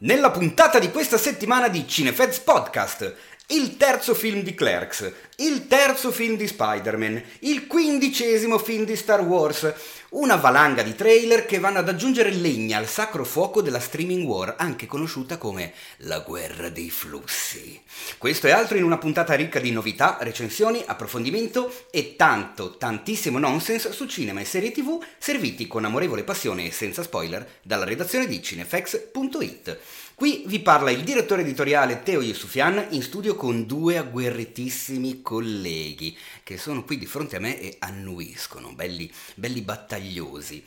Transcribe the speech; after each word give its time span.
Nella 0.00 0.30
puntata 0.30 0.78
di 0.78 0.90
questa 0.90 1.16
settimana 1.16 1.68
di 1.68 1.88
Cinefeds 1.88 2.40
Podcast, 2.40 3.14
il 3.50 3.76
terzo 3.76 4.12
film 4.12 4.42
di 4.42 4.56
Clerks, 4.56 5.12
il 5.36 5.68
terzo 5.68 6.10
film 6.10 6.36
di 6.36 6.48
Spider-Man, 6.48 7.22
il 7.40 7.68
quindicesimo 7.68 8.58
film 8.58 8.84
di 8.84 8.96
Star 8.96 9.20
Wars, 9.20 9.72
una 10.10 10.34
valanga 10.34 10.82
di 10.82 10.96
trailer 10.96 11.46
che 11.46 11.60
vanno 11.60 11.78
ad 11.78 11.88
aggiungere 11.88 12.30
legna 12.30 12.78
al 12.78 12.88
sacro 12.88 13.24
fuoco 13.24 13.62
della 13.62 13.78
streaming 13.78 14.26
war, 14.26 14.56
anche 14.58 14.86
conosciuta 14.86 15.38
come 15.38 15.72
la 15.98 16.20
guerra 16.20 16.70
dei 16.70 16.90
flussi. 16.90 17.80
Questo 18.18 18.48
e 18.48 18.50
altro 18.50 18.78
in 18.78 18.82
una 18.82 18.98
puntata 18.98 19.34
ricca 19.34 19.60
di 19.60 19.70
novità, 19.70 20.18
recensioni, 20.20 20.82
approfondimento 20.84 21.72
e 21.92 22.16
tanto, 22.16 22.76
tantissimo 22.76 23.38
nonsense 23.38 23.92
su 23.92 24.06
cinema 24.06 24.40
e 24.40 24.44
serie 24.44 24.72
tv 24.72 25.00
serviti 25.18 25.68
con 25.68 25.84
amorevole 25.84 26.24
passione 26.24 26.66
e 26.66 26.72
senza 26.72 27.04
spoiler 27.04 27.58
dalla 27.62 27.84
redazione 27.84 28.26
di 28.26 28.42
cinefx.it. 28.42 29.78
Qui 30.16 30.44
vi 30.46 30.60
parla 30.60 30.90
il 30.90 31.04
direttore 31.04 31.42
editoriale 31.42 32.02
Teo 32.02 32.22
Yusufian 32.22 32.86
in 32.92 33.02
studio 33.02 33.36
con 33.36 33.66
due 33.66 33.98
agguerritissimi 33.98 35.20
colleghi 35.20 36.16
che 36.42 36.56
sono 36.56 36.84
qui 36.84 36.96
di 36.96 37.04
fronte 37.04 37.36
a 37.36 37.38
me 37.38 37.60
e 37.60 37.76
annuiscono, 37.80 38.72
belli, 38.72 39.12
belli 39.34 39.60
battagliosi. 39.60 40.64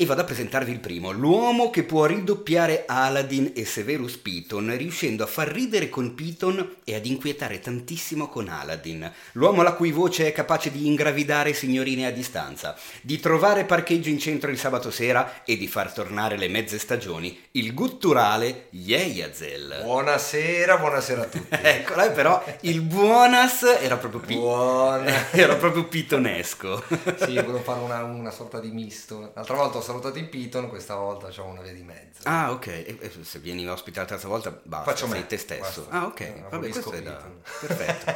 E 0.00 0.06
vado 0.06 0.20
a 0.20 0.24
presentarvi 0.24 0.70
il 0.70 0.78
primo, 0.78 1.10
l'uomo 1.10 1.70
che 1.70 1.82
può 1.82 2.04
ridoppiare 2.04 2.84
Aladdin 2.86 3.50
e 3.52 3.64
Severus 3.64 4.16
Piton, 4.16 4.72
riuscendo 4.76 5.24
a 5.24 5.26
far 5.26 5.48
ridere 5.48 5.88
con 5.88 6.14
Piton 6.14 6.76
e 6.84 6.94
ad 6.94 7.04
inquietare 7.04 7.58
tantissimo 7.58 8.28
con 8.28 8.46
Aladdin. 8.46 9.12
L'uomo 9.32 9.62
la 9.64 9.72
cui 9.72 9.90
voce 9.90 10.28
è 10.28 10.32
capace 10.32 10.70
di 10.70 10.86
ingravidare 10.86 11.52
signorine 11.52 12.06
a 12.06 12.12
distanza, 12.12 12.76
di 13.00 13.18
trovare 13.18 13.64
parcheggio 13.64 14.08
in 14.08 14.20
centro 14.20 14.52
il 14.52 14.58
sabato 14.60 14.92
sera 14.92 15.42
e 15.44 15.56
di 15.56 15.66
far 15.66 15.92
tornare 15.92 16.36
le 16.36 16.46
mezze 16.46 16.78
stagioni. 16.78 17.36
Il 17.50 17.74
gutturale 17.74 18.68
Yeyazel. 18.70 19.80
Buonasera, 19.82 20.78
buonasera 20.78 21.22
a 21.22 21.26
tutti. 21.26 21.56
Eccola, 21.60 22.06
eh, 22.06 22.10
però 22.12 22.40
il 22.60 22.82
buonas 22.82 23.64
era 23.64 23.96
proprio, 23.96 24.20
pi- 24.20 24.36
Buona. 24.36 25.32
era 25.32 25.56
proprio 25.56 25.88
pitonesco. 25.88 26.84
Sì, 27.16 27.34
volevo 27.34 27.62
fare 27.62 27.80
una, 27.80 28.04
una 28.04 28.30
sorta 28.30 28.60
di 28.60 28.70
misto. 28.70 29.32
L'altra 29.34 29.56
volta 29.56 29.78
ho 29.78 29.86
salutato 29.88 30.18
in 30.18 30.28
Piton, 30.28 30.68
questa 30.68 30.94
volta 30.94 31.28
c'ho 31.28 31.44
una 31.44 31.62
via 31.62 31.72
di 31.72 31.82
mezzo. 31.82 32.20
Ah, 32.24 32.52
ok. 32.52 32.66
E- 32.66 33.10
se 33.22 33.38
vieni 33.40 33.66
ospite 33.68 33.98
la 34.00 34.06
terza 34.06 34.28
volta, 34.28 34.50
basta, 34.62 34.90
Faccio 34.90 35.06
sei 35.08 35.20
me, 35.20 35.26
te 35.26 35.36
stesso. 35.36 35.86
basta. 35.88 35.90
Ah, 35.90 36.04
ok. 36.06 36.20
Eh, 36.20 36.44
Vabbè, 36.50 36.68
questo 36.68 36.92
è 36.92 37.02
da... 37.02 37.16
Perfetto. 37.60 38.12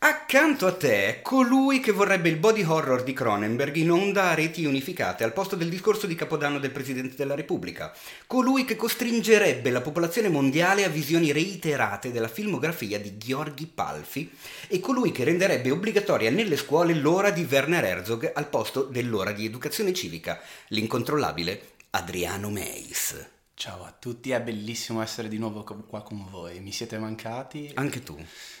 Accanto 0.00 0.66
a 0.66 0.72
te, 0.74 1.20
colui 1.22 1.80
che 1.80 1.92
vorrebbe 1.92 2.28
il 2.28 2.36
body 2.36 2.62
horror 2.62 3.02
di 3.02 3.12
Cronenberg 3.12 3.74
in 3.76 3.90
onda 3.90 4.30
a 4.30 4.34
reti 4.34 4.64
unificate 4.64 5.24
al 5.24 5.32
posto 5.32 5.56
del 5.56 5.68
discorso 5.68 6.06
di 6.06 6.14
Capodanno 6.14 6.58
del 6.58 6.70
Presidente 6.70 7.16
della 7.16 7.34
Repubblica. 7.34 7.92
Colui 8.26 8.64
che 8.64 8.76
costringerebbe 8.76 9.70
la 9.70 9.80
popolazione 9.80 10.28
mondiale 10.28 10.84
a 10.84 10.88
visioni 10.88 11.32
reiterate 11.32 12.12
della 12.12 12.28
filmografia 12.28 12.98
di 13.00 13.16
Gheorghi 13.16 13.66
Palfi 13.66 14.30
e 14.68 14.80
colui 14.80 15.10
che 15.12 15.24
renderebbe 15.24 15.70
obbligatoria 15.70 16.30
nelle 16.30 16.56
scuole 16.56 16.94
l'ora 16.94 17.30
di 17.30 17.46
Werner 17.50 17.84
Herzog 17.84 18.32
al 18.34 18.48
posto 18.48 18.82
dell'ora 18.82 19.32
di 19.32 19.44
educazione 19.44 19.92
civica, 19.92 20.40
l'incontrollabile 20.68 21.70
Adriano 21.90 22.50
Meis. 22.50 23.16
Ciao 23.54 23.82
a 23.84 23.96
tutti, 23.98 24.30
è 24.30 24.40
bellissimo 24.40 25.02
essere 25.02 25.26
di 25.26 25.36
nuovo 25.36 25.64
qua 25.64 26.02
con 26.02 26.24
voi. 26.30 26.60
Mi 26.60 26.70
siete 26.70 26.96
mancati? 26.96 27.72
Anche 27.74 28.04
tu. 28.04 28.16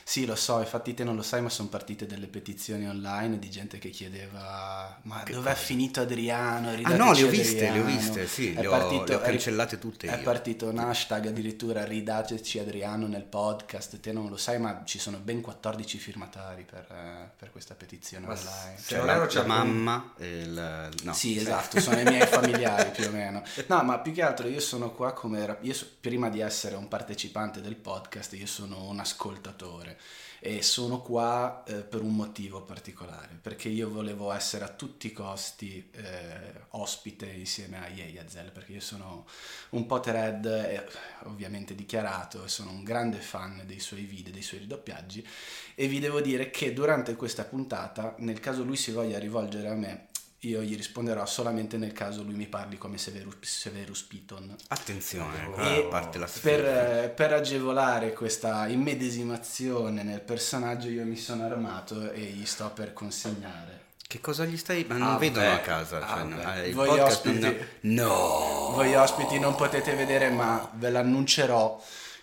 Sì, 0.08 0.24
lo 0.24 0.36
so, 0.36 0.58
infatti 0.60 0.94
te 0.94 1.04
non 1.04 1.16
lo 1.16 1.22
sai, 1.22 1.42
ma 1.42 1.50
sono 1.50 1.68
partite 1.68 2.06
delle 2.06 2.28
petizioni 2.28 2.88
online 2.88 3.38
di 3.38 3.50
gente 3.50 3.76
che 3.76 3.90
chiedeva 3.90 4.98
ma 5.02 5.22
dov'è 5.30 5.54
finito 5.54 6.00
Adriano? 6.00 6.70
Ah 6.70 6.96
no, 6.96 7.12
le 7.12 7.24
ho 7.24 7.28
Ridateci 7.28 7.28
viste, 7.28 7.60
le 7.60 7.66
ho 7.66 7.82
Adriano." 7.82 7.84
viste, 7.90 8.26
sì, 8.26 8.54
È 8.54 8.60
le 8.62 8.66
ho, 8.68 8.70
partito- 8.70 9.04
le 9.04 9.14
ho 9.16 9.20
è- 9.20 9.24
cancellate 9.24 9.78
tutte 9.78 10.06
È 10.06 10.16
io. 10.16 10.22
partito 10.22 10.66
un 10.66 10.78
hashtag 10.78 11.26
addirittura 11.26 11.84
ridateci 11.84 12.58
Adriano 12.58 13.06
nel 13.06 13.24
podcast, 13.24 14.00
te 14.00 14.10
non 14.12 14.30
lo 14.30 14.38
sai, 14.38 14.58
ma 14.58 14.80
ci 14.86 14.98
sono 14.98 15.18
ben 15.18 15.42
14 15.42 15.98
firmatari 15.98 16.62
per, 16.64 16.86
eh, 16.90 17.30
per 17.36 17.50
questa 17.52 17.74
petizione 17.74 18.24
Ma 18.26 18.32
online. 18.32 18.78
se 18.78 18.88
Cioè, 18.88 18.98
non 19.00 19.06
la, 19.08 19.28
la 19.30 19.44
mamma 19.44 20.14
e 20.16 20.38
il... 20.40 20.88
No. 21.02 21.12
Sì, 21.12 21.36
esatto, 21.36 21.80
sono 21.80 22.00
i 22.00 22.04
miei 22.04 22.24
familiari 22.26 22.90
più 22.92 23.08
o 23.08 23.10
meno. 23.10 23.42
No, 23.66 23.82
ma 23.82 23.98
più 23.98 24.12
che 24.12 24.22
altro 24.22 24.48
io 24.48 24.60
sono 24.60 24.90
qua 24.92 25.12
come... 25.12 25.58
Io 25.60 25.74
so- 25.74 25.86
prima 26.00 26.30
di 26.30 26.40
essere 26.40 26.76
un 26.76 26.88
partecipante 26.88 27.60
del 27.60 27.76
podcast, 27.76 28.32
io 28.32 28.46
sono 28.46 28.88
un 28.88 29.00
ascoltatore 29.00 29.96
e 30.40 30.62
sono 30.62 31.00
qua 31.00 31.64
eh, 31.66 31.82
per 31.82 32.02
un 32.02 32.14
motivo 32.14 32.62
particolare, 32.62 33.38
perché 33.40 33.68
io 33.68 33.90
volevo 33.90 34.32
essere 34.32 34.64
a 34.64 34.68
tutti 34.68 35.08
i 35.08 35.12
costi 35.12 35.90
eh, 35.92 36.66
ospite 36.70 37.26
insieme 37.26 37.78
a 37.78 37.88
Yeyazel, 37.88 38.52
perché 38.52 38.72
io 38.72 38.80
sono 38.80 39.26
un 39.70 39.86
Potterhead 39.86 40.46
eh, 40.46 40.86
ovviamente 41.24 41.74
dichiarato 41.74 42.44
e 42.44 42.48
sono 42.48 42.70
un 42.70 42.84
grande 42.84 43.18
fan 43.18 43.62
dei 43.66 43.80
suoi 43.80 44.02
video, 44.02 44.32
dei 44.32 44.42
suoi 44.42 44.60
ridoppiaggi 44.60 45.26
e 45.74 45.88
vi 45.88 45.98
devo 45.98 46.20
dire 46.20 46.50
che 46.50 46.72
durante 46.72 47.16
questa 47.16 47.44
puntata, 47.44 48.14
nel 48.18 48.40
caso 48.40 48.62
lui 48.62 48.76
si 48.76 48.92
voglia 48.92 49.18
rivolgere 49.18 49.68
a 49.68 49.74
me, 49.74 50.07
io 50.42 50.62
gli 50.62 50.76
risponderò 50.76 51.26
solamente 51.26 51.76
nel 51.78 51.92
caso 51.92 52.22
lui 52.22 52.34
mi 52.34 52.46
parli 52.46 52.78
come 52.78 52.96
Severus, 52.96 53.36
Severus 53.40 54.02
Piton. 54.02 54.54
Attenzione, 54.68 55.48
E 55.56 55.86
parte 55.90 56.18
la 56.18 56.28
per, 56.40 57.12
per 57.12 57.32
agevolare 57.32 58.12
questa 58.12 58.66
immedesimazione 58.68 60.02
nel 60.02 60.20
personaggio 60.20 60.88
io 60.88 61.04
mi 61.04 61.16
sono 61.16 61.44
armato 61.44 62.10
e 62.12 62.20
gli 62.20 62.46
sto 62.46 62.70
per 62.70 62.92
consegnare. 62.92 63.86
Che 64.08 64.20
cosa 64.20 64.44
gli 64.46 64.56
stai... 64.56 64.84
Ma 64.88 64.96
non 64.96 65.08
Ah, 65.14 65.18
vedono 65.18 65.44
beh, 65.46 65.52
a 65.52 65.58
casa. 65.60 66.00
Cioè, 66.00 66.08
ah, 66.20 66.22
no, 66.22 66.36
beh. 66.36 66.64
eh, 66.64 66.72
Voi 66.72 66.98
ospiti- 66.98 67.38
non- 67.40 67.56
No! 67.80 68.70
Voi 68.72 68.94
ospiti 68.94 69.38
non 69.38 69.54
potete 69.54 69.94
vedere 69.94 70.30
ma 70.30 70.70
ve 70.76 70.88
l'annuncerò 70.90 71.78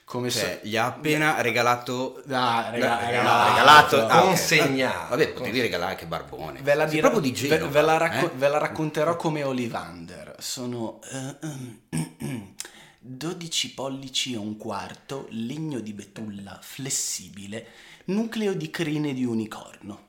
come 0.05 0.29
Cioè, 0.29 0.59
se... 0.61 0.67
gli 0.67 0.77
ha 0.77 0.85
appena 0.85 1.41
regalato... 1.41 2.21
Ah, 2.29 2.69
rega- 2.69 2.99
No, 2.99 3.05
regalato. 3.07 3.49
regalato. 3.49 4.05
Ah, 4.07 4.19
ok. 4.21 4.25
Consegnato. 4.27 5.09
Vabbè, 5.09 5.29
potevi 5.33 5.61
regalare 5.61 5.95
che 5.95 6.05
barbone. 6.05 6.61
Ve 6.61 6.73
la, 6.75 6.85
dirò- 6.85 7.09
proprio 7.09 7.31
di 7.31 7.31
ve- 7.41 7.47
Genova. 7.49 7.71
ve 7.71 7.81
la 7.81 7.97
racco- 7.97 8.31
eh? 8.31 8.35
ve 8.35 8.47
la 8.47 8.57
racconterò 8.59 9.15
come 9.15 9.44
Olivander. 9.44 10.35
Sono 10.39 10.99
eh, 11.11 11.35
ehm, 11.41 12.53
12 12.99 13.73
pollici 13.73 14.33
e 14.33 14.38
un 14.38 14.57
quarto, 14.57 15.27
legno 15.31 15.79
di 15.79 15.94
betulla 15.94 16.59
flessibile, 16.61 17.67
nucleo 18.05 18.53
di 18.53 18.69
crine 18.69 19.13
di 19.13 19.25
unicorno. 19.25 20.04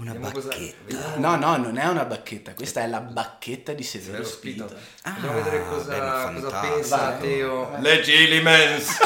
Una 0.00 0.12
Vediamo 0.12 0.32
cosa- 0.34 0.48
bacchetta. 0.48 0.76
vediamo- 0.86 1.16
No, 1.18 1.36
no, 1.36 1.56
non 1.58 1.76
è 1.78 1.86
una 1.86 2.04
bacchetta, 2.06 2.54
questa 2.54 2.80
è 2.80 2.86
la 2.86 3.00
bacchetta 3.00 3.72
di 3.74 3.82
Severo 3.82 4.24
Spito. 4.24 4.66
Spito. 4.66 4.80
Ah, 5.02 5.10
Andiamo 5.14 5.38
a 5.38 5.42
vedere 5.42 5.64
cosa, 5.68 5.84
bello, 5.84 6.40
cosa 6.40 6.60
pensa. 6.60 7.10
Teo. 7.20 7.76
Leggi 7.80 8.12
Ilimens. 8.12 8.96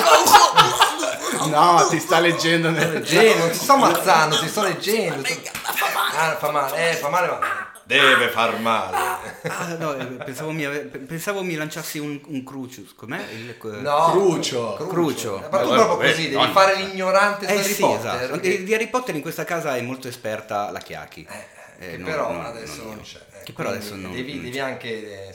No, 1.49 1.87
ti 1.91 1.99
sta 1.99 2.21
leggendo 2.21 2.71
nel 2.71 2.93
Leggendo, 2.93 3.38
non 3.38 3.50
ti 3.50 3.56
sto 3.59 3.72
ammazzando, 3.72 4.38
ti 4.38 4.49
sto 4.49 4.62
leggendo. 4.62 5.28
Ah, 6.16 6.37
fa 6.37 6.50
male, 6.53 6.91
eh, 6.91 6.94
fa 6.94 7.09
male, 7.09 7.26
ma 7.26 7.38
deve 7.84 8.28
far 8.28 8.58
male. 8.60 8.96
Ah, 9.48 9.76
no, 9.78 9.94
eh, 9.94 10.04
pensavo 10.24 10.50
mi, 10.52 10.64
ave- 10.64 10.84
pensavo 10.86 11.42
mi 11.42 11.54
lanciassi 11.54 11.98
un, 11.98 12.20
un 12.26 12.42
crucius. 12.44 12.94
Com'è? 12.94 13.22
Il, 13.32 13.56
No, 13.82 14.10
Crucio. 14.12 14.74
Crucio. 14.88 15.46
Ma 15.50 15.58
tu 15.60 15.72
Eh, 15.72 15.74
proprio 15.76 16.10
così, 16.10 16.28
devi 16.28 16.52
fare 16.52 16.76
l'ignorante 16.76 17.46
Eh 17.46 17.58
Harry 17.58 17.72
sì, 17.72 17.80
Potter. 17.80 18.14
esatto. 18.22 18.40
che- 18.40 18.64
Di, 18.64 18.74
Harry 18.74 18.88
Potter 18.88 19.14
in 19.14 19.22
questa 19.22 19.44
casa 19.44 19.76
è 19.76 19.80
molto 19.82 20.08
esperta 20.08 20.70
la 20.70 20.80
Chiacchi. 20.80 21.26
eh, 21.28 21.86
Eh, 21.86 21.90
che 21.92 21.96
no, 21.98 22.04
però 22.04 22.32
no, 22.32 22.46
adesso 22.46 22.82
no, 22.84 22.88
non 22.90 23.00
c'è. 23.02 23.18
eh, 23.32 23.42
Che 23.44 23.52
però 23.52 23.68
adesso 23.70 23.94
non- 23.96 24.12
Devi, 24.12 24.34
non 24.34 24.44
devi 24.44 24.60
anche 24.60 24.88
eh, 24.88 25.28
il 25.28 25.34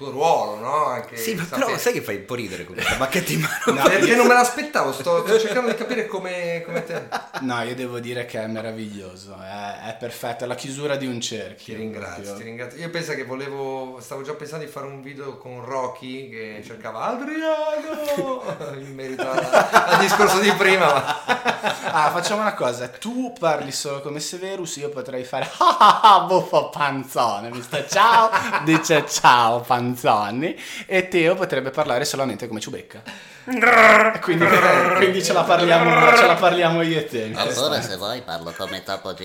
tuo 0.00 0.10
ruolo, 0.10 0.56
no? 0.58 0.84
Anche 0.86 1.14
Sì, 1.18 1.34
ma 1.34 1.44
sapere- 1.44 1.66
però 1.66 1.76
sai 1.78 1.92
che 1.92 2.00
fai 2.00 2.16
un 2.16 2.24
po' 2.24 2.34
ridere 2.34 2.64
con 2.64 2.74
questa 2.74 2.94
bacchetta 2.94 3.32
in 3.32 3.40
mano. 3.40 3.82
Perché 3.82 4.16
non 4.16 4.26
me 4.26 4.32
l'aspettavo, 4.32 4.92
sto, 4.92 5.26
sto 5.26 5.38
cercando 5.38 5.68
di 5.70 5.76
capire 5.76 6.06
come, 6.06 6.62
come 6.64 6.84
te. 6.84 7.02
No, 7.40 7.60
io 7.62 7.74
devo 7.74 7.98
dire 8.00 8.24
che 8.24 8.42
è 8.42 8.46
meraviglioso, 8.46 9.36
è, 9.38 9.88
è 9.90 9.96
perfetto, 9.98 10.44
è 10.44 10.46
la 10.46 10.54
chiusura 10.54 10.96
di 10.96 11.06
un 11.06 11.20
cerchio. 11.20 11.74
Ti 11.74 11.80
ringrazio, 11.80 12.22
proprio. 12.22 12.36
ti 12.38 12.42
ringrazio. 12.44 12.80
Io 12.80 12.88
penso 12.88 13.12
che 13.14 13.24
volevo, 13.24 13.98
stavo 14.00 14.22
già 14.22 14.32
pensando 14.32 14.64
di 14.64 14.70
fare 14.70 14.86
un 14.86 15.02
video 15.02 15.36
con 15.36 15.62
Rocky 15.62 16.30
che 16.30 16.62
cercava 16.64 17.04
Adriano 17.04 18.42
in 18.80 18.94
merito 18.94 19.30
alla- 19.30 19.86
al 19.86 20.00
discorso 20.00 20.38
di 20.38 20.50
prima. 20.52 20.86
Ma... 20.86 21.18
Ah, 21.92 22.10
facciamo 22.10 22.40
una 22.40 22.54
cosa, 22.54 22.88
tu 22.88 23.32
parli 23.38 23.72
solo 23.72 24.00
come 24.00 24.20
Severus, 24.20 24.76
io 24.76 24.88
potrei 24.90 25.24
fare 25.24 25.50
ah 25.58 25.76
ah 25.78 26.00
ah, 26.02 26.20
buffo 26.20 26.68
panzone, 26.70 27.50
mi 27.50 27.60
sta 27.60 27.84
ciao, 27.86 28.30
dice 28.64 29.04
ciao 29.08 29.60
panzoni 29.94 30.56
e 30.86 31.08
Teo 31.08 31.34
potrebbe 31.34 31.70
parlare 31.70 32.04
solamente 32.04 32.46
come 32.48 32.60
Ciubecca. 32.60 33.02
quindi, 34.20 34.44
quindi 34.96 35.22
ce 35.24 35.32
la 35.32 35.42
parliamo, 35.42 36.16
ce 36.16 36.26
la 36.26 36.34
parliamo 36.34 36.82
io 36.82 36.98
e 36.98 37.06
te. 37.06 37.32
Allora 37.34 37.80
se 37.80 37.96
vuoi 37.96 38.22
parlo 38.22 38.52
come 38.56 38.82
Topo 38.82 39.12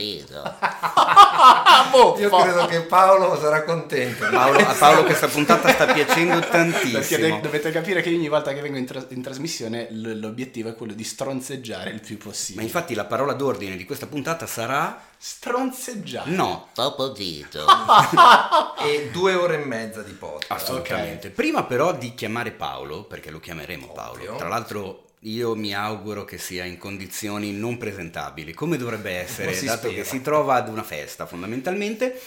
buffo! 1.91 2.19
Io 2.19 2.29
credo 2.29 2.65
che 2.65 2.81
Paolo 2.81 3.37
sarà 3.39 3.63
contento. 3.63 4.27
Paolo, 4.29 4.57
a 4.59 4.73
Paolo 4.77 5.03
questa 5.03 5.27
puntata 5.27 5.69
sta 5.69 5.85
piacendo 5.85 6.39
Perché 6.39 6.49
tantissimo. 6.49 7.19
de- 7.27 7.39
dovete 7.41 7.71
capire 7.71 8.01
che 8.01 8.09
ogni 8.09 8.27
volta 8.29 8.53
che 8.53 8.61
vengo 8.61 8.77
in, 8.77 8.85
tra- 8.85 9.05
in 9.09 9.21
trasmissione 9.21 9.87
l- 9.91 10.19
l'obiettivo 10.19 10.69
è 10.69 10.75
quello 10.75 10.93
di 10.93 11.03
stronzeggiare 11.03 11.89
il 11.91 12.01
più 12.01 12.17
possibile. 12.17 12.61
Ma 12.61 12.67
infatti 12.67 12.93
la 12.95 13.05
parola 13.05 13.33
d'ordine 13.33 13.75
di 13.75 13.85
questa 13.85 14.07
puntata 14.07 14.45
sarà 14.47 14.99
Stronzeggiare. 15.27 16.29
No, 16.29 16.69
Topo 16.71 17.11
Gigio. 17.11 17.65
e 18.79 19.09
due 19.11 19.33
ore 19.33 19.55
e 19.55 19.65
mezza 19.65 20.03
di 20.03 20.11
podcast. 20.11 20.51
assolutamente. 20.51 21.31
Prima 21.31 21.63
però 21.63 21.95
di 21.95 22.13
chiamare 22.13 22.51
Paolo, 22.51 23.05
perché 23.05 23.31
lo 23.31 23.39
chiameremo 23.39 23.87
Paolo, 23.87 24.21
Ovvio. 24.21 24.35
tra 24.35 24.47
l'altro 24.47 25.05
io 25.21 25.55
mi 25.55 25.73
auguro 25.73 26.25
che 26.25 26.37
sia 26.37 26.63
in 26.63 26.77
condizioni 26.77 27.53
non 27.53 27.77
presentabili, 27.77 28.53
come 28.53 28.77
dovrebbe 28.77 29.13
essere, 29.13 29.59
dato 29.61 29.87
spera. 29.87 29.93
che 29.95 30.03
si 30.03 30.21
trova 30.21 30.57
ad 30.57 30.69
una 30.69 30.83
festa 30.83 31.25
fondamentalmente. 31.25 32.21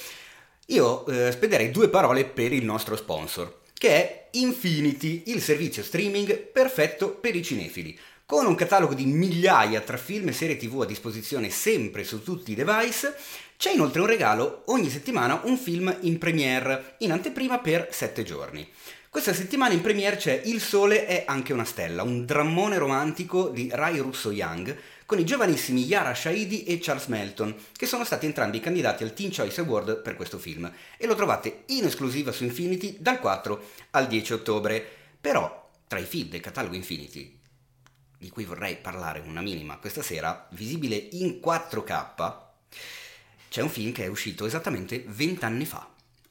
Io 0.66 1.06
eh, 1.06 1.30
spenderei 1.30 1.70
due 1.70 1.88
parole 1.90 2.24
per 2.24 2.52
il 2.52 2.64
nostro 2.64 2.96
sponsor, 2.96 3.60
che 3.74 3.90
è 3.90 4.28
Infinity, 4.32 5.22
il 5.26 5.40
servizio 5.40 5.84
streaming 5.84 6.36
perfetto 6.36 7.10
per 7.10 7.36
i 7.36 7.44
cinefili. 7.44 7.96
Con 8.30 8.44
un 8.44 8.56
catalogo 8.56 8.92
di 8.92 9.06
migliaia 9.06 9.80
tra 9.80 9.96
film 9.96 10.28
e 10.28 10.32
serie 10.32 10.58
tv 10.58 10.82
a 10.82 10.84
disposizione 10.84 11.48
sempre 11.48 12.04
su 12.04 12.22
tutti 12.22 12.52
i 12.52 12.54
device, 12.54 13.16
c'è 13.56 13.72
inoltre 13.72 14.02
un 14.02 14.06
regalo 14.06 14.64
ogni 14.66 14.90
settimana 14.90 15.40
un 15.44 15.56
film 15.56 15.96
in 16.02 16.18
premiere, 16.18 16.96
in 16.98 17.12
anteprima 17.12 17.58
per 17.60 17.88
7 17.90 18.22
giorni. 18.24 18.68
Questa 19.08 19.32
settimana 19.32 19.72
in 19.72 19.80
premiere 19.80 20.16
c'è 20.16 20.42
Il 20.44 20.60
Sole 20.60 21.06
è 21.06 21.24
anche 21.26 21.54
una 21.54 21.64
stella, 21.64 22.02
un 22.02 22.26
drammone 22.26 22.76
romantico 22.76 23.48
di 23.48 23.70
Rai 23.72 23.96
Russo 23.96 24.30
Young 24.30 24.76
con 25.06 25.18
i 25.18 25.24
giovanissimi 25.24 25.86
Yara 25.86 26.14
Shahidi 26.14 26.64
e 26.64 26.80
Charles 26.82 27.06
Melton, 27.06 27.56
che 27.74 27.86
sono 27.86 28.04
stati 28.04 28.26
entrambi 28.26 28.60
candidati 28.60 29.04
al 29.04 29.14
Teen 29.14 29.34
Choice 29.34 29.62
Award 29.62 30.02
per 30.02 30.16
questo 30.16 30.36
film 30.36 30.70
e 30.98 31.06
lo 31.06 31.14
trovate 31.14 31.62
in 31.68 31.86
esclusiva 31.86 32.30
su 32.30 32.44
Infinity 32.44 32.98
dal 33.00 33.20
4 33.20 33.62
al 33.92 34.06
10 34.06 34.34
ottobre. 34.34 34.86
Però 35.18 35.70
tra 35.86 35.98
i 35.98 36.04
film 36.04 36.28
del 36.28 36.40
catalogo 36.40 36.74
Infinity 36.74 37.37
di 38.18 38.30
cui 38.30 38.44
vorrei 38.44 38.76
parlare 38.76 39.20
una 39.20 39.40
minima 39.40 39.78
questa 39.78 40.02
sera, 40.02 40.46
visibile 40.50 40.96
in 40.96 41.40
4K, 41.42 42.36
c'è 43.48 43.62
un 43.62 43.70
film 43.70 43.92
che 43.92 44.04
è 44.04 44.08
uscito 44.08 44.44
esattamente 44.44 45.04
20 45.06 45.44
anni 45.44 45.64
fa. 45.64 45.88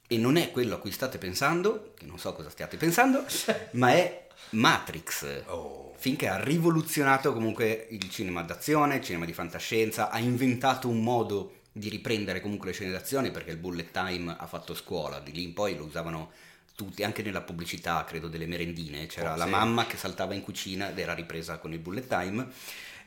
E 0.09 0.17
non 0.17 0.37
è 0.37 0.51
quello 0.51 0.75
a 0.75 0.79
cui 0.79 0.91
state 0.91 1.17
pensando, 1.17 1.93
che 1.97 2.05
non 2.05 2.19
so 2.19 2.33
cosa 2.33 2.49
stiate 2.49 2.77
pensando, 2.77 3.25
ma 3.71 3.91
è 3.91 4.27
Matrix. 4.51 5.43
Oh. 5.47 5.93
Film 5.97 6.15
che 6.15 6.27
ha 6.27 6.41
rivoluzionato 6.41 7.33
comunque 7.33 7.87
il 7.89 8.09
cinema 8.09 8.43
d'azione, 8.43 8.97
il 8.97 9.03
cinema 9.03 9.25
di 9.25 9.33
fantascienza, 9.33 10.09
ha 10.09 10.19
inventato 10.19 10.87
un 10.87 11.01
modo 11.01 11.53
di 11.71 11.89
riprendere 11.89 12.41
comunque 12.41 12.67
le 12.67 12.73
scene 12.73 12.91
d'azione 12.91 13.31
perché 13.31 13.51
il 13.51 13.57
bullet 13.57 13.91
time 13.91 14.35
ha 14.37 14.47
fatto 14.47 14.73
scuola, 14.73 15.19
di 15.19 15.31
lì 15.31 15.43
in 15.43 15.53
poi 15.53 15.75
lo 15.75 15.85
usavano 15.85 16.31
tutti, 16.77 17.03
anche 17.03 17.23
nella 17.23 17.41
pubblicità, 17.41 18.05
credo, 18.05 18.29
delle 18.29 18.45
merendine, 18.45 19.07
c'era 19.07 19.33
Oh, 19.33 19.35
la 19.35 19.45
sì. 19.45 19.49
mamma 19.49 19.87
che 19.87 19.97
saltava 19.97 20.33
in 20.35 20.41
cucina 20.43 20.91
ed 20.91 20.99
era 20.99 21.13
ripresa 21.13 21.57
con 21.57 21.73
il 21.73 21.79
bullet 21.79 22.07
time. 22.07 22.47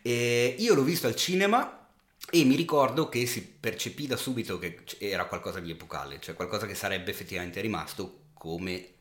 E 0.02 0.56
io 0.58 0.75
l'ho 0.75 0.82
visto 0.82 1.06
al 1.06 1.14
cinema 1.17 1.87
e 2.31 2.44
mi 2.44 2.56
ricordo 2.56 3.08
che 3.08 3.26
si 3.26 3.43
percepì 3.46 4.06
da 4.06 4.17
subito 4.17 4.58
che 4.58 4.84
era 4.99 5.26
qualcosa 5.26 5.61
di 5.61 5.70
epocale, 5.70 6.20
cioè 6.20 6.34
qualcosa 6.34 6.67
che 6.67 6.75
sarebbe 6.75 7.11
effettivamente 7.11 7.61
rimasto 7.61 8.25
come 8.34 8.94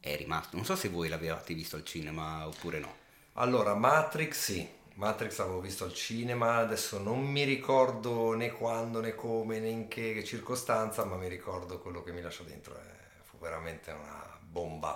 è 0.00 0.16
rimasto. 0.16 0.56
Non 0.56 0.64
so 0.64 0.76
se 0.76 0.88
voi 0.88 1.08
l'avevate 1.08 1.54
visto 1.54 1.76
al 1.76 1.84
cinema 1.84 2.46
oppure 2.46 2.78
no. 2.80 2.96
Allora, 3.34 3.74
Matrix 3.74 4.36
sì, 4.38 4.68
Matrix 4.94 5.38
l'avevo 5.38 5.60
visto 5.60 5.84
al 5.84 5.92
cinema, 5.94 6.56
adesso 6.56 6.98
non 6.98 7.20
mi 7.24 7.42
ricordo 7.44 8.34
né 8.34 8.50
quando 8.52 9.00
né 9.00 9.14
come 9.14 9.58
né 9.60 9.68
in 9.68 9.88
che 9.88 10.22
circostanza, 10.24 11.04
ma 11.04 11.16
mi 11.16 11.28
ricordo 11.28 11.78
quello 11.80 12.02
che 12.02 12.12
mi 12.12 12.20
lasciò 12.20 12.44
dentro, 12.44 12.74
eh, 12.76 12.80
fu 12.82 12.99
veramente 13.40 13.90
una 13.90 14.38
bomba. 14.40 14.94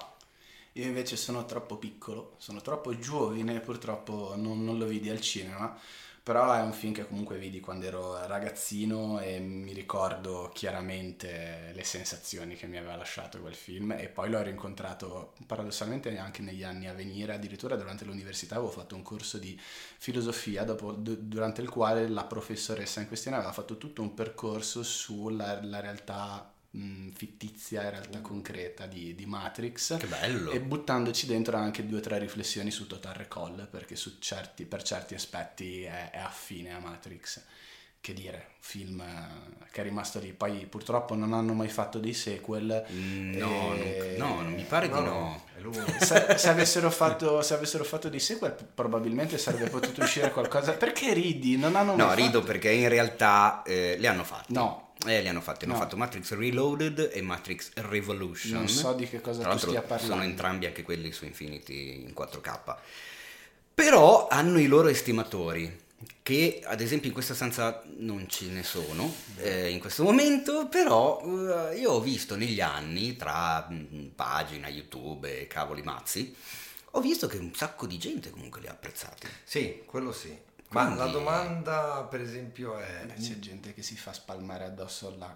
Io 0.72 0.84
invece 0.86 1.16
sono 1.16 1.44
troppo 1.44 1.76
piccolo, 1.76 2.34
sono 2.38 2.60
troppo 2.60 2.98
giovane, 2.98 3.60
purtroppo 3.60 4.34
non, 4.36 4.64
non 4.64 4.78
lo 4.78 4.86
vidi 4.86 5.08
al 5.08 5.20
cinema, 5.20 5.78
però 6.22 6.52
è 6.52 6.62
un 6.62 6.72
film 6.72 6.92
che 6.92 7.06
comunque 7.06 7.38
vidi 7.38 7.60
quando 7.60 7.86
ero 7.86 8.26
ragazzino 8.26 9.20
e 9.20 9.38
mi 9.38 9.72
ricordo 9.72 10.50
chiaramente 10.54 11.70
le 11.74 11.84
sensazioni 11.84 12.56
che 12.56 12.66
mi 12.66 12.78
aveva 12.78 12.96
lasciato 12.96 13.40
quel 13.40 13.54
film 13.54 13.92
e 13.92 14.08
poi 14.08 14.30
l'ho 14.30 14.42
rincontrato 14.42 15.34
paradossalmente 15.46 16.16
anche 16.18 16.42
negli 16.42 16.64
anni 16.64 16.88
a 16.88 16.94
venire, 16.94 17.34
addirittura 17.34 17.76
durante 17.76 18.04
l'università 18.04 18.56
avevo 18.56 18.70
fatto 18.70 18.96
un 18.96 19.02
corso 19.02 19.38
di 19.38 19.58
filosofia 19.98 20.64
dopo- 20.64 20.92
du- 20.92 21.16
durante 21.20 21.60
il 21.60 21.68
quale 21.68 22.08
la 22.08 22.24
professoressa 22.24 23.00
in 23.00 23.06
questione 23.06 23.36
aveva 23.36 23.52
fatto 23.52 23.76
tutto 23.78 24.02
un 24.02 24.14
percorso 24.14 24.82
sulla 24.82 25.62
la 25.62 25.80
realtà 25.80 26.53
mh, 26.76 27.10
fittizia 27.14 27.82
e 27.82 27.90
realtà 27.90 28.20
concreta 28.20 28.86
di, 28.86 29.14
di 29.14 29.26
Matrix 29.26 29.96
Che 29.98 30.06
bello! 30.06 30.50
e 30.50 30.60
buttandoci 30.60 31.26
dentro 31.26 31.56
anche 31.56 31.86
due 31.86 31.98
o 31.98 32.02
tre 32.02 32.18
riflessioni 32.18 32.70
su 32.70 32.86
Total 32.86 33.14
Recall 33.14 33.68
perché 33.68 33.96
su 33.96 34.16
certi- 34.18 34.64
per 34.64 34.82
certi 34.82 35.14
aspetti 35.14 35.82
è, 35.82 36.10
è 36.10 36.18
affine 36.18 36.72
a 36.74 36.78
Matrix 36.78 37.40
che 38.00 38.12
dire, 38.12 38.48
film 38.60 39.00
eh, 39.00 39.66
che 39.70 39.80
è 39.80 39.84
rimasto 39.84 40.18
lì 40.18 40.32
poi 40.34 40.66
purtroppo 40.66 41.14
non 41.14 41.32
hanno 41.32 41.54
mai 41.54 41.68
fatto 41.68 41.98
dei 41.98 42.12
sequel 42.12 42.84
Mm, 42.92 43.32
No, 43.38 43.74
e- 43.74 44.14
non, 44.18 44.28
no, 44.28 44.42
non 44.42 44.52
mi 44.52 44.62
pare 44.64 44.88
di 44.88 44.92
no. 44.92 45.42
è 45.56 45.60
lungo. 45.60 45.80
se, 46.00 46.36
se 46.36 46.48
avessero 46.50 46.90
fatto, 46.90 47.40
se 47.40 47.54
avessero 47.54 47.82
fatto 47.82 48.10
dei 48.10 48.20
sequel 48.20 48.52
probabilmente 48.74 49.38
sarebbe 49.38 49.70
potuto 49.70 50.02
uscire 50.02 50.30
qualcosa 50.32 50.72
perché 50.72 51.14
ridi? 51.14 51.56
non 51.56 51.76
hanno 51.76 51.96
No, 51.96 52.12
rido 52.12 52.40
fatto- 52.40 52.44
perché 52.52 52.70
in 52.72 52.88
realtà 52.90 53.62
eh, 53.64 53.96
li 53.98 54.06
hanno 54.06 54.24
fatti. 54.24 54.52
No. 54.52 54.83
Eh, 55.06 55.20
li 55.22 55.28
hanno 55.28 55.40
fatti. 55.40 55.64
Hanno 55.64 55.74
No. 55.74 55.80
fatto 55.80 55.96
Matrix 55.96 56.32
Reloaded 56.32 57.10
e 57.12 57.20
Matrix 57.22 57.70
Revolution. 57.74 58.52
Non 58.58 58.68
so 58.68 58.92
di 58.94 59.08
che 59.08 59.20
cosa 59.20 59.42
Tra 59.42 59.52
tu 59.52 59.58
stia 59.58 59.82
parlando. 59.82 60.12
sono 60.14 60.22
entrambi 60.24 60.66
anche 60.66 60.82
quelli 60.82 61.12
su 61.12 61.24
Infinity 61.24 62.02
in 62.02 62.12
4K. 62.14 62.76
Però 63.74 64.28
hanno 64.28 64.58
i 64.60 64.66
loro 64.66 64.88
estimatori, 64.88 65.82
che 66.22 66.60
ad 66.64 66.80
esempio 66.80 67.08
in 67.08 67.12
questa 67.14 67.34
stanza 67.34 67.82
non 67.98 68.28
ce 68.28 68.46
ne 68.46 68.62
sono 68.62 69.12
eh, 69.38 69.70
in 69.70 69.80
questo 69.80 70.04
momento, 70.04 70.68
però 70.68 71.20
eh, 71.70 71.76
io 71.78 71.92
ho 71.92 72.00
visto 72.00 72.36
negli 72.36 72.60
anni, 72.60 73.16
tra 73.16 73.66
mm, 73.70 74.06
pagina, 74.14 74.68
YouTube 74.68 75.40
e 75.40 75.46
cavoli 75.48 75.82
mazzi, 75.82 76.34
ho 76.92 77.00
visto 77.00 77.26
che 77.26 77.36
un 77.38 77.52
sacco 77.54 77.86
di 77.86 77.98
gente 77.98 78.30
comunque 78.30 78.60
li 78.60 78.68
ha 78.68 78.70
apprezzati. 78.70 79.26
Sì, 79.42 79.82
quello 79.86 80.12
sì. 80.12 80.36
Ma 80.70 80.86
Quindi- 80.86 80.98
la 80.98 81.06
domanda, 81.06 82.06
per 82.10 82.20
esempio, 82.20 82.76
è... 82.78 83.04
Beh, 83.06 83.14
c'è 83.14 83.38
gente 83.38 83.72
che 83.74 83.82
si 83.82 83.96
fa 83.96 84.12
spalmare 84.12 84.64
addosso 84.64 85.14
la, 85.18 85.32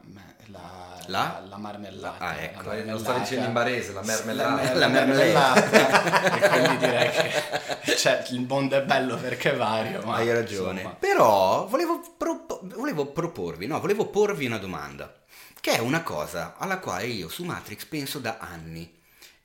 la, 0.46 0.60
La? 1.06 1.38
la- 1.40 1.46
la 1.48 1.56
marmellata. 1.58 2.25
Ah, 2.25 2.34
ecco. 2.42 2.62
la 2.69 2.75
Eh, 2.75 2.84
lo 2.84 2.98
sto 2.98 3.10
marmellata. 3.12 3.19
dicendo 3.20 3.46
in 3.46 3.52
barese, 3.52 3.92
la 3.92 4.02
mermellata. 4.02 4.62
La, 4.72 4.75
La 4.75 4.88
marmellata. 4.88 6.34
e 6.34 6.48
quindi 6.48 6.76
direi 6.78 7.10
che 7.10 7.96
cioè, 7.96 8.25
il 8.30 8.40
mondo 8.46 8.76
è 8.76 8.82
bello 8.82 9.16
perché 9.16 9.52
è 9.52 9.56
vario. 9.56 10.02
Ma, 10.02 10.16
Hai 10.16 10.32
ragione. 10.32 10.80
insomma. 10.80 10.96
Però 10.96 11.66
volevo, 11.66 12.00
propo- 12.16 12.60
volevo 12.64 13.06
proporvi, 13.06 13.66
no, 13.69 13.78
volevo 13.78 14.06
porvi 14.06 14.46
una 14.46 14.58
domanda, 14.58 15.14
che 15.60 15.76
è 15.76 15.79
una 15.79 16.03
cosa 16.03 16.56
alla 16.58 16.79
quale 16.79 17.06
io 17.06 17.29
su 17.29 17.44
Matrix 17.44 17.84
penso 17.84 18.19
da 18.19 18.38
anni. 18.41 18.96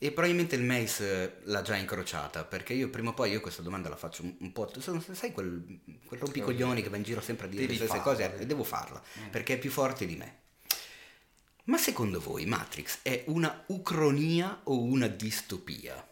E 0.04 0.12
probabilmente 0.12 0.56
il 0.56 0.64
Mace 0.64 1.24
eh, 1.24 1.34
l'ha 1.44 1.62
già 1.62 1.78
incrociata, 1.78 2.44
perché 2.44 2.74
io 2.74 2.90
prima 2.90 3.12
o 3.12 3.14
poi 3.14 3.32
io 3.32 3.40
questa 3.40 3.62
domanda 3.62 3.88
la 3.88 3.96
faccio 3.96 4.24
un, 4.24 4.36
un 4.38 4.52
po'. 4.52 4.70
Sai 4.78 5.02
sai 5.14 5.32
quel, 5.32 5.80
quel 6.04 6.20
rompicoglioni 6.20 6.82
che 6.82 6.90
va 6.90 6.98
in 6.98 7.04
giro 7.04 7.22
sempre 7.22 7.46
a 7.46 7.50
dire 7.50 7.62
Devi 7.62 7.78
le 7.80 7.86
stesse 7.86 8.02
farlo, 8.02 8.12
cose? 8.12 8.30
devi. 8.30 8.44
E 8.44 8.46
devo 8.46 8.66
farla, 8.66 9.02
perché 9.32 9.54
è 9.54 9.58
più 9.58 9.72
forte 9.72 10.06
di 10.06 10.18
me. 10.18 10.40
Ma 11.66 11.78
secondo 11.78 12.20
voi 12.20 12.46
Matrix 12.46 13.00
è 13.02 13.24
una 13.28 13.64
ucronia 13.68 14.60
o 14.64 14.82
una 14.82 15.08
distopia? 15.08 16.06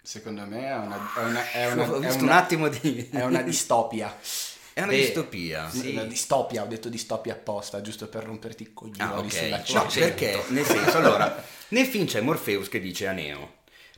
Secondo 0.00 0.46
me 0.46 0.66
è 0.68 0.74
una, 0.74 1.14
è 1.14 1.24
una, 1.24 1.50
è 1.50 1.68
una, 1.72 1.90
Ho 1.92 1.96
è 1.96 2.06
visto 2.06 2.22
una- 2.24 2.32
un 2.32 2.38
attimo 2.38 2.68
di... 2.68 3.08
è 3.10 3.24
una 3.24 3.42
distopia. 3.42 4.16
È 4.78 4.82
una 4.82 4.92
Beh, 4.92 4.96
distopia. 4.98 5.68
Sì. 5.70 5.90
Una 5.90 6.04
distopia, 6.04 6.62
ho 6.62 6.66
detto 6.66 6.88
distopia 6.88 7.32
apposta, 7.32 7.80
giusto 7.80 8.06
per 8.06 8.22
romperti 8.22 8.62
i 8.62 8.72
coglioni 8.72 9.00
Ah, 9.10 9.18
ok. 9.18 9.32
sulla 9.32 9.62
No, 9.82 9.86
perché 9.92 10.40
nel 10.50 10.64
senso, 10.64 10.98
allora, 10.98 11.44
nel 11.70 11.84
film 11.86 12.06
c'è 12.06 12.20
Morpheus 12.20 12.68
che 12.68 12.78
dice 12.78 13.08
a 13.08 13.12
Neo: 13.12 13.54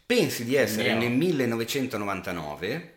Pensi 0.07 0.43
di 0.47 0.55
essere 0.55 0.95
Neo. 0.95 1.01
nel 1.01 1.11
1999, 1.13 2.95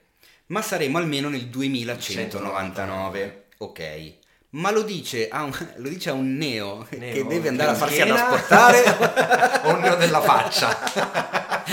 ma 0.47 0.61
saremo 0.61 0.97
almeno 0.97 1.27
nel 1.27 1.47
2199. 1.47 3.43
Ok. 3.57 4.13
Ma 4.51 4.71
lo 4.71 4.83
dice 4.83 5.27
a 5.27 5.43
un, 5.43 5.51
lo 5.75 5.89
dice 5.89 6.09
a 6.09 6.13
un 6.13 6.37
Neo, 6.37 6.85
che 6.89 6.95
Neo, 6.95 7.25
deve 7.25 7.49
andare 7.49 7.71
a 7.71 7.75
farsi 7.75 7.95
pianchena. 7.95 8.27
adasportare. 8.29 9.67
Ognuno 9.67 9.95
della 9.99 10.21
faccia. 10.21 11.63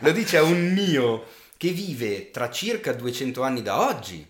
lo 0.00 0.12
dice 0.12 0.36
a 0.36 0.42
un 0.44 0.72
Neo 0.72 1.24
che 1.56 1.70
vive 1.70 2.30
tra 2.30 2.48
circa 2.48 2.92
200 2.92 3.42
anni 3.42 3.62
da 3.62 3.80
oggi 3.88 4.24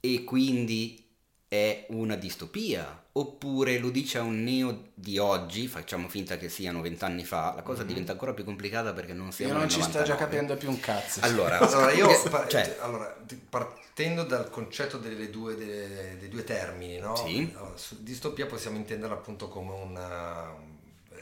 e 0.00 0.24
quindi 0.24 1.04
è 1.48 1.86
una 1.88 2.16
distopia 2.16 3.06
oppure 3.12 3.78
lo 3.78 3.90
dice 3.90 4.18
a 4.18 4.22
un 4.22 4.44
neo 4.44 4.90
di 4.94 5.18
oggi 5.18 5.66
facciamo 5.66 6.08
finta 6.08 6.36
che 6.36 6.48
siano 6.50 6.82
vent'anni 6.82 7.24
fa 7.24 7.54
la 7.54 7.62
cosa 7.62 7.82
diventa 7.84 8.12
ancora 8.12 8.34
più 8.34 8.44
complicata 8.44 8.92
perché 8.92 9.14
non 9.14 9.32
siamo 9.32 9.54
Io 9.54 9.58
non 9.58 9.68
ci 9.68 9.80
sto 9.82 10.02
già 10.02 10.14
99. 10.14 10.18
capendo 10.18 10.56
più 10.56 10.68
un 10.68 10.78
cazzo. 10.78 11.20
allora, 11.22 11.58
Allora, 11.66 11.90
io 11.92 12.10
eh, 12.10 12.48
cioè, 12.48 12.76
allora, 12.80 13.16
partendo 13.48 14.24
dal 14.24 14.50
concetto 14.50 14.98
delle 14.98 15.30
due, 15.30 15.56
delle- 15.56 16.16
dei 16.18 16.28
due 16.28 16.44
termini, 16.44 16.98
no? 16.98 17.16
Sì. 17.16 17.50
Allora, 17.56 17.74
distopia 17.98 18.46
possiamo 18.46 18.76
intenderla 18.76 19.14
appunto 19.16 19.48
come 19.48 19.72
una... 19.72 20.54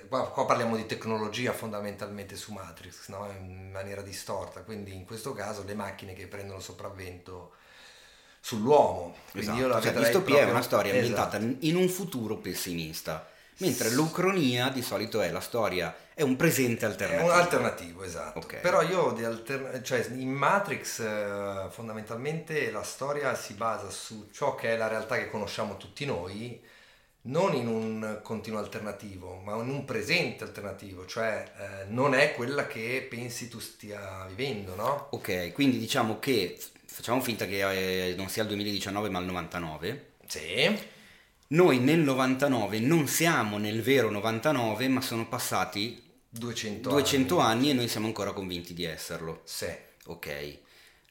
Qua, 0.08 0.28
qua 0.30 0.44
parliamo 0.46 0.76
di 0.76 0.86
tecnologia 0.86 1.52
fondamentalmente 1.52 2.36
su 2.36 2.52
Matrix, 2.52 3.08
no? 3.08 3.28
in 3.30 3.70
maniera 3.72 4.02
distorta, 4.02 4.62
quindi 4.62 4.94
in 4.94 5.04
questo 5.04 5.32
caso 5.32 5.64
le 5.64 5.74
macchine 5.74 6.12
che 6.14 6.26
prendono 6.28 6.60
sopravvento 6.60 7.52
sull'uomo. 8.50 9.16
Quindi 9.32 9.48
Esatto, 9.50 9.60
io 9.60 9.66
la 9.68 9.80
cioè, 9.80 9.92
distopia 9.92 10.18
è 10.18 10.22
proprio- 10.38 10.50
una 10.50 10.62
storia 10.62 10.92
Esatto. 10.94 11.36
ambientata 11.36 11.64
in 11.66 11.76
un 11.76 11.88
futuro 11.88 12.36
pessimista, 12.36 13.28
mentre 13.58 13.90
l'ucronia 13.90 14.68
di 14.68 14.82
solito 14.82 15.20
è 15.20 15.30
la 15.32 15.40
storia, 15.40 15.94
è 16.14 16.22
un 16.22 16.36
presente 16.36 16.86
È 16.86 16.88
alternativo. 16.88 17.32
un 17.32 17.38
alternativo, 17.38 18.02
esatto. 18.04 18.38
Ok. 18.38 18.56
Però 18.60 18.82
io 18.82 19.10
di 19.12 19.24
alter- 19.24 19.82
cioè 19.82 20.06
in 20.12 20.30
Matrix 20.30 21.00
eh, 21.00 21.66
fondamentalmente 21.70 22.70
la 22.70 22.84
storia 22.84 23.34
si 23.34 23.54
basa 23.54 23.90
su 23.90 24.28
ciò 24.32 24.54
che 24.54 24.74
è 24.74 24.76
la 24.76 24.86
realtà 24.86 25.16
che 25.16 25.28
conosciamo 25.28 25.76
tutti 25.76 26.04
noi, 26.06 26.62
non 27.22 27.52
in 27.54 27.66
un 27.66 28.20
continuo 28.22 28.60
alternativo, 28.60 29.40
ma 29.44 29.54
in 29.56 29.68
un 29.68 29.84
presente 29.84 30.44
alternativo, 30.44 31.04
cioè 31.06 31.44
eh, 31.58 31.84
non 31.88 32.14
è 32.14 32.32
quella 32.34 32.68
che 32.68 33.04
pensi 33.10 33.48
tu 33.48 33.58
stia 33.58 34.24
vivendo, 34.28 34.76
no? 34.76 35.08
Ok, 35.10 35.52
quindi 35.52 35.78
diciamo 35.78 36.20
che 36.20 36.56
facciamo 36.96 37.20
finta 37.20 37.46
che 37.46 38.08
eh, 38.08 38.14
non 38.14 38.30
sia 38.30 38.40
il 38.40 38.48
2019 38.48 39.10
ma 39.10 39.18
il 39.18 39.26
99. 39.26 40.14
Sì. 40.26 40.78
Noi 41.48 41.78
nel 41.78 41.98
99 41.98 42.78
non 42.80 43.06
siamo 43.06 43.58
nel 43.58 43.82
vero 43.82 44.10
99, 44.10 44.88
ma 44.88 45.02
sono 45.02 45.28
passati 45.28 46.02
200, 46.30 46.88
200 46.88 47.38
anni 47.38 47.68
e 47.68 47.74
noi 47.74 47.86
siamo 47.88 48.06
ancora 48.06 48.32
convinti 48.32 48.72
di 48.72 48.84
esserlo. 48.84 49.42
Sì. 49.44 49.68
Ok, 50.06 50.58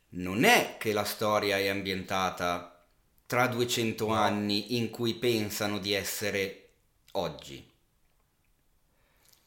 non 0.10 0.44
è 0.44 0.78
che 0.80 0.92
la 0.92 1.04
storia 1.04 1.60
è 1.60 1.68
ambientata 1.68 2.84
tra 3.28 3.46
200 3.46 4.08
anni 4.08 4.78
in 4.78 4.90
cui 4.90 5.14
pensano 5.14 5.78
di 5.78 5.94
essere 5.94 6.70
oggi. 7.12 7.64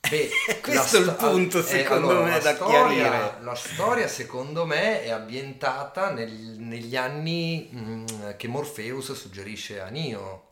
Beh, 0.01 0.31
Questo 0.63 0.97
è 0.97 1.01
il 1.01 1.15
punto, 1.15 1.59
eh, 1.59 1.63
secondo 1.63 2.11
allora, 2.11 2.25
me, 2.25 2.31
la 2.31 2.39
da 2.39 2.55
storia- 2.55 2.79
chiarire. 2.87 3.35
La 3.41 3.55
storia, 3.55 4.09
secondo 4.09 4.65
me, 4.65 5.03
è 5.03 5.11
ambientata 5.11 6.11
nel- 6.11 6.57
negli 6.59 6.97
anni 6.97 7.69
mm, 7.75 8.05
che 8.37 8.49
Morpheus 8.49 9.13
suggerisce 9.15 9.81
a 9.81 9.89
Neo. 9.89 10.45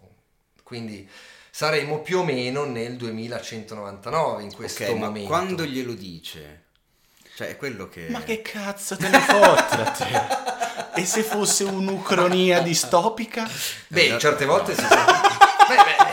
Quindi 0.62 1.08
saremo 1.50 2.00
più 2.00 2.18
o 2.18 2.24
meno 2.24 2.64
nel 2.64 2.96
2199 2.96 4.42
in 4.42 4.52
questo 4.52 4.82
ok, 4.82 4.90
ma 4.90 5.06
momento. 5.06 5.28
quando 5.28 5.64
glielo 5.64 5.94
dice? 5.94 6.64
Cioè, 7.36 7.48
è 7.48 7.56
quello 7.56 7.88
che... 7.88 8.08
Ma 8.08 8.22
che 8.22 8.42
cazzo 8.42 8.96
te 8.98 9.08
ne 9.08 9.20
fotte 9.20 9.74
a 9.74 9.90
te? 9.90 11.00
E 11.00 11.04
se 11.04 11.22
fosse 11.22 11.64
un'ucronia 11.64 12.60
distopica? 12.60 13.48
Beh, 13.88 14.18
certe 14.18 14.44
volte 14.44 14.74
si. 14.74 14.82
Beh, 15.66 15.74
beh, 15.74 16.05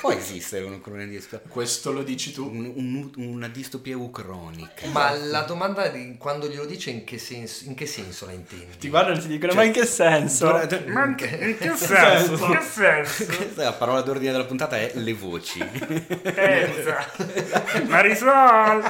Può 0.00 0.12
esistere 0.12 0.64
un'ucronia 0.64 1.06
di 1.06 1.22
Questo 1.48 1.92
lo 1.92 2.02
dici 2.02 2.32
tu? 2.32 2.46
un- 2.48 2.72
un- 2.74 3.10
una 3.16 3.48
distopia 3.48 3.96
ucronica. 3.96 4.86
ma 4.92 5.10
la 5.12 5.42
domanda 5.42 5.88
di 5.88 6.16
quando 6.18 6.48
glielo 6.48 6.64
dice 6.66 6.90
in 6.90 7.04
che 7.04 7.18
senso, 7.18 7.64
in 7.66 7.74
che 7.74 7.86
senso 7.86 8.26
la 8.26 8.32
intendi? 8.32 8.76
Ti 8.78 8.88
guardano 8.88 9.18
e 9.18 9.20
ti 9.20 9.28
dicono, 9.28 9.54
ma 9.54 9.62
in 9.64 9.72
che 9.72 9.86
senso? 9.86 10.46
Ma 10.52 10.62
in 11.04 11.10
In 11.10 11.16
che 11.16 11.72
senso? 11.76 12.44
In 12.44 12.50
che 12.52 12.60
senso? 12.62 13.24
Questa 13.36 13.60
è 13.62 13.64
la 13.64 13.72
parola 13.72 14.00
d'ordine 14.02 14.32
della 14.32 14.44
puntata 14.44 14.76
è 14.78 14.92
le 14.94 15.12
voci. 15.14 15.58
Enza. 15.60 17.10
Marisol! 17.86 18.82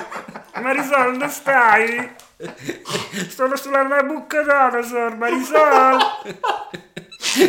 Marisol, 0.61 1.13
dove 1.19 1.29
stai? 1.29 2.11
Sono 3.29 3.57
sulla 3.57 3.83
Nabucodonosor, 3.83 5.17
Marisol! 5.17 5.99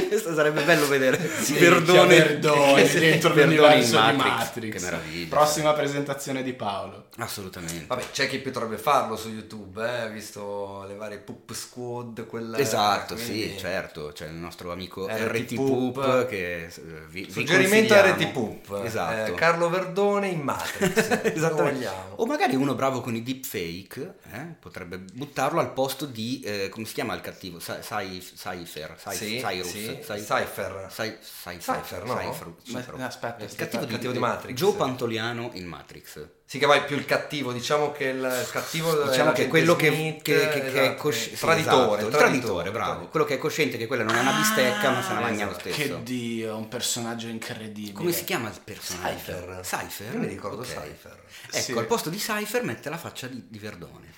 Questo 0.08 0.34
sarebbe 0.36 0.62
bello 0.64 0.88
vedere. 0.88 1.20
Sì, 1.42 1.58
Verdone, 1.58 2.16
Verdone 2.16 2.88
dentro 2.88 3.34
l'universo 3.34 4.00
di 4.00 4.16
Matrix. 4.18 4.38
Matrix. 4.38 4.74
Che 4.76 4.80
meraviglia. 4.80 5.36
Prossima 5.36 5.74
presentazione 5.74 6.44
di 6.44 6.54
Paolo. 6.54 7.08
Assolutamente. 7.18 7.86
Vabbè, 7.88 8.04
c'è 8.12 8.28
chi 8.30 8.38
potrebbe 8.38 8.78
farlo 8.78 9.16
su 9.18 9.30
YouTube, 9.30 10.04
eh, 10.06 10.10
visto 10.12 10.86
le 10.88 10.96
varie 10.96 11.18
Poop 11.18 11.52
Squad, 11.54 12.26
quella... 12.28 12.58
Esatto, 12.60 13.16
quindi- 13.16 13.50
sì, 13.50 13.58
certo, 13.58 14.12
c'è 14.14 14.28
il 14.28 14.34
nostro 14.36 14.72
amico 14.72 15.08
RT 15.10 15.56
Poop. 15.56 16.28
Che 16.28 16.66
eh, 16.66 16.70
vi, 17.10 17.30
Suggerimento. 17.30 17.96
RT 17.96 18.28
Poop, 18.32 18.80
Esatto. 18.84 19.32
eh, 19.32 19.36
Carlo 19.36 19.70
Verdone 19.70 20.28
in 20.28 20.42
Matrix, 20.42 20.98
Esattamente. 21.34 21.74
vogliamo. 21.74 22.14
O 22.18 22.26
magari 22.26 22.56
uno 22.56 22.76
bravo 22.76 23.02
con 23.02 23.16
i 23.16 23.24
deepfake 23.24 24.14
eh, 24.32 24.46
potrebbe 24.60 24.83
buttarlo 24.86 25.60
al 25.60 25.74
posto 25.74 26.06
di 26.06 26.42
eh, 26.44 26.70
come 26.70 26.86
si 26.86 26.94
chiama 26.94 27.14
il 27.14 27.22
cattivo? 27.22 27.58
Cypher, 27.60 28.96
Cyrus, 28.96 29.70
Cypher. 29.74 30.88
Cy- 30.92 31.18
Cypher, 31.60 32.04
no? 32.06 32.18
Cypher, 32.18 32.96
Ma- 32.96 33.06
aspetta, 33.06 33.44
il 33.44 33.56
cattivo, 33.56 33.84
il 33.84 33.90
cattivo 33.90 34.12
di 34.12 34.20
Matrix. 34.20 34.56
Joe 34.58 34.74
Pantoliano 34.76 35.50
in 35.54 35.66
Matrix. 35.68 36.28
Sì, 36.46 36.60
che 36.60 36.66
vai 36.68 36.84
più 36.84 36.96
il 36.98 37.06
cattivo, 37.06 37.52
diciamo 37.52 37.92
che 37.92 38.06
il 38.10 38.48
cattivo 38.52 39.02
è 39.06 39.10
Diciamo 39.10 39.32
che 39.32 39.48
quello 39.48 39.76
che, 39.76 39.92
Smith, 39.92 40.22
che- 40.22 40.50
che- 40.50 40.60
che 40.62 40.72
è 40.72 40.82
esatto, 40.84 41.02
cosci- 41.02 41.30
sì, 41.36 41.38
traditore, 41.38 42.02
esatto, 42.02 42.10
traditore, 42.10 42.18
traditore, 42.18 42.72
bravo. 42.72 42.86
traditore. 42.86 43.10
Quello 43.10 43.26
che 43.26 43.34
è 43.34 43.38
cosciente 43.40 43.78
che 43.78 43.88
quella 43.88 44.04
non 44.04 44.16
è 44.16 44.20
una 44.20 44.34
bistecca, 44.34 44.92
ma 44.92 45.02
se 45.02 45.14
la 45.14 45.20
mangia 45.20 45.46
lo 45.46 45.54
stesso. 45.54 45.78
Che 45.78 46.04
dio, 46.04 46.56
un 46.56 46.68
personaggio 46.68 47.28
incredibile. 47.28 47.94
Come 47.94 48.12
si 48.12 48.24
chiama 48.24 48.50
il 48.50 48.60
personaggio? 48.64 49.16
Cypher. 49.18 49.60
Cypher? 49.64 50.14
Io 50.14 50.20
mi 50.20 50.28
ricordo 50.28 50.62
Ok. 50.62 50.68
Cypher. 50.68 51.22
Ecco, 51.52 51.58
Sì. 51.64 51.72
al 51.72 51.86
posto 51.88 52.10
di 52.12 52.18
Cypher 52.18 52.64
mette 52.64 52.90
la 52.90 52.98
faccia 52.98 53.26
di, 53.28 53.44
di 53.48 53.58
Verdone. 53.58 54.13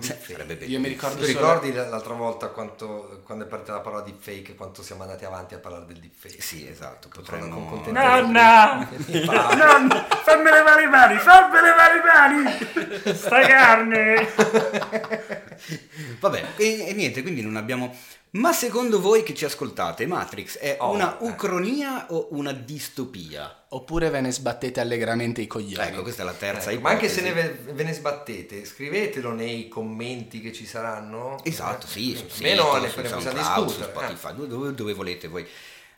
Cioè, 0.00 0.18
sarebbe 0.22 0.62
Io 0.66 0.78
mi 0.78 0.88
ricordo 0.88 1.24
Tu 1.24 1.24
solo- 1.32 1.38
ricordi 1.38 1.72
l'altra 1.72 2.12
volta 2.12 2.48
quanto, 2.48 3.22
quando 3.24 3.44
è 3.44 3.48
partita 3.48 3.72
la 3.72 3.80
parola 3.80 4.02
deepfake, 4.02 4.54
quanto 4.54 4.82
siamo 4.82 5.02
andati 5.04 5.24
avanti 5.24 5.54
a 5.54 5.58
parlare 5.58 5.86
del 5.86 6.00
deepfake? 6.00 6.38
Sì, 6.42 6.68
esatto, 6.68 7.08
potremmo... 7.08 7.82
Nonna! 7.86 8.86
Nonna! 9.06 10.06
Fammi 10.22 10.50
levare 10.50 10.82
i 10.82 10.88
mani! 10.88 11.16
Fammi 11.18 11.60
levare 11.62 11.98
i 11.98 12.02
mani! 12.04 13.16
Sta 13.16 13.40
carne! 13.40 14.28
Vabbè, 16.20 16.44
e, 16.56 16.88
e 16.88 16.92
niente, 16.92 17.22
quindi 17.22 17.40
non 17.40 17.56
abbiamo... 17.56 17.96
Ma 18.32 18.52
secondo 18.52 19.00
voi 19.00 19.22
che 19.22 19.32
ci 19.32 19.44
ascoltate, 19.44 20.06
Matrix 20.06 20.58
è 20.58 20.76
Oh, 20.80 20.92
una 20.92 21.16
eh. 21.18 21.24
ucronia 21.24 22.06
o 22.10 22.28
una 22.32 22.52
distopia? 22.52 23.63
Oppure 23.74 24.08
ve 24.10 24.20
ne 24.20 24.30
sbattete 24.30 24.80
allegramente 24.80 25.40
i 25.40 25.46
coglioni. 25.46 25.88
Ecco, 25.88 26.02
questa 26.02 26.22
è 26.22 26.24
la 26.24 26.32
terza 26.32 26.70
Ecco, 26.70 26.80
ma 26.80 26.90
anche 26.90 27.08
se 27.08 27.20
ne 27.22 27.32
ve, 27.32 27.48
ve 27.72 27.82
ne 27.82 27.92
sbattete, 27.92 28.64
scrivetelo 28.64 29.32
nei 29.32 29.68
commenti 29.68 30.40
che 30.40 30.52
ci 30.52 30.64
saranno. 30.66 31.36
Esatto, 31.42 31.86
Eh, 31.86 31.90
sì, 31.90 32.14
sul 32.16 32.42
Meno 32.42 32.64
sito, 32.64 32.80
ne, 32.80 32.88
possiamo 33.08 33.32
discutere. 33.32 33.90
eh. 33.90 34.16
Spotify, 34.16 34.46
dove, 34.46 34.74
dove 34.74 34.92
volete 34.92 35.28
voi. 35.28 35.46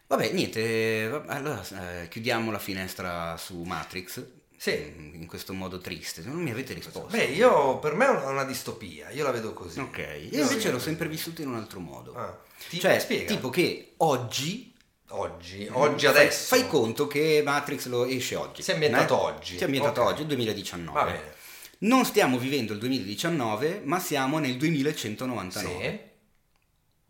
Vabbè, 0.07 0.31
niente, 0.33 1.23
allora 1.27 1.63
eh, 2.03 2.09
chiudiamo 2.09 2.51
la 2.51 2.59
finestra 2.59 3.37
su 3.37 3.61
Matrix. 3.63 4.25
Sì. 4.57 4.71
in- 4.97 5.15
In 5.17 5.27
questo 5.27 5.53
modo 5.53 5.79
triste, 5.81 6.23
non 6.25 6.37
mi 6.37 6.51
avete 6.51 6.73
risposto. 6.73 7.09
Beh, 7.15 7.25
io 7.25 7.79
per 7.79 7.95
me 7.95 8.07
è 8.07 8.25
una 8.27 8.45
distopia, 8.45 9.11
io 9.11 9.23
la 9.25 9.31
vedo 9.33 9.53
così. 9.53 9.81
Ok, 9.81 9.99
io 10.31 10.43
invece 10.43 10.71
l'ho 10.71 10.79
sempre 10.79 11.07
così. 11.09 11.17
vissuto 11.19 11.43
in 11.43 11.49
un 11.49 11.57
altro 11.57 11.81
modo. 11.81 12.15
Ah, 12.15 12.39
ti 12.71 12.79
cioè, 12.81 12.99
spiega. 12.99 13.27
tipo 13.35 13.51
che 13.51 13.93
oggi 13.99 14.73
oggi, 15.11 15.69
oggi 15.73 16.07
Fai- 16.07 16.15
adesso. 16.17 16.55
Fai, 16.57 16.67
conto 16.69 17.07
che 17.07 17.43
Matrix 17.45 17.87
lo 17.87 18.05
esce 18.05 18.35
oggi. 18.37 18.63
Si 18.63 18.71
è 18.71 18.75
ambientato 18.75 19.15
eh? 19.15 19.33
oggi. 19.33 19.57
Si 19.57 19.63
è 19.63 19.67
ambientato 19.67 20.03
Ok. 20.03 20.09
oggi, 20.09 20.27
2019. 20.27 20.99
Va 20.99 21.05
bene. 21.05 21.35
Non 21.79 22.05
stiamo 22.05 22.39
vivendo 22.39 22.73
il 22.73 22.79
2019, 22.79 23.83
ma 23.85 23.99
siamo 24.01 24.39
nel 24.39 24.57
2199. 24.57 25.89
Sì. 25.91 26.01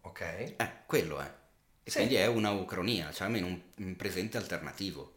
Ok. 0.02 0.20
Eh, 0.20 0.70
quello 0.86 1.18
è. 1.20 1.32
E 1.84 1.90
Sì. 1.90 1.98
quindi 1.98 2.16
è 2.16 2.26
una 2.26 2.50
ucronia, 2.50 3.12
cioè 3.12 3.26
almeno 3.26 3.46
un, 3.46 3.60
un 3.76 3.96
presente 3.96 4.36
alternativo. 4.36 5.12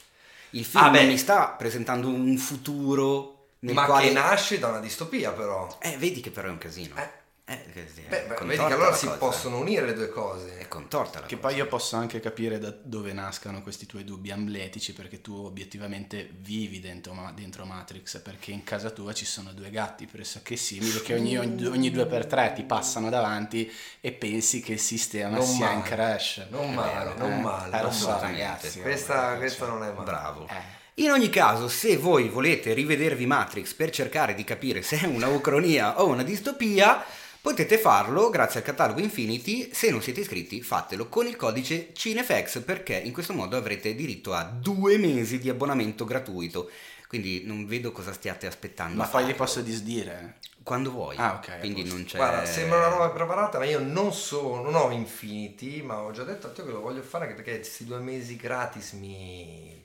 Il 0.51 0.65
film 0.65 0.83
Ah, 0.83 0.89
non 0.91 1.07
mi 1.07 1.17
sta 1.17 1.49
presentando 1.49 2.07
un 2.07 2.37
futuro 2.37 3.47
nel 3.59 3.73
Ma 3.73 3.85
quale... 3.85 4.07
che 4.07 4.13
nasce 4.13 4.59
da 4.59 4.67
una 4.67 4.79
distopia 4.79 5.31
però. 5.31 5.77
Eh, 5.81 5.97
vedi 5.97 6.21
che 6.21 6.31
però 6.31 6.47
è 6.47 6.51
un 6.51 6.57
casino. 6.57 6.95
Eh. 6.97 7.09
Eh, 7.51 7.87
Beh, 8.09 8.27
vedi 8.41 8.55
che 8.57 8.73
allora 8.73 8.93
si 8.93 9.07
cosa. 9.07 9.17
possono 9.17 9.57
unire 9.57 9.85
le 9.87 9.93
due 9.93 10.09
cose. 10.09 10.59
È 10.59 10.67
contorta 10.67 11.19
la 11.19 11.25
Che 11.25 11.35
cosa. 11.35 11.47
poi 11.47 11.57
io 11.57 11.65
posso 11.67 11.95
anche 11.95 12.19
capire 12.19 12.59
da 12.59 12.71
dove 12.79 13.11
nascano 13.11 13.63
questi 13.63 13.87
tuoi 13.87 14.03
dubbi 14.03 14.29
amletici 14.29 14.93
perché 14.93 15.19
tu 15.21 15.33
obiettivamente 15.35 16.29
vivi 16.41 16.79
dentro, 16.79 17.13
ma- 17.13 17.31
dentro 17.31 17.65
Matrix 17.65 18.19
perché 18.21 18.51
in 18.51 18.63
casa 18.63 18.91
tua 18.91 19.13
ci 19.13 19.25
sono 19.25 19.51
due 19.53 19.71
gatti 19.71 20.05
pressoché 20.05 20.55
simili 20.55 21.01
che 21.01 21.15
ogni, 21.15 21.37
ogni, 21.39 21.65
ogni 21.65 21.89
due 21.89 22.05
per 22.05 22.27
tre 22.27 22.53
ti 22.55 22.61
passano 22.63 23.09
davanti 23.09 23.71
e 23.99 24.11
pensi 24.11 24.59
che 24.61 24.73
il 24.73 24.79
sistema 24.79 25.37
Non 25.37 25.45
sia 25.45 25.71
in 25.71 25.77
male. 25.79 25.89
crash. 25.89 26.45
Non 26.49 26.71
male, 26.73 26.93
vero, 26.93 27.17
non 27.17 27.31
eh? 27.31 27.41
male, 27.41 27.79
Eh, 27.79 27.81
lo 27.81 27.91
so 27.91 28.19
ragazzi. 28.19 28.79
Questa, 28.81 29.37
questa 29.37 29.65
cioè, 29.65 29.73
non 29.73 29.83
è 29.83 29.91
male. 29.91 30.03
Bravo. 30.03 30.47
eh. 30.47 30.77
In 31.01 31.11
ogni 31.11 31.29
caso, 31.29 31.69
se 31.69 31.95
voi 31.95 32.27
volete 32.27 32.73
rivedervi 32.73 33.25
Matrix 33.25 33.73
per 33.73 33.89
cercare 33.89 34.35
di 34.35 34.43
capire 34.43 34.81
se 34.81 34.99
è 34.99 35.05
una 35.05 35.27
ucronia 35.29 36.01
o 36.01 36.07
una 36.07 36.23
distopia, 36.23 37.01
potete 37.41 37.77
farlo 37.77 38.29
grazie 38.29 38.59
al 38.59 38.65
catalogo 38.65 38.99
Infinity. 38.99 39.69
Se 39.73 39.89
non 39.89 40.01
siete 40.01 40.21
iscritti, 40.21 40.61
fatelo 40.61 41.07
con 41.07 41.27
il 41.27 41.35
codice 41.35 41.91
CineFX 41.93 42.61
perché 42.61 42.95
in 42.95 43.13
questo 43.13 43.33
modo 43.33 43.57
avrete 43.57 43.95
diritto 43.95 44.33
a 44.33 44.43
due 44.43 44.97
mesi 44.97 45.39
di 45.39 45.49
abbonamento 45.49 46.05
gratuito. 46.05 46.69
Quindi 47.07 47.43
non 47.45 47.65
vedo 47.65 47.91
cosa 47.91 48.13
stiate 48.13 48.45
aspettando. 48.45 48.97
Ma 48.97 49.07
poi 49.07 49.25
li 49.25 49.33
posso 49.33 49.61
disdire. 49.61 50.37
Quando 50.61 50.91
vuoi. 50.91 51.15
Ah, 51.17 51.35
ok, 51.35 51.59
Quindi 51.59 51.79
a 51.79 51.83
posto. 51.83 51.97
non 51.97 52.05
c'è... 52.05 52.17
Guarda, 52.17 52.45
sembra 52.45 52.77
una 52.77 52.89
roba 52.89 53.09
preparata, 53.09 53.57
ma 53.57 53.65
io 53.65 53.79
non 53.79 54.13
so, 54.13 54.61
non 54.61 54.75
ho 54.75 54.91
Infinity, 54.91 55.81
ma 55.81 56.01
ho 56.01 56.11
già 56.11 56.23
detto 56.23 56.47
a 56.47 56.51
te 56.51 56.63
che 56.63 56.69
lo 56.69 56.81
voglio 56.81 57.01
fare 57.01 57.23
anche 57.23 57.35
perché 57.35 57.55
questi 57.55 57.85
due 57.85 57.97
mesi 57.99 58.35
gratis 58.35 58.91
mi 58.91 59.78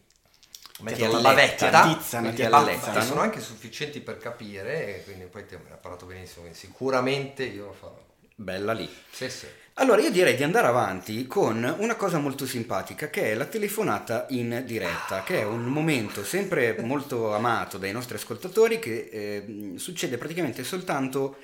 metti 0.84 1.04
alla 1.04 1.18
alletta, 1.18 1.70
bavetta, 1.70 1.94
tizzano, 1.94 2.26
metti 2.26 2.36
ti 2.36 2.44
alla 2.44 2.58
bavetta, 2.58 3.00
sono 3.00 3.20
anche 3.20 3.40
sufficienti 3.40 4.00
per 4.00 4.18
capire, 4.18 5.02
quindi 5.04 5.24
poi 5.24 5.46
te 5.46 5.56
ne 5.56 5.72
ha 5.72 5.76
parlato 5.76 6.06
benissimo, 6.06 6.46
sicuramente 6.52 7.44
io 7.44 7.66
lo 7.66 7.72
farò. 7.72 8.02
Bella 8.36 8.72
lì. 8.72 8.88
Sì, 9.10 9.30
sì. 9.30 9.46
Allora 9.74 10.00
io 10.02 10.10
direi 10.10 10.36
di 10.36 10.44
andare 10.44 10.68
avanti 10.68 11.26
con 11.26 11.74
una 11.78 11.96
cosa 11.96 12.18
molto 12.18 12.46
simpatica 12.46 13.10
che 13.10 13.32
è 13.32 13.34
la 13.34 13.44
telefonata 13.44 14.26
in 14.30 14.62
diretta, 14.64 15.24
che 15.24 15.40
è 15.40 15.44
un 15.44 15.64
momento 15.64 16.22
sempre 16.22 16.76
molto 16.80 17.34
amato 17.34 17.76
dai 17.76 17.90
nostri 17.90 18.16
ascoltatori 18.16 18.78
che 18.78 19.08
eh, 19.10 19.72
succede 19.76 20.16
praticamente 20.16 20.62
soltanto 20.62 21.36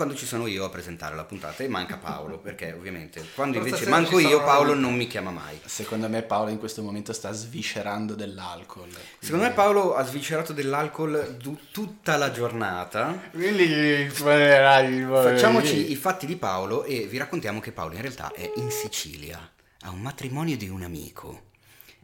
quando 0.00 0.16
ci 0.16 0.24
sono 0.24 0.46
io 0.46 0.64
a 0.64 0.70
presentare 0.70 1.14
la 1.14 1.24
puntata 1.24 1.62
e 1.62 1.68
manca 1.68 1.98
Paolo, 1.98 2.38
perché 2.40 2.72
ovviamente 2.72 3.22
quando 3.34 3.58
invece 3.58 3.86
manco 3.86 4.18
io 4.18 4.42
Paolo 4.42 4.72
non 4.72 4.94
mi 4.94 5.06
chiama 5.06 5.30
mai. 5.30 5.60
Secondo 5.66 6.08
me 6.08 6.22
Paolo 6.22 6.48
in 6.48 6.58
questo 6.58 6.80
momento 6.80 7.12
sta 7.12 7.32
sviscerando 7.32 8.14
dell'alcol. 8.14 8.88
Secondo 9.18 9.44
me 9.44 9.52
Paolo 9.52 9.94
ha 9.94 10.02
sviscerato 10.02 10.54
dell'alcol 10.54 11.36
du- 11.38 11.58
tutta 11.70 12.16
la 12.16 12.30
giornata. 12.30 13.28
Quindi 13.30 14.04
risponderai 14.04 15.02
Facciamoci 15.02 15.90
i 15.90 15.96
fatti 15.96 16.24
di 16.24 16.36
Paolo 16.36 16.84
e 16.84 17.06
vi 17.06 17.18
raccontiamo 17.18 17.60
che 17.60 17.70
Paolo 17.70 17.96
in 17.96 18.00
realtà 18.00 18.32
è 18.32 18.50
in 18.56 18.70
Sicilia, 18.70 19.38
ha 19.80 19.90
un 19.90 20.00
matrimonio 20.00 20.56
di 20.56 20.70
un 20.70 20.82
amico 20.82 21.48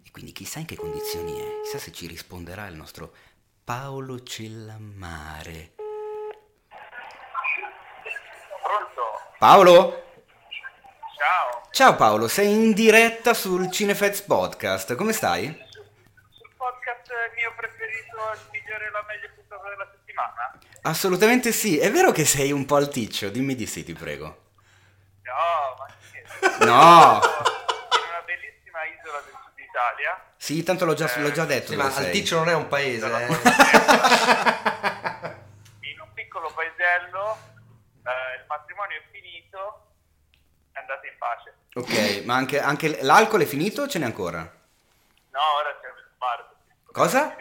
e 0.05 0.11
quindi 0.11 0.33
chissà 0.33 0.59
in 0.59 0.67
che 0.67 0.77
condizioni 0.77 1.33
è, 1.33 1.61
chissà 1.63 1.79
se 1.79 1.93
ci 1.93 2.07
risponderà 2.07 2.67
il 2.67 2.75
nostro 2.75 3.15
Paolo 3.65 4.23
Cellammare. 4.23 5.76
Paolo? 9.39 10.05
Ciao. 11.19 11.69
Ciao 11.71 11.95
Paolo, 11.95 12.27
sei 12.27 12.51
in 12.51 12.73
diretta 12.73 13.35
sul 13.35 13.71
Cinefets 13.71 14.23
Podcast, 14.23 14.95
come 14.95 15.13
stai? 15.13 15.45
Sul 16.31 16.51
podcast 16.57 17.13
mio 17.35 17.53
preferito, 17.55 18.17
il 18.33 18.41
migliore 18.51 18.87
e 18.87 18.91
la 18.91 19.05
meglio 19.07 19.29
puntata 19.35 19.69
della 19.69 19.87
settimana? 19.93 20.59
Assolutamente 20.83 21.53
sì, 21.53 21.79
è 21.79 21.91
vero 21.91 22.13
che 22.13 22.25
sei 22.25 22.51
un 22.51 22.65
po' 22.65 22.77
alticcio, 22.77 23.29
dimmi 23.29 23.55
di 23.55 23.67
sì, 23.67 23.85
ti 23.85 23.93
prego. 23.93 24.45
No, 25.21 25.77
ma 25.79 25.87
che? 26.11 26.25
No! 26.65 27.21
In 27.21 28.09
una 28.09 28.23
bellissima 28.25 28.85
isola 28.87 29.21
del 29.21 29.35
sud 29.37 29.59
Italia. 29.59 30.25
Sì, 30.39 30.63
tanto 30.63 30.87
l'ho 30.87 30.95
già, 30.95 31.13
l'ho 31.19 31.33
già 31.33 31.45
detto. 31.45 31.73
Sì, 31.73 31.77
ma 31.77 31.91
sei. 31.91 32.07
Alticcio 32.07 32.39
non 32.39 32.49
è 32.49 32.55
un 32.55 32.69
paese, 32.69 33.07
eh. 33.07 33.27
In 35.93 36.01
un 36.01 36.09
piccolo 36.15 36.51
paesello, 36.55 37.37
eh, 38.07 38.41
il 38.41 38.45
matrimonio 38.49 38.97
è 38.97 39.03
finito, 39.57 39.83
è 40.73 40.79
andato 40.79 41.07
in 41.07 41.15
pace. 41.19 41.55
Ok, 41.75 42.25
ma 42.25 42.35
anche, 42.35 42.61
anche 42.61 43.03
l'alcol 43.03 43.43
è 43.43 43.47
finito 43.47 43.83
o 43.83 43.89
ce 43.89 43.99
n'è 43.99 44.05
ancora? 44.05 44.41
No, 44.41 45.41
ora 45.59 45.77
siamo 45.81 45.99
in 45.99 46.05
un 46.05 46.19
bar. 46.19 46.51
Cosa? 46.93 47.37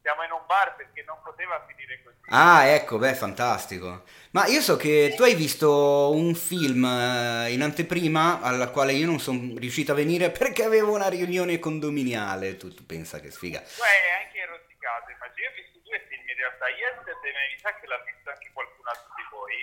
Siamo 0.00 0.22
in 0.22 0.32
un 0.32 0.42
bar 0.46 0.76
perché 0.76 1.02
non 1.06 1.16
poteva 1.22 1.64
finire 1.66 2.02
così. 2.02 2.16
Ah, 2.28 2.66
ecco, 2.66 2.98
beh, 2.98 3.14
fantastico. 3.14 4.04
Ma 4.32 4.46
io 4.46 4.60
so 4.60 4.76
che 4.76 5.14
tu 5.16 5.22
hai 5.22 5.34
visto 5.34 6.10
un 6.12 6.34
film 6.34 6.84
eh, 6.84 7.52
in 7.52 7.62
anteprima 7.62 8.40
alla 8.42 8.68
quale 8.68 8.92
io 8.92 9.06
non 9.06 9.18
sono 9.18 9.56
riuscito 9.56 9.92
a 9.92 9.94
venire 9.94 10.30
perché 10.30 10.62
avevo 10.62 10.92
una 10.92 11.08
riunione 11.08 11.58
condominiale. 11.58 12.56
Tu, 12.56 12.74
tu 12.74 12.84
pensa 12.84 13.20
che 13.20 13.30
sfiga. 13.30 13.60
Hai 13.60 14.24
anche 14.26 14.44
rosicato, 14.44 15.10
immagino. 15.10 15.40
Io 15.40 15.50
ho 15.50 15.54
visto 15.54 15.78
due 15.84 16.04
film 16.08 16.28
in 16.28 16.36
realtà. 16.36 16.66
Ma 16.68 17.40
mi 17.48 17.58
sa 17.60 17.74
che 17.80 17.86
l'ha 17.86 18.02
visto 18.04 18.28
anche 18.28 18.50
qualcun 18.52 18.86
altro 18.88 19.12
di 19.16 19.24
voi. 19.30 19.56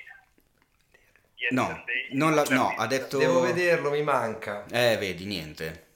No, 1.49 1.63
Yesterday. 1.67 2.07
non 2.11 2.35
la- 2.35 2.43
no, 2.49 2.73
ha 2.77 2.87
detto... 2.87 3.17
Devo 3.17 3.41
vederlo, 3.41 3.89
mi 3.89 4.03
manca. 4.03 4.63
Eh, 4.71 4.97
vedi, 4.97 5.25
niente. 5.25 5.87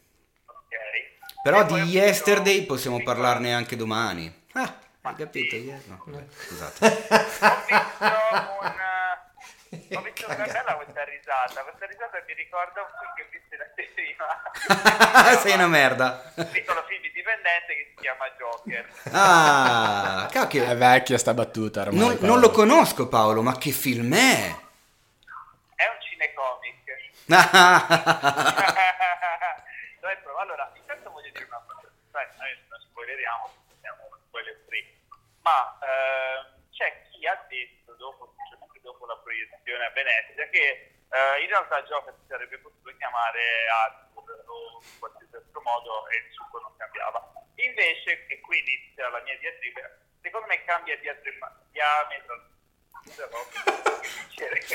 Ok. 0.46 1.42
Però 1.44 1.62
E 1.62 1.66
di 1.66 1.82
Yesterday 1.92 2.66
possiamo 2.66 2.98
Piccola- 2.98 3.16
parlarne 3.16 3.54
anche 3.54 3.76
domani. 3.76 4.44
Ah, 4.54 4.74
hai 5.04 5.16
capito? 5.16 5.56
Ye- 5.56 5.82
No, 5.86 6.02
vabbè, 6.06 6.24
scusate. 6.30 6.86
Ho 6.86 6.92
visto 7.68 8.06
un... 8.62 8.74
Ho 9.98 10.02
visto 10.02 10.26
una 10.26 10.36
bella 10.36 10.76
questa 10.76 11.04
risata. 11.04 11.62
Questa 11.64 11.86
risata 11.86 12.24
mi 12.26 12.34
ricorda 12.34 12.82
un 12.82 12.88
film 13.00 13.14
che 13.16 13.22
ho 13.22 13.30
visto 13.32 13.56
in 13.56 13.62
anteprima. 13.62 15.36
Sei 15.42 15.54
una 15.54 15.68
merda. 15.68 16.32
Un 16.36 16.50
piccolo 16.50 16.84
film 16.88 17.04
indipendente 17.04 17.74
che 17.76 17.86
si 17.90 18.02
chiama 18.02 18.26
Joker. 18.38 18.90
Ah, 19.12 20.28
cacchio. 20.32 20.64
È 20.66 20.76
vecchia 20.76 21.18
sta 21.18 21.34
battuta 21.34 21.82
ormai. 21.82 22.00
Non, 22.00 22.18
non 22.22 22.40
lo 22.40 22.52
conosco 22.52 23.08
Paolo, 23.08 23.42
ma 23.42 23.58
che 23.58 23.72
film 23.72 24.14
è? 24.16 24.56
prova. 30.26 30.42
Allora, 30.42 30.72
intanto 30.76 31.10
voglio 31.12 31.32
dire 31.32 31.46
una 31.46 31.64
cosa. 31.66 31.90
Noi 32.38 32.58
non 32.70 32.80
spoileriamo, 32.80 33.50
siamo 33.80 34.10
spoiler 34.28 34.64
free. 34.68 34.86
Ma 35.42 35.78
ehm, 35.80 36.70
c'è 36.72 37.08
chi 37.10 37.26
ha 37.28 37.36
detto, 37.48 37.94
dopo, 37.96 38.34
specialmente 38.34 38.80
dopo 38.82 39.06
la 39.06 39.18
proiezione 39.18 39.86
a 39.86 39.92
Venezia, 39.92 40.48
che 40.50 40.96
eh, 41.10 41.42
in 41.42 41.48
realtà 41.48 41.84
Joker 41.84 42.14
si 42.20 42.26
sarebbe 42.28 42.58
potuto 42.60 42.96
chiamare 42.98 43.68
Arthur 43.68 44.44
o 44.48 44.82
in 44.82 45.00
qualsiasi 45.00 45.36
altro 45.36 45.62
modo 45.62 46.08
e 46.10 46.18
il 46.18 46.32
succo 46.34 46.60
non 46.60 46.76
cambiava. 46.78 47.32
Invece, 47.56 48.26
e 48.28 48.40
qui 48.42 48.60
inizia 48.60 49.10
la 49.10 49.22
mia 49.22 49.38
diatriba, 49.38 49.82
secondo 50.22 50.48
me 50.48 50.64
cambia 50.64 50.98
diatriba- 50.98 51.56
diametralmente. 51.72 52.55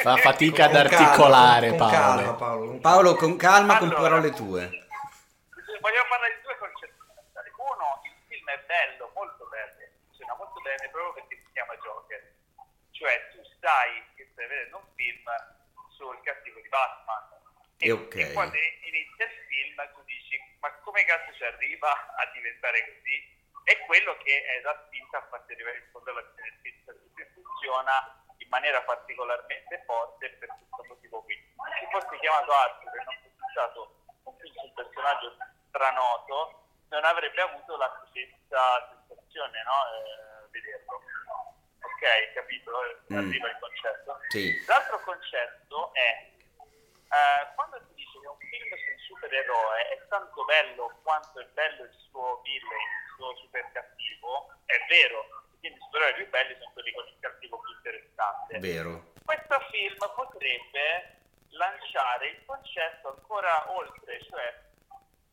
Fa 0.03 0.17
fatica 0.17 0.65
ad 0.67 0.73
Con 0.73 0.83
calma, 0.89 0.99
articolare 1.05 1.69
con, 1.71 1.79
con 1.79 1.91
Paolo. 1.91 1.97
calma, 2.01 2.35
Paolo. 2.35 2.67
con 2.67 2.81
Paolo, 2.81 3.15
con 3.17 3.37
calma, 3.37 3.79
con 3.79 3.89
Allora. 3.89 4.03
parole 4.03 4.31
tue. 4.33 4.63
Vogliamo 5.81 6.09
parlare 6.09 6.35
di 6.37 6.43
due 6.43 6.57
concetti 6.59 6.95
fondamentali. 6.97 7.51
Uno, 7.57 8.01
il 8.05 8.17
film 8.29 8.47
è 8.49 8.59
bello, 8.65 9.11
molto 9.15 9.45
bello, 9.51 9.75
funziona 10.07 10.35
molto 10.37 10.61
bene 10.61 10.89
proprio 10.91 11.13
perché 11.15 11.37
si 11.45 11.53
chiama 11.53 11.75
Joker. 11.77 12.23
Cioè, 12.93 13.29
tu 13.33 13.41
sai 13.61 14.05
che 14.15 14.29
stai 14.33 14.47
vedendo 14.47 14.77
un 14.79 14.89
film 14.95 15.25
sul 15.97 16.21
cattivo 16.23 16.61
di 16.61 16.69
Batman. 16.69 17.29
E 17.83 17.93
ok. 17.93 18.15
e 18.15 18.33
quando 18.33 18.57
inizia 18.57 19.25
il 19.25 19.37
film 19.49 19.77
tu 19.95 20.03
dici, 20.05 20.37
ma 20.61 20.71
come 20.85 21.05
cazzo 21.05 21.33
ci 21.35 21.45
arriva 21.45 21.89
a 22.17 22.25
diventare 22.33 22.79
così? 22.95 23.17
È 23.65 23.77
quello 23.85 24.17
che 24.23 24.45
è 24.45 24.61
da 24.61 24.77
spinta 24.87 25.19
a 25.19 25.27
farti 25.29 25.53
arrivare 25.53 25.79
in 25.79 25.89
fondo 25.93 26.11
alla 26.11 26.25
fine 26.35 26.49
del 26.49 26.59
film, 26.61 26.85
perché 26.85 27.33
funziona 27.33 27.93
in 28.20 28.20
maniera 28.51 28.83
particolarmente 28.83 29.83
forte 29.87 30.29
per 30.39 30.49
questo 30.49 30.85
motivo 30.87 31.23
qui. 31.23 31.35
Se 31.35 31.89
fosse 31.91 32.19
chiamato 32.19 32.53
Arthur 32.53 32.95
e 32.95 33.05
non 33.05 33.15
fosse 33.23 33.51
stato 33.51 33.81
un 34.25 34.37
film 34.39 34.55
sul 34.55 34.73
personaggio 34.75 35.37
stranoto, 35.69 36.69
non 36.91 37.05
avrebbe 37.05 37.41
avuto 37.41 37.77
la 37.77 37.91
stessa 38.11 38.91
sensazione, 38.91 39.63
no? 39.63 39.79
Eh, 39.95 40.49
vederlo. 40.51 41.01
Ok, 41.81 42.33
capito? 42.35 42.71
Mm. 43.13 43.17
Arriva 43.17 43.49
il 43.49 43.59
concetto. 43.59 44.19
Sì. 44.29 44.65
L'altro 44.67 45.01
concetto 45.01 45.95
è 45.95 46.31
eh, 47.11 47.55
quando 47.55 47.79
si 47.87 47.95
dice 47.95 48.21
che 48.21 48.27
un 48.27 48.39
film 48.39 48.71
su 48.71 48.91
un 48.91 48.99
supereroe 48.99 49.89
è 49.89 50.07
tanto 50.09 50.45
bello 50.45 50.99
quanto 51.03 51.41
è 51.41 51.47
bello 51.55 51.83
il 51.83 51.97
suo 52.11 52.41
villain, 52.43 52.87
il 52.87 53.15
suo 53.17 53.37
super 53.37 53.67
cattivo, 53.73 54.55
è 54.67 54.79
vero, 54.89 55.27
quindi 55.61 55.79
i 55.79 55.83
supereroi 55.83 56.15
più 56.15 56.29
belli 56.31 56.57
sono 56.59 56.73
quelli 56.73 56.93
con 56.93 57.07
il 57.07 57.17
cattivo 57.21 57.61
più 57.61 57.73
interessante. 57.77 58.59
Vero. 58.59 59.13
Questo 59.25 59.61
film 59.71 59.99
potrebbe 60.15 61.21
lanciare 61.51 62.29
il 62.29 62.45
concetto 62.45 63.15
ancora 63.15 63.71
oltre, 63.71 64.21
cioè 64.25 64.69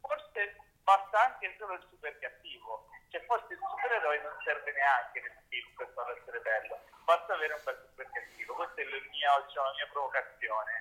forse 0.02 0.56
basta 0.84 1.26
anche 1.26 1.56
solo 1.58 1.74
il 1.74 1.86
super 1.90 2.18
cattivo, 2.20 2.88
cioè 3.10 3.24
forse 3.26 3.54
il 3.54 3.60
supereroe 3.60 4.22
non 4.22 4.36
serve 4.44 4.72
neanche 4.72 5.22
nel 5.22 5.38
film 5.50 5.74
per 5.76 5.92
farlo 5.96 6.16
essere 6.16 6.40
bello, 6.40 6.80
basta 7.04 7.34
avere 7.34 7.54
un 7.54 7.62
bel 7.63 7.88
super 7.90 8.10
cattivo, 8.12 8.54
questa 8.54 8.82
è 8.82 8.84
la 8.86 9.00
mia, 9.10 9.44
diciamo, 9.46 9.68
la 9.68 9.74
mia 9.74 9.88
provocazione. 9.92 10.72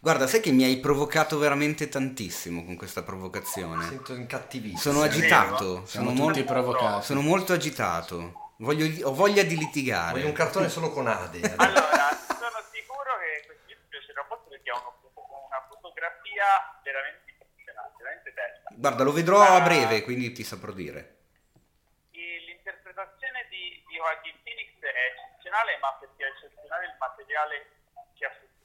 Guarda, 0.00 0.26
sai 0.26 0.40
che 0.40 0.52
mi 0.52 0.64
hai 0.64 0.78
provocato 0.78 1.38
veramente 1.38 1.88
tantissimo 1.88 2.64
con 2.64 2.76
questa 2.76 3.00
Mi 3.00 3.06
provocazione. 3.06 3.84
sento 3.88 4.14
incattivito. 4.14 4.78
Sono 4.78 5.02
agitato, 5.02 5.84
sono, 5.86 6.10
tutti 6.10 6.20
mol- 6.20 6.44
provocati. 6.44 7.04
sono 7.04 7.20
molto 7.22 7.52
agitato. 7.52 8.52
Voglio- 8.58 9.08
ho 9.08 9.12
voglia 9.14 9.42
di 9.42 9.56
litigare. 9.56 10.12
Voglio 10.12 10.26
un 10.28 10.32
cartone 10.32 10.68
solo 10.68 10.90
con 10.90 11.06
Ade. 11.06 11.40
Allora, 11.56 12.08
sono 12.26 12.60
sicuro 12.72 13.10
che 13.20 13.46
questo 13.46 13.62
film 13.66 13.78
ti 13.82 13.86
piacerà 13.88 14.24
molto 14.28 14.48
perché 14.48 14.70
ha 14.70 14.76
una 14.78 15.66
fotografia 15.68 16.44
veramente 16.82 17.30
impressionante, 17.32 17.96
veramente 17.98 18.30
bella. 18.32 18.68
Guarda, 18.72 19.02
lo 19.04 19.12
vedrò 19.12 19.40
a 19.42 19.60
breve, 19.60 20.02
quindi 20.02 20.32
ti 20.32 20.44
saprò 20.44 20.72
dire. 20.72 21.14
L'interpretazione 22.16 23.46
di, 23.50 23.82
di 23.86 23.94
Joaquin 23.96 24.34
Phoenix 24.42 24.72
è 24.80 25.04
eccezionale, 25.12 25.78
ma 25.80 25.92
perché 26.00 26.24
è 26.24 26.30
eccezionale 26.32 26.86
il 26.88 26.96
materiale 26.98 27.56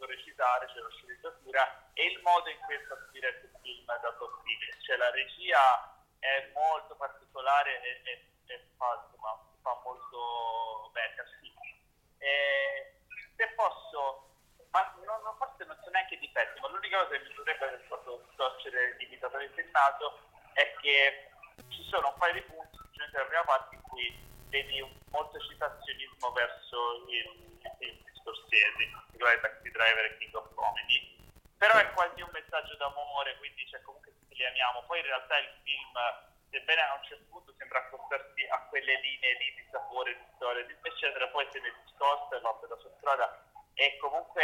saputo 0.01 0.05
recitare, 0.07 0.67
cioè 0.73 0.81
la 0.81 0.89
sceneggiatura, 0.89 1.91
e 1.93 2.05
il 2.05 2.21
modo 2.21 2.49
in 2.49 2.57
cui 2.65 2.75
è 2.75 2.81
stato 2.85 3.05
diretto 3.11 3.45
il 3.45 3.59
film 3.61 3.85
da 3.85 4.13
Todd 4.17 4.41
Phillips. 4.41 4.83
Cioè 4.83 4.97
la 4.97 5.11
regia 5.11 5.95
è 6.19 6.49
molto 6.53 6.95
particolare 6.95 7.81
e, 7.81 8.01
e, 8.03 8.25
e 8.47 8.67
fa, 8.77 9.05
insomma, 9.05 9.37
fa 9.61 9.79
molto 9.83 10.89
bene. 10.91 11.09
E 12.17 12.93
se 13.35 13.47
posso, 13.55 14.29
ma 14.71 14.81
non, 15.05 15.21
non- 15.21 15.37
forse 15.37 15.65
non 15.65 15.77
sono 15.79 15.91
neanche 15.91 16.17
difetti, 16.17 16.59
ma 16.59 16.67
l'unica 16.69 17.03
cosa 17.03 17.17
che 17.17 17.23
mi 17.23 17.33
potrebbe 17.33 17.61
limitatamente 18.97 19.61
il 19.61 19.69
naso 19.71 20.19
è 20.53 20.73
che 20.81 21.29
ci 21.69 21.83
sono 21.89 22.09
un 22.09 22.17
paio 22.17 22.33
di 22.33 22.41
punti, 22.41 22.77
specialmente 22.77 23.17
nella 23.17 23.29
prima 23.29 23.43
parte, 23.43 23.75
in 23.75 23.81
cui 23.81 24.29
vedi 24.49 25.01
molto 25.09 25.39
citazionismo 25.39 26.31
verso 26.31 27.05
il, 27.07 27.59
il 27.79 28.10
Scorsese, 28.21 28.83
in 28.83 28.91
particolare 28.91 29.41
Taxi 29.41 29.69
Driver 29.71 30.05
e 30.05 30.17
King 30.17 30.35
of 30.35 30.53
Comedy, 30.53 31.17
però 31.57 31.77
è 31.77 31.91
quasi 31.93 32.21
un 32.21 32.29
messaggio 32.31 32.75
d'amore, 32.77 33.37
quindi 33.37 33.67
cioè, 33.67 33.81
comunque 33.81 34.13
tutti 34.17 34.35
li 34.35 34.45
amiamo. 34.45 34.83
Poi 34.85 34.99
in 34.99 35.05
realtà 35.05 35.37
il 35.37 35.51
film, 35.61 35.93
sebbene 36.49 36.81
a 36.81 36.95
un 36.95 37.03
certo 37.05 37.25
punto 37.29 37.53
sembra 37.57 37.79
accostarsi 37.79 38.41
a 38.49 38.65
quelle 38.69 38.99
linee 39.01 39.37
lì 39.37 39.53
di 39.55 39.65
sapore, 39.69 40.17
di 40.17 40.25
storia, 40.35 40.65
di 40.65 40.75
eccetera, 40.81 41.27
poi 41.29 41.47
se 41.51 41.59
ne 41.59 41.73
discosta 41.83 42.37
e 42.37 42.41
va 42.41 42.53
per 42.55 42.69
la 42.69 42.77
sua 42.77 42.91
strada 42.97 43.45
e 43.73 43.97
comunque 43.97 44.43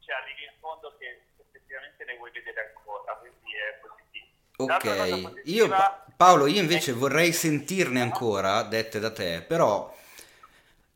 cioè, 0.00 0.14
arrivi 0.14 0.44
in 0.44 0.54
fondo 0.60 0.96
che 0.98 1.26
effettivamente 1.36 2.04
ne 2.04 2.16
vuoi 2.16 2.30
vedere 2.30 2.72
ancora, 2.74 3.14
quindi 3.16 3.54
è 3.54 3.78
positivo. 3.80 4.26
Ok, 4.60 5.44
io 5.44 5.68
Pa- 5.68 6.04
Paolo, 6.16 6.46
io 6.46 6.60
invece 6.60 6.92
vorrei 6.92 7.32
sentirne 7.32 8.00
ancora, 8.00 8.62
dette 8.62 8.98
da 8.98 9.12
te, 9.12 9.42
però 9.42 9.94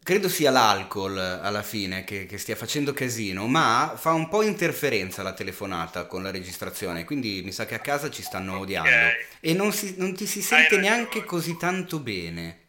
credo 0.02 0.28
sia 0.28 0.50
l'alcol 0.50 1.16
alla 1.18 1.62
fine 1.62 2.04
che, 2.04 2.26
che 2.26 2.38
stia 2.38 2.56
facendo 2.56 2.92
casino, 2.92 3.46
ma 3.46 3.94
fa 3.96 4.12
un 4.12 4.28
po' 4.28 4.42
interferenza 4.42 5.22
la 5.22 5.32
telefonata 5.32 6.06
con 6.06 6.22
la 6.22 6.30
registrazione, 6.30 7.04
quindi 7.04 7.42
mi 7.44 7.52
sa 7.52 7.66
che 7.66 7.74
a 7.74 7.80
casa 7.80 8.10
ci 8.10 8.22
stanno 8.22 8.58
odiando 8.58 9.14
e 9.40 9.52
non, 9.54 9.72
si- 9.72 9.94
non 9.98 10.14
ti 10.14 10.26
si 10.26 10.42
sente 10.42 10.76
neanche 10.76 11.24
così 11.24 11.56
tanto 11.56 11.98
bene, 12.00 12.60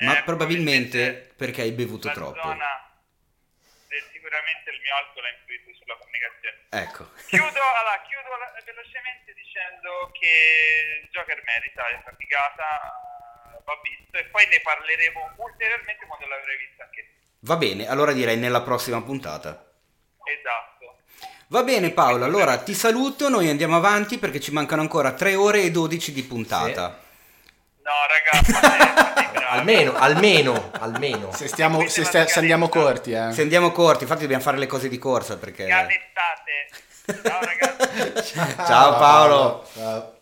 ma 0.00 0.18
Eh, 0.18 0.22
probabilmente 0.24 0.98
probabilmente 0.98 1.32
perché 1.36 1.62
hai 1.62 1.72
bevuto 1.72 2.10
troppo. 2.10 2.40
zona 2.40 2.90
sicuramente 4.10 4.70
il 4.70 4.80
mio 4.80 4.94
alcol 4.96 5.24
ha 5.24 5.30
influito 5.30 5.70
sulla 5.78 5.96
comunicazione. 5.98 6.56
Ecco. 6.70 7.10
Chiudo, 7.28 7.60
allora, 7.60 8.00
chiudo 8.08 8.30
velocemente 8.64 9.34
dicendo 9.34 10.10
che 10.18 11.06
Joker 11.12 11.42
merita 11.44 11.86
è 11.88 12.00
faticata, 12.02 13.11
va 13.64 13.74
visto 13.82 14.16
e 14.16 14.24
poi 14.30 14.46
ne 14.46 14.60
parleremo 14.62 15.30
ulteriormente 15.36 16.06
quando 16.06 16.26
l'avrai 16.26 16.56
vista 16.56 16.84
anche 16.84 17.02
te. 17.02 17.12
Va 17.40 17.56
bene, 17.56 17.88
allora 17.88 18.12
direi 18.12 18.36
nella 18.36 18.62
prossima 18.62 19.00
puntata. 19.02 19.50
Esatto. 20.24 20.98
Va 21.48 21.62
bene 21.62 21.90
Paolo, 21.90 22.24
allora 22.24 22.56
ti 22.58 22.74
saluto, 22.74 23.28
noi 23.28 23.48
andiamo 23.48 23.76
avanti 23.76 24.18
perché 24.18 24.40
ci 24.40 24.52
mancano 24.52 24.80
ancora 24.80 25.12
3 25.12 25.34
ore 25.34 25.62
e 25.62 25.70
12 25.70 26.12
di 26.12 26.22
puntata. 26.22 27.00
No, 27.82 27.92
ragazzi. 28.08 29.10
Almeno, 29.52 29.94
almeno, 29.96 30.70
almeno. 30.78 31.30
Se, 31.32 31.46
stiamo, 31.46 31.86
se, 31.86 32.04
sta- 32.04 32.26
se 32.26 32.38
andiamo 32.38 32.70
corti, 32.70 33.12
eh. 33.12 33.32
Se 33.32 33.42
andiamo 33.42 33.70
corti, 33.70 34.04
infatti 34.04 34.22
dobbiamo 34.22 34.42
fare 34.42 34.56
le 34.56 34.66
cose 34.66 34.88
di 34.88 34.96
corsa 34.96 35.36
perché... 35.36 35.66
Gallettate. 35.66 36.70
Ciao 37.22 37.40
ragazzi. 37.44 38.32
Ciao 38.64 38.96
Paolo! 38.96 39.68
Ciao. 39.74 40.14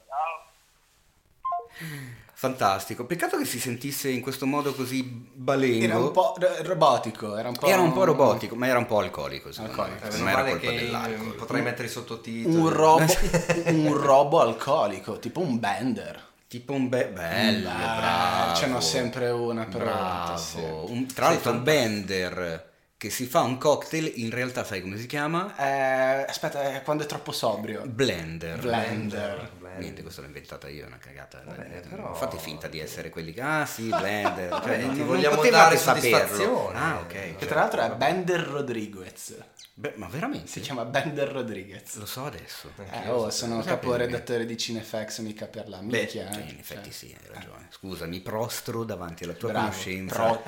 Ciao. 1.79 2.17
Fantastico, 2.41 3.05
peccato 3.05 3.37
che 3.37 3.45
si 3.45 3.61
sentisse 3.61 4.09
in 4.09 4.23
questo 4.23 4.47
modo 4.47 4.73
così 4.73 5.03
balengo. 5.05 5.85
Era 5.85 5.99
un 5.99 6.11
po' 6.11 6.35
ro- 6.39 6.49
robotico, 6.63 7.37
era 7.37 7.49
un 7.51 7.55
po'... 7.55 7.67
Era 7.67 7.83
un 7.83 7.93
po' 7.93 8.05
robotico, 8.05 8.55
ma 8.57 8.67
era 8.67 8.79
un 8.79 8.87
po' 8.87 8.99
alcolico, 9.01 9.51
Alcolico. 9.55 10.07
me. 10.11 10.19
Me 10.23 10.31
era 10.33 10.45
colpa 10.45 10.71
dell'alcol. 10.71 11.35
potrei 11.35 11.61
mettere 11.61 11.89
i 11.89 11.91
sottotitoli. 11.91 12.55
Un 12.57 12.71
robo, 12.71 13.05
un 13.69 13.93
robo 13.95 14.41
alcolico, 14.41 15.19
tipo 15.19 15.41
un 15.41 15.59
bender. 15.61 16.29
Tipo 16.49 16.73
un 16.73 16.89
be- 16.89 17.09
bello, 17.09 17.69
bravo. 17.69 18.55
Ce 18.55 18.67
n'ho 18.69 18.81
sempre 18.81 19.29
una 19.29 19.67
per 19.67 19.83
Bravo. 19.83 20.87
Un- 20.91 21.07
tra 21.13 21.29
l'altro 21.29 21.51
un 21.53 21.63
bender 21.63 22.70
che 23.01 23.09
si 23.09 23.25
fa 23.25 23.41
un 23.41 23.57
cocktail, 23.57 24.13
in 24.17 24.29
realtà 24.29 24.63
sai 24.63 24.83
come 24.83 24.99
si 24.99 25.07
chiama? 25.07 25.57
Eh, 25.57 26.27
aspetta, 26.29 26.75
è 26.75 26.83
quando 26.83 27.05
è 27.05 27.07
troppo 27.07 27.33
sobrio. 27.33 27.81
Blender. 27.87 28.59
Blender. 28.61 29.51
Niente, 29.79 30.03
questo 30.03 30.21
l'ho 30.21 30.27
inventata 30.27 30.69
io, 30.69 30.85
è 30.85 30.87
una 30.87 30.99
cagata. 30.99 31.41
Vabbè, 31.43 31.81
però- 31.89 32.13
Fate 32.13 32.37
finta 32.37 32.69
di 32.69 32.79
essere 32.79 33.09
quelli 33.09 33.33
che, 33.33 33.41
ah 33.41 33.65
sì, 33.65 33.85
Blender. 33.85 34.51
Cioè, 34.63 34.77
non, 34.83 34.95
ti 34.95 35.01
vogliamo 35.01 35.43
dare 35.49 35.79
saperlo. 35.79 36.11
soddisfazione. 36.11 36.79
Ah, 36.79 36.99
ok. 36.99 37.07
Che 37.09 37.37
cioè, 37.39 37.49
tra 37.49 37.61
l'altro 37.61 37.81
è 37.81 37.91
Bender 37.93 38.41
Rodriguez. 38.43 39.35
Beh, 39.81 39.95
ma 39.97 40.07
veramente? 40.09 40.47
Si 40.47 40.61
chiama 40.61 40.85
Bender 40.85 41.29
Rodriguez. 41.29 41.97
Lo 41.97 42.05
so 42.05 42.27
adesso. 42.27 42.71
Eh, 42.77 43.09
oh, 43.09 43.31
sono 43.31 43.63
caporedattore 43.63 44.45
di 44.45 44.57
Cinefx, 44.57 45.21
mica 45.21 45.47
per 45.47 45.69
la 45.69 45.81
minchia. 45.81 46.31
Cioè, 46.31 46.43
eh. 46.43 46.51
in 46.51 46.59
effetti 46.59 46.91
Cioè, 46.91 46.93
sì, 46.93 47.17
hai 47.19 47.33
ragione. 47.33 47.69
Scusa, 47.71 48.07
mi 48.07 48.21
prostro 48.21 48.85
davanti 48.85 49.25
alla 49.25 49.33
tua 49.33 49.51
Bravo. 49.51 49.69
conoscenza. 49.69 50.15
Pro- 50.15 50.43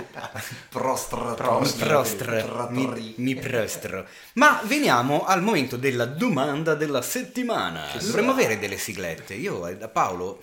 Prostra, 0.68 1.58
Mi 1.60 1.70
prostro, 1.78 2.68
mi, 2.70 3.14
mi 3.16 3.34
prostro. 3.36 4.06
Ma 4.34 4.60
veniamo 4.64 5.24
al 5.24 5.42
momento 5.42 5.76
della 5.76 6.04
domanda 6.04 6.74
della 6.74 7.00
settimana. 7.02 7.86
Dovremmo 8.00 8.32
avere 8.32 8.58
delle 8.58 8.76
siglette. 8.76 9.34
Io 9.34 9.66
eh, 9.66 9.76
da 9.78 9.88
Paolo 9.88 10.42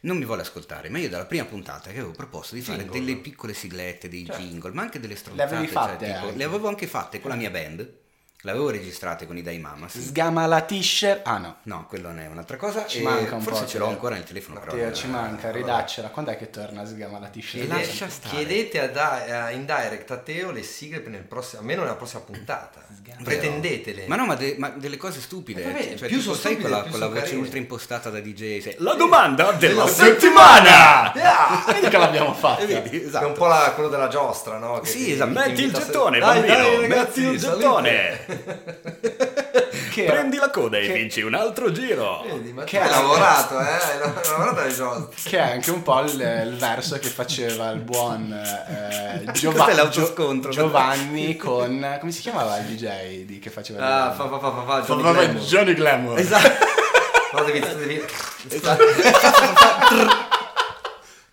non 0.00 0.18
mi 0.18 0.24
vuole 0.24 0.42
ascoltare, 0.42 0.88
ma 0.90 0.98
io 0.98 1.08
dalla 1.08 1.24
prima 1.24 1.44
puntata 1.44 1.90
che 1.90 1.98
avevo 1.98 2.10
proposto 2.12 2.54
di 2.54 2.60
fare 2.60 2.82
Jingle. 2.84 2.98
delle 3.00 3.16
piccole 3.16 3.54
siglette, 3.54 4.08
dei 4.08 4.26
Cioè, 4.26 4.36
jingle, 4.36 4.72
ma 4.72 4.82
anche 4.82 5.00
delle 5.00 5.14
le 5.14 5.18
stronzate. 5.18 5.66
fatte 5.68 6.06
cioè, 6.06 6.14
tipo, 6.20 6.36
le 6.36 6.44
avevo 6.44 6.68
anche 6.68 6.86
fatte 6.86 7.20
con 7.20 7.30
la 7.30 7.36
mia 7.36 7.50
band. 7.50 8.02
Le 8.44 8.50
avevo 8.50 8.68
registrate 8.68 9.26
con 9.26 9.38
i 9.38 9.42
Dai 9.42 9.58
Mamas. 9.58 9.98
Sgama 9.98 10.44
la 10.44 10.60
t-shirt. 10.60 11.26
Ah 11.26 11.38
no. 11.38 11.56
No, 11.62 11.86
quello 11.88 12.08
non 12.08 12.18
è 12.20 12.26
un'altra 12.26 12.58
cosa. 12.58 12.84
Ci 12.86 12.98
e 12.98 13.02
manca 13.02 13.36
un 13.36 13.40
forse 13.40 13.62
po'. 13.62 13.68
ce 13.70 13.78
l'ho 13.78 13.86
ancora 13.88 14.16
nel 14.16 14.24
telefono. 14.24 14.60
però 14.60 14.72
Teo, 14.72 14.84
non- 14.84 14.94
ci 14.94 15.06
manca, 15.06 15.50
ridaccela. 15.50 16.08
Quando 16.08 16.30
è 16.30 16.36
che 16.36 16.50
torna 16.50 16.84
Sgama 16.84 17.18
la 17.18 17.28
t-shirt? 17.28 17.66
Lascia 17.68 18.06
stare. 18.10 18.34
Chiedete 18.36 18.80
a 18.82 18.88
da- 18.88 19.44
a- 19.46 19.50
in 19.50 19.64
direct 19.64 20.10
a 20.10 20.18
Teo 20.18 20.50
le 20.50 20.62
sigle 20.62 21.00
per 21.00 21.10
nel 21.10 21.22
prossimo, 21.22 21.62
almeno 21.62 21.84
nella 21.84 21.94
prossima 21.94 22.20
puntata. 22.20 22.82
Pretendetele. 23.22 24.04
Ma 24.08 24.16
no, 24.16 24.26
ma, 24.26 24.34
de- 24.34 24.56
ma 24.58 24.68
delle 24.68 24.98
cose 24.98 25.20
stupide. 25.20 25.62
Eh, 25.62 25.64
vabbè, 25.64 25.82
cioè, 25.96 26.08
più 26.08 26.18
tipo, 26.18 26.20
sono 26.20 26.34
sai 26.34 26.40
stupide, 26.52 26.60
quella, 26.60 26.80
più 26.82 26.90
quella 26.90 27.06
voce 27.08 27.20
carine. 27.22 27.40
ultra 27.40 27.58
impostata 27.58 28.10
da 28.10 28.20
DJ? 28.20 28.60
Sai, 28.60 28.74
La 28.78 28.92
domanda 28.94 29.52
della 29.52 29.86
settimana! 29.86 31.12
settimana! 31.14 31.64
Vedi 31.72 31.88
che 31.88 31.96
l'abbiamo 31.96 32.34
fatta. 32.34 32.60
Eh, 32.62 32.66
vedi, 32.66 32.90
Che 32.90 33.02
è 33.04 33.06
esatto. 33.06 33.26
un 33.26 33.32
po' 33.32 33.46
la- 33.46 33.72
quello 33.74 33.88
della 33.88 34.08
giostra, 34.08 34.58
no? 34.58 34.80
Che 34.80 34.88
Sì, 34.90 35.12
esatto. 35.12 35.30
ti 35.32 35.38
Metti 35.38 35.62
il 35.62 35.72
gettone, 35.72 36.18
Dai, 36.18 36.40
bambino! 36.40 36.54
dai, 36.54 36.80
ragazzi, 36.88 37.20
metti 37.20 37.32
il 37.34 37.38
gettone! 37.40 38.33
Prendi 39.94 40.36
la 40.38 40.50
coda 40.50 40.76
e 40.78 40.86
Che- 40.88 40.92
vinci 40.92 41.22
un 41.22 41.34
altro 41.34 41.70
giro! 41.70 42.22
Vedi, 42.26 42.52
ma 42.52 42.64
Che 42.64 42.80
hai 42.80 42.90
lavorato, 42.90 43.60
eh? 43.60 43.64
Hai 43.64 43.98
lavorato 44.00 44.60
alle 44.60 44.74
giostre. 44.74 45.30
Che 45.30 45.38
è 45.38 45.40
anche 45.52 45.70
un 45.70 45.82
po' 45.82 46.00
il, 46.00 46.20
il 46.46 46.56
verso 46.58 46.98
che 46.98 47.08
faceva 47.08 47.70
il 47.70 47.78
buon 47.80 48.32
eh, 48.32 49.30
Giova-. 49.32 49.88
Gio- 49.88 50.12
Giovanni 50.50 51.36
con... 51.36 51.96
come 52.00 52.10
si 52.12 52.20
chiamava 52.22 52.56
il 52.58 52.64
DJ 52.64 53.24
di, 53.24 53.38
che 53.38 53.50
faceva 53.50 53.78
il 53.78 53.84
Ah, 53.84 54.12
fa 54.12 54.28
fa 54.28 54.38
fa 54.38 54.50
fa 54.52 54.62
fa 54.64 54.80
Johnny 54.82 55.02
Vabbè, 55.02 55.18
Glamour. 55.26 55.42
Johnny 55.44 55.74
Glamour. 55.74 56.18
Esatto. 56.18 56.50
Però 57.30 57.44
devi, 57.44 57.60
devi- 57.60 58.04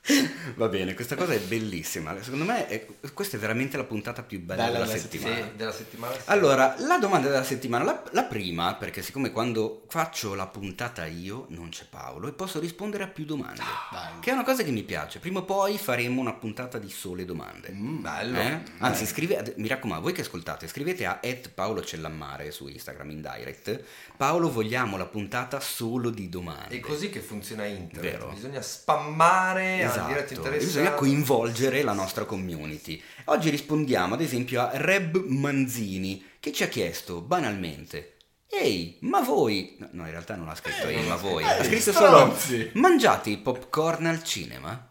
Va 0.56 0.68
bene, 0.68 0.96
questa 0.96 1.16
cosa 1.16 1.34
è 1.34 1.40
bellissima. 1.40 2.20
Secondo 2.22 2.44
me 2.46 2.68
è- 2.68 2.88
questa 3.14 3.38
è 3.38 3.40
veramente 3.40 3.78
la 3.78 3.84
puntata 3.84 4.24
più 4.24 4.40
bella, 4.40 4.66
della 4.66 4.80
della 4.86 4.98
settimana. 4.98 5.36
sì, 5.36 5.56
della 5.56 5.72
settimana. 5.72 6.16
Allora, 6.26 6.76
la 6.80 6.98
domanda 6.98 7.30
della 7.30 7.44
settimana, 7.44 7.84
la, 7.84 8.04
la 8.12 8.24
prima, 8.24 8.74
perché 8.76 9.04
siccome 9.04 9.32
quando 9.32 9.84
faccio 9.88 10.34
la 10.34 10.48
puntata 10.48 11.06
io 11.06 11.46
non 11.50 11.70
c'è 11.70 11.86
Paolo 11.88 12.28
e 12.28 12.32
posso 12.34 12.60
rispondere 12.60 13.04
a 13.04 13.08
più 13.08 13.26
domande, 13.26 13.62
Dai. 13.92 14.20
che 14.20 14.32
è 14.32 14.34
una 14.34 14.44
cosa 14.44 14.64
che 14.64 14.72
mi 14.72 14.84
piace. 14.84 15.20
Prima 15.20 15.40
o 15.40 15.44
poi 15.44 15.78
faremo 15.78 16.20
una 16.20 16.34
puntata 16.34 16.80
di 16.80 16.90
sole 16.90 17.24
domande. 17.24 17.70
bello. 17.70 18.40
Eh? 18.40 18.60
Anzi, 18.80 19.06
scrive, 19.06 19.54
mi 19.58 19.68
raccomando, 19.68 20.04
voi 20.04 20.14
che 20.14 20.22
ascoltate, 20.22 20.68
scrivete 20.68 21.06
a 21.06 21.20
Paolo 21.54 21.84
Cellammare 21.84 22.50
su 22.52 22.68
Instagram 22.68 23.12
in 23.12 23.22
direct. 23.22 23.84
Paolo, 24.22 24.52
vogliamo 24.52 24.98
la 24.98 25.08
puntata 25.08 25.60
solo 25.60 26.12
di 26.12 26.30
domande. 26.30 26.76
È 26.76 26.80
così 26.80 27.10
che 27.10 27.22
funziona 27.22 27.66
internet. 27.66 28.12
Vero. 28.12 28.30
Bisogna 28.30 28.62
spammare 28.62 29.82
a 29.84 29.90
Esatto, 29.90 30.08
diretta 30.10 30.34
interessata. 30.36 30.64
bisogna 30.64 30.92
coinvolgere 30.92 31.82
la 31.82 31.94
nostra 31.94 32.26
community. 32.26 33.02
Oggi 33.26 33.50
rispondiamo 33.50 34.14
ad 34.14 34.22
esempio 34.22 34.62
a 34.62 34.70
Reb 34.74 35.26
Manzini 35.26 36.24
che 36.40 36.52
ci 36.52 36.62
ha 36.62 36.68
chiesto 36.68 37.22
banalmente 37.22 38.18
Ehi, 38.48 39.00
ma 39.02 39.22
voi... 39.22 39.78
No, 39.80 39.90
no, 39.90 40.04
in 40.06 40.12
realtà 40.12 40.36
non 40.36 40.50
ha 40.50 40.56
scritto 40.56 40.86
ehi, 40.86 41.08
ma 41.08 41.16
voi. 41.16 41.44
Ha 41.44 41.64
scritto 41.64 41.92
solo. 41.92 42.38
Mangiate 42.74 43.32
i 43.32 43.38
popcorn 43.38 44.06
al 44.06 44.24
cinema? 44.24 44.88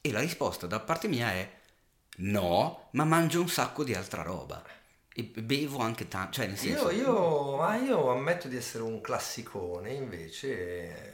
E 0.00 0.12
la 0.12 0.20
risposta 0.20 0.68
da 0.68 0.78
parte 0.78 1.08
mia 1.08 1.32
è 1.32 1.50
no, 2.18 2.90
ma 2.92 3.02
mangio 3.02 3.40
un 3.40 3.48
sacco 3.48 3.82
di 3.82 3.92
altra 3.92 4.22
roba. 4.22 4.62
E 5.16 5.22
bevo 5.22 5.78
anche 5.78 6.08
tanto, 6.08 6.32
cioè 6.32 6.46
nel 6.48 6.58
senso... 6.58 6.90
Io, 6.90 7.02
io, 7.02 7.56
ma 7.56 7.76
io 7.76 8.10
ammetto 8.10 8.48
di 8.48 8.56
essere 8.56 8.82
un 8.82 9.00
classicone, 9.00 9.92
invece 9.92 10.48
eh, 10.48 11.12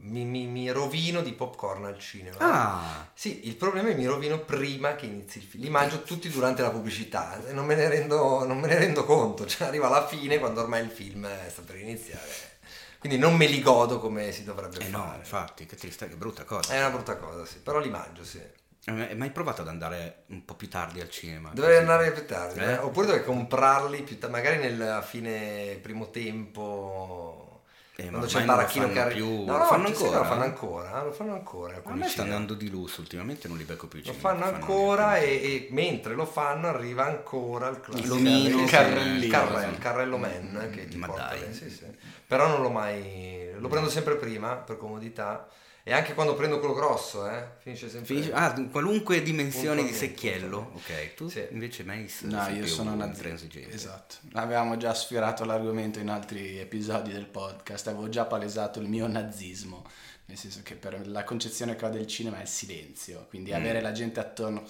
mi, 0.00 0.24
mi- 0.26 0.46
mi 0.46 0.70
rovino 0.70 1.22
di 1.22 1.32
popcorn 1.32 1.86
al 1.86 1.98
cinema. 1.98 2.36
Ah, 2.38 3.08
Sì, 3.14 3.46
il 3.48 3.56
problema 3.56 3.88
è 3.88 3.92
che 3.92 3.96
mi 3.98 4.04
rovino 4.06 4.38
prima 4.40 4.96
che 4.96 5.06
inizi 5.06 5.38
il 5.38 5.44
film. 5.44 5.64
Li 5.64 5.70
mangio 5.70 6.02
tutti 6.02 6.28
durante 6.28 6.60
la 6.60 6.70
pubblicità 6.70 7.40
non 7.52 7.64
me 7.64 7.74
ne 7.74 7.88
rendo, 7.88 8.44
non 8.44 8.58
me 8.58 8.66
ne 8.68 8.76
rendo 8.78 9.04
conto. 9.06 9.46
Cioè, 9.46 9.66
arriva 9.68 9.86
alla 9.86 10.06
fine 10.06 10.38
quando 10.38 10.60
ormai 10.60 10.84
il 10.84 10.90
film 10.90 11.24
eh, 11.24 11.48
sta 11.48 11.62
per 11.62 11.76
iniziare. 11.76 12.54
Quindi 12.98 13.16
non 13.18 13.34
me 13.34 13.46
li 13.46 13.62
godo 13.62 13.98
come 13.98 14.30
si 14.32 14.44
dovrebbe 14.44 14.78
eh 14.80 14.88
no, 14.88 14.98
fare. 15.04 15.18
infatti, 15.18 15.64
che 15.64 15.76
triste, 15.76 16.06
che 16.08 16.16
brutta 16.16 16.44
cosa. 16.44 16.74
È 16.74 16.78
una 16.78 16.90
brutta 16.90 17.16
cosa, 17.16 17.46
sì. 17.46 17.58
Però 17.60 17.78
li 17.78 17.88
mangio, 17.88 18.24
sì. 18.24 18.40
Eh, 18.88 18.92
Hai 18.92 19.16
mai 19.16 19.30
provato 19.30 19.62
ad 19.62 19.68
andare 19.68 20.24
un 20.28 20.44
po' 20.44 20.54
più 20.54 20.68
tardi 20.68 21.00
al 21.00 21.10
cinema? 21.10 21.50
Dovrei 21.52 21.78
Così? 21.78 21.90
andare 21.90 22.12
più 22.12 22.24
tardi. 22.26 22.60
Eh? 22.60 22.70
eh? 22.72 22.76
Oppure 22.78 23.06
dovrei 23.06 23.24
comprarli 23.24 24.02
più 24.02 24.18
tardi, 24.18 24.34
magari 24.36 24.58
nel 24.58 25.02
fine 25.04 25.78
primo 25.82 26.10
tempo. 26.10 27.62
Eh, 27.98 28.08
quando 28.08 28.26
c'è 28.26 28.40
il 28.40 28.44
baracchino 28.44 28.84
fanno 28.84 28.94
che 28.94 29.00
arri- 29.00 29.14
più. 29.14 29.44
No, 29.44 29.52
no, 29.52 29.58
lo 29.58 29.64
fanno 29.64 29.86
sì, 29.86 29.92
ancora? 30.04 30.18
lo 30.18 30.24
fanno 30.24 30.44
ancora, 30.44 31.02
lo 31.02 31.12
fanno 31.12 31.32
ancora. 31.32 31.82
A 31.82 31.94
me 31.94 32.08
sta 32.08 32.22
andando 32.22 32.54
di 32.54 32.68
lusso, 32.68 33.00
ultimamente 33.00 33.48
non 33.48 33.56
li 33.56 33.64
becco 33.64 33.88
più. 33.88 34.02
Lo 34.04 34.12
fanno 34.12 34.44
che 34.44 34.54
ancora 34.54 35.16
e, 35.16 35.30
e 35.30 35.68
mentre 35.70 36.14
lo 36.14 36.26
fanno 36.26 36.68
arriva 36.68 37.06
ancora 37.06 37.68
il 37.68 37.80
classico 37.80 38.14
L'omino, 38.14 38.60
il 38.62 38.70
carrellino, 38.70 39.24
il 39.24 39.30
carrello, 39.30 39.74
sì. 39.74 39.78
carrello 39.80 40.16
man 40.18 40.68
che 40.72 40.88
ti 40.88 40.96
Ma 40.96 41.06
porta 41.06 41.28
dai. 41.30 41.54
sì, 41.54 41.70
sì. 41.70 41.86
Però 42.26 42.46
non 42.46 42.60
l'ho 42.60 42.70
mai 42.70 43.50
lo 43.58 43.68
prendo 43.68 43.88
sempre 43.88 44.16
prima 44.16 44.56
per 44.56 44.76
comodità 44.76 45.48
e 45.88 45.92
anche 45.92 46.14
quando 46.14 46.34
prendo 46.34 46.58
quello 46.58 46.74
grosso, 46.74 47.30
eh, 47.30 47.44
finisce 47.58 47.88
sempre 47.88 48.06
Finisce- 48.08 48.32
ah, 48.32 48.52
qualunque 48.72 49.22
dimensione 49.22 49.84
di 49.84 49.92
secchiello. 49.94 50.72
Ok, 50.74 51.14
tu 51.14 51.28
Sì. 51.28 51.46
invece 51.52 51.84
mai 51.84 52.12
No, 52.22 52.48
io 52.48 52.66
sono 52.66 52.92
una 52.92 53.04
intransigente. 53.06 53.72
Esatto. 53.72 54.16
Avevamo 54.32 54.76
già 54.76 54.92
sfiorato 54.94 55.44
l'argomento 55.44 56.00
in 56.00 56.08
altri 56.10 56.58
episodi 56.58 57.12
del 57.12 57.26
podcast, 57.26 57.86
avevo 57.86 58.08
già 58.08 58.24
palesato 58.24 58.80
il 58.80 58.88
mio 58.88 59.06
nazismo, 59.06 59.84
nel 60.24 60.36
senso 60.36 60.58
che 60.64 60.74
per 60.74 61.06
la 61.06 61.22
concezione 61.22 61.76
che 61.76 61.84
ho 61.84 61.88
del 61.88 62.08
cinema 62.08 62.38
è 62.38 62.42
il 62.42 62.48
silenzio, 62.48 63.26
quindi 63.28 63.52
avere 63.54 63.80
la 63.80 63.92
gente 63.92 64.18
attorno 64.18 64.64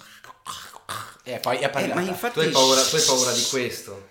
e 1.23 1.39
poi 1.39 1.57
è 1.57 1.65
Eh, 1.65 1.69
parlata. 1.69 1.95
ma 1.95 2.01
infatti 2.07 2.33
Tu 2.35 2.39
hai 2.41 2.49
paura, 2.51 2.81
tu 2.83 2.95
hai 2.95 3.01
paura 3.03 3.31
di 3.31 3.43
questo. 3.49 4.07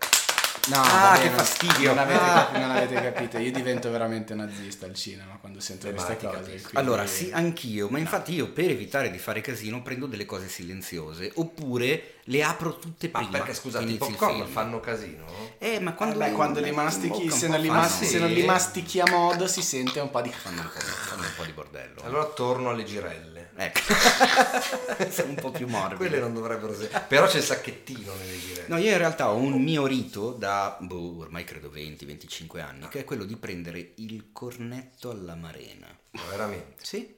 No, 0.68 0.81
Ah, 0.83 1.11
vabbè, 1.11 1.20
che 1.20 1.29
non- 1.29 1.37
fastidio. 1.37 1.88
Non 1.94 1.98
avete, 1.98 2.18
Ah. 2.20 2.35
capi- 2.46 2.59
non 2.61 2.70
avete 2.70 2.94
capito, 2.94 3.38
io 3.38 3.52
divento 3.52 3.88
veramente 3.90 4.35
nazista 4.35 4.87
al 4.87 4.94
cinema 4.94 5.37
quando 5.40 5.61
sento 5.61 5.87
ma 5.87 5.92
queste 5.92 6.16
cose. 6.16 6.40
quindi- 6.42 6.68
Allora, 6.74 7.07
sì, 7.07 7.31
anch'io, 7.33 7.88
ma 7.88 7.98
infatti 7.98 8.35
io 8.35 8.50
per 8.50 8.70
evitare 8.70 9.11
di 9.11 9.18
fare 9.18 9.40
casino 9.40 9.81
prendo 9.83 10.07
delle 10.07 10.24
cose 10.24 10.48
silenziose 10.48 11.31
oppure 11.37 12.14
le 12.24 12.42
apro 12.42 12.79
tutte 12.79 13.09
Ma 13.12 13.20
prima. 13.20 13.38
perché 13.38 13.55
scusate, 13.55 13.85
i 13.85 13.96
popcorn 13.96 14.46
fanno 14.48 14.81
casino? 14.81 15.24
Eh, 15.59 15.81
ma 15.81 15.95
quando, 15.95 16.16
Quando, 16.19 16.35
quando 16.37 16.61
li 16.61 16.71
mastichi, 16.71 17.31
se 17.31 17.49
non 17.49 17.61
li, 17.61 17.69
fanno- 17.69 17.81
mas- 17.81 18.03
se 18.03 18.19
non 18.19 18.29
li 18.31 18.45
mastichi 18.45 19.01
a 19.01 19.05
modo 19.11 19.47
si 19.47 19.62
sente 19.62 20.01
un 20.01 20.11
po' 20.11 20.21
di... 20.21 20.31
fanno 20.31 20.61
un 20.61 20.69
po', 20.73 20.79
fanno 20.81 21.23
un 21.23 21.33
po' 21.37 21.45
di 21.45 21.53
bordello. 21.53 22.03
Allora 22.03 22.25
torno 22.27 22.71
alle 22.71 22.85
girelle. 22.85 23.51
Ecco, 23.57 23.81
sono 25.11 25.31
un 25.31 25.35
po' 25.37 25.51
più 25.51 25.66
morbide. 25.66 25.97
Quelle 25.97 26.19
non 26.19 26.35
dovrebbero 26.35 26.73
essere. 26.73 27.05
Però 27.09 27.27
c'è 27.27 27.38
il 27.38 27.42
sacchettino 27.42 28.12
nelle 28.14 28.38
girelle. 28.38 28.69
No, 28.69 28.77
io 28.77 28.90
in 28.90 28.99
realtà 28.99 29.31
ho 29.31 29.37
un 29.37 29.53
mio 29.62 29.87
rito 29.87 30.33
da 30.33 30.77
boh, 30.79 31.19
ormai 31.21 31.45
credo 31.45 31.71
20-25 31.75 32.61
anni, 32.61 32.88
che 32.88 33.01
è 33.01 33.05
quello 33.05 33.25
di 33.25 33.37
prendere 33.37 33.92
il 33.97 34.29
cornetto 34.33 35.11
alla 35.11 35.35
marena. 35.35 35.87
Ma 36.11 36.23
veramente. 36.31 36.75
Sì. 36.83 37.15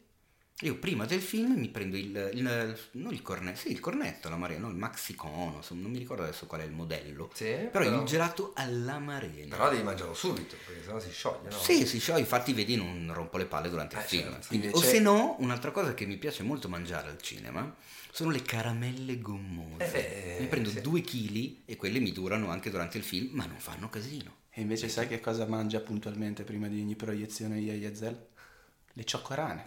Io 0.62 0.76
prima 0.76 1.06
del 1.06 1.20
film 1.20 1.52
mi 1.56 1.68
prendo 1.68 1.96
il, 1.96 2.30
il- 2.34 2.78
non 2.92 3.12
il 3.12 3.22
cornetto, 3.22 3.58
sì, 3.60 3.70
il 3.70 3.78
cornetto 3.78 4.26
alla 4.26 4.36
marena, 4.36 4.62
no, 4.66 4.70
il 4.70 4.76
maxicono, 4.76 5.60
non 5.70 5.90
mi 5.90 5.98
ricordo 5.98 6.24
adesso 6.24 6.46
qual 6.46 6.62
è 6.62 6.64
il 6.64 6.72
modello. 6.72 7.30
Sì, 7.32 7.44
però, 7.44 7.84
però- 7.84 8.00
il 8.00 8.04
gelato 8.06 8.52
alla 8.56 8.98
marena. 8.98 9.54
Però 9.54 9.70
devi 9.70 9.84
mangiarlo 9.84 10.14
subito, 10.14 10.56
perché 10.66 10.82
sennò 10.82 10.98
si 10.98 11.10
scioglie, 11.12 11.50
no? 11.50 11.56
Sì, 11.56 11.86
sì, 11.86 12.00
cioè, 12.00 12.18
infatti 12.18 12.52
vedi 12.52 12.74
non 12.74 13.08
rompo 13.14 13.36
le 13.36 13.46
palle 13.46 13.68
durante 13.70 13.94
il 13.94 14.02
Eh, 14.02 14.04
film. 14.06 14.30
certo. 14.32 14.46
Quindi- 14.48 14.66
Invece- 14.66 14.84
O 14.86 14.90
se 14.90 14.98
no, 14.98 15.36
un'altra 15.38 15.70
cosa 15.70 15.94
che 15.94 16.06
mi 16.06 16.16
piace 16.16 16.42
molto 16.42 16.68
mangiare 16.68 17.08
al 17.08 17.20
cinema 17.22 17.72
sono 18.10 18.30
le 18.30 18.42
caramelle 18.42 19.20
gommose. 19.20 20.36
Eh, 20.36 20.40
mi 20.40 20.46
prendo 20.48 20.70
sì. 20.70 20.80
due 20.80 21.02
chili 21.02 21.62
e 21.66 21.76
quelle 21.76 22.00
mi 22.00 22.10
durano 22.10 22.50
anche 22.50 22.68
durante 22.70 22.98
il 22.98 23.04
film, 23.04 23.28
ma 23.36 23.46
non 23.46 23.58
fanno 23.58 23.88
casino. 23.88 24.34
E 24.50 24.62
invece 24.62 24.88
sai 24.88 25.06
che 25.06 25.20
cosa 25.20 25.46
mangia 25.46 25.78
puntualmente 25.78 26.42
prima 26.42 26.66
di 26.66 26.80
ogni 26.80 26.96
proiezione 26.96 27.58
Yayazel? 27.60 28.26
Le 28.98 29.04
cioccorane. 29.04 29.62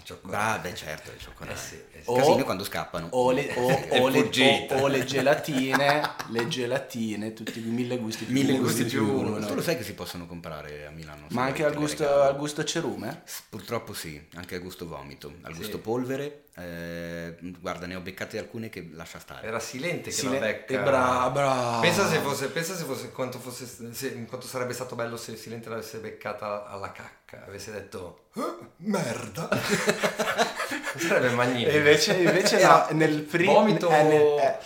Beh, 0.59 0.75
certo, 0.75 1.09
le 1.09 1.17
cioccolate. 1.17 1.53
Eh 1.53 1.57
sì, 1.57 1.75
eh 1.75 2.01
sì. 2.03 2.09
O- 2.09 2.15
Casino 2.15 2.43
quando 2.43 2.65
scappano. 2.65 3.07
O 3.11 3.31
le, 3.31 3.49
o, 3.55 3.63
o 4.03 4.07
le- 4.09 4.67
o- 4.69 4.75
o 4.81 4.87
le 4.87 5.05
gelatine, 5.07 6.01
le 6.31 6.47
gelatine, 6.49 7.31
tutti 7.31 7.59
i 7.59 7.63
mille 7.63 7.97
gusti 7.97 8.25
più 8.25 8.33
Mille 8.33 8.51
uno, 8.51 8.63
gusti 8.63 8.83
più 8.83 9.05
uno. 9.07 9.35
uno. 9.37 9.45
Tu 9.45 9.53
lo 9.53 9.61
sai 9.61 9.77
che 9.77 9.83
si 9.83 9.93
possono 9.93 10.27
comprare 10.27 10.85
a 10.85 10.89
Milano? 10.89 11.27
Ma 11.29 11.43
anche 11.45 11.63
al 11.63 11.73
gusto, 11.75 12.05
al 12.23 12.35
gusto 12.35 12.65
cerume? 12.65 13.23
Purtroppo 13.47 13.93
sì, 13.93 14.21
anche 14.33 14.55
al 14.55 14.61
gusto 14.61 14.85
vomito, 14.85 15.33
al 15.43 15.53
Sì. 15.53 15.59
gusto 15.59 15.79
polvere. 15.79 16.47
Eh, 16.55 17.35
guarda, 17.59 17.85
ne 17.85 17.95
ho 17.95 18.01
beccate 18.01 18.37
alcune 18.37 18.69
che 18.69 18.89
lascia 18.93 19.19
stare. 19.19 19.47
Era 19.47 19.59
Silente 19.59 20.09
che 20.09 20.15
Sile- 20.15 20.39
la 20.39 20.45
becca. 20.47 20.73
e 20.73 20.83
bra- 20.83 21.29
bravo. 21.31 21.79
Pensa 21.79 22.07
se 22.07 22.17
fosse, 22.19 22.47
pensa 22.47 22.75
se 22.75 22.83
fosse 22.83 23.11
quanto, 23.11 23.39
fosse 23.39 23.65
se- 23.93 24.25
quanto 24.25 24.47
sarebbe 24.47 24.73
stato 24.73 24.95
bello 24.95 25.15
se 25.17 25.35
Silente 25.37 25.69
l'avesse 25.69 25.99
beccata 25.99 26.65
alla 26.67 26.91
cacca, 26.91 27.43
avesse 27.47 27.71
detto 27.71 28.25
"Ah, 28.35 28.57
merda. 28.77 29.47
sarebbe 30.97 31.29
magnifico. 31.31 31.69
E 31.71 31.77
invece, 31.77 32.13
invece 32.13 32.61
no, 32.63 32.87
nel 32.91 33.21
primo... 33.21 33.53
vomito 33.53 33.89
eh, 33.89 34.03
nel- 34.03 34.39
eh, 34.39 34.57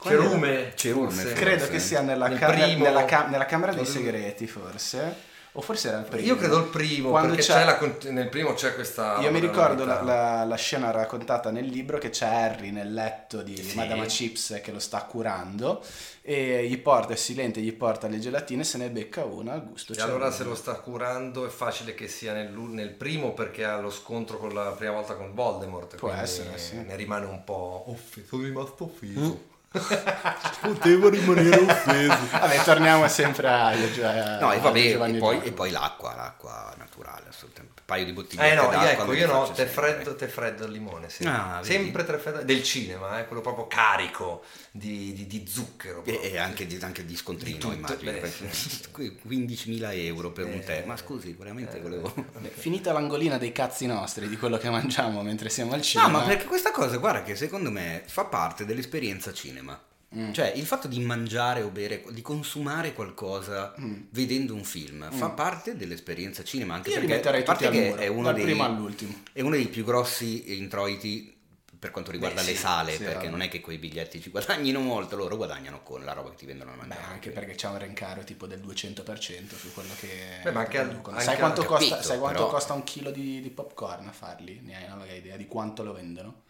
cerume, 0.00 0.72
Cerume, 0.74 1.10
forse. 1.10 1.32
credo 1.34 1.58
forse. 1.58 1.72
che 1.72 1.78
sia 1.80 2.00
nella, 2.00 2.28
Nel 2.28 2.38
ca- 2.38 2.46
primo- 2.50 2.84
nella 2.84 3.04
ca- 3.04 3.26
nella 3.26 3.46
Camera 3.46 3.72
dei 3.72 3.86
Segreti, 3.86 4.46
forse. 4.46 5.26
O 5.52 5.60
forse 5.60 5.88
era 5.88 5.98
il 5.98 6.04
primo. 6.04 6.26
Io 6.26 6.36
credo 6.36 6.58
il 6.58 6.64
primo, 6.68 7.10
Quando 7.10 7.34
perché 7.34 7.42
c'è- 7.52 7.58
c'è 7.58 7.64
la 7.64 8.10
nel 8.12 8.28
primo 8.28 8.54
c'è 8.54 8.74
questa 8.74 9.18
Io 9.20 9.30
mi 9.32 9.40
ricordo 9.40 9.84
la, 9.84 10.02
la- 10.02 10.44
la 10.44 10.56
scena 10.56 10.90
raccontata 10.90 11.50
nel 11.50 11.66
libro 11.66 11.98
che 11.98 12.10
c'è 12.10 12.26
Harry 12.26 12.70
nel 12.70 12.92
letto 12.92 13.42
di 13.42 13.56
Sì. 13.56 13.74
Madama 13.76 14.04
Chips 14.04 14.60
che 14.62 14.70
lo 14.70 14.78
sta 14.78 15.02
curando 15.02 15.82
e 16.22 16.66
gli 16.68 16.78
porta, 16.78 17.14
è 17.14 17.16
silente, 17.16 17.60
gli 17.60 17.72
porta 17.72 18.06
le 18.06 18.18
gelatine, 18.18 18.62
se 18.62 18.76
ne 18.78 18.90
becca 18.90 19.24
una 19.24 19.54
al 19.54 19.66
gusto. 19.66 19.94
E 19.94 20.00
allora 20.00 20.30
cerume. 20.30 20.36
se 20.36 20.44
lo 20.44 20.54
sta 20.54 20.74
curando 20.74 21.46
è 21.46 21.48
facile 21.48 21.94
che 21.94 22.06
sia 22.06 22.34
nel, 22.34 22.50
nel 22.52 22.90
primo 22.90 23.32
perché 23.32 23.64
ha 23.64 23.80
lo 23.80 23.90
scontro 23.90 24.36
con 24.36 24.52
la 24.52 24.70
prima 24.72 24.92
volta 24.92 25.14
con 25.14 25.32
Voldemort. 25.34 25.96
Può 25.96 26.08
quindi 26.08 26.24
essere, 26.24 26.58
sì. 26.58 26.76
Ne 26.76 26.94
rimane 26.94 27.24
un 27.26 27.42
po' 27.44 27.84
offeso. 27.86 28.26
Sono 28.28 28.42
rimasto 28.44 28.84
offeso. 28.84 29.47
Potevo 30.60 31.08
rimanere 31.10 31.58
offeso. 31.60 32.16
Vabbè, 32.30 32.62
torniamo 32.64 33.06
sempre 33.08 33.48
a, 33.48 33.66
a 33.68 34.38
No, 34.40 34.52
e 34.52 34.58
vabbè, 34.58 34.90
Giovanni 34.92 35.16
e 35.16 35.20
poi, 35.20 35.40
e 35.42 35.52
poi 35.52 35.70
l'acqua, 35.70 36.14
l'acqua 36.14 36.74
naturale, 36.78 37.26
assolutamente. 37.28 37.76
Un 37.78 37.84
paio 37.94 38.04
di 38.04 38.12
bottigliette 38.12 38.52
Eh 38.52 38.54
no, 38.54 38.68
d'acqua 38.70 38.90
ecco, 39.04 39.12
io 39.14 39.26
no, 39.26 39.44
sempre. 39.46 39.66
freddo, 39.66 40.14
tè 40.14 40.26
freddo 40.26 40.64
al 40.64 40.70
limone. 40.72 41.06
Ah, 41.24 41.60
vedi? 41.62 41.72
sempre 41.74 42.04
tè 42.04 42.16
freddo 42.18 42.42
del 42.42 42.62
cinema, 42.62 43.18
eh, 43.20 43.26
quello 43.26 43.40
proprio 43.42 43.66
carico 43.66 44.42
di, 44.70 45.12
di- 45.14 45.26
di 45.26 45.46
zucchero. 45.48 46.00
E, 46.04 46.12
proprio. 46.12 46.30
e 46.30 46.38
anche 46.38 46.66
di, 46.66 46.78
anche 46.82 47.04
di 47.04 47.16
scontrino, 47.16 47.56
Di 47.56 47.62
tutto, 47.62 47.74
immagino. 47.74 48.10
beh, 48.12 48.18
perché- 48.18 48.52
sì. 48.52 48.80
15.000 49.28 49.94
euro 50.04 50.32
per 50.32 50.46
un 50.46 50.52
Eh, 50.54 50.64
tè. 50.64 50.84
Ma 50.86 50.96
scusi, 50.96 51.34
veramente 51.38 51.78
eh, 51.78 51.80
volevo... 51.80 52.12
Finita 52.54 52.92
l'angolina 52.92 53.38
dei 53.38 53.52
cazzi 53.52 53.86
nostri, 53.86 54.28
di 54.28 54.36
quello 54.36 54.58
che 54.58 54.68
mangiamo 54.70 55.22
mentre 55.22 55.48
siamo 55.50 55.72
al 55.72 55.82
cinema. 55.82 56.10
No, 56.10 56.18
ma 56.18 56.24
perché 56.24 56.44
questa 56.46 56.70
cosa, 56.70 56.96
guarda 56.98 57.22
che 57.22 57.36
secondo 57.36 57.70
me 57.70 58.02
fa 58.06 58.24
parte 58.24 58.64
dell'esperienza 58.64 59.32
cinema. 59.32 59.56
Mm. 60.16 60.32
Cioè, 60.32 60.52
il 60.56 60.64
fatto 60.64 60.88
di 60.88 60.98
mangiare 61.00 61.60
o 61.60 61.68
bere, 61.68 62.02
di 62.10 62.22
consumare 62.22 62.94
qualcosa 62.94 63.74
Mm. 63.78 64.04
vedendo 64.10 64.54
un 64.54 64.64
film, 64.64 65.10
fa 65.10 65.28
parte 65.28 65.76
dell'esperienza 65.76 66.42
cinema. 66.42 66.74
Anche 66.74 66.88
Io 66.90 67.04
perché, 67.04 67.28
a 67.28 67.42
parte 67.42 67.68
che 67.68 67.88
muro, 67.90 68.00
è 68.00 68.06
uno, 68.06 68.32
dei, 68.32 68.42
primo 68.44 68.64
all'ultimo. 68.64 69.22
è 69.32 69.42
uno 69.42 69.54
dei 69.56 69.68
più 69.68 69.84
grossi 69.84 70.56
introiti 70.56 71.36
per 71.78 71.90
quanto 71.92 72.10
riguarda 72.10 72.40
Beh, 72.40 72.46
le 72.48 72.54
sì, 72.54 72.58
sale, 72.60 72.92
sì, 72.96 73.04
perché 73.04 73.28
non 73.28 73.40
è 73.42 73.48
che 73.48 73.60
quei 73.60 73.78
biglietti 73.78 74.20
ci 74.20 74.30
guadagnino 74.30 74.80
molto, 74.80 75.14
loro 75.14 75.36
guadagnano 75.36 75.82
con 75.82 76.02
la 76.04 76.12
roba 76.12 76.30
che 76.30 76.36
ti 76.36 76.46
vendono 76.46 76.70
a 76.72 76.74
Beh, 76.74 76.80
mangiare. 76.80 77.02
anche 77.12 77.30
perché 77.30 77.54
c'è 77.54 77.68
un 77.68 77.78
rincaro 77.78 78.24
tipo 78.24 78.46
del 78.46 78.60
200% 78.60 79.56
su 79.56 79.72
quello 79.72 79.92
che 80.00 80.40
Beh, 80.42 80.50
ma 80.52 80.60
anche 80.60 80.78
anche 80.78 81.20
sai 81.20 81.36
quanto, 81.36 81.60
al- 81.60 81.66
costa, 81.66 81.88
capito, 81.90 82.08
sai 82.08 82.18
quanto 82.18 82.46
costa 82.46 82.72
un 82.72 82.82
chilo 82.82 83.10
di, 83.12 83.40
di 83.40 83.50
popcorn 83.50 84.08
a 84.08 84.12
farli? 84.12 84.60
Ne 84.64 84.74
hai 84.76 84.84
una 84.86 84.96
vaga 84.96 85.12
idea 85.12 85.36
di 85.36 85.46
quanto 85.46 85.84
lo 85.84 85.92
vendono? 85.92 86.42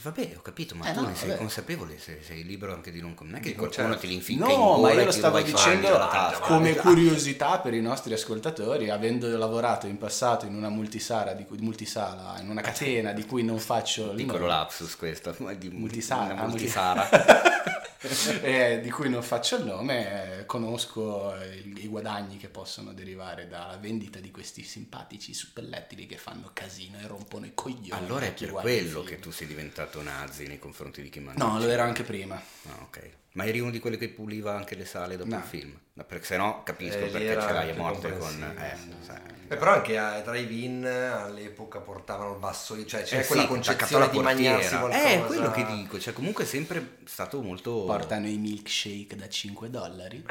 Vabbè, 0.00 0.34
ho 0.36 0.42
capito, 0.42 0.76
ma 0.76 0.88
Eh, 0.88 0.92
tu 0.94 1.00
no, 1.00 1.08
ne 1.08 1.14
sei 1.16 1.28
vabbè. 1.30 1.38
consapevole, 1.40 1.98
sei, 1.98 2.22
sei 2.22 2.44
libero 2.44 2.72
anche 2.72 2.92
di 2.92 3.00
non... 3.00 3.16
Non 3.20 3.34
è 3.34 3.40
che 3.40 3.48
Dico, 3.48 3.66
qualcuno 3.66 3.88
certo. 3.88 4.00
ti 4.02 4.06
linficca 4.08 4.44
in 4.44 4.50
No, 4.58 4.78
ma 4.78 4.92
io 4.92 5.04
lo 5.04 5.10
stavo 5.10 5.40
dicendo 5.42 6.08
come 6.42 6.76
curiosità 6.76 7.58
per 7.58 7.74
i 7.74 7.80
nostri 7.80 8.12
ascoltatori, 8.12 8.90
avendo 8.90 9.26
lavorato 9.36 9.86
in 9.88 9.98
passato 9.98 10.46
in 10.46 10.54
una 10.54 10.68
multisala, 10.68 11.32
di 11.32 11.44
cui, 11.44 11.58
multisala 11.58 12.38
in 12.40 12.48
una 12.48 12.60
catena 12.60 13.12
di 13.12 13.26
cui 13.26 13.42
non 13.42 13.58
faccio 13.58 14.10
il 14.10 14.16
Piccolo 14.16 14.38
nome. 14.38 14.50
lapsus 14.50 14.96
questo, 14.96 15.34
di 15.58 15.68
Multisara, 15.70 16.32
una 16.34 16.42
ah, 16.42 16.46
multisara. 16.46 17.08
eh, 18.42 18.80
di 18.80 18.90
cui 18.90 19.08
non 19.10 19.22
faccio 19.22 19.56
il 19.56 19.64
nome, 19.64 20.38
eh, 20.40 20.46
conosco 20.46 21.34
il- 21.64 21.76
i 21.82 21.86
guadagni 21.88 22.36
che 22.36 22.48
possono 22.48 22.92
derivare 22.92 23.48
dalla 23.48 23.76
vendita 23.80 24.18
di 24.20 24.30
questi 24.30 24.62
simpatici 24.62 25.34
suppellettili 25.34 26.06
che 26.06 26.16
fanno 26.16 26.50
casino 26.52 26.98
e 26.98 27.06
rompono 27.06 27.46
i 27.46 27.52
coglioni. 27.54 27.90
allora 27.90 28.26
è 28.26 28.32
per 28.32 28.50
quello 28.50 29.00
film. 29.00 29.04
che 29.06 29.18
tu 29.18 29.30
sei 29.30 29.46
diventato 29.46 29.97
nazi 30.02 30.46
nei 30.46 30.58
confronti 30.58 31.02
di 31.02 31.08
chi 31.08 31.20
mangia. 31.20 31.44
No, 31.44 31.58
lo 31.58 31.68
cibo. 31.68 31.80
anche 31.82 32.02
prima. 32.02 32.34
Ah, 32.36 32.78
ok. 32.82 33.10
Ma 33.32 33.44
eri 33.44 33.60
uno 33.60 33.70
di 33.70 33.78
quelli 33.78 33.98
che 33.98 34.08
puliva 34.08 34.54
anche 34.56 34.74
le 34.74 34.84
sale 34.84 35.16
dopo 35.16 35.30
No. 35.30 35.36
il 35.36 35.42
film? 35.42 35.78
No, 35.92 36.04
perché 36.04 36.24
se 36.24 36.36
no 36.36 36.62
capisco 36.64 36.96
Eh, 36.98 37.06
perché 37.08 37.26
era 37.26 37.46
ce 37.46 37.52
l'hai 37.52 37.70
a 37.70 37.74
morte 37.74 38.16
con... 38.18 38.54
Eh, 38.58 38.76
sai. 39.04 39.20
Eh, 39.48 39.56
però 39.56 39.74
anche 39.74 39.96
ai 39.96 40.22
drive-in 40.22 40.84
all'epoca 40.86 41.78
portavano 41.78 42.32
il 42.32 42.38
basso, 42.38 42.84
cioè 42.84 43.02
c'è 43.02 43.20
Eh 43.20 43.26
quella 43.26 43.42
sì, 43.42 43.48
concezione 43.48 44.08
di 44.10 44.18
mangiarsi 44.18 44.76
qualcosa. 44.76 45.08
Eh, 45.08 45.24
quello 45.24 45.50
che 45.52 45.64
dico, 45.66 46.00
cioè 46.00 46.12
comunque 46.12 46.44
è 46.44 46.46
sempre 46.46 46.96
stato 47.04 47.40
molto... 47.40 47.84
Portano 47.84 48.26
i 48.26 48.38
milkshake 48.38 49.14
da 49.14 49.28
5 49.28 49.70
dollari. 49.70 50.24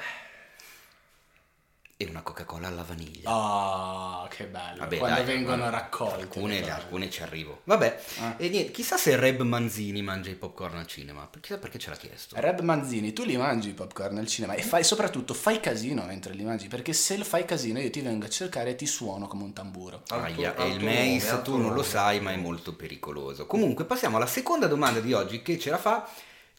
E 2.00 2.06
una 2.06 2.22
Coca-Cola 2.22 2.68
alla 2.68 2.84
vaniglia. 2.84 3.28
Ah, 3.32 4.28
che 4.30 4.46
bello. 4.46 4.78
Vabbè, 4.82 4.98
Quando 5.00 5.16
dai, 5.18 5.26
vengono 5.26 5.64
ma- 5.64 5.70
raccolte. 5.72 6.22
Alcune, 6.22 6.60
le 6.60 6.70
alcune 6.70 7.10
ci 7.10 7.24
arrivo. 7.24 7.62
Vabbè, 7.64 8.00
Ah. 8.20 8.36
e 8.38 8.50
niente, 8.50 8.72
chissà 8.72 8.98
se 8.98 9.16
Reb 9.16 9.42
Manzini 9.42 10.04
mangia 10.04 10.30
i 10.30 10.36
popcorn 10.36 10.78
al 10.78 10.86
cinema. 10.86 11.28
Chissà 11.42 11.58
perché 11.58 11.80
ce 11.80 11.90
l'ha 11.90 11.96
chiesto. 11.96 12.36
Reb 12.40 12.60
Manzini, 12.60 13.14
tu 13.14 13.24
li 13.24 13.36
mangi 13.36 13.70
i 13.70 13.74
popcorn 13.74 14.20
al 14.20 14.28
cinema 14.28 14.54
e 14.54 14.62
fai 14.62 14.84
soprattutto 14.84 15.34
fai 15.34 15.60
casino 15.60 16.04
mentre 16.06 16.34
li 16.36 16.44
mangi, 16.44 16.68
perché 16.68 16.94
se 16.94 17.18
fai 17.24 17.46
casino 17.46 17.80
io 17.80 17.90
ti 17.90 18.02
vengo 18.02 18.26
a 18.26 18.30
cercare 18.30 18.70
e 18.70 18.76
ti 18.76 18.86
suono 18.86 19.26
come 19.28 19.44
un 19.44 19.54
tamburo. 19.54 20.04
Aia, 20.10 20.56
e 20.56 20.68
il 20.68 20.78
nome, 20.84 21.20
alto 21.28 21.42
tu 21.52 21.58
non 21.58 21.74
lo 21.74 21.82
sai, 21.82 22.20
ma 22.20 22.32
è 22.32 22.38
molto 22.38 22.76
pericoloso. 22.76 23.48
Comunque, 23.48 23.86
passiamo 23.86 24.18
alla 24.18 24.28
seconda 24.28 24.68
domanda 24.68 25.00
di 25.00 25.14
oggi 25.14 25.42
che 25.42 25.58
ce 25.58 25.72
la 25.72 25.80
fa 25.80 26.08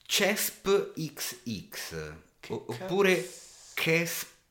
Cesp 0.05 0.95
XX 0.97 2.13
o- 2.49 2.65
oppure 2.67 3.31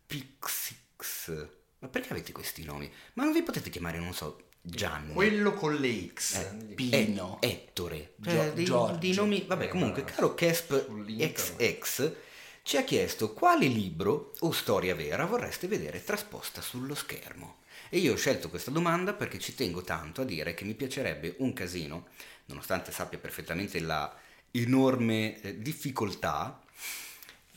Kespixx. 0.07 1.47
Ma 1.79 1.87
perché 1.89 2.11
avete 2.11 2.31
questi 2.31 2.63
nomi? 2.63 2.91
Ma 3.13 3.23
non 3.23 3.33
vi 3.33 3.43
potete 3.43 3.69
chiamare, 3.69 3.99
non 3.99 4.13
so, 4.13 4.41
Gianni? 4.61 5.13
Quello 5.13 5.53
con 5.53 5.75
le 5.75 6.07
X. 6.13 6.35
Eh, 6.35 6.73
Pino. 6.73 7.37
E- 7.41 7.47
Ettore. 7.47 8.13
Gio- 8.15 8.29
Cioè, 8.31 8.53
dei, 8.53 8.65
Giorgio. 8.65 8.97
dei 8.97 9.13
nomi. 9.13 9.43
Vabbè, 9.45 9.65
Eh, 9.65 9.69
comunque, 9.69 10.03
caro 10.03 10.33
Kesp. 10.33 10.87
XX 10.89 12.11
ci 12.63 12.75
ha 12.77 12.83
chiesto 12.83 13.31
quale 13.33 13.67
libro 13.67 14.33
o 14.39 14.51
storia 14.51 14.93
vera 14.95 15.25
vorreste 15.25 15.67
vedere 15.67 16.03
trasposta 16.03 16.61
sullo 16.61 16.95
schermo. 16.95 17.57
E 17.89 17.99
io 17.99 18.13
ho 18.13 18.17
scelto 18.17 18.49
questa 18.49 18.71
domanda 18.71 19.13
perché 19.13 19.39
ci 19.39 19.55
tengo 19.55 19.81
tanto 19.83 20.21
a 20.21 20.25
dire 20.25 20.53
che 20.53 20.65
mi 20.65 20.73
piacerebbe 20.73 21.35
un 21.39 21.53
casino, 21.53 22.07
nonostante 22.45 22.91
sappia 22.91 23.19
perfettamente 23.19 23.79
la 23.79 24.13
enorme 24.51 25.39
eh, 25.41 25.61
difficoltà, 25.61 26.61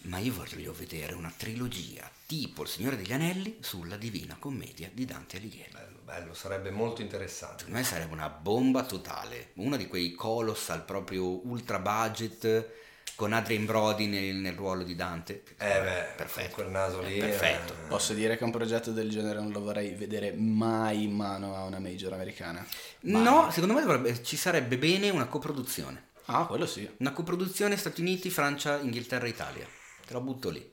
ma 0.03 0.19
io 0.19 0.33
voglio 0.33 0.73
vedere 0.73 1.13
una 1.15 1.33
trilogia 1.37 2.11
tipo 2.27 2.63
Il 2.63 2.69
Signore 2.69 2.97
degli 2.97 3.13
Anelli 3.13 3.59
sulla 3.61 3.97
Divina 3.97 4.37
Commedia 4.39 4.89
di 4.93 5.05
Dante 5.05 5.37
Alighieri. 5.37 5.71
Bello, 5.73 5.99
bello, 6.05 6.35
sarebbe 6.35 6.71
molto 6.71 7.03
interessante. 7.03 7.59
Secondo 7.65 7.79
me 7.79 7.85
sarebbe 7.85 8.13
una 8.13 8.29
bomba 8.29 8.85
totale, 8.85 9.51
uno 9.55 9.77
di 9.77 9.87
quei 9.89 10.13
colossal 10.13 10.85
proprio 10.85 11.47
ultra 11.47 11.79
budget 11.79 12.79
con 13.17 13.33
Adrien 13.35 13.67
Brody 13.67 14.07
nel, 14.07 14.37
nel 14.37 14.55
ruolo 14.55 14.83
di 14.83 14.95
Dante. 14.95 15.43
Eh 15.59 15.81
beh, 15.81 16.13
perfetto. 16.17 16.55
con 16.55 16.63
quel 16.63 16.69
naso 16.71 17.03
lì. 17.03 17.19
È 17.19 17.29
perfetto. 17.29 17.73
eh, 17.75 17.89
Posso 17.89 18.15
dire 18.15 18.39
che 18.39 18.45
un 18.45 18.51
progetto 18.51 18.93
del 18.93 19.11
genere 19.11 19.41
non 19.41 19.51
lo 19.51 19.61
vorrei 19.61 19.91
vedere 19.95 20.33
mai 20.33 21.03
in 21.05 21.13
mano 21.13 21.55
a 21.55 21.65
una 21.65 21.79
major 21.79 22.15
americana? 22.15 22.65
Mai. 23.01 23.23
No, 23.23 23.51
secondo 23.51 23.75
me 23.75 23.83
dovrebbe- 23.83 24.23
ci 24.23 24.37
sarebbe 24.37 24.79
bene 24.79 25.11
una 25.11 25.27
coproduzione. 25.27 26.09
Ah, 26.27 26.47
quello 26.47 26.65
sì. 26.65 26.89
Una 26.99 27.13
coproduzione 27.13 27.77
Stati 27.77 28.01
Uniti, 28.01 28.31
Francia, 28.31 28.79
Inghilterra, 28.79 29.27
Italia. 29.27 29.67
Te 30.11 30.17
la 30.17 30.21
butto 30.21 30.51
lì. 30.51 30.69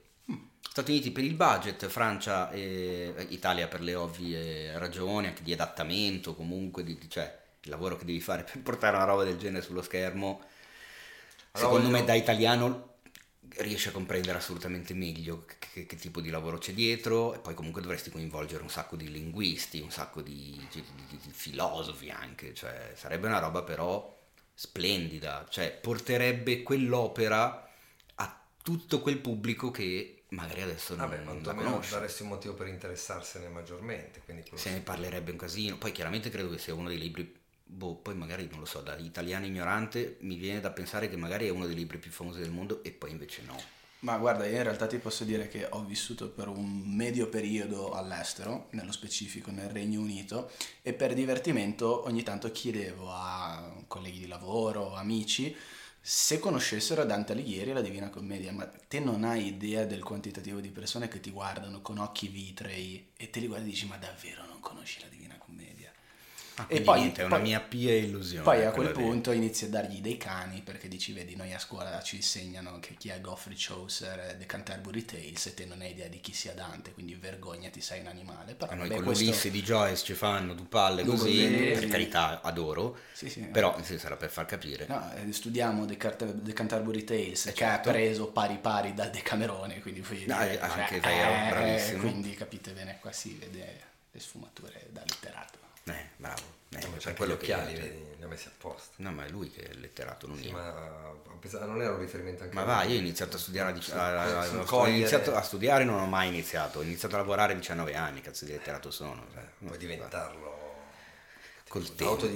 Stati 0.60 0.90
Uniti 0.90 1.12
per 1.12 1.24
il 1.24 1.36
budget, 1.36 1.86
Francia 1.88 2.50
e 2.50 3.14
Italia 3.30 3.68
per 3.68 3.82
le 3.82 3.94
ovvie 3.94 4.76
ragioni, 4.80 5.28
anche 5.28 5.44
di 5.44 5.54
adattamento, 5.54 6.34
comunque, 6.36 6.84
di, 6.84 6.98
cioè 7.08 7.40
il 7.62 7.70
lavoro 7.70 7.98
che 7.98 8.06
devi 8.06 8.20
fare 8.20 8.42
per 8.50 8.62
portare 8.62 8.96
una 8.96 9.06
roba 9.06 9.24
del 9.24 9.38
genere 9.38 9.64
sullo 9.64 9.82
schermo. 9.84 10.42
Allora 11.52 11.70
Secondo 11.70 11.90
me 11.90 12.04
da 12.04 12.14
italiano 12.14 12.96
riesci 13.58 13.88
a 13.88 13.92
comprendere 13.92 14.38
assolutamente 14.38 14.94
meglio 14.94 15.46
che, 15.46 15.56
che- 15.60 15.86
che 15.86 15.96
tipo 15.96 16.22
di 16.22 16.30
lavoro 16.30 16.58
c'è 16.60 16.74
dietro 16.74 17.34
e 17.34 17.40
poi 17.40 17.54
comunque 17.56 17.82
dovresti 17.82 18.12
coinvolgere 18.12 18.62
un 18.62 18.70
sacco 18.70 18.96
di 18.96 19.10
linguisti, 19.12 19.80
un 19.80 19.90
sacco 19.92 20.22
di, 20.22 20.68
di- 20.72 20.84
di- 21.10 21.18
di 21.24 21.32
filosofi 21.32 22.10
anche, 22.12 22.54
cioè 22.54 22.92
sarebbe 22.96 23.28
una 23.28 23.40
roba 23.40 23.64
però 23.64 24.16
splendida, 24.54 25.46
cioè 25.50 25.72
porterebbe 25.72 26.62
quell'opera 26.64 27.67
tutto 28.68 29.00
quel 29.00 29.20
pubblico 29.20 29.72
che 29.72 30.24
magari 30.32 30.62
adesso 30.62 30.94
non, 30.94 31.08
Vabbè, 31.08 31.24
non 31.24 31.42
conosce. 31.42 31.94
daresti 31.94 32.24
un 32.24 32.28
motivo 32.28 32.54
per 32.54 32.68
interessarsene 32.68 33.48
maggiormente. 33.48 34.22
Se 34.56 34.72
ne 34.72 34.82
parlerebbe 34.82 35.32
un 35.32 35.38
casino, 35.38 35.78
poi 35.78 35.94
chiaramente 35.94 36.30
credo 36.30 36.50
che 36.50 36.58
sia 36.58 36.74
uno 36.74 36.90
dei 36.90 36.98
libri, 36.98 37.34
boh, 37.64 37.96
poi 37.96 38.14
magari 38.14 38.46
non 38.52 38.60
lo 38.60 38.66
so, 38.66 38.82
da 38.82 38.98
italiano 38.98 39.46
ignorante 39.46 40.18
mi 40.20 40.36
viene 40.36 40.60
da 40.60 40.72
pensare 40.72 41.08
che 41.08 41.16
magari 41.16 41.48
è 41.48 41.50
uno 41.50 41.66
dei 41.66 41.76
libri 41.76 41.98
più 41.98 42.12
famosi 42.12 42.40
del 42.40 42.52
mondo 42.52 42.84
e 42.84 42.92
poi 42.92 43.12
invece 43.12 43.42
no. 43.46 43.56
Ma 44.00 44.18
guarda, 44.18 44.46
io 44.46 44.58
in 44.58 44.64
realtà 44.64 44.86
ti 44.86 44.98
posso 44.98 45.24
dire 45.24 45.48
che 45.48 45.66
ho 45.70 45.86
vissuto 45.86 46.28
per 46.30 46.50
un 46.50 46.82
medio 46.94 47.30
periodo 47.30 47.94
all'estero, 47.94 48.68
nello 48.72 48.92
specifico 48.92 49.50
nel 49.50 49.70
Regno 49.70 50.02
Unito, 50.02 50.52
e 50.82 50.92
per 50.92 51.14
divertimento 51.14 52.04
ogni 52.04 52.22
tanto 52.22 52.52
chiedevo 52.52 53.10
a 53.10 53.74
colleghi 53.88 54.20
di 54.20 54.28
lavoro, 54.28 54.94
amici, 54.94 55.56
se 56.10 56.40
conoscessero 56.40 57.04
Dante 57.04 57.34
Alighieri 57.34 57.72
e 57.72 57.74
la 57.74 57.82
Divina 57.82 58.10
Commedia, 58.10 58.54
ma 58.54 58.66
te 58.66 59.02
non 59.02 59.26
hai 59.26 59.48
idea 59.48 59.84
del 59.84 60.04
quantitativo 60.04 60.62
di 60.62 60.70
persone 60.70 61.10
che 61.10 61.20
ti 61.20 61.32
guardano 61.32 61.82
con 61.82 61.98
occhi 61.98 62.30
vitrei 62.30 63.10
e 63.18 63.30
te 63.30 63.42
li 63.42 63.48
guardi 63.48 63.68
e 63.68 63.72
dici 63.72 63.88
ma 63.88 63.98
davvero 63.98 64.46
non 64.46 64.62
conosci 64.62 65.02
la 65.02 65.08
Divina 65.10 65.17
Commedia? 65.17 65.17
Ah, 66.60 66.66
E 66.70 66.82
poi- 66.82 67.00
niente, 67.02 67.22
è 67.22 67.26
una 67.26 67.36
poi- 67.36 67.44
mia 67.46 67.60
pia 67.60 67.94
illusione. 67.94 68.44
Poi 68.44 68.66
a 68.66 68.72
quel 68.72 68.90
punto 68.92 69.32
inizi 69.32 69.66
a 69.66 69.70
dargli 69.70 70.02
dei 70.02 70.18
cani 70.18 70.62
perché 70.64 70.88
dici, 70.88 71.14
vedi, 71.14 71.36
noi 71.36 71.54
a 71.54 71.60
scuola 71.60 72.02
ci 72.02 72.16
insegnano 72.16 72.80
che 72.80 72.96
chi 72.98 73.10
è 73.10 73.22
Geoffrey 73.22 73.56
Chaucer 73.56 74.20
e 74.32 74.38
The 74.40 74.46
Canterbury 74.48 75.06
Tales 75.06 75.46
e 75.46 75.54
te 75.54 75.66
non 75.66 75.82
hai 75.82 75.92
idea 75.92 76.08
di 76.08 76.20
chi 76.20 76.34
sia 76.34 76.54
Dante, 76.54 76.94
quindi 76.94 77.14
vergognati, 77.14 77.80
sei 77.80 78.00
un 78.00 78.08
animale. 78.08 78.56
Però 78.56 78.72
A 78.72 78.76
noi 78.76 78.88
vabbè, 78.88 78.96
con 78.96 79.06
questo- 79.06 79.24
l'Ulisse 79.26 79.52
di 79.52 79.62
Joyce 79.62 80.04
ci 80.04 80.14
fanno 80.16 80.56
due 80.56 80.66
palle 80.66 81.04
così, 81.04 81.48
così. 81.48 81.48
per 81.80 81.88
carità, 81.90 82.42
adoro, 82.42 82.98
Sì, 83.14 83.30
sì. 83.30 83.42
però 83.42 83.78
sì, 83.84 84.00
sarà 84.00 84.16
per 84.16 84.32
far 84.32 84.46
capire. 84.46 84.88
No, 84.88 85.12
eh, 85.14 85.32
studiamo 85.32 85.86
The, 85.86 85.96
Cart- 85.98 86.42
The 86.42 86.54
Canterbury 86.54 87.04
Tales 87.04 87.44
che 87.44 87.54
certo. 87.54 87.90
ha 87.90 87.92
preso 87.92 88.32
pari 88.32 88.58
pari 88.58 88.96
dal 88.96 89.12
Decamerone, 89.12 89.80
quindi 89.82 90.02
poi, 90.02 90.26
No, 90.26 90.42
eh, 90.42 90.58
anche 90.60 91.00
vero, 91.02 91.50
bravissimo. 91.56 92.00
Quindi 92.02 92.34
capite 92.34 92.72
bene, 92.72 92.98
qua 93.00 93.12
si 93.12 93.36
vede 93.40 93.82
le 94.12 94.20
sfumature 94.20 94.88
da 94.90 95.02
letterato. 95.06 95.57
Eh, 95.88 96.06
bravo. 96.18 96.56
Eh, 96.70 96.80
No, 96.82 96.90
ma 96.90 96.98
c'è 96.98 97.14
quello 97.14 97.38
che 97.38 97.44
occhiali, 97.54 97.74
vedi, 97.76 98.04
li 98.18 98.24
ha 98.24 98.28
messi 98.28 98.48
apposta. 98.48 98.92
No, 98.98 99.12
ma 99.12 99.26
è 99.26 99.30
lui 99.30 99.50
che 99.50 99.62
è 99.70 99.74
letterato, 99.76 100.28
non 100.28 100.38
Sì, 100.38 100.48
io. 100.48 100.52
ma 100.52 101.16
pensato- 101.40 101.66
non 101.66 101.82
era 101.82 101.92
un 101.94 102.00
riferimento 102.00 102.44
anche 102.44 102.54
Ma 102.56 102.62
a 102.62 102.66
va, 102.66 102.84
lui? 102.84 102.92
io 102.92 102.98
ho 102.98 103.02
iniziato 103.02 103.38
a 103.38 103.40
studiare, 103.40 103.80
a, 103.92 103.96
a- 103.96 104.40
a- 104.42 104.64
ho 104.76 104.88
iniziato 104.88 105.34
a 105.34 105.42
studiare 105.42 105.84
non 105.86 106.00
ho 106.00 106.06
mai 106.08 106.28
iniziato, 106.28 106.80
ho 106.80 106.82
iniziato 106.84 107.16
a 107.16 107.20
lavorare 107.20 107.54
a 107.54 107.56
19 107.56 107.96
anni, 107.96 108.20
cazzo 108.22 108.44
di 108.46 108.52
letterato 108.52 108.92
sono. 108.92 109.26
cioè, 109.34 109.44
Puoi 109.66 109.78
diventarlo. 109.78 110.56
Col 111.70 111.96
tempo. 111.96 112.28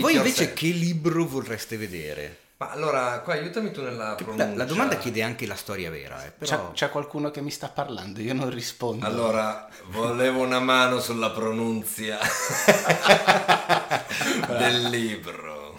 Voi 0.00 0.14
invece 0.16 0.52
che 0.52 0.66
libro 0.68 1.24
vorreste 1.26 1.76
vedere? 1.76 2.38
Ma 2.58 2.70
allora, 2.70 3.20
qua 3.20 3.34
aiutami 3.34 3.70
tu 3.70 3.82
nella 3.82 4.08
La, 4.08 4.14
pronuncia. 4.14 4.54
la 4.54 4.64
domanda 4.64 4.96
chiede 4.96 5.22
anche 5.22 5.46
la 5.46 5.56
storia 5.56 5.90
vera, 5.90 6.24
eh, 6.24 6.30
però... 6.30 6.68
C'è, 6.68 6.72
c'è 6.72 6.90
qualcuno 6.90 7.30
che 7.30 7.42
mi 7.42 7.50
sta 7.50 7.68
parlando, 7.68 8.20
io 8.22 8.32
non 8.32 8.48
rispondo. 8.48 9.04
Allora, 9.04 9.68
volevo 9.88 10.40
una 10.42 10.58
mano 10.58 10.98
sulla 11.00 11.28
pronuncia 11.30 12.18
del 14.58 14.84
libro. 14.88 15.78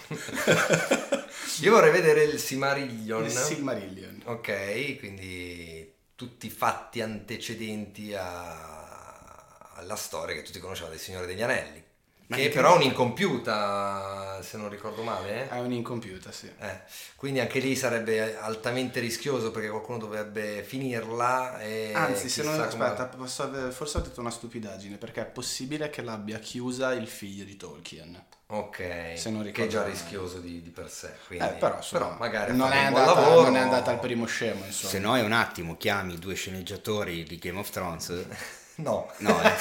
Io 1.61 1.71
vorrei 1.71 1.91
vedere 1.91 2.23
il 2.23 2.39
Simariglion. 2.39 3.23
Il 3.23 3.31
Silmarillion. 3.31 4.21
Ok, 4.25 4.99
quindi 4.99 5.91
tutti 6.15 6.45
i 6.45 6.49
fatti 6.51 7.01
antecedenti 7.01 8.13
a- 8.13 9.71
alla 9.75 9.95
storia 9.95 10.35
che 10.35 10.43
tutti 10.43 10.59
conosciamo 10.59 10.91
del 10.91 10.99
Signore 10.99 11.25
degli 11.25 11.41
Anelli. 11.41 11.83
Ma 12.27 12.35
che 12.35 12.49
però 12.49 12.73
è 12.73 12.75
un'incompiuta, 12.75 14.41
se 14.41 14.57
non 14.57 14.69
ricordo 14.69 15.01
male. 15.01 15.43
eh? 15.45 15.49
È 15.49 15.59
un'incompiuta, 15.59 16.31
sì. 16.31 16.51
Eh, 16.59 16.81
quindi 17.15 17.39
anche 17.39 17.59
lì 17.59 17.75
sarebbe 17.75 18.37
altamente 18.37 18.99
rischioso 18.99 19.51
perché 19.51 19.69
qualcuno 19.69 19.97
dovrebbe 19.97 20.61
finirla 20.63 21.59
e 21.61 21.91
Anzi, 21.93 22.27
se 22.29 22.43
non 22.43 22.55
come- 22.69 22.85
aspetta, 22.85 23.05
posso 23.05 23.43
aver- 23.43 23.71
forse 23.71 23.97
ho 23.97 24.01
detto 24.01 24.19
una 24.19 24.29
stupidaggine 24.29 24.97
perché 24.97 25.21
è 25.21 25.25
possibile 25.25 25.89
che 25.89 26.01
l'abbia 26.01 26.39
chiusa 26.39 26.91
il 26.93 27.07
figlio 27.07 27.45
di 27.45 27.55
Tolkien. 27.55 28.21
Ok, 28.49 29.13
Se 29.17 29.29
non 29.29 29.49
che 29.51 29.65
è 29.65 29.67
già 29.67 29.83
rischioso 29.83 30.39
di, 30.39 30.61
di 30.61 30.69
per 30.69 30.89
sé. 30.89 31.13
Quindi, 31.27 31.45
Eh, 31.45 31.49
però, 31.51 31.75
insomma, 31.77 32.15
magari 32.17 32.51
ha 32.51 32.53
non, 32.53 32.71
è 32.71 32.83
andata, 32.85 33.13
lavoro. 33.19 33.41
non 33.43 33.57
è 33.57 33.59
andata 33.59 33.91
al 33.91 33.99
primo 33.99 34.25
scemo, 34.25 34.63
insomma. 34.65 34.89
Se 34.91 34.99
no 34.99 35.15
è 35.17 35.21
un 35.21 35.33
attimo, 35.33 35.75
chiami 35.75 36.17
due 36.17 36.33
sceneggiatori 36.33 37.23
di 37.23 37.37
Game 37.39 37.59
of 37.59 37.69
Thrones, 37.69 38.13
No, 38.79 39.11
no, 39.17 39.41
eh, 39.41 39.51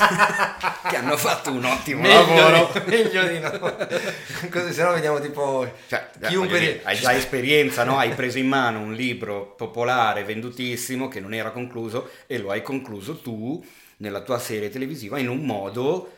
che 0.91 0.97
hanno 0.97 1.17
fatto 1.17 1.51
un 1.51 1.65
ottimo 1.65 2.03
meglio 2.03 2.51
lavoro. 2.51 2.79
di, 2.85 2.91
meglio 2.91 3.27
di 3.27 3.39
no. 3.39 3.51
Così 4.51 4.75
se 4.75 4.83
no 4.83 4.93
vediamo 4.93 5.21
tipo 5.21 5.67
Cioè, 5.89 6.11
eh, 6.21 6.27
chiunque 6.27 6.59
dire, 6.59 6.83
hai 6.85 6.99
già 6.99 7.15
esperienza, 7.15 7.85
no? 7.85 7.97
Hai 7.97 8.11
preso 8.11 8.37
in 8.37 8.47
mano 8.47 8.81
un 8.81 8.93
libro 8.93 9.55
popolare, 9.55 10.23
vendutissimo, 10.25 11.09
che 11.09 11.21
non 11.21 11.33
era 11.33 11.51
concluso 11.51 12.11
e 12.27 12.37
lo 12.37 12.51
hai 12.51 12.61
concluso 12.61 13.19
tu 13.21 13.65
nella 13.99 14.21
tua 14.21 14.39
serie 14.39 14.69
televisiva 14.69 15.19
in 15.19 15.31
un 15.31 15.47
modo... 15.47 16.13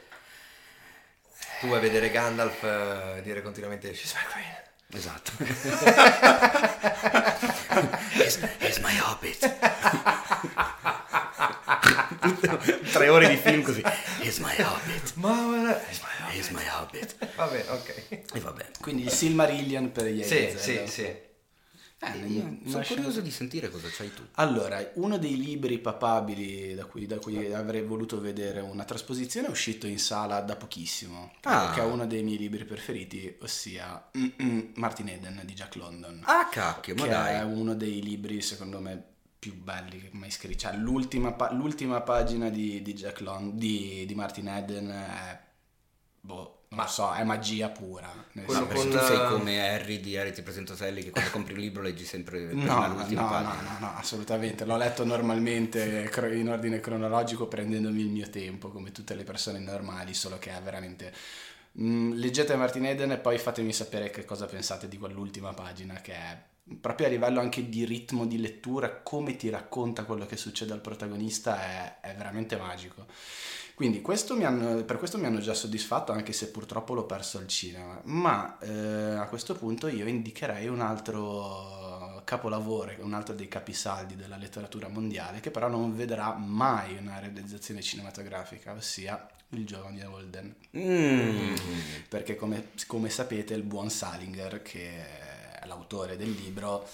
Tu 1.61 1.69
vuoi 1.69 1.79
vedere 1.79 2.11
Gandalf 2.11 2.65
eh, 2.65 3.21
dire 3.23 3.43
continuamente 3.43 3.95
She's 3.95 4.13
my 4.15 4.23
queen. 4.33 4.57
Esatto. 4.93 5.31
It's, 8.15 8.39
it's 8.59 8.81
my 8.81 8.97
hobbit. 8.97 9.39
Tre 12.93 13.09
ore 13.09 13.29
di 13.29 13.37
film 13.37 13.63
così. 13.63 13.83
It's 14.21 14.39
my 14.39 14.55
hobbit. 14.59 15.15
Ma 15.15 15.81
She's 16.31 16.51
my 16.51 16.67
hobbit. 16.69 17.17
Vabbè, 17.37 17.65
ok. 17.71 17.89
E 18.35 18.41
vabbè. 18.41 18.71
Quindi 18.81 19.03
il 19.05 19.11
Silmarillion 19.11 19.93
per 19.93 20.07
gli 20.07 20.23
Sì, 20.23 20.53
sì, 20.57 20.81
sì. 20.87 21.27
Eh, 22.01 22.17
Io 22.29 22.43
una 22.45 22.59
sono 22.71 22.85
curioso 22.87 23.21
di 23.21 23.31
sentire 23.33 23.71
cosa 23.71 23.89
c'hai 23.91 24.15
tu. 24.15 24.23
Allora, 24.35 24.89
uno 24.95 25.19
dei 25.19 25.37
libri 25.37 25.81
papabili 25.81 26.73
da 26.77 26.85
cui, 26.85 27.07
da 27.07 27.19
cui 27.19 27.53
avrei 27.53 27.83
voluto 27.83 28.21
vedere 28.21 28.61
una 28.61 28.85
trasposizione 28.85 29.49
è 29.49 29.51
uscito 29.51 29.89
in 29.89 29.99
sala 29.99 30.39
da 30.41 30.55
pochissimo, 30.55 31.33
Ah. 31.43 31.73
che 31.75 31.81
è 31.81 31.85
uno 31.85 32.07
dei 32.07 32.23
miei 32.23 32.39
libri 32.39 32.65
preferiti, 32.65 33.37
ossia 33.41 34.11
mm-mm, 34.17 34.73
Martin 34.77 35.09
Eden 35.09 35.41
di 35.45 35.55
Jack 35.55 35.75
London, 35.75 36.21
Ah, 36.27 36.49
cacchio, 36.49 36.95
ma 36.95 37.03
che 37.03 37.09
dai. 37.09 37.35
è 37.35 37.43
uno 37.43 37.75
dei 37.75 38.01
libri 38.01 38.43
secondo 38.43 38.79
me 38.79 39.03
più 39.39 39.55
belli 39.55 40.01
che 40.01 40.09
mai 40.13 40.31
scritto. 40.31 40.59
Cioè, 40.59 40.77
l'ultima, 40.77 41.33
pa- 41.33 41.53
l'ultima 41.53 42.01
pagina 42.01 42.49
di, 42.51 42.83
di 42.83 42.95
Jack 42.95 43.21
London, 43.21 43.57
di, 43.57 44.05
di 44.07 44.15
Martin 44.15 44.49
Eden 44.49 44.89
è, 44.91 45.41
boh, 46.21 46.65
non 46.71 46.81
lo 46.85 46.87
so, 46.91 47.13
è 47.15 47.25
magia 47.25 47.69
pura. 47.71 48.13
nel 48.33 48.45
Quello 48.45 48.61
No, 48.61 48.67
senso- 48.67 48.89
perché 48.89 48.91
con, 48.91 49.01
tu 49.01 49.07
sei 49.07 49.17
eh, 49.25 49.29
come 49.31 49.69
Harry 49.71 50.01
di 50.01 50.17
Harry 50.17 50.33
ti 50.33 50.43
presento 50.43 50.75
Sally 50.77 51.03
che 51.03 51.11
quando 51.11 51.31
compri 51.31 51.55
un 51.55 51.61
libro 51.61 51.83
leggi 51.83 52.05
sempre 52.05 52.47
prima 52.47 52.65
No, 52.65 52.87
no, 52.89 52.95
l'ultima 52.95 53.23
no, 53.23 53.29
pagina. 53.29 53.63
no, 53.79 53.87
no, 53.87 53.97
assolutamente. 53.97 54.65
L'ho 54.65 54.77
letto 54.77 55.05
normalmente 55.05 56.11
in 56.33 56.49
ordine 56.49 56.81
cronologico 56.81 57.47
prendendomi 57.47 58.01
il 58.01 58.09
mio 58.09 58.29
tempo, 58.29 58.69
come 58.71 58.93
tutte 58.93 59.15
le 59.15 59.25
persone 59.25 59.59
normali, 59.59 60.15
solo 60.15 60.39
che 60.39 60.55
è 60.57 60.61
veramente... 60.61 61.13
Mm, 61.81 62.13
leggete 62.15 62.57
Martin 62.57 62.87
Eden 62.87 63.13
e 63.13 63.19
poi 63.19 63.39
fatemi 63.39 63.73
sapere 63.73 64.11
che 64.11 64.25
cosa 64.25 64.47
pensate 64.47 64.89
di 64.89 64.99
quell'ultima 64.99 65.53
pagina, 65.55 66.01
che 66.01 66.13
è 66.13 66.43
proprio 66.81 67.07
a 67.07 67.11
livello 67.11 67.41
anche 67.41 67.69
di 67.69 67.85
ritmo 67.85 68.27
di 68.27 68.39
lettura, 68.41 69.01
come 69.03 69.37
ti 69.37 69.49
racconta 69.49 70.05
quello 70.05 70.27
che 70.27 70.37
succede 70.37 70.73
al 70.73 70.81
protagonista, 70.81 71.61
è, 71.61 72.01
è 72.01 72.15
veramente 72.15 72.57
magico. 72.57 73.07
Quindi 73.75 74.01
questo 74.01 74.35
mi 74.37 74.45
hanno- 74.45 74.83
per 74.83 74.99
questo 74.99 75.19
mi 75.19 75.27
hanno 75.27 75.39
già 75.39 75.55
soddisfatto, 75.55 76.11
anche 76.11 76.33
se 76.33 76.51
purtroppo 76.51 76.95
l'ho 76.95 77.05
perso 77.07 77.39
al 77.39 77.47
cinema. 77.47 78.01
Ma 78.05 78.59
eh, 78.59 79.15
a 79.15 79.27
questo 79.29 79.55
punto 79.55 79.87
io 79.87 80.07
indicherei 80.07 80.67
un 80.67 80.81
altro 80.81 82.23
capolavoro, 82.25 82.93
un 82.99 83.15
altro 83.15 83.35
dei 83.35 83.47
capisaldi 83.47 84.17
della 84.17 84.37
letteratura 84.37 84.89
mondiale, 84.89 85.39
che 85.39 85.53
però 85.53 85.69
non 85.69 85.95
vedrà 85.95 86.33
mai 86.35 86.97
una 86.97 87.21
realizzazione 87.21 87.81
cinematografica, 87.81 88.73
ossia 88.73 89.29
Il 89.51 89.65
giovane 89.65 90.05
Holden. 90.05 90.55
Mm. 90.77 91.55
Perché 92.09 92.35
come, 92.35 92.71
come 92.87 93.09
sapete 93.09 93.55
il 93.55 93.63
buon 93.63 93.91
Salinger, 93.91 94.61
che 94.61 95.28
è 95.89 96.09
l'autore 96.09 96.17
del 96.17 96.31
libro, 96.31 96.87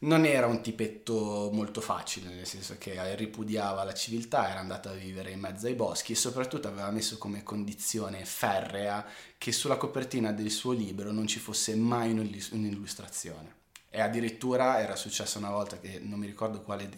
non 0.00 0.24
era 0.24 0.46
un 0.46 0.62
tipetto 0.62 1.50
molto 1.52 1.80
facile, 1.80 2.34
nel 2.34 2.46
senso 2.46 2.76
che 2.78 3.14
ripudiava 3.14 3.84
la 3.84 3.94
civiltà, 3.94 4.50
era 4.50 4.58
andato 4.58 4.88
a 4.88 4.94
vivere 4.94 5.30
in 5.30 5.40
mezzo 5.40 5.66
ai 5.66 5.74
boschi 5.74 6.12
e 6.12 6.16
soprattutto 6.16 6.68
aveva 6.68 6.90
messo 6.90 7.18
come 7.18 7.42
condizione 7.42 8.24
ferrea 8.24 9.06
che 9.38 9.52
sulla 9.52 9.76
copertina 9.76 10.32
del 10.32 10.50
suo 10.50 10.72
libro 10.72 11.12
non 11.12 11.26
ci 11.26 11.38
fosse 11.38 11.76
mai 11.76 12.10
un'illu- 12.10 12.52
un'illustrazione. 12.52 13.58
E 13.92 14.00
addirittura 14.00 14.80
era 14.80 14.94
successo 14.96 15.38
una 15.38 15.50
volta 15.50 15.78
che 15.78 15.98
non 15.98 16.18
mi 16.18 16.26
ricordo 16.26 16.62
quale 16.62 16.88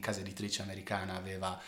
casa 0.00 0.20
editrice 0.20 0.62
americana 0.62 1.14
aveva 1.14 1.58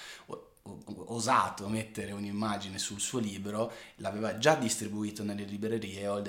osato 1.07 1.69
mettere 1.69 2.13
un'immagine 2.13 2.79
sul 2.79 3.01
suo 3.01 3.19
libro, 3.19 3.73
l'aveva 3.97 4.39
già 4.39 4.55
distribuito 4.55 5.23
nelle 5.23 5.45
librerie 5.45 5.81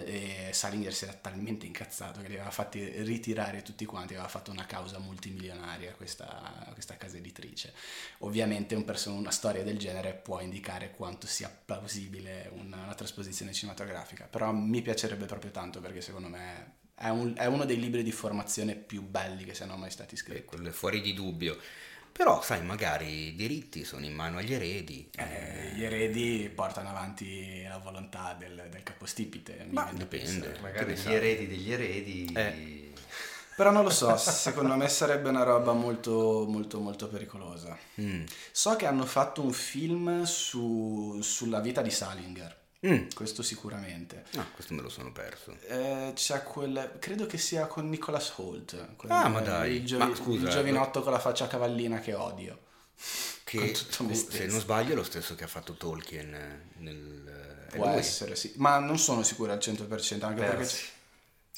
e 0.05 0.53
Salinger 0.53 0.93
si 0.93 1.05
era 1.05 1.13
talmente 1.13 1.65
incazzato 1.65 2.21
che 2.21 2.27
li 2.27 2.35
aveva 2.35 2.51
fatti 2.51 2.83
ritirare 3.03 3.61
tutti 3.61 3.85
quanti, 3.85 4.13
aveva 4.13 4.27
fatto 4.27 4.51
una 4.51 4.65
causa 4.65 4.99
multimilionaria 4.99 5.93
questa, 5.93 6.69
questa 6.73 6.97
casa 6.97 7.17
editrice. 7.17 7.73
Ovviamente 8.19 8.75
un 8.75 8.85
perso- 8.85 9.11
una 9.11 9.31
storia 9.31 9.63
del 9.63 9.77
genere 9.77 10.13
può 10.13 10.39
indicare 10.39 10.91
quanto 10.91 11.27
sia 11.27 11.49
plausibile 11.49 12.49
una, 12.53 12.83
una 12.83 12.95
trasposizione 12.95 13.53
cinematografica, 13.53 14.25
però 14.25 14.51
mi 14.51 14.81
piacerebbe 14.81 15.25
proprio 15.25 15.51
tanto 15.51 15.79
perché 15.79 16.01
secondo 16.01 16.27
me 16.29 16.81
è, 16.95 17.09
un- 17.09 17.33
è 17.35 17.45
uno 17.45 17.65
dei 17.65 17.79
libri 17.79 18.03
di 18.03 18.11
formazione 18.11 18.75
più 18.75 19.01
belli 19.01 19.43
che 19.43 19.53
siano 19.53 19.75
mai 19.77 19.91
stati 19.91 20.15
scritti. 20.15 20.45
quello 20.45 20.69
è 20.69 20.71
fuori 20.71 21.01
di 21.01 21.13
dubbio. 21.13 21.57
Però, 22.13 22.41
sai, 22.43 22.61
magari 22.63 23.27
i 23.27 23.35
diritti 23.35 23.83
sono 23.83 24.05
in 24.05 24.13
mano 24.13 24.37
agli 24.37 24.53
eredi. 24.53 25.09
Eh, 25.17 25.71
gli 25.73 25.83
eredi 25.83 26.49
portano 26.53 26.89
avanti 26.89 27.63
la 27.63 27.79
volontà 27.79 28.35
del, 28.37 28.67
del 28.69 28.83
capostipite. 28.83 29.65
Ma 29.71 29.89
dipende. 29.91 30.57
Magari 30.61 30.93
gli 30.93 31.11
eredi 31.11 31.47
degli 31.47 31.73
eredi. 31.73 32.31
Eh. 32.33 32.91
Però 33.55 33.71
non 33.71 33.83
lo 33.83 33.89
so, 33.91 34.15
secondo 34.17 34.75
me 34.75 34.87
sarebbe 34.89 35.29
una 35.29 35.43
roba 35.43 35.73
molto 35.73 36.45
molto 36.47 36.79
molto 36.79 37.07
pericolosa. 37.07 37.77
Mm. 38.01 38.23
So 38.51 38.75
che 38.75 38.87
hanno 38.87 39.05
fatto 39.05 39.43
un 39.43 39.51
film 39.51 40.23
su- 40.23 41.19
sulla 41.21 41.59
vita 41.59 41.81
di 41.81 41.91
Salinger, 41.91 42.55
Mm. 42.85 43.07
questo 43.15 43.41
sicuramente. 43.43 44.25
Ah, 44.35 44.45
questo 44.53 44.73
me 44.73 44.81
lo 44.81 44.89
sono 44.89 45.11
perso. 45.11 45.55
Eh, 45.67 46.11
c'è 46.15 46.43
quel, 46.43 46.97
credo 46.99 47.25
che 47.25 47.37
sia 47.37 47.65
con 47.67 47.89
Nicholas 47.89 48.33
Holt, 48.35 48.95
quel- 48.95 49.11
Ah, 49.11 49.29
ma 49.29 49.39
dai. 49.39 49.83
il, 49.83 49.97
Ma 49.97 50.13
scusa, 50.13 50.45
il 50.45 50.49
giovinotto 50.51 51.01
con 51.01 51.11
la 51.13 51.19
faccia 51.19 51.47
cavallina 51.47 51.99
che 51.99 52.13
odio. 52.13 52.59
Che, 53.43 53.75
se 53.75 54.45
non 54.47 54.59
sbaglio, 54.59 54.93
è 54.93 54.95
lo 54.95 55.03
stesso 55.03 55.35
che 55.35 55.43
ha 55.43 55.47
fatto 55.47 55.73
Tolkien 55.73 56.71
nel... 56.77 57.67
Può 57.73 57.87
essere, 57.87 58.35
sì, 58.35 58.53
ma 58.57 58.77
non 58.79 58.99
sono 58.99 59.23
sicuro 59.23 59.51
al 59.51 59.57
100%, 59.57 60.23
anche 60.25 60.41
perché 60.41 60.55
Persi. 60.57 60.85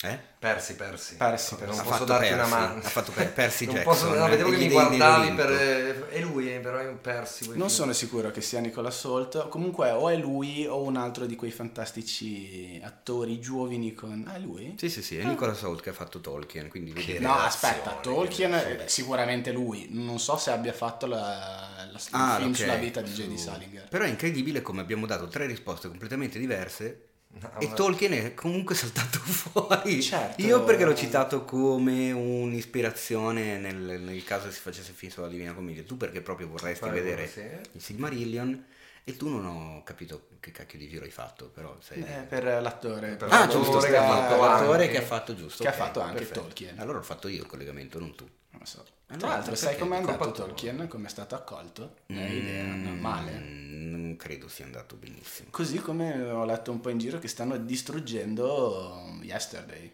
Eh? 0.04 0.20
Persi, 0.38 0.76
persi. 0.76 1.16
Persi, 1.16 1.56
Non 1.56 1.64
persi. 1.66 1.80
Ha 1.80 1.84
posso 1.84 1.93
fatto 1.96 2.04
darti 2.04 2.34
una 2.34 2.38
Persi, 2.43 2.52
mano. 2.54 2.74
ha 2.80 2.82
fatto 2.82 3.12
per- 3.14 3.24
Non 3.26 3.34
Jackson, 3.36 3.84
posso, 3.84 4.14
no, 4.14 4.28
vedevo 4.28 4.50
che 4.50 4.58
mi 4.58 4.70
guardavi 4.70 5.32
per... 5.32 6.08
È 6.10 6.20
lui, 6.20 6.54
eh, 6.54 6.60
però 6.60 6.80
è 6.80 6.88
un 6.89 7.00
Persi. 7.00 7.48
Non 7.48 7.56
dire? 7.56 7.70
sono 7.70 7.93
sicuro 7.93 8.30
che 8.30 8.41
sia 8.41 8.60
Nicolas 8.60 9.02
Holt, 9.06 9.48
comunque 9.48 9.91
o 9.91 10.10
è 10.10 10.18
lui 10.18 10.68
o 10.68 10.82
un 10.84 10.98
altro 10.98 11.26
di 11.26 11.38
quei 11.38 11.52
fantastici 11.52 12.80
attori 12.84 13.39
giovani 13.39 13.93
con... 13.93 14.26
Ah, 14.28 14.36
è 14.36 14.39
lui? 14.39 14.76
Sì, 14.78 14.89
sì, 14.89 15.02
sì, 15.02 15.18
è 15.18 15.24
Nicola 15.24 15.56
Holt 15.62 15.82
che 15.82 15.91
ha 15.91 15.93
fatto 15.93 16.20
Tolkien, 16.20 16.68
quindi 16.68 16.91
che- 16.91 17.20
No, 17.20 17.34
aspetta, 17.34 17.91
Tolkien 18.02 18.52
è 18.52 18.84
sicuramente 18.88 19.54
lui, 19.54 19.88
non 19.91 20.20
so 20.20 20.36
se 20.38 20.52
abbia 20.52 20.74
fatto 20.74 21.06
la, 21.06 21.88
la- 21.89 22.00
Ah, 22.12 22.34
il 22.36 22.41
film 22.41 22.50
ok, 22.52 22.56
sulla 22.58 22.76
vita 22.76 23.02
di 23.02 23.14
su- 23.14 23.22
J.D. 23.22 23.36
Salinger. 23.38 23.88
Però 23.88 24.04
è 24.04 24.10
incredibile 24.10 24.62
come 24.62 24.82
abbiamo 24.82 25.06
dato 25.06 25.30
tre 25.30 25.46
risposte 25.46 25.88
completamente 25.88 26.38
diverse 26.38 27.00
No, 27.42 27.60
e 27.60 27.68
ma- 27.68 27.74
Tolkien 27.74 28.14
è 28.14 28.34
comunque 28.34 28.76
saltato 28.76 29.20
fuori. 29.20 30.02
Certo. 30.02 30.42
Io 30.42 30.64
perché 30.64 30.86
l'ho 30.86 30.96
citato 30.96 31.44
come 31.44 32.12
un'ispirazione 32.12 33.58
nel, 33.58 33.76
nel 34.02 34.24
caso 34.24 34.50
si 34.52 34.60
facesse 34.60 34.94
film 34.94 35.12
sulla 35.12 35.28
Divina 35.28 35.54
Commedia, 35.54 35.84
tu 35.84 35.98
perché 35.98 36.22
proprio 36.22 36.48
vorresti 36.48 36.90
vedere 36.90 37.28
sì. 37.28 37.42
il 37.74 37.82
Silmarillion 37.82 38.66
e 39.04 39.18
tu 39.18 39.28
non 39.30 39.46
ho 39.46 39.84
capito 39.84 40.30
che 40.40 40.52
cacchio 40.52 40.80
di 40.80 40.88
giro 40.88 41.04
hai 41.04 41.12
fatto, 41.12 41.50
però 41.50 41.78
sei... 41.82 42.02
Eh, 42.04 42.24
per 42.28 42.44
l'attore. 42.62 43.16
Per 43.16 43.28
Ah, 43.32 43.40
l'attore 43.40 43.64
giusto, 43.64 43.80
che 43.80 43.98
ha 43.98 44.04
ha 44.04 44.08
fatto 44.08 44.42
l'attore 44.42 44.84
anche- 44.86 44.92
che 44.94 44.98
ha 44.98 45.06
fatto 45.06 45.36
giusto. 45.36 45.62
che 45.64 45.70
ha 45.70 45.72
ok, 45.72 45.78
fatto 45.78 46.00
anche 46.00 46.18
perfetto. 46.20 46.42
Tolkien. 46.42 46.80
Allora 46.80 47.00
ho 47.00 47.04
fatto 47.04 47.28
io 47.28 47.42
il 47.42 47.48
collegamento, 47.48 48.00
non 48.00 48.16
tu. 48.16 48.24
Non 48.52 48.60
lo 48.62 48.66
so. 48.66 48.86
Tra 49.08 49.28
l'altro, 49.28 49.56
sai 49.56 49.70
perché? 49.76 49.82
com'è 49.84 49.97
andato. 49.97 50.32
Tolkien? 50.32 50.88
Come 50.88 51.08
è 51.08 51.10
stato 51.10 51.36
accolto? 51.36 51.95
No, 52.08 52.95
male. 52.99 53.32
Mm, 53.32 53.91
Non 53.91 54.16
credo 54.18 54.47
sia 54.47 54.66
andato 54.66 54.95
benissimo. 54.95 55.49
Così 55.51 55.80
come 55.80 56.30
ho 56.32 56.43
letto 56.45 56.72
un 56.72 56.82
po' 56.82 56.89
in 56.89 56.97
giro 56.97 57.20
che 57.20 57.28
stanno 57.28 57.58
distruggendo 57.58 59.18
Yesterday. 59.22 59.91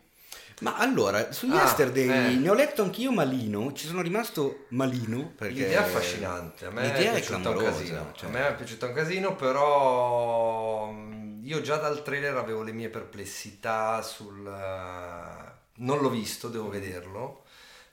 Ma 0.61 0.77
allora, 0.77 1.31
su 1.31 1.47
Ah, 1.49 1.55
Yesterday 1.55 2.07
eh. 2.33 2.35
ne 2.35 2.49
ho 2.49 2.53
letto 2.53 2.83
anch'io 2.83 3.11
malino, 3.11 3.73
ci 3.73 3.87
sono 3.87 4.01
rimasto 4.01 4.65
malino 4.69 5.31
perché... 5.35 5.53
L'idea 5.55 5.79
è 5.83 5.83
affascinante, 5.87 6.65
a 6.67 6.69
me 6.71 6.81
L'idea 6.83 7.13
è 7.13 7.15
è 7.15 7.19
piaciuta 7.19 7.49
un 7.49 7.57
casino. 7.57 8.11
cioè. 8.15 8.29
A 8.29 8.31
me 8.31 8.47
è 8.47 8.55
piaciuta 8.55 8.85
un 8.85 8.93
casino, 8.93 9.35
però 9.35 10.91
mh, 10.91 11.39
io 11.43 11.61
già 11.61 11.77
dal 11.77 12.03
trailer 12.03 12.37
avevo 12.37 12.61
le 12.61 12.73
mie 12.73 12.89
perplessità 12.89 14.01
sul... 14.03 14.45
eh, 14.45 15.51
Non 15.77 15.99
l'ho 15.99 16.09
visto, 16.09 16.47
devo 16.49 16.69
vederlo. 16.69 17.40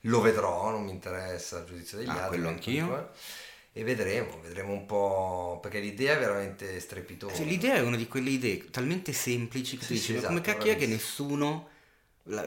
Lo 0.02 0.20
vedrò, 0.20 0.70
non 0.70 0.84
mi 0.84 0.90
interessa 0.90 1.58
il 1.58 1.64
giudizio 1.66 1.98
degli 1.98 2.08
Ah, 2.08 2.12
altri. 2.14 2.28
quello 2.28 2.48
anch'io. 2.48 2.84
comunque. 2.86 3.08
E 3.72 3.84
vedremo, 3.84 4.40
vedremo 4.42 4.72
un 4.72 4.86
po', 4.86 5.58
perché 5.62 5.78
l'idea 5.78 6.16
è 6.16 6.18
veramente 6.18 6.80
strepitosa. 6.80 7.34
Sì, 7.34 7.44
l'idea 7.44 7.74
è 7.74 7.80
una 7.80 7.96
di 7.96 8.08
quelle 8.08 8.30
idee 8.30 8.70
talmente 8.70 9.12
semplici 9.12 9.76
che 9.76 9.84
Sì, 9.84 9.92
dici, 9.94 10.04
sì, 10.04 10.12
esatto, 10.14 10.28
come 10.28 10.40
cacchio 10.40 10.72
è 10.72 10.76
che 10.76 10.86
nessuno 10.86 11.68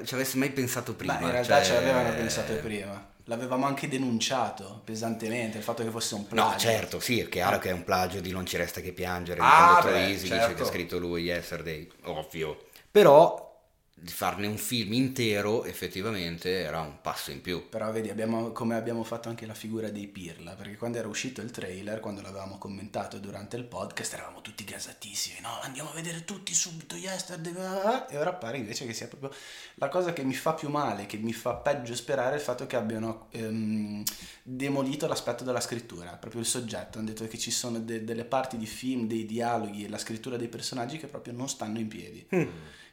ci 0.04 0.14
avesse 0.14 0.38
mai 0.38 0.52
pensato 0.52 0.94
prima? 0.94 1.16
Beh, 1.16 1.26
in 1.26 1.32
realtà 1.32 1.56
Cioè- 1.58 1.66
ce 1.66 1.74
l'avevano 1.74 2.10
pensato 2.16 2.54
prima. 2.56 3.10
L'avevamo 3.26 3.66
anche 3.66 3.88
denunciato 3.88 4.82
pesantemente 4.84 5.58
il 5.58 5.64
fatto 5.64 5.84
che 5.84 5.90
fosse 5.90 6.16
un 6.16 6.28
plagio. 6.28 6.52
No, 6.54 6.60
certo, 6.60 7.00
sì, 7.00 7.20
è 7.20 7.30
chiaro 7.30 7.60
che 7.60 7.70
è 7.70 7.72
un 7.72 7.84
plagio 7.84 8.20
di 8.20 8.32
Non 8.32 8.46
ci 8.46 8.58
resta 8.58 8.82
che 8.82 8.92
piangere, 8.92 9.40
di 9.40 9.46
Ah, 9.46 9.56
quando 9.58 9.74
beh, 9.76 9.82
Troisi 9.82 10.24
dice 10.24 10.36
certo. 10.36 10.56
che 10.56 10.62
ha 10.64 10.66
scritto 10.66 10.98
lui 10.98 11.24
Yesterday, 11.24 11.90
ovvio. 12.04 12.66
Però 12.90 13.51
di 14.04 14.12
farne 14.12 14.48
un 14.48 14.58
film 14.58 14.94
intero 14.94 15.64
effettivamente 15.64 16.62
era 16.62 16.80
un 16.80 17.02
passo 17.02 17.30
in 17.30 17.40
più. 17.40 17.70
Però 17.70 17.92
vedi, 17.92 18.10
abbiamo- 18.10 18.52
come 18.52 18.76
abbiamo 18.76 19.04
fatto 19.04 19.30
anche 19.30 19.46
la 19.46 19.54
figura 19.54 19.92
dei 19.92 20.08
Pirla, 20.08 20.54
perché 20.56 20.76
quando 20.76 20.98
era 20.98 21.08
uscito 21.08 21.42
il 21.42 21.52
trailer, 21.52 22.00
quando 22.00 22.22
l'avevamo 22.22 22.58
commentato 22.58 23.20
durante 23.20 23.58
il 23.58 23.64
podcast, 23.64 24.14
eravamo 24.14 24.42
tutti 24.42 24.64
gasatissimi, 24.64 25.40
no, 25.42 25.60
andiamo 25.62 25.92
a 25.92 25.94
vedere 25.94 26.26
tutti 26.26 26.52
subito 26.52 26.96
Yesterday, 26.96 27.52
bla 27.52 27.70
bla 27.70 27.80
bla", 27.80 28.08
e 28.08 28.18
ora 28.18 28.34
pare 28.34 28.58
invece 28.58 28.88
che 28.88 28.94
sia 28.94 29.08
proprio 29.08 29.32
la 29.76 29.88
cosa 29.88 30.14
che 30.14 30.24
mi 30.24 30.34
fa 30.34 30.54
più 30.56 30.70
male, 30.70 31.06
che 31.06 31.18
mi 31.18 31.34
fa 31.34 31.54
peggio 31.54 31.94
sperare 31.94 32.32
è 32.32 32.36
il 32.38 32.42
fatto 32.42 32.66
che 32.66 32.76
abbiano 32.76 33.28
ehm, 33.30 34.04
demolito 34.42 35.06
l'aspetto 35.06 35.44
della 35.44 35.62
scrittura, 35.62 36.14
proprio 36.14 36.42
il 36.42 36.48
soggetto, 36.48 36.98
hanno 36.98 37.10
detto 37.10 37.28
che 37.28 37.38
ci 37.38 37.52
sono 37.52 37.80
de- 37.80 38.04
delle 38.04 38.26
parti 38.26 38.58
di 38.58 38.66
film, 38.66 39.06
dei 39.06 39.28
dialoghi 39.28 39.86
e 39.86 39.90
la 39.90 40.00
scrittura 40.00 40.38
dei 40.38 40.48
personaggi 40.48 40.98
che 40.98 41.06
proprio 41.06 41.34
non 41.34 41.48
stanno 41.48 41.78
in 41.78 41.88
piedi. 41.88 42.26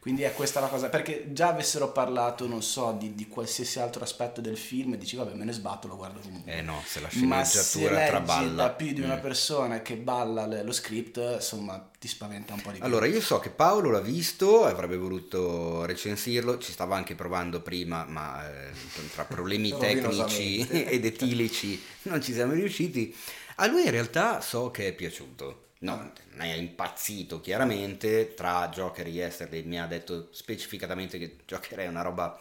Quindi 0.00 0.22
è 0.22 0.32
questa 0.32 0.60
la 0.60 0.68
cosa, 0.68 0.88
perché 0.88 1.32
già 1.32 1.48
avessero 1.48 1.90
parlato, 1.90 2.46
non 2.46 2.62
so, 2.62 2.96
di, 2.98 3.14
di 3.14 3.26
qualsiasi 3.26 3.80
altro 3.80 4.04
aspetto 4.04 4.40
del 4.40 4.56
film 4.56 4.94
e 4.94 4.96
dici 4.98 5.16
vabbè 5.16 5.34
me 5.34 5.44
ne 5.44 5.52
sbatto, 5.52 5.88
lo 5.88 5.96
guardo 5.96 6.20
comunque. 6.20 6.52
Eh 6.56 6.62
no, 6.62 6.80
se 6.86 7.00
la 7.00 7.08
Ma 7.26 7.42
se 7.44 7.60
sceneggiatura 7.62 8.06
traballa. 8.06 8.62
da 8.62 8.70
più 8.70 8.92
di 8.92 9.00
una 9.00 9.16
Mm. 9.16 9.20
persona 9.20 9.82
che 9.82 9.96
balla 9.96 10.46
le- 10.46 10.62
lo 10.62 10.72
script, 10.72 11.20
insomma, 11.34 11.90
ti 11.98 12.06
spaventa 12.08 12.54
un 12.54 12.62
po' 12.62 12.70
di 12.70 12.76
più. 12.78 12.86
Allora, 12.86 13.06
io 13.06 13.20
so 13.20 13.38
che 13.40 13.50
Paolo 13.50 13.90
l'ha 13.90 14.00
visto, 14.00 14.64
avrebbe 14.64 14.96
voluto 14.96 15.84
recensirlo, 15.84 16.58
ci 16.58 16.72
stava 16.72 16.96
anche 16.96 17.14
provando 17.16 17.60
prima, 17.60 18.04
ma 18.04 18.48
eh, 18.48 18.70
tra 19.12 19.24
problemi 19.24 19.70
tecnici 19.76 20.66
ed 20.68 21.04
etilici 21.04 21.82
non 22.02 22.22
ci 22.22 22.32
siamo 22.32 22.52
riusciti. 22.52 23.14
A 23.56 23.66
lui 23.66 23.84
in 23.84 23.90
realtà 23.90 24.40
so 24.40 24.70
che 24.70 24.86
è 24.86 24.92
piaciuto. 24.94 25.64
No, 25.80 26.12
non 26.30 26.40
è 26.40 26.54
impazzito 26.54 27.40
chiaramente, 27.40 28.34
tra 28.34 28.68
Joker 28.68 29.06
e 29.06 29.10
Yesterday 29.10 29.62
mi 29.62 29.80
ha 29.80 29.86
detto 29.86 30.28
specificatamente 30.32 31.18
che 31.18 31.36
Joker 31.46 31.78
è 31.78 31.86
una 31.86 32.02
roba 32.02 32.40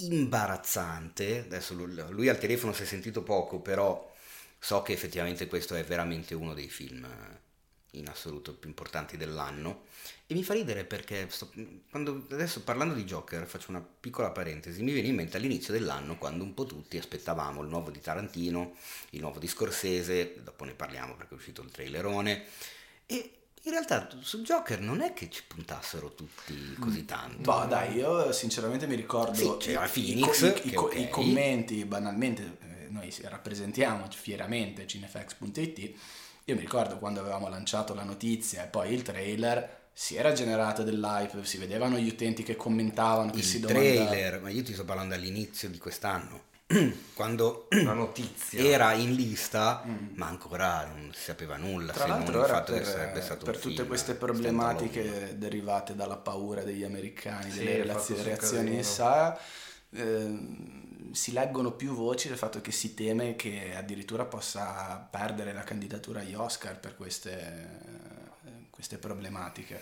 imbarazzante. 0.00 1.40
Adesso 1.40 1.74
lui, 1.74 1.94
lui 2.10 2.28
al 2.28 2.38
telefono 2.38 2.72
si 2.72 2.82
è 2.82 2.86
sentito 2.86 3.22
poco, 3.22 3.60
però 3.60 4.12
so 4.58 4.82
che 4.82 4.92
effettivamente 4.92 5.46
questo 5.46 5.74
è 5.74 5.84
veramente 5.84 6.34
uno 6.34 6.54
dei 6.54 6.68
film 6.68 7.04
eh, 7.04 7.98
in 7.98 8.08
assoluto 8.08 8.54
più 8.54 8.68
importanti 8.68 9.16
dell'anno. 9.16 9.84
E 10.28 10.34
mi 10.34 10.42
fa 10.42 10.54
ridere 10.54 10.84
perché 10.84 11.26
sto- 11.30 11.52
quando, 11.88 12.26
adesso 12.32 12.62
parlando 12.62 12.94
di 12.94 13.04
Joker 13.04 13.46
faccio 13.46 13.70
una 13.70 13.80
piccola 14.00 14.30
parentesi, 14.30 14.82
mi 14.82 14.90
viene 14.92 15.06
in 15.08 15.14
mente 15.14 15.36
all'inizio 15.36 15.72
dell'anno 15.72 16.18
quando 16.18 16.42
un 16.42 16.52
po' 16.52 16.64
tutti 16.64 16.98
aspettavamo 16.98 17.62
il 17.62 17.68
nuovo 17.68 17.90
di 17.90 18.00
Tarantino, 18.00 18.74
il 19.10 19.20
nuovo 19.20 19.38
di 19.38 19.46
Scorsese, 19.46 20.42
dopo 20.42 20.64
ne 20.64 20.72
parliamo 20.74 21.14
perché 21.14 21.34
è 21.34 21.36
uscito 21.36 21.62
il 21.62 21.70
trailerone, 21.70 22.42
e 23.06 23.30
in 23.62 23.70
realtà 23.70 24.08
su 24.20 24.42
Joker 24.42 24.80
non 24.80 25.00
è 25.00 25.12
che 25.12 25.30
ci 25.30 25.42
puntassero 25.46 26.12
tutti 26.14 26.74
così 26.80 27.04
tanto. 27.04 27.42
Boh, 27.42 27.64
dai, 27.66 27.94
io 27.94 28.32
sinceramente 28.32 28.88
mi 28.88 28.96
ricordo 28.96 29.34
Sì, 29.34 29.54
c'era 29.58 29.86
i- 29.86 29.90
Phoenix, 29.90 30.40
i, 30.64 30.68
i- 30.68 30.72
co- 30.72 30.86
ok. 30.86 30.94
i 30.96 31.08
commenti, 31.08 31.84
banalmente, 31.84 32.42
eh, 32.62 32.88
noi 32.90 33.14
rappresentiamo 33.22 34.08
fieramente 34.10 34.88
cinefax.it, 34.88 35.78
io 36.48 36.54
mi 36.54 36.60
ricordo 36.60 36.98
quando 36.98 37.20
avevamo 37.20 37.48
lanciato 37.48 37.94
la 37.94 38.02
notizia 38.04 38.64
e 38.64 38.68
poi 38.68 38.92
il 38.92 39.02
trailer, 39.02 39.84
si 39.98 40.14
era 40.14 40.32
generato 40.32 40.82
dell'hype, 40.82 41.42
si 41.46 41.56
vedevano 41.56 41.96
gli 41.96 42.08
utenti 42.08 42.42
che 42.42 42.54
commentavano, 42.54 43.30
che 43.30 43.40
si 43.40 43.56
il 43.56 43.62
domandavano... 43.62 44.04
trailer, 44.08 44.40
ma 44.42 44.50
io 44.50 44.62
ti 44.62 44.74
sto 44.74 44.84
parlando 44.84 45.14
all'inizio 45.14 45.70
di 45.70 45.78
quest'anno, 45.78 46.42
quando 47.14 47.66
Una 47.70 47.94
notizia. 47.94 48.60
era 48.62 48.92
in 48.92 49.14
lista, 49.14 49.82
ma 50.16 50.26
ancora 50.26 50.84
non 50.84 51.12
si 51.14 51.22
sapeva 51.22 51.56
nulla, 51.56 51.92
Mm. 51.92 51.94
Tra 51.94 52.04
se 52.04 52.08
non 52.12 52.18
l'altro 52.18 52.38
il 52.40 52.44
era 52.44 52.46
fatto 52.46 52.72
che 52.74 52.80
per, 52.80 52.86
sarebbe 52.86 53.22
stato 53.22 53.44
per 53.46 53.54
un 53.54 53.60
tutte 53.62 53.74
film 53.76 53.86
queste 53.86 54.14
standalone. 54.14 54.90
problematiche 54.92 55.38
derivate 55.38 55.94
dalla 55.94 56.18
paura 56.18 56.62
degli 56.62 56.84
americani, 56.84 57.50
Sì, 57.50 57.58
delle 57.64 57.98
sul 57.98 58.16
reazioni 58.16 58.74
in 58.74 58.84
sa, 58.84 59.38
ehm, 59.90 61.12
si 61.12 61.32
leggono 61.32 61.72
più 61.72 61.94
voci 61.94 62.28
del 62.28 62.36
fatto 62.36 62.60
che 62.60 62.72
si 62.72 62.92
teme 62.94 63.36
che 63.36 63.74
addirittura 63.74 64.26
possa 64.26 65.06
perdere 65.10 65.52
la 65.54 65.62
candidatura 65.64 66.20
agli 66.20 66.34
Oscar 66.34 66.78
per 66.78 66.96
queste, 66.96 67.80
queste 68.76 68.98
problematiche. 68.98 69.80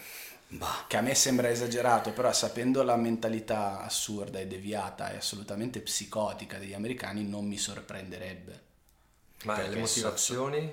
Bah, 0.48 0.84
Che 0.88 0.96
a 0.96 1.00
me 1.02 1.14
sembra 1.14 1.50
esagerato, 1.50 2.12
però 2.12 2.32
sapendo 2.32 2.82
la 2.82 2.96
mentalità 2.96 3.80
assurda 3.82 4.38
e 4.38 4.46
deviata 4.46 5.10
e 5.12 5.16
assolutamente 5.16 5.80
psicotica 5.80 6.58
degli 6.58 6.72
americani 6.74 7.26
non 7.28 7.46
mi 7.46 7.58
sorprenderebbe. 7.58 8.62
Ma 9.42 9.54
Perché 9.54 9.68
le 9.70 9.76
motivazioni? 9.76 10.72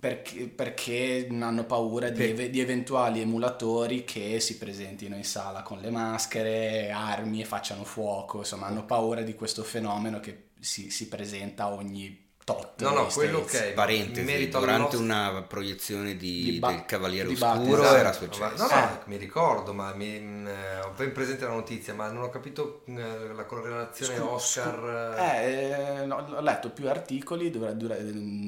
Perché, 0.00 0.48
perché 0.48 1.28
hanno 1.30 1.64
paura 1.66 2.08
di, 2.08 2.24
eve- 2.24 2.48
di 2.48 2.60
eventuali 2.60 3.20
emulatori 3.20 4.04
che 4.04 4.40
si 4.40 4.56
presentino 4.56 5.14
in 5.16 5.24
sala 5.24 5.62
con 5.62 5.78
le 5.80 5.90
maschere, 5.90 6.90
armi 6.90 7.42
e 7.42 7.44
facciano 7.44 7.84
fuoco, 7.84 8.38
insomma 8.38 8.66
hanno 8.66 8.86
paura 8.86 9.20
di 9.22 9.34
questo 9.34 9.62
fenomeno 9.62 10.18
che 10.20 10.50
si, 10.58 10.90
si 10.90 11.06
presenta 11.08 11.68
ogni 11.68 12.29
tot. 12.54 12.82
No, 12.82 12.90
no, 12.90 13.02
negli 13.02 13.12
quello 13.12 13.44
States. 13.46 13.68
ok. 13.68 13.74
parentesi, 13.74 14.26
merito 14.26 14.58
durante 14.58 14.96
all'Oscar- 14.96 15.30
una 15.32 15.42
proiezione 15.42 16.16
di, 16.16 16.42
Di 16.42 16.58
ba- 16.58 16.70
del 16.70 16.84
Cavaliere 16.84 17.28
di 17.28 17.34
Oscuro 17.34 17.82
Batman. 17.82 17.96
era 17.98 18.10
Esatto, 18.10 18.24
successo. 18.24 18.66
No, 18.66 18.68
no, 18.80 18.84
Eh. 18.84 18.98
mi 19.06 19.16
ricordo, 19.16 19.72
ma 19.72 19.94
mi, 19.94 20.14
eh, 20.14 20.80
ho 20.80 20.92
ben 20.96 21.12
presente 21.12 21.44
la 21.44 21.52
notizia, 21.52 21.94
ma 21.94 22.08
non 22.10 22.22
ho 22.24 22.28
capito 22.30 22.82
mh, 22.86 23.34
la 23.34 23.44
correlazione 23.44 24.16
Scu- 24.16 24.26
Oscar. 24.28 25.12
scu- 25.14 25.20
eh, 25.20 26.04
no, 26.06 26.16
ho 26.16 26.40
letto 26.40 26.70
più 26.70 26.88
articoli 26.88 27.50
dove, 27.50 27.76
dove- 27.76 27.98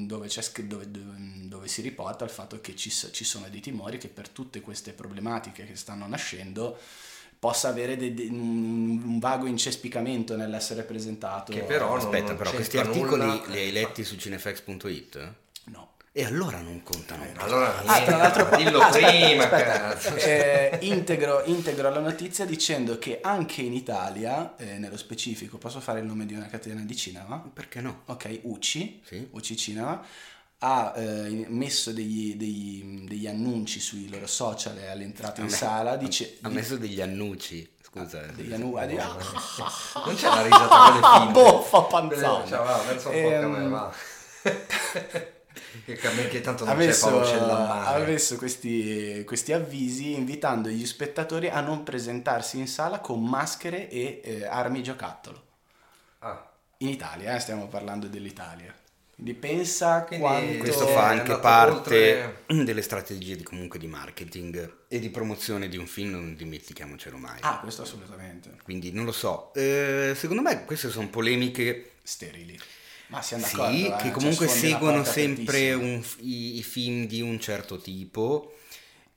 dove 0.05 0.27
dove- 0.27 0.91
dove- 0.91 1.31
dove 1.53 1.67
si 1.67 1.81
riporta 1.81 2.23
il 2.23 2.29
fatto 2.31 2.59
che 2.61 2.75
ci, 2.75 2.89
ci 2.89 3.23
sono 3.23 3.47
dei 3.49 3.59
timori 3.61 3.97
che 3.97 4.07
per 4.07 4.29
tutte 4.29 4.61
queste 4.61 4.91
problematiche 4.93 5.65
che 5.65 5.75
stanno 5.75 6.07
nascendo 6.07 6.77
possa 7.43 7.67
avere 7.67 7.97
de- 7.97 8.13
de- 8.13 8.29
un, 8.31 9.19
vago 9.19 9.47
incespicamento 9.47 10.37
nell'essere 10.37 10.83
presentato. 10.83 11.51
Che 11.51 11.59
però 11.63 11.93
Aspetta, 11.97 12.27
non 12.27 12.37
però 12.37 12.51
questi 12.51 12.77
articoli 12.77 13.25
nulla. 13.25 13.43
li 13.47 13.57
hai 13.57 13.71
letti 13.73 14.05
su 14.05 14.15
cinefax.it? 14.15 15.33
No. 15.65 15.89
E 16.13 16.23
allora 16.23 16.59
non 16.61 16.81
contano. 16.83 17.25
Allora, 17.39 17.83
Ah, 17.83 18.01
tra 18.01 18.15
l'altro, 18.15 18.47
dillo 18.55 18.79
ah, 18.79 18.89
prima, 18.91 19.43
aspetta. 19.43 19.71
cazzo. 19.73 20.15
Eh, 20.15 20.77
integro, 20.83 21.43
integro 21.47 21.89
la 21.89 21.99
notizia 21.99 22.45
dicendo 22.45 22.97
che 22.97 23.19
anche 23.21 23.61
in 23.61 23.73
Italia, 23.73 24.55
eh, 24.55 24.77
nello 24.77 24.95
specifico, 24.95 25.57
posso 25.57 25.81
fare 25.81 25.99
il 25.99 26.05
nome 26.05 26.25
di 26.25 26.35
una 26.35 26.47
catena 26.47 26.79
di 26.79 26.95
cinema? 26.95 27.43
Perché 27.53 27.81
no? 27.81 28.03
Ok, 28.05 28.39
UCI, 28.43 29.01
Sì. 29.03 29.27
UCI 29.31 29.57
Cinema, 29.57 30.01
ha 30.65 30.93
eh, 30.95 31.45
messo 31.49 31.91
degli, 31.91 32.35
degli- 32.35 33.05
degli 33.05 33.27
annunci 33.27 33.81
sui 33.81 34.07
loro 34.09 34.27
social 34.27 34.77
all'entrata 34.89 35.41
in 35.41 35.47
me- 35.47 35.53
sala, 35.53 35.97
dice... 35.97 36.37
Ha 36.41 36.47
messo 36.49 36.77
degli 36.77 37.01
annunci, 37.01 37.69
scusa. 37.81 38.21
degli 38.27 38.53
annu- 38.53 38.77
ah, 38.77 38.85
di- 38.85 38.95
Non 40.05 40.15
c'è 40.15 40.27
la 40.29 40.41
risata 40.41 40.67
con 40.67 40.93
le 41.01 41.01
finte. 41.19 41.31
Boh, 41.33 41.61
fa 41.61 41.81
panzone. 41.81 42.47
Cioè, 42.47 42.57
va, 42.63 42.77
verso 42.87 43.09
un 43.09 43.13
po' 43.13 43.27
che 43.27 43.35
Ehm, 43.35 43.69
va. 43.69 43.93
che 45.85 46.07
a 46.07 46.11
me 46.13 46.27
che 46.29 46.39
tanto 46.41 46.63
non 46.65 46.75
Paolo 46.75 47.21
c'è 47.25 47.39
la 47.39 47.85
ha 47.87 47.97
messo 47.99 48.37
questi, 48.37 49.23
questi 49.25 49.51
avvisi 49.51 50.13
invitando 50.13 50.69
gli 50.69 50.85
spettatori 50.85 51.49
a 51.49 51.59
non 51.59 51.83
presentarsi 51.83 52.57
in 52.57 52.67
sala 52.67 52.99
con 52.99 53.21
maschere 53.21 53.89
e 53.89 54.21
eh, 54.23 54.45
armi 54.45 54.81
giocattolo. 54.81 55.41
Ah, 56.19 56.49
In 56.77 56.87
Italia, 56.87 57.35
eh, 57.35 57.39
stiamo 57.39 57.67
parlando 57.67 58.07
dell'Italia. 58.07 58.73
Quindi 59.15 59.33
pensa 59.35 60.03
Quindi 60.03 60.25
quanto... 60.25 60.57
Questo 60.57 60.87
fa 60.87 61.07
anche 61.07 61.37
parte 61.37 62.35
oltre- 62.47 62.63
delle 62.63 62.81
strategie 62.81 63.35
di, 63.35 63.43
comunque 63.43 63.79
di 63.79 63.87
marketing 63.87 64.77
e 64.87 64.99
di 64.99 65.09
promozione 65.09 65.69
di 65.69 65.77
un 65.77 65.85
film, 65.85 66.11
non 66.11 66.35
dimentichiamocelo 66.35 67.17
mai. 67.17 67.37
Ah, 67.41 67.59
questo 67.59 67.83
assolutamente. 67.83 68.57
Quindi 68.63 68.91
non 68.91 69.05
lo 69.05 69.11
so. 69.11 69.53
Eh, 69.53 70.13
secondo 70.15 70.41
me 70.41 70.65
queste 70.65 70.89
sono 70.89 71.09
polemiche 71.09 71.91
Sterili. 72.03 72.59
Ma 73.07 73.21
siamo 73.21 73.43
d'accordo, 73.43 73.71
Sì, 73.71 73.85
eh, 73.85 73.95
che 73.95 74.03
cioè, 74.03 74.11
comunque 74.11 74.45
una 74.45 74.55
seguono 74.55 75.03
sempre 75.03 75.73
un 75.73 76.03
i, 76.19 76.57
i 76.57 76.63
film 76.63 77.05
di 77.05 77.21
un 77.21 77.39
certo 77.39 77.77
tipo 77.77 78.55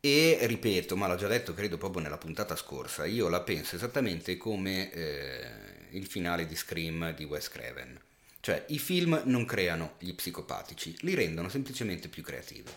e 0.00 0.38
ripeto, 0.42 0.96
ma 0.96 1.08
l'ho 1.08 1.16
già 1.16 1.26
detto 1.26 1.54
credo 1.54 1.78
proprio 1.78 2.02
nella 2.02 2.18
puntata 2.18 2.54
scorsa, 2.54 3.06
io 3.06 3.28
la 3.28 3.40
penso 3.40 3.74
esattamente 3.74 4.36
come 4.36 4.92
eh, 4.92 5.50
il 5.92 6.06
finale 6.06 6.46
di 6.46 6.54
Scream 6.54 7.14
di 7.14 7.24
Wes 7.24 7.48
Craven. 7.48 7.98
Cioè, 8.46 8.62
i 8.68 8.78
film 8.78 9.22
non 9.24 9.44
creano 9.44 9.94
gli 9.98 10.14
psicopatici, 10.14 10.96
li 11.00 11.16
rendono 11.16 11.48
semplicemente 11.48 12.06
più 12.06 12.22
creativi. 12.22 12.70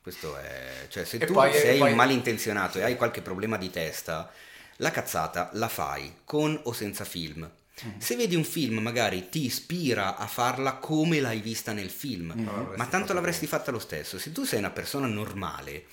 Questo 0.00 0.36
è... 0.36 0.86
Cioè, 0.88 1.04
se 1.04 1.16
E 1.16 1.26
tu 1.26 1.32
poi- 1.32 1.52
sei 1.52 1.76
poi- 1.78 1.92
malintenzionato 1.92 2.78
e 2.78 2.82
hai 2.84 2.94
qualche 2.96 3.20
problema 3.20 3.56
di 3.56 3.68
testa, 3.68 4.30
la 4.76 4.92
cazzata 4.92 5.50
la 5.54 5.66
fai 5.66 6.18
con 6.24 6.56
o 6.62 6.72
senza 6.72 7.04
film. 7.04 7.50
Mm. 7.84 7.98
Se 7.98 8.14
vedi 8.14 8.36
un 8.36 8.44
film 8.44 8.78
magari 8.78 9.28
ti 9.28 9.44
ispira 9.46 10.16
a 10.16 10.28
farla 10.28 10.74
come 10.74 11.18
l'hai 11.18 11.40
vista 11.40 11.72
nel 11.72 11.90
film, 11.90 12.32
Mm. 12.36 12.46
l'avresti 12.46 12.76
ma 12.76 12.86
tanto 12.86 13.12
l'avresti 13.12 13.48
fatta 13.48 13.72
lo 13.72 13.80
stesso. 13.80 14.20
Se 14.20 14.30
tu 14.30 14.44
sei 14.44 14.60
una 14.60 14.70
persona 14.70 15.08
normale, 15.08 15.84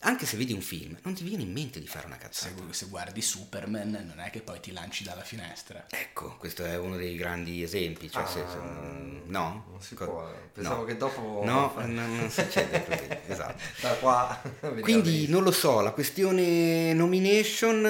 anche 0.00 0.26
se 0.26 0.36
vedi 0.36 0.52
un 0.52 0.60
film, 0.60 0.96
non 1.02 1.14
ti 1.14 1.24
viene 1.24 1.42
in 1.42 1.52
mente 1.52 1.80
di 1.80 1.86
fare 1.88 2.06
una 2.06 2.16
Se, 2.16 2.22
cazzata. 2.22 2.62
se 2.72 2.86
guardi 2.86 3.20
Superman 3.20 3.90
non 4.14 4.20
è 4.24 4.30
che 4.30 4.40
poi 4.40 4.60
ti 4.60 4.72
lanci 4.72 5.02
dalla 5.02 5.22
finestra. 5.22 5.86
Ecco, 5.90 6.36
questo 6.38 6.64
è 6.64 6.78
uno 6.78 6.96
dei 6.96 7.16
grandi 7.16 7.62
esempi. 7.62 8.08
Cioè, 8.10 8.24
se- 8.26 8.44
se- 8.48 8.56
Ah, 8.58 8.90
no? 9.26 9.64
non 9.70 9.80
si 9.80 9.94
Co- 9.96 10.04
può. 10.04 10.30
Pensavo 10.52 10.80
no. 10.80 10.84
che 10.86 10.96
dopo- 10.96 11.42
No, 11.44 11.72
non, 11.78 11.94
non 11.94 12.30
succede 12.30 12.84
così. 12.84 13.06
esatto. 13.32 13.60
Da 13.80 13.90
qua. 13.94 14.40
Quindi 14.80 15.26
non 15.28 15.42
lo 15.42 15.50
so, 15.50 15.80
la 15.80 15.90
questione 15.90 16.92
nomination 16.94 17.80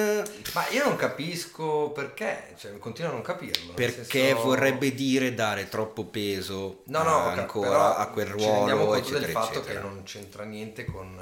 Ma 0.54 0.68
io 0.70 0.84
non 0.84 0.96
capisco 0.96 1.90
perché, 1.90 2.54
cioè 2.58 2.76
continuo 2.78 3.10
a 3.10 3.14
non 3.14 3.22
capirlo. 3.22 3.74
perché 3.74 4.04
senso- 4.04 4.42
vorrebbe 4.44 4.94
dire 4.94 5.34
dare 5.34 5.68
troppo 5.68 6.04
peso 6.06 6.82
No, 6.86 7.02
no, 7.02 7.34
eh, 7.34 7.38
ancora 7.38 7.96
a 7.96 8.06
quel 8.08 8.28
Ci 8.28 8.32
rendiamo 8.46 8.84
ruolo, 8.84 8.84
conto 8.86 8.98
eccetera, 8.98 9.20
del 9.26 9.30
fatto 9.32 9.58
eccetera. 9.58 9.80
che 9.80 9.86
non 9.86 10.02
c'entra 10.04 10.44
niente 10.44 10.84
con. 10.86 11.20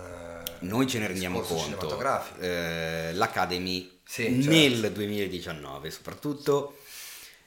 Noi 0.67 0.87
ce 0.87 0.99
ne 0.99 1.07
rendiamo 1.07 1.41
conto. 1.41 1.99
Eh, 2.41 3.13
L'Academy 3.15 3.99
Sì, 4.05 4.43
certo. 4.43 4.51
nel 4.51 4.93
2019 4.93 5.91
soprattutto 5.91 6.79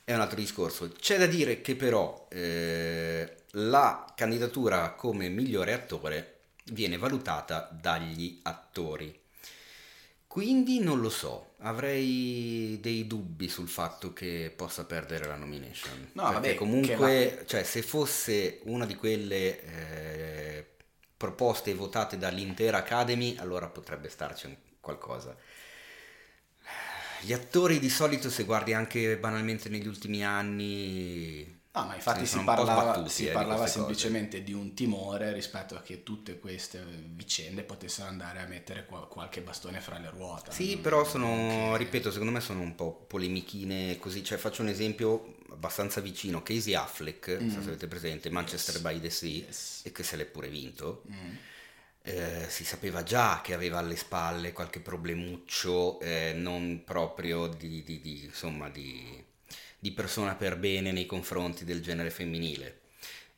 è 0.04 0.14
un 0.14 0.22
altro 0.22 0.38
discorso. 0.38 0.90
C'è 1.00 1.18
da 1.18 1.28
dire 1.28 1.62
che 1.62 1.76
però 1.76 2.28
eh, 2.30 3.36
la 3.52 4.12
candidatura 4.16 4.92
come 4.94 5.30
migliore 5.30 5.74
attore 5.74 6.40
viene 6.66 6.98
valutata 6.98 7.70
dagli 7.72 8.40
attori. 8.44 9.18
Quindi 10.26 10.80
non 10.80 11.00
lo 11.00 11.10
so, 11.10 11.54
avrei 11.60 12.78
dei 12.82 13.08
dubbi 13.08 13.50
sul 13.50 13.68
fatto 13.68 14.14
che 14.14 14.54
possa 14.56 14.86
perdere 14.86 15.26
la 15.26 15.36
nomination. 15.36 16.10
No, 16.14 16.24
perché 16.24 16.34
vabbè, 16.34 16.56
comunque, 16.56 17.44
cioè, 17.48 17.64
se 17.64 17.82
fosse 17.82 18.60
una 18.66 18.86
di 18.86 18.94
quelle 18.96 19.64
eh, 19.64 20.66
proposte 21.20 21.72
e 21.72 21.76
votate 21.76 22.18
dall'intera 22.18 22.80
Academy, 22.80 23.38
allora 23.38 23.68
potrebbe 23.70 24.10
starci 24.10 24.58
qualcosa. 24.80 25.36
Gli 27.22 27.34
attori 27.34 27.80
di 27.80 27.90
solito, 27.90 28.30
se 28.30 28.44
guardi 28.46 28.74
anche 28.74 29.18
banalmente 29.18 29.68
negli 29.70 29.88
ultimi 29.88 30.24
anni, 30.26 31.46
No, 31.72 31.86
ma 31.86 31.96
infatti 31.96 32.26
si 32.28 32.44
parlava, 32.44 32.66
sbattuti, 32.94 33.10
si 33.10 33.28
eh, 33.28 33.38
di 33.38 33.46
parlava 33.46 33.66
cose. 33.66 33.70
semplicemente 33.70 34.44
di 34.44 34.54
un 34.54 34.74
timore 34.76 35.32
rispetto 35.34 35.76
a 35.76 35.82
che 35.82 36.04
tutte 36.04 36.40
queste 36.40 36.84
vicende 36.84 37.64
potessero 37.64 38.08
andare 38.10 38.40
a 38.42 38.46
mettere 38.48 38.86
qua- 38.86 39.08
qualche 39.08 39.42
bastone 39.42 39.80
fra 39.80 39.98
le 40.00 40.10
ruote. 40.10 40.52
Sì, 40.52 40.78
però 40.80 41.04
sono, 41.06 41.76
che- 41.78 41.78
ripeto, 41.78 42.10
secondo 42.12 42.32
me 42.34 42.40
sono 42.42 42.62
un 42.62 42.76
po' 42.76 43.06
polemichine 43.08 43.98
così, 44.00 44.24
cioè 44.24 44.38
faccio 44.38 44.62
un 44.64 44.68
esempio 44.70 45.36
abbastanza 45.60 46.00
vicino, 46.00 46.42
Casey 46.42 46.74
Affleck, 46.74 47.38
so 47.52 47.62
se 47.62 47.68
avete 47.68 47.88
presente, 47.88 48.30
Manchester 48.30 48.80
by 48.80 49.00
the 49.02 49.10
Sea, 49.10 49.42
Mm. 49.42 49.46
Yes. 49.48 49.82
e 49.84 49.92
che 49.92 50.04
se 50.04 50.16
l'è 50.16 50.26
pure 50.26 50.48
vinto, 50.48 51.04
Mm. 51.12 51.36
eh, 52.04 52.46
si 52.50 52.64
sapeva 52.64 53.04
già 53.04 53.42
che 53.44 53.54
aveva 53.54 53.80
alle 53.80 53.98
spalle 53.98 54.54
qualche 54.54 54.80
problemuccio, 54.80 56.00
eh, 56.00 56.32
non 56.34 56.84
proprio 56.86 57.48
di, 57.48 57.84
di- 57.84 58.00
di, 58.00 58.24
insomma, 58.24 58.70
di, 58.70 59.22
di 59.78 59.92
persona 59.92 60.34
per 60.36 60.58
bene 60.58 60.94
nei 60.94 61.06
confronti 61.06 61.66
del 61.66 61.82
genere 61.82 62.10
femminile, 62.10 62.80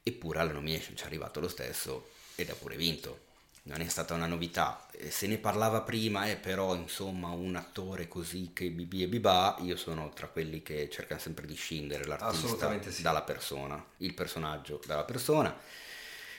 eppure 0.03 0.39
alla 0.39 0.51
nomination 0.51 0.95
ci 0.95 1.03
è 1.03 1.07
arrivato 1.07 1.39
lo 1.39 1.47
stesso 1.47 2.11
ed 2.35 2.49
ha 2.51 2.53
pure 2.55 2.75
vinto. 2.75 3.29
Non 3.63 3.79
è 3.81 3.87
stata 3.87 4.13
una 4.15 4.25
novità, 4.25 4.87
Eh, 4.91 5.11
se 5.11 5.27
ne 5.27 5.37
parlava 5.37 5.81
prima, 5.81 6.27
eh, 6.27 6.35
però 6.35 6.75
insomma 6.75 7.29
un 7.29 7.55
attore 7.55 8.07
così 8.07 8.51
che 8.53 8.69
bibì 8.71 9.03
e 9.03 9.07
bibà, 9.07 9.55
io 9.61 9.75
sono 9.77 10.11
tra 10.13 10.27
quelli 10.27 10.61
che 10.63 10.89
cercano 10.89 11.19
sempre 11.19 11.45
di 11.45 11.55
scindere 11.55 12.05
l'artista 12.05 12.79
sì. 12.89 13.01
dalla 13.01 13.21
persona, 13.21 13.83
il 13.97 14.13
personaggio 14.13 14.81
dalla 14.85 15.03
persona. 15.03 15.55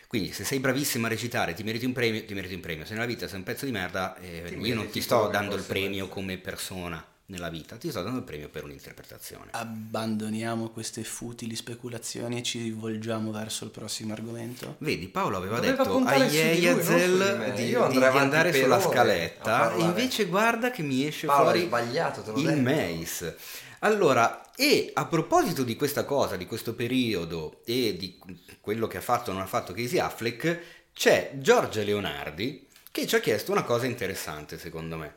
Quindi 0.06 0.32
se 0.32 0.44
sei 0.44 0.58
bravissima 0.60 1.06
a 1.06 1.10
recitare 1.10 1.54
ti 1.54 1.62
meriti 1.62 1.86
un 1.86 1.92
premio, 1.92 2.24
ti 2.24 2.34
meriti 2.34 2.54
un 2.54 2.60
premio. 2.60 2.84
Se 2.84 2.92
nella 2.92 3.06
vita 3.06 3.26
sei 3.28 3.38
un 3.38 3.44
pezzo 3.44 3.64
di 3.64 3.72
merda, 3.72 4.16
eh, 4.18 4.56
io 4.60 4.74
non 4.74 4.90
ti 4.90 5.00
sto 5.00 5.28
dando 5.28 5.54
il 5.54 5.62
premio 5.62 6.08
come 6.08 6.38
persona 6.38 7.04
nella 7.26 7.48
vita, 7.48 7.76
ti 7.76 7.90
sto 7.90 8.02
dando 8.02 8.18
il 8.18 8.24
premio 8.24 8.48
per 8.48 8.64
un'interpretazione. 8.64 9.50
Abbandoniamo 9.52 10.68
queste 10.70 11.02
futili 11.04 11.54
speculazioni 11.56 12.38
e 12.38 12.42
ci 12.42 12.62
rivolgiamo 12.62 13.30
verso 13.30 13.64
il 13.64 13.70
prossimo 13.70 14.12
argomento. 14.12 14.76
Vedi, 14.78 15.08
Paolo 15.08 15.36
aveva, 15.36 15.56
Doveva 15.56 15.84
detto 15.84 16.04
a 16.04 16.18
su 16.18 16.28
di 16.28 16.54
di 16.54 17.52
di, 17.54 17.62
Io 17.68 17.86
di- 17.88 17.96
andare 17.98 18.50
per 18.50 18.62
sulla 18.62 18.80
scaletta, 18.80 19.74
e 19.74 19.80
invece 19.80 20.26
guarda 20.26 20.70
che 20.70 20.82
mi 20.82 21.06
esce 21.06 21.26
Paolo, 21.26 21.44
fuori 21.44 21.66
sbagliato, 21.66 22.22
te 22.22 22.30
il 22.38 22.46
detto. 22.46 22.60
Mace. 22.60 23.36
Allora, 23.80 24.52
e 24.54 24.90
a 24.94 25.06
proposito 25.06 25.62
di 25.64 25.74
questa 25.74 26.04
cosa, 26.04 26.36
di 26.36 26.46
questo 26.46 26.74
periodo 26.74 27.62
e 27.64 27.96
di 27.96 28.18
quello 28.60 28.86
che 28.86 28.98
ha 28.98 29.00
fatto 29.00 29.30
o 29.30 29.32
non 29.32 29.42
ha 29.42 29.46
fatto 29.46 29.72
Casey 29.72 29.98
Affleck, 29.98 30.60
c'è 30.92 31.32
Giorgia 31.34 31.82
Leonardi 31.82 32.68
che 32.92 33.06
ci 33.06 33.16
ha 33.16 33.20
chiesto 33.20 33.50
una 33.50 33.64
cosa 33.64 33.86
interessante 33.86 34.58
secondo 34.58 34.96
me. 34.96 35.14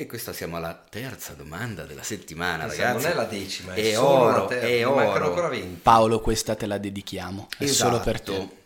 E 0.00 0.06
questa 0.06 0.32
siamo 0.32 0.58
alla 0.58 0.80
terza 0.88 1.32
domanda 1.32 1.82
della 1.82 2.04
settimana, 2.04 2.66
Questa 2.66 2.84
ragazzi. 2.84 3.02
non 3.02 3.12
è 3.12 3.16
la 3.16 3.24
decima, 3.24 3.74
è, 3.74 3.80
È 3.80 3.94
solo 3.94 4.08
oro, 4.08 4.38
la 4.42 4.46
terza, 4.46 4.66
è 4.68 4.86
oro. 4.86 5.24
ancora 5.26 5.48
20. 5.48 5.80
Paolo, 5.82 6.20
questa 6.20 6.54
te 6.54 6.66
la 6.66 6.78
dedichiamo. 6.78 7.48
È 7.58 7.66
solo 7.66 7.98
per 7.98 8.20
te. 8.20 8.32
Esatto. 8.36 8.56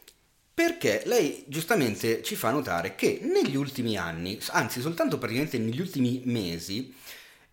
Perché 0.53 1.05
lei 1.07 1.43
giustamente 1.49 2.23
ci 2.23 2.37
fa 2.37 2.51
notare 2.51 2.95
che 2.97 3.21
negli 3.23 3.57
ultimi 3.57 3.97
anni, 3.97 4.39
anzi 4.49 4.83
soltanto 4.83 5.17
praticamente 5.17 5.57
negli 5.57 5.81
ultimi 5.81 6.21
mesi, 6.27 6.95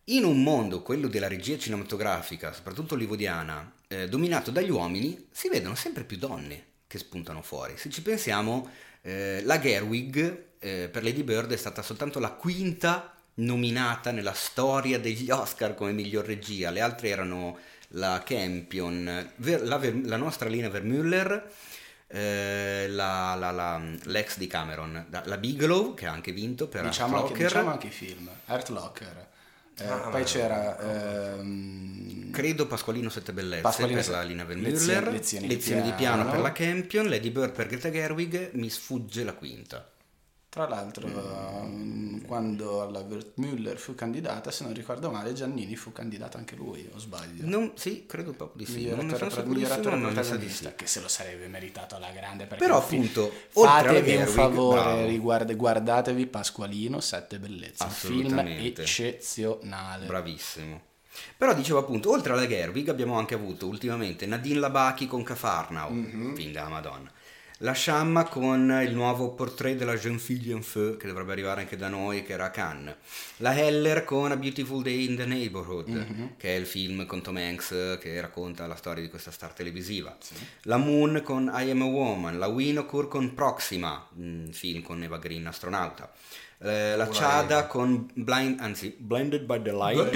in 0.07 0.25
un 0.25 0.43
mondo, 0.43 0.82
quello 0.82 1.07
della 1.07 1.30
regia 1.30 1.57
cinematografica, 1.57 2.51
soprattutto 2.51 2.95
hollywoodiana, 2.95 3.75
eh, 3.88 4.09
dominato 4.09 4.51
dagli 4.51 4.71
uomini, 4.71 5.27
si 5.32 5.47
vedono 5.47 5.75
sempre 5.75 6.03
più 6.03 6.17
donne 6.17 6.65
che 6.86 6.97
spuntano 6.97 7.41
fuori. 7.41 7.75
Se 7.77 7.89
ci 7.89 8.01
pensiamo, 8.01 8.69
eh, 9.03 9.41
la 9.45 9.57
Gerwig 9.57 10.47
eh, 10.59 10.89
per 10.91 11.01
Lady 11.01 11.23
Bird 11.23 11.53
è 11.53 11.57
stata 11.57 11.82
soltanto 11.82 12.19
la 12.19 12.32
quinta 12.32 13.13
nominata 13.39 14.11
nella 14.11 14.33
storia 14.33 14.99
degli 14.99 15.29
Oscar 15.31 15.75
come 15.75 15.91
miglior 15.91 16.25
regia, 16.25 16.69
le 16.69 16.81
altre 16.81 17.09
erano 17.09 17.57
la 17.93 18.21
Campion, 18.25 19.03
la, 19.35 19.77
Ver- 19.77 20.05
la 20.05 20.17
nostra 20.17 20.47
Lina 20.49 20.69
Vermüller, 20.69 21.49
eh, 22.07 22.87
la, 22.89 23.35
la- 23.35 23.51
la- 23.51 23.81
l'ex 24.05 24.37
di 24.37 24.47
Cameron, 24.47 25.05
la, 25.23 25.37
Bigelow 25.37 25.93
che 25.93 26.05
ha 26.07 26.11
anche 26.11 26.31
vinto 26.31 26.67
per 26.67 26.83
Diciamo 26.83 27.15
Art 27.17 27.23
anche, 27.27 27.33
Locker. 27.33 27.47
diciamo 27.47 27.71
anche 27.71 27.87
i 27.87 27.91
film. 27.91 28.29
Art 28.45 28.69
Locker. 28.69 29.27
Eh, 29.81 29.87
Ah, 29.87 30.09
poi 30.09 30.23
c'era... 30.23 30.77
ehm, 31.37 32.31
Credo 32.31 32.67
Pasqualino 32.67 33.09
Sette 33.09 33.31
Bellezze 33.31 33.61
Pasqualino 33.61 33.95
per 33.95 34.03
Sette- 34.05 34.17
la 34.17 34.23
Lina 34.23 34.43
Vermüller, 34.43 34.71
Lezioni- 34.73 35.11
lezioni, 35.11 35.47
lezioni 35.47 35.81
di 35.81 35.89
di 35.89 35.93
piano 35.95 36.15
piano. 36.23 36.31
per 36.31 36.39
la 36.41 36.51
Campion, 36.51 37.07
Lady 37.09 37.29
Bird 37.29 37.53
per 37.53 37.67
Greta 37.67 37.89
Gerwig, 37.89 38.49
mi 38.53 38.69
sfugge 38.69 39.23
la 39.23 39.33
quinta. 39.33 39.89
Tra 40.49 40.67
l'altro, 40.67 41.05
ehm, 41.07 42.25
quando 42.25 42.89
la 42.89 43.01
Müller 43.35 43.77
fu 43.77 43.93
candidata, 43.93 44.49
se 44.49 44.63
non 44.63 44.73
ricordo 44.73 45.11
male, 45.11 45.33
Giannini 45.33 45.75
fu 45.75 45.91
candidato 45.91 46.37
anche 46.37 46.55
lui, 46.55 46.89
o 46.91 46.97
sbaglio? 46.97 47.45
Non, 47.45 47.73
sì, 47.75 48.07
credo 48.07 48.31
proprio 48.33 48.65
di 48.65 48.71
sì, 48.71 48.77
Miglior 48.79 48.95
non 48.97 49.05
ne 49.05 49.13
attore, 49.13 49.29
sono 49.29 49.45
miglior 49.45 49.67
sicurissimo, 49.67 49.79
attore 49.95 49.95
ma 49.95 50.07
mi 50.07 50.13
sa 50.15 50.21
di 50.21 50.27
protagonista, 50.27 50.69
sì. 50.69 50.75
che 50.75 50.87
se 50.87 51.01
lo 51.01 51.07
sarebbe 51.07 51.47
meritato 51.47 51.95
alla 51.95 52.09
grande. 52.09 52.45
Però 52.47 52.77
appunto, 52.79 53.31
fatevi 53.49 54.15
un 54.15 54.25
favore, 54.25 55.05
riguarda- 55.05 55.53
guardatevi 55.53 56.25
Pasqualino, 56.25 56.99
Sette 56.99 57.37
Bellezze, 57.37 57.83
un 57.83 57.89
film 57.91 58.39
eccezionale. 58.39 60.05
Bravissimo. 60.07 60.81
Però 61.37 61.53
dicevo 61.53 61.79
appunto, 61.79 62.11
oltre 62.11 62.33
alla 62.33 62.47
Gerwig 62.47 62.87
abbiamo 62.89 63.17
anche 63.17 63.33
avuto 63.35 63.67
ultimamente 63.67 64.25
Nadine 64.25 64.59
Labaki 64.59 65.05
con 65.05 65.21
Cafarnau, 65.21 65.91
Mhm. 65.91 66.35
film 66.35 66.51
della 66.51 66.69
Madonna. 66.69 67.11
La 67.62 67.74
Sciamma 67.74 68.24
con 68.24 68.80
il 68.88 68.93
nuovo 68.93 69.32
portrait 69.32 69.76
della 69.78 69.95
jeune 69.97 70.18
fille 70.18 70.53
en 70.53 70.62
feu 70.64 70.95
che 70.95 71.07
dovrebbe 71.07 71.34
arrivare 71.34 71.60
anche 71.60 71.76
da 71.76 71.89
noi, 71.89 72.24
che 72.24 72.32
era 72.32 72.45
a 72.45 72.49
Cannes. 72.51 72.95
La 73.38 73.53
Heller 73.53 74.05
con 74.05 74.32
A 74.32 74.38
Beautiful 74.38 74.82
Day 74.82 75.05
in 75.10 75.18
the 75.18 75.26
Neighborhood, 75.26 75.89
Mhm. 75.89 76.36
che 76.38 76.55
è 76.55 76.57
il 76.57 76.66
film 76.66 77.05
con 77.05 77.22
Tom 77.22 77.36
Hanks 77.36 77.97
che 77.99 78.22
racconta 78.22 78.66
la 78.66 78.76
storia 78.78 79.03
di 79.03 79.10
questa 79.10 79.32
star 79.32 79.51
televisiva. 79.51 80.16
La 80.64 80.78
Moon 80.78 81.22
con 81.22 81.51
I 81.53 81.70
Am 81.72 81.82
a 81.82 81.86
Woman. 81.86 82.39
La 82.39 82.47
Winocour 82.47 83.10
con 83.10 83.34
Proxima, 83.34 84.07
film 84.51 84.82
con 84.82 85.03
Eva 85.03 85.18
Green, 85.18 85.45
astronauta. 85.45 86.10
Eh, 86.62 86.95
la 86.95 87.03
Una 87.03 87.14
Chada 87.14 87.57
Eva. 87.60 87.68
con 87.68 88.10
Blind, 88.14 88.62
anzi, 88.62 88.95
Blinded 88.97 89.43
by 89.43 89.62
the 89.62 89.72
Light, 89.74 90.12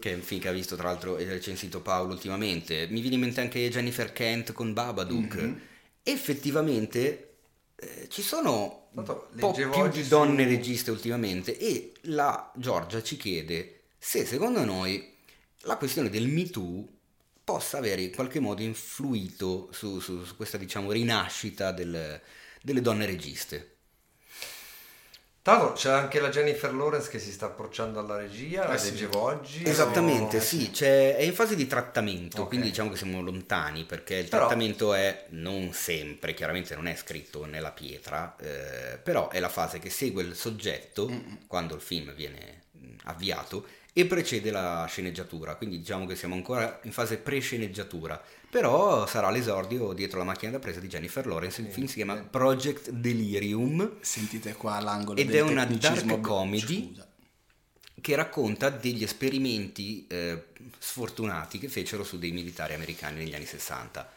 che 0.00 0.10
è 0.10 0.14
un 0.14 0.20
film 0.22 0.40
che 0.40 0.48
ha 0.48 0.52
visto 0.52 0.74
tra 0.74 0.88
l'altro 0.88 1.16
e 1.16 1.26
recensito 1.26 1.80
Paolo 1.80 2.12
ultimamente. 2.12 2.88
Mi 2.90 3.00
viene 3.00 3.14
in 3.14 3.20
mente 3.22 3.40
anche 3.40 3.68
Jennifer 3.68 4.12
Kent 4.12 4.52
con 4.52 4.72
Babadook. 4.72 5.68
Effettivamente 6.02 7.36
eh, 7.76 8.08
ci 8.08 8.22
sono 8.22 8.88
un 8.92 9.04
Tanto 9.04 9.28
po' 9.38 9.52
più 9.52 9.88
di 9.88 10.08
donne 10.08 10.42
su- 10.44 10.48
registe 10.48 10.90
ultimamente 10.90 11.56
e 11.56 11.92
la 12.02 12.50
Giorgia 12.56 13.02
ci 13.02 13.16
chiede 13.16 13.82
se 13.98 14.24
secondo 14.26 14.64
noi 14.64 15.16
la 15.64 15.76
questione 15.76 16.08
del 16.10 16.26
Me 16.26 16.48
Too 16.50 16.86
possa 17.44 17.78
avere 17.78 18.02
in 18.02 18.12
qualche 18.14 18.40
modo 18.40 18.62
influito 18.62 19.68
su, 19.72 20.00
su- 20.00 20.24
su 20.24 20.36
questa 20.36 20.56
diciamo 20.58 20.90
rinascita 20.90 21.70
del- 21.72 22.20
delle 22.62 22.80
donne 22.80 23.06
registe. 23.06 23.76
Tra 25.42 25.54
l'altro 25.54 25.72
c'è 25.72 25.90
anche 25.90 26.20
la 26.20 26.28
Jennifer 26.28 26.72
Lawrence 26.74 27.08
che 27.08 27.18
si 27.18 27.32
sta 27.32 27.46
approcciando 27.46 27.98
alla 27.98 28.18
regia, 28.18 28.66
la 28.68 28.74
Eh 28.74 28.78
sì. 28.78 28.90
leggevo 28.90 29.20
oggi. 29.22 29.62
Esattamente, 29.66 30.36
o- 30.36 30.40
sì, 30.40 30.70
c'è- 30.70 31.16
è 31.16 31.22
in 31.22 31.32
fase 31.32 31.56
di 31.56 31.66
trattamento, 31.66 32.42
Ok. 32.42 32.48
quindi 32.48 32.68
diciamo 32.68 32.90
che 32.90 32.96
siamo 32.98 33.22
lontani 33.22 33.84
perché 33.84 34.16
il 34.16 34.28
Però- 34.28 34.46
trattamento 34.46 34.92
è 34.92 35.24
non 35.30 35.72
sempre, 35.72 36.34
chiaramente 36.34 36.74
non 36.74 36.86
è 36.86 36.94
scritto 36.94 37.46
nella 37.46 37.70
pietra, 37.70 38.36
eh, 38.38 38.98
però 39.02 39.30
è 39.30 39.40
la 39.40 39.48
fase 39.48 39.78
che 39.78 39.88
segue 39.88 40.22
il 40.22 40.34
soggetto 40.36 41.10
quando 41.46 41.74
il 41.74 41.80
film 41.80 42.12
viene 42.14 42.64
mh, 42.72 42.88
avviato 43.04 43.64
e 43.94 44.04
precede 44.04 44.50
la 44.50 44.84
sceneggiatura, 44.88 45.54
quindi 45.56 45.78
diciamo 45.78 46.04
che 46.06 46.16
siamo 46.16 46.34
ancora 46.34 46.80
in 46.82 46.92
fase 46.92 47.16
pre-sceneggiatura, 47.16 48.22
però 48.50 49.06
sarà 49.06 49.30
l'esordio 49.30 49.92
dietro 49.92 50.18
la 50.18 50.24
macchina 50.24 50.50
da 50.50 50.58
presa 50.58 50.80
di 50.80 50.88
Jennifer 50.88 51.24
Lawrence, 51.24 51.60
il 51.60 51.68
film 51.68 51.86
si 51.86 51.94
chiama 51.94 52.16
Project 52.16 52.90
Delirium 52.90 53.98
Sentite 54.00 54.54
qua 54.54 54.80
l'angolo 54.80 55.20
Ed 55.20 55.28
del 55.28 55.36
è 55.36 55.40
una 55.40 55.64
dark 55.64 56.20
comedy. 56.20 56.88
Scusa. 56.88 57.06
che 58.00 58.16
racconta 58.16 58.70
degli 58.70 59.04
esperimenti 59.04 60.06
eh, 60.08 60.46
sfortunati 60.78 61.58
che 61.58 61.68
fecero 61.68 62.02
su 62.02 62.18
dei 62.18 62.32
militari 62.32 62.74
americani 62.74 63.18
negli 63.18 63.34
anni 63.34 63.46
60. 63.46 64.12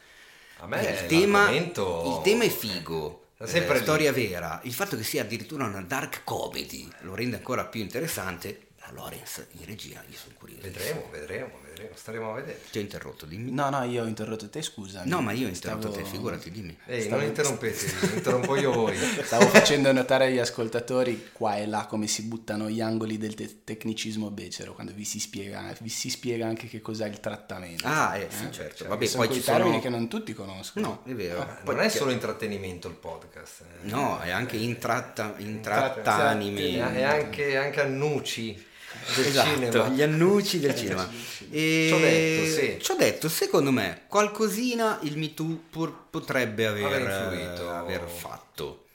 A 0.58 0.66
me 0.66 0.80
il, 0.82 1.06
tema, 1.06 1.50
il 1.50 2.20
tema 2.22 2.44
è 2.44 2.48
figo, 2.48 3.26
È 3.36 3.46
sempre 3.46 3.74
eh, 3.74 3.78
lì. 3.78 3.82
storia 3.82 4.12
vera, 4.12 4.60
il 4.64 4.72
fatto 4.72 4.96
che 4.96 5.04
sia 5.04 5.22
addirittura 5.22 5.64
una 5.64 5.82
dark 5.82 6.22
comedy 6.24 6.88
lo 7.00 7.14
rende 7.14 7.36
ancora 7.36 7.64
più 7.66 7.80
interessante. 7.80 8.68
Lawrence 8.92 9.48
in 9.52 9.64
regia, 9.64 10.02
io 10.08 10.16
sono 10.16 10.34
curioso. 10.38 10.62
Vedremo, 10.62 11.08
vedremo, 11.10 11.58
vedremo, 11.74 11.94
staremo 11.94 12.30
a 12.30 12.34
vedere. 12.34 12.60
Ti 12.70 12.78
ho 12.78 12.80
interrotto, 12.80 13.26
dimmi. 13.26 13.50
No, 13.50 13.68
no, 13.70 13.82
io 13.82 14.02
ho 14.02 14.06
interrotto 14.06 14.48
te, 14.48 14.62
scusa. 14.62 15.02
No, 15.04 15.20
ma 15.20 15.32
io 15.32 15.46
ho 15.46 15.50
interrotto 15.50 15.90
te, 15.90 16.04
figurati, 16.04 16.50
dimmi. 16.50 16.76
Ehi, 16.86 17.08
non 17.08 17.22
interrompete, 17.22 18.14
interrompo 18.14 18.56
io 18.56 18.72
voi. 18.72 18.96
Stavo 18.96 19.46
facendo 19.48 19.92
notare 19.92 20.26
agli 20.26 20.38
ascoltatori 20.38 21.30
qua 21.32 21.56
e 21.56 21.66
là 21.66 21.86
come 21.86 22.06
si 22.06 22.22
buttano 22.22 22.70
gli 22.70 22.80
angoli 22.80 23.18
del 23.18 23.34
te- 23.34 23.64
tecnicismo 23.64 24.30
becero 24.30 24.74
quando 24.74 24.92
vi 24.92 25.04
si, 25.04 25.18
spiega, 25.18 25.74
vi 25.80 25.88
si 25.88 26.10
spiega 26.10 26.46
anche 26.46 26.68
che 26.68 26.80
cos'è 26.80 27.06
il 27.08 27.20
trattamento. 27.20 27.86
Ah, 27.86 28.16
eh, 28.16 28.28
sì, 28.30 28.50
certo. 28.50 28.86
Vabbè, 28.86 29.06
sono 29.06 29.26
poi 29.26 29.34
ci 29.34 29.42
termini 29.42 29.68
sono... 29.70 29.80
che 29.82 29.88
non 29.88 30.08
tutti 30.08 30.32
conoscono. 30.32 31.00
No, 31.04 31.10
è 31.10 31.14
vero. 31.14 31.38
Ma 31.38 31.44
Poi 31.64 31.74
non 31.74 31.84
è 31.84 31.88
solo 31.88 32.10
intrattenimento 32.10 32.88
il 32.88 32.94
podcast. 32.94 33.62
eh. 33.62 33.88
No, 33.88 34.20
è 34.20 34.30
anche 34.30 34.56
intratta, 34.56 35.34
intrattanimi. 35.38 36.74
È 36.74 37.02
anche, 37.02 37.56
anche 37.56 37.80
annuci 37.80 38.72
del 39.16 39.26
Esatto, 39.26 39.48
cinema. 39.54 39.88
gli 39.88 40.02
annuci 40.02 40.58
del 40.60 40.74
cinema. 40.76 41.08
E... 41.50 41.86
Ci 41.88 41.92
ho 41.94 41.98
detto, 41.98 42.60
sì. 42.60 42.78
Ci 42.80 42.90
ho 42.90 42.96
detto, 42.96 43.28
secondo 43.28 43.70
me, 43.70 44.02
qualcosina 44.08 44.98
il 45.02 45.16
Me 45.18 45.34
Too 45.34 45.60
pur- 45.70 46.08
potrebbe 46.10 46.66
aver, 46.66 46.84
Aver 46.84 47.60
eh, 47.60 47.66
aver 47.68 48.08
fatto. 48.08 48.86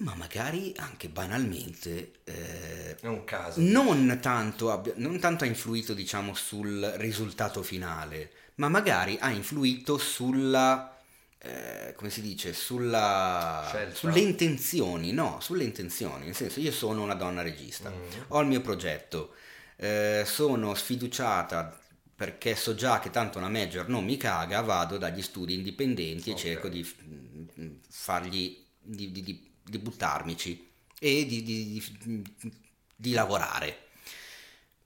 Ma 0.00 0.14
magari 0.14 0.72
anche 0.76 1.08
banalmente 1.08 2.12
eh, 2.24 2.96
È 3.00 3.06
un 3.08 3.24
caso. 3.24 3.60
non, 3.60 4.18
tanto 4.22 4.70
abbia- 4.70 4.92
non 4.96 5.18
tanto 5.18 5.42
ha 5.44 5.46
influito, 5.48 5.92
diciamo, 5.92 6.34
sul 6.34 6.80
risultato 6.98 7.62
finale, 7.64 8.30
ma 8.56 8.68
magari 8.68 9.16
ha 9.20 9.30
influito 9.30 9.98
sulla... 9.98 10.92
eh, 11.48 11.94
come 11.94 12.10
si 12.10 12.20
dice? 12.20 12.52
Sulla, 12.52 13.88
sulle 13.92 14.20
intenzioni, 14.20 15.12
no, 15.12 15.38
sulle 15.40 15.64
intenzioni. 15.64 16.26
Nel 16.26 16.34
senso, 16.34 16.60
io 16.60 16.72
sono 16.72 17.02
una 17.02 17.14
donna 17.14 17.42
regista, 17.42 17.92
ho 18.28 18.40
il 18.40 18.46
mio 18.46 18.60
progetto, 18.60 19.34
eh, 19.76 20.24
sono 20.26 20.74
sfiduciata 20.74 21.78
perché 22.14 22.56
so 22.56 22.74
già 22.74 22.98
che 22.98 23.10
tanto 23.10 23.38
una 23.38 23.48
major 23.48 23.88
non 23.88 24.04
mi 24.04 24.16
caga, 24.16 24.60
vado 24.60 24.98
dagli 24.98 25.22
studi 25.22 25.54
indipendenti 25.54 26.30
Ok. 26.30 26.36
e 26.36 26.38
cerco 26.40 26.68
di 26.68 26.84
mm, 27.04 27.70
fargli, 27.88 28.64
di, 28.80 29.12
di- 29.12 29.22
di- 29.22 29.50
di 29.62 29.78
buttarmici 29.78 30.68
e 30.98 31.26
di, 31.26 33.12
lavorare. 33.12 33.86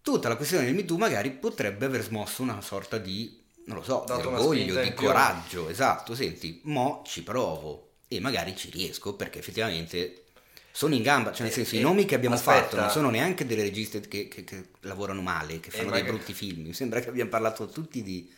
Tutta 0.02 0.28
la 0.28 0.36
questione 0.36 0.64
del 0.66 0.74
Me 0.74 0.84
Too 0.84 0.98
magari 0.98 1.30
potrebbe 1.30 1.86
aver 1.86 2.02
smosso 2.02 2.42
una 2.42 2.60
sorta 2.60 2.98
di, 2.98 3.41
non 3.66 3.76
lo 3.76 3.82
so, 3.82 4.04
Dato 4.06 4.28
una 4.28 4.38
orgoglio, 4.38 4.80
di 4.80 4.92
coraggio, 4.94 5.68
esatto, 5.68 6.14
senti, 6.14 6.60
mo 6.64 7.02
ci 7.06 7.22
provo 7.22 7.90
e 8.08 8.20
magari 8.20 8.56
ci 8.56 8.70
riesco 8.70 9.14
perché 9.14 9.38
effettivamente 9.38 10.24
sono 10.72 10.94
in 10.94 11.02
gamba, 11.02 11.32
cioè 11.32 11.42
nel 11.42 11.50
E- 11.50 11.54
senso 11.54 11.74
e- 11.74 11.78
i 11.78 11.82
nomi 11.82 12.04
che 12.04 12.14
abbiamo 12.14 12.34
aspetta. 12.34 12.60
fatto 12.62 12.76
non 12.76 12.90
sono 12.90 13.10
neanche 13.10 13.46
delle 13.46 13.62
registe 13.62 14.00
che, 14.00 14.28
che- 14.28 14.44
che 14.44 14.64
lavorano 14.80 15.20
male, 15.22 15.60
che 15.60 15.70
fanno 15.70 15.90
dei 15.90 16.00
magari- 16.00 16.16
brutti 16.16 16.32
film, 16.32 16.62
mi 16.66 16.72
sembra 16.72 17.00
che 17.00 17.08
abbiamo 17.08 17.30
parlato 17.30 17.66
tutti 17.66 18.02
di, 18.02 18.30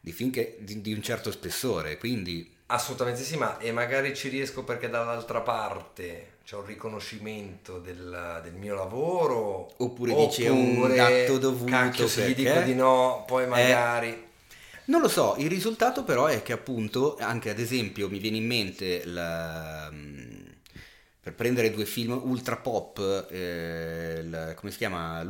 di 0.00 0.12
film 0.12 0.30
che- 0.30 0.56
di, 0.60 0.80
di 0.80 0.92
un 0.92 1.02
certo 1.02 1.30
spessore, 1.30 1.98
quindi 1.98 2.58
Assolutamente 2.72 3.24
sì, 3.24 3.36
ma 3.36 3.58
e 3.58 3.72
magari 3.72 4.14
ci 4.14 4.28
riesco 4.28 4.62
perché 4.62 4.88
dall'altra 4.88 5.40
parte 5.40 6.34
c'è 6.44 6.54
un 6.54 6.64
riconoscimento 6.64 7.78
del, 7.80 8.38
del 8.44 8.52
mio 8.54 8.76
lavoro. 8.76 9.72
Oppure 9.78 10.14
dici, 10.14 10.44
è 10.44 10.50
un 10.50 10.94
atto 10.96 11.38
dovuto 11.38 11.68
Cacchio, 11.68 12.06
se 12.06 12.28
gli 12.30 12.34
dico 12.36 12.60
di 12.60 12.74
no, 12.74 13.24
poi 13.26 13.48
magari. 13.48 14.28
Non 14.90 15.00
lo 15.00 15.08
so, 15.08 15.36
il 15.38 15.48
risultato 15.48 16.02
però 16.02 16.26
è 16.26 16.42
che 16.42 16.52
appunto, 16.52 17.16
anche 17.20 17.48
ad 17.48 17.60
esempio 17.60 18.08
mi 18.08 18.18
viene 18.18 18.38
in 18.38 18.46
mente 18.46 19.04
la- 19.04 19.88
mm, 19.88 20.46
per 21.20 21.34
prendere 21.34 21.70
due 21.70 21.84
film 21.84 22.20
ultra 22.24 22.56
pop, 22.56 22.98
eh, 23.30 24.18
il- 24.20 24.54
come 24.56 24.72
si 24.72 24.78
chiama? 24.78 25.24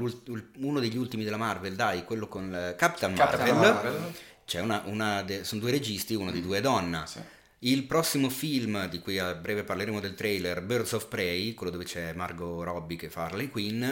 Uno 0.61 0.81
degli 0.81 0.97
ultimi 0.97 1.25
della 1.25 1.37
Marvel, 1.37 1.75
dai, 1.75 2.05
quello 2.05 2.27
con 2.27 2.55
eh, 2.55 2.75
Captain, 2.75 3.13
Captain 3.15 3.55
Marvel. 3.59 3.93
Marvel. 3.93 4.13
C'è 4.47 4.61
una, 4.61 4.83
una 4.87 5.23
de- 5.23 5.45
sono 5.45 5.61
due 5.61 5.71
registi, 5.71 6.15
una 6.15 6.31
di 6.31 6.41
due 6.41 6.57
è 6.59 6.61
donna. 6.63 7.05
Sì. 7.05 7.21
Il 7.61 7.85
prossimo 7.85 8.31
film, 8.31 8.89
di 8.89 9.01
cui 9.01 9.19
a 9.19 9.35
breve 9.35 9.65
parleremo 9.65 10.01
del 10.01 10.15
trailer, 10.15 10.63
Birds 10.63 10.93
of 10.93 11.07
Prey, 11.09 11.53
quello 11.53 11.71
dove 11.71 11.85
c'è 11.85 12.15
Margot 12.15 12.65
Robbie 12.65 12.97
che 12.97 13.11
fa 13.11 13.25
Harley 13.25 13.51
Quinn, 13.51 13.83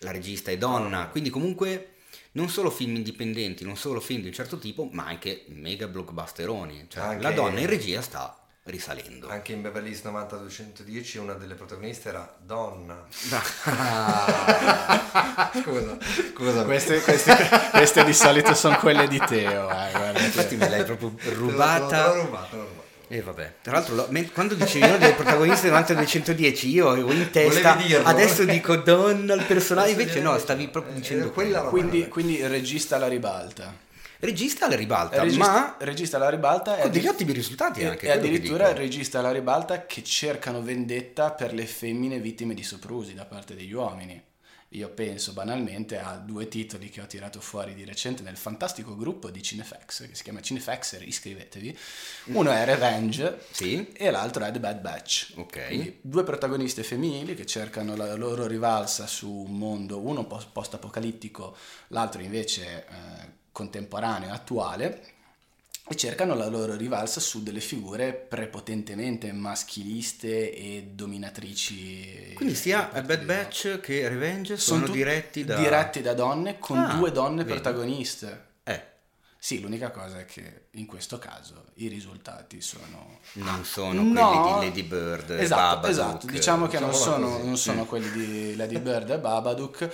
la 0.00 0.10
regista 0.10 0.50
è 0.50 0.58
donna, 0.58 1.08
quindi 1.08 1.30
comunque 1.30 1.92
non 2.36 2.48
solo 2.50 2.70
film 2.70 2.96
indipendenti, 2.96 3.64
non 3.64 3.76
solo 3.76 3.98
film 4.00 4.20
di 4.20 4.28
un 4.28 4.34
certo 4.34 4.58
tipo, 4.58 4.88
ma 4.92 5.06
anche 5.06 5.44
mega 5.48 5.88
blockbusteroni. 5.88 6.86
Cioè, 6.88 7.02
Anche- 7.02 7.22
La 7.22 7.30
donna 7.32 7.60
in 7.60 7.66
regia 7.66 8.00
sta 8.02 8.38
risalendo. 8.64 9.28
Anche 9.28 9.52
in 9.52 9.62
Beverly 9.62 9.90
Hills 9.90 10.02
90210 10.02 11.18
una 11.18 11.32
delle 11.34 11.54
protagoniste 11.54 12.08
era 12.10 12.36
donna. 12.44 13.04
Scusa, 15.62 15.96
scusa. 16.34 16.64
Queste, 16.64 17.00
queste- 17.00 17.48
queste 17.70 18.04
di 18.04 18.12
solito 18.12 18.54
sono 18.54 18.76
quelle 18.78 19.08
di 19.08 19.18
Teo. 19.18 19.68
eh, 19.70 19.90
guarda. 19.92 20.20
Infatti 20.20 20.56
me 20.56 20.68
l'hai 20.68 20.84
proprio 20.84 21.14
Te 21.14 21.30
l'ho- 21.34 21.44
l'ho 21.46 21.50
rubata. 21.50 22.12
rubata, 22.12 22.56
l'ho 22.56 22.64
rubata. 22.64 22.84
E 23.08 23.20
vabbè, 23.22 23.52
tra 23.62 23.72
l'altro 23.72 23.94
lo- 23.94 24.06
men- 24.10 24.32
quando 24.32 24.54
dicevi 24.54 24.84
uno 24.86 24.98
dei 24.98 25.12
protagonisti 25.12 25.66
davanti 25.66 25.92
al 25.92 25.98
210 25.98 26.68
io 26.70 26.88
avevo 26.90 27.12
in 27.12 27.30
testa, 27.30 27.76
adesso 28.02 28.44
dico 28.44 28.76
donna 28.76 29.34
al 29.34 29.44
personaggio, 29.44 29.90
invece 29.90 30.20
no, 30.20 30.36
stavi 30.38 30.68
proprio 30.68 30.92
eh, 30.92 30.96
dicendo 30.96 31.30
quella 31.30 31.58
roba. 31.58 31.70
Quindi, 31.70 32.08
quindi 32.08 32.44
regista 32.46 32.96
alla 32.96 33.06
ribalta. 33.08 33.84
Regista 34.18 34.64
alla 34.66 34.76
ribalta, 34.76 35.20
regista, 35.22 35.44
ma 35.46 35.76
regista 35.78 36.16
alla 36.16 36.30
ribalta 36.30 36.78
è 36.78 36.82
con 36.82 36.90
degli 36.90 37.06
ottimi 37.06 37.32
risultati 37.32 37.80
e, 37.80 37.86
anche. 37.86 38.06
e 38.06 38.10
addirittura 38.10 38.72
regista 38.72 39.18
alla 39.18 39.30
ribalta 39.30 39.84
che 39.84 40.02
cercano 40.02 40.62
vendetta 40.62 41.30
per 41.32 41.52
le 41.52 41.66
femmine 41.66 42.18
vittime 42.18 42.54
di 42.54 42.62
soprusi 42.62 43.12
da 43.12 43.26
parte 43.26 43.54
degli 43.54 43.72
uomini. 43.72 44.20
Io 44.76 44.90
penso 44.90 45.32
banalmente 45.32 45.98
a 45.98 46.16
due 46.18 46.48
titoli 46.48 46.90
che 46.90 47.00
ho 47.00 47.06
tirato 47.06 47.40
fuori 47.40 47.72
di 47.72 47.84
recente 47.86 48.22
nel 48.22 48.36
fantastico 48.36 48.94
gruppo 48.94 49.30
di 49.30 49.42
Cinefax, 49.42 50.06
che 50.06 50.14
si 50.14 50.22
chiama 50.22 50.42
Cinefexer, 50.42 51.02
iscrivetevi. 51.02 51.78
Uno 52.26 52.50
è 52.50 52.62
Revenge 52.66 53.38
Sì, 53.50 53.90
e 53.92 54.10
l'altro 54.10 54.44
è 54.44 54.50
The 54.50 54.60
Bad 54.60 54.80
Batch. 54.80 55.32
ok. 55.36 55.66
Quindi 55.68 55.98
due 56.02 56.24
protagoniste 56.24 56.82
femminili 56.82 57.34
che 57.34 57.46
cercano 57.46 57.96
la 57.96 58.14
loro 58.16 58.46
rivalsa 58.46 59.06
su 59.06 59.30
un 59.30 59.56
mondo, 59.56 59.98
uno 59.98 60.26
post- 60.26 60.50
post-apocalittico, 60.52 61.56
l'altro 61.88 62.20
invece 62.20 62.86
eh, 62.86 63.28
contemporaneo 63.52 64.28
e 64.28 64.32
attuale, 64.32 65.14
e 65.88 65.94
cercano 65.94 66.34
la 66.34 66.48
loro 66.48 66.74
rivalsa 66.74 67.20
su 67.20 67.42
delle 67.44 67.60
figure 67.60 68.12
prepotentemente 68.12 69.30
maschiliste 69.32 70.52
e 70.52 70.90
dominatrici. 70.92 72.32
Quindi 72.34 72.54
sia 72.56 72.86
per 72.86 73.02
a 73.02 73.06
Bad. 73.06 73.24
Batch 73.24 73.80
che 73.80 74.08
Revenge 74.08 74.56
sono, 74.56 74.84
tut- 74.86 74.94
diretti 74.94 75.44
da... 75.44 75.56
diretti 75.56 76.00
da 76.02 76.12
donne 76.14 76.58
con 76.58 76.78
Ah, 76.78 76.94
due 76.96 77.12
donne 77.12 77.44
vedi. 77.44 77.50
protagoniste. 77.60 78.46
Eh, 78.64 78.82
Sì, 79.38 79.60
l'unica 79.60 79.90
cosa 79.92 80.18
è 80.18 80.24
che 80.24 80.66
in 80.72 80.86
questo 80.86 81.18
caso 81.18 81.66
i 81.74 81.86
risultati 81.86 82.60
sono 82.60 83.20
non 83.34 83.64
sono 83.64 84.02
No. 84.02 84.10
quelli 84.12 84.58
di 84.58 84.66
Lady 84.66 84.82
Bird, 84.82 85.30
esatto, 85.30 85.60
Babadook. 85.82 85.90
esatto. 85.90 86.26
diciamo 86.26 86.66
che 86.66 86.80
non 86.80 86.92
sono, 86.94 87.38
non 87.44 87.56
sono 87.56 87.82
Mm. 87.84 87.86
quelli 87.86 88.10
di 88.10 88.56
Lady 88.56 88.78
Bird 88.80 89.10
e 89.10 89.18
Babadook 89.20 89.90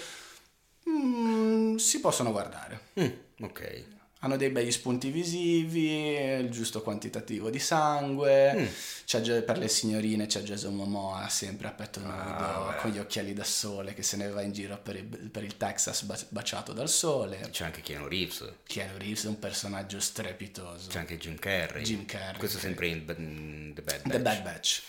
Mm, 0.88 1.76
si 1.76 2.00
possono 2.00 2.32
guardare 2.32 2.80
Mm, 3.00 3.08
ok. 3.44 3.84
Hanno 4.24 4.36
dei 4.36 4.50
begli 4.50 4.70
spunti 4.70 5.10
visivi 5.10 6.14
il 6.16 6.48
giusto 6.50 6.80
quantitativo 6.82 7.50
di 7.50 7.58
sangue. 7.58 8.54
Mm. 8.54 8.66
c'è 9.04 9.42
per 9.42 9.58
le 9.58 9.68
signorine 9.68 10.26
c'è 10.26 10.42
Jason 10.42 10.74
Momoa 10.74 11.28
sempre 11.28 11.68
a 11.68 11.72
petto 11.72 12.00
nudo 12.00 12.10
Ah, 12.12 12.74
con 12.80 12.90
gli 12.90 12.98
occhiali 12.98 13.34
da 13.34 13.44
sole 13.44 13.94
che 13.94 14.02
se 14.02 14.16
ne 14.16 14.28
va 14.28 14.42
in 14.42 14.52
giro 14.52 14.78
per 14.78 14.96
il, 14.96 15.04
per 15.04 15.42
il 15.42 15.56
Texas 15.56 16.02
ba- 16.02 16.18
baciato 16.28 16.72
dal 16.72 16.88
sole. 16.88 17.40
C'è 17.50 17.64
anche 17.64 17.80
Keanu 17.80 18.06
Reeves, 18.06 18.44
Keanu 18.64 18.96
Reeves 18.98 19.24
è 19.24 19.28
un 19.28 19.38
personaggio 19.38 19.98
strepitoso. 20.00 20.88
C'è 20.88 20.98
anche 20.98 21.18
Jim 21.18 21.36
Carrey. 21.38 21.82
Jim 21.82 22.04
Carrey, 22.04 22.38
Questo 22.38 22.58
sempre 22.58 22.86
in 22.86 23.04
in 23.16 23.72
The 23.74 23.82
Bad 23.82 24.02
Batch. 24.02 24.10
The 24.12 24.20
Bad 24.20 24.42
Batch. 24.42 24.82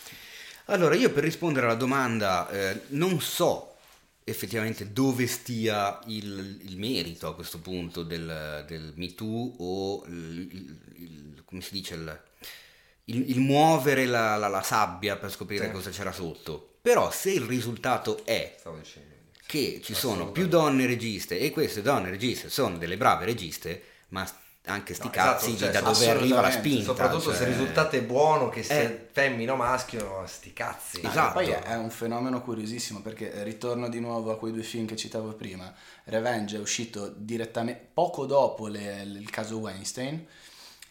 Allora, 0.66 0.94
io 0.94 1.10
per 1.12 1.24
rispondere 1.24 1.66
alla 1.66 1.74
domanda, 1.74 2.48
eh, 2.48 2.80
non 2.88 3.20
so 3.20 3.73
effettivamente 4.24 4.92
dove 4.92 5.26
stia 5.26 5.98
il, 6.06 6.60
il 6.64 6.78
merito 6.78 7.28
a 7.28 7.34
questo 7.34 7.58
punto 7.60 8.02
del, 8.02 8.64
del 8.66 8.92
Me 8.96 9.14
Too 9.14 9.54
o 9.58 10.04
il, 10.06 10.48
il- 10.94 11.42
come 11.44 11.60
si 11.60 11.72
dice 11.74 11.94
il, 13.04 13.38
muovere 13.38 14.06
la, 14.06 14.36
la- 14.36 14.48
la 14.48 14.62
sabbia 14.62 15.16
per 15.16 15.30
scoprire 15.30 15.66
Sì. 15.66 15.70
cosa 15.72 15.90
c'era 15.90 16.10
sotto. 16.12 16.78
Però 16.80 17.10
se 17.10 17.30
il 17.32 17.42
risultato 17.42 18.24
è 18.24 18.56
che 19.46 19.80
ci 19.82 19.94
sono 19.94 20.32
più 20.32 20.48
donne 20.48 20.86
registe 20.86 21.38
e 21.38 21.50
queste 21.50 21.82
donne 21.82 22.10
registe 22.10 22.48
sono 22.50 22.76
delle 22.78 22.96
brave 22.96 23.24
registe, 23.26 23.82
ma 24.08 24.26
anche 24.66 24.94
sti 24.94 25.04
No, 25.06 25.10
cazzi 25.12 25.46
esatto, 25.54 25.58
cioè, 25.58 25.70
da 25.70 25.80
dove 25.92 26.08
arriva 26.08 26.40
la 26.40 26.50
spinta. 26.50 26.84
Soprattutto 26.84 27.30
se 27.32 27.36
cioè- 27.38 27.48
il 27.48 27.52
risultato 27.54 27.96
è 27.96 28.02
buono, 28.02 28.48
che 28.48 28.62
sia 28.62 28.80
Eh. 28.80 29.08
femmina 29.12 29.52
o 29.52 29.56
maschio, 29.56 30.22
sti 30.26 30.52
cazzi. 30.54 31.00
Esatto. 31.04 31.32
Poi 31.34 31.48
è, 31.50 31.62
è 31.62 31.76
un 31.76 31.90
fenomeno 31.90 32.40
curiosissimo 32.40 33.00
perché 33.00 33.30
eh, 33.32 33.42
ritorno 33.42 33.88
di 33.88 34.00
nuovo 34.00 34.30
a 34.32 34.38
quei 34.38 34.52
due 34.52 34.62
film 34.62 34.86
che 34.86 34.96
citavo 34.96 35.32
prima. 35.34 35.72
Revenge 36.04 36.56
è 36.56 36.60
uscito 36.60 37.12
direttamente 37.14 37.86
poco 37.92 38.24
dopo 38.24 38.66
le- 38.68 39.02
il 39.02 39.28
caso 39.30 39.58
Weinstein 39.58 40.26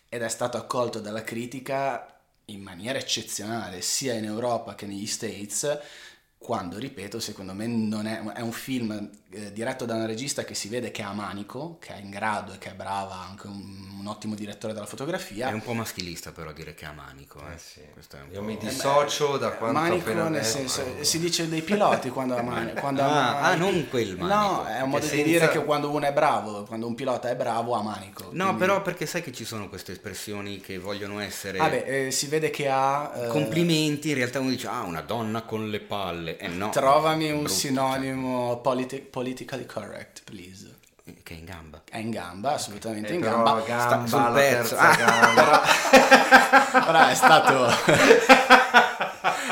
ed 0.09 0.21
è 0.21 0.29
stato 0.29 0.57
accolto 0.57 0.99
dalla 0.99 1.23
critica 1.23 2.07
in 2.47 2.61
maniera 2.61 2.99
eccezionale 2.99 3.81
sia 3.81 4.13
in 4.13 4.25
Europa 4.25 4.75
che 4.75 4.85
negli 4.85 5.07
States 5.07 5.79
quando, 6.37 6.77
ripeto, 6.77 7.19
secondo 7.21 7.53
me 7.53 7.65
non 7.67 8.05
è, 8.05 8.21
è 8.33 8.41
un 8.41 8.51
film 8.51 9.09
eh, 9.33 9.51
diretto 9.53 9.85
da 9.85 9.95
un 9.95 10.05
regista 10.05 10.43
che 10.43 10.53
si 10.53 10.67
vede 10.69 10.91
che 10.91 11.01
ha 11.01 11.11
manico, 11.13 11.77
che 11.79 11.93
è 11.95 11.99
in 11.99 12.09
grado 12.09 12.53
e 12.53 12.57
che 12.57 12.71
è 12.71 12.73
brava, 12.73 13.15
anche 13.27 13.47
un, 13.47 13.95
un 13.99 14.07
ottimo 14.07 14.35
direttore 14.35 14.73
della 14.73 14.85
fotografia. 14.85 15.49
È 15.49 15.53
un 15.53 15.61
po' 15.61 15.73
maschilista 15.73 16.31
però 16.31 16.51
dire 16.51 16.73
che 16.73 16.85
ha 16.85 16.91
manico. 16.91 17.39
Eh. 17.49 17.53
Eh 17.53 17.57
sì. 17.57 17.79
Questo 17.93 18.17
è 18.17 18.19
un 18.21 18.27
Io 18.31 18.39
po'- 18.39 18.45
mi 18.45 18.57
dissocio 18.57 19.37
da 19.37 19.51
quanto 19.51 19.79
manico 19.79 20.09
appena 20.09 20.29
nel 20.29 20.43
senso, 20.45 20.83
si 21.01 21.19
dice 21.19 21.47
dei 21.49 21.61
piloti 21.61 22.09
quando 22.09 22.35
ha 22.35 22.41
manico. 22.43 22.79
Quando 22.79 23.01
Ah, 23.01 23.39
ha 23.39 23.49
ah, 23.49 23.55
non 23.55 23.87
quel 23.89 24.17
manico. 24.17 24.25
No, 24.27 24.65
è 24.65 24.81
un 24.81 24.89
modo 24.89 25.03
di 25.03 25.09
senza- 25.09 25.25
dire 25.25 25.49
che 25.49 25.63
quando 25.63 25.89
uno 25.91 26.05
è 26.05 26.13
bravo, 26.13 26.63
quando 26.63 26.87
un 26.87 26.95
pilota 26.95 27.29
è 27.29 27.35
bravo 27.35 27.75
ha 27.75 27.81
manico. 27.81 28.29
No, 28.31 28.45
Quindi- 28.45 28.59
però 28.59 28.81
perché 28.81 29.05
sai 29.05 29.21
che 29.21 29.31
ci 29.31 29.45
sono 29.45 29.69
queste 29.69 29.91
espressioni 29.93 30.59
che 30.59 30.77
vogliono 30.79 31.19
essere 31.19 31.57
Ah 31.59 31.69
beh, 31.69 32.05
eh, 32.07 32.11
si 32.11 32.27
vede 32.27 32.49
che 32.49 32.67
ha... 32.69 33.11
eh, 33.15 33.27
complimenti, 33.27 34.09
in 34.09 34.15
realtà 34.15 34.39
uno 34.39 34.49
dice 34.49 34.67
ah, 34.67 34.81
una 34.81 35.01
donna 35.01 35.41
con 35.43 35.69
le 35.69 35.79
palle. 35.79 36.37
Eh 36.37 36.47
no. 36.47 36.69
Trovami 36.69 37.29
un 37.31 37.39
brutto, 37.43 37.53
sinonimo 37.53 38.57
politi- 38.61 38.99
politically 39.23 39.65
correct, 39.65 40.21
please. 40.25 40.69
che 41.23 41.33
è 41.33 41.37
in 41.37 41.45
gamba. 41.45 41.81
È 41.89 41.97
in 41.97 42.09
gamba, 42.11 42.53
assolutamente 42.55 43.09
Eh, 43.11 43.15
in 43.15 43.21
però 43.21 43.43
gamba. 43.43 43.61
gamba, 43.65 44.07
sul 44.07 44.19
la 44.21 44.31
pezzo. 44.31 44.75
Ah. 44.77 44.95
gamba. 44.95 45.61
Però 46.85 47.07
è 47.07 47.13
stato, 47.15 47.67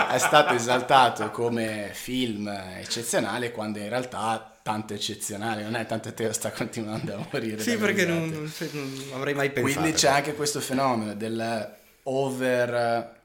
è 0.10 0.18
stato 0.18 0.54
esaltato 0.54 1.30
come 1.32 1.90
film 1.94 2.48
eccezionale 2.80 3.52
quando 3.52 3.80
in 3.80 3.90
realtà 3.90 4.58
tanto 4.64 4.94
eccezionale 4.94 5.64
non 5.64 5.76
è, 5.76 5.86
tanto 5.86 6.14
Teo 6.14 6.32
sta 6.34 6.52
continuando 6.52 7.14
a 7.16 7.28
morire. 7.32 7.62
Sì, 7.62 7.78
perché 7.78 8.06
non, 8.06 8.30
non- 8.30 8.52
non 8.72 9.10
avrei 9.16 9.34
mai 9.34 9.52
pensato. 9.52 9.80
Quindi 9.80 9.98
c'è 9.98 10.10
anche 10.10 10.34
questo 10.36 10.60
fenomeno 10.62 11.14
del 11.16 11.76
over... 12.04 13.20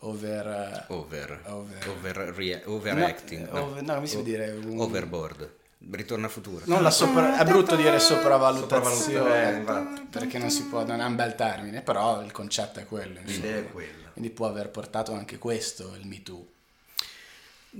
over 0.00 0.86
over, 0.86 1.40
Over- 1.46 1.88
over, 1.88 2.62
overacting, 2.66 3.50
No, 3.50 3.62
over- 3.62 3.82
no, 3.82 3.94
come 3.94 4.06
si 4.06 4.14
può 4.14 4.24
dire? 4.24 4.50
Un- 4.52 4.80
Overboard, 4.80 5.50
ritorno 5.90 6.26
a 6.26 6.28
futuro. 6.28 6.64
Non 6.66 6.82
la 6.82 6.90
sopra- 6.90 7.38
è 7.38 7.44
brutto 7.44 7.76
dire 7.76 7.98
Sopravvalutazione, 7.98 8.94
sopravvalutazione 8.94 9.58
infatti. 9.58 10.06
perché 10.10 10.38
non 10.38 10.50
si 10.50 10.64
può, 10.64 10.84
non 10.84 11.00
è 11.00 11.04
un 11.04 11.14
bel 11.16 11.34
termine, 11.34 11.82
però 11.82 12.22
il 12.22 12.32
concetto 12.32 12.80
è 12.80 12.86
quello. 12.86 13.18
insomma. 13.20 13.44
L'idea 13.46 13.58
è 13.58 13.68
quella. 13.70 14.08
Quindi 14.12 14.30
può 14.30 14.46
aver 14.46 14.68
portato 14.70 15.12
anche 15.12 15.38
questo 15.38 15.94
il 16.00 16.06
Me 16.06 16.22
Too. 16.22 16.46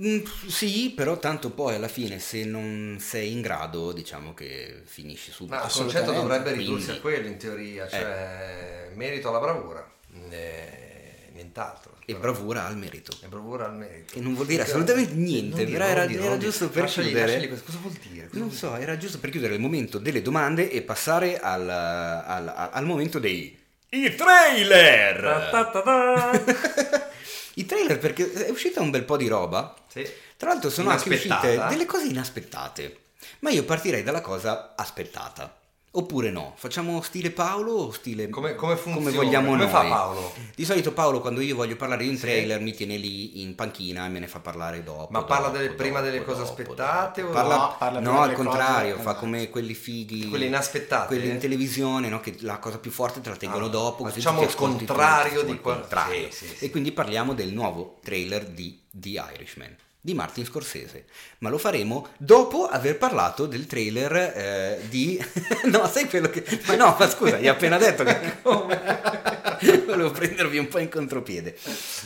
Mm, 0.01 0.23
sì, 0.47 0.91
però 0.95 1.17
tanto 1.17 1.49
poi 1.49 1.75
alla 1.75 1.87
fine 1.87 2.19
se 2.19 2.45
non 2.45 2.97
sei 3.01 3.31
in 3.31 3.41
grado, 3.41 3.91
diciamo 3.91 4.33
che 4.33 4.81
finisci 4.85 5.31
subito. 5.31 5.57
Ma 5.57 5.65
il 5.65 5.71
concetto 5.71 6.11
dovrebbe 6.11 6.51
quindi- 6.53 6.63
ridursi 6.63 6.91
a 6.91 6.99
quello 7.01 7.27
in 7.27 7.37
teoria, 7.37 7.87
cioè 7.89 8.91
merito 8.93 9.29
alla 9.29 9.39
bravura, 9.39 9.85
eh, 10.29 11.29
nient'altro. 11.33 11.97
E 12.11 12.15
bravura 12.15 12.65
al 12.65 12.77
merito. 12.77 13.15
E 13.23 13.27
bravura 13.27 13.65
al 13.65 13.75
merito. 13.75 14.13
Che 14.13 14.19
non 14.19 14.33
vuol 14.33 14.47
dire 14.47 14.63
assolutamente 14.63 15.13
niente, 15.13 15.65
però 15.65 15.85
era, 15.85 16.05
dire, 16.05 16.23
era 16.23 16.35
dire. 16.35 16.49
giusto 16.49 16.69
per 16.69 16.83
Lasciali- 16.83 17.07
chiudere. 17.07 17.25
lasciali 17.27 17.47
questo. 17.47 17.65
Cosa 17.67 17.77
vuol 17.81 17.93
dire? 17.93 18.27
Cosa 18.27 18.39
Non 18.39 18.47
vuol 18.47 18.57
so, 18.59 18.75
era 18.75 18.97
giusto 18.97 19.19
per 19.19 19.29
chiudere 19.29 19.53
il 19.55 19.59
momento 19.59 19.97
delle 19.99 20.21
domande 20.21 20.71
e 20.71 20.81
passare 20.81 21.39
al, 21.39 21.69
al- 21.69 22.47
al- 22.47 22.69
al 22.73 22.85
momento 22.85 23.19
dei 23.19 23.57
i 23.91 24.15
trailer. 24.15 25.49
Ta-ta-ta-ta. 25.51 27.07
I 27.55 27.65
trailer 27.65 27.97
perché 27.97 28.31
è 28.45 28.49
uscita 28.49 28.81
un 28.81 28.89
bel 28.89 29.03
po' 29.03 29.17
di 29.17 29.27
roba. 29.27 29.75
Sì. 29.87 30.07
Tra 30.37 30.49
l'altro 30.49 30.69
sono 30.69 30.89
anche 30.91 31.09
uscite 31.09 31.65
delle 31.69 31.85
cose 31.85 32.05
inaspettate. 32.07 32.97
Ma 33.39 33.49
io 33.49 33.63
partirei 33.65 34.03
dalla 34.03 34.21
cosa 34.21 34.73
aspettata. 34.75 35.58
Oppure 35.91 36.29
no? 36.29 36.53
Facciamo 36.55 37.01
stile 37.01 37.31
Paolo 37.31 37.71
o 37.71 37.91
stile 37.91 38.29
Come- 38.29 38.53
come 38.53 38.75
funziona? 38.75 39.07
come 39.09 39.11
vogliamo 39.25 39.47
Come 39.47 39.63
noi? 39.63 39.69
fa 39.69 39.81
Paolo? 39.81 40.33
Di 40.55 40.63
solito 40.63 40.93
Paolo 40.93 41.19
quando 41.19 41.41
io 41.41 41.55
voglio 41.55 41.75
parlare 41.75 42.03
di 42.03 42.09
un 42.09 42.15
Sì. 42.15 42.21
trailer 42.21 42.59
mi 42.59 42.73
tiene 42.73 42.95
lì 42.97 43.41
in 43.41 43.55
panchina 43.55 44.05
e 44.05 44.09
me 44.09 44.19
ne 44.19 44.27
fa 44.27 44.39
parlare 44.39 44.83
dopo. 44.83 45.07
Ma 45.09 45.23
parla 45.23 45.47
dopo, 45.47 45.57
delle- 45.57 45.73
prima 45.73 45.99
dopo, 45.99 46.11
delle 46.11 46.23
cose 46.23 46.39
dopo, 46.41 46.49
aspettate 46.51 47.21
dopo. 47.21 47.33
o- 47.33 47.35
Parla, 47.35 47.55
No, 47.55 47.75
parla 47.79 47.97
prima 47.99 48.13
no, 48.13 48.19
al 48.21 48.29
delle 48.29 48.35
contrario, 48.43 48.91
cose- 48.91 49.03
fa 49.03 49.15
come 49.15 49.49
quelli 49.49 49.73
fighi. 49.73 50.29
Quelle 50.29 50.45
inaspettate? 50.45 51.07
Quelli 51.07 51.29
in 51.29 51.39
televisione, 51.39 52.07
no? 52.07 52.19
Che 52.19 52.35
la 52.41 52.59
cosa 52.59 52.77
più 52.77 52.91
forte 52.91 53.19
te 53.21 53.29
la 53.29 53.35
tengono 53.35 53.65
Ah, 53.65 53.69
dopo. 53.69 54.05
facciamo 54.05 54.41
il 54.43 54.47
tutto, 54.49 54.57
contrario 54.59 55.23
facciamo 55.31 55.43
di 55.43 55.51
il 55.53 55.59
qual- 55.61 55.79
contrario. 55.79 56.27
Sì, 56.29 56.45
sì, 56.45 56.55
sì. 56.55 56.65
E 56.65 56.69
quindi 56.69 56.91
parliamo 56.91 57.33
del 57.33 57.51
nuovo 57.51 57.97
trailer 58.03 58.45
di 58.45 58.79
The 58.91 59.09
Irishman 59.33 59.75
di 60.01 60.13
Martin 60.13 60.45
Scorsese, 60.45 61.05
ma 61.39 61.49
lo 61.49 61.57
faremo 61.57 62.07
dopo 62.17 62.67
aver 62.67 62.97
parlato 62.97 63.45
del 63.45 63.67
trailer 63.67 64.15
eh, 64.15 64.79
di... 64.87 65.21
no, 65.65 65.87
sai 65.87 66.07
quello 66.07 66.29
che... 66.29 66.43
Ma 66.67 66.75
no, 66.75 66.95
ma 66.97 67.09
scusa, 67.09 67.37
gli 67.37 67.47
ho 67.47 67.51
appena 67.51 67.77
detto 67.77 68.03
che... 68.03 68.37
Volevo 69.85 70.11
prendervi 70.11 70.57
un 70.57 70.69
po' 70.69 70.79
in 70.79 70.87
contropiede. 70.89 71.57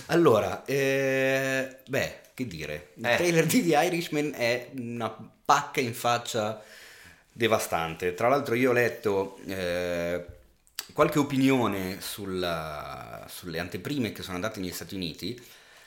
Allora, 0.07 0.65
eh, 0.65 1.77
beh, 1.87 2.19
che 2.33 2.47
dire, 2.47 2.89
il 2.95 3.05
Eh. 3.05 3.15
trailer 3.15 3.45
di 3.45 3.63
The 3.67 3.77
Irishman 3.85 4.33
è 4.35 4.69
una 4.75 5.15
pacca 5.45 5.79
in 5.79 5.93
faccia 5.93 6.63
devastante. 7.31 8.15
Tra 8.15 8.27
l'altro 8.27 8.55
io 8.55 8.71
ho 8.71 8.73
letto 8.73 9.37
eh, 9.45 10.25
qualche 10.93 11.19
opinione 11.19 11.97
sulla- 12.01 13.25
sulle 13.29 13.59
anteprime 13.59 14.11
che 14.11 14.23
sono 14.23 14.35
andate 14.35 14.59
negli 14.59 14.71
Stati 14.71 14.95
Uniti 14.95 15.39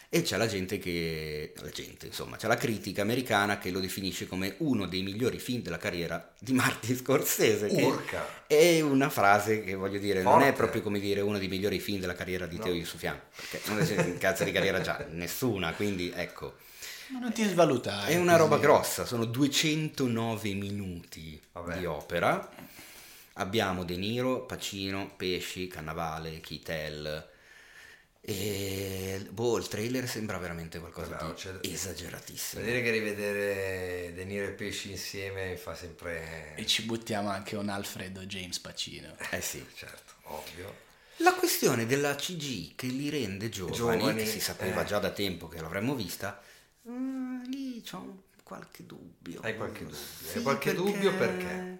e 0.08 0.22
c'è 0.22 0.36
la 0.36 0.46
gente 0.46 0.78
che 0.78 1.52
la 1.56 1.68
gente, 1.70 2.06
insomma, 2.06 2.36
c'è 2.36 2.46
la 2.46 2.56
critica 2.56 3.02
americana 3.02 3.58
che 3.58 3.70
lo 3.70 3.80
definisce 3.80 4.26
come 4.26 4.54
uno 4.58 4.86
dei 4.86 5.02
migliori 5.02 5.38
film 5.38 5.62
della 5.62 5.78
carriera 5.78 6.32
di 6.38 6.52
Martin 6.52 6.94
Scorsese. 6.96 7.66
Urca. 7.66 8.44
è 8.46 8.80
una 8.80 9.10
frase 9.10 9.62
che 9.64 9.74
voglio 9.74 9.98
dire, 9.98 10.22
non 10.22 10.40
è 10.40 10.44
Forte. 10.44 10.56
proprio 10.56 10.82
come 10.82 11.00
dire 11.00 11.20
uno 11.20 11.38
dei 11.38 11.48
migliori 11.48 11.80
film 11.80 11.98
della 12.00 12.14
carriera 12.14 12.46
di 12.46 12.56
No. 12.56 12.62
Teo 12.64 12.72
Yusufian, 12.74 13.20
perché 13.34 13.60
non 13.70 13.84
c'è 13.84 14.16
cazzo 14.18 14.44
di 14.44 14.52
carriera 14.52 14.80
già, 14.80 15.04
nessuna, 15.10 15.72
quindi 15.74 16.12
ecco. 16.14 16.54
Ma 17.08 17.18
non 17.20 17.32
ti 17.32 17.44
svalutare. 17.44 18.12
È 18.12 18.16
una 18.16 18.32
così. 18.36 18.42
roba 18.42 18.58
grossa, 18.58 19.04
sono 19.04 19.24
209 19.24 20.54
minuti 20.54 21.40
Vabbè. 21.52 21.78
di 21.78 21.84
opera. 21.86 22.48
Abbiamo 23.34 23.84
De 23.84 23.96
Niro, 23.96 24.46
Pacino, 24.46 25.12
Pesci, 25.16 25.66
Cannavale, 25.68 26.40
Chitel. 26.40 27.28
E 28.28 29.24
boh, 29.30 29.56
il 29.56 29.68
trailer 29.68 30.08
sembra 30.08 30.36
veramente 30.38 30.80
qualcosa 30.80 31.14
Vabbè, 31.14 31.26
di 31.26 31.34
c'è- 31.34 31.58
esageratissimo. 31.62 32.60
Vedere 32.60 32.82
che 32.82 32.90
rivedere 32.90 34.12
De 34.14 34.24
Niro 34.24 34.46
e 34.46 34.50
Pesci 34.50 34.90
insieme 34.90 35.56
fa 35.56 35.76
sempre... 35.76 36.56
E 36.56 36.66
ci 36.66 36.82
buttiamo 36.82 37.28
anche 37.28 37.54
un 37.54 37.68
Alfredo 37.68 38.22
James 38.22 38.58
Pacino. 38.58 39.14
Eh 39.30 39.40
sì. 39.40 39.64
Certo, 39.76 40.14
ovvio. 40.24 40.74
La 41.18 41.34
questione 41.34 41.86
della 41.86 42.16
CG 42.16 42.74
che 42.74 42.88
li 42.88 43.10
rende 43.10 43.48
giovani, 43.48 43.76
Giovani, 43.76 44.14
che 44.16 44.26
si 44.26 44.40
sapeva 44.40 44.82
eh. 44.82 44.86
già 44.86 44.98
da 44.98 45.10
tempo 45.12 45.46
che 45.46 45.60
l'avremmo 45.60 45.94
vista, 45.94 46.42
mm, 46.90 47.44
lì 47.44 47.80
c'ho 47.80 48.24
qualche 48.42 48.84
dubbio. 48.84 49.38
Hai 49.42 49.56
qualche 49.56 49.84
dubbio? 49.84 49.96
Sì, 49.96 50.38
Hai 50.38 50.42
qualche 50.42 50.74
dubbio 50.74 51.14
perché? 51.14 51.78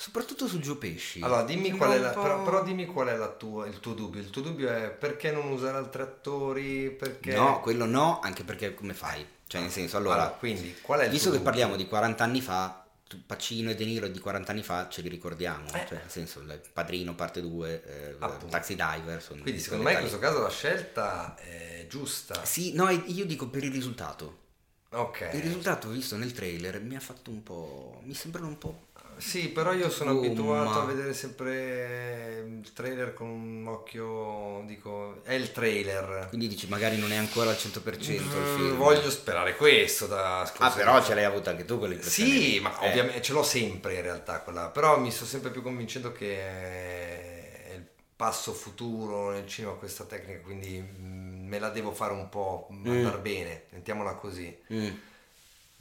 Soprattutto 0.00 0.46
su 0.46 0.60
Gio 0.60 0.76
Pesci. 0.78 1.20
Allora, 1.22 1.42
dimmi 1.42 1.72
qual 1.72 1.90
è 1.90 1.98
la, 1.98 2.10
però, 2.10 2.44
però 2.44 2.62
dimmi 2.62 2.86
qual 2.86 3.08
è 3.08 3.16
la 3.16 3.30
tua- 3.30 3.66
il 3.66 3.80
tuo 3.80 3.94
dubbio. 3.94 4.20
Il 4.20 4.30
tuo 4.30 4.42
dubbio 4.42 4.68
è 4.68 4.90
perché 4.90 5.32
non 5.32 5.48
usare 5.50 5.76
altri 5.76 6.02
attori? 6.02 6.88
Perché... 6.92 7.34
No, 7.34 7.58
quello 7.58 7.84
no, 7.84 8.20
anche 8.20 8.44
perché 8.44 8.74
come 8.74 8.94
fai? 8.94 9.26
Cioè, 9.48 9.60
nel 9.60 9.72
senso, 9.72 9.96
allora, 9.96 10.14
Allora, 10.20 10.30
quindi, 10.36 10.76
qual 10.82 11.00
è 11.00 11.06
il 11.06 11.10
visto 11.10 11.32
che 11.32 11.40
parliamo 11.40 11.70
dubbio? 11.72 11.84
di 11.84 11.90
40 11.90 12.22
anni 12.22 12.40
fa, 12.40 12.86
Pacino 13.26 13.70
e 13.70 13.74
De 13.74 13.84
Niro 13.86 14.06
di 14.06 14.20
40 14.20 14.52
anni 14.52 14.62
fa 14.62 14.88
ce 14.88 15.00
li 15.02 15.08
ricordiamo, 15.08 15.66
Eh. 15.66 15.84
cioè, 15.88 15.98
nel 15.98 16.10
senso, 16.10 16.38
il 16.42 16.60
Padrino 16.72 17.16
parte 17.16 17.40
2, 17.40 18.16
eh. 18.20 18.46
Taxi 18.48 18.76
Diver, 18.76 19.20
sono 19.20 19.42
Quindi 19.42 19.58
secondo 19.60 19.82
me 19.82 19.94
in 19.94 19.98
questo 19.98 20.20
caso 20.20 20.40
la 20.42 20.50
scelta 20.50 21.34
è 21.34 21.86
giusta. 21.88 22.44
Sì, 22.44 22.72
no, 22.74 22.88
io 22.88 23.24
dico 23.26 23.48
per 23.48 23.64
il 23.64 23.72
risultato. 23.72 24.46
Ok. 24.90 25.28
Il 25.34 25.42
risultato 25.42 25.88
visto 25.88 26.16
nel 26.16 26.32
trailer 26.32 26.80
mi 26.80 26.96
ha 26.96 27.00
fatto 27.00 27.30
un 27.30 27.42
po'. 27.42 28.00
mi 28.04 28.14
sembrano 28.14 28.46
un 28.46 28.56
po'. 28.56 28.86
Sì, 29.18 29.48
però 29.48 29.72
io 29.72 29.90
sono 29.90 30.14
Gomma. 30.14 30.26
abituato 30.26 30.78
a 30.80 30.84
vedere 30.84 31.12
sempre 31.12 32.44
il 32.62 32.72
trailer 32.72 33.12
con 33.14 33.28
un 33.28 33.66
occhio, 33.66 34.62
dico, 34.66 35.22
è 35.24 35.34
il 35.34 35.50
trailer. 35.52 36.26
Quindi 36.28 36.46
dici 36.48 36.68
magari 36.68 36.98
non 36.98 37.10
è 37.12 37.16
ancora 37.16 37.50
al 37.50 37.56
100% 37.58 38.10
il 38.36 38.42
Mm, 38.42 38.44
film. 38.44 38.76
Voglio 38.76 39.10
sperare 39.10 39.56
questo 39.56 40.06
da 40.06 40.40
Ah, 40.58 40.70
però 40.70 41.02
ce 41.02 41.14
l'hai 41.14 41.24
avuta 41.24 41.50
anche 41.50 41.64
tu 41.64 41.78
quell'impressione. 41.78 42.30
Sì, 42.30 42.60
ma 42.60 42.78
Eh. 42.80 42.88
ovviamente 42.88 43.20
ce 43.22 43.32
l'ho 43.32 43.42
sempre 43.42 43.94
in 43.96 44.02
realtà 44.02 44.40
quella, 44.40 44.68
però 44.68 44.98
mi 44.98 45.10
sto 45.10 45.24
sempre 45.24 45.50
più 45.50 45.62
convincendo 45.62 46.12
che 46.12 46.38
è 46.38 47.72
il 47.74 47.86
passo 48.16 48.52
futuro 48.52 49.30
nel 49.30 49.46
cinema 49.46 49.74
questa 49.74 50.04
tecnica, 50.04 50.40
quindi 50.40 50.80
mm, 50.80 51.46
me 51.48 51.58
la 51.58 51.70
devo 51.70 51.92
fare 51.92 52.12
un 52.12 52.28
po' 52.28 52.68
andare 52.70 53.18
bene, 53.18 53.64
mettiamola 53.70 54.14
così. 54.14 54.56
Mm. 54.72 54.88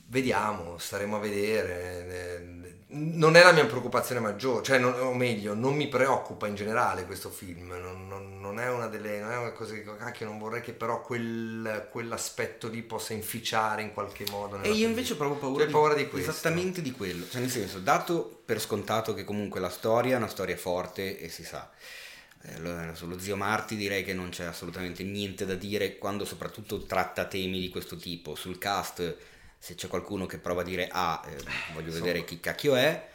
Vediamo, 0.10 0.78
staremo 0.78 1.18
a 1.18 1.20
vedere. 1.20 2.46
Non 2.90 3.36
è 3.36 3.44
la 3.44 3.52
mia 3.52 3.66
preoccupazione 3.66 4.22
maggiore, 4.22 4.64
cioè, 4.64 4.78
non- 4.80 4.98
o 4.98 5.14
meglio, 5.14 5.54
non 5.54 5.76
mi 5.76 5.90
preoccupa 5.90 6.48
in 6.48 6.56
generale 6.56 7.06
questo 7.06 7.30
film. 7.30 7.72
Non, 7.74 8.08
non- 8.08 8.40
non 8.40 8.58
è 8.60 8.70
una 8.70 8.88
delle 8.88 9.20
non 9.20 9.32
è 9.32 9.38
una 9.38 9.52
cosa 9.52 9.74
che 9.74 9.84
cacchio, 9.84 10.26
non 10.26 10.38
vorrei 10.40 10.62
che 10.62 10.72
però 10.72 11.02
quel- 11.02 11.90
quell'aspetto 11.92 12.70
lì 12.70 12.82
possa 12.84 13.12
inficiare 13.12 13.82
in 13.82 13.92
qualche 13.94 14.24
modo. 14.32 14.62
E 14.62 14.70
io 14.72 14.88
invece 14.88 15.16
pellicola. 15.16 15.18
provo 15.18 15.36
paura, 15.40 15.58
Tu 15.58 15.66
hai 15.66 15.72
paura 15.74 15.94
di 15.96 16.08
questo. 16.08 16.30
Esattamente 16.32 16.82
di 16.82 16.92
quello. 16.94 17.28
Cioè, 17.28 17.42
nel 17.42 17.50
senso, 17.50 17.80
dato 17.80 18.42
per 18.46 18.62
scontato 18.62 19.14
che 19.14 19.26
comunque 19.26 19.60
la 19.60 19.70
storia 19.70 20.14
è 20.14 20.18
una 20.18 20.30
storia 20.30 20.56
forte 20.56 21.20
e 21.20 21.28
si 21.28 21.44
sa. 21.44 21.70
Eh, 22.44 22.60
lo- 22.60 22.96
sullo 22.96 23.20
zio 23.20 23.36
Marti 23.36 23.76
direi 23.76 24.06
che 24.06 24.14
non 24.14 24.30
c'è 24.30 24.46
assolutamente 24.46 25.04
niente 25.04 25.46
da 25.46 25.56
dire 25.56 25.98
quando 25.98 26.24
soprattutto 26.24 26.86
tratta 26.86 27.26
temi 27.26 27.60
di 27.60 27.68
questo 27.68 27.98
tipo. 27.98 28.36
Sul 28.36 28.58
cast, 28.58 29.18
se 29.60 29.76
c'è 29.76 29.88
qualcuno 29.88 30.26
che 30.26 30.38
prova 30.40 30.62
a 30.62 30.64
dire 30.64 30.88
ah, 30.92 31.24
eh, 31.28 31.44
voglio 31.68 31.92
vedere 31.92 32.24
chi 32.24 32.40
cacchio 32.40 32.76
è, 32.76 33.10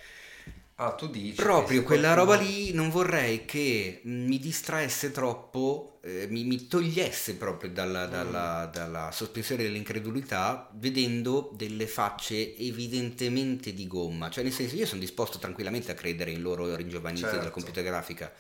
Ah, 0.77 0.93
tu 0.95 1.09
dici. 1.09 1.35
proprio 1.35 1.83
quella 1.83 2.15
qualcuno- 2.15 2.15
roba 2.15 2.37
lì 2.37 2.73
non 2.73 2.91
vorrei 2.91 3.45
che 3.45 4.03
mm, 4.07 4.27
mi 4.27 4.39
distraesse 4.39 5.11
troppo, 5.11 5.99
eh, 6.03 6.27
mi, 6.29 6.45
mi 6.45 6.67
togliesse 6.67 7.37
proprio 7.37 7.71
dalla, 7.71 8.07
dalla- 8.07 8.67
dalla 8.73 9.11
sospensione 9.13 9.63
dell'incredulità 9.63 10.71
vedendo 10.75 11.51
delle 11.55 11.87
facce 11.87 12.57
evidentemente 12.57 13.73
di 13.75 13.87
gomma. 13.87 14.31
Cioè, 14.31 14.45
nel 14.45 14.53
senso, 14.53 14.77
io 14.77 14.87
sono 14.87 15.01
disposto 15.01 15.39
tranquillamente 15.39 15.91
a 15.91 15.95
credere 15.95 16.31
in 16.31 16.43
loro 16.43 16.75
ringiovaniti 16.77 17.37
della 17.39 17.51
Certo. 17.51 17.51
computer 17.51 17.83
grafica. 17.85 18.33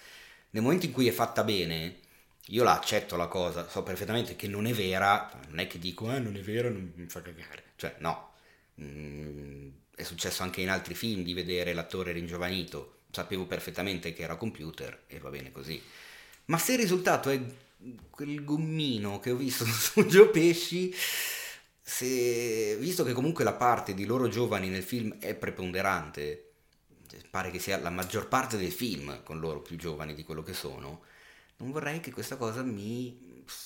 Nel 0.50 0.62
momento 0.62 0.86
in 0.86 0.92
cui 0.92 1.08
è 1.08 1.12
fatta 1.12 1.44
bene, 1.44 1.98
io 2.46 2.62
la 2.64 2.76
accetto 2.76 3.16
la 3.16 3.26
cosa, 3.26 3.68
so 3.68 3.82
perfettamente 3.82 4.36
che 4.36 4.48
non 4.48 4.66
è 4.66 4.72
vera, 4.74 5.30
non 5.48 5.58
è 5.60 5.66
che 5.66 5.78
dico, 5.78 6.08
ah, 6.08 6.18
non 6.18 6.36
è 6.36 6.40
vera, 6.40 6.68
non 6.68 6.92
mi 6.94 7.08
fa 7.08 7.22
cagare. 7.22 7.61
Cioè, 7.82 7.96
no. 7.98 8.34
Mm, 8.80 9.70
è 9.96 10.04
successo 10.04 10.44
anche 10.44 10.60
in 10.60 10.70
altri 10.70 10.94
film 10.94 11.24
di 11.24 11.34
vedere 11.34 11.72
l'attore 11.72 12.12
ringiovanito, 12.12 12.98
sapevo 13.10 13.44
perfettamente 13.46 14.12
che 14.12 14.22
era 14.22 14.36
computer 14.36 15.02
e 15.08 15.18
va 15.18 15.30
bene 15.30 15.50
così. 15.50 15.82
Ma 16.44 16.58
se 16.58 16.74
il 16.74 16.78
risultato 16.78 17.28
è 17.28 17.40
quel 18.08 18.44
gommino 18.44 19.18
che 19.18 19.32
ho 19.32 19.36
visto 19.36 19.64
su 19.66 20.06
Gio 20.06 20.30
Pesci, 20.30 20.94
se, 21.80 22.76
visto 22.76 23.02
che 23.02 23.12
comunque 23.12 23.42
la 23.42 23.54
parte 23.54 23.94
di 23.94 24.04
loro 24.04 24.28
giovani 24.28 24.68
nel 24.68 24.84
film 24.84 25.18
è 25.18 25.34
preponderante, 25.34 26.50
pare 27.30 27.50
che 27.50 27.58
sia 27.58 27.80
la 27.80 27.90
maggior 27.90 28.28
parte 28.28 28.56
del 28.56 28.70
film 28.70 29.24
con 29.24 29.40
loro 29.40 29.60
più 29.60 29.76
giovani 29.76 30.14
di 30.14 30.22
quello 30.22 30.44
che 30.44 30.54
sono, 30.54 31.02
non 31.56 31.72
vorrei 31.72 31.98
che 31.98 32.12
questa 32.12 32.36
cosa 32.36 32.62
mi, 32.62 33.21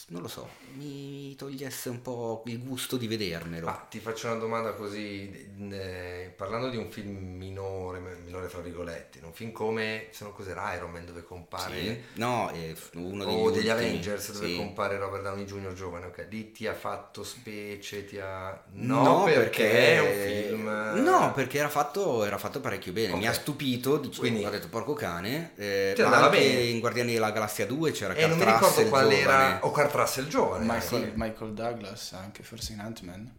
non 0.09 0.23
lo 0.23 0.29
so, 0.29 0.49
mi 0.75 1.35
togliesse 1.37 1.89
un 1.89 2.01
po' 2.03 2.43
il 2.47 2.63
gusto 2.63 2.97
di 2.97 3.07
vedermelo. 3.07 3.67
Ah, 3.69 3.87
ti 3.89 3.99
faccio 3.99 4.27
una 4.29 4.37
domanda 4.37 4.73
così, 4.73 5.49
eh, 5.71 6.33
parlando 6.37 6.69
di 6.69 6.77
un 6.77 6.91
film 6.91 7.37
minore, 7.37 8.01
minore 8.25 8.49
fra 8.49 8.61
virgolette, 8.61 9.21
un 9.23 9.33
film 9.33 9.53
come, 9.53 10.07
se 10.11 10.25
non 10.25 10.33
cos'era, 10.33 10.75
Iron 10.75 10.91
Man 10.91 11.05
dove 11.07 11.23
compare... 11.25 11.75
Sì. 11.81 12.01
No, 12.15 12.49
è 12.51 12.73
uno 12.95 13.25
degli 13.25 13.35
o 13.35 13.51
degli 13.51 13.69
Avengers 13.69 14.33
dove 14.33 14.47
sì. 14.47 14.57
compare 14.57 14.97
Robert 14.99 15.23
Downey 15.23 15.45
Jr. 15.45 15.73
giovane, 15.73 16.07
ok? 16.07 16.27
Lì 16.31 16.53
ti 16.53 16.67
ha 16.67 16.75
fatto 16.75 17.23
specie, 17.25 18.05
ti 18.05 18.19
ha... 18.19 18.63
No, 18.73 19.25
perché, 19.25 19.95
è 19.95 20.01
un 20.01 20.49
film... 20.49 21.03
No, 21.03 21.33
perché 21.35 21.59
era 21.59 21.69
fatto, 21.69 22.25
era 22.25 22.39
fatto 22.39 22.61
parecchio 22.61 22.93
bene. 22.93 23.15
Mi 23.15 23.25
Ok. 23.25 23.31
ha 23.31 23.33
stupito. 23.33 23.99
Dicevo, 23.99 24.21
Quindi- 24.21 24.45
ho 24.45 24.51
detto 24.51 24.69
porco 24.69 24.93
cane. 24.95 25.53
Eh, 25.57 25.95
ma 25.99 26.25
anche 26.25 26.39
bene. 26.39 26.61
in 26.63 26.81
Guardiani 26.81 27.13
della 27.13 27.31
Galassia 27.31 27.67
2 27.67 27.91
c'era 27.93 28.15
E 28.15 28.27
non 28.27 28.39
mi 28.39 28.45
Kurt 28.45 28.55
ricordo 28.57 28.67
Russell 28.75 28.89
qual 28.89 29.03
giovane. 29.09 29.21
era... 29.21 29.61
O 29.67 29.71
Kurt 29.71 29.93
Russell 29.95 30.29
giovane. 30.29 30.65
Michael, 30.65 31.05
sì. 31.05 31.13
Michael 31.15 31.53
Douglas 31.53 32.13
anche 32.13 32.43
forse 32.43 32.73
in 32.73 32.81
Ant-Man. 32.81 33.37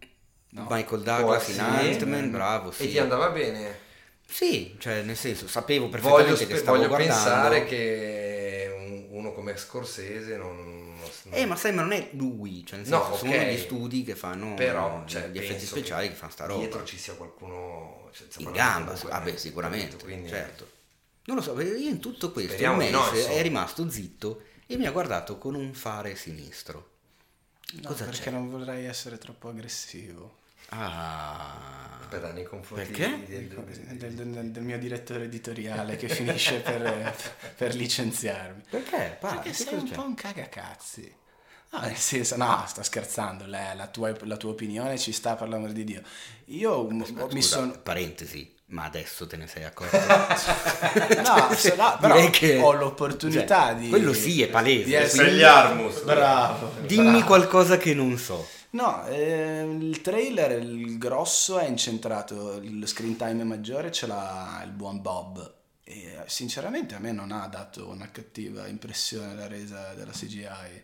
No. 0.49 0.67
Michael 0.69 1.01
Douglas 1.03 1.47
in 1.49 1.59
essere. 1.59 1.91
Ant-Man, 1.93 2.31
bravo. 2.31 2.71
Sì. 2.71 2.83
E 2.83 2.87
ti 2.89 2.99
andava 2.99 3.29
bene? 3.29 3.85
Sì, 4.29 4.75
cioè 4.77 5.03
nel 5.03 5.15
senso, 5.15 5.47
sapevo 5.47 5.85
Voglio, 5.87 6.01
perfettamente 6.01 6.35
spe- 6.43 6.53
che 6.53 6.57
stavo 6.59 6.75
voglio 6.77 6.89
guardando. 6.89 7.13
pensare 7.13 7.65
che 7.65 8.75
un- 8.77 9.05
uno 9.11 9.31
come 9.31 9.55
Scorsese 9.55 10.35
non... 10.35 10.95
non- 10.97 11.33
Eh, 11.33 11.45
ma 11.45 11.55
sai, 11.55 11.73
ma 11.73 11.81
non 11.83 11.93
è 11.93 12.09
lui, 12.11 12.65
cioè 12.65 12.79
nel 12.79 12.89
No, 12.89 13.03
senso, 13.03 13.17
sono 13.19 13.31
ok. 13.31 13.45
gli 13.47 13.57
studi 13.57 14.03
che 14.03 14.15
fanno 14.15 14.53
Però 14.55 15.03
eh, 15.05 15.09
cioè, 15.09 15.29
gli 15.29 15.37
effetti 15.37 15.65
speciali 15.65 16.07
che 16.07 16.13
che 16.13 16.19
fanno 16.19 16.31
sta 16.33 16.45
roba. 16.45 16.59
Dietro 16.59 16.83
ci 16.83 16.97
sia 16.97 17.13
qualcuno 17.13 18.09
cioè, 18.11 18.27
in 18.39 18.51
gamba, 18.51 18.91
comunque, 18.91 19.09
vabbè, 19.11 19.29
eh, 19.31 19.37
sicuramente? 19.37 20.03
Quindi- 20.03 20.27
certo. 20.27 20.67
Non 21.27 21.37
lo 21.37 21.41
so, 21.41 21.59
io 21.61 21.89
in 21.89 21.99
tutto 21.99 22.31
questo 22.31 22.53
il 22.53 22.77
di 22.77 22.89
no, 22.89 23.09
è 23.11 23.41
rimasto 23.41 23.89
zitto 23.89 24.41
e 24.67 24.77
mi 24.77 24.85
ha 24.85 24.91
guardato 24.91 25.37
con 25.37 25.55
un 25.55 25.73
fare 25.73 26.15
sinistro. 26.15 26.91
No, 27.81 27.89
Cosa 27.89 28.05
perché 28.05 28.25
c'è? 28.25 28.31
non 28.31 28.49
vorrei 28.49 28.85
essere 28.85 29.17
troppo 29.17 29.49
aggressivo. 29.49 30.37
Ah, 30.69 31.97
Aspetta, 32.01 32.31
nei 32.31 32.43
confronti 32.43 32.85
Perché? 32.91 33.25
del- 33.25 33.47
del- 33.47 33.97
Del, 33.97 34.13
del- 34.13 34.51
del 34.51 34.63
mio 34.63 34.77
direttore 34.79 35.25
editoriale 35.25 35.95
che 35.97 36.07
finisce 36.09 36.59
per, 36.59 37.15
per 37.55 37.75
licenziarmi. 37.75 38.63
perché? 38.69 39.17
Pa, 39.19 39.35
Perché 39.35 39.53
sei 39.53 39.73
un 39.75 39.85
c'è? 39.87 39.95
po' 39.95 40.03
un 40.03 40.15
cagacazzi. 40.15 41.15
No, 41.71 41.79
nel 41.81 41.97
senso, 41.97 42.37
no, 42.37 42.63
sto 42.67 42.81
scherzando, 42.83 43.45
la, 43.45 43.73
la 43.73 43.87
tua, 43.87 44.15
la 44.23 44.37
tua 44.37 44.51
opinione 44.51 44.97
ci 44.97 45.11
sta 45.11 45.35
per 45.35 45.49
l'amor 45.49 45.71
di 45.73 45.83
Dio. 45.83 46.01
Io 46.45 46.89
m- 46.89 47.03
Scusa, 47.05 47.27
mi 47.33 47.41
sono... 47.41 47.71
Parentesi, 47.81 48.55
ma 48.67 48.83
adesso 48.83 49.27
te 49.27 49.37
ne 49.37 49.47
sei 49.47 49.63
accorto? 49.63 49.97
No, 51.21 51.53
se 51.55 51.75
no, 51.75 51.97
però 51.99 52.29
che- 52.29 52.59
ho 52.59 52.71
l'opportunità 52.73 53.67
cioè, 53.69 53.75
di... 53.75 53.89
Quello 53.89 54.13
sì, 54.13 54.41
è 54.41 54.47
palese. 54.49 54.83
di 54.85 54.93
essere- 54.93 55.33
gli 55.33 55.43
Armus. 55.43 56.03
Bravo. 56.03 56.71
Dimmi 56.85 57.09
bravo. 57.11 57.25
qualcosa 57.25 57.77
che 57.77 57.93
non 57.93 58.17
so. 58.17 58.47
No, 58.71 59.05
ehm, 59.07 59.81
il 59.81 60.01
trailer, 60.01 60.61
il 60.61 60.97
grosso 60.97 61.57
è 61.57 61.65
incentrato, 61.67 62.55
il 62.61 62.85
screen 62.87 63.15
time 63.15 63.43
maggiore 63.43 63.91
ce 63.91 64.07
l'ha 64.07 64.61
il 64.65 64.71
buon 64.71 65.01
Bob. 65.01 65.53
E 65.83 66.17
sinceramente 66.25 66.95
a 66.95 66.99
me 66.99 67.13
non 67.13 67.31
ha 67.31 67.47
dato 67.47 67.87
una 67.87 68.11
cattiva 68.11 68.67
impressione 68.67 69.33
la 69.35 69.47
resa 69.47 69.93
della 69.93 70.11
CGI. 70.11 70.83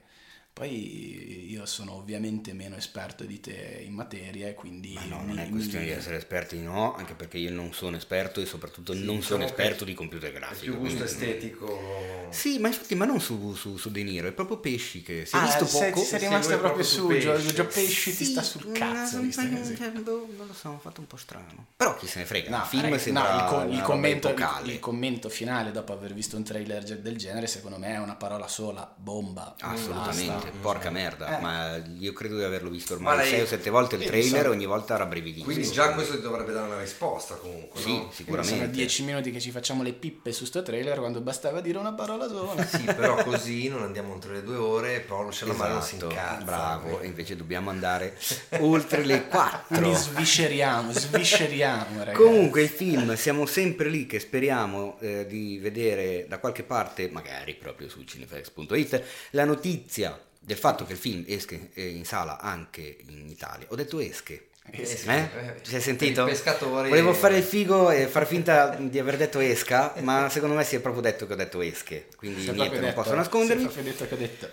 Poi 0.54 1.50
io 1.50 1.66
sono 1.66 1.94
ovviamente 1.94 2.54
meno 2.54 2.76
esperto 2.76 3.24
di 3.24 3.40
te 3.40 3.82
in 3.84 3.94
materia, 3.94 4.54
quindi... 4.54 4.94
Ma 4.94 5.04
no, 5.06 5.20
mi- 5.22 5.28
non 5.30 5.40
è 5.40 5.46
mi- 5.46 5.52
questione 5.52 5.86
di 5.86 5.92
essere 5.92 6.18
esperti, 6.18 6.60
no, 6.62 6.94
anche 6.94 7.16
perché 7.16 7.40
io 7.40 7.52
non 7.52 7.74
sono 7.74 7.98
esperto 7.98 8.40
e 8.40 8.46
soprattutto 8.46 8.94
non 8.94 9.02
diciamo 9.02 9.22
sono 9.22 9.44
esperto 9.46 9.84
di 9.84 9.96
computer 9.96 10.32
grafico. 10.32 10.62
più 10.72 10.78
gusto 10.78 11.04
estetico. 11.06 12.22
Sì, 12.30 12.60
ma 12.60 12.68
infatti, 12.68 12.94
ma 12.96 13.06
non 13.06 13.20
su, 13.20 13.54
su, 13.56 13.78
su 13.78 13.92
De 13.92 14.04
Niro, 14.04 14.28
è 14.28 14.32
proprio 14.32 14.58
Pesci 14.58 15.02
che 15.02 15.26
si 15.26 15.36
è 15.36 15.40
Ah, 15.40 15.46
visto 15.46 15.66
sei, 15.66 15.92
poco. 15.92 16.06
sei 16.06 16.20
Sì, 16.20 16.26
rimasto 16.26 16.54
è 16.54 16.58
proprio 16.58 16.84
proprio 16.84 16.86
su, 16.86 17.08
Pesci. 17.08 17.54
Gio 17.54 17.66
Pesci 17.66 18.16
ti 18.16 18.26
Sì, 18.26 18.32
sta 18.32 18.42
sul 18.42 18.72
cazzo. 18.72 19.18
così. 19.20 19.76
cioè, 19.76 19.90
boh, 19.92 20.28
non 20.38 20.48
lo 20.48 20.54
so, 20.54 20.70
ho 20.70 20.80
fatto 20.80 21.02
un 21.02 21.08
po' 21.08 21.18
strano. 21.18 21.66
Però 21.78 21.96
chi 21.96 22.08
se 22.08 22.20
ne 22.20 22.26
frega, 22.26 22.50
No, 22.50 22.58
il 22.58 22.64
film 22.64 22.84
raga, 22.84 22.98
sembra 22.98 23.32
no, 23.32 23.38
il, 23.38 23.44
co- 23.50 23.56
una 23.58 23.76
il 23.76 23.82
commento, 23.82 24.30
il, 24.30 24.70
il 24.70 24.80
commento 24.80 25.30
finale 25.30 25.72
dopo 25.72 25.94
aver 25.94 26.14
visto 26.14 26.36
un 26.38 26.44
trailer 26.44 26.84
del 26.84 27.18
genere, 27.18 27.48
secondo 27.48 27.78
me 27.78 27.94
è 27.94 28.00
una 28.00 28.16
parola 28.16 28.48
sola, 28.48 28.92
bomba. 28.98 29.56
Assolutamente, 29.60 30.28
Basta. 30.28 30.43
Porca 30.62 30.90
merda, 30.90 31.38
Eh. 31.38 31.42
ma 31.42 31.82
io 32.00 32.14
credo 32.14 32.38
di 32.38 32.44
averlo 32.44 32.70
visto 32.70 32.94
Ma 33.00 33.12
ormai 33.12 33.26
lei- 33.26 33.30
6 33.36 33.42
o 33.42 33.46
7 33.46 33.70
volte 33.70 33.96
il 33.96 34.06
trailer 34.06 34.50
ogni 34.50 34.66
volta 34.66 34.96
rabbrividisco. 34.98 35.46
Quindi 35.46 35.70
già 35.72 35.94
questo 35.94 36.16
ti 36.16 36.22
dovrebbe 36.22 36.52
dare 36.52 36.68
una 36.68 36.80
risposta 36.80 37.36
comunque, 37.36 37.80
Sì, 37.82 37.96
no? 37.96 38.10
Sicuramente. 38.14 38.58
sono 38.60 38.68
dieci 38.72 39.04
minuti 39.04 39.32
che 39.32 39.40
ci 39.40 39.52
facciamo 39.52 39.84
le 39.84 39.94
pippe 39.94 40.32
su 40.32 40.46
sto 40.46 40.62
trailer 40.64 41.00
quando 41.00 41.22
bastava 41.22 41.62
dire 41.62 41.78
una 41.78 41.94
parola 41.94 42.28
sola. 42.28 42.66
Sì, 42.66 42.84
però 42.84 43.16
così 43.24 43.68
non 43.70 43.84
andiamo 43.84 44.14
oltre 44.14 44.34
le 44.34 44.44
due 44.44 44.56
ore 44.56 44.96
e 44.96 45.00
Paolo 45.02 45.32
Cellamare 45.32 45.74
non 45.74 45.82
si 45.82 45.96
Esatto, 45.96 46.12
incazza. 46.12 46.44
bravo, 46.44 47.00
e 47.00 47.06
invece 47.08 47.36
dobbiamo 47.36 47.70
andare 47.70 48.18
oltre 48.60 49.04
le 49.06 49.28
4. 49.28 49.78
Quindi 49.80 49.96
svisceriamo, 49.96 50.92
svisceriamo, 50.92 52.00
ragazzi. 52.00 52.16
Comunque 52.24 52.62
il 52.62 52.70
film 52.70 53.16
siamo 53.16 53.46
sempre 53.46 53.90
lì 53.90 54.06
che 54.06 54.20
speriamo 54.20 54.98
eh, 55.00 55.26
di 55.28 55.58
vedere 55.60 56.26
da 56.28 56.38
qualche 56.40 56.64
parte, 56.64 57.10
magari 57.12 57.56
proprio 57.56 57.90
su 57.90 58.04
cineflex.it, 58.04 59.04
la 59.32 59.46
notizia 59.46 60.20
del 60.44 60.58
fatto 60.58 60.86
che 60.86 60.94
il 60.94 60.98
film 61.00 61.24
esca 61.28 61.56
eh, 61.74 61.88
in 61.88 62.06
sala 62.06 62.40
anche 62.40 62.98
in 63.08 63.30
Italia. 63.30 63.68
Ho 63.70 63.76
detto 63.76 64.00
esche. 64.00 64.50
Esche, 64.72 65.10
Eh? 65.12 65.18
eh, 65.58 65.64
Ci 65.64 65.76
hai 65.76 65.82
sentito? 65.82 66.24
pescatori- 66.24 66.88
Volevo 66.90 67.14
fare 67.14 67.38
il 67.38 67.44
figo 67.44 67.92
e 67.92 68.08
far 68.08 68.26
finta 68.26 68.70
di 68.80 68.98
aver 68.98 69.18
detto 69.18 69.40
esca, 69.40 69.94
ma 70.00 70.30
secondo 70.30 70.56
me 70.56 70.64
si 70.64 70.76
è 70.78 70.80
proprio 70.80 71.02
detto 71.02 71.28
che 71.28 71.34
ho 71.34 71.36
detto 71.36 71.62
esche. 71.62 72.08
Quindi 72.16 72.44
niente, 72.44 72.54
proprio 72.56 72.80
non 72.80 72.90
detto- 72.90 73.02
posso 73.02 73.16
nascondermi. 73.16 73.70
Detto 73.84 74.08
che 74.08 74.14
ho 74.14 74.18
detto. 74.18 74.50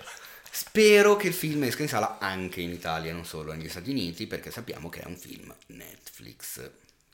Spero 0.53 1.15
che 1.15 1.29
il 1.29 1.33
film 1.35 1.63
esca 1.63 1.83
in 1.83 1.89
sala 1.89 2.19
anche 2.19 2.61
in 2.61 2.71
Italia, 2.73 3.13
non 3.13 3.25
solo 3.25 3.53
negli 3.53 3.69
Stati 3.69 3.91
Uniti, 3.91 4.27
perché 4.27 4.51
sappiamo 4.51 4.89
che 4.89 5.01
è 5.01 5.07
un 5.07 5.17
film 5.17 5.55
Netflix. 5.67 6.69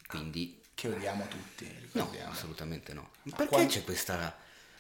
Quindi 0.06 0.58
Che 0.74 0.88
odiamo 0.88 1.26
tutti, 1.28 1.70
no, 1.92 2.10
assolutamente 2.30 2.94
no. 2.94 3.10
Perché 3.24 3.46
quando- 3.46 3.72
c'è 3.72 3.84
questa 3.84 4.36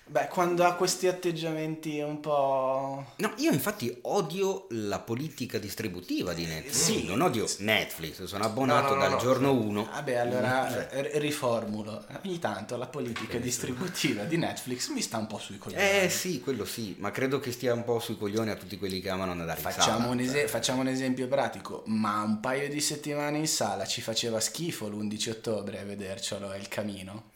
Beh, 0.08 0.28
quando 0.28 0.64
ha 0.64 0.74
questi 0.74 1.08
atteggiamenti 1.08 1.98
un 1.98 2.20
po'... 2.20 3.04
No, 3.16 3.32
io 3.38 3.50
infatti 3.50 3.98
odio 4.02 4.68
la 4.70 5.00
politica 5.00 5.58
distributiva 5.58 6.32
di 6.32 6.46
Netflix. 6.46 6.74
Sì. 6.76 7.04
Non 7.06 7.22
odio 7.22 7.44
Netflix, 7.58 8.22
sono 8.22 8.44
abbonato 8.44 8.90
No, 8.90 8.94
no, 8.94 8.94
no, 8.94 9.00
dal 9.00 9.10
no, 9.10 9.18
giorno 9.18 9.52
1. 9.52 9.88
Vabbè, 9.90 10.14
allora 10.14 10.90
eh, 10.90 11.18
riformulo. 11.18 12.04
Ogni 12.24 12.38
tanto 12.38 12.76
la 12.76 12.86
politica 12.86 13.38
distributiva 13.38 14.22
di 14.22 14.36
Netflix 14.36 14.90
mi 14.90 15.00
sta 15.00 15.18
un 15.18 15.26
po' 15.26 15.38
sui 15.38 15.58
coglioni. 15.58 15.82
Eh 15.82 16.08
sì, 16.08 16.40
quello 16.40 16.64
sì, 16.64 16.94
ma 17.00 17.10
credo 17.10 17.40
che 17.40 17.50
stia 17.50 17.74
un 17.74 17.82
po' 17.82 17.98
sui 17.98 18.16
coglioni 18.16 18.50
a 18.50 18.54
tutti 18.54 18.78
quelli 18.78 19.00
che 19.00 19.08
amano 19.08 19.32
andare 19.32 19.58
in 19.58 19.64
Facciamo 19.64 19.98
sala. 19.98 20.10
un, 20.12 20.20
ese- 20.20 20.46
facciamo 20.46 20.82
un 20.82 20.88
esempio 20.88 21.26
pratico, 21.26 21.82
ma 21.86 22.22
un 22.22 22.38
paio 22.38 22.68
di 22.68 22.80
settimane 22.80 23.38
in 23.38 23.48
sala 23.48 23.84
ci 23.84 24.00
faceva 24.00 24.38
schifo 24.38 24.86
l'11 24.88 25.30
ottobre 25.30 25.80
a 25.80 25.84
vedercelo, 25.84 26.52
è 26.52 26.58
il 26.58 26.68
camino. 26.68 27.34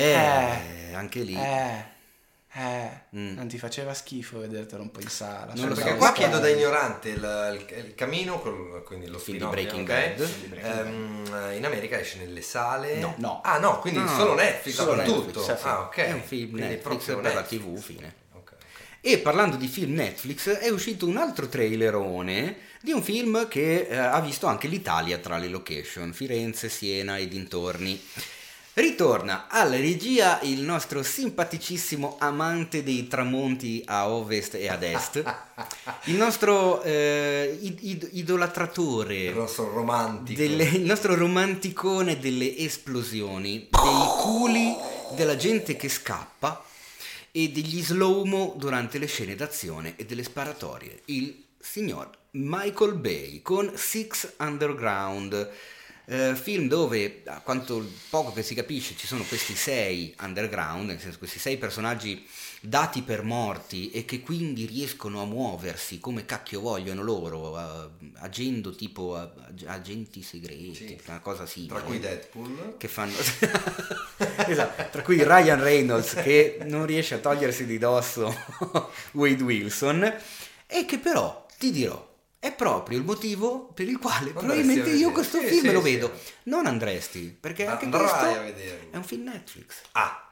Eh, 0.00 0.94
anche 0.94 1.20
lì. 1.20 1.34
Eh, 1.34 1.94
Eh, 2.58 2.90
Mm. 3.14 3.34
non 3.34 3.48
ti 3.48 3.58
faceva 3.58 3.92
schifo 3.92 4.38
vedertelo 4.38 4.80
un 4.80 4.90
po' 4.90 5.00
in 5.02 5.08
sala. 5.10 5.52
Non 5.56 5.68
lo 5.68 5.74
Perché 5.74 5.90
so. 5.90 5.96
qua 5.96 6.12
chiedo 6.12 6.38
da 6.38 6.48
ignorante 6.48 7.10
il, 7.10 7.66
il- 7.68 7.76
il 7.88 7.94
camino, 7.94 8.38
col- 8.40 8.82
quindi 8.82 9.08
lo 9.08 9.18
Film 9.18 9.36
di 9.40 9.44
Breaking? 9.44 9.86
Bad. 9.86 10.28
Ehm, 10.62 11.52
in 11.54 11.64
America 11.66 11.98
esce 11.98 12.16
nelle 12.16 12.40
sale. 12.40 12.96
No. 12.96 13.14
No. 13.18 13.40
Ah 13.44 13.58
no, 13.58 13.78
quindi 13.80 13.98
No, 14.00 14.08
solo 14.08 14.34
Netflix 14.34 14.74
solo 14.74 14.94
dappertutto. 14.94 15.40
Netflix. 15.46 15.62
Ah, 15.64 15.80
ok. 15.80 15.96
È 15.96 16.12
un 16.12 16.22
film 16.22 16.50
Quindi 16.52 16.68
Netflix 16.70 17.04
proprio 17.04 17.20
per 17.20 17.34
la 17.34 17.40
Netflix. 17.40 17.60
TV, 17.62 17.78
fine. 17.78 18.14
Ok, 18.32 18.52
ok. 18.52 18.52
E 19.02 19.18
parlando 19.18 19.56
di 19.56 19.66
film 19.68 19.92
Netflix, 19.92 20.48
è 20.48 20.70
uscito 20.70 21.06
un 21.06 21.18
altro 21.18 21.48
trailerone 21.48 22.56
di 22.80 22.92
un 22.92 23.02
film 23.02 23.48
che 23.48 23.86
eh, 23.86 23.96
ha 23.98 24.20
visto 24.22 24.46
anche 24.46 24.66
l'Italia 24.66 25.18
tra 25.18 25.36
le 25.36 25.48
location, 25.48 26.14
Firenze, 26.14 26.70
Siena 26.70 27.18
e 27.18 27.28
dintorni. 27.28 28.02
Ritorna 28.78 29.46
alla 29.48 29.76
regia 29.78 30.38
il 30.42 30.60
nostro 30.60 31.02
simpaticissimo 31.02 32.16
amante 32.20 32.82
dei 32.82 33.08
tramonti 33.08 33.82
a 33.86 34.06
ovest 34.10 34.52
e 34.56 34.68
ad 34.68 34.82
est, 34.82 35.24
il 36.04 36.14
nostro 36.16 36.82
eh, 36.82 37.56
id- 37.58 37.78
id- 37.80 38.08
idolatratore 38.12 39.14
Il 39.28 39.34
nostro 39.34 39.72
romantico. 39.72 40.38
delle- 40.38 40.64
il 40.64 40.82
nostro 40.82 41.14
romanticone 41.14 42.18
delle 42.18 42.54
esplosioni, 42.54 43.66
dei 43.70 44.06
culi, 44.20 44.76
della 45.14 45.36
gente 45.36 45.74
che 45.76 45.88
scappa 45.88 46.62
e 47.32 47.48
degli 47.48 47.82
slow-mo 47.82 48.56
durante 48.58 48.98
le 48.98 49.06
scene 49.06 49.34
d'azione 49.34 49.94
e 49.96 50.04
delle 50.04 50.22
sparatorie. 50.22 51.00
Il 51.06 51.44
signor 51.58 52.10
Michael 52.32 52.92
Bay 52.96 53.40
con 53.40 53.72
Six 53.74 54.34
Underground. 54.36 55.50
Eh, 56.08 56.34
film 56.36 56.68
dove, 56.68 57.22
a 57.26 57.40
quanto 57.40 57.84
poco 58.10 58.32
che 58.32 58.42
si 58.42 58.54
capisce, 58.54 58.94
ci 58.96 59.06
sono 59.06 59.24
questi 59.24 59.54
sei 59.56 60.14
underground, 60.20 60.86
nel 60.88 61.00
senso 61.00 61.18
questi 61.18 61.38
sei 61.38 61.56
personaggi 61.56 62.24
dati 62.60 63.02
per 63.02 63.22
morti 63.22 63.90
e 63.90 64.04
che 64.04 64.20
quindi 64.20 64.66
riescono 64.66 65.20
a 65.20 65.24
muoversi 65.24 65.98
come 66.00 66.24
cacchio 66.24 66.60
vogliono 66.60 67.02
loro, 67.02 67.58
eh, 67.58 67.88
agendo 68.18 68.74
tipo 68.74 69.14
ag- 69.16 69.64
agenti 69.66 70.22
segreti, 70.22 70.74
Sì. 70.74 70.98
una 71.06 71.20
cosa 71.20 71.44
simile 71.46 71.74
Tra 71.74 71.82
cui 71.82 72.00
Deadpool. 72.00 72.74
che 72.78 72.88
fanno 72.88 73.14
esatto, 74.48 74.88
tra 74.90 75.02
cui 75.02 75.22
Ryan 75.22 75.60
Reynolds 75.62 76.14
che 76.14 76.58
non 76.64 76.86
riesce 76.86 77.14
a 77.14 77.18
togliersi 77.18 77.66
di 77.66 77.78
dosso 77.78 78.34
Wade 79.12 79.42
Wilson 79.42 80.14
e 80.66 80.84
che 80.84 80.98
però 80.98 81.46
ti 81.58 81.70
dirò 81.70 82.14
è 82.46 82.54
proprio 82.54 82.98
il 82.98 83.04
motivo 83.04 83.66
per 83.74 83.88
il 83.88 83.98
quale 83.98 84.30
Andresti 84.30 84.32
probabilmente 84.32 84.90
io 84.90 85.10
questo 85.12 85.38
Sì, 85.40 85.46
film 85.46 85.60
sì, 85.66 85.72
lo 85.72 85.82
sì. 85.82 85.92
vedo. 85.92 86.12
Non 86.44 86.66
andresti 86.66 87.36
perché 87.38 87.66
anche 87.66 87.84
Andrai 87.86 88.06
questo 88.08 88.26
è 88.90 88.96
un 88.96 89.04
film 89.04 89.24
Netflix. 89.24 89.74
Ah, 89.92 90.30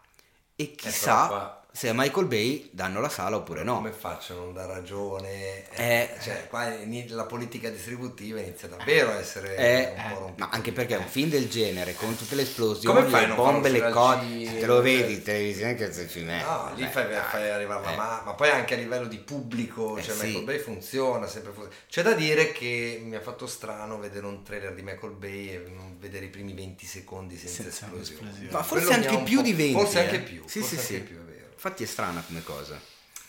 e 0.56 0.74
chissà 0.74 1.26
qua- 1.26 1.63
se 1.76 1.88
a 1.88 1.92
Michael 1.92 2.26
Bay 2.26 2.68
danno 2.72 3.00
la 3.00 3.08
sala 3.08 3.34
oppure 3.34 3.64
no 3.64 3.74
come 3.74 3.90
faccio 3.90 4.32
a 4.34 4.36
non 4.36 4.52
dar 4.54 4.68
ragione? 4.68 5.68
Eh. 5.72 6.08
Cioè, 6.22 6.46
qua 6.48 6.72
la 7.08 7.24
politica 7.24 7.68
distributiva 7.68 8.38
inizia 8.38 8.68
davvero 8.68 9.10
a 9.10 9.18
essere 9.18 9.56
Eh, 9.56 9.92
un 9.96 10.12
po' 10.12 10.18
rompita. 10.20 10.46
ma 10.46 10.52
anche 10.52 10.70
perché 10.70 10.94
un 10.94 11.08
film 11.08 11.30
del 11.30 11.48
genere 11.48 11.94
con 11.94 12.14
tutte 12.16 12.36
le 12.36 12.42
esplosioni, 12.42 13.10
fai 13.10 13.26
le 13.26 13.34
bombe, 13.34 13.70
le 13.70 13.90
cose, 13.90 14.58
te 14.60 14.66
lo 14.66 14.80
vedi 14.82 15.14
in 15.14 15.22
televisione 15.24 15.74
che 15.74 15.92
se 15.92 16.08
ci 16.08 16.20
metti. 16.20 16.44
No, 16.44 16.70
lì 16.76 16.86
fai, 16.86 17.06
fai 17.28 17.50
arrivare 17.50 17.82
la 17.84 17.92
Eh. 17.92 17.96
ma, 17.96 18.22
ma 18.24 18.34
poi 18.34 18.50
anche 18.50 18.74
a 18.74 18.76
livello 18.76 19.08
di 19.08 19.18
pubblico, 19.18 19.96
Eh, 19.98 20.02
cioè 20.04 20.14
sì. 20.14 20.26
Michael 20.26 20.44
Bay 20.44 20.58
funziona, 20.58 21.26
sempre 21.26 21.50
funziona. 21.50 21.76
C'è 21.88 22.02
da 22.02 22.12
dire 22.12 22.52
che 22.52 23.00
mi 23.04 23.16
ha 23.16 23.20
fatto 23.20 23.48
strano 23.48 23.98
vedere 23.98 24.26
un 24.26 24.44
trailer 24.44 24.74
di 24.74 24.82
Michael 24.82 25.14
Bay 25.14 25.48
e 25.48 25.64
non 25.74 25.96
vedere 25.98 26.26
i 26.26 26.28
primi 26.28 26.52
20 26.54 26.86
secondi 26.86 27.36
senza, 27.36 27.62
Senza 27.62 27.86
esplosioni. 27.86 28.20
esplosioni. 28.28 28.52
Ma 28.52 28.62
forse 28.62 28.84
Quello 28.86 29.08
anche 29.08 29.22
più 29.24 29.42
di 29.42 29.52
20. 29.54 29.72
Forse 29.72 29.98
eh. 29.98 30.04
anche 30.04 30.20
più, 30.20 30.42
Sì, 30.46 30.60
forse 30.60 30.76
sì, 30.78 30.94
anche 30.94 31.06
sì. 31.06 31.12
più, 31.12 31.16
è 31.16 31.24
vero. 31.24 31.33
Infatti 31.54 31.82
è 31.82 31.86
strana 31.86 32.22
come 32.26 32.42
cosa. 32.42 32.78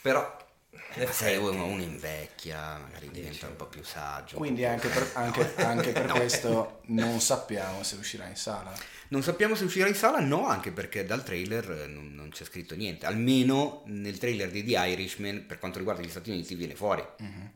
Però 0.01 0.37
sai, 0.71 1.03
effetti- 1.03 1.35
uno, 1.37 1.65
uno 1.65 1.81
invecchia, 1.81 2.77
magari 2.77 3.09
diventa 3.11 3.47
un 3.47 3.55
po' 3.55 3.65
più 3.67 3.83
saggio. 3.83 4.37
Quindi 4.37 4.65
anche 4.65 4.87
per, 4.89 5.09
anche- 5.13 5.55
anche 5.63 5.91
per 5.91 6.07
questo 6.11 6.81
non 6.87 7.19
sappiamo 7.21 7.83
se 7.83 7.95
uscirà 7.95 8.27
in 8.27 8.35
sala. 8.35 8.73
Non 9.07 9.21
sappiamo 9.23 9.55
se 9.55 9.63
uscirà 9.65 9.87
in 9.87 9.95
sala, 9.95 10.19
no, 10.19 10.47
anche 10.47 10.71
perché 10.71 11.05
dal 11.05 11.23
trailer 11.23 11.69
eh, 11.83 11.87
non, 11.87 12.13
non 12.13 12.29
c'è 12.29 12.43
scritto 12.43 12.75
niente. 12.75 13.05
Almeno 13.05 13.83
nel 13.85 14.17
trailer 14.17 14.49
di 14.49 14.63
The 14.63 14.77
Irishman, 14.87 15.45
per 15.45 15.59
quanto 15.59 15.77
riguarda 15.77 16.01
gli 16.01 16.09
Stati 16.09 16.31
Uniti, 16.31 16.55
viene 16.55 16.75
fuori. 16.75 17.05
Mhm. 17.19 17.51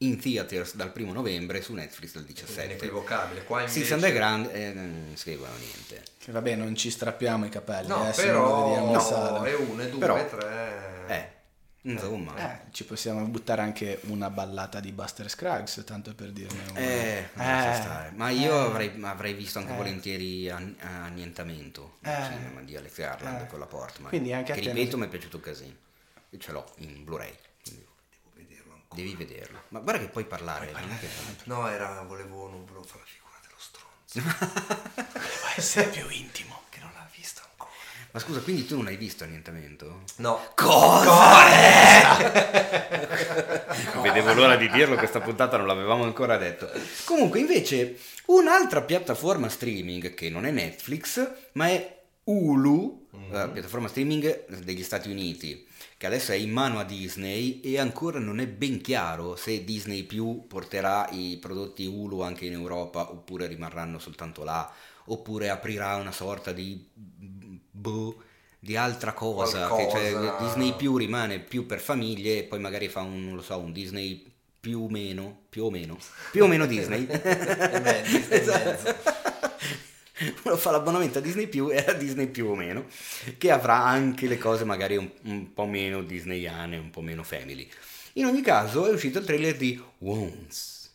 In 0.00 0.20
theaters 0.20 0.76
dal 0.76 0.92
primo 0.92 1.12
novembre, 1.12 1.60
su 1.60 1.72
Netflix 1.74 2.12
dal 2.12 2.22
è 2.22 2.26
17. 2.26 2.64
inequivocabile. 2.64 3.42
Qua 3.44 3.62
invece... 3.62 3.80
Six 3.80 3.90
Underground 3.92 4.48
eh, 4.52 4.72
non 4.72 5.12
scrivono 5.16 5.52
niente. 5.56 6.02
Che 6.18 6.30
vabbè, 6.30 6.54
non 6.54 6.76
ci 6.76 6.88
strappiamo 6.90 7.46
i 7.46 7.48
capelli, 7.48 7.88
No, 7.88 8.08
eh, 8.08 8.12
però 8.12 8.92
no, 8.92 9.00
sala. 9.00 9.42
è 9.44 9.54
uno, 9.56 9.82
è 9.82 9.88
due, 9.88 9.98
Però- 9.98 10.14
è 10.16 10.28
tre. 10.28 11.04
Eh, 11.08 11.90
insomma. 11.90 12.36
Eh, 12.36 12.70
ci 12.70 12.84
possiamo 12.84 13.24
buttare 13.26 13.62
anche 13.62 13.98
una 14.04 14.30
ballata 14.30 14.78
di 14.78 14.92
Buster 14.92 15.28
Scruggs, 15.28 15.82
tanto 15.84 16.14
per 16.14 16.30
dirne 16.30 16.60
una. 16.70 16.78
Eh, 16.78 17.18
Eh, 17.34 17.74
stare. 17.74 18.12
ma 18.14 18.28
io 18.30 18.52
eh. 18.54 18.66
avrei, 18.66 18.92
avrei 19.02 19.32
visto 19.34 19.58
anche 19.58 19.72
Eh. 19.72 19.76
volentieri 19.76 20.48
an- 20.48 20.76
annientamento 20.80 21.96
Eh. 22.02 22.10
il 22.10 22.24
cinema 22.24 22.60
di 22.60 22.76
Alex 22.76 22.94
Garland 22.94 23.40
Eh. 23.42 23.46
con 23.48 23.58
la 23.58 23.66
Portman. 23.66 24.10
Quindi 24.10 24.32
anche 24.32 24.52
a 24.52 24.54
che 24.54 24.60
te 24.60 24.68
ripeto 24.72 24.90
non- 24.92 25.00
mi 25.00 25.06
è 25.06 25.08
piaciuto 25.10 25.36
un 25.38 25.42
casino. 25.42 25.74
Io 26.30 26.38
ce 26.38 26.52
l'ho 26.52 26.64
in 26.76 27.02
Blu-ray. 27.04 27.34
quindi 27.64 27.84
Devo 28.10 28.30
vederlo 28.34 28.72
ancora. 28.74 28.77
Devi 28.94 29.14
vederlo. 29.14 29.62
Ma 29.68 29.80
guarda 29.80 30.00
che 30.02 30.08
puoi 30.08 30.24
parlare. 30.24 30.70
non 30.72 30.90
è 30.90 30.98
che- 30.98 31.08
No, 31.44 31.68
era, 31.68 32.02
volevo, 32.06 32.48
non 32.48 32.64
volevo 32.64 32.84
fare 32.84 33.00
la 33.00 33.06
figura 33.06 33.38
dello 33.42 33.58
stronzo. 33.58 34.20
Deve 34.94 35.54
essere 35.56 35.88
più 35.88 36.08
intimo. 36.10 36.62
che 36.70 36.80
non 36.80 36.90
l'ha 36.94 37.08
visto 37.14 37.42
ancora. 37.50 37.70
Ma 38.12 38.18
scusa, 38.20 38.40
quindi 38.40 38.66
tu 38.66 38.76
non 38.76 38.86
hai 38.86 38.96
visto 38.96 39.24
annientamento? 39.24 40.02
No. 40.16 40.40
Non 43.94 44.02
vedevo 44.02 44.32
l'ora 44.34 44.56
di 44.56 44.68
dirlo, 44.70 44.96
questa 44.96 45.20
puntata 45.20 45.56
non 45.56 45.66
l'avevamo 45.66 46.04
ancora 46.04 46.36
detto. 46.36 46.70
Comunque, 47.04 47.40
invece, 47.40 47.98
un'altra 48.26 48.82
piattaforma 48.82 49.48
streaming 49.48 50.14
che 50.14 50.30
non 50.30 50.46
è 50.46 50.50
Netflix, 50.50 51.30
ma 51.52 51.68
è 51.68 51.96
Hulu, 52.24 53.06
la 53.30 53.48
piattaforma 53.48 53.88
streaming 53.88 54.46
degli 54.60 54.82
Stati 54.82 55.10
Uniti, 55.10 55.66
che 55.96 56.06
adesso 56.06 56.32
è 56.32 56.36
in 56.36 56.50
mano 56.50 56.78
a 56.78 56.84
Disney 56.84 57.60
e 57.60 57.78
ancora 57.78 58.18
non 58.18 58.40
è 58.40 58.46
ben 58.46 58.80
chiaro 58.80 59.36
se 59.36 59.64
Disney 59.64 60.04
Più 60.04 60.46
porterà 60.46 61.08
i 61.10 61.38
prodotti 61.40 61.86
Hulu 61.86 62.20
anche 62.20 62.46
in 62.46 62.52
Europa 62.52 63.10
oppure 63.10 63.46
rimarranno 63.46 63.98
soltanto 63.98 64.44
là, 64.44 64.70
oppure 65.06 65.50
aprirà 65.50 65.96
una 65.96 66.12
sorta 66.12 66.52
di 66.52 66.86
boh, 66.94 68.22
di 68.58 68.76
altra 68.76 69.12
cosa, 69.12 69.68
che 69.74 69.88
cioè. 69.90 70.36
Disney 70.40 70.74
più 70.74 70.96
rimane 70.96 71.38
più 71.38 71.66
per 71.66 71.80
famiglie 71.80 72.38
e 72.38 72.42
poi 72.44 72.58
magari 72.58 72.88
fa 72.88 73.00
un, 73.00 73.24
non 73.24 73.36
lo 73.36 73.42
so, 73.42 73.58
un 73.58 73.72
Disney 73.72 74.24
più 74.60 74.82
o 74.82 74.88
meno, 74.88 75.42
più 75.48 75.64
o 75.64 75.70
meno, 75.70 75.96
più 76.32 76.44
o 76.44 76.46
meno 76.46 76.66
Disney. 76.66 77.06
E 77.08 77.80
mezzo, 77.80 78.30
e 78.30 78.64
mezzo. 78.64 79.17
Uno 80.44 80.56
fa 80.56 80.70
l'abbonamento 80.70 81.18
a 81.18 81.20
Disney 81.20 81.46
più 81.48 81.70
e 81.70 81.78
a 81.78 81.92
Disney 81.92 82.26
più 82.28 82.46
o 82.48 82.54
meno, 82.54 82.86
che 83.38 83.50
avrà 83.50 83.84
anche 83.84 84.26
le 84.26 84.38
cose 84.38 84.64
magari 84.64 84.96
un, 84.96 85.10
un 85.24 85.52
po' 85.52 85.66
meno 85.66 86.02
disneyane, 86.02 86.76
un 86.76 86.90
po' 86.90 87.00
meno 87.00 87.22
family. 87.22 87.68
In 88.14 88.26
ogni 88.26 88.42
caso 88.42 88.86
è 88.86 88.90
uscito 88.92 89.18
il 89.18 89.24
trailer 89.24 89.56
di 89.56 89.80
Wounds, 89.98 90.90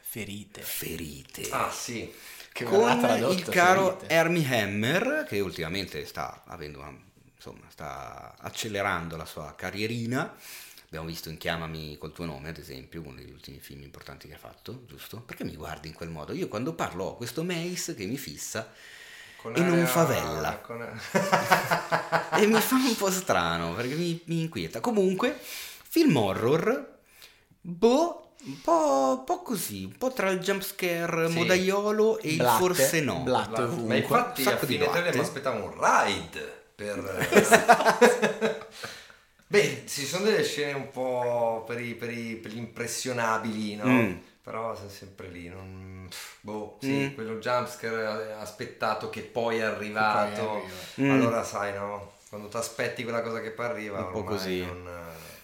Ferite. 0.00 0.60
ferite. 0.60 1.48
Ah, 1.50 1.70
sì. 1.70 2.12
Che 2.52 2.64
con 2.64 2.98
tradotto 3.00 3.32
il 3.32 3.48
caro 3.48 3.96
ferite. 3.98 4.14
Hermie 4.14 4.46
Hammer 4.60 5.24
che 5.26 5.40
ultimamente 5.40 6.04
sta 6.04 6.42
avendo 6.46 6.80
una- 6.80 6.94
insomma 7.34 7.64
sta 7.70 8.36
accelerando 8.38 9.16
la 9.16 9.24
sua 9.24 9.54
carrierina 9.56 10.34
abbiamo 10.92 11.06
visto 11.06 11.30
in 11.30 11.38
Chiamami 11.38 11.96
col 11.96 12.12
tuo 12.12 12.26
nome 12.26 12.50
ad 12.50 12.58
esempio 12.58 13.00
uno 13.00 13.14
degli 13.14 13.30
ultimi 13.30 13.58
film 13.60 13.80
importanti 13.80 14.28
che 14.28 14.34
ha 14.34 14.38
fatto 14.38 14.84
giusto? 14.86 15.22
perché 15.24 15.42
mi 15.42 15.56
guardi 15.56 15.88
in 15.88 15.94
quel 15.94 16.10
modo? 16.10 16.34
io 16.34 16.48
quando 16.48 16.74
parlo 16.74 17.04
ho 17.04 17.16
questo 17.16 17.42
mace 17.44 17.94
che 17.94 18.04
mi 18.04 18.18
fissa 18.18 18.70
Con 19.40 19.56
E 19.56 19.60
non 19.60 19.86
favella. 19.86 20.58
con- 20.58 20.82
e 22.36 22.46
mi 22.46 22.60
fa 22.60 22.74
un 22.74 22.94
po' 22.94 23.10
strano 23.10 23.72
perché 23.72 23.94
mi, 23.94 24.20
mi 24.26 24.42
inquieta 24.42 24.80
comunque 24.80 25.38
film 25.40 26.14
horror 26.14 26.98
boh 27.62 28.34
un 28.44 28.60
po', 28.60 29.14
un 29.18 29.24
po' 29.24 29.40
così, 29.40 29.84
un 29.84 29.96
po' 29.96 30.12
tra 30.12 30.28
il 30.28 30.40
jumpscare 30.40 31.28
Sì. 31.30 31.34
modaiolo 31.36 32.18
e 32.18 32.34
il 32.34 32.54
forse 32.58 33.00
no. 33.00 33.20
blatte. 33.22 33.60
Ma- 33.62 33.66
ovunque. 33.66 33.86
Ma 33.88 33.94
infatti 33.96 34.42
a 34.44 34.56
fine 34.58 34.90
mi 35.12 35.18
aspettavo 35.20 35.64
un 35.64 35.72
ride 35.80 36.64
per... 36.74 38.66
Beh, 39.52 39.82
ci 39.86 40.06
sono 40.06 40.24
delle 40.24 40.44
scene 40.44 40.72
un 40.72 40.88
po' 40.88 41.62
per, 41.66 41.78
i- 41.78 41.94
per 41.94 42.10
i- 42.10 42.36
per 42.36 42.52
gli 42.52 42.56
impressionabili, 42.56 43.76
no? 43.76 43.84
Mm. 43.84 44.12
Però 44.42 44.74
sono 44.74 44.88
sempre 44.88 45.28
lì, 45.28 45.46
non... 45.48 46.08
Boh, 46.40 46.78
sì, 46.80 47.10
Mm. 47.10 47.14
quello 47.14 47.34
jumpscare 47.36 48.32
aspettato 48.32 49.10
che 49.10 49.20
poi 49.20 49.58
è 49.58 49.62
arrivato. 49.62 50.62
arriva. 50.62 50.70
Mm. 51.02 51.10
Allora 51.10 51.44
sai, 51.44 51.74
no? 51.74 52.12
Quando 52.30 52.48
ti 52.48 52.56
aspetti 52.56 53.02
quella 53.02 53.20
cosa 53.20 53.40
che 53.42 53.50
poi 53.50 53.66
arriva, 53.66 53.98
Un 54.06 54.12
po' 54.12 54.24
così. 54.24 54.64
non... 54.64 54.88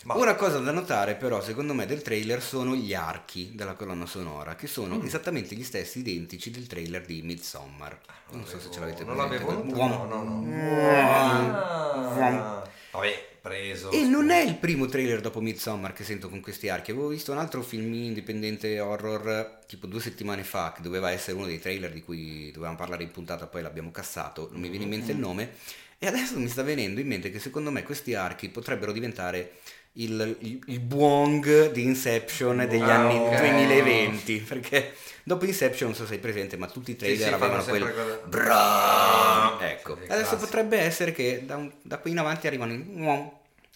Ma 0.05 0.15
Una 0.15 0.37
cosa 0.37 0.59
da 0.61 0.71
notare 0.71 1.17
però 1.17 1.43
secondo 1.43 1.75
me 1.75 1.85
del 1.85 2.01
trailer 2.01 2.41
sono 2.41 2.75
gli 2.75 2.95
archi 2.95 3.53
della 3.55 3.75
colonna 3.75 4.07
sonora 4.07 4.55
che 4.55 4.67
sono 4.67 4.97
Mm. 4.97 5.05
esattamente 5.05 5.55
gli 5.55 5.65
stessi 5.65 5.99
identici 5.99 6.51
del 6.51 6.67
trailer 6.67 7.05
di 7.05 7.21
Midsommar. 7.21 7.99
Non 8.31 8.47
so 8.47 8.59
se 8.59 8.71
ce 8.71 8.81
l'avete 8.81 9.05
non 9.05 9.17
presente. 9.17 9.45
l'avevo 9.45 9.65
notato, 9.65 10.05
no, 10.07 10.23
no, 10.23 10.23
no. 10.23 10.47
Uom. 10.47 11.51
Ah. 11.55 12.63
Vabbè, 12.93 13.27
preso. 13.49 13.91
E 13.91 14.03
non 14.05 14.31
è 14.31 14.41
il 14.43 14.55
primo 14.57 14.87
trailer 14.87 15.21
dopo 15.21 15.41
Midsommar 15.41 15.93
che 15.93 16.05
sento 16.05 16.29
con 16.29 16.41
questi 16.41 16.69
archi. 16.69 16.91
Avevo 16.91 17.09
visto 17.09 17.33
un 17.33 17.39
altro 17.39 17.63
film 17.63 17.93
indipendente 17.93 18.79
horror 18.81 19.59
tipo 19.67 19.87
due 19.87 20.01
settimane 20.01 20.45
fa 20.45 20.73
che 20.75 20.83
doveva 20.83 21.11
essere 21.11 21.37
uno 21.37 21.47
dei 21.47 21.59
trailer 21.59 21.93
di 21.93 22.03
cui 22.03 22.51
dovevamo 22.53 22.77
parlare 22.77 23.03
in 23.03 23.11
puntata, 23.11 23.47
poi 23.47 23.63
l'abbiamo 23.63 23.91
cassato, 23.91 24.49
non 24.53 24.61
mi 24.61 24.69
viene 24.69 24.85
in 24.85 24.91
mente 24.91 25.13
il 25.13 25.19
nome. 25.19 25.51
E 25.99 26.07
adesso 26.07 26.39
mi 26.39 26.49
sta 26.49 26.63
venendo 26.63 27.01
in 27.01 27.07
mente 27.09 27.31
che 27.31 27.41
secondo 27.41 27.71
me 27.73 27.83
questi 27.83 28.15
archi 28.15 28.49
potrebbero 28.51 28.93
diventare 28.93 29.55
il, 29.95 30.37
il, 30.41 30.61
il 30.67 30.79
Buong 30.81 31.73
di 31.73 31.83
Inception 31.83 32.65
degli 32.69 32.83
Ah, 32.83 33.01
anni 33.01 33.17
ok. 33.17 33.37
2020. 33.37 34.41
Perché 34.43 34.93
dopo 35.25 35.45
Inception, 35.45 35.89
non 35.89 35.97
so 35.99 36.05
se 36.05 36.11
sei 36.11 36.19
presente, 36.21 36.57
ma 36.57 36.69
tutti 36.69 36.91
i 36.93 36.95
Sì, 36.95 36.99
trailer 37.01 37.27
sì, 37.29 37.35
avevano 37.35 37.63
fanno 37.63 37.79
sempre 37.79 37.93
quel. 37.93 38.05
quella- 38.05 38.27
Bra! 38.29 39.59
Ecco, 39.61 39.99
Sì, 40.05 40.13
adesso 40.13 40.37
potrebbe 40.37 40.79
essere 40.79 41.11
che 41.13 41.43
da, 41.45 41.57
un- 41.57 41.73
da 41.83 41.99
qui 41.99 42.13
in 42.13 42.19
avanti 42.19 42.47
arrivano 42.47 42.73
i- 42.75 42.85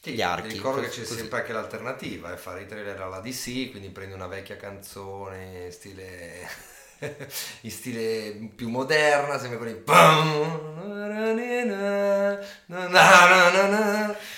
Sì, 0.03 0.12
gli 0.15 0.23
archi. 0.23 0.49
ti 0.49 0.55
ricordo 0.55 0.81
che 0.81 0.89
c'è 0.89 1.05
così. 1.05 1.15
sempre 1.15 1.41
anche 1.41 1.53
l'alternativa, 1.53 2.33
è 2.33 2.37
fare 2.37 2.62
i 2.62 2.66
trailer 2.66 3.01
alla 3.01 3.20
DC, 3.20 3.70
quindi 3.70 3.89
prendi 3.91 4.15
una 4.15 4.27
vecchia 4.27 4.57
canzone 4.57 5.70
stile, 5.70 6.49
in 7.62 7.70
stile 7.70 8.51
più 8.55 8.69
moderna, 8.69 9.39
sempre 9.39 9.59
con 9.59 9.69
i... 9.69 9.83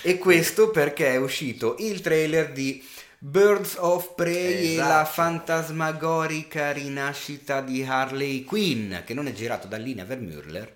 E 0.01 0.17
questo 0.19 0.69
perché 0.69 1.11
è 1.13 1.15
uscito 1.17 1.75
il 1.79 2.01
trailer 2.01 2.51
di 2.51 2.87
Birds 3.17 3.75
of 3.79 4.13
Prey 4.13 4.73
e 4.73 4.75
la 4.77 5.01
Esatto. 5.01 5.09
fantasmagorica 5.13 6.71
rinascita 6.71 7.61
di 7.61 7.83
Harley 7.83 8.43
Quinn, 8.43 8.93
che 9.03 9.15
non 9.15 9.25
è 9.27 9.33
girato 9.33 9.67
da 9.67 9.77
Lina 9.77 10.03
Vermüller, 10.03 10.71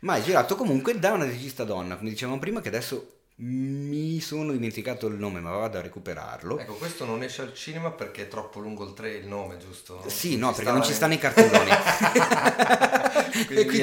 ma 0.00 0.14
è 0.16 0.22
girato 0.22 0.54
comunque 0.54 0.96
da 0.98 1.12
una 1.12 1.24
regista 1.24 1.64
donna, 1.64 1.96
come 1.96 2.10
dicevamo 2.10 2.38
prima, 2.38 2.60
che 2.60 2.68
adesso 2.68 3.17
mi 3.40 4.18
sono 4.20 4.50
dimenticato 4.50 5.06
il 5.06 5.14
nome, 5.14 5.38
ma 5.38 5.50
vado 5.52 5.78
a 5.78 5.80
recuperarlo. 5.82 6.58
Ecco, 6.58 6.74
questo 6.74 7.04
non 7.04 7.22
esce 7.22 7.42
al 7.42 7.54
cinema 7.54 7.90
perché 7.92 8.22
è 8.22 8.28
troppo 8.28 8.58
lungo 8.58 8.84
il, 8.84 8.94
tra- 8.94 9.08
il 9.08 9.26
nome, 9.28 9.56
giusto? 9.58 10.02
Sì, 10.08 10.36
no, 10.36 10.52
perché 10.52 10.72
non 10.72 10.82
ci 10.82 10.92
sta 10.92 11.06
nei 11.06 11.18
cartelloni. 11.18 11.70
quindi 13.46 13.54
E 13.62 13.64
quindi- 13.64 13.80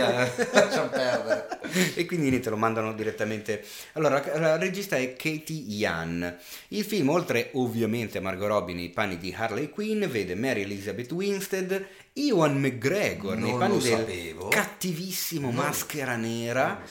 lasciamo 0.52 0.88
perdere. 0.90 1.48
e 1.95 2.06
quindi 2.06 2.30
niente, 2.30 2.49
lo 2.49 2.57
mandano 2.57 2.94
direttamente. 2.94 3.64
Allora, 3.94 4.22
la 4.38 4.57
regista 4.57 4.98
è 4.98 5.14
Katie 5.15 5.56
Yan. 5.68 6.38
Il 6.69 6.84
film, 6.84 7.07
oltre 7.10 7.52
ovviamente 7.53 8.18
a 8.18 8.22
Margot 8.22 8.48
Robbie 8.49 8.76
nei 8.76 8.90
panni 8.90 9.18
di 9.18 9.34
Harley 9.38 9.69
Quinn, 9.69 10.03
vede 10.06 10.36
Mary 10.36 10.64
Elizabeth 10.64 11.11
Winstead, 11.14 11.86
Ewan 12.11 12.57
McGregor 12.60 13.38
nei 13.38 13.52
Non 13.52 13.60
panni 13.60 13.73
lo 13.76 13.80
del 13.82 13.91
sapevo. 13.99 14.48
cattivissimo 14.49 15.48
Non 15.52 15.64
Maschera 15.65 16.15
Nera. 16.18 16.82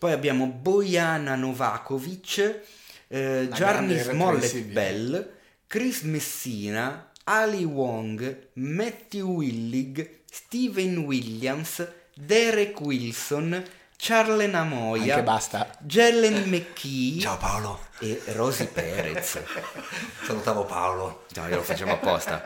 Poi 0.00 0.12
abbiamo 0.12 0.46
Bojana 0.46 1.34
Novakovic, 1.34 2.60
eh, 3.06 3.42
irreprensibile. 3.42 4.72
Bell, 4.72 5.32
Chris 5.66 6.00
Messina, 6.04 7.12
Ali 7.24 7.64
Wong, 7.64 8.46
Matthew 8.54 9.28
Willig, 9.28 10.20
Steven 10.30 10.96
Williams, 11.00 11.86
Derek 12.14 12.80
Wilson, 12.80 13.62
Charlen 13.98 14.54
Amoia, 14.54 15.16
Anche 15.16 15.22
basta. 15.22 15.70
Jellen 15.80 16.48
McKee 16.48 17.20
Ciao 17.20 17.36
Paolo. 17.36 17.78
e 17.98 18.22
Rosy 18.28 18.68
Perez. 18.68 19.38
Salutavo 20.24 20.64
Paolo. 20.64 21.26
No, 21.34 21.46
io 21.46 21.56
lo 21.56 21.62
facciamo 21.62 21.92
apposta. 21.92 22.38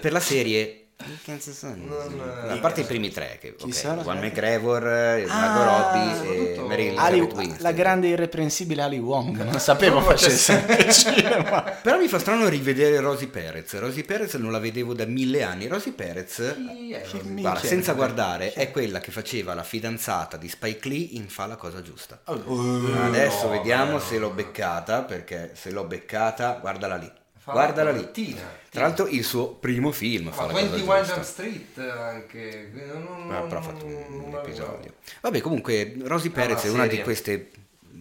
Per 0.00 0.10
la 0.10 0.18
serie... 0.18 0.87
Che 1.00 1.16
cazzo 1.24 1.52
sono? 1.52 1.76
Non- 1.76 2.44
A 2.50 2.58
parte 2.58 2.80
i 2.80 2.84
primi 2.84 3.10
tre, 3.10 3.38
che 3.40 3.54
Chi 3.54 3.66
ok, 3.66 3.74
sono? 3.74 4.02
Juan 4.02 4.18
McGregor, 4.18 4.82
Margot 4.82 5.30
Ah, 5.30 5.92
Robbie 5.92 6.10
e 6.10 6.16
soprattutto 6.16 6.66
Mary 6.66 6.96
Ali- 6.96 7.56
la 7.60 7.70
grande 7.70 8.08
irreprensibile 8.08 8.82
Ali 8.82 8.98
Wong, 8.98 9.40
non 9.44 9.60
sapevo 9.60 10.00
Non 10.00 10.08
facesse 10.08 10.92
cinema. 10.92 11.62
Però 11.62 11.96
mi 11.98 12.08
fa 12.08 12.18
strano 12.18 12.48
rivedere 12.48 12.98
Rosy 12.98 13.28
Perez. 13.28 13.78
Rosy 13.78 14.02
Perez 14.02 14.34
non 14.34 14.50
la 14.50 14.58
vedevo 14.58 14.92
da 14.92 15.04
mille 15.06 15.44
anni. 15.44 15.68
Rosy 15.68 15.92
Perez, 15.92 16.40
è? 16.40 17.02
Chi 17.02 17.20
mi- 17.22 17.42
guarda, 17.42 17.60
senza 17.60 17.92
guardare, 17.92 18.52
è 18.52 18.72
quella 18.72 18.98
che 18.98 19.12
faceva 19.12 19.54
la 19.54 19.62
fidanzata 19.62 20.36
di 20.36 20.48
Spike 20.48 20.88
Lee 20.88 21.10
in 21.12 21.28
Fa 21.28 21.46
la 21.46 21.56
cosa 21.56 21.80
giusta. 21.80 22.20
Adesso 22.24 23.44
no, 23.44 23.50
vediamo 23.50 23.92
no, 23.92 23.98
se 24.00 24.18
l'ho 24.18 24.30
beccata, 24.30 25.02
perché 25.02 25.52
se 25.54 25.70
l'ho 25.70 25.84
beccata, 25.84 26.58
guardala 26.60 26.96
lì. 26.96 27.10
Guardala 27.52 27.90
la 27.90 27.96
lì. 27.96 28.02
mattina. 28.04 28.56
Tra 28.70 28.82
l'altro 28.82 29.06
il 29.06 29.24
suo 29.24 29.54
primo 29.54 29.92
film, 29.92 30.26
Ma 30.28 30.46
la 30.46 30.52
cosa 30.52 30.66
21 30.66 31.02
Jump. 31.02 31.22
Street 31.22 31.78
anche. 31.78 32.70
Non, 32.92 33.02
non, 33.02 33.32
Ah, 33.34 33.40
però 33.42 33.60
ha 33.60 33.62
fatto 33.62 33.84
un, 33.86 34.20
un 34.24 34.34
episodio. 34.34 34.94
Vabbè, 35.22 35.40
comunque 35.40 35.94
Rosy 36.02 36.28
Perez 36.30 36.62
è 36.62 36.66
una 36.66 36.74
una 36.74 36.82
di 36.84 36.88
serie. 36.90 37.04
queste 37.04 37.50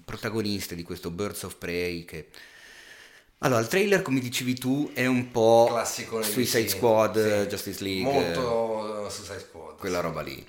protagoniste 0.03 0.75
di 0.75 0.83
questo 0.83 1.09
Birds 1.11 1.43
of 1.43 1.55
Prey 1.55 2.05
che... 2.05 2.27
Allora, 3.39 3.59
il 3.61 3.67
trailer, 3.67 4.01
come 4.01 4.19
dicevi 4.19 4.55
tu, 4.55 4.89
è 4.93 5.05
un 5.05 5.29
po' 5.31 5.67
Classico 5.69 6.23
Suicide 6.23 6.63
DC, 6.63 6.69
Squad, 6.69 7.41
sì. 7.43 7.47
Justice 7.47 7.83
League, 7.83 8.11
Molto 8.11 9.03
uh, 9.05 9.09
Suicide 9.09 9.39
Squad. 9.39 9.77
quella 9.77 9.97
sì. 9.97 10.03
roba 10.03 10.21
lì. 10.21 10.45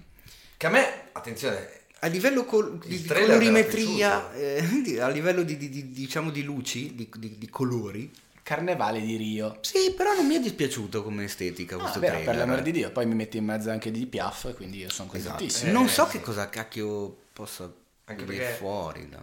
Che 0.56 0.66
a 0.66 0.70
me, 0.70 0.86
attenzione, 1.12 1.68
A 2.00 2.06
livello 2.06 2.44
col- 2.46 2.78
di, 2.78 3.04
colorimetria, 3.04 4.32
eh, 4.32 4.64
a 5.00 5.08
livello 5.08 5.42
di, 5.42 5.58
di- 5.58 5.68
di- 5.68 5.90
diciamo 5.90 6.30
di 6.30 6.42
luci, 6.42 6.94
di 6.94 7.48
colori, 7.50 8.10
Carnevale 8.48 9.00
di 9.02 9.16
Rio. 9.16 9.58
sì, 9.60 9.92
però 9.94 10.14
non 10.14 10.26
mi 10.26 10.34
è 10.36 10.40
dispiaciuto 10.40 11.02
come 11.02 11.24
estetica 11.24 11.76
Ah, 11.76 11.80
questo 11.80 12.00
vero, 12.00 12.14
trailer. 12.14 12.34
per 12.34 12.46
l'amor 12.46 12.62
di 12.62 12.70
Dio, 12.72 12.90
poi 12.90 13.04
mi 13.04 13.14
metti 13.14 13.36
in 13.36 13.44
mezzo 13.44 13.68
anche 13.70 13.90
di 13.90 14.06
Piaf, 14.06 14.54
quindi 14.54 14.78
io 14.78 14.88
sono 14.90 15.12
Esatto. 15.12 15.28
contentissimo. 15.32 15.72
non 15.72 15.84
Eh, 15.84 15.88
so 15.88 16.06
sì. 16.06 16.12
che 16.12 16.20
cosa 16.22 16.48
cacchio 16.48 17.14
possa 17.34 17.70
Anche 18.06 18.24
venire 18.24 18.44
perché- 18.44 18.58
fuori 18.58 19.06
da 19.10 19.18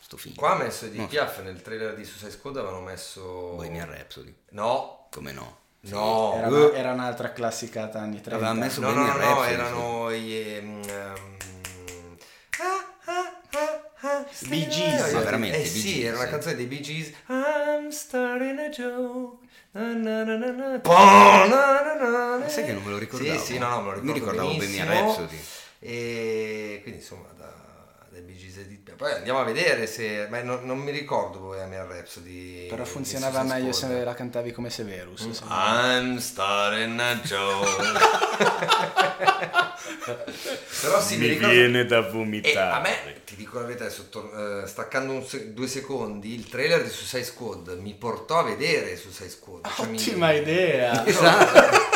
sto 0.00 0.16
film. 0.16 0.34
qua 0.36 0.52
ha 0.52 0.56
messo 0.62 0.86
di 0.86 0.96
Non 0.96 1.04
so. 1.06 1.10
Piaf 1.12 1.42
nel 1.42 1.60
trailer 1.60 1.94
di 1.94 2.04
Suicide 2.04 2.30
Squad 2.30 2.56
avevano 2.56 2.80
messo... 2.80 3.20
Bohemian 3.56 3.90
Rhapsody, 3.90 4.34
No, 4.52 5.06
come 5.10 5.32
no? 5.32 5.58
no. 5.80 6.34
Era, 6.38 6.48
Uh. 6.48 6.54
una- 6.54 6.72
era 6.72 6.92
un'altra 6.92 7.32
classicata 7.32 7.98
anni 8.00 8.22
30. 8.22 8.36
Aveva 8.36 8.52
messo- 8.54 8.80
No, 8.80 8.88
no, 8.88 8.94
Bohemian 9.04 9.18
no, 9.18 9.22
no, 9.22 9.34
Rhapsody, 9.34 9.52
erano 9.52 10.10
i... 10.12 10.90
ah, 10.90 11.14
ah, 13.04 13.40
ah, 13.50 13.90
ah, 14.00 14.26
Bee 14.48 14.66
Gees. 14.68 15.12
Ma 15.12 15.20
veramente, 15.20 15.56
Eh 15.58 15.60
Bee 15.62 15.68
sì, 15.70 15.82
Gees, 15.92 16.04
era 16.06 16.16
una 16.16 16.24
sì. 16.24 16.30
canzone 16.30 16.54
dei 16.56 16.66
Bee 16.66 16.80
Gees. 16.80 17.08
I'm 17.28 17.41
starting 18.32 18.58
a 18.58 18.68
joke. 18.70 19.38
Na, 19.74 19.92
na, 19.94 20.24
na, 20.24 20.36
na, 20.36 20.52
na. 20.52 20.78
Po, 20.80 20.92
na, 20.92 21.46
na, 21.46 21.94
na, 21.96 22.36
na. 22.38 22.48
sai 22.48 22.64
che 22.64 22.72
non 22.72 22.82
me 22.82 22.90
lo 22.90 22.98
ricordavo? 22.98 23.38
Sì, 23.38 23.52
sì, 23.52 23.58
no, 23.58 23.68
no, 23.68 23.80
me 23.80 23.84
lo 23.84 23.92
ricordo 23.92 24.06
Mi 24.06 24.12
ricordavo 24.12 24.48
benissimo. 24.48 24.84
Bohemian 24.84 25.06
Rhapsody. 25.06 25.40
E 25.78 26.80
quindi 26.82 27.00
insomma 27.00 27.28
da, 27.36 27.52
dai 28.10 28.20
Bee 28.20 28.36
Gees. 28.36 28.50
Poi 28.96 29.12
andiamo 29.12 29.40
a 29.40 29.44
vedere 29.44 29.86
se... 29.86 30.28
Ma 30.30 30.42
non, 30.42 30.64
non 30.64 30.78
mi 30.78 30.90
ricordo 30.90 31.38
Bohemian 31.38 31.88
Rhapsody. 31.88 32.68
Però 32.68 32.84
funzionava 32.84 33.42
meglio 33.42 33.72
se 33.72 34.04
la 34.04 34.14
cantavi 34.14 34.52
come 34.52 34.70
Severus. 34.70 35.30
se- 35.30 35.44
I'm 35.48 36.18
starting 36.18 37.00
a 37.00 37.14
joke. 37.16 38.30
Però 40.80 41.00
sì, 41.00 41.16
mi, 41.16 41.26
ricordo... 41.28 41.54
da 41.84 42.00
E 42.00 42.56
a 42.58 42.80
me, 42.80 43.22
ti 43.24 43.36
dico 43.36 43.60
la 43.60 43.66
verità, 43.66 43.86
tor- 44.10 44.62
eh, 44.64 44.66
staccando 44.66 45.12
un 45.12 45.24
se- 45.24 45.52
due 45.52 45.68
secondi, 45.68 46.34
il 46.34 46.48
trailer 46.48 46.82
di 46.82 46.88
Suicide 46.90 47.24
Squad 47.24 47.78
mi 47.80 47.94
portò 47.94 48.38
a 48.40 48.42
vedere 48.42 48.96
Suicide 48.96 49.28
Squad. 49.30 49.68
Cioè 49.74 49.86
mi- 49.86 49.96
Ottima 49.98 50.32
idea. 50.32 51.04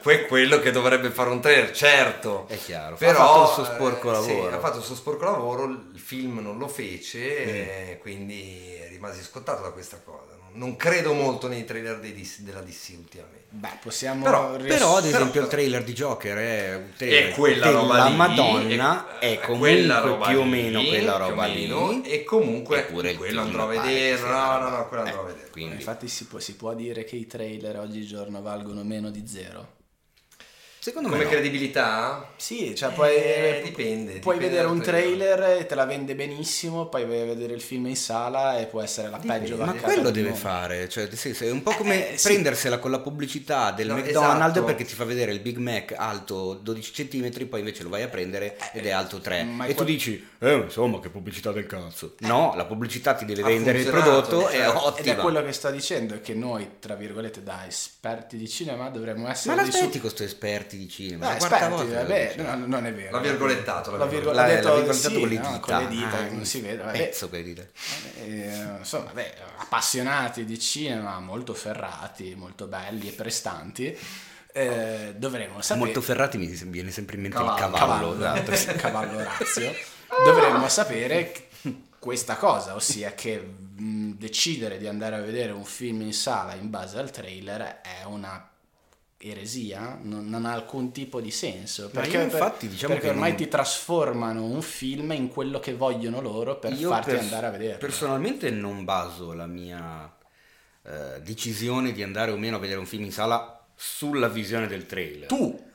Que- 0.00 0.26
quello 0.26 0.60
che 0.60 0.70
dovrebbe 0.70 1.10
fare 1.10 1.28
un 1.30 1.40
trailer, 1.40 1.70
certo. 1.72 2.46
È 2.48 2.56
chiaro, 2.56 2.94
ha 2.94 2.98
Però, 2.98 3.18
fatto 3.18 3.60
il 3.60 3.66
suo 3.66 3.74
sporco 3.74 4.10
eh, 4.18 4.22
sì, 4.22 4.28
lavoro. 4.36 4.56
ha 4.56 4.60
fatto 4.60 4.78
il 4.78 4.84
suo 4.84 4.94
sporco 4.94 5.24
lavoro, 5.24 5.64
il 5.64 6.00
film 6.02 6.38
non 6.38 6.56
lo 6.56 6.68
fece, 6.68 7.18
Mm. 7.18 7.48
e 7.90 7.98
quindi 8.00 8.80
rimasi 8.88 9.22
scottato 9.22 9.62
da 9.62 9.70
questa 9.70 10.00
cosa. 10.02 10.27
Non 10.58 10.74
credo 10.76 11.12
molto 11.12 11.46
nei 11.46 11.64
trailer 11.64 12.00
dei 12.00 12.12
DC 12.12 12.40
della 12.40 12.60
DC 12.60 12.94
ultimamente. 12.98 13.44
Beh, 13.50 13.78
possiamo... 13.80 14.24
Però- 14.24 14.56
riass- 14.56 14.76
Però, 14.76 14.96
ad 14.96 15.04
Però- 15.04 15.16
esempio, 15.16 15.40
il 15.42 15.46
trailer 15.46 15.84
di 15.84 15.92
Joker 15.92 16.36
è 16.36 16.74
un 16.74 16.92
trailer 16.96 17.28
E 17.28 17.32
quella 17.32 17.66
della 17.66 17.78
roba 17.78 18.04
lì, 18.06 18.16
Madonna, 18.16 19.18
e- 19.20 19.34
è 19.34 19.40
comunque 19.40 19.68
quella 19.70 19.98
roba 20.00 20.26
più 20.26 20.38
o 20.40 20.42
lì, 20.42 20.48
meno 20.50 20.82
quella 20.84 21.16
roba 21.16 21.46
meno, 21.46 21.90
lì. 21.90 22.02
E 22.02 22.24
comunque 22.24 22.78
Eppure 22.80 23.14
quello 23.14 23.40
andrò 23.40 23.68
a 23.68 23.70
che 23.70 23.78
vedere. 23.78 24.20
No, 24.20 24.58
no, 24.58 24.68
no, 24.68 24.88
quello 24.88 25.02
andrò 25.04 25.20
eh, 25.20 25.24
a 25.24 25.26
vedere. 25.32 25.50
Quindi, 25.50 25.74
Infatti 25.76 26.08
si 26.08 26.24
può, 26.26 26.38
si 26.40 26.54
può 26.56 26.74
dire 26.74 27.04
che 27.04 27.14
i 27.16 27.26
trailer 27.26 27.78
oggigiorno 27.78 28.42
valgono 28.42 28.82
meno 28.82 29.10
di 29.10 29.26
zero. 29.26 29.76
Secondo 30.88 31.08
me 31.08 31.14
Come 31.16 31.24
no. 31.24 31.30
credibilità? 31.30 32.30
Sì, 32.36 32.74
cioè 32.74 32.92
puoi, 32.92 33.14
Eh, 33.14 33.60
dipende, 33.64 34.18
puoi 34.20 34.36
dipende 34.36 34.56
vedere 34.56 34.66
un 34.68 34.80
trailer. 34.80 35.42
e 35.60 35.66
te 35.66 35.74
la 35.74 35.84
vende 35.84 36.14
benissimo, 36.14 36.86
poi 36.86 37.04
vai 37.04 37.20
a 37.20 37.24
vedere 37.26 37.52
il 37.52 37.60
film 37.60 37.86
in 37.86 37.96
sala 37.96 38.58
e 38.58 38.66
può 38.66 38.80
essere 38.80 39.08
la 39.10 39.18
peggio 39.18 39.56
Ma 39.56 39.72
quello 39.74 40.10
deve 40.10 40.28
mondo. 40.30 40.40
fare, 40.44 40.88
cioè 40.88 41.04
nel 41.04 41.16
senso, 41.16 41.44
è 41.44 41.50
un 41.50 41.62
po' 41.62 41.72
come 41.72 42.12
Eh, 42.12 42.16
sì. 42.18 42.28
prendersela 42.28 42.78
con 42.78 42.90
la 42.90 43.00
pubblicità 43.00 43.70
del 43.72 43.88
No, 43.88 43.94
McDonald's 43.96 44.50
esatto. 44.50 44.64
perché 44.64 44.84
ti 44.84 44.94
fa 44.94 45.04
vedere 45.04 45.32
il 45.32 45.40
Big 45.40 45.56
Mac 45.58 45.94
alto 45.96 46.54
12 46.54 46.92
cm, 46.92 47.46
poi 47.46 47.60
invece 47.60 47.82
lo 47.82 47.88
vai 47.90 48.02
a 48.02 48.08
prendere 48.08 48.56
ed 48.72 48.86
è 48.86 48.90
alto 48.90 49.20
3. 49.20 49.42
Ma 49.44 49.64
e 49.66 49.68
tu 49.70 49.74
quel- 49.76 49.86
dici, 49.88 50.26
eh 50.38 50.54
insomma 50.54 51.00
che 51.00 51.10
pubblicità 51.10 51.52
del 51.52 51.66
cazzo. 51.66 52.14
No, 52.20 52.54
la 52.56 52.64
pubblicità 52.64 53.14
ti 53.14 53.24
deve 53.24 53.42
Ha 53.42 53.46
vendere 53.46 53.80
il 53.80 53.86
prodotto, 53.86 54.48
è 54.48 54.52
certo. 54.52 54.56
Ed 54.70 55.06
è 55.06 55.10
ottima. 55.10 55.14
quello 55.22 55.42
che 55.44 55.52
sto 55.52 55.70
dicendo, 55.70 56.14
è 56.14 56.20
che 56.20 56.34
noi, 56.34 56.68
tra 56.78 56.94
virgolette, 56.94 57.42
da 57.42 57.66
esperti 57.66 58.36
di 58.36 58.48
cinema 58.48 58.88
dovremmo 58.88 59.28
essere 59.28 59.54
Ma 59.54 59.62
di 59.62 59.70
su- 59.70 59.76
l'aspetti 59.76 59.98
con 60.00 60.08
questi 60.08 60.24
esperti 60.24 60.77
di 60.78 60.88
cinema. 60.88 61.26
Dai, 61.26 61.32
la 61.32 61.46
quarta 61.46 61.56
aspetti, 61.56 61.74
volta 61.74 62.02
lo 62.02 62.08
vabbè, 62.08 62.34
no, 62.56 62.66
non 62.66 62.86
è 62.86 62.92
vero. 62.94 63.10
L'ha 63.10 63.22
virgolettato, 63.22 63.96
l'ha 63.96 64.06
virgolettato. 64.06 64.36
La- 64.36 64.46
l'ha 64.46 64.54
detto 64.54 64.74
virgolettato 64.74 65.14
sì, 65.14 65.20
con 65.20 65.28
le 65.28 65.34
no, 65.38 65.46
dita. 65.52 65.58
con 65.60 65.78
le 65.78 65.88
dita, 65.88 66.16
Ah, 66.18 66.24
che 66.28 66.34
non 66.34 66.44
si 66.44 66.60
vede. 66.60 66.82
Vabbè. 66.82 66.98
Pezzo 66.98 67.28
con 67.28 67.38
le 67.38 67.44
dita. 67.44 67.66
Eh, 68.24 68.64
insomma, 68.78 69.04
vabbè, 69.04 69.34
appassionati 69.58 70.44
di 70.44 70.58
cinema, 70.58 71.18
molto 71.20 71.54
ferrati, 71.54 72.34
molto 72.34 72.66
belli 72.66 73.08
e 73.08 73.12
prestanti, 73.12 73.96
eh, 74.52 75.14
dovremmo 75.16 75.60
sapere... 75.60 75.84
Molto 75.84 76.00
ferrati 76.00 76.38
mi 76.38 76.46
viene 76.46 76.90
sempre 76.90 77.16
in 77.16 77.22
mente 77.22 77.36
Cavallo. 77.36 77.54
il 77.54 77.60
cavallo. 77.72 78.18
cavallo, 78.18 78.50
esatto, 78.52 78.78
cavallo 78.78 79.18
razio, 79.38 79.72
dovremmo 80.24 80.68
sapere 80.68 81.46
questa 81.98 82.36
cosa, 82.36 82.74
ossia 82.74 83.12
che 83.12 83.38
mh, 83.38 84.12
decidere 84.12 84.78
di 84.78 84.86
andare 84.86 85.16
a 85.16 85.20
vedere 85.20 85.52
un 85.52 85.64
film 85.64 86.00
in 86.02 86.12
sala 86.14 86.54
in 86.54 86.70
base 86.70 86.98
al 86.98 87.10
trailer 87.10 87.80
è 87.82 88.04
una 88.04 88.47
eresia, 89.20 89.98
non, 90.02 90.28
non 90.28 90.44
ha 90.46 90.52
alcun 90.52 90.92
tipo 90.92 91.20
di 91.20 91.30
senso, 91.30 91.90
perché, 91.90 92.22
infatti 92.22 92.68
diciamo 92.68 92.94
perché 92.94 93.08
ormai 93.10 93.30
non- 93.30 93.38
ti 93.38 93.48
trasformano 93.48 94.44
un 94.44 94.62
film 94.62 95.12
in 95.12 95.28
quello 95.28 95.58
che 95.58 95.74
vogliono 95.74 96.20
loro 96.20 96.58
per 96.58 96.72
Io 96.72 96.88
farti 96.88 97.10
pers- 97.10 97.22
andare 97.22 97.46
a 97.46 97.50
vederlo. 97.50 97.78
Personalmente 97.78 98.50
non 98.50 98.84
baso 98.84 99.32
la 99.32 99.46
mia 99.46 100.14
eh, 100.84 101.20
decisione 101.22 101.92
di 101.92 102.02
andare 102.02 102.30
o 102.30 102.36
meno 102.36 102.56
a 102.56 102.58
vedere 102.60 102.78
un 102.78 102.86
film 102.86 103.04
in 103.04 103.12
sala 103.12 103.66
sulla 103.74 104.28
visione 104.28 104.66
del 104.66 104.86
trailer. 104.86 105.26
tu, 105.26 105.66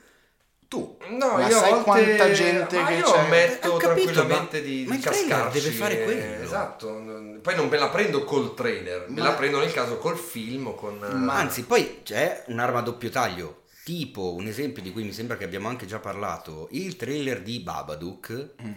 tu, 0.74 0.96
No, 1.10 1.32
ma 1.34 1.46
io 1.48 1.56
sai 1.58 1.70
volte- 1.70 1.84
quanta 1.84 2.30
gente 2.32 2.80
ma 2.80 2.86
che 2.86 2.94
io 2.94 3.04
c'è? 3.10 3.18
ammetto 3.18 3.70
Ho 3.72 3.76
capito, 3.76 4.10
tranquillamente 4.12 4.58
ma- 4.60 4.66
di, 4.66 4.84
ma 4.88 4.94
di 4.96 5.00
cascarci. 5.00 5.60
deve 5.60 5.74
fare 5.76 6.00
eh, 6.00 6.04
quello. 6.04 6.42
Esatto, 6.42 6.90
non- 6.98 7.38
poi 7.42 7.54
non 7.54 7.68
me 7.68 7.78
la 7.78 7.88
prendo 7.90 8.24
col 8.24 8.54
trailer, 8.54 9.06
me 9.08 9.20
la 9.20 9.32
prendo 9.34 9.58
nel 9.58 9.72
caso 9.72 9.98
col 9.98 10.16
film 10.18 10.66
o 10.68 10.74
con... 10.74 10.94
eh, 11.02 11.14
Ma 11.14 11.34
anzi, 11.34 11.64
poi 11.64 12.00
c'è 12.02 12.44
un'arma 12.48 12.78
a 12.80 12.82
doppio 12.82 13.10
taglio. 13.10 13.62
Tipo 13.84 14.32
un 14.32 14.46
esempio 14.46 14.82
di 14.82 14.90
cui 14.92 15.04
mi 15.04 15.12
sembra 15.12 15.36
che 15.36 15.44
abbiamo 15.44 15.68
anche 15.68 15.84
già 15.86 15.98
parlato, 15.98 16.68
il 16.72 16.96
trailer 16.96 17.42
di 17.42 17.58
Babadook 17.60 18.50
Mm. 18.62 18.72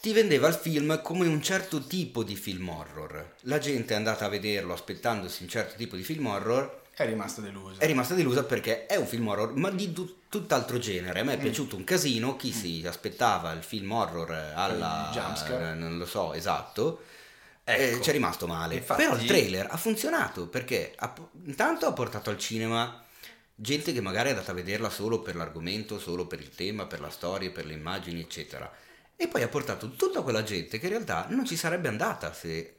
ti 0.00 0.12
vendeva 0.12 0.46
il 0.48 0.54
film 0.54 1.00
come 1.02 1.26
un 1.26 1.42
certo 1.42 1.80
tipo 1.84 2.22
di 2.22 2.36
film 2.36 2.68
horror. 2.68 3.34
La 3.42 3.58
gente 3.58 3.94
è 3.94 3.96
andata 3.96 4.24
a 4.26 4.28
vederlo 4.28 4.72
aspettandosi 4.74 5.42
un 5.42 5.48
certo 5.48 5.74
tipo 5.76 5.96
di 5.96 6.02
film 6.04 6.26
horror 6.26 6.82
È 6.98 7.04
rimasto 7.04 7.42
deluso. 7.42 7.78
è 7.78 7.84
rimasta 7.84 8.14
delusa 8.14 8.44
perché 8.44 8.86
è 8.86 8.96
un 8.96 9.06
film 9.06 9.28
horror, 9.28 9.54
ma 9.54 9.70
di 9.70 9.92
tu- 9.92 10.20
tutt'altro 10.30 10.78
genere. 10.78 11.20
A 11.20 11.22
Mm. 11.22 11.26
me 11.26 11.34
è 11.34 11.38
piaciuto 11.38 11.76
un 11.76 11.84
casino. 11.84 12.36
Chi 12.36 12.52
si 12.52 12.82
aspettava 12.86 13.52
il 13.52 13.62
film 13.62 13.92
horror 13.92 14.30
alla 14.54 15.10
jumpscare. 15.12 15.72
eh, 15.72 15.74
non 15.74 15.98
lo 15.98 16.06
so, 16.06 16.32
esatto. 16.32 17.02
Ecco. 17.68 17.96
eh, 17.96 18.00
ci 18.00 18.08
è 18.10 18.12
rimasto 18.12 18.46
male. 18.46 18.76
Infatti- 18.76 19.02
Però 19.02 19.14
il 19.16 19.26
trailer 19.26 19.66
ha 19.68 19.76
funzionato 19.76 20.46
perché 20.48 20.92
ha- 20.96 21.12
intanto 21.44 21.84
ha 21.86 21.92
portato 21.92 22.30
al 22.30 22.38
cinema 22.38 23.02
gente 23.54 23.92
che 23.92 24.00
magari 24.00 24.28
è 24.28 24.32
andata 24.32 24.52
a 24.52 24.54
vederla 24.54 24.88
solo 24.88 25.20
per 25.20 25.34
l'argomento, 25.36 25.98
solo 25.98 26.26
per 26.26 26.40
il 26.40 26.48
tema, 26.50 26.86
per 26.86 27.00
la 27.00 27.10
storia, 27.10 27.50
per 27.50 27.66
le 27.66 27.72
immagini, 27.74 28.20
eccetera. 28.20 28.72
E 29.16 29.28
poi 29.28 29.42
ha 29.42 29.48
portato 29.48 29.90
tutta 29.90 30.22
quella 30.22 30.42
gente 30.44 30.78
che 30.78 30.86
in 30.86 30.92
realtà 30.92 31.26
non 31.28 31.44
ci 31.44 31.56
sarebbe 31.56 31.88
andata 31.88 32.32
se 32.32 32.76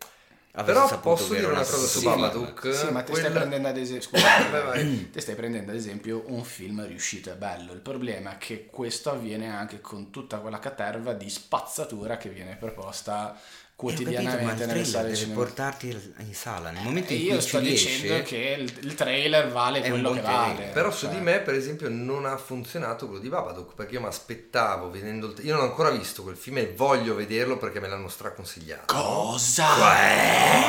Però 0.63 0.99
posso 0.99 1.33
dire 1.33 1.45
una 1.45 1.57
cosa 1.59 1.77
su 1.85 1.99
sì, 1.99 2.05
Babadook? 2.05 2.73
Sì, 2.73 2.89
ma 2.91 3.01
ti 3.03 3.11
Quella- 3.11 3.27
stai 3.29 3.37
prendendo 3.39 3.67
ad 3.67 3.77
esempio, 3.77 4.09
Vai, 4.19 4.63
vai. 4.63 5.09
ti 5.11 5.21
stai 5.21 5.35
prendendo 5.35 5.71
ad 5.71 5.77
esempio 5.77 6.23
un 6.27 6.43
film 6.43 6.85
riuscito 6.85 7.31
e 7.31 7.35
bello. 7.35 7.73
Il 7.73 7.79
problema 7.81 8.33
è 8.33 8.37
che 8.37 8.65
questo 8.65 9.11
avviene 9.11 9.49
anche 9.49 9.81
con 9.81 10.09
tutta 10.09 10.39
quella 10.39 10.59
caterva 10.59 11.13
di 11.13 11.29
spazzatura 11.29 12.17
che 12.17 12.29
viene 12.29 12.55
proposta 12.55 13.37
Eh, 13.79 13.93
capito, 13.93 14.03
quotidianamente 14.03 14.63
il 14.63 14.69
nelle 14.69 14.81
trailer 14.81 14.85
sale 14.87 15.03
deve 15.03 15.15
cinema. 15.17 15.35
portarti 15.35 16.13
in 16.17 16.33
sala 16.33 16.71
nel 16.71 16.83
momento 16.83 17.13
in 17.13 17.19
io 17.19 17.31
cui 17.33 17.41
sto 17.41 17.57
ci 17.59 17.63
dicendo 17.63 18.13
riesce 18.15 18.23
che 18.23 18.55
il, 18.59 18.85
il 18.85 18.95
trailer 18.95 19.51
vale 19.51 19.81
quello 19.81 20.11
che 20.13 20.21
trailer. 20.21 20.55
vale. 20.55 20.69
Però 20.73 20.91
su 20.91 21.05
cioè. 21.05 21.13
di 21.15 21.21
me, 21.21 21.39
per 21.41 21.53
esempio, 21.53 21.87
non 21.87 22.25
ha 22.25 22.37
funzionato 22.37 23.05
quello 23.05 23.21
di 23.21 23.29
Babadook 23.29 23.75
perché 23.75 23.93
io 23.93 24.01
mi 24.01 24.07
aspettavo 24.07 24.89
vedendo 24.89 25.27
il. 25.27 25.45
Io 25.45 25.53
non 25.53 25.63
ho 25.63 25.67
ancora 25.67 25.91
visto 25.91 26.23
quel 26.23 26.35
film 26.35 26.57
e 26.57 26.73
voglio 26.75 27.13
vederlo 27.13 27.57
perché 27.57 27.79
me 27.79 27.87
l'hanno 27.87 28.09
straconsigliato. 28.09 28.93
Cosa? 28.93 29.67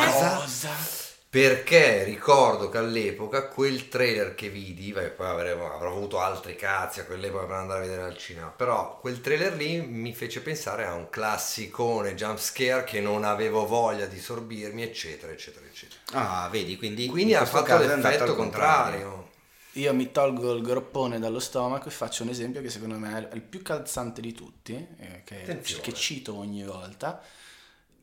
Cosa? 0.05 0.98
Perché 1.31 2.05
ricordo 2.05 2.71
che 2.71 2.79
all'epoca 2.79 3.49
quel 3.49 3.89
trailer 3.89 4.35
che 4.35 4.49
vidi, 4.49 4.93
beh, 4.93 5.11
poi 5.11 5.27
avremo, 5.27 5.71
avrò 5.71 5.91
avuto 5.91 6.19
altri 6.21 6.57
cazzi 6.57 7.01
a 7.01 7.05
quell'epoca 7.05 7.45
per 7.45 7.57
andare 7.57 7.81
a 7.81 7.83
vedere 7.83 8.03
al 8.03 8.17
cinema, 8.17 8.49
però 8.49 8.99
quel 8.99 9.21
trailer 9.21 9.55
lì 9.55 9.79
mi 9.83 10.15
fece 10.15 10.41
pensare 10.41 10.87
a 10.87 10.95
un 10.95 11.11
classicone 11.11 12.15
jump 12.15 12.39
scare 12.39 12.85
che 12.85 13.03
non 13.03 13.25
avevo 13.25 13.67
voglia 13.67 14.07
di 14.07 14.19
sorbirmi, 14.19 14.83
eccetera, 14.83 15.31
eccetera, 15.31 15.67
eccetera. 15.67 16.01
ah 16.13 16.49
vedi 16.49 16.79
quindi 16.79 17.07
Quindi 17.07 17.33
in 17.33 17.39
ha 17.39 17.45
fatto 17.45 17.77
l'effetto 17.77 18.25
al 18.25 18.35
contrario. 18.35 19.27
Io 19.73 19.93
mi 19.93 20.11
tolgo 20.11 20.55
il 20.55 20.63
groppone 20.63 21.19
dallo 21.19 21.39
stomaco 21.41 21.89
e 21.89 21.93
faccio 21.93 22.23
un 22.23 22.31
esempio 22.31 22.63
che 22.63 22.71
secondo 22.71 22.99
me 22.99 23.29
è 23.29 23.35
il 23.35 23.43
più 23.43 23.61
calzante 23.61 24.23
di 24.23 24.33
tutti, 24.33 24.75
eh, 24.99 25.23
che, 25.25 25.61
che 25.61 25.93
cito 25.93 26.35
ogni 26.37 26.65
volta. 26.65 27.23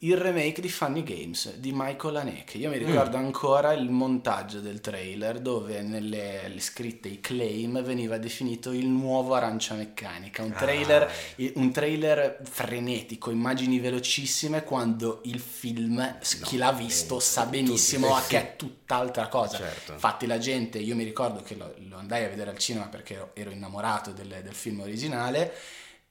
Il 0.06 0.18
remake 0.18 0.62
di 0.62 0.70
Funny 0.70 1.02
Games 1.02 1.56
di 1.56 1.72
Michael 1.74 2.18
Haneke. 2.18 2.60
Io 2.60 2.70
mi 2.70 2.78
ricordo 2.78 3.18
ancora 3.18 3.74
il 3.74 3.90
montaggio 3.90 4.60
del 4.60 4.80
trailer 4.80 5.40
dove 5.40 5.82
nelle 5.82 6.48
le 6.48 6.60
scritte 6.60 7.08
i 7.08 7.20
claim 7.20 7.82
veniva 7.82 8.20
definito 8.20 8.72
il 8.72 8.86
nuovo 8.86 9.34
Arancia 9.34 9.74
Meccanica. 9.74 10.44
Un 10.44 10.52
trailer, 10.52 11.04
Ah. 11.04 11.52
un 11.56 11.72
trailer 11.72 12.40
frenetico, 12.44 13.32
immagini 13.32 13.80
velocissime 13.80 14.64
quando 14.64 15.22
il 15.24 15.40
film, 15.40 16.20
chi 16.44 16.58
l'ha 16.58 16.72
visto 16.72 17.20
sa 17.20 17.48
benissimo 17.48 18.16
sì. 18.20 18.28
che 18.28 18.38
è 18.38 18.56
tutt'altra 18.56 19.28
cosa. 19.28 19.58
Certo. 19.58 19.94
Infatti 19.94 20.28
la 20.28 20.38
gente, 20.38 20.78
io 20.78 20.96
mi 20.96 21.04
ricordo 21.04 21.42
che 21.42 21.56
lo, 21.56 21.74
lo 21.90 21.98
andai 21.98 22.26
a 22.26 22.30
vedere 22.30 22.52
al 22.52 22.60
cinema 22.60 22.86
perché 22.90 23.16
ero, 23.16 23.32
ero 23.34 23.50
innamorato 23.50 24.12
del, 24.12 24.42
del 24.44 24.54
film 24.54 24.82
originale 24.82 25.52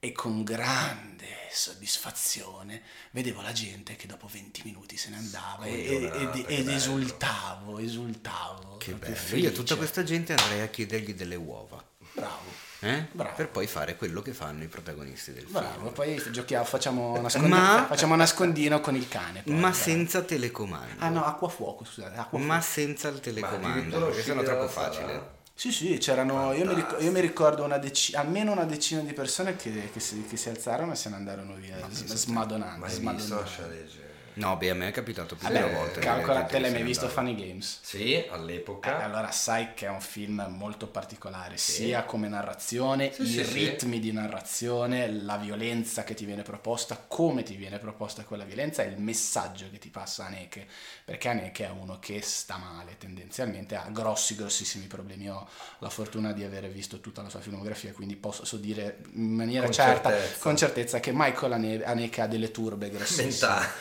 e 0.04 0.12
con 0.12 0.42
grande 0.44 1.26
soddisfazione 1.50 2.82
vedevo 3.12 3.40
la 3.40 3.52
gente 3.52 3.96
che 3.96 4.06
dopo 4.06 4.28
20 4.30 4.60
minuti 4.64 4.96
se 4.98 5.08
ne 5.08 5.16
andava 5.16 5.64
Scoglionata, 5.64 6.38
ed, 6.38 6.44
ed 6.48 6.68
esultavo, 6.68 7.78
esultavo. 7.78 8.76
Che 8.76 8.92
bello. 8.92 9.14
Io 9.14 9.48
a 9.48 9.52
tutta 9.52 9.52
felice. 9.52 9.76
questa 9.76 10.02
gente 10.02 10.34
andrei 10.34 10.60
a 10.60 10.66
chiedergli 10.68 11.14
delle 11.14 11.36
uova. 11.36 11.82
Bravo, 12.12 12.50
eh? 12.80 13.06
Bravo. 13.12 13.34
Per 13.34 13.48
poi 13.48 13.66
fare 13.66 13.96
quello 13.96 14.20
che 14.20 14.32
fanno 14.34 14.62
i 14.62 14.68
protagonisti 14.68 15.32
del 15.32 15.46
bravo. 15.46 15.80
film. 15.84 15.92
Poi 15.92 16.22
giochiamo, 16.30 16.64
facciamo, 16.64 17.18
nascondino, 17.22 17.56
Ma- 17.56 17.86
facciamo 17.88 18.14
nascondino 18.14 18.80
con 18.80 18.94
il 18.96 19.08
cane. 19.08 19.42
poi, 19.42 19.54
Ma 19.54 19.70
dai. 19.70 19.78
senza 19.80 20.22
telecomando. 20.22 21.02
Ah 21.02 21.08
no, 21.08 21.24
acqua 21.24 21.48
fuoco, 21.48 21.84
scusate. 21.84 22.16
Acqua 22.18 22.38
Ma 22.38 22.60
senza 22.60 23.08
il 23.08 23.20
telecomando, 23.20 24.04
perché 24.06 24.22
sennò 24.22 24.42
è 24.42 24.44
troppo 24.44 24.68
facile. 24.68 25.33
Sì, 25.56 25.70
sì, 25.70 25.96
c'erano. 25.98 26.52
Io 26.52 26.66
mi, 26.66 26.74
ric- 26.74 26.96
io 27.00 27.10
mi 27.12 27.20
ricordo 27.20 27.62
una 27.64 27.78
deci- 27.78 28.14
almeno 28.16 28.50
una 28.52 28.64
decina 28.64 29.00
di 29.02 29.12
persone 29.12 29.54
che, 29.56 29.90
che 29.92 30.00
si, 30.00 30.26
che 30.26 30.36
si 30.36 30.48
alzarono 30.48 30.92
e 30.92 30.96
se 30.96 31.08
ne 31.10 31.14
andarono 31.16 31.54
via, 31.54 31.76
smadonando. 31.90 32.78
Mai 32.78 32.88
visto 32.88 33.00
smadonando. 33.00 33.40
lascia 33.40 33.66
leggere. 33.68 34.13
No, 34.34 34.56
beh, 34.56 34.70
a 34.70 34.74
me 34.74 34.88
è 34.88 34.90
capitato 34.90 35.36
più 35.36 35.46
di 35.48 35.54
una 35.54 35.66
volta. 35.68 36.00
calcola, 36.00 36.42
te 36.44 36.58
l'hai 36.58 36.72
mai 36.72 36.82
visto. 36.82 37.08
Funny 37.08 37.34
Games? 37.34 37.78
Sì, 37.82 38.14
Eh, 38.14 38.28
all'epoca. 38.30 38.96
allora 39.02 39.30
sai 39.30 39.72
che 39.72 39.86
è 39.86 39.88
un 39.88 40.00
film 40.02 40.44
molto 40.50 40.88
particolare, 40.88 41.56
sia 41.56 42.04
come 42.04 42.28
narrazione, 42.28 43.12
Sì, 43.12 43.24
i 43.24 43.26
sì, 43.26 43.44
sì. 43.44 43.52
ritmi 43.52 43.98
di 43.98 44.12
narrazione, 44.12 45.10
la 45.10 45.38
violenza 45.38 46.04
che 46.04 46.12
ti 46.12 46.26
viene 46.26 46.42
proposta, 46.42 47.02
come 47.08 47.42
ti 47.44 47.56
viene 47.56 47.78
proposta 47.78 48.24
quella 48.24 48.44
violenza 48.44 48.82
e 48.82 48.88
il 48.88 48.98
messaggio 49.00 49.70
che 49.70 49.78
ti 49.78 49.88
passa 49.88 50.26
Haneke, 50.26 50.66
perché 51.04 51.28
Haneke 51.28 51.64
è 51.66 51.70
uno 51.70 51.98
che 51.98 52.20
sta 52.20 52.58
male 52.58 52.98
tendenzialmente, 52.98 53.74
ha 53.74 53.88
grossi, 53.90 54.34
grossissimi 54.34 54.86
problemi. 54.86 55.30
Ho 55.30 55.48
la 55.78 55.88
fortuna 55.88 56.32
di 56.32 56.44
aver 56.44 56.68
visto 56.70 57.00
tutta 57.00 57.22
la 57.22 57.30
sua 57.30 57.40
filmografia, 57.40 57.92
quindi 57.92 58.16
posso 58.16 58.56
dire 58.58 58.98
in 59.14 59.32
maniera 59.34 59.64
Con 59.64 59.72
certa, 59.72 60.10
certezza. 60.10 60.38
con 60.42 60.56
certezza, 60.56 61.00
che 61.00 61.10
Michael 61.14 61.52
Hane- 61.52 61.84
Haneke 61.84 62.20
ha 62.20 62.26
delle 62.26 62.50
turbe 62.50 62.90
grossissime. 62.90 63.30
Mentale. 63.30 63.72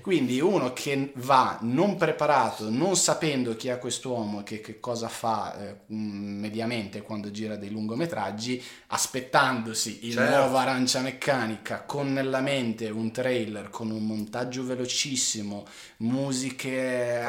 Quindi 0.00 0.40
uno 0.40 0.72
che 0.72 1.12
va 1.16 1.58
non 1.62 1.96
preparato, 1.96 2.70
non 2.70 2.96
sapendo 2.96 3.56
chi 3.56 3.68
è 3.68 3.78
quest'uomo, 3.78 4.42
che, 4.42 4.60
che 4.60 4.80
cosa 4.80 5.08
fa 5.08 5.56
eh, 5.58 5.76
mm, 5.92 6.40
mediamente 6.40 7.02
quando 7.02 7.30
gira 7.30 7.56
dei 7.56 7.70
lungometraggi, 7.70 8.62
aspettandosi 8.88 10.06
il 10.06 10.14
Certo. 10.14 10.36
nuovo 10.36 10.56
Arancia 10.56 11.00
Meccanica, 11.00 11.82
con 11.82 12.12
nella 12.12 12.40
mente 12.40 12.88
un 12.88 13.10
trailer 13.10 13.70
con 13.70 13.90
un 13.90 14.06
montaggio 14.06 14.64
velocissimo, 14.64 15.66
musiche 15.98 17.22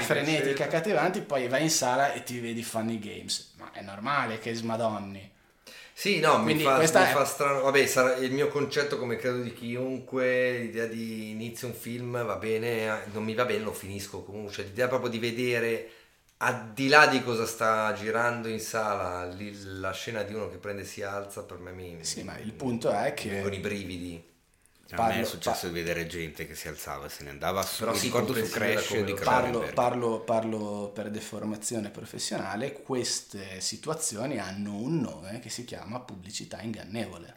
Frenetiche, 0.00 0.62
accattivanti, 0.62 1.20
poi 1.20 1.48
vai 1.48 1.62
in 1.62 1.70
sala 1.70 2.12
e 2.12 2.22
ti 2.22 2.38
vedi 2.40 2.62
Funny 2.62 2.98
Games. 2.98 3.52
Ma 3.58 3.70
è 3.72 3.82
normale 3.82 4.38
che 4.38 4.54
smadonni. 4.54 5.34
Sì, 5.98 6.20
no, 6.20 6.36
mi 6.38 6.44
Quindi 6.44 6.62
fa, 6.64 6.74
questa 6.76 7.00
mi 7.00 7.06
è- 7.06 7.12
fa 7.12 7.24
strano. 7.24 7.62
Vabbè, 7.62 7.86
sarà 7.86 8.16
il 8.16 8.30
mio 8.32 8.48
concetto, 8.48 8.98
come 8.98 9.16
credo 9.16 9.40
di 9.40 9.52
chiunque, 9.54 10.58
l'idea 10.58 10.86
di 10.86 11.30
inizio 11.30 11.68
un 11.68 11.74
film 11.74 12.22
va 12.24 12.36
bene, 12.36 13.06
non 13.12 13.24
mi 13.24 13.34
va 13.34 13.44
bene, 13.46 13.64
lo 13.64 13.72
finisco 13.72 14.22
comunque. 14.22 14.52
Cioè, 14.52 14.66
l'idea 14.66 14.88
proprio 14.88 15.08
di 15.10 15.18
vedere 15.18 15.90
al 16.38 16.72
di 16.74 16.88
là 16.88 17.06
di 17.06 17.22
cosa 17.22 17.46
sta 17.46 17.92
girando 17.94 18.48
in 18.48 18.60
sala, 18.60 19.24
lì 19.26 19.52
la 19.80 19.92
scena 19.92 20.22
di 20.22 20.34
uno 20.34 20.50
che 20.50 20.58
prende 20.58 20.82
e 20.82 20.84
si 20.84 21.02
alza, 21.02 21.42
per 21.44 21.58
me 21.58 21.72
mi. 21.72 21.96
Sì, 22.00 22.22
ma 22.22 22.38
il 22.38 22.52
punto 22.54 22.90
è 22.90 23.12
mi 23.12 23.14
che 23.14 23.28
vengono 23.28 23.54
i 23.54 23.58
brividi. 23.58 24.24
A 24.90 24.96
me 25.02 25.02
è 25.08 25.10
Parlo- 25.14 25.26
successo 25.26 25.66
di 25.66 25.72
vedere 25.72 26.06
gente 26.06 26.46
che 26.46 26.54
si 26.54 26.68
alzava 26.68 27.06
e 27.06 27.08
se 27.08 27.24
ne 27.24 27.30
andava 27.30 27.62
su, 27.62 27.80
Però 27.80 27.90
mi 27.92 27.98
sì, 27.98 28.04
ricordo 28.06 28.32
su 28.34 28.48
Crash 28.48 29.02
di 29.02 29.10
lo- 29.10 29.14
Parlo, 29.16 29.70
parlo- 29.74 30.20
parlo 30.20 30.90
per 30.94 31.10
deformazione 31.10 31.90
professionale, 31.90 32.72
queste 32.72 33.60
situazioni 33.60 34.38
hanno 34.38 34.76
un 34.76 35.00
nome 35.00 35.40
che 35.40 35.48
si 35.50 35.64
chiama 35.64 35.98
pubblicità 36.00 36.60
ingannevole. 36.62 37.34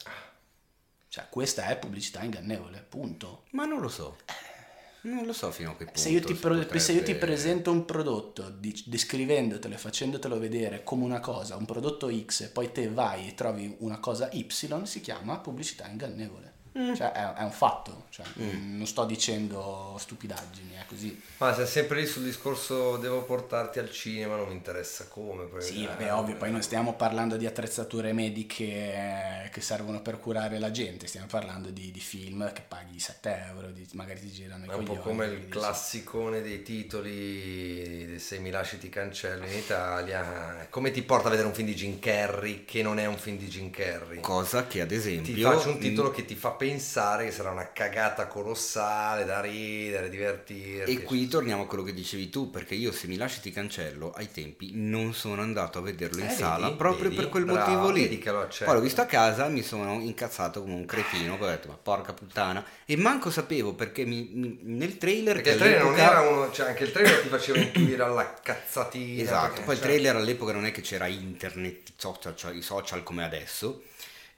Cioè, 1.07 1.25
questa 1.29 1.67
è 1.69 1.77
pubblicità 1.79 2.21
ingannevole, 2.21 2.85
punto. 2.87 3.45
Ma 3.51 3.65
non 3.65 3.81
lo 3.81 3.89
so. 3.89 4.17
Non 5.01 5.25
lo 5.25 5.33
so 5.33 5.49
fino 5.49 5.71
a 5.71 5.75
che 5.75 5.85
punto. 5.85 5.99
Se 5.99 6.09
io, 6.09 6.19
ti 6.19 6.35
si 6.35 6.39
pro- 6.39 6.53
potrebbe- 6.55 6.79
se 6.79 6.91
io 6.91 7.01
ti 7.03 7.15
presento 7.15 7.71
un 7.71 7.83
prodotto 7.85 8.49
di- 8.49 8.83
descrivendotelo 8.85 9.73
e 9.73 9.77
facendotelo 9.77 10.37
vedere 10.37 10.83
come 10.83 11.03
una 11.05 11.19
cosa, 11.21 11.55
un 11.55 11.65
prodotto 11.65 12.11
X, 12.13 12.41
e 12.41 12.47
poi 12.49 12.71
te 12.71 12.89
vai 12.89 13.29
e 13.29 13.33
trovi 13.33 13.75
una 13.79 13.97
cosa 13.99 14.29
Y, 14.31 14.45
si 14.83 15.01
chiama 15.01 15.39
pubblicità 15.39 15.87
ingannevole. 15.87 16.48
Mm. 16.77 16.93
Cioè, 16.93 17.11
è, 17.11 17.33
è 17.33 17.43
un 17.43 17.51
fatto. 17.51 18.05
Cioè, 18.09 18.25
Non 18.35 18.85
sto 18.85 19.05
dicendo 19.05 19.95
stupidaggini, 19.97 20.73
è 20.73 20.85
così. 20.87 21.19
Ma 21.37 21.53
sei 21.53 21.65
sempre 21.65 21.99
lì 22.01 22.05
sul 22.05 22.23
discorso 22.23 22.97
devo 22.97 23.23
portarti 23.23 23.79
al 23.79 23.91
cinema, 23.91 24.35
non 24.35 24.47
mi 24.47 24.53
interessa 24.53 25.07
come. 25.07 25.45
poi- 25.45 25.61
Sì, 25.61 25.83
eh, 25.83 25.87
vabbè, 25.87 26.13
ovvio, 26.13 26.35
poi 26.35 26.51
non 26.51 26.61
stiamo 26.61 26.93
parlando 26.93 27.37
di 27.37 27.45
attrezzature 27.45 28.13
mediche 28.13 28.65
eh, 28.65 29.49
che 29.51 29.61
servono 29.61 30.01
per 30.01 30.19
curare 30.19 30.59
la 30.59 30.71
gente, 30.71 31.07
stiamo 31.07 31.27
parlando 31.27 31.69
di, 31.69 31.91
di 31.91 31.99
film 31.99 32.51
che 32.53 32.61
paghi 32.67 32.99
7 32.99 33.45
euro, 33.47 33.71
di- 33.71 33.87
magari 33.93 34.19
ti 34.19 34.31
girano 34.31 34.65
i 34.65 34.67
È 34.69 34.73
un 34.73 34.83
po' 34.83 34.93
coglioni, 34.95 35.03
come 35.03 35.25
quindi 35.25 35.35
il 35.35 35.45
dici, 35.47 35.57
classicone 35.59 36.41
dei 36.41 36.61
titoli 36.63 38.19
Se 38.19 38.39
mi 38.39 38.49
lasci 38.49 38.77
ti 38.77 38.89
cancello 38.89 39.45
in 39.45 39.53
Italia. 39.57 40.67
Come 40.69 40.91
ti 40.91 41.01
porta 41.01 41.27
a 41.27 41.29
vedere 41.31 41.47
un 41.47 41.53
film 41.53 41.67
di 41.67 41.73
Jim 41.75 41.99
Carrey 41.99 42.65
che 42.65 42.81
non 42.81 42.99
è 42.99 43.05
un 43.05 43.17
film 43.17 43.37
di 43.37 43.47
Jim 43.47 43.69
Carrey? 43.71 44.19
Cosa 44.19 44.67
che 44.67 44.81
ad 44.81 44.91
esempio... 44.91 45.33
Ti 45.33 45.41
faccio 45.41 45.69
un 45.69 45.79
titolo 45.79 46.11
che 46.11 46.25
ti 46.25 46.35
fa 46.35 46.51
pensare 46.59 47.25
che 47.25 47.31
sarà 47.31 47.51
una 47.51 47.71
cagata 47.71 48.27
colossale 48.27 49.23
da 49.25 49.39
ridere, 49.39 50.09
divertirti. 50.09 50.91
E 50.91 51.03
qui 51.03 51.27
torniamo 51.27 51.63
a 51.63 51.67
quello 51.67 51.83
che 51.83 51.93
dicevi 51.93 52.29
tu, 52.29 52.49
perché 52.51 52.75
io 52.75 52.91
se 52.91 53.07
mi 53.07 53.15
lasci 53.15 53.39
ti 53.39 53.51
cancello, 53.51 54.11
ai 54.11 54.29
tempi 54.31 54.71
non 54.73 55.13
sono 55.13 55.41
andato 55.41 55.79
a 55.79 55.81
vederlo 55.81 56.19
in 56.19 56.27
Eh, 56.27 56.29
sala 56.29 56.65
vedi, 56.65 56.77
proprio 56.77 57.03
vedi? 57.09 57.15
per 57.15 57.29
quel 57.29 57.45
Bravo, 57.45 57.59
motivo 57.59 57.89
lì. 57.91 58.01
vedi 58.03 58.19
che 58.19 58.31
lo 58.31 58.41
accetto. 58.41 58.65
Poi 58.65 58.73
l'ho 58.75 58.81
visto 58.81 59.01
a 59.01 59.05
casa, 59.05 59.47
mi 59.47 59.63
sono 59.63 59.93
incazzato 60.01 60.61
come 60.61 60.73
un 60.73 60.85
cretino, 60.85 61.37
poi 61.37 61.47
ho 61.47 61.51
detto 61.51 61.67
ma 61.69 61.77
porca 61.81 62.13
puttana. 62.13 62.63
E 62.85 62.97
manco 62.97 63.31
sapevo 63.31 63.73
perché 63.73 64.05
mi- 64.05 64.29
mi- 64.33 64.59
nel 64.63 64.97
trailer... 64.97 65.35
Perché 65.35 65.49
che 65.49 65.55
il 65.55 65.59
trailer 65.61 65.83
non 65.83 65.97
era 65.97 66.21
uno, 66.21 66.51
cioè 66.51 66.67
anche 66.67 66.83
il 66.83 66.91
trailer 66.91 67.21
ti 67.21 67.27
faceva 67.29 67.59
intuire 67.59 68.03
alla 68.03 68.33
cazzatina. 68.41 69.21
Esatto, 69.21 69.47
perché, 69.47 69.61
poi 69.63 69.73
il 69.75 69.79
cioè, 69.79 69.89
trailer 69.89 70.15
all'epoca 70.15 70.51
non 70.53 70.65
è 70.65 70.71
che 70.71 70.81
c'era 70.81 71.07
internet, 71.07 71.91
social, 71.95 72.35
cioè 72.35 72.53
i 72.53 72.61
social 72.61 73.03
come 73.03 73.23
adesso. 73.23 73.83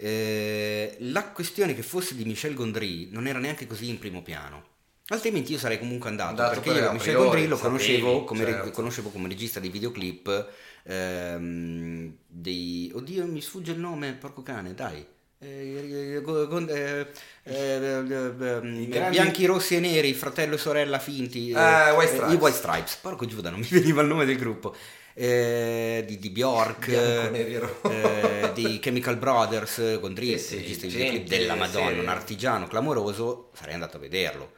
Eh, 0.03 0.95
la 1.01 1.25
questione 1.25 1.75
che 1.75 1.83
fosse 1.83 2.15
di 2.15 2.25
Michel 2.25 2.55
Gondry 2.55 3.09
non 3.11 3.27
era 3.27 3.37
neanche 3.37 3.67
così 3.67 3.87
in 3.87 3.99
primo 3.99 4.23
piano. 4.23 4.63
Altrimenti 5.09 5.51
io 5.51 5.59
sarei 5.59 5.77
comunque 5.77 6.09
andato, 6.09 6.29
Andato 6.29 6.59
perché 6.61 6.71
per 6.71 6.81
io 6.81 6.91
Michel 6.93 7.13
priori, 7.13 7.23
Gondry 7.27 7.47
lo 7.47 7.57
conoscevo 7.57 8.23
come, 8.23 8.43
re- 8.43 8.51
certo. 8.51 8.71
conoscevo 8.71 9.09
come 9.09 9.27
regista 9.27 9.59
di 9.59 9.69
videoclip 9.69 10.49
ehm, 10.83 12.13
dei... 12.25 12.91
Oddio, 12.95 13.27
mi 13.27 13.41
sfugge 13.41 13.73
il 13.73 13.79
nome, 13.79 14.13
porco 14.13 14.41
cane, 14.41 14.73
dai. 14.73 15.05
Eh, 15.43 16.21
eh, 17.43 19.09
bianchi, 19.09 19.45
rossi 19.45 19.75
e 19.75 19.79
neri, 19.79 20.13
fratello 20.13 20.55
e 20.55 20.57
sorella 20.57 20.97
finti, 20.99 21.49
Eh, 21.51 21.91
White 21.91 22.13
Stripes. 22.13 22.33
i 22.33 22.37
White 22.37 22.57
Stripes. 22.57 22.95
Porco 22.95 23.25
Giuda, 23.25 23.49
non 23.51 23.59
mi 23.59 23.67
veniva 23.69 24.01
il 24.01 24.07
nome 24.07 24.25
del 24.25 24.37
gruppo. 24.37 24.75
Eh, 25.13 26.03
di, 26.07 26.17
di 26.19 26.29
Bjork, 26.29 26.85
Bianco, 26.87 27.89
eh, 27.89 28.51
di 28.53 28.79
Chemical 28.79 29.17
Brothers, 29.17 29.97
con 29.99 30.13
Dries, 30.13 30.41
Sì, 30.41 30.47
sì, 30.49 30.57
regista 30.57 30.87
gente, 30.87 31.37
della 31.37 31.55
Madonna, 31.55 31.91
sì. 31.91 31.99
un 31.99 32.07
artigiano 32.07 32.67
clamoroso, 32.67 33.49
sarei 33.53 33.73
andato 33.73 33.97
a 33.97 33.99
vederlo. 33.99 34.51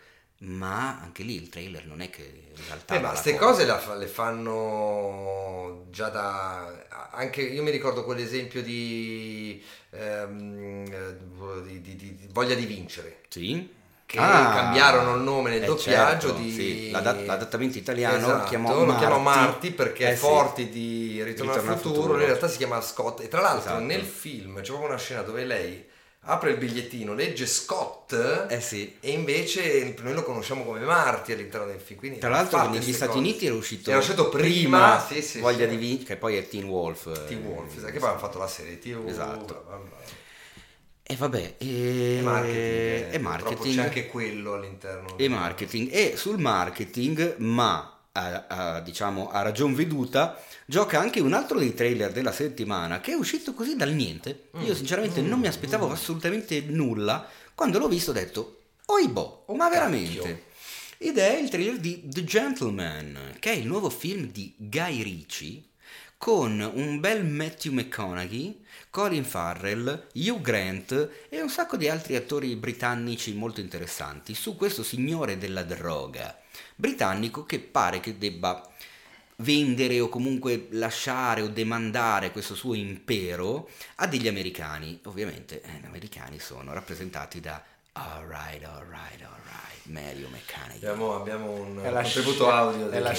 Ma 0.45 0.99
anche 0.99 1.23
lì 1.23 1.35
il 1.35 1.47
trailer 1.47 1.85
non 1.85 2.01
è 2.01 2.09
che 2.09 2.51
esaltava 2.57 2.99
Eh, 2.99 3.01
ma 3.03 3.09
queste 3.09 3.35
cose 3.37 3.65
la 3.65 3.95
le 3.95 4.07
fanno 4.07 5.85
già 5.89 6.09
da... 6.09 7.11
Anche 7.11 7.41
io 7.43 7.63
mi 7.63 7.71
ricordo 7.71 8.03
quell'esempio 8.03 8.61
di, 8.61 9.63
ehm, 9.91 10.85
eh, 10.91 11.17
di- 11.63 11.81
di- 11.81 11.95
di 11.95 12.27
Voglia 12.31 12.55
di 12.55 12.65
vincere. 12.65 13.21
Sì. 13.29 13.81
Che 14.13 14.19
cambiarono 14.19 15.15
il 15.15 15.21
nome 15.23 15.49
nel 15.49 15.63
eh, 15.63 15.65
doppiaggio 15.65 16.27
certo, 16.27 16.39
di... 16.39 16.51
sì, 16.51 16.91
l'adat- 16.91 17.25
l'adattamento 17.25 17.79
italiano 17.79 18.17
Esatto, 18.17 18.37
lo 18.37 18.43
chiamò 18.43 18.73
lo 18.75 18.85
Marty. 18.85 18.99
chiamò 18.99 19.17
Marty 19.17 19.71
perché 19.71 20.09
Eh, 20.11 20.15
sì. 20.15 20.19
Forti 20.21 20.69
di 20.69 21.23
Ritorno, 21.23 21.51
Ritorno 21.51 21.71
al 21.71 21.77
futuro, 21.79 22.01
futuro. 22.01 22.19
in 22.19 22.25
realtà 22.27 22.47
si 22.47 22.57
chiama 22.57 22.79
Scott 22.81 23.21
e 23.21 23.27
tra 23.27 23.41
l'altro 23.41 23.69
Esatto. 23.71 23.83
nel 23.83 24.03
film 24.03 24.57
c'è 24.61 24.67
proprio 24.67 24.89
una 24.89 24.97
scena 24.99 25.23
dove 25.23 25.43
lei 25.45 25.83
apre 26.25 26.51
il 26.51 26.57
bigliettino, 26.57 27.15
legge 27.15 27.47
Scott 27.47 28.45
Eh 28.49 28.61
sì. 28.61 28.95
e 28.99 29.09
invece 29.09 29.95
noi 30.03 30.13
lo 30.13 30.21
conosciamo 30.21 30.63
come 30.63 30.79
Marty 30.81 31.33
all'interno 31.33 31.65
del 31.65 31.79
film. 31.79 31.97
Quindi 31.99 32.19
Tra 32.19 32.29
l'altro 32.29 32.69
negli 32.69 32.93
Stati 32.93 33.07
cose. 33.13 33.19
Uniti 33.19 33.45
era 33.47 33.55
uscito, 33.55 33.89
Era 33.89 33.97
uscito 33.99 34.29
prima, 34.29 35.03
sì, 35.09 35.23
sì, 35.23 35.39
Voglia 35.39 35.65
sì. 35.65 35.69
di 35.71 35.75
vincere, 35.77 36.05
che 36.05 36.15
poi 36.17 36.37
è 36.37 36.47
Teen 36.47 36.65
Wolf. 36.65 37.07
eh, 37.07 37.25
Teen 37.25 37.43
Wolf, 37.43 37.79
sai 37.79 37.91
che 37.91 37.97
poi 37.97 38.09
hanno 38.09 38.19
fatto 38.19 38.37
la 38.37 38.47
serie 38.47 38.77
TV. 38.77 39.07
Esatto. 39.07 39.63
bla. 39.67 40.01
E 41.05 41.15
vabbè, 41.17 41.55
e, 41.57 42.17
E 42.17 42.21
marketing. 42.21 42.55
e 42.57 43.09
eh, 43.11 43.17
marketing. 43.19 43.75
C'è 43.75 43.81
anche 43.81 44.07
quello 44.07 44.53
all'interno. 44.53 45.17
e 45.17 45.27
marketing 45.27 45.89
e 45.91 46.13
sul 46.15 46.39
marketing 46.39 47.35
ma 47.39 47.99
a, 48.13 48.45
a, 48.47 48.79
diciamo 48.79 49.29
a 49.29 49.41
ragion 49.41 49.73
veduta 49.73 50.39
gioca 50.65 50.99
anche 50.99 51.19
un 51.19 51.33
altro 51.33 51.57
dei 51.59 51.73
trailer 51.73 52.11
della 52.11 52.31
settimana 52.31 53.01
che 53.01 53.11
è 53.11 53.15
uscito 53.15 53.53
così 53.53 53.75
dal 53.75 53.91
niente 53.91 54.49
Mm. 54.55 54.61
io 54.65 54.75
sinceramente 54.75 55.19
non 55.21 55.39
mi 55.39 55.47
aspettavo 55.47 55.89
assolutamente 55.91 56.61
nulla 56.61 57.27
quando 57.55 57.79
l'ho 57.79 57.87
visto 57.87 58.11
ho 58.11 58.13
detto 58.13 58.59
oibo 58.85 59.43
Oh, 59.47 59.55
ma 59.55 59.67
cacchio. 59.67 59.79
veramente 59.81 60.43
ed 60.99 61.17
è 61.17 61.35
il 61.37 61.49
trailer 61.49 61.79
di 61.79 62.03
The 62.05 62.23
Gentleman 62.23 63.35
che 63.39 63.51
è 63.51 63.55
il 63.55 63.65
nuovo 63.65 63.89
film 63.89 64.31
di 64.31 64.53
Guy 64.57 65.01
Ritchie 65.01 65.63
con 66.17 66.59
un 66.75 66.99
bel 67.01 67.25
Matthew 67.25 67.73
McConaughey, 67.73 68.62
Colin 68.93 69.25
Farrell, 69.25 70.05
Hugh 70.13 70.39
Grant 70.39 71.09
e 71.27 71.41
un 71.41 71.49
sacco 71.49 71.77
di 71.77 71.89
altri 71.89 72.15
attori 72.15 72.55
britannici 72.55 73.33
molto 73.33 73.59
interessanti 73.59 74.35
su 74.35 74.55
questo 74.55 74.83
signore 74.83 75.39
della 75.39 75.63
droga 75.63 76.37
britannico 76.75 77.43
che 77.43 77.57
pare 77.57 77.99
che 77.99 78.19
debba 78.19 78.71
vendere 79.37 79.99
o 79.99 80.09
comunque 80.09 80.67
lasciare 80.73 81.41
o 81.41 81.47
demandare 81.47 82.29
questo 82.29 82.53
suo 82.53 82.75
impero 82.75 83.67
a 83.95 84.05
degli 84.05 84.27
americani. 84.27 84.99
Ovviamente 85.05 85.63
eh, 85.63 85.79
gli 85.81 85.85
americani 85.87 86.37
sono 86.37 86.71
rappresentati 86.71 87.39
da 87.39 87.59
alright, 87.93 88.63
alright, 88.63 89.21
alright, 89.23 89.85
Mario 89.85 90.27
McConaughey. 90.29 90.75
Abbiamo, 90.75 91.15
abbiamo 91.15 91.49
un 91.49 91.79
È 91.81 91.89
la 91.89 92.03
contributo 92.03 92.43
sci- 92.43 92.51
audio. 92.51 92.91
È 92.91 92.99
la 92.99 93.13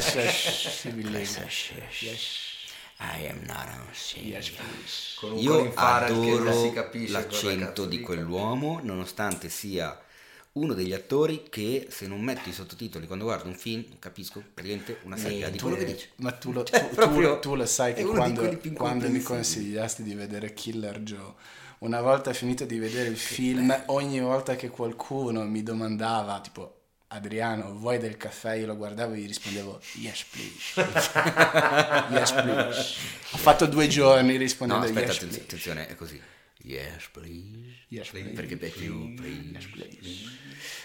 sciascibilese. 0.00 1.46
I 3.00 3.26
am 3.28 3.40
not 3.46 3.68
on 3.68 3.86
stage. 3.92 4.54
con 5.20 5.32
un 5.32 5.38
Io 5.38 5.72
adoro 5.74 6.72
capisce 6.72 7.12
l'accento 7.12 7.84
di 7.86 8.00
quell'uomo, 8.00 8.80
nonostante 8.82 9.48
sia 9.48 9.96
uno 10.52 10.74
degli 10.74 10.92
attori 10.92 11.44
che 11.48 11.86
se 11.90 12.08
non 12.08 12.20
metti 12.20 12.48
i 12.48 12.52
sottotitoli 12.52 13.06
quando 13.06 13.24
guardo 13.24 13.48
un 13.48 13.54
film 13.54 13.84
capisco 14.00 14.42
praticamente 14.52 14.98
una 15.04 15.16
sega 15.16 15.48
di 15.48 15.60
quello 15.60 15.76
che 15.76 15.84
dice. 15.84 16.08
Ma 16.16 16.32
tu 16.32 16.50
lo, 16.52 16.64
Cioè, 16.64 16.88
tu- 16.90 17.12
tu- 17.12 17.38
tu 17.38 17.54
lo 17.54 17.66
sai 17.66 17.94
che 17.94 18.02
quando, 18.04 18.58
quando 18.74 19.08
mi 19.08 19.22
consigliasti 19.22 20.02
di 20.02 20.14
vedere 20.14 20.52
Killer 20.52 21.00
Joe, 21.00 21.34
una 21.80 22.00
volta 22.00 22.32
finito 22.32 22.64
di 22.64 22.78
vedere 22.78 23.08
il 23.08 23.16
film, 23.16 23.84
ogni 23.86 24.20
volta 24.20 24.56
che 24.56 24.68
qualcuno 24.68 25.44
mi 25.44 25.62
domandava, 25.62 26.40
tipo, 26.40 26.77
Adriano, 27.10 27.72
vuoi 27.74 27.98
del 27.98 28.16
caffè? 28.18 28.54
Io 28.56 28.66
lo 28.66 28.76
guardavo 28.76 29.14
e 29.14 29.18
gli 29.20 29.26
rispondevo, 29.26 29.80
yes 29.94 30.24
please. 30.24 30.80
yes 32.12 32.32
please. 32.32 32.94
Ho 33.30 33.38
fatto 33.38 33.66
due 33.66 33.88
giorni 33.88 34.32
No, 34.32 34.38
rispondendo 34.38 34.84
aspetta, 34.84 35.06
yes 35.06 35.18
please. 35.18 35.40
attenzione, 35.40 35.88
è 35.88 35.94
così. 35.94 36.20
Yes, 36.62 37.08
please. 37.12 37.76
Yes, 37.88 38.08
please. 38.08 38.30
Perché 38.30 38.58
è 38.58 38.68
più 38.68 39.14
please. 39.14 39.68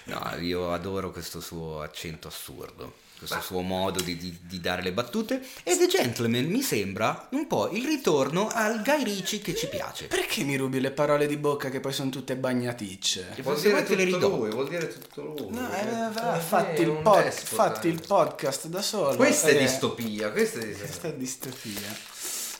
No, 0.05 0.35
io 0.39 0.71
adoro 0.71 1.11
questo 1.11 1.41
suo 1.41 1.81
accento 1.81 2.29
assurdo, 2.29 2.93
questo 3.25 3.41
suo 3.41 3.61
modo 3.61 4.01
di, 4.01 4.17
di- 4.17 4.37
di 4.41 4.59
dare 4.59 4.81
le 4.81 4.91
battute. 4.91 5.41
E 5.63 5.77
The 5.77 5.87
Gentleman 5.87 6.45
mi 6.45 6.61
sembra 6.61 7.27
un 7.31 7.47
po' 7.47 7.69
il 7.71 7.85
ritorno 7.85 8.49
al 8.51 8.81
Guy 8.83 9.03
Ritchie 9.03 9.39
che 9.39 9.55
ci 9.55 9.67
piace. 9.67 10.07
Perché 10.07 10.43
mi 10.43 10.55
rubi 10.57 10.79
le 10.79 10.91
parole 10.91 11.27
di 11.27 11.37
bocca 11.37 11.69
che 11.69 11.79
poi 11.79 11.93
sono 11.93 12.09
tutte 12.09 12.35
bagnaticce? 12.35 13.35
Vuol 13.41 13.59
dire 13.59 13.83
te 13.83 13.95
le 13.95 14.05
tutto 14.05 14.15
ridò. 14.17 14.35
lui, 14.37 14.49
vuol 14.49 14.67
dire 14.69 14.87
tutto 14.87 15.21
lui. 15.21 15.49
No, 15.51 15.69
eh, 15.73 16.39
fatti, 16.39 16.81
è 16.81 16.83
il 16.83 16.89
un 16.89 17.01
pod- 17.01 17.29
fatti 17.31 17.87
il 17.87 18.01
podcast 18.05 18.67
da 18.67 18.81
solo. 18.81 19.15
Questa 19.15 19.47
è 19.47 19.55
Eh, 19.55 19.59
distopia, 19.59 20.31
questa 20.31 20.59
è 20.59 20.71
Questa 20.75 21.07
è 21.07 21.13
distopia. 21.13 22.11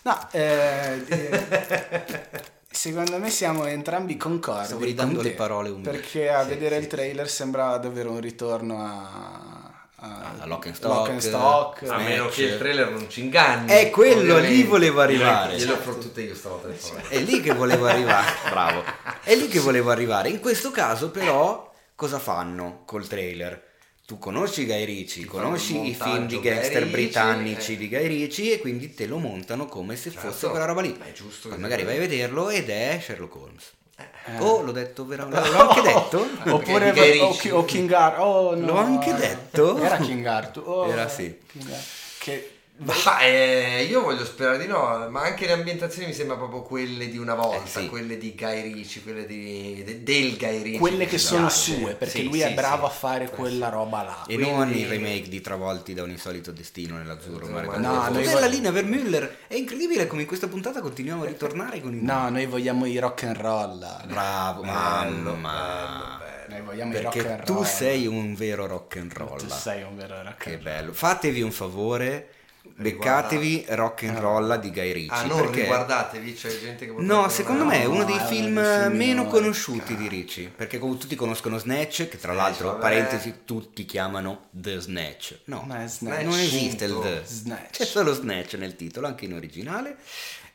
No, 0.06 0.28
eh, 0.32 1.02
eh, 1.08 2.30
secondo 2.70 3.18
me 3.20 3.30
siamo 3.30 3.66
entrambi 3.66 4.18
concordi. 4.18 4.66
Stavo 4.66 4.84
ridando 4.84 5.16
con 5.16 5.24
le 5.24 5.32
parole 5.32 5.70
umili. 5.70 5.84
Perché 5.90 6.30
a 6.30 6.44
vedere 6.44 6.76
il 6.78 6.88
trailer 6.88 7.30
sembrava 7.30 7.78
davvero 7.78 8.12
un 8.12 8.20
ritorno 8.20 8.82
a, 8.86 9.63
a- 10.04 10.36
a 10.40 10.46
Lock 10.46 10.66
and 10.68 10.76
Stock, 10.76 10.94
Lock 10.94 11.10
and 11.10 11.20
Stock, 11.20 11.84
A 11.90 11.98
meno 11.98 12.28
che 12.28 12.44
il 12.44 12.58
trailer 12.58 12.90
non 12.92 13.10
ci 13.10 13.22
inganni. 13.22 13.72
È 13.72 13.90
quello, 13.90 14.22
lì 14.22 14.32
ovviamente. 14.32 14.68
volevo 14.68 15.02
arrivare. 15.02 15.56
Gliele 15.56 15.72
offro 15.72 15.98
tutte 15.98 16.22
io 16.22 16.36
parole. 16.36 16.78
È 17.08 17.20
lì 17.20 17.40
che 17.42 17.54
volevo 17.54 17.86
arrivare. 17.88 18.32
Bravo. 18.50 18.84
È 19.24 19.34
lì 19.36 19.48
che 19.48 19.60
volevo 19.60 19.92
arrivare. 19.92 20.30
In 20.30 20.40
questo 20.40 20.72
caso, 20.72 21.10
però, 21.10 21.72
cosa 21.96 22.20
fanno 22.20 22.84
col 22.86 23.08
trailer? 23.08 23.72
Tu 24.06 24.20
conosci 24.20 24.66
Guy 24.66 24.84
fanno 24.84 25.26
conosci 25.26 25.88
i 25.88 25.96
film 25.96 26.28
di 26.28 26.40
gangster 26.42 26.86
britannici 26.88 27.74
eh. 27.74 27.78
di 27.78 27.88
Guy 27.88 28.08
Ritchie 28.08 28.56
e 28.56 28.60
quindi 28.60 28.94
te 28.94 29.06
lo 29.08 29.18
montano 29.18 29.66
come 29.68 29.96
se 29.96 30.12
Certo. 30.12 30.28
fosse 30.30 30.50
quella 30.50 30.66
roba 30.66 30.82
lì. 30.82 30.94
Ma 31.00 31.06
è 31.06 31.14
giusto 31.14 31.48
Poi 31.48 31.58
magari 31.58 31.84
vai 31.84 31.96
a 31.96 32.00
vederlo 32.02 32.50
ed 32.50 32.70
è 32.70 33.00
Sherlock 33.02 33.36
Holmes. 33.36 33.72
Eh. 33.98 34.40
Oh, 34.40 34.62
l'ho 34.62 34.72
detto 34.72 35.06
veramente. 35.06 35.50
L'ho 35.50 35.60
anche 35.70 35.82
detto? 35.82 36.28
Oppure 36.46 36.92
di 36.92 37.00
Guy 37.00 37.20
o, 37.20 37.28
Ritchie. 37.30 37.52
o 37.52 37.66
King 37.66 37.92
Arthur. 37.92 38.26
Oh, 38.26 38.56
no. 38.56 38.66
L'ho 38.66 38.78
anche 38.78 39.14
detto. 39.14 39.78
Era 39.78 39.98
King 39.98 40.26
Arthur. 40.26 40.64
Oh, 40.68 40.88
Era 40.88 41.08
sì. 41.08 41.38
King 41.46 41.70
Arthur. 41.70 41.86
Che 42.20 42.52
Ma 42.76 43.20
eh, 43.22 43.86
io 43.88 44.02
voglio 44.02 44.26
sperare 44.26 44.58
di 44.58 44.66
no, 44.66 45.08
ma 45.10 45.22
anche 45.22 45.46
le 45.46 45.52
ambientazioni 45.54 46.08
mi 46.08 46.14
sembrano 46.14 46.42
proprio 46.42 46.64
quelle 46.64 47.08
di 47.08 47.20
una 47.20 47.36
volta, 47.36 47.80
Eh, 47.80 47.84
sì. 47.84 47.88
quelle 47.88 48.18
di 48.18 48.34
Guy 48.36 48.62
Ritchie, 48.74 49.04
quelle 49.04 49.26
di, 49.28 49.84
de- 49.86 50.02
del 50.04 50.36
Guy 50.38 50.62
Ritchie. 50.64 50.80
quelle 50.80 51.06
che 51.06 51.20
sono 51.20 51.46
piace. 51.46 51.76
sue, 51.76 51.94
perché 51.94 52.18
Sì, 52.20 52.24
lui 52.24 52.40
sì, 52.40 52.46
è 52.46 52.54
bravo 52.56 52.88
sì. 52.88 52.92
a 52.92 52.96
fare 52.96 53.30
quella 53.30 53.70
roba 53.70 54.02
là. 54.02 54.24
E 54.28 54.34
Quindi- 54.34 54.52
non 54.52 54.70
il 54.74 54.88
remake 54.88 55.30
di 55.30 55.40
Travolti 55.40 55.94
da 55.94 56.02
un 56.02 56.10
insolito 56.10 56.52
destino 56.52 56.98
nell'azzurro. 56.98 57.46
No, 57.46 57.54
mare 57.54 57.68
no, 57.68 57.72
confuso. 57.74 58.10
noi 58.12 58.24
Bella 58.24 58.40
vo- 58.40 58.48
linea 58.48 58.72
per 58.72 58.86
Müller. 58.86 59.30
È 59.48 59.54
incredibile 59.56 60.08
come 60.08 60.22
in 60.22 60.28
questa 60.28 60.48
puntata 60.48 60.82
continuiamo 60.82 61.24
a 61.24 61.28
ritornare 61.28 61.80
con 61.80 61.94
i 61.94 62.02
No, 62.02 62.30
noi 62.30 62.48
vogliamo 62.48 62.86
i 62.88 62.98
rock 62.98 63.24
and 63.24 63.38
roll. 63.38 64.06
Bravo, 64.08 64.62
Bello, 64.62 64.74
mamma. 64.74 65.06
bello, 65.06 65.36
bello. 65.38 66.22
Noi 66.50 66.62
vogliamo 66.66 66.98
i 66.98 67.02
rock 67.02 67.16
Perché 67.18 67.32
and 67.34 67.44
tu 67.46 67.54
roll. 67.54 67.64
sei 67.66 68.08
un 68.08 68.34
vero 68.34 68.66
rock 68.66 68.98
and 68.98 69.14
roll. 69.14 69.38
Tu 69.38 69.48
sei 69.48 69.84
un 69.84 69.96
vero 69.96 70.22
rock 70.24 70.38
Che 70.38 70.54
and 70.56 70.64
roll. 70.64 70.74
bello. 70.76 70.92
Fatevi 70.94 71.42
un 71.44 71.52
favore, 71.52 72.30
beccatevi 72.76 73.66
Rock 73.70 74.04
and 74.04 74.18
Roll 74.18 74.60
di 74.60 74.72
Guy 74.72 74.92
Ritchie. 74.92 75.16
Ah, 75.16 75.26
non 75.26 75.42
perché... 75.42 75.62
riguardatevi, 75.62 76.34
c'è 76.34 76.60
gente 76.60 76.86
che 76.86 76.94
No, 76.98 77.30
secondo 77.30 77.66
me 77.66 77.82
è 77.82 77.86
uno 77.86 78.04
dei 78.04 78.16
No, 78.16 78.24
è 78.24 78.26
film 78.26 78.54
meno 78.92 79.26
conosciuti 79.28 79.96
di 79.96 80.08
Ricci, 80.08 80.52
perché 80.56 80.80
come 80.80 80.98
tutti 80.98 81.16
conoscono 81.16 81.58
Snatch, 81.58 82.08
che 82.08 82.18
tra 82.18 82.34
l'altro, 82.34 82.70
vabbè. 82.70 82.82
parentesi, 82.82 83.42
tutti 83.46 83.86
chiamano 83.86 84.48
The 84.52 84.80
Snatch. 84.80 85.40
No, 85.46 85.66
Snatch. 85.86 86.24
non 86.24 86.38
esiste 86.40 86.86
il. 86.86 87.00
The. 87.02 87.22
Snatch. 87.26 87.70
C'è 87.72 87.86
solo 87.86 88.14
Snatch 88.14 88.54
nel 88.56 88.76
titolo, 88.76 89.08
anche 89.08 89.26
in 89.26 89.34
originale. 89.34 89.98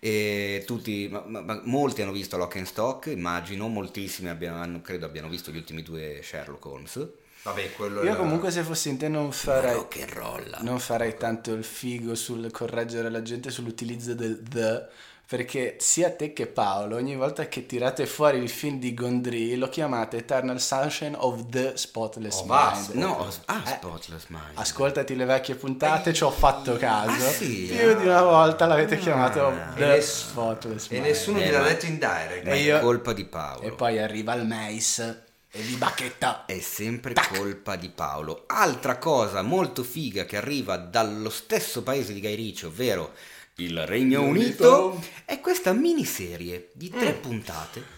E 0.01 0.63
tutti, 0.65 1.09
ma- 1.11 1.25
ma- 1.27 1.61
molti 1.65 2.03
hanno 2.03 2.13
visto 2.13 2.37
Lock 2.37 2.57
and 2.57 2.67
Stock, 2.67 3.07
immagino, 3.07 3.67
moltissimi 3.67 4.29
abbiano- 4.29 4.81
credo 4.81 5.07
abbiano 5.07 5.29
visto 5.29 5.51
gli 5.51 5.57
ultimi 5.57 5.83
due 5.83 6.21
Sherlock 6.23 6.65
Holmes. 6.67 7.09
Vabbè, 7.43 7.73
quello 7.73 8.03
Io 8.03 8.09
era- 8.11 8.17
comunque 8.17 8.51
se 8.51 8.63
fossi 8.63 8.89
in 8.91 8.99
te 8.99 9.09
non 9.09 9.33
farei, 9.33 9.75
Rock 9.75 10.01
and 10.01 10.13
roll. 10.13 10.57
non 10.61 10.79
farei 10.81 11.17
tanto 11.17 11.53
il 11.53 11.65
figo 11.65 12.15
sul 12.15 12.51
correggere 12.51 13.09
la 13.11 13.23
gente 13.23 13.51
sull'utilizzo 13.51 14.15
del 14.15 14.43
the, 14.43 14.87
perché 15.29 15.77
sia 15.79 16.11
te 16.11 16.33
che 16.33 16.47
Paolo, 16.47 16.97
ogni 16.97 17.15
volta 17.15 17.47
che 17.49 17.67
tirate 17.67 18.07
fuori 18.07 18.39
il 18.39 18.49
film 18.49 18.79
di 18.79 18.95
Gondry, 18.95 19.57
lo 19.57 19.69
chiamate 19.69 20.17
Eternal 20.19 20.59
Sunshine 20.61 21.15
of 21.19 21.49
the 21.51 21.77
Spotless 21.77 22.41
Oh, 22.41 22.45
Mind. 22.47 22.89
No, 22.95 23.29
ah, 23.47 23.63
Eh, 23.65 23.69
Spotless 23.69 24.25
Mind. 24.29 24.43
Ascoltati 24.55 25.15
le 25.15 25.27
vecchie 25.27 25.55
puntate, 25.55 26.15
ci 26.15 26.25
ho 26.25 26.31
fatto 26.31 26.77
caso. 26.77 27.11
Ah, 27.27 27.31
sì? 27.31 27.67
Più 27.77 27.99
di 27.99 28.07
una 28.07 28.23
volta 28.23 28.65
l'avete 28.67 28.97
chiamato 28.97 29.47
Ah. 29.49 29.73
The 29.75 29.97
E 29.97 30.01
Spotless 30.01 30.87
E 30.91 30.95
Mind. 30.95 31.05
nessuno 31.07 31.39
Eh, 31.41 31.45
gliel'ha 31.45 31.61
ma- 31.61 31.69
detto 31.69 31.85
in 31.87 31.99
direct. 31.99 32.47
E 32.47 32.75
è 32.77 32.81
colpa 32.81 33.13
di 33.13 33.25
Paolo. 33.27 33.61
E 33.63 33.71
poi 33.73 33.99
arriva 33.99 34.33
il 34.35 34.47
Mace 34.47 35.25
e 35.51 35.61
vi 35.63 35.75
bacchetta. 35.77 36.45
È 36.47 36.59
sempre 36.61 37.15
colpa 37.33 37.77
di 37.77 37.89
Paolo. 37.89 38.45
Altra 38.47 38.99
cosa 38.99 39.43
molto 39.43 39.83
figa 39.83 40.25
che 40.25 40.37
arriva 40.37 40.77
dallo 40.77 41.31
stesso 41.31 41.83
paese 41.83 42.13
di 42.13 42.21
Guy 42.21 42.35
Ritchie, 42.35 42.69
ovvero 42.69 43.13
il 43.57 43.87
Regno 43.87 44.23
Unito. 44.23 44.89
Unito, 44.91 45.07
è 45.25 45.41
questa 45.41 45.73
miniserie 45.73 46.71
di 46.75 46.91
tre 46.91 47.13
puntate 47.15 47.97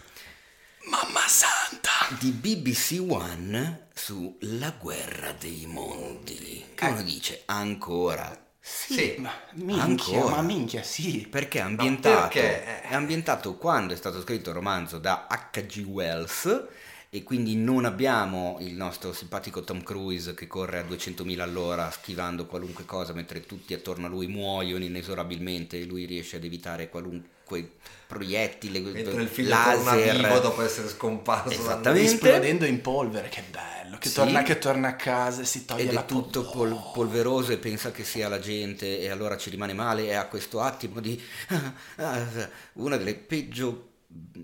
Mamma 0.89 1.27
santa! 1.27 1.89
di 2.19 2.31
BBC 2.31 2.99
One 3.07 3.87
su 3.93 4.37
La 4.41 4.71
guerra 4.71 5.31
dei 5.33 5.65
mondi. 5.67 6.65
Che 6.73 6.85
uno 6.85 7.03
dice 7.03 7.43
ancora. 7.45 8.45
Sì. 8.59 9.15
Ma 9.19 9.31
minchia, 9.53 9.83
Ancora? 9.83 10.35
ma 10.35 10.41
minchia, 10.41 10.83
sì. 10.83 11.27
Perché 11.29 11.59
è 11.59 11.61
ambientato, 11.61 12.27
perché? 12.33 12.81
è 12.81 12.93
ambientato 12.93 13.55
quando 13.57 13.93
è 13.93 13.97
stato 13.97 14.21
scritto 14.21 14.49
il 14.49 14.55
romanzo 14.55 14.97
da 14.99 15.27
H.G. 15.29 15.83
Wells 15.87 16.65
e 17.13 17.23
quindi 17.23 17.57
non 17.57 17.83
abbiamo 17.83 18.55
il 18.61 18.73
nostro 18.73 19.11
simpatico 19.11 19.63
Tom 19.65 19.83
Cruise 19.83 20.33
che 20.33 20.47
corre 20.47 20.79
a 20.79 20.83
200.000 20.83 21.41
all'ora 21.41 21.91
schivando 21.91 22.45
qualunque 22.45 22.85
cosa 22.85 23.11
mentre 23.11 23.41
tutti 23.45 23.73
attorno 23.73 24.05
a 24.05 24.09
lui 24.09 24.27
muoiono 24.27 24.85
inesorabilmente 24.85 25.77
e 25.77 25.83
lui 25.83 26.05
riesce 26.05 26.37
ad 26.37 26.45
evitare 26.45 26.87
qualunque 26.87 27.69
proiettile, 28.07 28.79
Mentre 28.79 29.23
il 29.23 29.29
torna 29.29 29.93
laser. 29.93 30.15
vivo 30.15 30.39
dopo 30.39 30.61
essere 30.61 30.87
scomparso. 30.87 31.91
Esplodendo 31.93 32.63
in 32.63 32.79
polvere, 32.79 33.27
che 33.27 33.43
bello. 33.51 33.97
Che, 33.97 34.07
Sì. 34.07 34.15
torna, 34.15 34.41
che 34.43 34.57
torna 34.57 34.87
a 34.87 34.95
casa 34.95 35.41
e 35.41 35.45
si 35.45 35.65
toglie 35.65 35.83
ed 35.83 35.91
la 35.91 36.03
è 36.03 36.05
tutto 36.05 36.43
pol- 36.43 36.69
pol- 36.69 36.91
polveroso 36.93 37.51
e 37.51 37.57
pensa 37.57 37.91
che 37.91 38.05
sia 38.05 38.29
la 38.29 38.39
gente 38.39 38.99
e 39.01 39.09
allora 39.09 39.35
ci 39.35 39.49
rimane 39.49 39.73
male 39.73 40.05
e 40.05 40.13
ha 40.13 40.27
questo 40.27 40.61
attimo 40.61 41.01
di 41.01 41.21
una 42.75 42.95
delle 42.95 43.15
peggio 43.15 43.89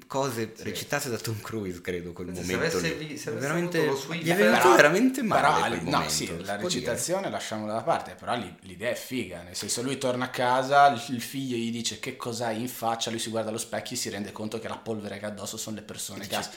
cose 0.06 0.54
recitate 0.60 1.10
da 1.10 1.18
Tom 1.18 1.40
Cruise 1.42 1.82
credo 1.82 2.14
quel 2.14 2.34
Se 2.34 2.42
momento 2.42 2.78
avesse 2.78 2.96
lì. 2.96 3.18
se 3.18 3.32
veramente 3.32 3.86
lo 3.86 3.96
Swiffer- 3.96 4.24
gli 4.26 4.30
è 4.30 4.36
venuto 4.36 4.62
Però- 4.62 4.76
veramente 4.76 5.22
male 5.24 5.42
però, 5.42 5.68
quel 5.68 5.84
no, 5.84 5.90
momento, 5.92 6.10
sì, 6.14 6.26
la 6.28 6.34
può 6.36 6.44
dire. 6.44 6.62
recitazione 6.62 7.30
lasciamola 7.30 7.74
da 7.74 7.82
parte, 7.84 8.16
però 8.18 8.36
l'idea 8.62 8.92
è 8.92 8.96
figa, 8.96 9.42
nel 9.42 9.56
senso 9.56 9.82
lui 9.82 9.98
torna 9.98 10.26
a 10.26 10.30
casa, 10.30 10.88
il 11.10 11.22
figlio 11.22 11.58
gli 11.58 11.72
dice 11.72 12.00
che 12.00 12.16
cos'hai 12.16 12.60
in 12.62 12.70
faccia, 12.70 13.10
lui 13.10 13.20
si 13.20 13.30
guarda 13.30 13.50
allo 13.50 13.58
specchio 13.58 13.96
e 13.96 14.00
si 14.00 14.10
rende 14.10 14.32
conto 14.32 14.60
che 14.60 14.68
la 14.68 14.78
polvere 14.78 15.18
che 15.20 15.26
ha 15.26 15.30
addosso 15.30 15.58
sono 15.58 15.76
le 15.76 15.82
persone 15.84 16.26
che 16.28 16.36
ha... 16.36 16.50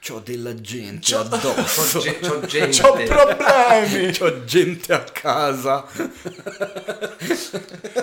C'ho 0.00 0.20
della 0.20 0.54
gente 0.54 1.12
C'ho- 1.12 1.20
addosso 1.20 1.98
C'ho, 1.98 1.98
ge- 2.00 2.18
c'ho 2.20 2.40
gente. 2.46 2.80
C'ho 2.80 2.92
problemi! 2.92 4.12
C'ho 4.16 4.44
gente 4.44 4.92
a 4.92 5.00
casa 5.02 5.84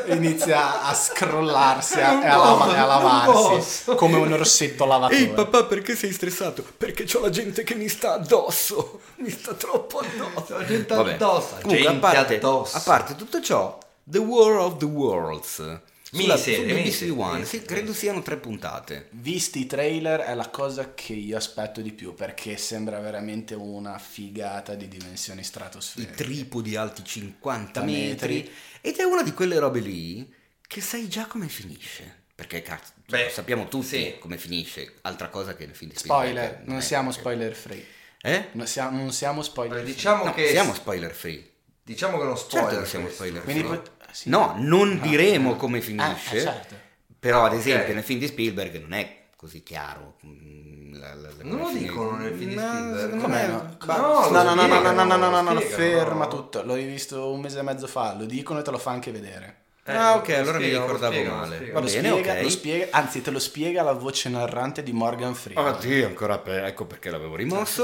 Inizia 0.07 0.83
a 0.83 0.93
scrollarsi 0.93 1.99
a- 1.99 2.21
e 2.23 2.27
a, 2.27 2.35
posso, 2.37 2.73
e 2.73 2.77
a 2.77 2.85
lavarsi 2.85 3.95
come 3.95 4.17
un 4.17 4.31
orsetto 4.33 4.85
lavatore. 4.85 5.19
Ehi 5.19 5.29
papà 5.29 5.63
perché 5.65 5.95
sei 5.95 6.11
stressato? 6.11 6.63
Perché 6.77 7.05
c'ho 7.05 7.21
la 7.21 7.29
gente 7.29 7.63
che 7.63 7.75
mi 7.75 7.87
sta 7.87 8.13
addosso 8.15 8.99
Mi 9.15 9.29
sta 9.29 9.53
troppo 9.53 9.99
addosso 9.99 10.53
C'ho 10.53 10.65
gente 10.65 10.93
Vabbè. 10.93 11.13
addosso. 11.13 11.55
Comunque, 11.61 11.77
gente 11.77 11.87
a, 12.05 12.11
parte, 12.11 12.35
addosso. 12.35 12.77
a 12.77 12.79
parte 12.81 13.15
tutto 13.15 13.41
ciò, 13.41 13.77
The 14.03 14.17
War 14.19 14.57
of 14.57 14.77
the 14.77 14.85
Worlds. 14.85 15.79
Sulla, 16.15 16.37
su 16.37 16.49
Miniserie, 16.49 16.65
BBC 16.65 16.75
miniserie, 16.75 17.11
One, 17.13 17.33
miniserie. 17.33 17.59
sì, 17.59 17.65
credo 17.65 17.93
siano 17.93 18.21
tre 18.21 18.37
puntate. 18.37 19.07
Visti 19.11 19.59
i 19.59 19.65
trailer 19.65 20.21
è 20.21 20.33
la 20.33 20.49
cosa 20.49 20.93
che 20.93 21.13
io 21.13 21.37
aspetto 21.37 21.81
di 21.81 21.91
più 21.91 22.13
perché 22.13 22.57
sembra 22.57 22.99
veramente 22.99 23.53
una 23.55 23.97
figata 23.99 24.73
di 24.75 24.87
dimensioni 24.87 25.41
I 25.41 25.43
stratosferiche. 25.43 26.13
tripodi 26.15 26.75
alti 26.75 27.03
50 27.03 27.83
metri. 27.83 28.07
metri. 28.35 28.51
Ed 28.81 28.97
è 28.97 29.03
una 29.03 29.23
di 29.23 29.33
quelle 29.33 29.59
robe 29.59 29.79
lì 29.79 30.33
che 30.67 30.81
sai 30.81 31.07
già 31.07 31.25
come 31.25 31.47
finisce. 31.49 32.23
Perché 32.35 32.61
cazzo, 32.61 32.91
Beh, 33.07 33.29
sappiamo 33.29 33.67
tutti 33.69 33.85
sì. 33.87 34.15
come 34.19 34.37
finisce. 34.37 34.95
Altra 35.03 35.29
cosa 35.29 35.55
che 35.55 35.65
nel 35.65 35.73
film 35.75 35.91
di 35.91 35.97
Spoiler, 35.97 36.63
non 36.65 36.77
è- 36.77 36.81
siamo 36.81 37.11
spoiler 37.11 37.53
free. 37.55 37.85
Eh? 38.21 38.47
Non 38.53 38.67
siamo, 38.67 38.97
non 38.97 39.13
siamo 39.13 39.41
spoiler 39.41 39.79
free. 39.81 39.93
Diciamo 39.93 40.23
No, 40.25 40.33
che 40.33 40.49
siamo 40.49 40.73
spoiler 40.73 41.13
free. 41.13 41.49
diciamo 41.81 42.17
che 42.17 42.23
uno 42.23 42.35
spoiler. 42.35 42.67
Certo 42.69 42.83
che 42.83 42.89
siamo 42.89 43.09
spoiler 43.09 43.43
Quindi 43.43 43.63
free. 43.63 43.75
pot- 43.77 43.91
sì. 44.15 44.29
No, 44.29 44.53
non 44.57 44.93
No. 44.95 45.01
diremo 45.07 45.55
come 45.55 45.79
Ah, 45.79 45.81
finisce. 45.81 46.37
eh, 46.37 46.41
certo. 46.41 46.75
Però, 47.19 47.43
Ah, 47.43 47.47
ad 47.47 47.53
esempio, 47.53 47.93
nel 47.93 48.03
film 48.03 48.19
di 48.19 48.27
Spielberg 48.27 48.79
non 48.81 48.93
è 48.93 49.23
così 49.35 49.61
chiaro. 49.63 50.15
mm, 50.25 50.93
la- 50.99 51.13
la- 51.15 51.29
la- 51.37 51.43
Non 51.43 51.57
lo 51.57 51.63
come 51.65 51.79
dicono 51.79 52.17
nel 52.17 52.33
film 52.35 52.49
di 52.49 52.55
No, 52.55 52.61
Spielberg. 52.61 52.99
secondo 53.01 53.23
Com'è? 53.25 53.47
me- 53.47 53.47
No, 53.85 54.29
no, 54.29 54.43
no, 54.43 54.53
no, 54.53 54.65
no, 54.67 54.79
no, 54.79 54.79
no, 54.79 54.91
no, 54.91 55.03
no, 55.03 55.15
no, 55.17 55.29
no, 55.29 55.41
no, 55.41 55.51
no, 55.53 55.59
ferma 55.59 56.23
no. 56.25 56.27
tutto. 56.29 56.63
L'ho 56.63 56.73
visto 56.75 57.31
un 57.31 57.41
mese 57.41 57.59
e 57.59 57.61
mezzo 57.63 57.87
fa, 57.87 58.15
lo 58.17 58.25
dicono 58.25 58.59
e 58.59 58.63
te 58.63 58.71
lo 58.71 58.77
fa 58.77 58.91
anche 58.91 59.11
vedere. 59.11 59.57
Eh, 59.87 59.93
ah, 59.93 60.15
ok, 60.15 60.27
lo 60.29 60.33
allora 60.35 60.57
mi 60.57 60.63
spiegano, 60.63 60.85
lo 60.87 60.93
ricordavo 60.93 61.11
spiegano, 61.13 61.35
lo 61.35 61.41
male. 61.41 61.55
spiegano. 61.57 61.79
Va 61.79 61.85
lo 61.85 61.91
bene, 61.93 62.07
spiega, 62.09 62.31
ok. 62.33 62.41
lo 62.41 62.49
spiega, 62.49 62.87
anzi 62.91 63.21
te 63.21 63.31
lo 63.31 63.39
spiega 63.39 63.83
la 63.83 63.91
voce 63.93 64.29
narrante 64.29 64.81
di 64.83 64.91
Morgan 64.93 65.35
Freeman. 65.35 65.65
Ah, 65.67 65.79
sì, 65.79 66.01
ancora 66.01 66.39
per, 66.39 66.63
ecco 66.65 66.85
perché 66.85 67.09
l'avevo 67.11 67.35
rimosso. 67.35 67.83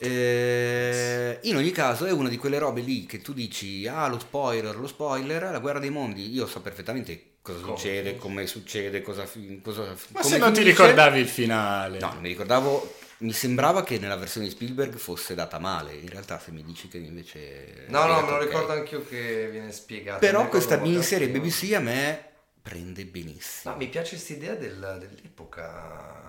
Eh, 0.00 1.40
in 1.42 1.56
ogni 1.56 1.70
caso 1.72 2.06
è 2.06 2.12
una 2.12 2.28
di 2.28 2.36
quelle 2.36 2.58
robe 2.58 2.80
lì 2.82 3.04
che 3.06 3.20
tu 3.20 3.32
dici, 3.32 3.86
ah 3.88 4.06
lo 4.08 4.18
spoiler, 4.18 4.76
lo 4.76 4.86
spoiler, 4.86 5.42
la 5.50 5.58
guerra 5.58 5.78
dei 5.80 5.90
mondi, 5.90 6.32
io 6.32 6.46
so 6.46 6.60
perfettamente 6.60 7.36
cosa 7.42 7.60
Come? 7.60 7.76
succede, 7.76 8.16
come 8.16 8.46
succede, 8.46 9.02
cosa, 9.02 9.28
cosa 9.62 9.96
Ma 10.08 10.20
come 10.20 10.22
se 10.22 10.38
non 10.38 10.52
ti 10.52 10.60
finisce. 10.60 10.62
ricordavi 10.62 11.18
il 11.20 11.28
finale. 11.28 11.98
No, 11.98 12.12
non 12.12 12.20
mi 12.22 12.28
ricordavo, 12.28 12.94
mi 13.18 13.32
sembrava 13.32 13.82
che 13.82 13.98
nella 13.98 14.16
versione 14.16 14.46
di 14.46 14.52
Spielberg 14.52 14.94
fosse 14.96 15.34
data 15.34 15.58
male, 15.58 15.94
in 15.94 16.08
realtà 16.08 16.38
se 16.38 16.52
mi 16.52 16.62
dici 16.62 16.88
che 16.88 16.98
invece... 16.98 17.86
No, 17.88 18.06
no, 18.06 18.20
me 18.22 18.28
lo 18.30 18.36
ok. 18.36 18.42
ricordo 18.44 18.72
anch'io 18.72 19.04
che 19.04 19.48
viene 19.50 19.72
spiegato. 19.72 20.20
Però 20.20 20.48
questa 20.48 20.76
miniserie. 20.76 21.28
BBC 21.28 21.72
a 21.74 21.80
me 21.80 22.24
prende 22.62 23.04
benissimo. 23.06 23.72
No, 23.72 23.78
mi 23.78 23.88
piace 23.88 24.10
questa 24.10 24.32
idea 24.34 24.54
del- 24.54 24.96
dell'epoca. 25.00 26.27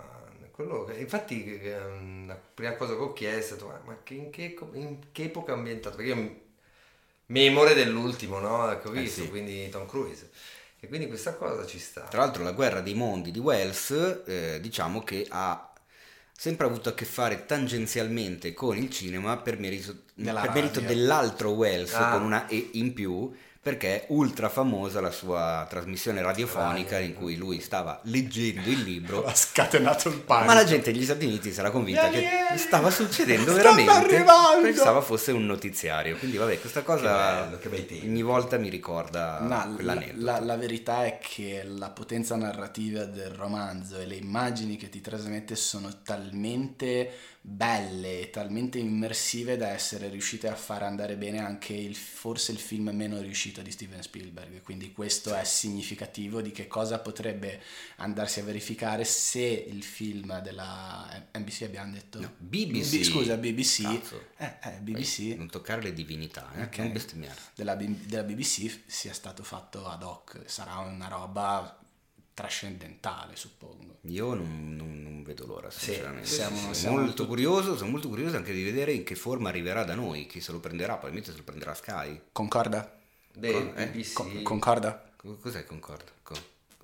Quello 0.59 0.91
infatti, 0.97 1.57
ehm, 1.57 2.27
la 2.27 2.35
prima 2.35 2.73
cosa 2.75 2.93
che 2.93 2.99
ho 2.99 3.13
chiesto 3.13 3.53
è 3.53 3.57
stato, 3.57 3.79
"Ma- 3.85 3.99
che- 4.03 4.13
in, 4.15 4.29
che, 4.29 4.57
in 4.73 4.97
che 5.13 5.23
epoca 5.23 5.53
è 5.53 5.55
ambientato? 5.55 5.95
Perché 5.95 6.11
io 6.11 6.35
memore 7.27 7.73
dell'ultimo, 7.73 8.39
no? 8.39 8.77
Che 8.77 8.87
ho 8.89 8.93
Eh, 8.93 8.99
visto, 8.99 9.21
sì. 9.21 9.29
quindi 9.29 9.69
Tom 9.69 9.87
Cruise. 9.87 10.29
E 10.81 10.89
quindi 10.89 11.07
questa 11.07 11.35
cosa 11.35 11.65
ci 11.65 11.79
sta. 11.79 12.01
Tra 12.01 12.19
l'altro 12.19 12.43
la 12.43 12.51
guerra 12.51 12.81
dei 12.81 12.93
mondi 12.93 13.31
di 13.31 13.39
Wells, 13.39 14.23
eh, 14.25 14.59
diciamo 14.59 15.01
che 15.01 15.25
ha 15.29 15.71
sempre 16.33 16.65
avuto 16.65 16.89
a 16.89 16.93
che 16.93 17.05
fare 17.05 17.45
tangenzialmente 17.45 18.51
con 18.53 18.75
il 18.75 18.89
cinema 18.89 19.37
per 19.37 19.57
merito, 19.59 19.95
per 20.13 20.51
merito 20.53 20.81
dell'altro 20.81 21.51
Wells 21.51 21.93
Ah. 21.93 22.11
con 22.11 22.23
una 22.23 22.47
E 22.47 22.71
in 22.73 22.91
più, 22.93 23.33
perché 23.69 24.01
è 24.01 24.05
ultra 24.09 24.49
famosa 24.49 24.99
la 25.01 25.11
sua 25.11 25.65
trasmissione 25.69 26.21
radiofonica 26.21 26.97
in 26.99 27.13
cui 27.13 27.35
lui 27.35 27.59
stava 27.61 27.99
leggendo 28.03 28.69
il 28.69 28.81
libro. 28.81 29.25
Ha 29.25 29.33
scatenato 29.35 30.09
il 30.09 30.19
panico. 30.19 30.47
Ma 30.47 30.53
la 30.53 30.63
gente 30.65 30.91
negli 30.91 31.03
Stati 31.03 31.25
Uniti 31.25 31.51
si 31.51 31.59
era 31.59 31.69
convinta 31.71 32.09
che 32.09 32.27
stava 32.55 32.89
succedendo 32.89 33.53
veramente, 33.53 33.91
arrivando! 33.91 34.61
pensava 34.61 35.01
fosse 35.01 35.31
un 35.31 35.45
notiziario. 35.45 36.17
Quindi 36.17 36.37
vabbè, 36.37 36.59
questa 36.59 36.81
cosa 36.81 37.57
Che 37.59 37.69
bello, 37.69 37.85
che 37.85 38.01
ogni 38.05 38.21
volta 38.23 38.57
mi 38.57 38.69
ricorda 38.69 39.39
No, 39.39 39.47
la, 39.49 39.71
quell'aneddoto. 39.75 40.23
la- 40.25 40.39
la 40.39 40.57
verità 40.57 41.05
è 41.05 41.19
che 41.21 41.63
la 41.65 41.89
potenza 41.89 42.35
narrativa 42.35 43.05
del 43.05 43.29
romanzo 43.31 43.99
e 43.99 44.05
le 44.05 44.15
immagini 44.15 44.75
che 44.77 44.89
ti 44.89 45.01
trasmette 45.01 45.55
sono 45.55 45.89
talmente 46.03 47.11
belle 47.41 48.21
e 48.21 48.29
talmente 48.29 48.77
immersive 48.79 49.55
da 49.55 49.69
essere 49.69 50.09
riuscite 50.09 50.47
a 50.49 50.55
far 50.55 50.83
andare 50.83 51.15
bene 51.15 51.39
anche 51.39 51.73
il, 51.73 51.95
forse 51.95 52.51
il 52.51 52.59
film 52.59 52.89
meno 52.89 53.19
riuscito 53.21 53.61
di 53.61 53.71
Steven 53.71 54.01
Spielberg. 54.01 54.61
Quindi 54.61 54.91
questo 54.91 55.33
è 55.33 55.43
significativo 55.45 56.41
di 56.41 56.51
che 56.51 56.67
cosa 56.67 56.99
potrebbe 56.99 57.61
andarsi 57.97 58.39
a 58.39 58.43
verificare 58.43 59.03
se 59.05 59.41
il 59.41 59.83
film 59.83 60.41
della 60.41 61.27
NBC 61.37 61.61
abbiamo 61.63 61.93
detto 61.93 62.19
No, 62.19 62.33
BBC. 62.37 62.97
B- 62.99 63.03
scusa 63.03 63.37
BBC 63.37 63.79
eh, 64.37 64.57
eh, 64.61 64.71
BBC 64.81 65.35
Non 65.37 65.49
toccare 65.49 65.81
le 65.81 65.93
divinità, 65.93 66.51
eh, 66.55 66.63
Ok. 66.63 66.77
non 66.79 66.91
bestemmiare. 66.91 67.39
della, 67.55 67.75
della 67.75 68.23
BBC 68.23 68.81
sia 68.85 69.13
stato 69.13 69.43
fatto 69.43 69.87
ad 69.87 70.03
hoc. 70.03 70.41
Sarà 70.45 70.77
una 70.79 71.07
roba 71.07 71.78
trascendentale, 72.39 73.35
suppongo. 73.35 73.97
Io 74.03 74.33
non, 74.33 74.75
non- 74.77 75.01
non 75.03 75.23
vedo 75.23 75.45
l'ora, 75.45 75.69
sinceramente. 75.69 76.25
sì, 76.27 76.35
siamo- 76.35 76.57
sono 76.57 76.73
siamo 76.73 76.95
molto 76.97 77.13
tutti- 77.13 77.27
curioso, 77.27 77.75
sono 77.75 77.89
molto 77.89 78.07
curioso 78.07 78.37
anche 78.37 78.53
di 78.53 78.63
vedere 78.63 78.93
in 78.93 79.03
che 79.03 79.15
forma 79.15 79.49
arriverà 79.49 79.83
da 79.83 79.93
noi, 79.93 80.25
chi 80.25 80.39
se 80.39 80.53
lo 80.53 80.59
prenderà, 80.61 80.93
probabilmente 80.93 81.31
se 81.31 81.37
lo 81.37 81.43
prenderà 81.43 81.73
Sky. 81.73 82.21
Concorda? 82.31 82.97
Del 83.33 83.73
Eh? 83.75 83.87
BBC. 83.87 84.13
Co- 84.13 84.41
concorda? 84.43 85.11
Co- 85.17 85.35
Cos'è 85.35 85.65
Concorda? 85.65 86.11
Co- 86.23 86.35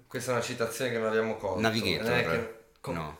Questa 0.07 0.31
è 0.31 0.33
una 0.35 0.43
citazione 0.43 0.91
che 0.91 0.97
non 0.97 1.07
abbiamo 1.07 1.37
colto. 1.37 1.61
Navigator? 1.61 2.05
Non 2.09 2.17
è 2.17 2.23
che- 2.23 2.53
con- 2.81 2.93
No. 2.95 3.19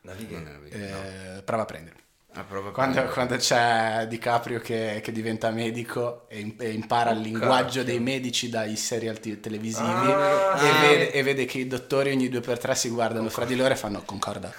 Navigator. 0.00 0.42
Navigator, 0.52 0.88
no. 0.90 1.36
Eh, 1.38 1.42
prova 1.42 1.62
a 1.62 1.66
prendere. 1.66 1.96
Ah, 2.36 2.42
Quando, 2.72 3.04
quando 3.06 3.36
c'è 3.36 4.06
DiCaprio 4.08 4.58
che, 4.60 5.00
che 5.04 5.12
diventa 5.12 5.50
medico 5.50 6.24
e, 6.28 6.56
e 6.58 6.70
impara 6.72 7.10
il 7.10 7.20
linguaggio 7.20 7.64
cacchio. 7.64 7.84
dei 7.84 8.00
medici 8.00 8.48
dai 8.48 8.74
serial 8.74 9.20
t- 9.20 9.38
televisivi 9.38 9.86
Ah, 9.88 10.56
e, 10.56 10.58
sì. 10.58 10.80
vede, 10.80 11.12
e 11.12 11.22
vede 11.22 11.44
che 11.44 11.58
i 11.58 11.68
dottori 11.68 12.10
ogni 12.10 12.28
due 12.28 12.40
per 12.40 12.58
tre 12.58 12.74
si 12.74 12.88
guardano 12.88 13.28
fra 13.28 13.44
di 13.44 13.54
loro 13.54 13.72
e 13.72 13.76
fanno 13.76 14.02
concorda. 14.04 14.52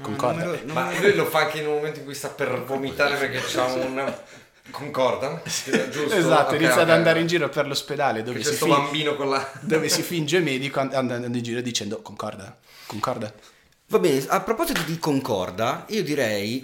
Concorda. 0.00 0.44
Non 0.44 0.50
me 0.52 0.56
lo- 0.60 0.64
non 0.64 0.74
Ma 0.74 0.86
me 0.86 0.94
lo- 0.94 1.00
lui 1.08 1.14
lo 1.14 1.26
fa 1.26 1.40
anche 1.40 1.58
in 1.58 1.66
un 1.66 1.74
momento 1.74 1.98
in 1.98 2.04
cui 2.06 2.14
sta 2.14 2.28
per 2.28 2.62
vomitare 2.64 3.16
perché 3.16 3.40
c'ha 3.46 3.64
un... 3.66 4.14
Concorda? 4.70 5.42
Giusto? 5.44 6.14
Esatto, 6.14 6.54
Ok, 6.54 6.60
inizia 6.60 6.82
ad 6.82 6.88
ok. 6.88 6.94
andare 6.94 7.20
in 7.20 7.26
giro 7.26 7.48
per 7.50 7.66
l'ospedale 7.66 8.22
dove 8.22 8.42
si, 8.42 8.54
fin- 8.54 9.16
la... 9.28 9.50
dove 9.60 9.88
si 9.90 10.00
finge 10.02 10.38
medico 10.38 10.80
and- 10.80 10.94
andando 10.94 11.36
in 11.36 11.42
giro 11.42 11.60
dicendo 11.60 12.00
concorda, 12.00 12.56
concorda. 12.86 13.30
Va 13.88 13.98
bene, 13.98 14.24
a 14.28 14.40
proposito 14.42 14.82
di 14.82 15.00
Concorda, 15.00 15.84
io 15.88 16.04
direi, 16.04 16.60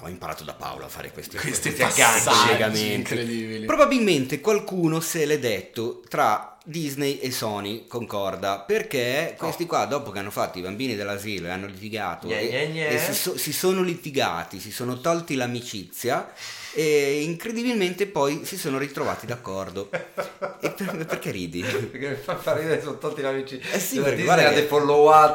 ho 0.00 0.08
imparato 0.08 0.42
da 0.44 0.54
Paolo 0.54 0.84
a 0.84 0.88
fare 0.88 1.12
questi, 1.12 1.36
Questi 1.36 1.72
collegamenti. 1.74 2.92
incredibili. 2.92 3.66
Probabilmente 3.66 4.40
qualcuno 4.40 5.00
se 5.00 5.24
l'è 5.24 5.38
detto 5.38 6.02
tra 6.08 6.56
Disney 6.64 7.18
e 7.18 7.30
Sony 7.30 7.86
Concorda, 7.86 8.60
perché 8.60 9.34
questi 9.38 9.66
qua 9.66 9.84
dopo 9.86 10.10
che 10.10 10.18
hanno 10.20 10.30
fatto 10.30 10.58
i 10.58 10.62
bambini 10.62 10.94
dell'asilo 10.94 11.46
e 11.46 11.50
hanno 11.50 11.66
litigato 11.66 12.28
e, 12.28 12.46
gne, 12.48 12.66
gne. 12.68 12.88
e 12.88 12.98
si, 12.98 13.14
so- 13.14 13.36
si 13.36 13.52
sono 13.52 13.82
litigati, 13.82 14.60
si 14.60 14.70
sono 14.70 15.00
tolti 15.00 15.34
l'amicizia 15.34 16.32
e 16.74 17.22
incredibilmente 17.22 18.06
poi 18.06 18.44
si 18.44 18.56
sono 18.56 18.78
ritrovati 18.78 19.26
d'accordo. 19.26 19.90
e 19.90 20.70
per- 20.70 21.04
perché 21.06 21.30
ridi? 21.32 21.60
Perché 21.92 22.08
mi 22.10 22.14
fa 22.16 22.36
fare 22.36 22.60
ridere, 22.60 22.80
sono 22.80 22.98
tolti 22.98 23.22
amici. 23.22 23.58
Eh 23.72 23.78
sì, 23.80 23.94
della 23.96 24.04
perché 24.04 24.22
Disney 24.22 24.24
guarda 24.24 24.42
che-. 24.54 24.54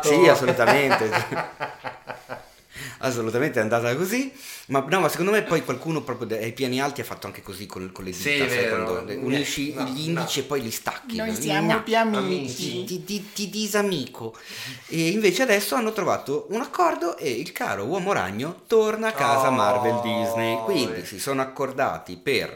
Sì, 0.08 0.28
assolutamente. 0.30 1.10
Assolutamente 3.00 3.60
è 3.60 3.62
andata 3.62 3.96
così, 3.96 4.32
ma 4.68 4.84
no, 4.90 5.00
ma 5.00 5.10
secondo 5.10 5.32
me 5.32 5.44
poi 5.44 5.64
qualcuno 5.64 6.02
proprio 6.02 6.38
ai 6.38 6.52
piani 6.54 6.82
alti 6.82 7.02
ha 7.02 7.04
fatto 7.04 7.28
anche 7.28 7.42
così 7.42 7.66
con, 7.66 7.92
con 7.92 8.04
le 8.04 8.12
dita, 8.12 8.22
Sì, 8.24 8.38
sai, 8.38 8.70
quando 8.70 9.04
unisci 9.20 9.74
No, 9.74 9.84
gli 9.84 10.08
indici 10.08 10.40
e 10.40 10.44
poi 10.44 10.62
li 10.62 10.72
stacchi. 10.72 11.18
Noi 11.18 11.30
No, 11.32 11.36
siamo 11.40 11.74
no, 11.74 11.84
più 11.84 11.98
amici. 11.98 12.84
Ti, 12.84 13.04
ti- 13.04 13.32
ti 13.34 13.50
disamico. 13.50 14.36
E 14.88 15.10
invece 15.10 15.44
adesso 15.44 15.76
hanno 15.76 15.92
trovato 15.94 16.48
un 16.50 16.62
accordo 16.62 17.18
e 17.18 17.30
il 17.30 17.52
caro 17.52 17.86
uomo 17.86 18.14
ragno 18.14 18.62
torna 18.68 19.10
a 19.10 19.12
casa 19.14 19.48
Oh, 19.48 19.52
Marvel 19.52 20.02
Disney. 20.02 20.58
Quindi 20.64 21.02
eh. 21.02 21.06
si 21.06 21.20
sono 21.20 21.42
accordati 21.42 22.18
per 22.18 22.54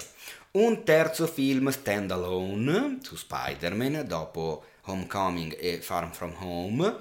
un 0.51 0.83
terzo 0.83 1.27
film 1.27 1.69
standalone 1.69 2.97
su 3.01 3.15
Spider-Man 3.15 4.03
dopo 4.05 4.63
Homecoming 4.85 5.55
e 5.59 5.79
Far 5.81 6.09
From 6.11 6.33
Home. 6.39 6.95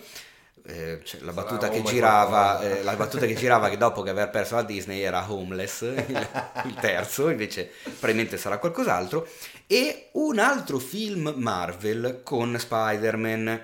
Eh, 0.70 1.00
cioè, 1.04 1.20
la, 1.22 1.32
battuta 1.32 1.68
girava, 1.82 2.60
eh, 2.60 2.82
la 2.84 2.94
battuta 2.94 3.26
che 3.26 3.34
girava 3.34 3.68
che 3.68 3.76
dopo 3.76 4.02
che 4.02 4.10
aver 4.10 4.30
perso 4.30 4.54
la 4.54 4.62
Disney 4.62 5.00
era 5.00 5.30
Homeless, 5.30 5.80
il, 5.82 6.28
il 6.66 6.74
terzo, 6.74 7.28
invece 7.28 7.72
probabilmente 7.82 8.36
sarà 8.36 8.58
qualcos'altro, 8.58 9.26
e 9.66 10.10
un 10.12 10.38
altro 10.38 10.78
film 10.78 11.34
Marvel 11.36 12.20
con 12.22 12.56
Spider-Man 12.56 13.62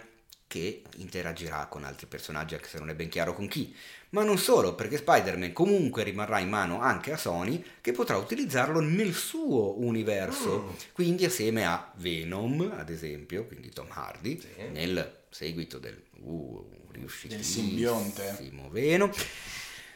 che 0.49 0.83
interagirà 0.97 1.67
con 1.67 1.85
altri 1.85 2.07
personaggi 2.07 2.55
anche 2.55 2.69
se 2.69 2.79
non 2.79 2.91
è 2.91 2.95
ben 2.95 3.09
chiaro 3.09 3.35
con 3.35 3.47
chi. 3.49 3.75
Ma 4.11 4.23
non 4.23 4.39
solo, 4.39 4.75
perché 4.75 4.97
Spider-Man 4.97 5.53
comunque 5.53 6.03
rimarrà 6.03 6.39
in 6.39 6.49
mano 6.49 6.81
anche 6.81 7.13
a 7.13 7.17
Sony 7.17 7.63
che 7.81 7.93
potrà 7.93 8.17
utilizzarlo 8.17 8.81
nel 8.81 9.13
suo 9.13 9.79
universo, 9.81 10.77
quindi 10.93 11.25
assieme 11.25 11.67
a 11.67 11.93
Venom, 11.97 12.73
ad 12.77 12.89
esempio, 12.89 13.47
quindi 13.47 13.71
Tom 13.71 13.89
Hardy, 13.91 14.41
Sì. 14.41 14.49
nel 14.73 15.25
seguito 15.29 15.79
del 15.79 16.01
uh, 16.21 16.76
riuscitissimo 17.01 17.67
simbionte. 17.69 18.51
Venom 18.71 19.11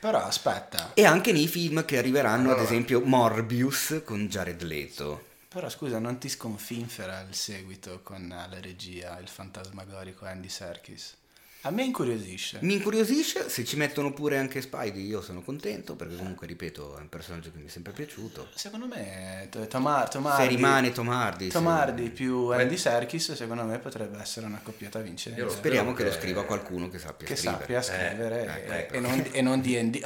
Però 0.01 0.19
aspetta, 0.23 0.95
e 0.95 1.05
anche 1.05 1.33
nei 1.33 1.47
film 1.49 1.85
che 1.85 1.99
arriveranno, 1.99 2.51
ad 2.51 2.57
Allora. 2.57 2.63
esempio 2.63 3.01
Morbius 3.01 4.01
con 4.05 4.27
Jared 4.29 4.63
Leto. 4.63 5.27
però 5.49 5.69
scusa, 5.69 5.99
non 5.99 6.19
ti 6.19 6.29
sconfinfera 6.29 7.21
il 7.29 7.35
seguito 7.35 8.01
con 8.03 8.29
la 8.29 8.61
regia, 8.61 9.19
il 9.19 9.29
fantasmagorico 9.29 10.25
Andy 10.25 10.49
Serkis? 10.49 11.17
A 11.65 11.71
me 11.71 11.85
incuriosisce. 11.85 12.59
Mi 12.63 12.75
incuriosisce, 12.75 13.51
se 13.51 13.65
ci 13.67 13.77
mettono 13.77 14.15
pure 14.15 14.39
anche 14.39 14.63
Spidey 14.63 15.05
io 15.07 15.21
sono 15.21 15.43
contento 15.43 15.95
perché 15.95 16.17
comunque 16.17 16.47
ripeto 16.47 16.97
è 16.97 17.01
un 17.01 17.11
personaggio 17.11 17.51
che 17.51 17.59
mi 17.59 17.67
è 17.67 17.69
sempre 17.69 17.93
piaciuto. 17.93 18.49
Secondo 18.55 18.87
me 18.87 19.47
Tom, 19.51 19.67
Tom, 19.69 20.09
Tom 20.09 20.37
Se 20.37 20.47
rimane 20.47 20.91
Tom 20.93 21.11
Hardy. 21.11 21.49
Tom 21.49 21.65
se- 21.67 21.71
Hardy 21.71 22.09
più 22.09 22.47
Andy 22.49 22.79
Serkis, 22.79 23.33
secondo 23.35 23.65
me 23.65 23.79
potrebbe 23.79 24.19
essere 24.19 24.47
una 24.47 24.61
coppiata 24.63 24.99
Io 25.01 25.05
vincente. 25.05 25.43
lo 25.43 25.51
Speriamo 25.51 25.93
che 25.93 26.05
lo 26.05 26.09
Eh, 26.09 26.13
scriva 26.13 26.45
qualcuno 26.45 26.89
che 26.89 26.99
sappia 26.99 27.27
Che 27.27 27.37
scrivere. 27.37 27.59
sappia 27.61 27.83
scrivere 27.83 28.43
ecco, 28.43 28.73
e, 28.73 28.77
ecco. 28.79 28.95
e 28.95 29.01
non, 29.01 29.29
e 29.33 29.43
non 29.43 29.61
D&D. 29.61 30.01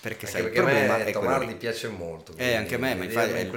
Perché 0.00 0.26
Anche 0.26 0.26
sai, 0.26 0.40
il 0.42 0.46
perché 0.50 0.58
a 0.60 0.62
problema 0.62 0.96
me 0.98 1.04
è 1.04 1.12
Tom 1.12 1.24
quello 1.24 1.56
piace 1.56 1.88
molto. 1.88 2.34
Eh, 2.36 2.54
anche 2.54 2.74
a 2.74 2.78
me, 2.78 2.94
ma 2.94 3.04
infatti 3.04 3.32
è 3.32 3.48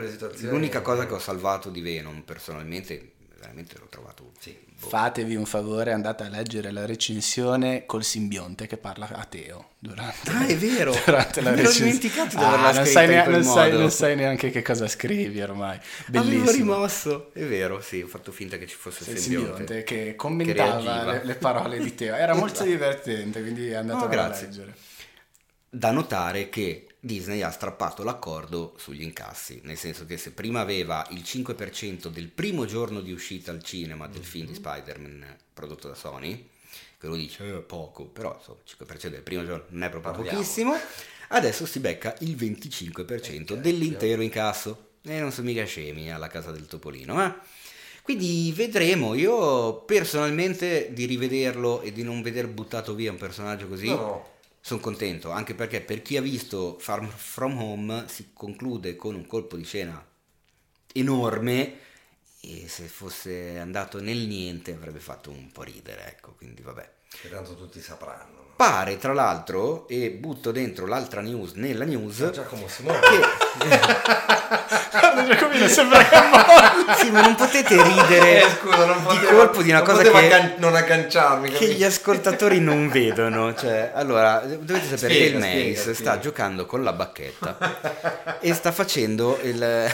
l'unica 0.47 0.81
cosa 0.81 1.05
che 1.05 1.13
ho 1.13 1.19
salvato 1.19 1.69
di 1.69 1.81
Venom 1.81 2.21
personalmente, 2.21 3.11
veramente 3.37 3.77
l'ho 3.77 3.87
trovato. 3.87 4.31
Sì. 4.39 4.62
Fatevi 4.89 5.35
un 5.35 5.45
favore, 5.45 5.91
andate 5.91 6.23
a 6.23 6.29
leggere 6.29 6.71
la 6.71 6.85
recensione 6.85 7.85
col 7.85 8.03
simbionte 8.03 8.67
che 8.67 8.77
parla 8.77 9.09
a 9.11 9.25
Teo 9.25 9.71
durante, 9.79 10.29
Ah, 10.29 10.45
è 10.45 10.55
vero! 10.57 10.93
durante 11.05 11.41
la 11.41 11.49
Me 11.51 11.55
l'ho 11.57 11.61
recensione. 11.63 11.91
dimenticato 11.91 12.37
di 12.37 12.43
averla 12.43 12.67
Ah, 12.67 12.71
non, 12.73 12.85
scritta 12.85 12.91
sai 12.91 13.31
non 13.31 13.43
sai- 13.43 13.71
non 13.71 13.91
sai 13.91 14.15
neanche 14.15 14.49
che 14.51 14.61
cosa 14.61 14.87
scrivi 14.87 15.41
ormai. 15.41 15.77
Avevo 16.07 16.23
Bellissimo. 16.25 16.51
rimosso, 16.73 17.31
è 17.33 17.43
vero, 17.45 17.81
sì, 17.81 18.01
ho 18.01 18.07
fatto 18.07 18.31
finta 18.31 18.57
che 18.57 18.67
ci 18.67 18.75
fosse 18.75 19.09
il 19.11 19.17
simbionte. 19.17 19.47
simbionte 19.57 19.83
che 19.83 20.03
Che 20.05 20.15
commentava 20.15 20.71
reagiva. 20.81 21.11
le, 21.11 21.21
le 21.25 21.35
parole 21.35 21.79
di 21.79 21.95
Teo. 21.95 22.15
Era 22.15 22.33
molto 22.35 22.63
divertente, 22.65 23.41
quindi 23.41 23.73
andatelo 23.73 24.05
No, 24.05 24.05
a 24.05 24.07
grazie. 24.27 24.47
leggere. 24.47 24.73
Da 25.69 25.91
notare 25.91 26.49
che 26.49 26.87
Disney 27.05 27.41
ha 27.41 27.51
strappato 27.51 28.01
l'accordo 28.01 28.75
sugli 28.77 29.01
incassi, 29.01 29.59
nel 29.65 29.77
senso 29.77 30.05
che 30.05 30.15
se 30.15 30.31
prima 30.31 30.61
aveva 30.61 31.05
il 31.09 31.19
5% 31.21 32.07
del 32.07 32.29
primo 32.29 32.65
giorno 32.65 33.01
di 33.01 33.11
uscita 33.11 33.51
al 33.51 33.61
cinema 33.61 34.07
del 34.07 34.23
film 34.23 34.47
di 34.47 34.53
Spider-Man 34.53 35.35
prodotto 35.53 35.89
da 35.89 35.95
Sony, 35.95 36.47
che 36.97 37.07
lo 37.07 37.15
dice 37.15 37.45
"Eh, 37.45 37.59
poco, 37.59 38.05
però 38.05 38.33
insomma, 38.37 38.59
il 38.63 38.63
5% 38.65 39.09
del 39.09 39.21
primo 39.21 39.45
giorno 39.45 39.65
non 39.67 39.83
è 39.83 39.89
proprio 39.89 40.13
Parliamo. 40.13 40.37
pochissimo, 40.37 40.77
adesso 41.27 41.65
si 41.65 41.79
becca 41.81 42.15
il 42.21 42.37
25% 42.37 43.55
dell'intero 43.55 44.21
incasso. 44.21 44.91
E 45.01 45.19
non 45.19 45.33
sono 45.33 45.47
mica 45.47 45.65
scemi 45.65 46.09
alla 46.09 46.29
casa 46.29 46.51
del 46.51 46.67
Topolino, 46.67 47.21
eh? 47.25 47.33
Quindi 48.01 48.49
vedremo, 48.55 49.13
io 49.13 49.81
personalmente 49.83 50.93
di 50.93 51.03
rivederlo 51.03 51.81
e 51.81 51.91
di 51.91 52.03
non 52.03 52.21
veder 52.21 52.47
buttato 52.47 52.95
via 52.95 53.11
un 53.11 53.17
personaggio 53.17 53.67
così... 53.67 53.87
No. 53.87 54.31
Sono 54.65 54.79
contento, 54.79 55.29
anche 55.29 55.55
perché 55.55 55.81
per 55.81 56.01
chi 56.01 56.15
ha 56.15 56.21
visto 56.21 56.79
Farm 56.79 57.09
From 57.09 57.57
Home 57.61 58.07
si 58.07 58.31
conclude 58.31 58.95
con 58.95 59.13
un 59.13 59.27
colpo 59.27 59.57
di 59.57 59.65
scena 59.65 60.01
enorme 60.93 61.79
e 62.39 62.69
se 62.69 62.87
fosse 62.87 63.59
andato 63.59 63.99
nel 63.99 64.19
niente 64.19 64.71
avrebbe 64.73 65.01
fatto 65.01 65.31
un 65.31 65.51
po' 65.51 65.63
ridere, 65.63 66.07
ecco, 66.07 66.31
quindi 66.35 66.61
vabbè. 66.61 66.91
Che 67.09 67.29
tanto 67.29 67.57
tutti 67.57 67.81
sapranno. 67.81 68.42
Pare 68.55 68.97
tra 68.97 69.13
l'altro, 69.13 69.87
e 69.87 70.11
butto 70.11 70.51
dentro 70.51 70.85
l'altra 70.85 71.21
news 71.21 71.53
nella 71.53 71.85
news, 71.85 72.29
Giacomo 72.31 72.67
Simone. 72.67 72.99
Guarda 74.91 75.23
Giacomino, 75.25 75.67
sembra 75.67 76.03
che 76.05 76.15
sì, 76.97 77.09
ma 77.09 77.21
non 77.21 77.35
potete 77.35 77.81
ridere 77.81 78.43
Eh, 78.43 78.49
scusa, 78.59 78.85
non 78.85 78.97
di 78.99 79.03
potevo, 79.05 79.37
colpo 79.37 79.61
di 79.63 79.69
una 79.69 79.79
non 79.79 79.87
cosa 79.87 79.97
poteva 80.01 80.19
che, 80.19 80.27
can- 80.27 80.53
non 80.57 80.75
agganciarmi. 80.75 81.47
che 81.49 81.53
capito? 81.55 81.71
gli 81.73 81.83
ascoltatori 81.83 82.59
non 82.59 82.89
vedono. 82.93 83.55
Cioè, 83.55 83.91
allora, 83.95 84.39
dovete 84.45 84.85
sapere 84.97 85.13
Spiega, 85.15 85.39
che 85.39 85.47
il 85.47 85.67
Mace 85.69 85.81
sta 85.81 85.93
spiega. 85.93 86.19
giocando 86.19 86.65
con 86.65 86.83
la 86.83 86.93
bacchetta 86.93 88.37
e 88.39 88.53
sta 88.53 88.71
facendo 88.71 89.39
il, 89.41 89.91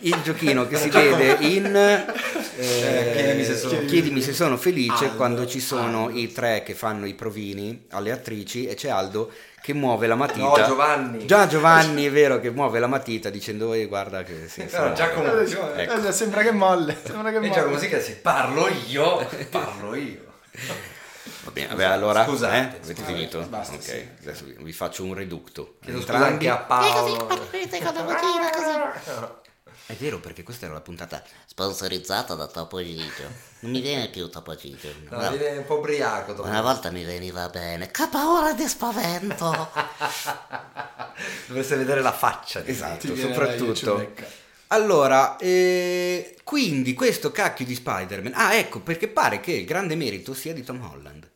il 0.00 0.20
giochino 0.22 0.66
che 0.66 0.76
si 0.76 0.88
vede 0.90 1.36
in 1.46 1.74
eh, 1.76 3.12
chiedimi 3.14 3.44
se 3.44 3.56
sono 3.56 3.84
chiedimi 3.84 4.20
se 4.20 4.32
sono 4.32 4.56
felice 4.56 5.04
Aldo, 5.04 5.16
quando 5.16 5.46
ci 5.46 5.60
sono 5.60 6.10
i 6.10 6.32
tre 6.32 6.62
che 6.64 6.74
fanno 6.74 7.06
i 7.06 7.14
provini 7.14 7.86
alle 7.90 8.10
attrici 8.10 8.66
e 8.66 8.74
c'è 8.74 8.88
Aldo 8.90 9.30
che 9.62 9.72
muove 9.74 10.06
la 10.06 10.14
matita. 10.14 10.46
No, 10.46 10.64
Giovanni. 10.64 11.26
Già 11.26 11.48
Giovanni 11.48 12.04
è 12.06 12.10
vero 12.12 12.38
che 12.38 12.50
muove 12.50 12.78
la 12.78 12.86
matita 12.86 13.30
dicendo 13.30 13.72
"Eh, 13.74 13.86
guarda 13.86 14.22
che 14.22 14.46
si 14.48 14.64
No, 14.72 14.92
Giacomo, 14.92 15.26
Ecco. 15.40 16.06
Eh, 16.06 16.12
Sembra 16.12 16.42
che 16.42 16.52
molle. 16.52 16.96
Sembra 17.04 17.30
che 17.32 17.38
E 17.38 17.50
Giacomo 17.50 17.66
molle. 17.74 17.78
si 17.80 17.88
chiama, 17.88 18.02
se 18.04 18.12
parlo 18.16 18.68
io, 18.86 19.26
parlo 19.50 19.94
io. 19.96 20.24
Va 21.42 21.50
bene, 21.50 21.66
vabbè, 21.68 21.84
allora 21.84 22.24
Scusate, 22.24 22.54
eh? 22.54 22.58
avete 22.60 22.94
scusate. 22.94 23.12
finito? 23.12 23.40
Basta, 23.48 23.74
ok, 23.74 23.82
sì. 23.82 24.08
adesso 24.22 24.44
vi- 24.58 24.72
faccio 24.72 25.02
un 25.04 25.14
reducto. 25.14 25.76
Chiedo 25.82 25.98
scusa 26.00 26.12
Entrambi- 26.12 26.46
anche 26.46 26.62
a 26.62 26.64
Paolo. 26.64 27.26
parlerete 27.26 27.78
con 27.82 27.94
la 27.94 28.02
vocina 28.02 28.50
così. 28.50 29.44
È 29.86 29.94
vero 29.94 30.18
perché 30.18 30.42
questa 30.42 30.64
era 30.66 30.74
la 30.74 30.80
puntata. 30.80 31.22
Sponsorizzata 31.46 32.34
da 32.34 32.48
Topo 32.48 32.82
Gigio. 32.82 33.22
Non 33.60 33.70
mi 33.70 33.80
viene 33.80 34.08
più 34.08 34.28
Topo 34.28 34.56
Gigio. 34.56 34.88
No, 35.08 35.16
Una, 35.18 35.30
viene 35.30 35.58
un 35.58 35.64
po' 35.64 35.78
ubriaco. 35.78 36.32
dopo. 36.32 36.48
una 36.48 36.60
volta 36.60 36.90
mi 36.90 37.04
veniva 37.04 37.48
bene. 37.48 37.88
Che 37.90 38.08
paura 38.10 38.52
di 38.52 38.66
spavento. 38.66 39.70
Dovreste 41.46 41.76
vedere 41.76 42.02
la 42.02 42.12
faccia 42.12 42.60
di 42.60 42.70
Esatto, 42.72 43.14
soprattutto. 43.14 44.12
Allora, 44.68 45.36
eh, 45.36 46.36
quindi 46.42 46.92
questo 46.94 47.30
cacchio 47.30 47.64
di 47.64 47.76
Spider-Man. 47.76 48.32
Ah, 48.34 48.54
ecco, 48.54 48.80
perché 48.80 49.06
pare 49.06 49.38
che 49.38 49.52
il 49.52 49.64
grande 49.64 49.94
merito 49.94 50.34
sia 50.34 50.52
di 50.52 50.64
Tom 50.64 50.82
Holland. 50.82 51.30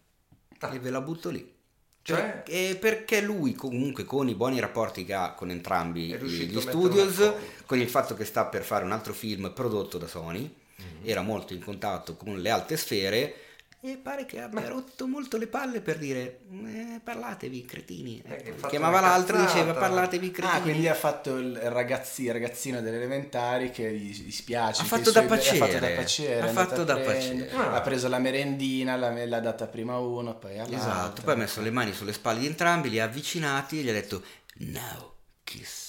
E 0.73 0.79
ve 0.81 0.91
la 0.91 1.01
butto 1.01 1.31
lì. 1.31 1.59
Cioè? 2.03 2.43
Eh, 2.47 2.77
perché 2.81 3.21
lui 3.21 3.55
comunque 3.55 4.05
con 4.05 4.29
i 4.29 4.35
buoni 4.35 4.59
rapporti 4.59 5.05
che 5.05 5.15
ha 5.15 5.33
con 5.35 5.51
entrambi 5.51 6.13
gli 6.17 6.61
studios. 6.61 7.33
Con 7.71 7.79
il 7.79 7.89
fatto 7.89 8.17
che 8.17 8.25
sta 8.25 8.47
per 8.47 8.65
fare 8.65 8.85
un 8.85 8.91
altro 8.91 9.13
film 9.13 9.53
prodotto 9.55 9.97
da 9.97 10.09
Sony, 10.09 10.53
Mhm. 10.75 10.85
era 11.09 11.23
molto 11.23 11.53
in 11.55 11.63
contatto 11.63 12.17
con 12.17 12.41
le 12.41 12.51
alte 12.51 12.77
sfere 12.77 13.35
e 13.81 13.97
pare 13.97 14.27
che 14.27 14.41
abbia 14.41 14.67
rotto 14.67 15.07
molto 15.07 15.37
le 15.39 15.47
palle 15.47 15.81
per 15.81 15.97
dire 15.99 16.41
eh, 16.67 17.01
parlatevi 17.05 17.65
cretini. 17.65 18.21
Eh, 18.27 18.43
Ecco, 18.47 18.67
Chiamava 18.67 18.99
l'altro 18.99 19.37
e 19.37 19.43
diceva 19.43 19.73
parlatevi 19.75 20.33
cretini. 20.33 20.59
Ah, 20.59 20.61
quindi 20.63 20.89
ha 20.89 20.95
fatto 20.95 21.37
il 21.37 21.57
ragazzi, 21.57 22.25
il 22.25 22.33
ragazzino 22.33 22.81
delle 22.81 22.97
elementari 22.97 23.71
che 23.71 23.89
gli 23.93 24.21
dispiace. 24.25 24.83
Ha 24.83 24.85
fatto 24.87 25.11
i 25.11 25.13
suoi- 25.13 25.27
da 25.27 25.29
pacere. 25.37 25.59
Ha 25.59 25.67
fatto 25.69 25.79
da 25.79 25.95
pacere. 25.95 26.41
Ha 26.41 26.45
è 26.45 26.49
andato 26.49 26.69
fatto 26.71 26.81
a 26.81 26.85
da 26.85 26.95
prendere- 26.99 27.45
pacere. 27.51 27.75
Ha 27.77 27.81
preso 27.83 28.09
la 28.09 28.19
merendina, 28.19 28.97
l'ha, 28.97 29.25
l'ha 29.27 29.41
data 29.41 29.67
prima 29.69 29.93
a 29.93 29.99
uno, 30.01 30.35
poi 30.37 30.55
all'altro. 30.59 30.77
Esatto, 30.77 31.23
poi 31.23 31.35
ha 31.35 31.37
messo 31.37 31.61
le 31.61 31.71
mani 31.71 31.93
sulle 31.93 32.13
spalle 32.13 32.41
di 32.41 32.47
entrambi, 32.47 32.91
li 32.91 32.99
ha 32.99 33.05
avvicinati 33.05 33.79
e 33.79 33.83
gli 33.85 33.89
ha 33.91 33.93
detto 33.93 34.23
now 34.57 35.13
kiss. 35.45 35.80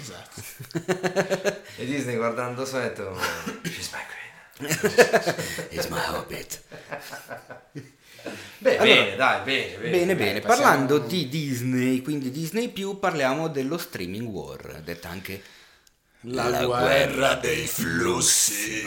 Esatto. 0.00 0.42
E 1.78 1.84
Disney 1.84 2.16
guardando 2.16 2.64
su 2.64 2.76
ha 2.76 2.80
detto 2.80 3.14
She's 3.64 3.90
my 3.92 4.00
queen. 4.08 4.76
It's 5.70 5.86
my 5.88 6.00
hobbit. 6.06 6.62
Beh, 8.58 8.78
Allora, 8.78 8.84
bene, 8.84 9.16
dai, 9.16 9.44
bene, 9.44 9.76
bene. 9.76 9.90
Bene, 9.90 10.16
bene, 10.16 10.40
passiamo- 10.40 10.62
parlando 10.70 10.98
di 10.98 11.28
Disney, 11.28 12.00
quindi 12.02 12.30
Disney 12.30 12.68
più, 12.70 12.98
parliamo 12.98 13.48
dello 13.48 13.76
streaming 13.78 14.26
war, 14.28 14.80
detta 14.82 15.08
anche 15.10 15.40
La, 16.28 16.64
guerra 16.64 17.34
dei 17.34 17.66
flussi. 17.68 18.84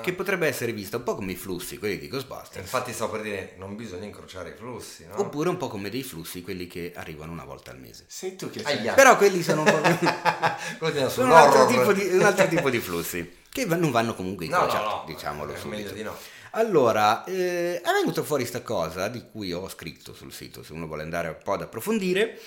Che 0.00 0.12
potrebbe 0.14 0.46
essere 0.46 0.72
vista 0.72 0.96
un 0.96 1.02
po' 1.02 1.14
come 1.16 1.32
i 1.32 1.36
flussi, 1.36 1.78
quelli 1.78 1.98
di 1.98 2.08
Ghostbusters, 2.08 2.62
Infatti 2.62 2.92
stavo 2.94 3.12
per 3.12 3.20
dire, 3.22 3.54
non 3.58 3.76
bisogna 3.76 4.06
incrociare 4.06 4.50
i 4.50 4.54
flussi, 4.56 5.04
no? 5.06 5.20
oppure 5.20 5.50
un 5.50 5.58
po' 5.58 5.68
come 5.68 5.90
dei 5.90 6.02
flussi, 6.02 6.40
quelli 6.40 6.66
che 6.66 6.92
arrivano 6.94 7.32
una 7.32 7.44
volta 7.44 7.72
al 7.72 7.78
mese. 7.78 8.04
Sei 8.06 8.36
tu 8.36 8.48
che 8.48 8.62
Aia. 8.62 8.82
sei. 8.82 8.94
Però 8.94 9.16
quelli 9.18 9.42
sono 9.42 9.62
un 9.62 9.66
po' 9.66 9.80
Continuiamo 10.78 11.10
sono 11.10 11.26
un 11.26 11.32
altro, 11.32 11.66
tipo 11.66 11.92
di, 11.92 12.06
un 12.06 12.22
altro 12.22 12.48
tipo 12.48 12.70
di 12.70 12.78
flussi, 12.80 13.36
che 13.50 13.66
non 13.66 13.90
vanno 13.90 14.14
comunque 14.14 14.46
No, 14.46 14.56
no, 14.56 14.64
incrociati, 14.64 14.88
no, 14.88 15.04
diciamolo 15.06 15.52
è 15.52 15.58
subito. 15.58 15.76
meglio 15.76 15.92
di 15.92 16.02
no. 16.02 16.16
Allora, 16.52 17.24
eh, 17.24 17.80
è 17.82 17.90
venuta 17.92 18.22
fuori 18.22 18.46
sta 18.46 18.62
cosa 18.62 19.08
di 19.08 19.24
cui 19.30 19.52
ho 19.52 19.68
scritto 19.68 20.14
sul 20.14 20.32
sito, 20.32 20.62
se 20.62 20.72
uno 20.72 20.86
vuole 20.86 21.02
andare 21.02 21.28
un 21.28 21.38
po' 21.42 21.52
ad 21.52 21.62
approfondire, 21.62 22.40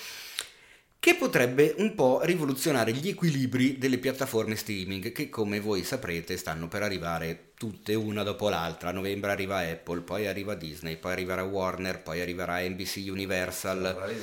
che 1.00 1.14
potrebbe 1.14 1.74
un 1.78 1.94
po' 1.94 2.20
rivoluzionare 2.22 2.92
gli 2.92 3.08
equilibri 3.08 3.78
delle 3.78 3.98
piattaforme 3.98 4.56
streaming 4.56 5.12
che 5.12 5.28
come 5.28 5.60
voi 5.60 5.84
saprete 5.84 6.36
stanno 6.36 6.66
per 6.66 6.82
arrivare 6.82 7.52
tutte 7.54 7.94
una 7.94 8.24
dopo 8.24 8.48
l'altra. 8.48 8.88
A 8.88 8.92
novembre 8.92 9.30
arriva 9.30 9.58
Apple, 9.58 10.00
poi 10.00 10.26
arriva 10.26 10.54
Disney, 10.54 10.96
poi 10.96 11.12
arriverà 11.12 11.44
Warner, 11.44 12.02
poi 12.02 12.20
arriverà 12.20 12.60
NBC 12.60 13.06
Universal, 13.08 14.16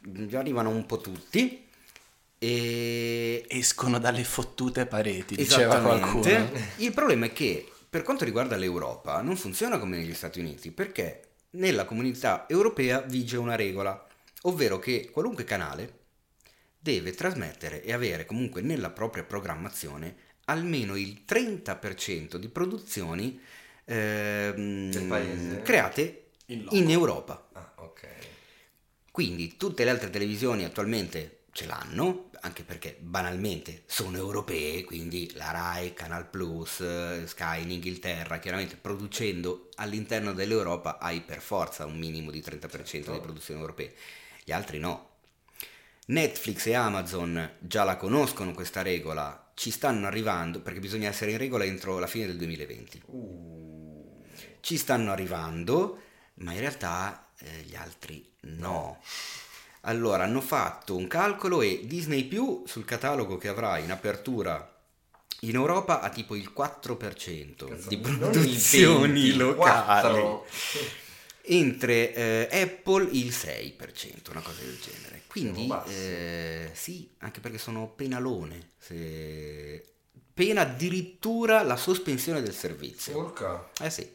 già 0.00 0.38
arrivano 0.38 0.70
un 0.70 0.86
po' 0.86 0.98
tutti. 0.98 1.62
E 2.38 3.44
Escono 3.48 3.98
dalle 3.98 4.24
fottute 4.24 4.86
pareti, 4.86 5.36
diceva 5.36 5.78
qualcuno. 5.80 6.50
Il 6.76 6.92
problema 6.92 7.26
è 7.26 7.32
che 7.32 7.70
per 7.88 8.02
quanto 8.02 8.24
riguarda 8.24 8.56
l'Europa 8.56 9.20
non 9.20 9.36
funziona 9.36 9.78
come 9.78 9.98
negli 9.98 10.14
Stati 10.14 10.40
Uniti 10.40 10.70
perché 10.72 11.20
nella 11.50 11.84
comunità 11.84 12.46
europea 12.48 13.00
vige 13.00 13.36
una 13.36 13.54
regola, 13.54 14.06
ovvero 14.42 14.78
che 14.78 15.10
qualunque 15.12 15.44
canale 15.44 16.02
deve 16.84 17.14
trasmettere 17.14 17.82
e 17.82 17.94
avere 17.94 18.26
comunque 18.26 18.60
nella 18.60 18.90
propria 18.90 19.24
programmazione 19.24 20.16
almeno 20.44 20.96
il 20.96 21.22
30% 21.26 22.36
di 22.36 22.48
produzioni 22.50 23.40
ehm, 23.86 25.62
create 25.62 26.26
In 26.48 26.66
in 26.72 26.90
Europa. 26.90 27.48
Ah, 27.52 27.72
ok. 27.76 28.06
Quindi 29.10 29.56
tutte 29.56 29.84
le 29.84 29.90
altre 29.90 30.10
televisioni 30.10 30.64
attualmente 30.64 31.44
ce 31.52 31.64
l'hanno, 31.64 32.28
anche 32.40 32.64
perché 32.64 32.98
banalmente 33.00 33.84
sono 33.86 34.18
europee, 34.18 34.84
quindi 34.84 35.32
la 35.34 35.52
RAI, 35.52 35.94
Canal 35.94 36.28
Plus, 36.28 37.24
Sky 37.24 37.62
in 37.62 37.70
Inghilterra, 37.70 38.38
chiaramente 38.38 38.76
producendo 38.76 39.70
all'interno 39.76 40.34
dell'Europa 40.34 40.98
hai 40.98 41.22
per 41.22 41.40
forza 41.40 41.86
un 41.86 41.96
minimo 41.96 42.30
di 42.30 42.40
30% 42.40 43.12
di 43.12 43.20
produzioni 43.20 43.60
europee, 43.60 43.94
gli 44.44 44.52
altri 44.52 44.78
no. 44.78 45.12
Netflix 46.06 46.66
e 46.66 46.74
Amazon 46.74 47.56
già 47.58 47.84
la 47.84 47.96
conoscono 47.96 48.52
questa 48.52 48.82
regola, 48.82 49.52
ci 49.54 49.70
stanno 49.70 50.06
arrivando 50.06 50.60
perché 50.60 50.80
bisogna 50.80 51.08
essere 51.08 51.30
in 51.30 51.38
regola 51.38 51.64
entro 51.64 51.98
la 51.98 52.06
fine 52.06 52.26
del 52.26 52.36
2020 52.36 53.02
ci 54.64 54.78
stanno 54.78 55.12
arrivando, 55.12 56.00
ma 56.36 56.52
in 56.52 56.60
realtà 56.60 57.28
eh, 57.38 57.60
gli 57.66 57.76
altri 57.76 58.26
no. 58.40 58.98
Allora 59.82 60.24
hanno 60.24 60.40
fatto 60.40 60.96
un 60.96 61.06
calcolo 61.06 61.60
e 61.60 61.82
Disney 61.84 62.24
Più 62.24 62.62
sul 62.66 62.86
catalogo 62.86 63.36
che 63.36 63.48
avrà 63.48 63.76
in 63.76 63.90
apertura 63.90 64.66
in 65.40 65.54
Europa 65.54 66.00
ha 66.00 66.08
tipo 66.08 66.34
il 66.34 66.50
4% 66.56 67.88
di 67.88 68.00
Non 68.00 68.12
il 68.12 68.18
produzioni 68.18 69.22
20, 69.24 69.36
locali, 69.36 70.10
4. 70.10 70.46
mentre 71.48 72.14
eh, 72.14 72.62
Apple 72.62 73.06
il 73.12 73.26
6%, 73.26 74.30
una 74.30 74.40
cosa 74.40 74.62
del 74.62 74.78
genere. 74.80 75.03
Quindi 75.34 75.68
eh, 75.88 76.70
sì, 76.74 77.10
anche 77.18 77.40
perché 77.40 77.58
sono 77.58 77.88
penalone, 77.88 78.68
se... 78.78 79.84
pena 80.32 80.60
addirittura 80.60 81.64
la 81.64 81.74
sospensione 81.74 82.40
del 82.40 82.54
servizio. 82.54 83.18
Urca. 83.18 83.68
Eh 83.80 83.90
sì. 83.90 84.08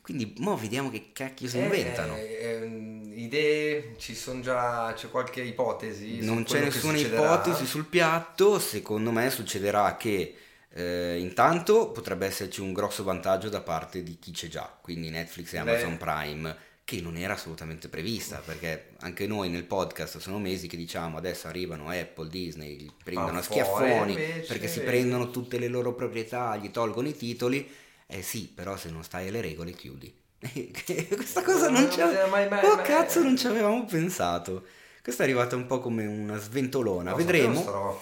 Quindi 0.00 0.34
mo 0.38 0.56
vediamo 0.56 0.90
che 0.90 1.10
cacchio 1.12 1.48
si 1.48 1.58
inventano. 1.58 2.14
Eh, 2.14 3.10
idee, 3.14 3.96
ci 3.98 4.14
sono 4.14 4.40
già, 4.40 4.92
c'è 4.94 5.10
qualche 5.10 5.42
ipotesi? 5.42 6.20
non 6.20 6.44
c'è 6.44 6.60
nessuna 6.60 6.96
ipotesi 6.96 7.66
sul 7.66 7.86
piatto, 7.86 8.60
secondo 8.60 9.10
me 9.10 9.30
succederà 9.30 9.96
che 9.96 10.36
eh, 10.68 11.18
intanto 11.18 11.90
potrebbe 11.90 12.26
esserci 12.26 12.60
un 12.60 12.72
grosso 12.72 13.02
vantaggio 13.02 13.48
da 13.48 13.60
parte 13.60 14.04
di 14.04 14.20
chi 14.20 14.30
c'è 14.30 14.46
già, 14.46 14.72
quindi 14.80 15.10
Netflix 15.10 15.52
e 15.54 15.62
Beh. 15.62 15.70
Amazon 15.72 15.96
Prime, 15.96 16.56
che 16.88 17.02
non 17.02 17.18
era 17.18 17.34
assolutamente 17.34 17.90
prevista, 17.90 18.40
perché 18.42 18.92
anche 19.00 19.26
noi 19.26 19.50
nel 19.50 19.64
podcast 19.64 20.16
sono 20.16 20.38
mesi 20.38 20.68
che 20.68 20.78
diciamo 20.78 21.18
adesso 21.18 21.46
arrivano 21.46 21.90
Apple, 21.90 22.30
Disney, 22.30 22.90
prendono 23.04 23.40
a 23.40 23.42
fuori, 23.42 23.60
schiaffoni 23.60 24.12
invece, 24.12 24.46
perché 24.46 24.68
si 24.68 24.80
prendono 24.80 25.28
tutte 25.30 25.58
le 25.58 25.68
loro 25.68 25.92
proprietà, 25.92 26.56
gli 26.56 26.70
tolgono 26.70 27.08
i 27.08 27.14
titoli, 27.14 27.70
eh 28.06 28.22
sì, 28.22 28.50
però 28.54 28.78
se 28.78 28.88
non 28.88 29.04
stai 29.04 29.28
alle 29.28 29.42
regole 29.42 29.72
chiudi. 29.72 30.10
Questa 30.40 31.42
cosa 31.42 31.68
non 31.68 31.92
ci 31.92 32.00
mai- 32.30 32.48
Oh 32.64 32.76
cazzo, 32.76 33.22
non 33.22 33.36
ci 33.36 33.46
avevamo 33.46 33.84
pensato. 33.84 34.64
Questa 35.02 35.24
è 35.24 35.26
arrivata 35.26 35.56
un 35.56 35.66
po' 35.66 35.80
come 35.80 36.06
una 36.06 36.38
sventolona. 36.38 37.10
Non 37.10 37.18
Vedremo. 37.18 38.00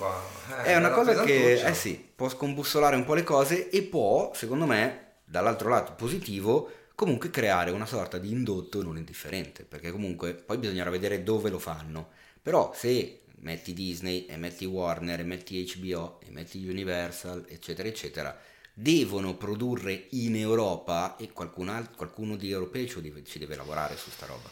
Eh, 0.63 0.63
È 0.63 0.77
una 0.77 0.91
cosa 0.91 1.25
che 1.25 1.61
eh 1.61 1.75
sì, 1.75 2.09
può 2.15 2.29
scombussolare 2.29 2.95
un 2.95 3.05
po' 3.05 3.15
le 3.15 3.25
cose 3.25 3.69
e 3.69 3.83
può, 3.83 4.31
secondo 4.33 4.65
me, 4.65 5.15
dall'altro 5.25 5.71
lato 5.71 5.95
positivo, 5.97 6.71
comunque 6.97 7.31
creare 7.31 7.71
una 7.71 7.87
sorta 7.87 8.19
di 8.19 8.33
indotto 8.33 8.83
non 8.83 8.97
indifferente, 8.97 9.65
perché 9.65 9.93
comunque 9.93 10.35
poi 10.35 10.57
bisognerà 10.57 10.91
vedere 10.91 11.23
dove 11.23 11.51
lo 11.51 11.61
fanno. 11.61 12.09
Però 12.43 12.73
se 12.75 13.21
metti 13.41 13.75
Disney 13.75 14.25
e 14.25 14.37
metti 14.37 14.65
Warner 14.65 15.21
e 15.21 15.25
metti 15.25 15.73
HBO 15.77 16.19
e 16.21 16.31
metti 16.31 16.67
Universal, 16.67 17.45
eccetera, 17.49 17.87
eccetera, 17.87 18.37
devono 18.73 19.37
produrre 19.37 20.07
in 20.11 20.37
Europa 20.37 21.17
e 21.17 21.33
qualcun 21.33 21.69
alt- 21.69 21.95
qualcuno 21.95 22.35
di 22.35 22.51
europei 22.51 22.89
ci 22.89 23.01
deve, 23.01 23.23
ci 23.25 23.39
deve 23.39 23.57
lavorare 23.57 23.97
su 23.97 24.11
sta 24.11 24.27
roba. 24.27 24.49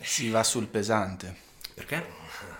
Si 0.00 0.30
va 0.30 0.44
sul 0.44 0.68
pesante. 0.68 1.48
Perché? 1.74 2.06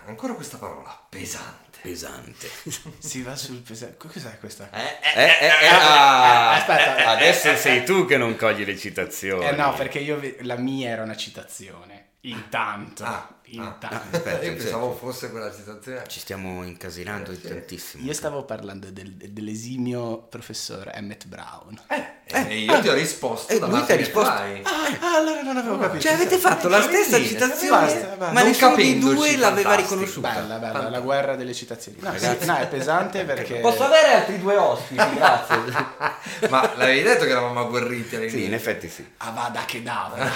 Ancora 0.06 0.34
questa 0.34 0.58
parola, 0.58 1.06
pesante. 1.08 1.69
Pesante. 1.82 2.48
Si 2.98 3.22
va 3.22 3.36
sul 3.36 3.60
pesante. 3.60 3.96
Cos'è 3.96 4.38
questa? 4.38 4.70
Eh, 4.70 5.20
eh, 5.20 5.46
eh, 5.46 5.66
ah, 5.66 6.52
aspetta. 6.52 7.08
adesso 7.08 7.56
sei 7.56 7.84
tu 7.84 8.06
che 8.06 8.16
non 8.16 8.36
cogli 8.36 8.64
le 8.64 8.76
citazioni. 8.76 9.46
Eh 9.46 9.52
no, 9.52 9.72
perché 9.74 9.98
io 9.98 10.20
la 10.40 10.56
mia 10.56 10.90
era 10.90 11.02
una 11.02 11.16
citazione. 11.16 12.08
Intanto. 12.22 13.04
Ah, 13.04 13.39
intanto. 13.56 13.86
ah, 13.94 14.02
aspetta, 14.10 14.44
Io 14.46 14.54
pensavo 14.56 14.94
fosse 14.94 15.30
quella 15.30 15.52
citazione. 15.52 16.02
Ci 16.06 16.20
stiamo 16.20 16.62
incasinando 16.64 17.30
di 17.30 17.40
tantissimo. 17.40 18.04
Io 18.04 18.12
stavo 18.12 18.44
parlando 18.44 18.90
del- 18.90 19.12
dell'esimio 19.12 20.18
professor 20.28 20.90
Emmett 20.94 21.26
Brown. 21.26 21.80
Eh, 22.32 22.58
io 22.58 22.80
ti 22.80 22.88
ho 22.88 22.94
risposto 22.94 23.52
eh, 23.52 23.58
da 23.58 23.66
lui 23.66 23.84
ti 23.84 23.90
ha 23.92 23.96
risposto- 23.96 24.30
fai. 24.30 24.62
Ah, 24.62 25.16
allora 25.16 25.42
non 25.42 25.56
avevo 25.56 25.78
capito. 25.78 26.02
Cioè, 26.04 26.12
avete 26.12 26.38
fatto 26.38 26.68
la 26.68 26.80
stessa 26.80 27.16
Vedi, 27.16 27.28
citazione, 27.28 27.80
basta, 27.86 28.06
basta. 28.16 28.32
ma 28.32 28.40
Non 28.40 28.48
nessuno 28.50 28.74
dei 28.76 28.98
due 29.00 29.36
l'aveva 29.36 29.68
fantastico. 29.70 29.76
riconosciuta. 30.00 30.28
Bella, 30.30 30.56
bella, 30.58 30.88
la 30.90 31.00
guerra 31.00 31.34
delle 31.36 31.54
citazioni. 31.54 31.98
No, 32.00 32.12
sì, 32.16 32.36
no, 32.46 32.56
è 32.56 32.68
pesante 32.68 33.24
perché... 33.26 33.56
Posso 33.56 33.82
avere 33.82 34.12
altri 34.14 34.38
due 34.38 34.56
ospiti, 34.56 35.14
grazie. 35.14 35.56
Ma 36.48 36.70
l'avevi 36.76 37.02
detto 37.02 37.24
che 37.24 37.30
eravamo 37.30 37.60
agguerriti 37.60 38.14
all'inizio? 38.14 38.38
sì, 38.38 38.44
in 38.46 38.54
effetti 38.54 38.88
sì. 38.88 39.04
Avada 39.18 39.64
che 39.66 39.82
dava. 39.82 40.30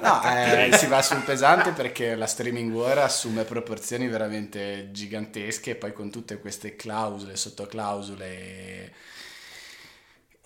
No, 0.00 0.22
eh, 0.24 0.70
si 0.76 0.86
va 0.86 1.02
sul 1.02 1.18
pesante 1.18 1.34
perché 1.74 2.14
la 2.14 2.26
streaming 2.26 2.72
war 2.72 2.98
assume 2.98 3.44
proporzioni 3.44 4.08
veramente 4.08 4.90
gigantesche 4.92 5.72
e 5.72 5.74
poi 5.76 5.92
con 5.92 6.10
tutte 6.10 6.38
queste 6.38 6.76
clausole, 6.76 7.36
sottoclausole 7.36 8.92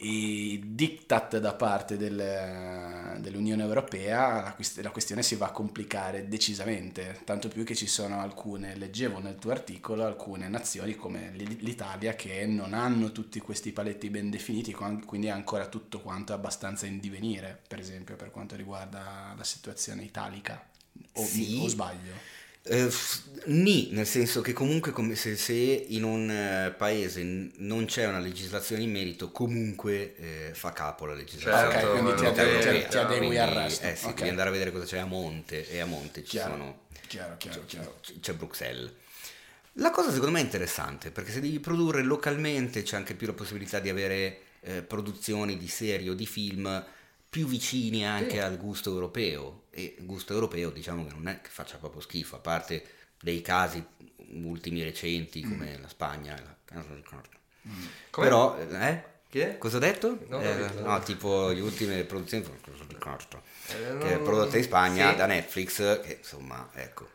e, 0.03 0.61
diktat 0.65 1.39
da 1.39 1.53
parte 1.55 1.97
del- 1.99 3.19
dell'Unione 3.21 3.63
Europea, 3.63 4.41
la, 4.43 4.53
quest- 4.55 4.81
la 4.81 4.91
questione 4.91 5.23
si 5.23 5.35
va 5.35 5.47
a 5.49 5.51
complicare 5.53 6.27
decisamente, 6.27 7.21
tanto 7.25 7.49
più 7.49 7.65
che 7.65 7.75
ci 7.75 7.87
sono 7.87 8.21
alcune, 8.21 8.77
leggevo 8.77 9.19
nel 9.21 9.37
tuo 9.39 9.51
articolo, 9.51 10.05
alcune 10.07 10.49
nazioni 10.49 10.95
come 10.95 11.31
l'I- 11.35 11.59
l'Italia 11.61 12.15
che 12.15 12.47
non 12.47 12.73
hanno 12.73 13.13
tutti 13.13 13.41
questi 13.41 13.73
paletti 13.73 14.09
ben 14.09 14.31
definiti, 14.31 14.73
quindi 14.73 15.27
è 15.27 15.31
ancora 15.31 15.67
tutto 15.67 16.01
quanto 16.01 16.33
abbastanza 16.33 16.87
in 16.87 16.99
divenire, 16.99 17.59
per 17.69 17.79
esempio 17.79 18.17
per 18.17 18.31
quanto 18.31 18.57
riguarda 18.57 19.35
la 19.37 19.45
situazione 19.45 20.03
italica. 20.03 20.65
O, 21.13 21.25
Sì. 21.25 21.59
o 21.63 21.69
sbaglio? 21.69 22.29
Eh, 22.63 22.91
ni, 23.47 23.89
nel 23.93 24.07
senso 24.07 24.43
che 24.43 24.53
comunque 24.53 24.93
come 24.93 25.15
se, 25.15 25.35
se 25.37 25.55
in 25.55 26.05
un 26.05 26.31
eh, 26.31 26.75
paese 26.77 27.23
non 27.57 27.87
c'è 27.87 28.07
una 28.07 28.19
legislazione 28.19 28.83
in 28.83 28.91
merito, 28.91 29.31
comunque 29.31 30.15
eh, 30.17 30.51
fa 30.55 30.73
capo 30.73 31.07
la 31.07 31.15
legislazione. 31.15 31.73
Certo, 31.73 31.87
ok, 31.87 31.93
quindi 32.01 32.15
ti, 32.21 32.27
adegui, 32.27 32.87
ti- 32.87 33.17
Quindi, 33.17 33.39
al 33.39 33.49
resto. 33.49 33.87
Eh 33.87 33.97
sì, 33.97 34.05
Ok. 34.07 34.15
devi 34.15 34.29
andare 34.29 34.49
a 34.51 34.53
vedere 34.53 34.73
cosa 34.73 34.85
c'è 34.85 34.99
a 34.99 35.07
monte 35.07 35.69
e 35.69 35.81
a 35.81 35.87
monte 35.87 36.23
ci 36.23 36.31
Chiaro. 36.33 36.51
sono 36.53 36.81
Chiaro, 37.09 37.37
chiaro, 37.39 37.65
chiaro. 37.67 37.99
c'è 38.21 38.35
Bruxelles. 38.35 38.93
La 39.75 39.91
cosa 39.91 40.11
secondo 40.13 40.33
me 40.33 40.41
è 40.41 40.45
interessante 40.45 41.11
perché 41.11 41.33
se 41.33 41.41
devi 41.41 41.61
produrre 41.61 42.03
localmente 42.03 42.83
c'è 42.83 42.97
anche 42.97 43.15
più 43.15 43.27
la 43.27 43.33
possibilità 43.33 43.79
di 43.81 43.89
avere 43.89 44.41
eh, 44.61 44.83
produzioni 44.83 45.57
di 45.57 45.67
serie 45.69 46.11
o 46.11 46.15
di 46.15 46.27
film 46.27 46.85
più 47.29 47.47
vicini 47.47 48.05
anche 48.07 48.33
Sì. 48.33 48.39
al 48.39 48.59
gusto 48.59 48.91
europeo 48.91 49.60
e 49.71 49.97
gusto 50.01 50.33
europeo 50.33 50.71
diciamo 50.71 51.07
che 51.07 51.13
non 51.15 51.29
è 51.29 51.41
che 51.41 51.49
faccia 51.51 51.77
proprio 51.79 52.01
schifo, 52.01 52.37
a 52.37 52.41
parte 52.41 52.85
dei 53.21 53.41
casi 53.43 53.85
ultimi 54.43 54.83
recenti 54.83 55.43
come 55.43 55.79
la 55.81 55.89
Spagna 55.89 56.37
e 56.37 56.43
la... 56.43 56.83
Come? 58.11 58.27
Però, 58.27 58.59
eh? 58.59 59.05
Che 59.29 59.51
è? 59.51 59.59
Cosa 59.59 59.77
ho 59.77 59.81
detto? 59.81 60.19
Ho 60.31 60.41
Eh, 60.41 60.59
capito. 60.59 60.81
no, 60.81 61.01
tipo 61.03 61.49
le 61.51 61.61
ultime 61.61 62.03
produzioni 62.05 62.45
Eh, 62.45 62.49
che 63.69 64.13
è 64.13 64.15
non- 64.15 64.23
prodotta 64.25 64.57
in 64.57 64.63
Spagna 64.65 65.11
sì. 65.11 65.17
da 65.17 65.27
Netflix, 65.27 66.01
che 66.03 66.17
insomma, 66.19 66.69
ecco, 66.75 67.09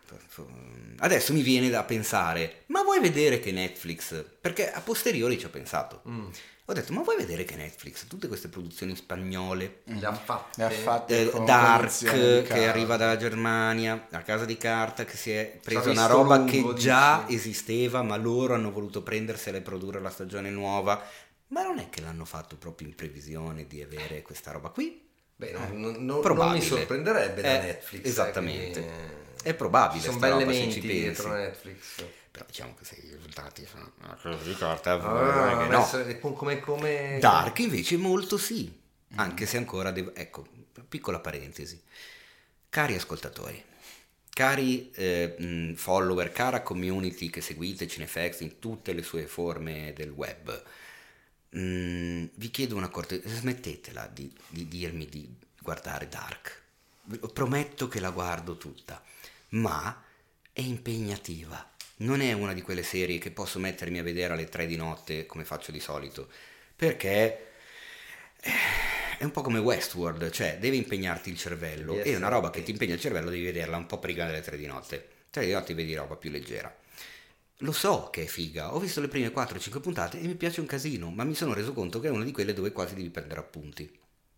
adesso 1.00 1.34
mi 1.34 1.42
viene 1.42 1.70
da 1.70 1.84
pensare, 1.84 2.64
ma 2.68 2.84
vuoi 2.84 3.00
vedere 3.02 3.40
che 3.40 3.52
Netflix, 3.52 4.24
perché 4.40 4.72
a 4.72 4.80
posteriori 4.82 5.38
ci 5.38 5.46
ho 5.46 5.50
pensato, 5.50 6.02
Mm. 6.08 6.28
Ho 6.68 6.74
detto, 6.74 6.94
ma 6.94 7.02
vuoi 7.04 7.16
vedere 7.18 7.44
che 7.44 7.56
Netflix, 7.56 8.08
tutte 8.08 8.28
queste 8.28 8.48
produzioni 8.48 8.96
spagnole, 8.96 9.82
Le 9.84 10.06
ha 10.06 10.14
fatte. 10.14 10.58
Le 10.58 10.66
ha 10.66 10.70
fatte 10.70 11.32
eh, 11.32 11.44
Dark 11.44 12.44
che 12.44 12.68
arriva 12.68 12.98
dalla 12.98 13.18
Germania, 13.18 14.08
la 14.10 14.24
casa 14.24 14.46
di 14.46 14.58
carta 14.58 15.06
che 15.06 15.16
si 15.16 15.32
è 15.32 15.60
presa 15.62 15.92
una 15.92 16.08
roba 16.08 16.38
lungo, 16.38 16.74
che 16.74 16.80
già 16.80 17.26
esisteva, 17.28 18.02
ma 18.02 18.16
loro 18.18 18.56
hanno 18.56 18.72
voluto 18.72 19.04
prendersela 19.04 19.58
e 19.58 19.62
produrre 19.62 20.00
la 20.00 20.10
stagione 20.10 20.50
nuova. 20.50 21.02
Ma 21.50 21.62
non 21.62 21.78
è 21.78 21.90
che 21.90 22.02
l'hanno 22.02 22.26
fatto 22.26 22.56
proprio 22.58 22.88
in 22.88 22.96
previsione 22.96 23.68
di 23.68 23.84
avere 23.84 24.24
questa 24.24 24.52
roba 24.52 24.70
qui? 24.70 25.04
Beh, 25.36 25.52
non, 25.52 25.80
non- 25.80 26.06
non- 26.06 26.22
non 26.36 26.52
mi 26.52 26.62
sorprenderebbe 26.62 27.42
da 27.42 27.60
Eh, 27.62 27.66
Netflix. 27.66 28.04
eh, 28.06 28.08
esattamente. 28.08 28.80
quindi, 28.82 28.90
eh, 28.90 29.24
È 29.44 29.54
probabile 29.54 30.00
Ci 30.00 30.06
sono 30.08 30.18
sta 30.18 30.28
belle 30.30 30.40
roba, 30.40 30.52
se 30.54 30.60
menti 30.60 30.74
ci 30.74 30.80
pensi. 30.80 30.94
dietro 31.02 31.34
Netflix. 31.34 32.04
Però 32.36 32.46
diciamo 32.48 32.76
che 32.76 32.84
se 32.84 32.96
i 32.96 33.12
risultati 33.16 33.66
sono 33.66 33.94
una 34.04 34.18
cosa 34.22 34.44
di 34.44 34.56
carta, 34.56 34.92
Ah, 35.02 35.68
no. 35.68 36.34
come, 36.34 36.60
come... 36.60 37.18
Dark 37.22 37.60
invece 37.60 37.96
molto 37.96 38.38
sì, 38.38 38.78
anche 39.16 39.46
se 39.46 39.56
ancora 39.56 39.92
devo... 39.92 40.14
Ecco, 40.14 40.46
piccola 40.90 41.22
parentesi. 41.22 41.82
Cari 42.68 42.94
ascoltatori, 42.96 43.64
cari 44.32 44.92
eh, 44.96 45.34
mh, 45.40 45.76
follower, 45.76 46.34
cara 46.34 46.62
community 46.62 47.30
che 47.30 47.40
seguite 47.40 47.88
Cinefax 47.88 48.42
in 48.42 48.60
tutte 48.60 48.92
le 48.92 49.02
sue 49.02 49.28
forme 49.28 49.94
del 49.96 50.10
web, 50.10 50.62
mh, 51.52 52.24
vi 52.34 52.52
chiedo 52.52 52.76
una 52.76 52.90
cortesia, 52.90 53.30
smettetela 53.30 54.08
di, 54.08 54.30
di 54.50 54.68
dirmi 54.68 55.06
di 55.08 55.34
guardare 55.62 56.10
Dark. 56.10 56.64
Prometto 57.32 57.88
che 57.88 58.02
la 58.02 58.10
guardo 58.10 58.58
tutta, 58.58 59.02
ma 59.52 60.04
è 60.52 60.60
impegnativa. 60.60 61.70
Non 61.98 62.22
è 62.22 62.34
una 62.34 62.54
di 62.54 62.62
quelle 62.62 62.84
serie 62.84 63.20
che 63.20 63.32
posso 63.32 63.58
mettermi 63.58 64.00
a 64.00 64.04
vedere 64.04 64.34
alle 64.34 64.50
3 64.50 64.66
di 64.66 64.76
notte 64.76 65.26
come 65.26 65.46
faccio 65.46 65.72
di 65.72 65.80
solito, 65.80 66.28
perché 66.76 67.48
eh, 68.42 68.52
è 69.18 69.24
un 69.24 69.32
po' 69.32 69.42
come 69.42 69.60
Westworld, 69.60 70.30
cioè 70.30 70.58
devi 70.60 70.76
impegnarti 70.76 71.30
il 71.30 71.38
cervello 71.38 71.94
Yes, 71.96 72.08
e 72.08 72.16
una 72.16 72.28
roba 72.28 72.50
che 72.50 72.64
ti 72.64 72.72
impegna 72.72 72.96
il 72.96 73.00
cervello 73.00 73.30
devi 73.30 73.46
vederla 73.46 73.78
un 73.78 73.86
po' 73.86 74.00
prima 74.00 74.26
delle 74.26 74.42
3 74.42 74.58
di 74.58 74.66
notte. 74.66 75.08
3 75.30 75.46
di 75.46 75.54
notte 75.54 75.74
vedi 75.74 75.96
roba 75.96 76.16
più 76.18 76.30
leggera. 76.30 76.74
Lo 77.60 77.72
so 77.72 78.10
che 78.12 78.24
è 78.24 78.26
figa, 78.26 78.76
ho 78.76 78.80
visto 78.80 79.00
le 79.00 79.08
prime 79.08 79.32
4-5 79.32 79.80
puntate 79.80 80.20
e 80.20 80.28
mi 80.28 80.36
piace 80.36 80.60
un 80.60 80.66
casino, 80.66 81.10
ma 81.12 81.24
mi 81.24 81.34
sono 81.34 81.54
reso 81.54 81.72
conto 81.72 82.02
che 82.02 82.08
è 82.08 82.12
una 82.12 82.26
di 82.26 82.34
quelle 82.34 82.54
dove 82.54 82.74
quasi 82.74 82.96
devi 82.96 83.10
prendere 83.10 83.40
appunti. 83.40 83.90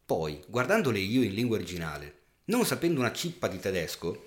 Poi, 0.06 0.44
guardandole 0.48 1.00
io 1.00 1.24
in 1.24 1.34
lingua 1.34 1.58
originale, 1.58 2.14
non 2.46 2.66
sapendo 2.66 3.00
una 3.00 3.12
cippa 3.12 3.48
di 3.48 3.60
tedesco, 3.60 4.27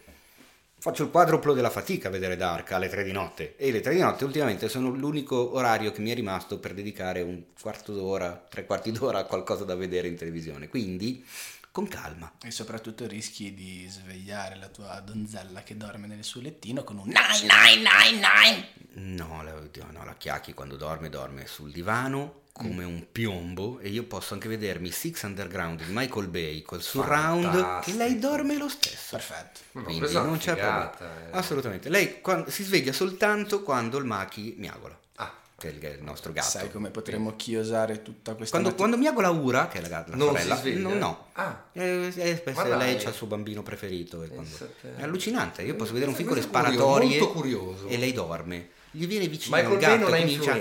faccio 0.81 1.05
il 1.05 1.11
quadruplo 1.11 1.53
della 1.53 1.69
fatica 1.69 2.09
a 2.09 2.11
vedere 2.11 2.37
Dark 2.37 2.73
alle 2.73 2.89
3 2.89 3.05
di 3.05 3.13
notte. 3.13 3.55
E 3.57 3.71
le 3.71 3.81
3 3.81 3.95
di 3.95 4.01
notte 4.01 4.25
ultimamente 4.25 4.69
sono 4.71 4.89
l'unico 4.89 5.55
orario 5.55 5.93
che 5.93 6.01
mi 6.01 6.11
è 6.11 6.15
rimasto 6.15 6.59
per 6.59 6.73
dedicare 6.73 7.21
un 7.21 7.43
quarto 7.61 7.93
d'ora, 7.93 8.47
tre 8.49 8.65
quarti 8.65 8.91
d'ora 8.91 9.19
a 9.19 9.25
qualcosa 9.25 9.65
da 9.65 9.75
vedere 9.75 10.09
in 10.09 10.17
televisione. 10.17 10.69
Quindi, 10.69 11.23
con 11.71 11.87
calma. 11.87 12.33
E 12.43 12.51
soprattutto 12.51 13.07
rischi 13.07 13.53
di 13.53 13.87
svegliare 13.89 14.57
la 14.57 14.69
tua 14.69 14.99
donzella 15.01 15.63
che 15.63 15.77
dorme 15.77 16.07
nel 16.07 16.25
suo 16.25 16.41
lettino 16.41 16.83
con 16.83 16.97
un 16.97 17.09
9999. 17.09 18.69
No, 18.93 19.43
la, 19.43 19.53
no, 19.91 20.05
la 20.05 20.15
chiacchi 20.15 20.55
quando 20.55 20.77
dorme, 20.77 21.11
dorme 21.11 21.47
sul 21.47 21.71
divano 21.71 22.40
come 22.53 22.85
un 22.85 23.07
piombo 23.11 23.79
e 23.81 23.89
io 23.89 24.05
posso 24.05 24.35
anche 24.35 24.49
vedermi 24.49 24.91
Six 24.91 25.23
Underground 25.23 25.83
di 25.85 25.93
Michael 25.93 26.27
Bay 26.29 26.63
col 26.63 26.83
surround 26.83 27.51
che 27.51 27.59
Fantastico. 27.59 27.97
lei 27.99 28.19
dorme 28.19 28.57
lo 28.59 28.69
stesso. 28.69 29.17
Perfetto. 29.17 29.61
Quindi 29.73 30.13
non 30.13 30.37
c'è 30.37 30.55
figata, 30.55 30.97
problema. 31.07 31.29
eh. 31.31 31.39
Assolutamente. 31.39 31.89
Lei 31.89 32.21
quan- 32.21 32.49
si 32.51 32.63
sveglia 32.65 32.93
soltanto 32.93 33.63
quando 33.63 33.97
il 33.99 34.05
Machi 34.05 34.55
miagola, 34.59 34.99
Ah, 35.17 35.33
che 35.57 35.69
è 35.81 35.89
il, 35.93 36.03
nostro 36.03 36.33
gatto. 36.33 36.49
Sai 36.49 36.71
come 36.71 36.91
potremmo 36.91 37.35
chiosare 37.37 38.03
tutta 38.03 38.35
questa 38.35 38.59
Quando, 38.59 38.77
quando 38.77 38.97
miagola 38.99 39.31
Ura, 39.31 39.69
che 39.69 39.79
è 39.79 39.81
la, 39.81 39.89
ga- 39.89 40.05
la 40.09 40.17
Non 40.17 40.37
sorella, 40.37 40.61
no, 40.89 40.95
no. 40.95 41.27
Ah. 41.35 41.63
Eh, 41.73 42.13
eh, 42.15 42.37
spesso 42.37 42.63
lei 42.63 42.95
dai. 42.97 43.05
ha 43.05 43.09
il 43.09 43.15
suo 43.15 43.27
bambino 43.27 43.63
preferito. 43.63 44.23
e 44.23 44.29
quando-. 44.29 44.69
È 44.97 45.03
allucinante. 45.03 45.63
Io 45.63 45.77
posso 45.77 45.93
vedere 45.93 46.11
un 46.11 46.17
film 46.17 46.29
con 46.29 46.37
le 46.37 46.43
Questo 46.47 46.59
è 46.59 46.63
curioso, 46.63 46.85
sparatorie 46.85 47.19
molto 47.19 47.33
curioso. 47.33 47.87
e 47.87 47.97
lei 47.97 48.13
dorme. 48.13 48.69
Gli 48.91 49.07
viene 49.07 49.29
vicino 49.29 49.57
Michael 49.57 49.75
il 49.75 49.79
Bay 49.81 49.89
gatto 49.99 50.03
non 50.05 50.13
ha 50.13 50.17
e 50.17 50.21
comincia 50.21 50.53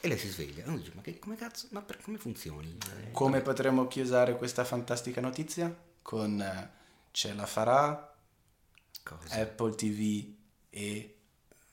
e 0.00 0.08
lei 0.08 0.18
si 0.18 0.28
sveglia 0.28 0.64
e 0.64 0.68
uno 0.68 0.78
dice 0.78 0.92
ma 0.94 1.02
che, 1.02 1.18
come 1.18 1.36
cazzo, 1.36 1.68
ma 1.70 1.82
per, 1.82 2.00
come 2.00 2.18
funzioni? 2.18 2.76
Eh, 3.06 3.10
Come 3.12 3.40
potremmo 3.40 3.86
chiusare 3.86 4.36
questa 4.36 4.64
fantastica 4.64 5.20
notizia? 5.20 5.74
Con 6.02 6.40
eh, 6.40 6.70
ce 7.10 7.34
la 7.34 7.46
farà 7.46 8.14
cosa? 9.02 9.34
Apple 9.34 9.74
TV 9.74 10.32
e 10.70 11.16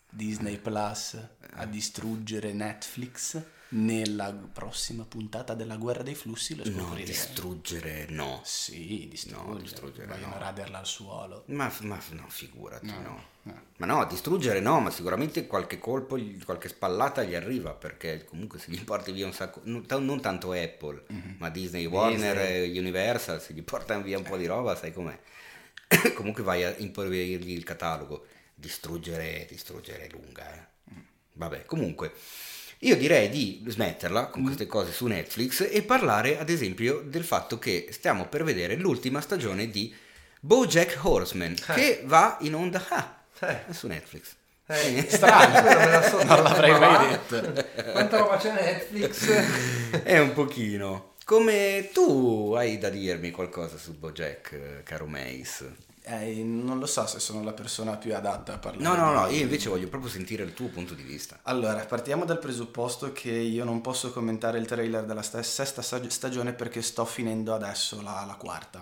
Disney 0.10 0.58
Plus 0.58 1.18
a 1.54 1.66
distruggere 1.66 2.54
Netflix 2.54 3.42
nella 3.70 4.32
prossima 4.34 5.04
puntata 5.04 5.54
della 5.54 5.76
guerra 5.76 6.02
dei 6.04 6.16
flussi 6.16 6.56
lo 6.56 6.64
no, 6.66 6.72
scopriremo. 6.72 7.06
distruggere 7.06 8.06
no. 8.10 8.42
sì, 8.44 9.08
distruggere, 9.10 9.48
No, 9.52 9.60
distruggere 9.60 10.08
vogliono 10.08 10.34
no. 10.34 10.40
raderla 10.40 10.80
al 10.80 10.86
suolo. 10.86 11.44
Ma, 11.48 11.72
ma 11.82 12.00
no, 12.12 12.26
figurati, 12.30 12.86
no. 12.88 13.26
no. 13.44 13.62
Ma 13.78 13.86
no, 13.86 14.06
distruggere 14.06 14.60
no, 14.60 14.80
ma 14.80 14.90
sicuramente 14.90 15.48
qualche 15.48 15.80
colpo, 15.80 16.18
qualche 16.44 16.68
spallata 16.70 17.24
gli 17.24 17.36
arriva, 17.36 17.74
perché 17.74 18.26
comunque 18.26 18.60
se 18.60 18.72
gli 18.72 18.84
porti 18.84 19.12
via 19.12 19.26
un 19.26 19.34
sacco, 19.34 19.62
non, 19.64 19.86
ta- 19.86 20.00
non 20.00 20.20
tanto 20.20 20.52
Apple, 20.52 21.06
ma 21.38 21.50
Disney, 21.50 21.86
Warner, 21.86 22.38
e 22.40 22.78
Universal, 22.80 23.42
se 23.42 23.54
gli 23.54 23.64
portano 23.64 24.02
via 24.04 24.18
un 24.18 24.24
po' 24.24 24.36
di 24.38 24.46
roba, 24.46 24.76
sai 24.76 24.92
com'è. 24.92 25.18
comunque 26.16 26.44
vai 26.44 26.64
a 26.64 26.74
impoverirgli 26.78 27.52
il 27.52 27.64
catalogo. 27.64 28.26
Distruggere, 28.54 29.46
distruggere 29.50 30.08
è 30.08 30.10
lunga, 30.10 30.54
eh. 30.54 30.66
Vabbè, 31.34 31.66
comunque, 31.66 32.14
io 32.80 32.96
direi 32.96 33.30
di 33.30 33.64
smetterla 33.66 34.28
con 34.28 34.44
queste 34.44 34.68
cose 34.68 34.92
su 34.92 35.08
Netflix 35.08 35.68
e 35.70 35.82
parlare 35.82 36.38
ad 36.38 36.50
esempio 36.50 37.02
del 37.04 37.24
fatto 37.24 37.58
che 37.58 37.88
stiamo 37.92 38.28
per 38.28 38.44
vedere 38.44 38.76
l'ultima 38.76 39.20
stagione 39.20 39.70
di 39.70 39.94
BoJack 40.40 41.00
Horseman, 41.04 41.56
che 41.74 42.04
va 42.06 42.38
in 42.42 42.54
onda 42.54 42.86
ah, 42.90 43.16
Eh. 43.40 43.74
su 43.74 43.88
Netflix. 43.88 44.36
Eh, 44.68 45.06
Strano, 45.10 45.64
me 45.64 45.90
la 45.90 46.02
so 46.02 46.22
non 46.26 46.44
l'avrei 46.44 46.72
ma 46.72 46.80
mai 46.80 47.08
detto. 47.10 47.92
Quanta 47.92 48.18
roba 48.18 48.38
c'è 48.38 48.52
Netflix? 48.54 49.28
È 50.04 50.20
un 50.20 50.34
pochino. 50.34 51.14
Come 51.26 51.90
tu 51.94 52.54
hai 52.56 52.78
da 52.78 52.90
dirmi 52.90 53.32
qualcosa 53.32 53.78
su 53.78 53.98
BoJack, 53.98 54.52
eh, 54.52 54.84
caro 54.84 55.08
Mace? 55.08 55.76
Eh, 56.10 56.42
non 56.42 56.80
lo 56.80 56.86
so 56.86 57.06
se 57.06 57.20
sono 57.20 57.44
la 57.44 57.52
persona 57.52 57.98
più 57.98 58.16
adatta 58.16 58.54
a 58.54 58.58
parlare. 58.58 58.82
No, 58.82 58.96
no, 58.96 59.12
no, 59.12 59.28
io 59.28 59.42
invece 59.42 59.68
voglio 59.68 59.90
proprio 59.90 60.10
sentire 60.10 60.44
il 60.44 60.54
tuo 60.54 60.70
punto 60.70 60.94
di 60.94 61.04
vista. 61.04 61.40
Allora, 61.44 61.86
partiamo 61.86 62.24
dal 62.24 62.40
presupposto 62.40 63.12
che 63.12 63.32
io 63.32 63.66
non 63.66 63.82
posso 63.82 64.12
commentare 64.12 64.58
il 64.58 64.66
trailer 64.66 65.04
della 65.04 65.22
st- 65.22 65.40
sesta 65.42 65.82
stag- 65.82 66.08
stagione 66.08 66.54
perché 66.54 66.82
sto 66.82 67.04
finendo 67.04 67.54
adesso 67.54 68.02
la, 68.02 68.24
la 68.26 68.36
quarta. 68.36 68.80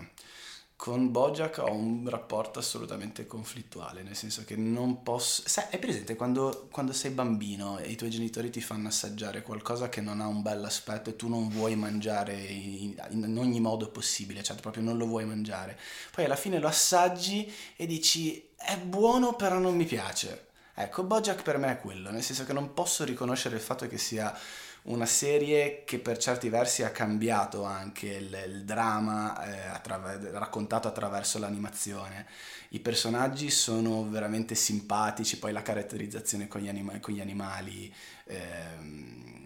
Con 0.77 1.09
Bojack 1.09 1.59
ho 1.59 1.71
un 1.71 2.07
rapporto 2.09 2.59
assolutamente 2.59 3.25
conflittuale, 3.25 4.03
nel 4.03 4.15
senso 4.15 4.43
che 4.43 4.57
non 4.57 5.03
posso... 5.03 5.41
Sai, 5.45 5.67
è 5.69 5.79
presente 5.79 6.15
quando, 6.15 6.67
quando 6.69 6.91
sei 6.91 7.11
bambino 7.11 7.77
e 7.79 7.89
i 7.89 7.95
tuoi 7.95 8.09
genitori 8.09 8.49
ti 8.49 8.59
fanno 8.59 8.89
assaggiare 8.89 9.41
qualcosa 9.41 9.87
che 9.87 10.01
non 10.01 10.19
ha 10.19 10.27
un 10.27 10.41
bel 10.41 10.63
aspetto 10.65 11.09
e 11.09 11.15
tu 11.15 11.29
non 11.29 11.47
vuoi 11.47 11.77
mangiare 11.77 12.33
in, 12.35 12.93
in 13.09 13.37
ogni 13.37 13.61
modo 13.61 13.89
possibile, 13.89 14.43
cioè 14.43 14.57
proprio 14.57 14.83
non 14.83 14.97
lo 14.97 15.05
vuoi 15.05 15.25
mangiare. 15.25 15.79
Poi 16.11 16.25
alla 16.25 16.35
fine 16.35 16.59
lo 16.59 16.67
assaggi 16.67 17.51
e 17.77 17.85
dici 17.85 18.49
è 18.57 18.77
buono 18.77 19.33
però 19.35 19.57
non 19.59 19.75
mi 19.75 19.85
piace. 19.85 20.47
Ecco, 20.73 21.03
Bojack 21.03 21.41
per 21.41 21.57
me 21.57 21.71
è 21.71 21.79
quello, 21.79 22.11
nel 22.11 22.21
senso 22.21 22.43
che 22.43 22.51
non 22.51 22.73
posso 22.73 23.05
riconoscere 23.05 23.55
il 23.55 23.61
fatto 23.61 23.87
che 23.87 23.97
sia 23.97 24.37
una 24.85 25.05
serie 25.05 25.83
che 25.83 25.99
per 25.99 26.17
certi 26.17 26.49
versi 26.49 26.83
ha 26.83 26.91
cambiato 26.91 27.63
anche 27.63 28.07
il, 28.07 28.43
il 28.47 28.65
dramma 28.65 29.43
eh, 29.43 29.67
attraver- 29.67 30.31
raccontato 30.33 30.87
attraverso 30.87 31.39
l'animazione. 31.39 32.27
I 32.69 32.79
personaggi 32.79 33.49
sono 33.49 34.07
veramente 34.07 34.53
simpatici, 34.53 35.39
poi 35.39 35.53
la 35.53 35.61
caratterizzazione 35.61 36.47
con 36.47 36.61
gli, 36.61 36.67
anima- 36.67 36.99
con 36.99 37.13
gli 37.13 37.21
animali 37.21 37.91
ehm, 38.25 39.44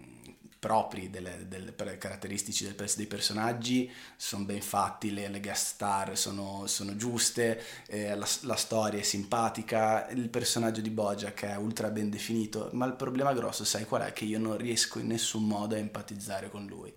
propri, 0.60 1.08
delle, 1.08 1.46
delle 1.48 1.74
caratteristici 1.96 2.64
del 2.64 2.76
dei 2.94 3.06
personaggi 3.06 3.90
sono 4.14 4.44
ben 4.44 4.60
fatti, 4.60 5.10
le, 5.10 5.28
le 5.28 5.40
guest 5.40 5.68
star 5.68 6.18
sono, 6.18 6.66
sono 6.66 6.94
giuste, 6.96 7.62
eh, 7.86 8.14
la, 8.14 8.28
la 8.42 8.56
storia 8.56 9.00
è 9.00 9.02
simpatica, 9.02 10.06
il 10.10 10.28
personaggio 10.28 10.82
di 10.82 10.90
Bojack 10.90 11.44
è 11.46 11.56
ultra 11.56 11.88
ben 11.88 12.10
definito, 12.10 12.68
ma 12.72 12.84
il 12.84 12.92
problema 12.92 13.32
grosso 13.32 13.64
sai 13.64 13.86
qual 13.86 14.02
è? 14.02 14.12
Che 14.12 14.26
io 14.26 14.38
non 14.38 14.58
riesco 14.58 14.98
in 14.98 15.06
nessun 15.06 15.46
modo 15.46 15.74
a 15.74 15.78
empatizzare 15.78 16.50
con 16.50 16.66
lui, 16.66 16.92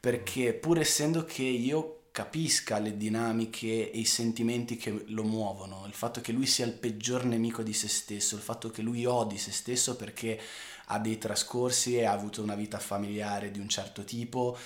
perché 0.00 0.54
pur 0.54 0.78
essendo 0.78 1.26
che 1.26 1.42
io 1.42 1.98
capisca 2.12 2.78
le 2.78 2.98
dinamiche 2.98 3.90
e 3.90 3.98
i 3.98 4.04
sentimenti 4.04 4.76
che 4.76 5.04
lo 5.08 5.24
muovono, 5.24 5.84
il 5.86 5.94
fatto 5.94 6.20
che 6.20 6.30
lui 6.30 6.44
sia 6.44 6.66
il 6.66 6.74
peggior 6.74 7.24
nemico 7.24 7.62
di 7.62 7.72
se 7.72 7.88
stesso, 7.88 8.36
il 8.36 8.42
fatto 8.42 8.70
che 8.70 8.82
lui 8.82 9.06
odi 9.06 9.38
se 9.38 9.50
stesso 9.50 9.96
perché 9.96 10.38
ha 10.86 10.98
dei 10.98 11.18
trascorsi 11.18 11.96
e 11.96 12.04
ha 12.04 12.12
avuto 12.12 12.42
una 12.42 12.54
vita 12.54 12.78
familiare 12.78 13.50
di 13.50 13.58
un 13.58 13.68
certo 13.68 14.04
tipo, 14.04 14.56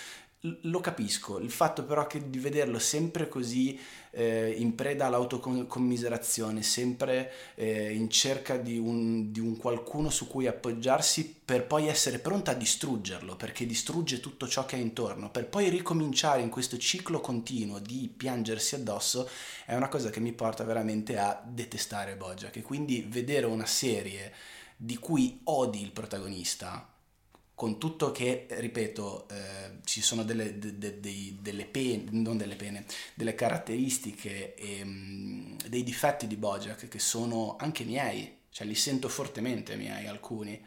lo 0.62 0.80
capisco, 0.80 1.38
il 1.38 1.50
fatto 1.50 1.84
però 1.84 2.06
che 2.06 2.30
di 2.30 2.38
vederlo 2.38 2.78
sempre 2.78 3.28
così 3.28 3.78
eh, 4.10 4.54
in 4.56 4.74
preda 4.74 5.06
all'autocommiserazione, 5.06 6.62
sempre 6.62 7.32
eh, 7.54 7.92
in 7.92 8.08
cerca 8.10 8.56
di 8.56 8.78
un, 8.78 9.32
di 9.32 9.40
un 9.40 9.56
qualcuno 9.56 10.10
su 10.10 10.26
cui 10.28 10.46
appoggiarsi 10.46 11.40
per 11.44 11.66
poi 11.66 11.88
essere 11.88 12.18
pronta 12.18 12.52
a 12.52 12.54
distruggerlo, 12.54 13.36
perché 13.36 13.66
distrugge 13.66 14.20
tutto 14.20 14.46
ciò 14.46 14.64
che 14.66 14.76
è 14.76 14.80
intorno, 14.80 15.30
per 15.30 15.46
poi 15.48 15.68
ricominciare 15.68 16.42
in 16.42 16.50
questo 16.50 16.78
ciclo 16.78 17.20
continuo 17.20 17.78
di 17.78 18.12
piangersi 18.14 18.74
addosso, 18.74 19.28
è 19.64 19.74
una 19.74 19.88
cosa 19.88 20.10
che 20.10 20.20
mi 20.20 20.32
porta 20.32 20.64
veramente 20.64 21.18
a 21.18 21.42
detestare 21.44 22.16
Bojack. 22.16 22.56
E 22.56 22.62
quindi 22.62 23.04
vedere 23.08 23.46
una 23.46 23.66
serie 23.66 24.32
di 24.76 24.96
cui 24.98 25.40
odi 25.44 25.82
il 25.82 25.92
protagonista, 25.92 26.90
con 27.54 27.78
tutto 27.78 28.12
che, 28.12 28.46
ripeto, 28.50 29.28
eh, 29.30 29.78
ci 29.84 30.02
sono 30.02 30.24
delle, 30.24 30.58
de- 30.58 30.76
de- 30.78 31.00
dei- 31.00 31.38
delle 31.40 31.64
pene, 31.64 32.04
non 32.10 32.36
delle 32.36 32.56
pene, 32.56 32.84
delle 33.14 33.34
caratteristiche 33.34 34.54
e 34.54 34.84
mm, 34.84 35.56
dei 35.68 35.82
difetti 35.82 36.26
di 36.26 36.36
Bojack 36.36 36.88
che 36.88 36.98
sono 36.98 37.56
anche 37.58 37.84
miei, 37.84 38.40
cioè 38.50 38.66
li 38.66 38.74
sento 38.74 39.08
fortemente 39.08 39.76
miei 39.76 40.06
alcuni. 40.06 40.62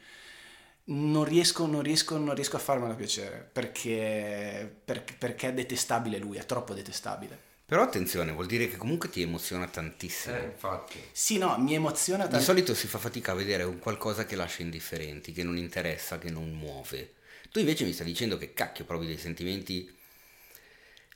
Non 0.86 1.23
riesco, 1.23 1.68
non 1.68 1.81
riesco, 1.84 2.18
non 2.18 2.34
riesco 2.34 2.56
a 2.56 2.60
farmela 2.60 2.95
piacere 2.95 3.48
perché, 3.52 4.76
perché, 4.84 5.14
perché 5.14 5.49
è 5.49 5.53
detestabile 5.53 6.18
lui, 6.18 6.38
è 6.38 6.45
troppo 6.45 6.73
detestabile. 6.73 7.48
Però 7.69 7.83
attenzione, 7.83 8.31
vuol 8.31 8.47
dire 8.47 8.67
che 8.67 8.77
comunque 8.77 9.09
ti 9.09 9.21
emoziona 9.21 9.67
tantissimo. 9.67 10.35
Eh, 10.35 10.45
infatti. 10.45 10.99
Sì, 11.11 11.37
no, 11.37 11.55
mi 11.59 11.75
emoziona 11.75 12.23
Di 12.25 12.31
tanto. 12.31 12.45
solito 12.45 12.73
si 12.73 12.87
fa 12.87 12.97
fatica 12.97 13.31
a 13.31 13.35
vedere 13.35 13.61
un 13.61 13.77
qualcosa 13.77 14.25
che 14.25 14.35
lascia 14.35 14.63
indifferenti, 14.63 15.31
che 15.31 15.43
non 15.43 15.55
interessa, 15.55 16.17
che 16.17 16.31
non 16.31 16.49
muove. 16.51 17.13
Tu 17.51 17.59
invece 17.59 17.85
mi 17.85 17.93
stai 17.93 18.07
dicendo 18.07 18.37
che 18.37 18.53
cacchio 18.53 18.85
provi 18.85 19.05
dei 19.05 19.17
sentimenti 19.19 19.87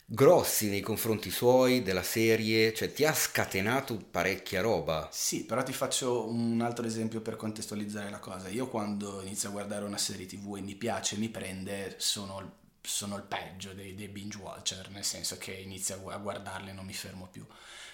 grossi 0.05 0.69
nei 0.69 0.79
confronti 0.81 1.29
suoi, 1.29 1.81
della 1.83 2.03
serie, 2.03 2.73
cioè 2.73 2.93
ti 2.93 3.03
ha 3.03 3.13
scatenato 3.13 3.97
parecchia 3.97 4.61
roba. 4.61 5.09
Sì, 5.11 5.45
però 5.45 5.61
ti 5.63 5.73
faccio 5.73 6.27
un 6.27 6.59
altro 6.61 6.85
esempio 6.85 7.21
per 7.21 7.35
contestualizzare 7.35 8.09
la 8.09 8.19
cosa. 8.19 8.49
Io 8.49 8.67
quando 8.67 9.21
inizio 9.21 9.49
a 9.49 9.51
guardare 9.51 9.85
una 9.85 9.97
serie 9.97 10.25
tv 10.25 10.55
e 10.57 10.61
mi 10.61 10.75
piace, 10.75 11.17
mi 11.17 11.29
prende, 11.29 11.95
sono, 11.99 12.39
il- 12.39 12.51
sono 12.83 13.15
il 13.17 13.23
peggio 13.23 13.73
dei, 13.73 13.95
dei 13.95 14.09
binge 14.09 14.37
watcher, 14.37 14.89
nel 14.89 15.03
senso 15.05 15.37
che 15.37 15.51
inizio 15.53 15.95
a 15.95 15.97
gu- 15.99 16.11
a 16.11 16.17
guardarle 16.17 16.71
e 16.71 16.73
non 16.73 16.85
mi 16.85 16.93
fermo 16.93 17.27
più. 17.31 17.45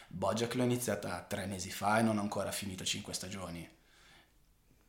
Bojack 0.08 0.56
l'ho 0.56 0.64
iniziata 0.64 1.24
tre 1.28 1.46
mesi 1.46 1.70
fa 1.70 2.00
e 2.00 2.02
non 2.02 2.18
ho 2.18 2.22
ancora 2.22 2.52
finito 2.52 2.84
cinque 2.84 3.14
stagioni. 3.14 3.70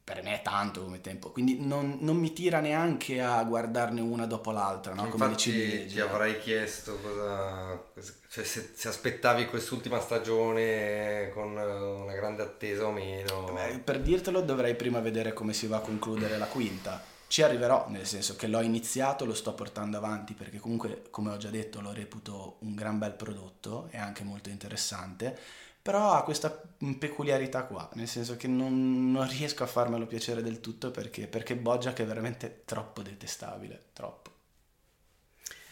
Per 0.02 0.22
me 0.24 0.40
è 0.40 0.42
tanto 0.42 0.82
come 0.82 1.00
tempo, 1.00 1.30
quindi 1.30 1.60
non, 1.64 1.98
non 2.00 2.16
mi 2.16 2.32
tira 2.32 2.58
neanche 2.58 3.20
a 3.20 3.44
guardarne 3.44 4.00
una 4.00 4.26
dopo 4.26 4.50
l'altra, 4.50 4.92
no? 4.92 5.08
Come 5.08 5.26
Infatti 5.26 5.52
ciliegie. 5.52 5.86
ti 5.94 6.00
avrei 6.00 6.40
chiesto 6.40 6.98
cosa, 6.98 7.80
cioè 8.28 8.42
se, 8.42 8.72
se 8.74 8.88
aspettavi 8.88 9.46
quest'ultima 9.46 10.00
stagione 10.00 11.30
con 11.32 11.50
una 11.52 12.12
grande 12.14 12.42
attesa 12.42 12.86
o 12.86 12.90
meno. 12.90 13.52
Beh, 13.52 13.78
per 13.78 14.00
dirtelo 14.00 14.40
dovrei 14.40 14.74
prima 14.74 14.98
vedere 14.98 15.32
come 15.32 15.52
si 15.52 15.68
va 15.68 15.76
a 15.76 15.80
concludere 15.80 16.38
la 16.38 16.46
quinta. 16.46 17.00
Ci 17.30 17.42
arriverò, 17.42 17.88
nel 17.88 18.08
senso 18.08 18.34
che 18.34 18.48
l'ho 18.48 18.60
iniziato, 18.60 19.24
lo 19.24 19.34
sto 19.34 19.54
portando 19.54 19.96
avanti 19.96 20.34
perché 20.34 20.58
comunque, 20.58 21.04
come 21.10 21.30
ho 21.30 21.36
già 21.36 21.48
detto, 21.48 21.80
lo 21.80 21.92
reputo 21.92 22.56
un 22.62 22.74
gran 22.74 22.98
bel 22.98 23.12
prodotto 23.12 23.86
e 23.92 23.98
anche 23.98 24.24
molto 24.24 24.48
interessante, 24.48 25.38
però 25.80 26.10
ha 26.10 26.24
questa 26.24 26.50
peculiarità 26.98 27.66
qua, 27.66 27.88
nel 27.94 28.08
senso 28.08 28.36
che 28.36 28.48
non, 28.48 29.12
non 29.12 29.28
riesco 29.28 29.62
a 29.62 29.68
farmelo 29.68 30.08
piacere 30.08 30.42
del 30.42 30.58
tutto 30.58 30.90
perché, 30.90 31.28
perché 31.28 31.54
Bojack 31.54 32.00
è 32.00 32.04
veramente 32.04 32.62
troppo 32.64 33.00
detestabile, 33.00 33.80
troppo. 33.92 34.32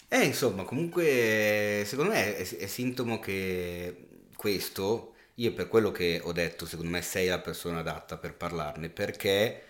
Eh, 0.06 0.24
insomma, 0.26 0.62
comunque, 0.62 1.82
secondo 1.85 2.12
me 2.12 2.36
è, 2.36 2.56
è 2.56 2.66
sintomo 2.68 3.18
che 3.18 4.28
questo, 4.36 5.14
io 5.35 5.52
per 5.55 5.66
quello 5.66 5.90
che 5.90 6.20
ho 6.22 6.30
detto, 6.32 6.66
secondo 6.66 6.93
me 6.93 7.02
sei 7.02 7.26
la 7.26 7.40
persona 7.40 7.80
adatta 7.80 8.16
per 8.16 8.35
parlarne, 8.36 8.90
perché 8.90 9.64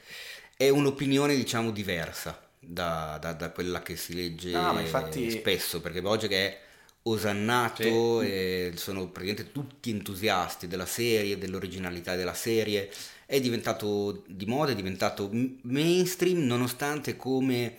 è 0.58 0.68
un'opinione, 0.70 1.36
diciamo, 1.36 1.70
diversa 1.70 2.36
da, 2.58 3.16
da- 3.20 3.32
da 3.32 3.50
quella 3.50 3.80
che 3.80 3.94
si 3.94 4.12
legge 4.12 4.50
No, 4.50 4.76
infatti- 4.80 5.30
spesso, 5.30 5.80
perché 5.80 6.02
Bojack 6.02 6.32
è 6.32 6.60
osannato 7.02 8.20
e 8.22 8.72
sono 8.74 9.06
praticamente 9.08 9.52
tutti 9.52 9.90
entusiasti 9.90 10.66
della 10.66 10.84
serie, 10.84 11.38
dell'originalità 11.38 12.16
della 12.16 12.34
serie. 12.34 12.90
È 13.24 13.38
diventato 13.40 14.24
di 14.26 14.46
moda, 14.46 14.72
è 14.72 14.74
diventato 14.74 15.30
mainstream 15.62 16.40
nonostante 16.44 17.14
come 17.14 17.76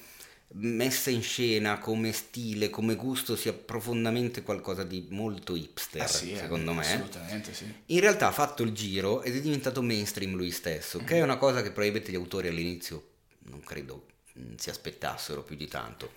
messa 0.53 1.09
in 1.09 1.21
scena, 1.21 1.77
come 1.77 2.11
stile, 2.11 2.69
come 2.69 2.95
gusto 2.95 3.35
sia 3.35 3.53
profondamente 3.53 4.41
qualcosa 4.41 4.83
di 4.83 5.07
molto 5.09 5.55
hipster, 5.55 6.01
Ah, 6.01 6.07
sì, 6.07 6.33
eh, 6.33 6.37
secondo 6.37 6.73
me. 6.73 6.81
Assolutamente 6.81 7.53
sì. 7.53 7.71
In 7.87 7.99
realtà 7.99 8.27
ha 8.27 8.31
fatto 8.31 8.63
il 8.63 8.71
giro 8.71 9.21
ed 9.21 9.35
è 9.35 9.41
diventato 9.41 9.81
mainstream 9.81 10.35
lui 10.35 10.51
stesso, 10.51 10.99
che 10.99 11.17
è 11.17 11.21
una 11.21 11.37
cosa 11.37 11.61
che 11.61 11.71
probabilmente 11.71 12.11
gli 12.11 12.15
autori 12.15 12.47
all'inizio 12.47 13.03
non 13.43 13.61
credo 13.61 14.05
mm, 14.37 14.55
si 14.55 14.69
aspettassero 14.69 15.43
più 15.43 15.55
di 15.55 15.67
tanto. 15.67 16.11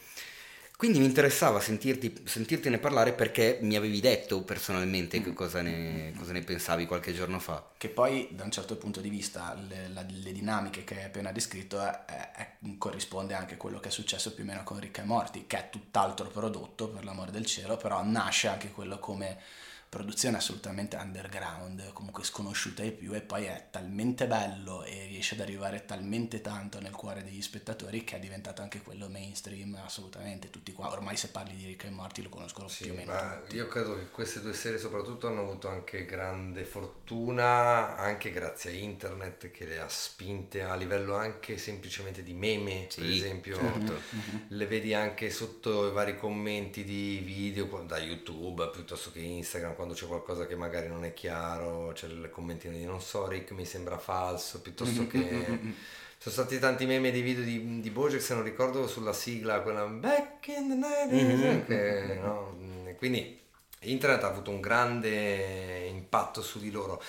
Quindi 0.77 0.99
mi 0.99 1.05
interessava 1.05 1.61
sentirti, 1.61 2.23
sentirtene 2.24 2.78
parlare 2.78 3.12
perché 3.12 3.59
mi 3.62 3.77
avevi 3.77 4.01
detto 4.01 4.43
personalmente 4.43 5.23
che 5.23 5.32
cosa 5.32 5.62
ne, 5.62 6.12
cosa 6.19 6.32
ne 6.32 6.43
pensavi 6.43 6.86
qualche 6.86 7.15
giorno 7.15 7.39
fa. 7.39 7.65
Che 7.78 7.89
poi, 7.89 8.28
da 8.32 8.44
un 8.44 8.51
certo 8.51 8.77
punto 8.77 9.01
di 9.01 9.09
vista, 9.09 9.55
le, 9.55 9.89
la- 9.89 10.05
le 10.09 10.32
dinamiche 10.32 10.82
che 10.85 10.97
hai 10.99 11.05
appena 11.05 11.31
descritto 11.32 11.81
è- 11.81 12.05
è- 12.05 12.31
è- 12.32 12.57
corrisponde 12.78 13.35
anche 13.35 13.55
a 13.55 13.57
quello 13.57 13.78
che 13.81 13.89
è 13.89 13.93
successo 13.93 14.35
più 14.35 14.43
o 14.44 14.47
meno 14.47 14.62
con 14.65 14.78
Rick 14.81 14.99
e 14.99 15.03
Morty, 15.05 15.47
che 15.47 15.57
è 15.59 15.69
tutt'altro 15.70 16.28
prodotto, 16.28 16.89
per 16.89 17.05
l'amore 17.05 17.31
del 17.31 17.47
cielo, 17.47 17.77
però 17.77 18.03
nasce 18.05 18.49
anche 18.49 18.70
quello 18.73 18.99
come 18.99 19.39
produzione 19.97 20.39
assolutamente 20.39 20.97
underground, 20.97 21.93
comunque 21.93 22.24
sconosciuta 22.24 22.81
ai 22.81 22.93
più, 22.93 23.12
e 23.14 23.20
poi 23.20 23.44
è 23.44 23.66
talmente 23.70 24.27
bello 24.27 24.85
e 24.85 25.05
riesce 25.06 25.35
ad 25.35 25.40
arrivare 25.43 25.85
talmente 25.85 26.40
tanto 26.40 26.81
nel 26.81 26.93
cuore 26.93 27.23
degli 27.23 27.43
spettatori 27.43 28.02
che 28.02 28.16
è 28.16 28.19
diventato 28.19 28.62
anche 28.62 28.81
quello 28.81 29.10
mainstream, 29.10 29.78
assolutamente. 29.85 30.48
Tutti 30.48 30.73
qua, 30.73 30.90
ormai 30.90 31.16
se 31.19 31.28
parli 31.28 31.55
di 31.56 31.66
Rick 31.66 31.85
e 31.85 31.90
Morty 31.90 32.23
lo 32.23 32.31
conoscono 32.31 32.69
Sì, 32.69 32.85
più 32.85 32.93
o 32.93 32.97
meno 32.97 33.12
ma 33.12 33.36
tutti. 33.43 33.56
io 33.56 33.69
credo 33.69 33.94
che 33.97 34.09
queste 34.09 34.40
due 34.40 34.55
serie 34.55 34.78
soprattutto 34.78 35.27
hanno 35.27 35.40
avuto 35.43 35.69
anche 35.69 36.06
grande 36.06 36.64
fortuna, 36.64 37.94
anche 37.97 38.31
grazie 38.31 38.70
a 38.70 38.74
internet 38.74 39.51
che 39.51 39.66
le 39.66 39.78
ha 39.78 39.89
spinte 39.90 40.62
a 40.62 40.74
livello 40.74 41.16
anche 41.16 41.59
semplicemente 41.59 42.23
di 42.23 42.32
meme, 42.32 42.90
per 42.94 43.05
Sì, 43.05 43.10
esempio. 43.10 43.56
certo. 43.56 44.01
Le 44.48 44.66
vedi 44.66 44.94
anche 44.94 45.28
sotto 45.31 45.89
i 45.89 45.93
vari 45.93 46.16
commenti 46.16 46.82
di 46.85 47.20
video 47.24 47.66
da 47.86 47.98
YouTube 47.98 48.69
piuttosto 48.70 49.10
che 49.12 49.20
Instagram 49.20 49.74
quando 49.82 49.94
c'è 49.94 50.06
qualcosa 50.06 50.46
che 50.46 50.54
magari 50.54 50.86
non 50.86 51.04
è 51.04 51.12
chiaro, 51.12 51.90
c'è 51.92 52.06
il 52.06 52.30
commentino 52.30 52.72
di 52.72 52.84
non 52.84 53.00
so 53.00 53.26
Rick 53.26 53.50
mi 53.50 53.66
sembra 53.66 53.98
falso, 53.98 54.60
piuttosto 54.60 55.06
che... 55.06 55.90
Sono 56.22 56.36
stati 56.36 56.60
tanti 56.60 56.86
meme 56.86 57.10
di 57.10 57.20
video 57.20 57.42
di, 57.42 57.80
di 57.80 57.90
Bojack, 57.90 58.22
se 58.22 58.34
non 58.34 58.44
ricordo, 58.44 58.86
sulla 58.86 59.12
sigla, 59.12 59.60
quella 59.60 59.84
Back 59.86 60.46
in 60.46 60.68
the 60.68 60.76
90s, 60.76 61.66
che, 61.66 62.14
no, 62.22 62.56
quindi 62.96 63.40
internet 63.80 64.22
ha 64.22 64.28
avuto 64.28 64.52
un 64.52 64.60
grande 64.60 65.86
impatto 65.88 66.40
su 66.40 66.60
di 66.60 66.70
loro. 66.70 67.02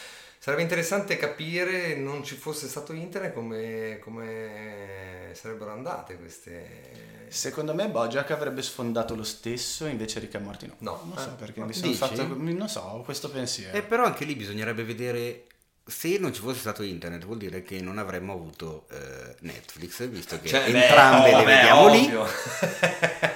Sarebbe 0.43 0.63
interessante 0.63 1.15
capire, 1.15 1.95
non 1.95 2.21
ci 2.21 2.35
fosse 2.35 2.67
stato 2.67 2.91
internet, 2.91 3.31
come, 3.33 3.97
come 4.01 5.29
sarebbero 5.31 5.71
andate 5.71 6.17
queste... 6.17 7.27
Secondo 7.29 7.73
me 7.73 7.87
Bojack 7.87 8.31
avrebbe 8.31 8.61
sfondato 8.61 9.15
lo 9.15 9.23
stesso, 9.23 9.85
invece 9.85 10.19
Rick 10.19 10.33
e 10.33 10.39
Morty 10.39 10.67
no. 10.67 10.75
No. 10.79 11.01
non 11.05 11.17
so 11.17 11.29
Eh, 11.29 11.35
perché 11.35 11.63
mi 11.63 11.71
sono 11.71 11.87
dici? 11.87 11.97
fatto, 11.97 12.27
non 12.27 12.67
so, 12.67 12.81
ho 12.81 13.01
questo 13.03 13.29
pensiero. 13.29 13.77
E 13.77 13.83
però 13.83 14.03
anche 14.03 14.25
lì 14.25 14.35
bisognerebbe 14.35 14.83
vedere 14.83 15.45
se 15.85 16.17
non 16.17 16.33
ci 16.33 16.41
fosse 16.41 16.59
stato 16.59 16.81
internet, 16.83 17.25
vuol 17.25 17.37
dire 17.37 17.61
che 17.61 17.81
non 17.81 17.97
avremmo 17.97 18.33
avuto 18.33 18.85
eh, 18.91 19.35
Netflix, 19.41 20.07
visto 20.07 20.39
che 20.39 20.47
Cioè, 20.47 20.71
beh, 20.71 20.81
entrambe 20.85 21.29
le 21.29 21.35
oh, 21.35 21.43
beh, 21.43 21.45
vediamo 21.45 21.87
lì. 21.89 22.05
ovvio. 22.05 22.27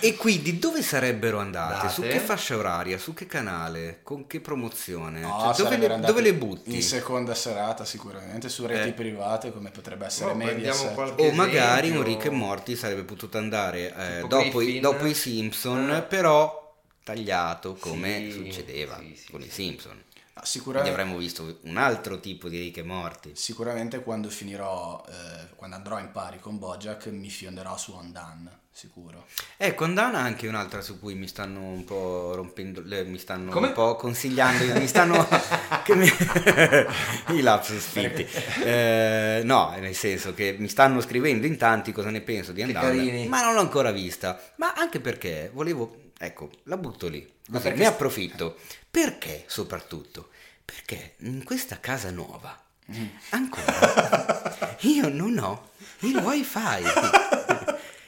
E 0.00 0.14
quindi 0.14 0.58
dove 0.58 0.82
sarebbero 0.82 1.38
andate? 1.38 1.86
Date? 1.86 1.88
Su 1.88 2.02
che 2.02 2.18
fascia 2.20 2.56
oraria? 2.56 2.98
Su 2.98 3.14
che 3.14 3.26
canale? 3.26 4.00
Con 4.02 4.26
che 4.26 4.40
promozione? 4.40 5.20
No, 5.20 5.52
Cioè, 5.54 5.64
dove, 5.64 5.76
le, 5.88 6.00
dove 6.00 6.20
le 6.20 6.34
butti? 6.34 6.74
In 6.74 6.82
seconda 6.82 7.34
serata 7.34 7.84
sicuramente, 7.84 8.48
su 8.48 8.66
reti 8.66 8.88
Eh. 8.88 8.92
private 8.92 9.52
come 9.52 9.70
potrebbe 9.70 10.06
essere 10.06 10.32
No, 10.32 10.44
prendiamo 10.44 10.84
Mediaset. 10.84 11.20
O 11.20 11.30
magari 11.32 11.90
un 11.90 12.02
Rick 12.04 12.26
e 12.26 12.30
Morty 12.30 12.76
sarebbe 12.76 13.02
potuto 13.04 13.38
andare 13.38 13.94
eh, 14.20 14.26
dopo, 14.28 14.60
i, 14.60 14.80
dopo 14.80 15.06
i 15.06 15.14
Simpson, 15.14 15.90
Eh. 15.90 16.02
però 16.02 16.74
tagliato 17.02 17.74
come 17.74 18.28
Sì, 18.30 18.32
succedeva 18.32 18.98
sì, 18.98 19.16
sì, 19.16 19.30
con 19.30 19.40
sì. 19.40 19.46
i 19.46 19.50
Simpson. 19.50 20.02
No, 20.36 20.42
Quindi 20.42 20.58
sicuramente, 20.58 20.90
avremmo 20.90 21.16
visto 21.16 21.58
un 21.62 21.78
altro 21.78 22.20
tipo 22.20 22.50
di 22.50 22.58
Rick 22.58 22.76
e 22.76 22.82
Morty. 22.82 23.30
sicuramente 23.34 24.02
quando 24.02 24.28
finirò, 24.28 25.02
eh, 25.08 25.54
quando 25.56 25.76
andrò 25.76 25.98
in 25.98 26.10
pari 26.12 26.38
con 26.40 26.58
Bojack 26.58 27.06
mi 27.06 27.30
fionderò 27.30 27.74
su 27.78 27.94
Undone, 27.94 28.58
sicuro. 28.70 29.24
Ecco, 29.56 29.84
Andana 29.84 30.18
è 30.18 30.22
anche 30.22 30.46
un'altra 30.46 30.82
su 30.82 31.00
cui 31.00 31.14
mi 31.14 31.26
stanno 31.26 31.60
un 31.62 31.84
po' 31.84 32.34
rompendo, 32.34 32.82
le- 32.84 33.04
mi 33.04 33.16
stanno 33.16 33.50
Come? 33.50 33.68
un 33.68 33.72
po' 33.72 33.96
consigliando, 33.96 34.78
mi 34.78 34.86
stanno 34.86 35.26
mi- 35.94 36.06
i 37.38 37.40
lapsus 37.40 37.82
finti. 37.86 38.26
Eh, 38.62 39.40
no, 39.42 39.74
nel 39.78 39.94
senso 39.94 40.34
che 40.34 40.54
mi 40.58 40.68
stanno 40.68 41.00
scrivendo 41.00 41.46
in 41.46 41.56
tanti 41.56 41.92
cosa 41.92 42.10
ne 42.10 42.20
penso 42.20 42.52
di 42.52 42.62
carini. 42.72 43.26
ma 43.26 43.40
non 43.42 43.54
l'ho 43.54 43.60
ancora 43.60 43.90
vista. 43.90 44.38
Ma 44.56 44.74
anche 44.74 45.00
perché 45.00 45.50
volevo, 45.54 46.05
ecco, 46.18 46.50
la 46.64 46.76
butto 46.76 47.08
lì, 47.08 47.26
Ma 47.48 47.60
perché 47.60 47.78
ne 47.78 47.86
approfitto. 47.86 48.58
Perché 48.90 49.44
soprattutto? 49.46 50.30
Perché 50.64 51.14
in 51.18 51.44
questa 51.44 51.78
casa 51.80 52.10
nuova 52.10 52.60
Mm. 52.88 53.04
ancora 53.30 54.76
io 54.82 55.08
non 55.08 55.36
ho 55.38 55.70
il 56.00 56.16
wifi. 56.18 56.84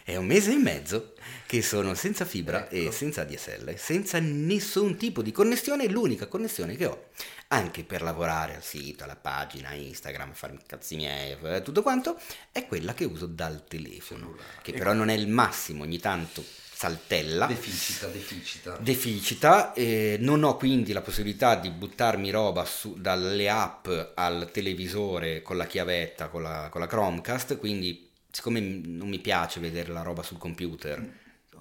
È 0.04 0.14
un 0.14 0.24
mese 0.26 0.52
e 0.52 0.56
mezzo 0.56 1.14
che 1.46 1.62
sono 1.62 1.94
senza 1.94 2.24
fibra 2.24 2.68
e 2.68 2.82
Ecco. 2.82 2.92
senza 2.92 3.24
DSL, 3.24 3.74
senza 3.76 4.18
nessun 4.20 4.96
tipo 4.96 5.20
di 5.20 5.32
connessione, 5.32 5.88
l'unica 5.88 6.28
connessione 6.28 6.76
che 6.76 6.86
ho. 6.86 7.08
Anche 7.48 7.82
per 7.82 8.02
lavorare 8.02 8.54
al 8.54 8.62
sito, 8.62 9.02
alla 9.04 9.16
pagina, 9.16 9.72
Instagram, 9.72 10.32
farmi 10.32 10.60
cazzi 10.64 10.94
miei, 10.94 11.36
eh, 11.42 11.62
tutto 11.62 11.82
quanto, 11.82 12.16
è 12.52 12.64
quella 12.66 12.94
che 12.94 13.04
uso 13.04 13.26
dal 13.26 13.64
telefono, 13.66 14.36
che 14.62 14.72
però 14.72 14.92
non 14.92 15.08
è 15.08 15.14
il 15.14 15.26
massimo, 15.28 15.82
ogni 15.82 15.98
tanto 15.98 16.44
saltella. 16.78 17.46
Deficita, 17.46 18.06
deficita. 18.06 18.76
Deficita, 18.80 19.72
eh, 19.72 20.16
non 20.20 20.44
ho 20.44 20.56
quindi 20.56 20.92
la 20.92 21.00
possibilità 21.00 21.56
di 21.56 21.70
buttarmi 21.70 22.30
roba 22.30 22.64
su- 22.64 22.94
dalle 23.00 23.50
app 23.50 23.88
al 24.14 24.48
televisore 24.52 25.42
con 25.42 25.56
la 25.56 25.66
chiavetta, 25.66 26.28
con 26.28 26.42
la, 26.42 26.68
con 26.70 26.80
la 26.80 26.86
Chromecast, 26.86 27.56
quindi 27.58 28.08
siccome 28.30 28.60
non 28.60 29.08
mi 29.08 29.18
piace 29.18 29.58
vedere 29.58 29.90
la 29.92 30.02
roba 30.02 30.22
sul 30.22 30.38
computer, 30.38 31.04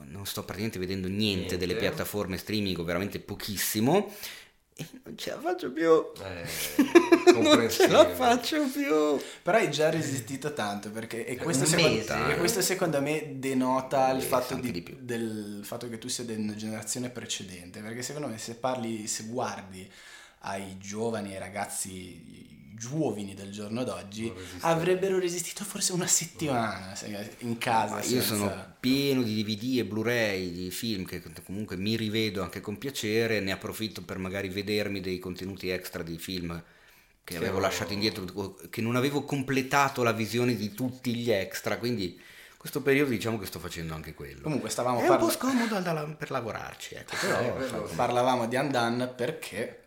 non 0.04 0.28
sto 0.28 0.42
praticamente 0.44 0.78
vedendo 0.78 1.08
niente, 1.08 1.36
Niente. 1.36 1.58
delle 1.58 1.76
piattaforme 1.76 2.38
streaming, 2.38 2.78
o 2.78 2.84
veramente 2.84 3.20
pochissimo, 3.20 4.14
e 4.78 4.86
non 5.04 5.18
ce 5.18 5.32
la 5.32 5.40
faccio 5.40 5.72
più. 5.72 5.90
Eh, 6.22 7.32
non 7.34 7.70
ce 7.70 7.88
la 7.88 8.08
faccio 8.14 8.64
più. 8.70 9.20
Però 9.42 9.58
hai 9.58 9.72
già 9.72 9.90
resistito 9.90 10.54
tanto 10.54 10.90
perché 10.92 11.26
e 11.26 11.36
questo, 11.38 11.64
Un 11.64 11.70
secondo, 11.70 12.30
e 12.30 12.38
questo 12.38 12.62
secondo 12.62 13.02
me 13.02 13.40
denota 13.40 14.12
il 14.12 14.20
Eh, 14.20 14.22
fatto, 14.22 14.56
di- 14.56 14.72
di 14.72 14.98
del 15.00 15.62
fatto 15.64 15.90
che 15.90 15.98
tu 15.98 16.08
sia 16.08 16.24
una 16.28 16.56
generazione 16.56 17.10
precedente 17.10 17.82
perché 17.82 18.02
secondo 18.02 18.28
me 18.28 18.38
se 18.38 18.56
parli 18.56 19.08
se 19.08 19.24
guardi 19.24 19.90
ai 20.42 20.78
giovani 20.78 21.34
ai 21.34 21.40
ragazzi 21.40 22.57
giovani 22.78 23.34
del 23.34 23.52
giorno 23.52 23.84
d'oggi 23.84 24.32
avrebbero 24.62 25.20
resistito 25.20 25.64
forse 25.64 25.94
una 25.94 26.06
settimana 26.08 26.96
se- 26.96 27.36
in 27.40 27.58
casa 27.58 27.96
Ma 27.96 28.00
io 28.04 28.22
senza- 28.22 28.36
sono 28.36 28.76
pieno 28.80 29.24
di 29.24 29.44
DVD 29.44 29.80
e 29.80 29.86
Blu-ray 29.86 30.52
di 30.52 30.72
film 30.72 31.06
che 31.06 31.22
comunque 31.44 31.76
mi 31.76 31.96
rivedo 31.96 32.44
anche 32.44 32.62
con 32.62 32.78
piacere, 32.78 33.40
ne 33.40 33.52
approfitto 33.52 34.04
per 34.04 34.18
magari 34.20 34.50
vedermi 34.50 35.02
dei 35.02 35.20
contenuti 35.20 35.70
extra 35.70 36.04
di 36.04 36.18
film 36.18 36.50
che 37.24 37.34
Che 37.34 37.38
avevo 37.38 37.60
lasciato 37.60 37.92
indietro, 37.92 38.56
che 38.70 38.80
non 38.82 38.96
avevo 38.96 39.24
completato 39.24 40.02
la 40.04 40.14
visione 40.14 40.56
di 40.56 40.74
tutti 40.74 41.14
gli 41.14 41.30
extra, 41.30 41.78
quindi 41.78 42.18
questo 42.56 42.82
periodo 42.82 43.10
diciamo 43.10 43.38
che 43.38 43.46
sto 43.46 43.60
facendo 43.60 43.94
anche 43.94 44.14
quello. 44.14 44.42
comunque 44.42 44.70
stavamo 44.70 45.00
È 45.00 45.02
un 45.02 45.08
po' 45.08 45.14
parla- 45.16 45.32
scomodo 45.32 45.80
da- 45.82 46.06
per 46.18 46.32
lavorarci, 46.32 46.96
ecco, 46.96 47.16
però, 47.20 47.40
Eh, 47.42 47.52
quello- 47.52 47.90
parlavamo 47.96 48.48
di 48.48 48.56
Undone 48.56 49.08
perché 49.08 49.87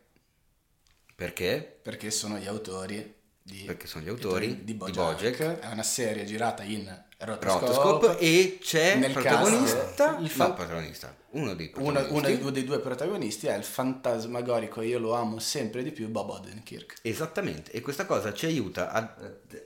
perché? 1.20 1.78
perché 1.82 2.10
sono 2.10 2.38
gli 2.38 2.46
autori 2.46 3.14
di, 3.42 3.64
Perché 3.66 3.86
sono 3.86 4.04
gli 4.04 4.08
autori 4.08 4.48
di 4.58 4.64
di 4.64 4.74
Bojack. 4.74 4.96
Bojack. 5.38 5.58
È 5.58 5.70
una 5.72 5.82
serie 5.82 6.24
girata 6.24 6.62
in 6.62 6.84
rotoscope. 7.18 7.66
Rotoscope 7.66 8.18
e 8.18 8.58
c'è 8.62 8.92
il 8.92 8.98
Nel 9.00 9.12
protagonista, 9.12 10.16
il 10.16 10.22
no, 10.22 10.28
fan- 10.28 10.54
protagonista, 10.54 11.14
uno 11.30 11.54
dei 11.54 11.70
Uno, 11.76 11.92
protagonisti. 12.00 12.40
uno 12.40 12.50
dei 12.50 12.64
due 12.64 12.78
protagonisti 12.80 13.46
è 13.48 13.54
il 13.56 13.64
fantasmagorico, 13.64 14.80
io 14.80 14.98
lo 14.98 15.12
amo 15.14 15.38
sempre 15.40 15.82
di 15.82 15.90
più, 15.90 16.08
Bob 16.08 16.30
Odenkirk. 16.30 17.00
Esattamente, 17.02 17.70
e 17.72 17.80
questa 17.82 18.06
cosa 18.06 18.32
ci 18.32 18.46
aiuta 18.46 18.90
a 18.90 19.14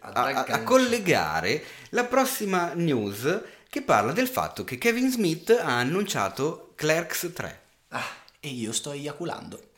a, 0.01 0.11
a- 0.13 0.45
a 0.45 0.63
collegare 0.65 1.63
la 1.91 2.05
prossima 2.05 2.73
news 2.75 3.43
che 3.69 3.83
parla 3.83 4.13
del 4.13 4.29
fatto 4.29 4.65
che 4.65 4.77
Kevin 4.79 5.09
Smith 5.11 5.51
ha 5.51 5.79
annunciato 5.79 6.73
Clerks 6.75 7.31
3. 7.33 7.61
E 8.41 8.49
io 8.49 8.73
sto 8.73 8.93
eiaculando. 8.93 9.73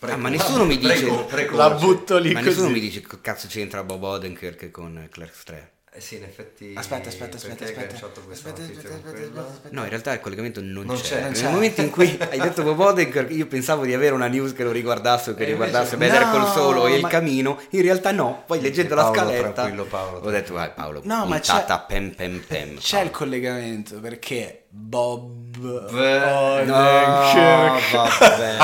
Ah, 0.00 0.16
ma 0.16 0.28
nessuno 0.28 0.64
mi 0.64 0.78
dice- 0.78 0.94
Preco- 1.00 1.24
precoce. 1.24 1.56
La 1.56 1.70
butto 1.70 2.18
lì 2.18 2.32
Ma 2.32 2.38
così. 2.40 2.50
nessuno 2.50 2.70
mi 2.70 2.80
dice 2.80 3.00
che 3.00 3.20
cazzo 3.20 3.46
c'entra 3.48 3.82
Bob 3.82 4.02
Odenkirk 4.02 4.70
con 4.70 5.08
Clerks 5.10 5.42
3. 5.44 5.70
Eh 5.90 6.00
sì, 6.00 6.16
in 6.16 6.22
effetti. 6.22 6.74
Aspetta, 6.76 7.08
aspetta, 7.08 7.36
aspetta, 7.38 7.64
aspetta. 7.64 7.94
Aspetta, 8.30 8.62
aspetta. 8.62 9.68
No, 9.70 9.82
in 9.82 9.88
realtà 9.88 10.12
il 10.12 10.20
collegamento 10.20 10.60
non, 10.60 10.84
Non 10.86 10.94
c'è. 10.96 11.02
c'è, 11.02 11.20
non 11.22 11.30
Nel 11.32 11.40
c'è. 11.40 11.50
momento 11.50 11.80
in 11.80 11.90
cui 11.90 12.16
hai 12.30 12.38
detto 12.38 12.62
Bob 12.62 12.78
Odenkirk, 12.78 13.30
io 13.32 13.46
pensavo 13.46 13.84
di 13.84 13.92
avere 13.94 14.14
una 14.14 14.28
news 14.28 14.52
che 14.52 14.62
lo 14.62 14.70
riguardasse 14.70 15.30
o 15.30 15.34
che 15.34 15.42
E 15.42 15.46
riguardasse 15.46 15.94
invece- 15.94 16.12
Better 16.12 16.26
No, 16.26 16.32
Call 16.44 16.52
Solo 16.52 16.86
e 16.86 16.94
il 16.94 17.00
ma- 17.00 17.08
camino. 17.08 17.58
In 17.70 17.82
realtà 17.82 18.12
no. 18.12 18.44
Poi 18.46 18.60
leggendo 18.60 18.94
la 18.94 19.02
Paolo, 19.04 19.16
scaletta 19.18 19.50
tranquillo, 19.52 19.84
Paolo, 19.86 20.18
ho 20.18 20.30
detto, 20.30 20.52
vai 20.52 20.70
Paolo, 20.72 21.00
No, 21.04 21.24
ma 21.24 21.40
c'è- 21.40 21.64
pem 21.88 22.10
pem 22.14 22.38
pem. 22.46 22.76
C'è 22.78 22.90
Paolo. 22.92 23.06
il 23.06 23.10
collegamento 23.12 23.98
perché 23.98 24.66
Bob 24.68 25.47
Beh, 25.58 26.64
No, 26.64 26.84
Odenkirk 26.84 27.90
vabbè. 28.18 28.56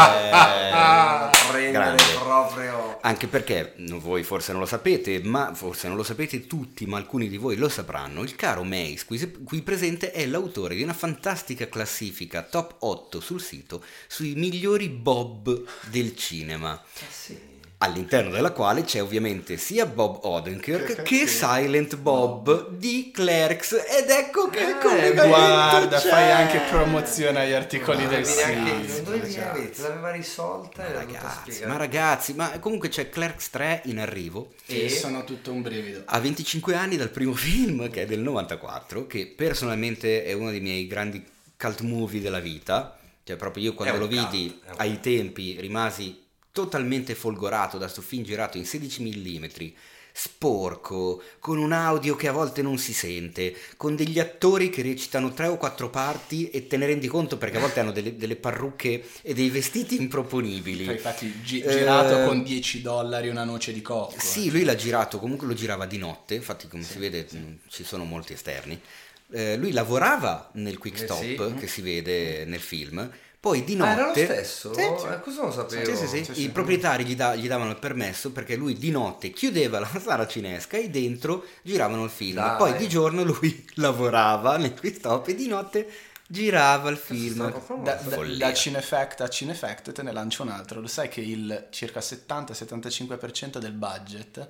Prendere 1.51 1.97
proprio. 2.19 2.99
Anche 3.03 3.27
perché 3.27 3.75
no, 3.77 3.99
voi 4.01 4.23
forse 4.23 4.53
non 4.53 4.61
lo 4.61 4.67
sapete, 4.67 5.21
ma 5.23 5.53
forse 5.55 5.89
non 5.89 5.97
lo 5.97 6.03
sapete 6.03 6.47
tutti, 6.47 6.87
ma 6.87 6.97
alcuni 6.97 7.29
di 7.29 7.37
voi 7.37 7.57
lo 7.57 7.69
sapranno. 7.69 8.23
Il 8.23 8.37
caro 8.37 8.65
Mace, 8.65 9.05
qui, 9.07 9.19
qui 9.45 9.63
presente, 9.63 10.13
è 10.13 10.25
l'autore 10.27 10.75
di 10.75 10.83
una 10.83 10.95
fantastica 10.95 11.69
classifica 11.69 12.43
top 12.43 12.77
8 12.79 13.21
sul 13.21 13.41
sito 13.41 13.85
sui 14.07 14.35
migliori 14.35 14.89
Bob 14.89 15.65
del 15.91 16.17
cinema. 16.17 16.81
Eh 16.99 17.05
sì. 17.11 17.54
All'interno 17.85 18.31
della 18.31 18.53
quale 18.53 18.83
c'è 18.83 19.03
ovviamente 19.03 19.59
sia 19.59 19.85
Bob 19.85 20.21
Odenkirk 20.25 21.03
che 21.03 21.27
Silent 21.27 21.97
Bob 21.97 22.71
di 22.71 23.11
Clerks 23.13 23.73
ed 23.73 24.09
ecco 24.09 24.49
che 24.49 24.71
Eh, 24.71 24.79
collegamento 24.79 25.27
Guarda, 25.29 25.99
c'è. 26.01 26.09
fai 26.09 26.31
anche 26.31 26.61
promozione 26.71 27.41
agli 27.41 27.53
articoli 27.53 28.05
Non 28.05 28.09
del 28.09 28.23
dovevi 28.25 28.55
neanche- 28.55 28.89
sito. 28.89 29.83
te 29.83 29.83
l'aveva 29.83 30.11
risolta 30.13 30.87
e 30.87 30.93
dovuta 30.93 31.19
Ragazzi, 31.21 31.65
ma 31.67 31.77
ragazzi, 31.77 32.33
ma 32.33 32.59
comunque 32.59 32.89
c'è 32.89 33.11
Clerks 33.11 33.51
3 33.51 33.83
in 33.85 33.99
arrivo. 33.99 34.53
E 34.67 34.85
E- 34.85 34.89
sono 34.89 35.25
tutto 35.25 35.53
un 35.53 35.61
brivido. 35.61 36.03
A 36.07 36.19
25 36.21 36.75
anni 36.75 36.97
dal 36.97 37.11
primo 37.11 37.35
film, 37.37 37.91
che 37.91 38.03
è 38.03 38.07
del 38.07 38.21
94, 38.21 39.07
che 39.07 39.27
personalmente 39.27 40.25
è 40.25 40.33
uno 40.33 40.51
dei 40.51 40.61
miei 40.61 40.87
grandi 40.87 41.23
cult 41.59 41.81
movie 41.83 42.23
della 42.23 42.41
vita. 42.41 42.97
Cioè, 43.23 43.37
proprio 43.37 43.65
io 43.65 43.75
quando 43.75 43.99
lo 43.99 44.07
vidi 44.07 44.49
cult, 44.63 44.69
un 44.71 44.75
ai 44.79 45.01
tempi 45.01 45.57
rimasi 45.61 46.23
totalmente 46.55 47.17
folgorato 47.17 47.79
da 47.79 47.89
sto 47.89 48.01
film 48.01 48.23
girato 48.23 48.59
in 48.59 48.65
16 48.65 49.03
mm, 49.03 49.45
sporco, 50.17 51.21
con 51.41 51.59
un 51.59 51.73
audio 51.73 52.15
che 52.15 52.29
a 52.29 52.33
volte 52.33 52.63
non 52.63 52.79
si 52.79 52.93
sente, 52.93 53.57
con 53.77 53.97
degli 53.97 54.21
attori 54.21 54.71
che 54.71 54.81
recitano 54.83 55.33
tre 55.33 55.49
o 55.49 55.57
quattro 55.57 55.91
parti 55.91 56.51
e 56.51 56.69
te 56.69 56.77
ne 56.77 56.87
rendi 56.87 57.09
conto 57.09 57.39
perché 57.39 57.57
a 57.57 57.61
volte 57.61 57.81
hanno 57.81 57.91
delle, 57.91 58.17
delle 58.17 58.37
parrucche 58.37 59.03
e 59.23 59.35
dei 59.35 59.51
vestiti 59.51 60.01
improponibili. 60.01 60.85
Infatti 60.85 61.33
gi- 61.43 61.63
Eh, 61.63 61.69
girato 61.73 62.23
con 62.25 62.45
10 62.45 62.83
dollari 62.83 63.29
una 63.29 63.43
noce 63.43 63.73
di 63.73 63.83
cocco. 63.83 64.15
Sì, 64.21 64.53
lui 64.53 64.63
l'ha 64.63 64.77
girato, 64.77 65.19
comunque 65.19 65.49
lo 65.49 65.55
girava 65.55 65.87
di 65.87 65.99
notte, 65.99 66.35
infatti 66.37 66.69
come 66.69 66.85
si 66.85 66.99
vede 67.01 67.27
mh, 67.29 67.59
ci 67.69 67.83
sono 67.83 68.05
molti 68.05 68.33
esterni. 68.35 68.81
Eh, 69.33 69.57
lui 69.57 69.73
lavorava 69.73 70.51
nel 70.55 70.79
quick 70.79 71.01
Eh, 71.01 71.05
stop 71.07 71.49
sì. 71.49 71.55
che 71.59 71.67
si 71.67 71.83
vede 71.83 72.45
nel 72.45 72.61
film, 72.61 73.11
poi 73.45 73.63
di 73.63 73.75
Ah, 73.75 73.77
notte... 73.77 73.93
era 73.93 74.07
lo 74.07 74.15
stesso? 74.15 74.73
Sì, 74.73 74.81
sì. 74.81 75.07
Eh, 75.07 75.21
cosa 75.21 75.43
non 75.43 75.53
sapevo? 75.53 75.95
Sì, 75.95 76.07
sì, 76.07 76.25
sì. 76.25 76.43
I 76.45 76.49
proprietari 76.49 77.05
gli, 77.05 77.15
da- 77.15 77.35
gli 77.35 77.47
davano 77.47 77.69
il 77.73 77.77
permesso 77.77 78.33
perché 78.33 78.57
lui 78.57 78.73
di 78.73 78.91
notte 78.91 79.33
chiudeva 79.33 79.79
la 79.79 79.91
sala 80.01 80.27
cinesca 80.27 80.79
e 80.79 80.89
dentro 80.89 81.45
giravano 81.61 82.05
il 82.05 82.11
film. 82.11 82.37
Dai. 82.37 82.57
Poi 82.57 82.75
di 82.79 82.89
giorno 82.89 83.23
lui 83.23 83.67
lavorava 83.77 84.57
nel 84.57 84.73
quick 84.73 84.97
stop 84.97 85.29
e 85.29 85.35
di 85.35 85.47
notte 85.47 85.87
girava 86.27 86.89
il 86.89 86.97
film. 86.97 87.53
Da, 87.83 87.93
da, 87.97 88.17
da 88.39 88.55
Cinefact 88.55 89.21
a 89.21 89.29
Cinefact 89.29 89.93
te 89.93 90.03
ne 90.03 90.13
lancio 90.13 90.43
un 90.43 90.49
altro. 90.49 90.81
Lo 90.81 90.87
sai 90.87 91.09
che 91.11 91.21
il 91.21 91.67
circa 91.71 92.01
70-75% 92.01 93.59
del 93.59 93.73
budget 93.73 94.47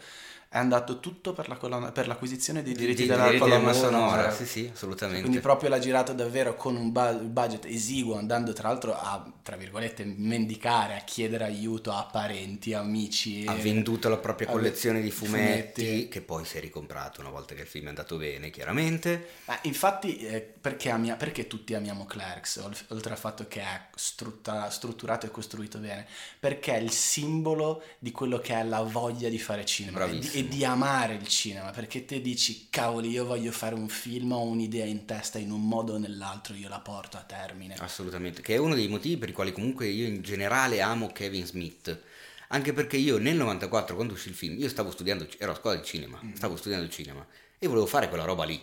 è 0.54 0.58
andato 0.58 1.00
tutto 1.00 1.32
per, 1.32 1.48
la 1.48 1.56
colonna- 1.56 1.90
per 1.90 2.06
l'acquisizione 2.06 2.62
dei 2.62 2.74
diritti 2.74 3.02
Di- 3.02 3.08
della 3.08 3.24
diritti 3.24 3.40
colonna 3.40 3.72
sonora. 3.72 4.30
Sì, 4.30 4.46
sì, 4.46 4.70
assolutamente. 4.72 5.22
Quindi 5.22 5.40
proprio 5.40 5.68
l'ha 5.68 5.80
girato 5.80 6.12
davvero 6.12 6.54
con 6.54 6.76
un 6.76 6.92
bu- 6.92 7.24
budget 7.24 7.64
esiguo, 7.64 8.16
andando 8.16 8.52
tra 8.52 8.68
l'altro 8.68 8.94
a, 8.96 9.28
tra 9.42 9.56
virgolette, 9.56 10.04
mendicare, 10.04 10.94
a 10.94 11.00
chiedere 11.00 11.42
aiuto 11.42 11.90
a 11.90 12.04
parenti, 12.10 12.72
amici. 12.72 13.44
ha 13.48 13.54
venduto 13.54 14.08
la 14.08 14.18
propria 14.18 14.46
collezione 14.46 15.00
di 15.00 15.08
ve- 15.08 15.14
fumetti, 15.14 16.06
che 16.08 16.20
poi 16.20 16.44
si 16.44 16.56
è 16.56 16.60
ricomprato 16.60 17.20
una 17.20 17.30
volta 17.30 17.56
che 17.56 17.62
il 17.62 17.66
film 17.66 17.86
è 17.86 17.88
andato 17.88 18.16
bene, 18.16 18.50
chiaramente. 18.50 19.30
Ma 19.46 19.58
infatti, 19.62 20.18
eh, 20.18 20.40
perché, 20.40 20.88
amia- 20.90 21.16
perché 21.16 21.48
tutti 21.48 21.74
amiamo 21.74 22.06
Clerks, 22.06 22.56
ol- 22.62 22.76
oltre 22.90 23.10
al 23.12 23.18
fatto 23.18 23.46
che 23.48 23.60
è 23.60 23.86
strutta- 23.96 24.70
strutturato 24.70 25.26
e 25.26 25.32
costruito 25.32 25.78
bene? 25.78 26.06
Perché 26.38 26.74
è 26.74 26.78
il 26.78 26.92
simbolo 26.92 27.82
di 27.98 28.12
quello 28.12 28.38
che 28.38 28.54
è 28.54 28.62
la 28.62 28.82
voglia 28.82 29.28
di 29.28 29.38
fare 29.40 29.64
cinema 29.64 29.98
Bravissimo. 29.98 30.42
E 30.44 30.48
di 30.48 30.64
amare 30.64 31.14
il 31.14 31.26
cinema. 31.26 31.70
Perché 31.70 32.04
te 32.04 32.20
dici, 32.20 32.68
cavoli, 32.70 33.08
io 33.08 33.24
voglio 33.24 33.50
fare 33.50 33.74
un 33.74 33.88
film, 33.88 34.32
ho 34.32 34.42
un'idea 34.42 34.84
in 34.84 35.04
testa, 35.04 35.38
in 35.38 35.50
un 35.50 35.66
modo 35.66 35.94
o 35.94 35.98
nell'altro 35.98 36.54
io 36.54 36.68
la 36.68 36.80
porto 36.80 37.16
a 37.16 37.22
termine. 37.22 37.74
Assolutamente, 37.78 38.42
che 38.42 38.54
è 38.54 38.58
uno 38.58 38.74
dei 38.74 38.88
motivi 38.88 39.16
per 39.16 39.30
i 39.30 39.32
quali 39.32 39.52
comunque 39.52 39.86
io 39.86 40.06
in 40.06 40.22
generale 40.22 40.80
amo 40.80 41.08
Kevin 41.08 41.46
Smith. 41.46 42.00
Anche 42.48 42.72
perché 42.72 42.96
io 42.96 43.18
nel 43.18 43.36
94, 43.36 43.94
quando 43.94 44.12
uscì 44.12 44.28
il 44.28 44.34
film, 44.34 44.58
io 44.58 44.68
stavo 44.68 44.90
studiando, 44.90 45.26
ero 45.38 45.52
a 45.52 45.56
scuola 45.56 45.76
di 45.76 45.84
cinema, 45.84 46.20
stavo 46.34 46.56
studiando 46.56 46.86
il 46.86 46.92
cinema 46.92 47.26
e 47.58 47.66
volevo 47.66 47.86
fare 47.86 48.08
quella 48.08 48.24
roba 48.24 48.44
lì. 48.44 48.60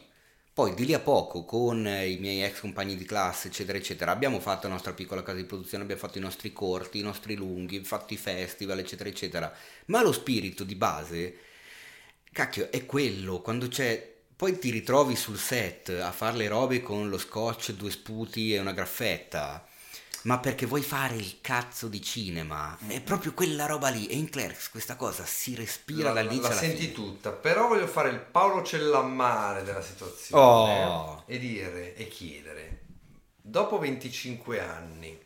Poi 0.53 0.73
di 0.73 0.85
lì 0.85 0.93
a 0.93 0.99
poco, 0.99 1.43
con 1.45 1.77
i 1.79 2.17
miei 2.19 2.43
ex 2.43 2.59
compagni 2.59 2.95
di 2.95 3.05
classe, 3.05 3.47
eccetera, 3.47 3.77
eccetera, 3.77 4.11
abbiamo 4.11 4.39
fatto 4.39 4.67
la 4.67 4.73
nostra 4.73 4.93
piccola 4.93 5.23
casa 5.23 5.37
di 5.37 5.45
produzione, 5.45 5.83
abbiamo 5.83 6.01
fatto 6.01 6.17
i 6.17 6.21
nostri 6.21 6.53
corti, 6.53 6.99
i 6.99 7.03
nostri 7.03 7.35
lunghi, 7.35 7.83
fatto 7.83 8.13
i 8.13 8.17
festival, 8.17 8.79
eccetera, 8.79 9.09
eccetera. 9.09 9.53
Ma 9.85 10.03
lo 10.03 10.11
spirito 10.11 10.63
di 10.63 10.75
base, 10.75 11.35
cacchio, 12.31 12.71
è 12.71 12.85
quello, 12.85 13.41
quando 13.41 13.67
c'è... 13.67 14.09
Poi 14.35 14.57
ti 14.57 14.71
ritrovi 14.71 15.15
sul 15.15 15.37
set 15.37 15.89
a 15.89 16.11
fare 16.11 16.35
le 16.37 16.47
robe 16.47 16.81
con 16.81 17.09
lo 17.09 17.19
scotch, 17.19 17.73
due 17.73 17.91
sputi 17.91 18.53
e 18.53 18.59
una 18.59 18.71
graffetta. 18.73 19.63
Ma 20.23 20.39
perché 20.39 20.65
vuoi 20.65 20.81
fare 20.81 21.15
il 21.15 21.41
cazzo 21.41 21.87
di 21.87 22.01
cinema? 22.01 22.77
È 22.87 23.01
proprio 23.01 23.33
quella 23.33 23.65
roba 23.67 23.89
lì. 23.89 24.07
E 24.07 24.15
in 24.15 24.29
Clerks 24.29 24.69
questa 24.69 24.95
cosa 24.95 25.25
si 25.25 25.55
respira 25.55 26.11
la, 26.11 26.13
dall'inizio 26.13 26.49
la 26.49 26.49
alla 26.49 26.59
senti 26.59 26.81
fine. 26.81 26.91
tutta, 26.93 27.31
però 27.31 27.67
voglio 27.67 27.87
fare 27.87 28.09
il 28.09 28.19
Paolo 28.19 28.63
Cellammare 28.63 29.63
della 29.63 29.81
situazione 29.81 30.85
Oh. 30.85 31.23
e 31.25 31.37
dire 31.39 31.95
e 31.95 32.07
chiedere, 32.07 32.81
dopo 33.41 33.77
25 33.79 34.59
anni 34.59 35.19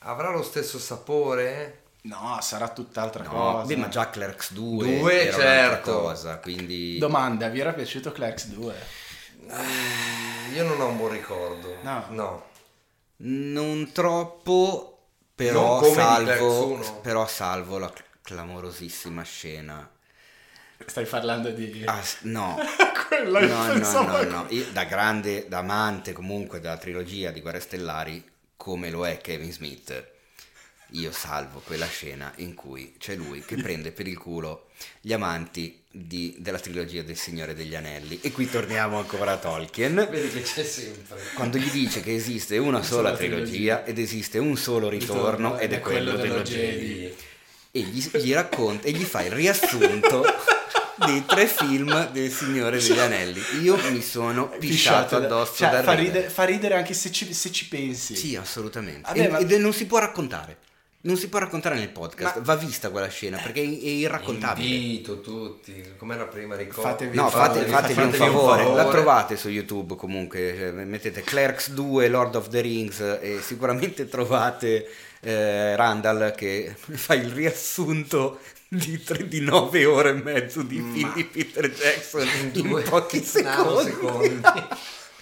avrà 0.00 0.30
lo 0.30 0.42
stesso 0.42 0.78
sapore? 0.78 1.81
No, 2.04 2.38
sarà 2.42 2.68
tutt'altra 2.68 3.22
No, 3.24 3.30
cosa. 3.30 3.66
beh, 3.66 3.76
ma 3.76 3.88
già 3.88 4.10
Clerks 4.10 4.52
2, 4.52 4.98
Due, 4.98 5.26
era 5.26 5.36
un'altra 5.36 5.52
certo. 5.76 6.00
cosa, 6.00 6.38
quindi... 6.38 6.98
Domanda, 6.98 7.48
vi 7.48 7.60
era 7.60 7.72
piaciuto 7.72 8.10
Clerks 8.10 8.46
2? 8.48 8.74
Io 10.54 10.64
non 10.64 10.80
ho 10.80 10.86
un 10.88 10.96
buon 10.96 11.10
ricordo. 11.12 11.76
No. 11.82 12.04
no. 12.10 12.44
Non 13.18 13.92
troppo, 13.92 15.06
però 15.34 15.80
Non 15.80 15.94
salvo, 15.94 16.24
Clerks 16.24 16.88
1. 16.88 17.00
però 17.02 17.26
salvo 17.26 17.78
la 17.78 17.88
cl- 17.90 18.02
clamorosissima 18.22 19.22
scena. 19.22 19.88
Stai 20.84 21.04
parlando 21.06 21.50
di... 21.50 21.84
Ah, 21.86 22.02
no, 22.22 22.58
Quella 23.06 23.40
no, 23.40 23.74
no, 23.74 24.02
no, 24.02 24.22
no. 24.24 24.46
Io, 24.48 24.66
da 24.72 24.84
grande, 24.84 25.46
da 25.48 25.58
amante 25.58 26.12
comunque 26.12 26.58
della 26.58 26.76
trilogia 26.78 27.30
di 27.30 27.40
Guerre 27.40 27.60
Stellari, 27.60 28.28
come 28.56 28.90
lo 28.90 29.06
è 29.06 29.18
Kevin 29.18 29.52
Smith, 29.52 30.10
io 30.92 31.12
salvo 31.12 31.60
quella 31.64 31.86
scena 31.86 32.32
in 32.36 32.54
cui 32.54 32.94
c'è 32.98 33.14
lui 33.14 33.42
che 33.44 33.56
prende 33.56 33.92
per 33.92 34.06
il 34.06 34.18
culo 34.18 34.66
gli 35.00 35.12
amanti 35.12 35.80
di- 35.90 36.34
della 36.38 36.58
trilogia 36.58 37.02
del 37.02 37.16
Signore 37.16 37.54
degli 37.54 37.74
Anelli. 37.74 38.18
E 38.22 38.32
qui 38.32 38.48
torniamo 38.50 38.98
ancora 38.98 39.32
a 39.32 39.36
Tolkien. 39.36 40.06
Vedi 40.10 40.28
che 40.30 40.42
c'è 40.42 40.64
sempre. 40.64 41.18
Quando 41.34 41.58
gli 41.58 41.70
dice 41.70 42.00
che 42.00 42.14
esiste 42.14 42.58
una 42.58 42.82
sola 42.82 43.08
sola 43.08 43.16
trilogia 43.16 43.44
trilogia. 43.76 43.84
ed 43.84 43.98
esiste 43.98 44.38
un 44.38 44.56
solo 44.56 44.88
ritorno 44.88 45.30
Ritorno, 45.30 45.58
ed 45.58 45.72
è 45.72 45.80
quello 45.80 46.12
dello 46.16 46.42
Jedi. 46.42 47.14
E 47.74 47.80
gli, 47.80 48.06
gli 48.18 48.32
racconta 48.32 48.86
e 48.86 48.92
gli 48.92 49.04
fa 49.04 49.22
il 49.22 49.30
riassunto 49.32 50.24
dei 51.06 51.24
tre 51.24 51.46
film 51.46 52.10
del 52.10 52.30
Signore 52.30 52.78
degli 52.78 52.98
Anelli. 52.98 53.40
Io 53.62 53.76
mi 53.90 54.02
sono 54.02 54.48
pisciato 54.58 55.16
addosso 55.16 55.54
cioè, 55.56 55.70
da 55.70 55.82
fa, 55.82 55.92
ridere. 55.92 56.12
ridere, 56.12 56.28
fa 56.30 56.44
ridere 56.44 56.74
anche 56.74 56.92
se 56.94 57.10
ci, 57.10 57.32
se 57.32 57.50
ci 57.50 57.68
pensi. 57.68 58.14
Sì, 58.14 58.36
assolutamente. 58.36 59.02
Vabbè, 59.02 59.20
E- 59.24 59.28
ma- 59.28 59.38
Ed 59.38 59.52
non 59.52 59.72
si 59.72 59.86
può 59.86 59.98
raccontare. 59.98 60.58
Non 61.04 61.16
si 61.16 61.28
può 61.28 61.40
raccontare 61.40 61.74
nel 61.74 61.88
podcast, 61.88 62.36
Ma- 62.36 62.42
va 62.44 62.54
vista 62.56 62.90
quella 62.90 63.08
scena 63.08 63.36
perché 63.38 63.60
è, 63.60 63.64
irraccontabile. 63.64 64.72
Invito 64.74 65.20
tutti, 65.20 65.84
com'era 65.96 66.26
prima 66.26 66.54
ricordo. 66.54 66.82
Fatevi- 66.82 67.16
No, 67.16 67.28
fate, 67.28 67.64
Fatevi- 67.64 67.70
fatevi 67.72 68.02
un 68.02 68.12
favore, 68.12 68.64
la 68.72 68.88
trovate 68.88 69.36
su 69.36 69.48
YouTube 69.48 69.96
comunque, 69.96 70.54
cioè, 70.56 70.70
mettete 70.70 71.22
Clerks 71.22 71.70
2 71.70 72.06
Lord 72.08 72.36
of 72.36 72.48
the 72.50 72.60
Rings 72.60 73.00
e 73.20 73.40
sicuramente 73.42 74.08
trovate 74.08 74.88
eh, 75.20 75.74
Randall 75.74 76.34
che 76.36 76.72
fa 76.78 77.14
il 77.14 77.30
riassunto 77.32 78.38
di, 78.68 79.02
tre- 79.02 79.26
di 79.26 79.40
9 79.40 79.84
ore 79.84 80.10
e 80.10 80.22
mezzo 80.22 80.62
di 80.62 80.76
film 80.76 81.12
di 81.14 81.24
Peter 81.24 81.68
Jackson 81.68 82.28
in, 82.42 82.62
due 82.62 82.82
pochi 82.82 83.28
nanosecondi. 83.42 84.40
secondi. 84.40 84.66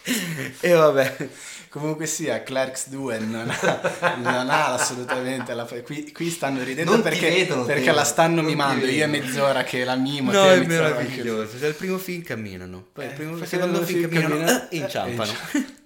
e 0.61 0.73
vabbè, 0.73 1.29
Comunque 1.71 2.07
sia, 2.07 2.43
Clerks 2.43 2.89
2 2.89 3.19
non 3.21 3.49
ha, 3.49 4.17
non 4.19 4.51
ha 4.51 4.73
assolutamente 4.73 5.55
la... 5.55 5.65
Qui, 5.65 6.11
qui 6.11 6.29
stanno 6.29 6.65
ridendo 6.65 6.91
Non 6.91 7.01
perché, 7.01 7.31
vedono, 7.31 7.65
perché 7.65 7.93
la 7.93 8.03
stanno 8.03 8.37
non 8.37 8.47
mimando. 8.47 8.87
Io 8.87 9.05
è 9.05 9.07
mezz'ora 9.07 9.63
che 9.63 9.85
la 9.85 9.95
mimo. 9.95 10.33
No, 10.33 10.51
è 10.51 10.65
meraviglioso. 10.67 11.57
Cioè, 11.57 11.69
il 11.69 11.75
primo 11.75 11.99
film 11.99 12.23
camminano, 12.23 12.89
poi 12.93 13.05
il, 13.05 13.13
primo, 13.13 13.31
poi 13.35 13.43
il 13.43 13.47
secondo 13.47 13.79
il 13.79 13.87
film 13.87 14.09
film 14.09 14.11
camminano, 14.11 14.45
cammina- 14.45 14.69
eh, 14.69 14.77
inciampano. 14.77 15.33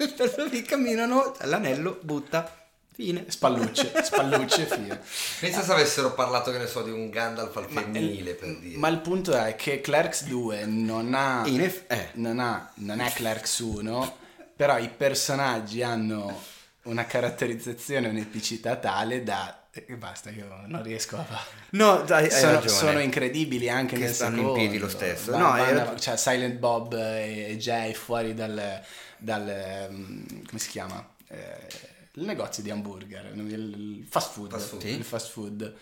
il 0.00 0.14
terzo 0.16 0.48
film 0.48 0.64
camminano, 0.64 1.36
l'anello 1.42 2.00
butta, 2.02 2.66
fine. 2.92 3.26
Spallucce, 3.28 3.92
spallucce, 4.02 4.66
fine. 4.66 5.00
Pensa 5.38 5.62
se 5.62 5.70
avessero 5.70 6.12
parlato, 6.14 6.50
che 6.50 6.58
ne 6.58 6.66
so, 6.66 6.82
di 6.82 6.90
un 6.90 7.08
Gandalf 7.10 7.56
al 7.56 7.66
femminile, 7.68 8.32
per 8.34 8.56
dire. 8.58 8.78
Ma 8.78 8.88
il 8.88 8.98
punto 8.98 9.32
è 9.32 9.54
che 9.54 9.80
Clerks 9.80 10.24
2 10.24 10.64
non 10.66 11.14
ha, 11.14 11.42
In 11.46 11.60
eff- 11.60 11.84
eh. 11.86 12.08
non 12.14 12.40
ha, 12.40 12.68
non 12.78 12.98
è 12.98 13.12
Clerks 13.12 13.60
1, 13.60 14.22
però 14.56 14.78
i 14.78 14.88
personaggi 14.88 15.82
hanno 15.82 16.42
una 16.84 17.06
caratterizzazione, 17.06 18.08
un'epicità 18.08 18.76
tale 18.76 19.22
da... 19.22 19.68
e 19.70 19.84
basta, 19.96 20.30
io 20.30 20.46
non 20.66 20.82
riesco 20.82 21.16
a 21.16 21.24
fare. 21.24 21.42
No, 21.70 22.02
dai, 22.02 22.30
Sono, 22.30 22.66
sono 22.68 22.98
incredibili 23.00 23.68
anche 23.70 23.94
Che 23.96 24.04
nel 24.04 24.12
stanno 24.14 24.36
in 24.36 24.40
secondo. 24.42 24.58
piedi 24.60 24.78
lo 24.78 24.88
stesso. 24.88 25.30
Va- 25.32 25.38
No, 25.38 25.44
vanno- 25.48 25.64
era- 25.64 25.96
cioè 25.96 26.16
Silent 26.16 26.58
Bob 26.58 26.92
e 26.94 27.56
Jay 27.58 27.94
fuori 27.94 28.34
dal, 28.34 28.80
dal 29.18 29.88
mm, 29.90 30.22
come 30.46 30.58
si 30.60 30.68
chiama? 30.68 31.06
Eh, 31.28 31.92
il 32.16 32.24
negozio 32.24 32.62
di 32.62 32.70
hamburger, 32.70 33.32
il 33.34 33.50
il 33.52 34.06
fast 34.08 34.32
food, 34.34 34.50
Fast 34.52 34.68
food. 34.68 34.80
Sì. 34.82 34.88
il 34.90 35.04
fast 35.04 35.30
food. 35.30 35.74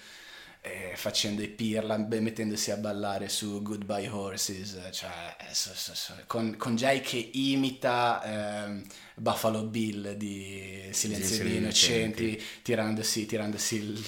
Eh, 0.64 0.92
facendo 0.94 1.42
i 1.42 1.48
pirla, 1.48 1.96
mettendosi 1.96 2.70
a 2.70 2.76
ballare 2.76 3.28
su 3.28 3.60
Goodbye 3.62 4.08
Horses, 4.08 4.78
cioè, 4.92 5.34
eh, 5.40 5.52
so- 5.52 5.74
so- 5.74 5.94
so- 5.94 6.14
con, 6.28 6.56
con 6.56 6.76
Jay 6.76 7.00
che 7.00 7.30
imita 7.32 8.22
ehm, 8.68 8.82
Buffalo 9.16 9.64
Bill 9.64 10.12
di 10.12 10.88
Silenzio 10.92 11.42
degli 11.42 11.56
Innocenti, 11.56 12.42
tirandosi, 12.62 13.26
tirandosi 13.26 13.74
il, 13.76 14.04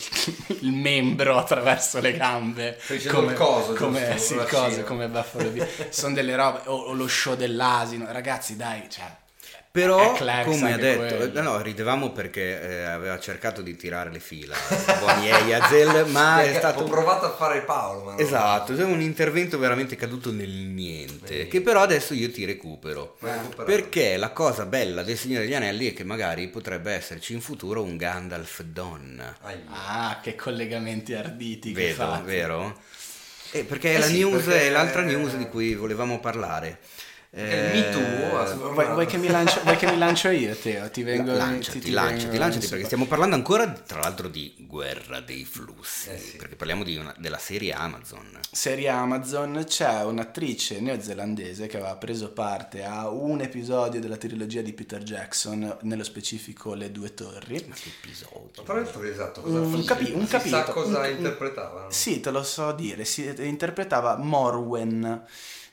il 0.61 0.73
membro 0.73 1.39
attraverso 1.39 2.01
le 2.01 2.17
gambe. 2.17 2.79
Il 2.89 3.35
coso, 3.35 3.73
come, 3.75 4.17
sì, 4.19 4.35
il 4.35 4.47
coso, 4.49 4.85
come 4.85 5.09
Buffalo 5.09 5.51
Bill. 5.51 5.67
Sono 5.91 6.15
delle 6.15 6.37
robe, 6.37 6.61
o, 6.67 6.75
o 6.75 6.93
lo 6.93 7.09
show 7.09 7.35
dell'asino, 7.35 8.11
ragazzi 8.13 8.55
dai, 8.55 8.89
cioè... 8.89 9.23
Però, 9.75 10.13
come 10.45 10.73
ha 10.73 10.77
detto, 10.77 11.17
quello. 11.17 11.37
eh, 11.37 11.43
no, 11.43 11.61
ridevamo 11.61 12.13
perché 12.13 12.63
eh, 12.63 12.83
aveva 12.85 13.19
cercato 13.19 13.61
di 13.61 13.75
tirare 13.75 14.09
le 14.13 14.21
fila, 14.21 14.55
buoni 15.01 15.33
Azel, 15.53 16.07
ma 16.15 16.45
è 16.45 16.55
stato... 16.55 16.85
Ho 16.85 16.89
provato 16.89 17.27
a 17.27 17.35
fare 17.35 17.63
Paolo, 17.63 18.05
ma 18.05 18.11
non- 18.13 18.21
Esatto, 18.21 18.73
è 18.73 18.85
un 18.85 19.01
intervento 19.01 19.59
veramente 19.59 19.97
caduto 19.97 20.31
nel 20.31 20.49
niente, 20.49 21.41
Sì. 21.43 21.49
che 21.49 21.61
però 21.61 21.81
adesso 21.83 22.15
io 22.15 22.31
ti 22.31 22.45
recupero. 22.45 23.17
Perché 23.65 24.17
la 24.17 24.31
cosa 24.31 24.65
bella 24.65 25.03
del 25.03 25.19
Signore 25.19 25.43
degli 25.43 25.55
Anelli 25.55 25.91
è 25.91 25.93
che 25.93 26.05
magari 26.05 26.47
potrebbe 26.47 26.93
esserci 26.93 27.33
in 27.33 27.41
futuro 27.41 27.83
un 27.83 27.97
Gandalf 27.97 28.63
donna. 28.63 29.37
Ah, 29.71 30.21
che 30.23 30.37
collegamenti 30.37 31.15
arditi 31.15 31.73
che 31.73 31.81
Vedo, 31.87 31.97
fate. 31.97 32.23
vero? 32.23 32.79
Eh, 33.51 33.65
perché 33.65 33.95
Eh 33.95 33.99
la 33.99 34.07
sì, 34.07 34.19
news, 34.19 34.45
perché- 34.45 34.69
è 34.69 34.71
l'altra 34.71 35.03
news 35.03 35.35
di 35.35 35.49
cui 35.49 35.75
volevamo 35.75 36.21
parlare. 36.21 36.79
Eh, 37.37 37.91
Vuoi, 38.55 38.87
vuoi 38.93 39.07
che 39.07 39.17
mi 39.17 39.27
lancio, 39.29 39.61
vuoi 39.63 39.77
che 39.77 39.87
mi 39.91 39.99
lancio 39.99 40.29
io, 40.29 40.55
Teo? 40.55 40.89
Ti 40.91 41.03
vengo... 41.03 41.33
lanciati, 41.33 41.79
ti- 41.81 41.87
ti 41.87 41.91
lanciati, 41.91 42.25
vengo- 42.27 42.39
lanciati, 42.39 42.69
perché 42.69 42.85
stiamo 42.85 43.07
parlando 43.07 43.35
ancora, 43.35 43.69
tra 43.73 43.99
l'altro, 44.01 44.29
di 44.29 44.55
guerra 44.59 45.19
dei 45.21 45.45
flussi. 45.45 46.11
Eh 46.11 46.19
sì. 46.19 46.37
Perché 46.37 46.55
parliamo 46.55 46.85
di 46.85 46.97
una- 46.97 47.15
della 47.19 47.39
serie 47.39 47.73
Amazon. 47.73 48.39
serie 48.53 48.89
Amazon 48.89 49.65
c'è 49.67 50.05
un'attrice 50.05 50.81
neozelandese 50.81 51.67
che 51.67 51.77
aveva 51.79 51.97
preso 51.97 52.31
parte 52.33 52.85
a 52.85 53.09
un 53.09 53.41
episodio 53.41 54.01
della 54.01 54.17
trilogia 54.17 54.61
di 54.63 54.73
Peter 54.73 55.03
Jackson, 55.03 55.79
nello 55.83 56.05
specifico 56.05 56.75
Le 56.75 56.93
Due 56.93 57.15
Torri. 57.15 57.65
Ma 57.67 57.75
che 57.75 57.89
episodio. 58.01 58.63
Tra 58.65 58.75
l'altro, 58.75 59.03
esatto, 59.03 59.41
cosa 59.41 59.59
Un, 59.61 59.85
capi- 59.85 60.13
un 60.13 60.25
Si 60.25 60.31
capito. 60.31 60.57
sa 60.57 60.63
cosa 60.65 60.99
un- 61.01 61.11
interpretava? 61.11 61.87
Sì, 61.91 62.21
te 62.21 62.31
lo 62.31 62.45
so 62.45 62.71
dire, 62.73 63.05
si 63.05 63.33
interpretava 63.39 64.17
Morwen. 64.17 65.23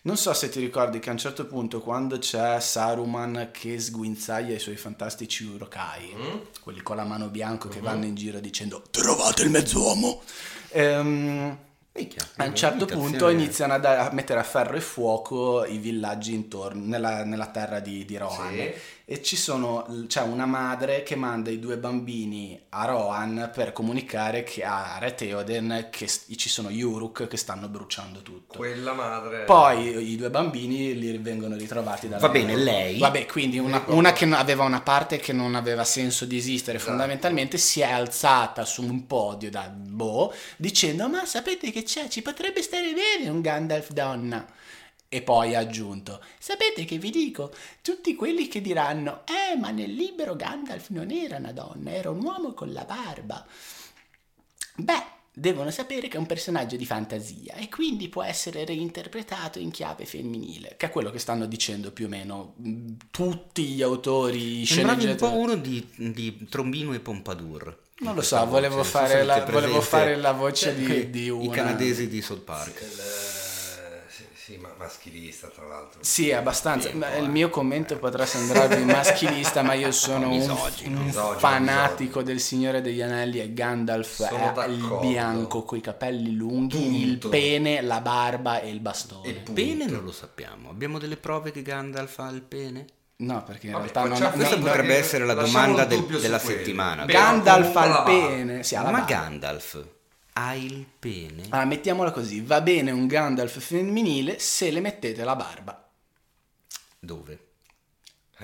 Non 0.04 0.18
so 0.18 0.34
se 0.34 0.50
ti 0.50 0.60
ricordi 0.60 0.98
che 0.98 1.10
a 1.10 1.12
un 1.12 1.20
certo 1.20 1.46
punto 1.46 1.80
quando 1.80 2.18
c'è 2.18 2.60
Saruman 2.60 3.50
che 3.52 3.80
sguinzaglia 3.80 4.56
i 4.56 4.60
suoi 4.60 4.76
fantastici 4.76 5.44
urokai, 5.46 6.16
Mm? 6.16 6.38
quelli 6.64 6.82
con 6.82 6.96
la 6.96 7.04
mano 7.04 7.28
bianca 7.28 7.68
Mm-hmm. 7.68 7.76
che 7.78 7.82
vanno 7.84 8.06
in 8.06 8.16
giro 8.16 8.40
dicendo 8.40 8.82
trovate 8.90 9.44
il 9.44 9.52
mezzuomo. 9.52 10.22
Ehm, 10.70 11.58
Minchia, 11.94 12.26
a 12.38 12.46
un 12.46 12.56
certo 12.56 12.86
punto 12.86 13.28
iniziano 13.28 13.74
a, 13.74 13.78
da- 13.78 14.08
a 14.08 14.14
mettere 14.14 14.40
a 14.40 14.44
ferro 14.44 14.76
e 14.78 14.82
fuoco 14.82 15.66
i 15.66 15.78
villaggi 15.78 16.34
intorno, 16.34 16.84
nella, 16.86 17.24
nella 17.26 17.48
terra 17.48 17.80
di, 17.80 18.04
di 18.06 18.18
Rohan. 18.18 18.54
Sì. 18.54 18.74
E 19.06 19.22
ci 19.22 19.36
sono, 19.36 20.06
c'è 20.08 20.22
una 20.22 20.46
madre 20.46 21.04
che 21.04 21.16
manda 21.16 21.50
i 21.50 21.60
due 21.60 21.78
bambini 21.78 22.60
a 22.70 22.86
Rohan 22.86 23.52
per 23.54 23.74
comunicare 23.74 24.44
che 24.44 24.64
a 24.64 24.98
Re 25.00 25.16
Theoden 25.16 25.88
che 25.92 26.08
ci 26.08 26.50
sono 26.50 26.70
gli 26.70 26.82
Uruk 26.82 27.28
che 27.28 27.36
stanno 27.36 27.68
bruciando 27.68 28.22
tutto. 28.22 28.58
Quella 28.58 28.94
madre. 28.94 29.44
Poi 29.44 30.12
i 30.12 30.16
due 30.16 30.30
bambini 30.30 30.98
li 30.98 31.18
vengono 31.18 31.56
ritrovati 31.56 32.08
dalla 32.08 32.22
Va 32.22 32.30
bene, 32.30 32.56
lei? 32.56 33.00
Vabbè, 33.00 33.26
quindi 33.26 33.58
una, 33.60 33.84
una 33.88 34.14
che 34.14 34.26
aveva 34.26 34.64
una 34.64 34.82
parte 34.82 35.18
che 35.18 35.34
non 35.34 35.56
aveva 35.56 35.84
senso 35.84 36.26
di 36.26 36.38
esistere 36.38 36.78
Esatto. 36.78 36.92
fondamentalmente 36.92 37.58
si 37.58 37.82
è 37.82 37.92
alzata 37.92 38.64
su 38.64 38.84
un 38.84 39.08
podio 39.08 39.50
da 39.50 39.68
boh 39.70 40.34
dicendo 40.58 41.10
ma 41.10 41.26
sapete 41.26 41.72
che 41.72 41.84
c'è? 41.84 42.08
Ci 42.08 42.22
potrebbe 42.22 42.62
stare 42.62 42.94
bene 42.94 43.30
un 43.30 43.42
Gandalf 43.42 43.92
donna. 43.92 44.46
E 45.14 45.22
poi 45.24 45.56
ha 45.56 45.60
aggiunto, 45.60 46.24
sapete 46.40 46.86
che 46.86 46.98
vi 46.98 47.10
dico, 47.10 47.54
tutti 47.82 48.16
quelli 48.16 48.48
che 48.48 48.62
diranno, 48.62 49.24
eh 49.26 49.58
ma 49.58 49.70
nel 49.72 49.92
libro 49.94 50.38
Gandalf 50.38 50.88
non 50.90 51.12
era 51.12 51.36
una 51.36 51.52
donna, 51.52 51.92
era 51.92 52.10
un 52.10 52.24
uomo 52.24 52.54
con 52.54 52.72
la 52.72 52.86
barba. 52.86 53.46
Beh, 54.76 55.04
devono 55.34 55.70
sapere 55.70 56.08
che 56.08 56.16
è 56.16 56.20
un 56.20 56.26
personaggio 56.26 56.78
di 56.78 56.86
fantasia 56.86 57.56
e 57.56 57.68
quindi 57.68 58.08
può 58.08 58.24
essere 58.24 58.64
reinterpretato 58.64 59.60
in 59.60 59.70
chiave 59.72 60.06
femminile, 60.06 60.76
che 60.78 60.86
è 60.86 60.90
quello 60.90 61.10
che 61.12 61.20
stanno 61.20 61.46
dicendo 61.46 61.92
più 61.92 62.06
o 62.06 62.10
meno 62.10 62.54
mh, 62.56 62.92
tutti 63.12 63.64
gli 63.66 63.82
autori, 63.82 64.66
Sembravi 64.66 65.06
un 65.08 65.16
po' 65.18 65.26
sceneggiatori. 65.28 65.44
uno 65.44 65.56
di, 65.56 65.88
di 66.14 66.48
Trombino 66.50 66.94
e 66.94 67.00
Pompadour. 67.02 67.80
Non 68.00 68.16
lo 68.16 68.22
so, 68.22 68.38
voce, 68.38 68.50
volevo 68.50 68.84
so 68.84 68.90
fare 68.90 69.24
la- 69.24 69.44
volevo 69.44 69.82
fare 69.82 70.16
la 70.16 70.32
voce 70.32 70.74
di- 70.74 71.10
di 71.10 71.26
I 71.26 71.30
una- 71.30 71.54
canadesi 71.54 72.08
di 72.08 72.22
South 72.22 72.44
Park. 72.44 72.80
Il, 72.82 72.88
sì, 72.88 73.41
sì, 74.52 74.58
ma 74.58 74.70
maschilista 74.78 75.48
tra 75.48 75.66
l'altro. 75.66 76.00
Sì, 76.04 76.32
abbastanza. 76.32 76.88
Sì, 76.90 76.94
un 76.94 77.00
Ma 77.00 77.08
po', 77.08 77.18
il 77.20 77.24
eh. 77.26 77.28
mio 77.30 77.50
commento 77.50 77.98
potrà 77.98 78.26
sembrarvi 78.26 78.84
maschilista, 78.84 79.62
ma 79.62 79.74
io 79.74 79.92
sono 79.94 80.28
un, 80.30 80.38
Misogino. 80.38 81.00
un 81.00 81.06
Misogino, 81.06 81.40
fanatico 81.40 82.22
del 82.24 82.40
Signore 82.40 82.82
degli 82.82 83.02
Anelli 83.02 83.40
e 83.40 83.54
Gandalf 83.54 84.28
Sono 84.28 84.60
è 84.62 84.68
il 84.68 84.98
bianco 85.02 85.64
coi 85.64 85.82
capelli 85.82 86.34
lunghi, 86.36 87.02
il 87.04 87.18
Punto. 87.18 87.30
pene, 87.30 87.82
la 87.82 88.02
barba 88.02 88.60
e 88.62 88.70
il 88.70 88.80
bastone. 88.80 89.32
Punto. 89.34 89.54
Pene 89.54 89.86
non 89.86 90.04
lo 90.04 90.12
sappiamo. 90.12 90.70
Abbiamo 90.70 91.00
delle 91.00 91.18
prove 91.18 91.52
che 91.52 91.62
Gandalf 91.62 92.20
ha 92.20 92.30
il 92.30 92.42
pene? 92.42 92.86
No, 93.18 93.44
perché 93.44 93.68
in 93.68 93.74
Vabbè, 93.74 93.84
realtà 93.84 94.04
non 94.04 94.18
facciamo- 94.18 94.36
Questa 94.36 94.58
potrebbe 94.58 94.88
no, 94.88 94.94
essere 95.00 95.26
la 95.26 95.34
domanda 95.36 95.86
del- 95.86 96.04
della 96.06 96.40
quello. 96.40 96.58
settimana. 96.58 97.06
Però 97.06 97.20
Gandalf 97.20 97.74
la 97.76 97.82
barba. 97.82 98.04
pene. 98.04 98.64
Sì, 98.64 98.76
ha 98.76 98.82
Ma 98.82 98.90
barba. 98.92 99.06
Gandalf 99.06 99.86
ha 100.34 100.54
il 100.56 100.86
pene? 101.00 101.44
Ah, 101.50 101.66
mettiamola 101.66 102.12
così, 102.12 102.42
va 102.42 102.62
bene 102.62 102.92
un 102.92 103.08
Gandalf 103.08 103.60
femminile 103.60 104.40
se 104.40 104.72
le 104.72 104.80
mettete 104.80 105.24
la 105.24 105.36
barba 105.36 105.90
Dove? 107.00 107.51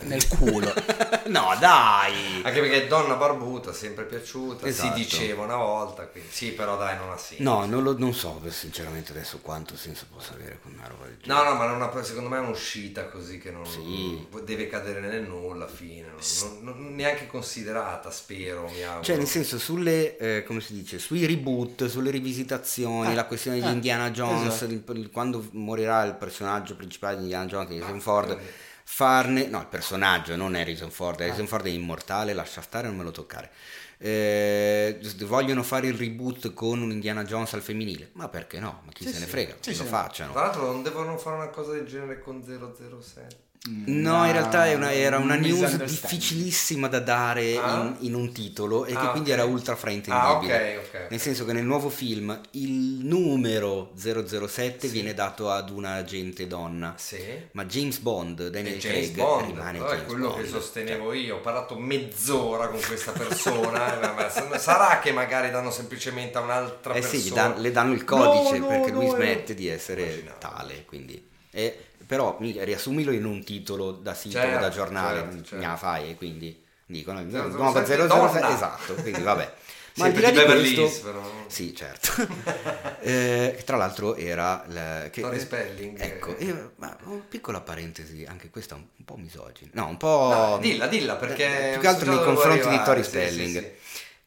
Nel 0.02 0.28
culo. 0.28 0.74
no, 1.28 1.56
dai! 1.60 2.42
Anche 2.44 2.60
perché 2.60 2.88
donna 2.88 3.16
barbuta, 3.16 3.74
sempre 3.74 4.06
piaciuta, 4.06 4.66
Esatto. 4.68 4.96
si 4.96 5.02
diceva 5.04 5.44
una 5.44 5.56
volta, 5.56 6.06
quindi 6.08 6.30
sì, 6.32 6.52
però 6.52 6.78
dai, 6.78 6.96
non 6.98 7.12
ha 7.12 7.18
senso. 7.18 7.44
No, 7.44 7.66
non, 7.66 7.84
lo, 7.84 7.98
non 7.98 8.14
so 8.14 8.42
sinceramente 8.50 9.12
adesso 9.12 9.40
quanto 9.42 9.76
senso 9.76 10.06
possa 10.14 10.34
avere 10.34 10.60
con 10.62 10.74
una 10.74 10.88
roba 10.88 11.06
del 11.06 11.18
genere. 11.22 11.44
No, 11.44 11.50
no, 11.50 11.56
ma 11.56 11.66
non 11.66 11.82
ha- 11.82 12.04
secondo 12.04 12.30
me 12.30 12.38
è 12.38 12.42
un'uscita 12.42 13.06
così 13.08 13.38
che 13.40 13.52
non 13.52 13.66
Sì. 13.66 14.28
deve 14.44 14.68
cadere 14.68 15.00
nel 15.00 15.24
nulla 15.24 15.68
fine, 15.68 16.08
non, 16.08 16.20
non- 16.64 16.82
non 16.84 16.96
neanche 16.96 17.28
considerata, 17.28 18.12
spero, 18.12 18.70
mi 18.70 18.84
auguro. 18.84 19.04
Cioè, 19.04 19.18
nel 19.18 19.28
senso, 19.28 19.58
sulle, 19.60 20.18
eh, 20.18 20.44
come 20.44 20.62
si 20.62 20.74
dice, 20.74 21.00
sui 21.00 21.26
reboot, 21.26 21.88
sulle 21.88 22.12
rivisitazioni, 22.12 23.12
Ah, 23.12 23.14
la 23.16 23.26
questione 23.26 23.60
di 23.60 23.66
ah, 23.66 23.72
Indiana 23.72 24.12
Jones, 24.12 24.54
esatto. 24.54 24.72
il- 24.72 24.84
il- 25.00 25.10
quando 25.12 25.46
morirà 25.52 26.04
il 26.04 26.16
personaggio 26.16 26.76
principale 26.76 27.16
di 27.18 27.24
Indiana 27.24 27.46
Jones, 27.46 27.68
di 27.70 27.76
Harrison 27.78 28.00
Ford, 28.02 28.26
quindi- 28.34 28.52
farne, 28.90 29.48
no, 29.48 29.60
il 29.60 29.68
personaggio 29.68 30.38
non 30.38 30.56
è 30.56 30.62
Harrison 30.62 30.90
Ford, 30.90 31.20
Harrison 31.20 31.46
Ford 31.46 31.66
è 31.66 31.70
immortale, 31.70 32.32
lascia 32.34 32.62
stare, 32.62 32.88
non 32.88 32.96
me 32.96 33.04
lo 33.04 33.12
toccare. 33.12 33.52
Eh, 34.00 34.98
vogliono 35.26 35.62
fare 35.62 35.88
il 35.88 35.94
reboot 35.94 36.54
con 36.54 36.82
un 36.82 36.92
Indiana 36.92 37.24
Jones 37.26 37.54
al 37.54 37.62
femminile, 37.62 38.12
ma 38.14 38.30
perché 38.30 38.60
no? 38.60 38.84
Ma 38.86 38.92
chi 38.94 39.04
Sì, 39.06 39.12
se 39.12 39.20
ne 39.20 39.26
sì. 39.26 39.32
frega, 39.32 39.56
Sì, 39.60 39.72
che 39.72 39.78
lo 39.78 39.84
sì. 39.84 39.90
facciano. 39.90 40.32
Tra 40.32 40.42
l'altro 40.42 40.72
non 40.72 40.84
devono 40.84 41.18
fare 41.18 41.36
una 41.36 41.50
cosa 41.50 41.74
del 41.74 41.86
genere 41.86 42.20
con 42.20 42.42
007. 42.44 43.47
No, 43.70 44.26
in 44.26 44.32
realtà 44.32 44.72
una- 44.74 44.94
era 44.94 45.18
una 45.18 45.36
news 45.36 45.76
difficilissima 45.84 46.88
da 46.88 47.00
dare 47.00 47.58
Ah? 47.58 47.82
in, 47.82 47.96
in 48.08 48.14
un 48.14 48.32
titolo 48.32 48.86
e 48.86 48.92
che 48.94 48.98
Ah, 48.98 49.10
quindi 49.10 49.32
ok. 49.32 49.36
era 49.38 49.46
ultra 49.46 49.76
fraintendibile. 49.76 50.78
Ah, 50.78 50.78
ok, 50.78 50.86
ok. 50.86 51.08
Nel 51.10 51.20
senso 51.20 51.44
che 51.44 51.52
nel 51.52 51.66
nuovo 51.66 51.90
film 51.90 52.40
il 52.52 52.72
numero 53.06 53.92
007 53.96 54.88
viene 54.88 55.14
dato 55.14 55.52
ad 55.52 55.70
una 55.70 55.96
agente 55.96 56.48
donna. 56.48 56.94
Sì. 56.98 57.20
Ma 57.52 57.66
James 57.66 57.98
Bond, 58.00 58.48
Daniel 58.48 58.78
James 58.78 59.12
Craig, 59.12 59.16
Bond, 59.16 59.46
rimane 59.48 59.78
però 59.80 59.90
è 59.90 59.96
James 59.96 60.08
quello 60.08 60.28
Bond. 60.30 60.42
che 60.44 60.48
sostenevo 60.48 61.14
io. 61.14 61.36
Ho 61.36 61.42
parlato 61.42 61.78
mezz'ora 61.78 62.68
con 62.70 62.80
questa 62.80 63.12
persona. 63.12 64.26
eh, 64.28 64.60
sarà 64.60 65.00
che 65.00 65.12
magari 65.12 65.50
danno 65.52 65.72
semplicemente 65.72 66.38
a 66.38 66.42
un'altra 66.42 66.94
Eh 66.94 67.02
sì, 67.02 67.18
persona. 67.18 67.26
gli 67.30 67.34
dan- 67.34 67.62
le 67.62 67.72
danno 67.72 67.94
il 67.94 68.04
codice 68.06 68.60
No, 68.60 68.66
no, 68.66 68.68
perché 68.68 68.92
lui 68.92 69.06
no, 69.08 69.12
eh. 69.12 69.16
smette 69.16 69.54
di 69.56 69.68
essere 69.68 70.04
Immaginavo. 70.04 70.38
tale, 70.40 70.86
quindi... 70.86 71.28
e- 71.52 71.80
però 72.08 72.38
mi- 72.40 72.58
riassumilo 72.64 73.12
in 73.12 73.26
un 73.26 73.44
titolo 73.44 73.92
da 73.92 74.14
sito 74.16 74.40
Certo, 74.40 74.60
da 74.60 74.70
giornale, 74.70 75.20
certo, 75.20 75.44
certo. 75.44 75.66
la 75.68 75.76
fai 75.76 76.10
e 76.10 76.16
quindi 76.16 76.64
dicono 76.86 77.20
007 77.20 77.48
nuova 77.50 77.86
007, 77.86 78.08
donna. 78.08 78.56
esatto, 78.56 78.94
quindi 78.96 79.22
vabbè. 79.22 79.54
Ma 79.98 80.04
Sempre 80.06 80.26
al 80.28 80.32
di 80.32 80.38
là 80.38 80.44
di 80.44 80.60
questo, 80.60 80.82
Hills, 80.82 80.98
però. 81.00 81.32
sì, 81.48 81.76
certo. 81.76 82.12
Eh, 83.00 83.62
tra 83.66 83.78
l'altro 83.78 84.16
era 84.16 84.64
la- 84.68 85.10
che, 85.10 85.22
Tori 85.22 85.40
Spelling. 85.40 86.00
Ecco, 86.00 86.36
eh, 86.38 86.70
ma 86.76 86.96
una 87.06 87.24
piccola 87.28 87.62
parentesi, 87.62 88.24
anche 88.28 88.50
questa 88.50 88.76
un, 88.76 88.82
un 88.96 89.06
po' 89.06 89.16
misogina. 89.16 89.72
No, 89.74 89.88
un 89.88 89.98
po'. 89.98 90.30
No, 90.34 90.58
dilla, 90.60 90.88
dilla, 90.88 91.16
perché 91.16 91.70
Eh, 91.70 91.72
più 91.74 91.82
che 91.82 91.88
altro 91.88 92.14
nei 92.14 92.24
confronti 92.24 92.68
di 92.70 92.82
Tori 92.84 93.02
sì, 93.04 93.10
Spelling. 93.10 93.48
sì, 93.48 93.60
sì. 93.60 93.72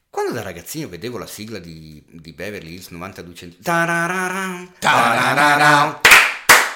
Quando 0.08 0.32
da 0.32 0.42
ragazzino 0.42 0.88
vedevo 0.88 1.18
la 1.18 1.26
sigla 1.26 1.58
di, 1.60 2.02
di 2.08 2.32
Beverly 2.32 2.72
Hills 2.74 2.88
9200. 2.88 3.62
Tarararam, 3.62 4.72
tarararam. 4.78 6.00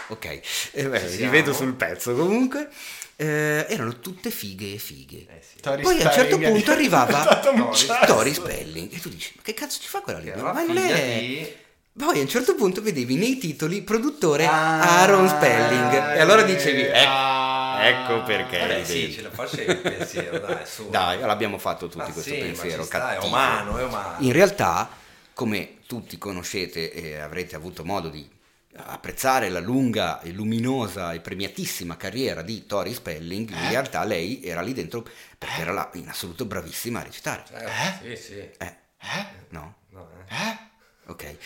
Ok, 0.09 0.41
eh, 0.73 0.89
beh, 0.89 1.09
li 1.17 1.27
vedo 1.29 1.53
sul 1.53 1.75
pezzo 1.75 2.15
comunque. 2.15 2.69
Eh, 3.17 3.67
erano 3.69 4.01
tutte 4.01 4.31
fighe 4.31 4.75
e 4.75 4.79
fighe. 4.79 5.27
Eh 5.29 5.41
sì. 5.41 5.61
Poi 5.61 6.03
a 6.03 6.09
un 6.09 6.13
certo 6.13 6.35
Spelling 6.35 6.53
punto 6.53 6.71
arrivava 6.73 7.41
Tori 8.07 8.35
Spelling 8.35 8.93
e 8.93 9.01
tu 9.01 9.09
dici, 9.09 9.33
ma 9.37 9.43
che 9.43 9.55
cazzo 9.55 9.81
ci 9.81 9.89
fa 9.89 10.01
quella 10.01 10.19
lì? 10.19 10.25
Che 10.27 10.33
era 10.33 10.53
Ma 10.53 10.65
non 10.65 10.77
è... 10.77 11.19
di... 11.21 11.63
Poi 11.97 12.19
a 12.19 12.23
un 12.23 12.29
certo 12.29 12.57
punto 12.57 12.83
vedevi 12.83 13.15
nei 13.15 13.39
titoli 13.39 13.83
produttore 13.83 14.47
Ah, 14.47 15.03
Aaron 15.03 15.29
Spelling 15.29 16.17
e 16.17 16.21
allora 16.21 16.43
dicevi, 16.43 16.81
eh, 16.81 16.89
ecco, 16.89 17.09
ah. 17.09 17.85
ecco 17.85 18.23
perché. 18.25 18.61
Eh 18.61 18.67
beh, 18.67 18.83
vedi. 18.83 18.85
sì, 18.85 19.13
ce 19.13 19.23
la 19.23 19.31
facevi 19.31 19.71
il 19.71 19.79
pensiero, 19.79 20.39
dai, 20.41 20.67
su. 20.67 20.91
Dai, 20.91 21.21
l'abbiamo 21.21 21.57
fatto 21.57 21.87
tutti 21.87 21.99
Ma 21.99 22.11
questo 22.11 22.33
sì, 22.33 22.39
pensiero 22.39 22.83
sta, 22.83 23.15
è 23.15 23.25
umano, 23.25 23.79
è 23.79 23.85
umano. 23.85 24.17
In 24.19 24.33
realtà, 24.33 24.91
come 25.35 25.77
tutti 25.87 26.19
conoscete 26.19 26.93
e 26.93 27.17
avrete 27.21 27.55
avuto 27.55 27.85
modo 27.85 28.09
di 28.09 28.29
apprezzare 28.77 29.49
la 29.49 29.61
lunga 29.61 30.21
e 30.21 30.31
luminosa 30.33 31.13
e 31.13 31.21
premiatissima 31.21 31.97
carriera 31.97 32.43
di 32.43 32.67
Tori 32.67 32.93
Spelling, 32.93 33.51
in 33.51 33.69
realtà 33.71 34.05
lei 34.05 34.43
era 34.43 34.61
lì 34.63 34.73
dentro 34.73 35.07
perché 35.39 35.61
era 35.61 35.73
la- 35.73 35.91
in 35.95 36.09
assoluto 36.09 36.45
bravissima 36.45 37.01
a 37.01 37.03
recitare. 37.05 37.45
Certo, 37.47 38.05
Sì, 38.05 38.17
sì. 38.17 38.39
Eh, 38.39 38.77
Eh? 38.99 39.27
no? 39.51 39.77
No, 39.91 40.09
eh. 40.29 40.35
Eh? 40.35 40.59
Ok. 41.07 41.37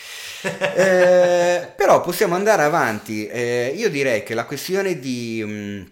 Eh, 0.43 1.73
però 1.75 2.01
possiamo 2.01 2.35
andare 2.35 2.63
avanti. 2.63 3.27
Eh, 3.27 3.73
io 3.75 3.89
direi 3.89 4.23
che 4.23 4.33
la 4.33 4.45
questione 4.45 4.99
di, 4.99 5.43
mm, 5.45 5.85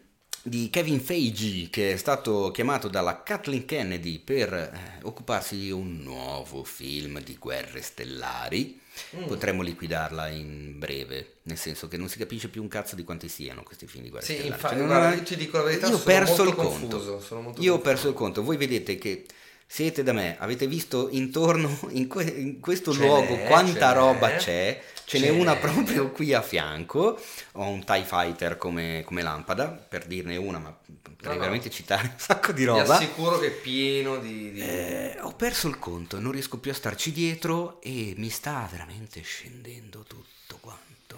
di 0.47 0.69
Kevin 0.69 1.01
Feige, 1.01 1.69
che 1.69 1.91
è 1.93 1.97
stato 1.97 2.51
chiamato 2.51 2.87
dalla 2.87 3.21
Kathleen 3.21 3.65
Kennedy 3.65 4.19
per 4.19 4.53
eh, 4.53 4.71
occuparsi 5.03 5.57
di 5.57 5.71
un 5.71 5.97
nuovo 6.01 6.63
film 6.63 7.21
di 7.21 7.35
guerre 7.37 7.81
stellari, 7.81 8.79
potremmo 9.27 9.61
liquidarla 9.61 10.29
in 10.29 10.79
breve. 10.79 11.33
Nel 11.43 11.57
senso 11.57 11.87
che 11.87 11.97
non 11.97 12.07
si 12.09 12.17
capisce 12.17 12.47
più 12.47 12.61
un 12.61 12.67
cazzo 12.69 12.95
di 12.95 13.03
quanti 13.03 13.27
siano 13.27 13.63
questi 13.63 13.87
film 13.87 14.03
di 14.03 14.09
guerre 14.09 14.25
Sì, 14.25 14.33
stellari. 14.35 14.53
infatti, 14.55 14.75
Cioè, 14.77 14.85
guarda, 14.85 15.21
ti 15.21 15.35
dico 15.35 15.57
la 15.57 15.63
verità, 15.63 15.87
io 15.87 15.95
ho 15.95 15.99
perso 15.99 16.43
il 16.43 16.55
conto. 16.55 16.97
confuso, 16.97 17.41
molto 17.41 17.61
Io 17.61 17.73
ho 17.73 17.79
perso 17.79 18.07
il 18.07 18.13
conto. 18.13 18.41
Voi 18.43 18.57
vedete 18.57 18.97
che 18.97 19.25
siete 19.67 20.01
da 20.01 20.13
me, 20.13 20.37
avete 20.39 20.65
visto 20.65 21.09
intorno 21.11 21.77
in, 21.91 22.07
que- 22.07 22.23
in 22.23 22.59
questo 22.61 22.93
Ce 22.93 22.99
luogo 22.99 23.35
quanta 23.39 23.91
roba 23.91 24.35
c'è. 24.37 24.81
Ce 25.09 25.19
n'è 25.19 25.29
una 25.29 25.55
proprio 25.55 26.11
qui 26.11 26.33
a 26.33 26.41
fianco. 26.41 27.17
Ho 27.53 27.69
un 27.69 27.85
TIE 27.85 28.03
Fighter 28.03 28.57
come, 28.57 29.03
come 29.05 29.21
lampada, 29.21 29.69
per 29.69 30.05
dirne 30.05 30.35
una, 30.35 30.59
ma 30.59 30.77
potrei 31.01 31.35
no. 31.35 31.39
veramente 31.39 31.69
citare 31.69 32.07
un 32.07 32.19
sacco 32.19 32.51
di 32.51 32.61
Ti 32.61 32.65
roba. 32.65 32.95
assicuro 32.97 33.39
che 33.39 33.47
è 33.47 33.51
pieno 33.51 34.17
di... 34.17 34.51
di- 34.51 34.59
Eh, 34.61 35.17
ho 35.21 35.33
perso 35.33 35.69
il 35.69 35.79
conto, 35.79 36.19
non 36.19 36.33
riesco 36.33 36.59
più 36.59 36.71
a 36.71 36.73
starci 36.73 37.13
dietro 37.13 37.79
e 37.81 38.15
mi 38.17 38.29
sta 38.29 38.67
veramente 38.69 39.21
scendendo 39.21 40.03
tutto 40.03 40.35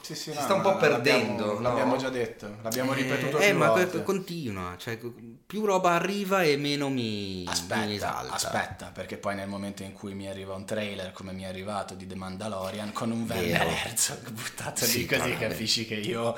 Sì, 0.01 0.15
sì, 0.15 0.31
Si 0.31 0.37
no, 0.37 0.41
sta 0.41 0.53
un 0.53 0.61
po' 0.61 0.77
perdendo, 0.77 1.45
L'abbiamo, 1.45 1.53
no? 1.53 1.61
l'abbiamo 1.61 1.95
già 1.97 2.09
detto, 2.09 2.57
l'abbiamo 2.61 2.93
ripetuto 2.93 3.37
eh, 3.39 3.49
più 3.49 3.57
ma 3.57 3.67
volte. 3.69 4.03
continua, 4.03 4.75
cioè 4.77 4.97
più 5.45 5.65
roba 5.65 5.91
arriva 5.93 6.43
e 6.43 6.57
meno 6.57 6.89
mi, 6.89 7.41
mi 7.41 7.45
Aspetta, 7.47 7.89
esalta. 7.91 8.33
aspetta, 8.33 8.85
perché 8.93 9.17
poi 9.17 9.35
nel 9.35 9.47
momento 9.47 9.83
in 9.83 9.93
cui 9.93 10.13
mi 10.13 10.27
arriva 10.27 10.53
un 10.53 10.65
trailer 10.65 11.11
come 11.11 11.31
mi 11.33 11.43
è 11.43 11.47
arrivato 11.47 11.93
di 11.95 12.05
The 12.05 12.15
Mandalorian 12.15 12.91
con 12.93 13.11
un 13.11 13.25
Werner. 13.27 13.67
Herzog 13.85 14.29
buttato 14.29 14.85
Sì, 14.85 14.99
lì 14.99 15.05
così 15.05 15.35
capisci 15.37 15.85
che 15.85 15.95
io 15.95 16.37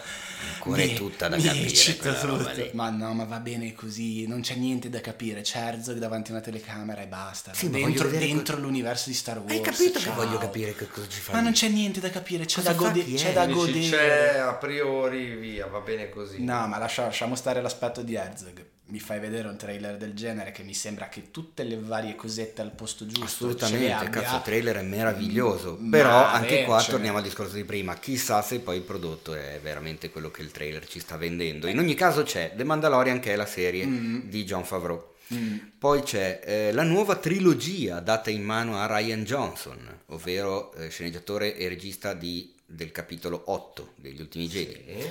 Ancora 0.54 0.82
è 0.82 0.86
mi- 0.88 0.94
tutta 0.96 1.28
da 1.28 1.36
mi 1.36 1.44
capire. 1.44 2.72
Ma 2.74 2.90
no, 2.90 3.14
ma 3.14 3.24
va 3.26 3.40
bene 3.40 3.74
così, 3.74 4.26
non 4.28 4.42
c'è 4.42 4.56
niente 4.56 4.90
da 4.90 5.02
capire. 5.02 5.42
C'è 5.42 5.60
Herzog 5.60 5.98
davanti 5.98 6.32
a 6.32 6.36
una 6.36 6.44
telecamera 6.44 7.02
e 7.02 7.08
basta. 7.08 7.54
Sì, 7.54 7.70
dentro 7.70 8.08
dentro 8.10 8.58
l'universo 8.58 9.10
di 9.10 9.16
Star 9.16 9.40
Wars. 9.40 9.52
Hai 9.52 9.62
capito 9.62 10.00
che 10.00 10.06
ciao. 10.06 10.16
voglio 10.16 10.38
capire 10.38 10.76
che 10.76 10.88
cosa 10.88 11.08
ci 11.10 11.20
fa? 11.20 11.34
Ma 11.34 11.42
non 11.42 11.52
c'è 11.52 11.68
niente 11.68 12.00
da 12.00 12.10
capire, 12.10 12.46
c'è 12.46 12.56
Cosa 12.62 12.74
da, 12.74 12.92
c'è 12.92 13.34
da 13.34 13.46
Dici, 13.54 13.90
godere. 13.90 13.90
c'è 13.90 14.38
a 14.38 14.54
priori, 14.54 15.36
via, 15.36 15.68
va 15.68 15.80
bene 15.80 16.10
così. 16.10 16.44
No, 16.44 16.68
ma 16.68 16.78
lascia- 16.78 17.04
lasciamo 17.04 17.36
stare 17.36 17.62
l'aspetto 17.62 18.02
di 18.02 18.16
Herzog. 18.16 18.66
Mi 18.92 19.00
fai 19.00 19.20
vedere 19.20 19.48
un 19.48 19.56
trailer 19.56 19.96
del 19.96 20.14
genere 20.14 20.52
che 20.52 20.64
mi 20.64 20.74
sembra 20.74 21.08
che 21.08 21.32
tutte 21.32 21.64
le 21.64 21.78
varie 21.80 22.14
cosette 22.16 22.62
al 22.62 22.72
posto 22.72 23.06
giusto 23.06 23.26
ce 23.26 23.26
le 23.46 23.52
Assolutamente, 23.54 23.94
abbia. 23.94 24.10
cazzo, 24.22 24.36
il 24.36 24.42
trailer 24.42 24.76
è 24.78 24.82
meraviglioso. 24.82 25.78
Ma 25.80 25.90
Però 25.98 26.26
anche 26.26 26.56
beh, 26.60 26.64
qua 26.66 26.80
cioè- 26.82 26.92
torniamo 26.92 27.18
al 27.18 27.24
discorso 27.24 27.56
di 27.56 27.64
prima. 27.64 27.96
Chissà 27.96 28.42
se 28.42 28.60
poi 28.60 28.76
il 28.78 28.82
prodotto 28.84 29.34
è 29.34 29.60
veramente 29.64 30.10
quello 30.10 30.30
che 30.30 30.42
il 30.42 30.52
trailer 30.52 30.86
ci 30.88 31.00
sta 31.00 31.16
vendendo. 31.16 31.68
In 31.68 31.80
ogni 31.80 31.94
caso 31.94 32.24
c'è 32.24 32.52
The 32.54 32.66
Mandalorian 32.66 33.20
che 33.22 33.32
è 33.32 33.36
la 33.38 33.46
serie 33.46 33.86
di 34.26 34.44
John 34.44 34.66
Favreau. 34.66 35.10
Mm. 35.34 35.58
Poi 35.80 36.02
c'è 36.04 36.42
eh, 36.44 36.72
la 36.74 36.84
nuova 36.84 37.16
trilogia 37.16 38.02
data 38.02 38.30
in 38.30 38.44
mano 38.44 38.78
a 38.78 38.86
Ryan 38.88 39.24
Johnson, 39.24 40.00
ovvero 40.08 40.74
eh, 40.74 40.90
sceneggiatore 40.90 41.56
e 41.56 41.70
regista 41.70 42.14
di- 42.14 42.54
del 42.72 42.92
capitolo 42.92 43.42
8 43.46 43.94
degli 43.96 44.22
ultimi 44.22 44.48
Jedi. 44.48 44.74
Sì. 44.74 45.08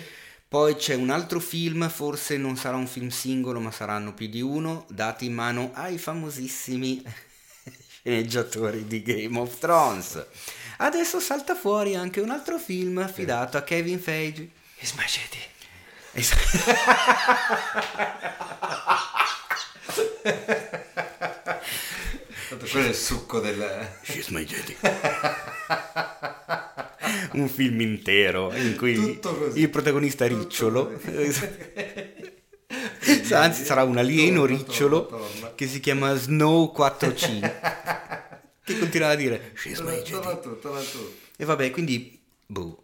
Poi 0.49 0.74
c'è 0.74 0.95
un 0.95 1.11
altro 1.11 1.39
film, 1.39 1.89
forse 1.89 2.37
non 2.37 2.57
sarà 2.57 2.77
un 2.77 2.89
film 2.89 3.09
singolo, 3.09 3.61
ma 3.61 3.70
saranno 3.70 4.15
più 4.15 4.27
di 4.28 4.41
uno, 4.41 4.85
dati 4.89 5.27
in 5.27 5.35
mano 5.35 5.70
ai 5.74 5.97
famosissimi 5.97 7.03
sceneggiatori 8.03 8.87
di 8.87 9.03
Game 9.03 9.39
of 9.39 9.59
Thrones. 9.59 10.24
Adesso 10.78 11.20
salta 11.20 11.55
fuori 11.55 11.95
anche 11.95 12.20
un 12.20 12.31
altro 12.31 12.59
film 12.59 12.99
affidato 12.99 13.57
a 13.59 13.62
Kevin 13.62 14.01
Feige. 14.01 14.51
Is 14.81 14.93
my 14.95 15.05
Jedi. 15.05 15.39
Es- 16.12 16.35
Tanto 22.51 22.66
quello 22.66 22.86
è 22.86 22.89
il 22.89 22.94
succo 22.97 23.39
del... 23.39 23.89
She's 24.02 24.27
my 24.31 24.44
Jedi. 24.44 24.77
un 27.35 27.48
film 27.48 27.81
intero 27.81 28.52
in 28.52 28.74
cui 28.77 29.20
il 29.55 29.70
protagonista 29.70 30.27
Tutto 30.27 30.40
ricciolo. 30.40 30.90
così. 30.90 31.48
Anzi, 33.35 33.64
sarà 33.64 33.85
un 33.85 33.98
alieno 33.98 34.40
Torna, 34.40 34.56
ricciolo 34.56 35.06
torna. 35.06 35.55
che 35.55 35.68
si 35.68 35.78
chiama 35.78 36.12
Snow 36.16 36.74
4C. 36.77 37.39
che 38.64 38.78
continuerà 38.81 39.12
a 39.12 39.16
dire 39.16 39.52
She's 39.55 39.78
my 39.78 40.02
tu. 40.02 40.18
E 41.36 41.44
vabbè, 41.44 41.70
quindi, 41.70 42.20
boh, 42.47 42.82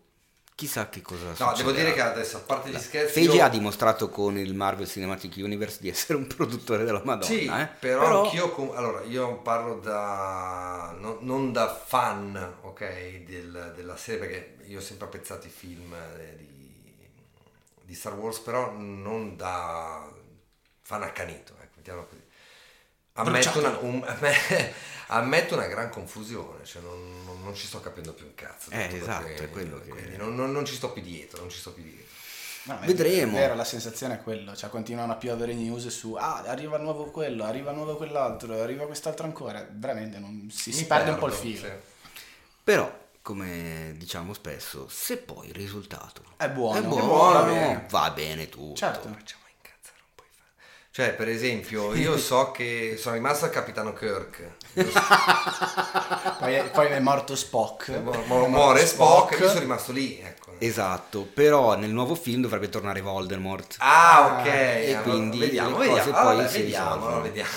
chissà 0.56 0.88
che 0.88 1.02
cosa 1.02 1.26
No, 1.28 1.34
succederà. 1.34 1.56
devo 1.56 1.72
dire 1.72 1.92
che 1.94 2.00
adesso, 2.00 2.38
a 2.38 2.40
parte 2.40 2.70
gli 2.70 2.78
scherzi... 2.78 3.12
Feige 3.12 3.36
io- 3.36 3.44
ha 3.44 3.48
dimostrato 3.48 4.08
con 4.08 4.36
il 4.38 4.54
Marvel 4.54 4.88
Cinematic 4.88 5.34
Universe 5.36 5.78
di 5.80 5.88
essere 5.90 6.18
un 6.18 6.26
produttore 6.26 6.84
della 6.84 7.02
Madonna, 7.04 7.24
Sì, 7.26 7.44
eh? 7.46 7.68
però, 7.78 8.24
anch'io 8.24 8.50
com- 8.50 8.72
allora 8.74 9.02
io 9.02 9.36
parlo 9.42 9.78
da 9.78 10.94
no- 10.98 11.18
non 11.20 11.52
da 11.52 11.72
fan, 11.74 12.54
ok, 12.62 13.22
del- 13.24 13.72
della 13.76 13.96
serie 13.96 14.18
perché 14.26 14.56
io 14.66 14.78
ho 14.78 14.82
sempre 14.82 15.06
apprezzato 15.06 15.46
i 15.46 15.50
film 15.50 15.92
eh, 15.94 16.36
di, 16.36 17.08
di 17.84 17.94
Star 17.94 18.14
Wars, 18.14 18.38
però 18.40 18.72
non 18.72 19.36
da 19.36 20.10
fan 20.82 21.02
accanito, 21.02 21.52
ecco, 21.60 21.74
mettiamola 21.76 22.06
così. 22.06 22.22
Ammetto 23.18 23.58
una, 23.58 23.78
un- 23.80 24.04
amm- 24.06 24.72
ammetto 25.08 25.54
una 25.54 25.66
gran 25.66 25.88
confusione, 25.90 26.64
cioè 26.64 26.82
non, 26.82 27.15
non- 27.46 27.54
ci 27.54 27.66
sto 27.66 27.80
capendo 27.80 28.12
più 28.12 28.26
un 28.26 28.34
cazzo. 28.34 28.70
Eh, 28.70 28.94
esatto, 28.96 29.26
è 29.26 29.50
quello 29.50 29.80
che- 29.80 29.88
quindi 29.90 30.16
non, 30.16 30.34
non- 30.34 30.52
non 30.52 30.64
ci 30.64 30.74
sto 30.74 30.90
più 30.92 31.02
dietro, 31.02 31.40
non 31.40 31.50
ci 31.50 31.58
sto 31.58 31.72
più 31.72 31.82
dietro. 31.82 32.04
No, 32.64 32.78
Vedremo. 32.84 33.36
Vero, 33.36 33.54
la 33.54 33.64
sensazione 33.64 34.14
è 34.14 34.22
quello, 34.22 34.56
cioè 34.56 34.68
continuano 34.70 35.12
a 35.12 35.16
piovere 35.16 35.54
news 35.54 35.86
su 35.86 36.14
ah, 36.14 36.42
arriva 36.46 36.78
nuovo 36.78 37.12
quello, 37.12 37.44
arriva 37.44 37.70
nuovo 37.70 37.94
quell'altro, 37.96 38.60
arriva 38.60 38.86
quest'altro 38.86 39.24
ancora. 39.24 39.64
Veramente 39.70 40.18
non, 40.18 40.48
si, 40.52 40.72
si 40.72 40.84
perde 40.86 41.10
un 41.10 41.18
po' 41.18 41.28
il 41.28 41.32
filo. 41.32 41.64
sì. 41.64 41.72
Però, 42.64 42.92
come 43.22 43.94
diciamo 43.96 44.34
spesso, 44.34 44.88
se 44.88 45.18
poi 45.18 45.46
il 45.48 45.54
risultato 45.54 46.22
È 46.36 46.48
buono. 46.48 46.78
è 46.80 46.82
È 46.82 46.86
buono, 46.86 47.06
buono, 47.06 47.32
va 47.34 47.42
bene. 47.44 47.86
va 47.88 48.10
bene 48.10 48.48
tutto. 48.48 48.74
Certo. 48.74 49.16
Cioè, 50.96 51.12
per 51.12 51.28
esempio, 51.28 51.94
io 51.94 52.16
so 52.16 52.52
che 52.52 52.96
sono 52.98 53.16
rimasto 53.16 53.44
al 53.44 53.50
Capitano 53.50 53.92
Kirk. 53.92 54.52
Poi, 56.38 56.62
poi 56.72 56.86
è 56.86 56.98
morto 57.00 57.36
Spock. 57.36 57.92
È 57.92 57.98
mo- 57.98 58.12
morto 58.26 58.48
muore 58.48 58.86
Spock, 58.86 59.38
io 59.38 59.48
sono 59.48 59.60
rimasto 59.60 59.92
lì. 59.92 60.18
Ecco. 60.18 60.52
Esatto, 60.56 61.28
però 61.34 61.76
nel 61.76 61.90
nuvo 61.90 62.14
film 62.14 62.40
dovrebbe 62.40 62.70
tornare 62.70 63.02
Voldemort. 63.02 63.76
Ah, 63.80 64.38
ok. 64.40 64.46
e 64.46 64.94
allora, 64.94 65.10
quindi 65.10 65.38
vediamo, 65.38 65.76
le 65.76 65.86
cose 65.86 66.00
vediamo. 66.04 66.22
poi 66.22 66.36
Vabbè, 66.36 66.48
si 66.48 66.58
vediamo, 66.62 66.94
risolvono. 66.94 67.20
vediamo. 67.20 67.50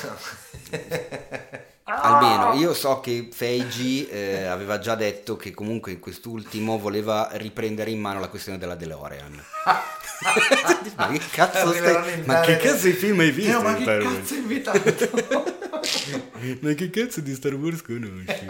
Almeno 1.90 2.54
io 2.54 2.74
so 2.74 3.00
che 3.00 3.30
Feige 3.32 4.10
eh, 4.10 4.46
aveva 4.46 4.80
già 4.80 4.96
detto 4.96 5.36
che 5.36 5.52
comunque 5.52 5.94
in 5.94 6.00
quest'ultimo 6.00 6.78
voleva 6.78 7.30
riprendere 7.34 7.90
in 7.90 8.00
mano 8.00 8.20
la 8.20 8.28
questione 8.28 8.58
della 8.58 8.76
DeLorean. 8.76 9.44
ma 10.96 11.08
che 11.08 11.22
cazzo 11.32 11.74
stai... 11.74 12.24
Ma 12.26 12.40
che 12.42 12.58
cazzo 12.58 12.88
di 12.88 12.94
film 12.94 13.20
hai 13.20 13.32
visto? 13.32 13.52
Teo, 13.52 13.62
ma 13.62 13.76
che 13.76 13.84
cazzo 13.84 14.34
hai 14.34 14.40
invitato? 14.40 15.58
Ma 16.62 16.74
che 16.74 16.90
cazzo 16.90 17.22
di 17.22 17.34
Star 17.34 17.54
Wars 17.54 17.82
conosci? 17.82 18.46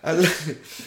Allora, 0.00 0.28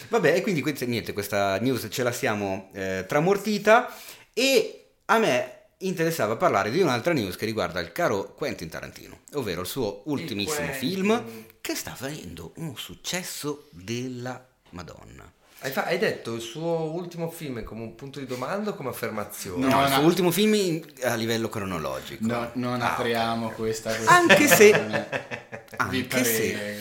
vabbè, 0.08 0.34
e 0.34 0.42
quindi 0.42 0.62
niente, 0.86 1.12
questa 1.12 1.58
news 1.58 1.86
ce 1.90 2.02
la 2.02 2.12
siamo 2.12 2.70
eh, 2.74 3.04
tramortita 3.06 3.92
e 4.32 4.86
a 5.06 5.18
me 5.18 5.63
interessava 5.78 6.36
parlare 6.36 6.70
di 6.70 6.80
un'altra 6.80 7.12
news 7.12 7.36
che 7.36 7.44
riguarda 7.46 7.80
il 7.80 7.92
caro 7.92 8.32
Quentin 8.34 8.68
Tarantino, 8.68 9.20
ovvero 9.34 9.60
il 9.62 9.66
suo 9.66 10.02
ultimissimo 10.06 10.66
Quentin. 10.66 10.78
film 10.90 11.24
che 11.60 11.74
sta 11.74 11.92
avendo 11.92 12.52
un 12.56 12.76
successo 12.76 13.68
della 13.70 14.44
Madonna. 14.70 15.30
Hai, 15.60 15.70
fa- 15.70 15.84
hai 15.84 15.98
detto 15.98 16.34
il 16.34 16.42
suo 16.42 16.92
ultimo 16.92 17.30
film 17.30 17.62
come 17.62 17.82
un 17.82 17.94
punto 17.94 18.18
di 18.18 18.26
domanda 18.26 18.70
o 18.70 18.74
come 18.74 18.90
affermazione? 18.90 19.66
No, 19.66 19.76
No, 19.76 19.82
il 19.86 19.92
suo 19.92 20.00
no. 20.02 20.06
ultimo 20.06 20.30
film 20.30 20.54
in- 20.54 20.84
a 21.04 21.14
livello 21.14 21.48
cronologico. 21.48 22.26
No, 22.26 22.50
non 22.54 22.82
apriamo 22.82 23.50
questa 23.50 23.90
Anche 24.06 24.34
questione. 24.36 25.08
se- 25.10 25.76
Vi 25.88 25.98
anche 26.00 26.24
se-. 26.24 26.78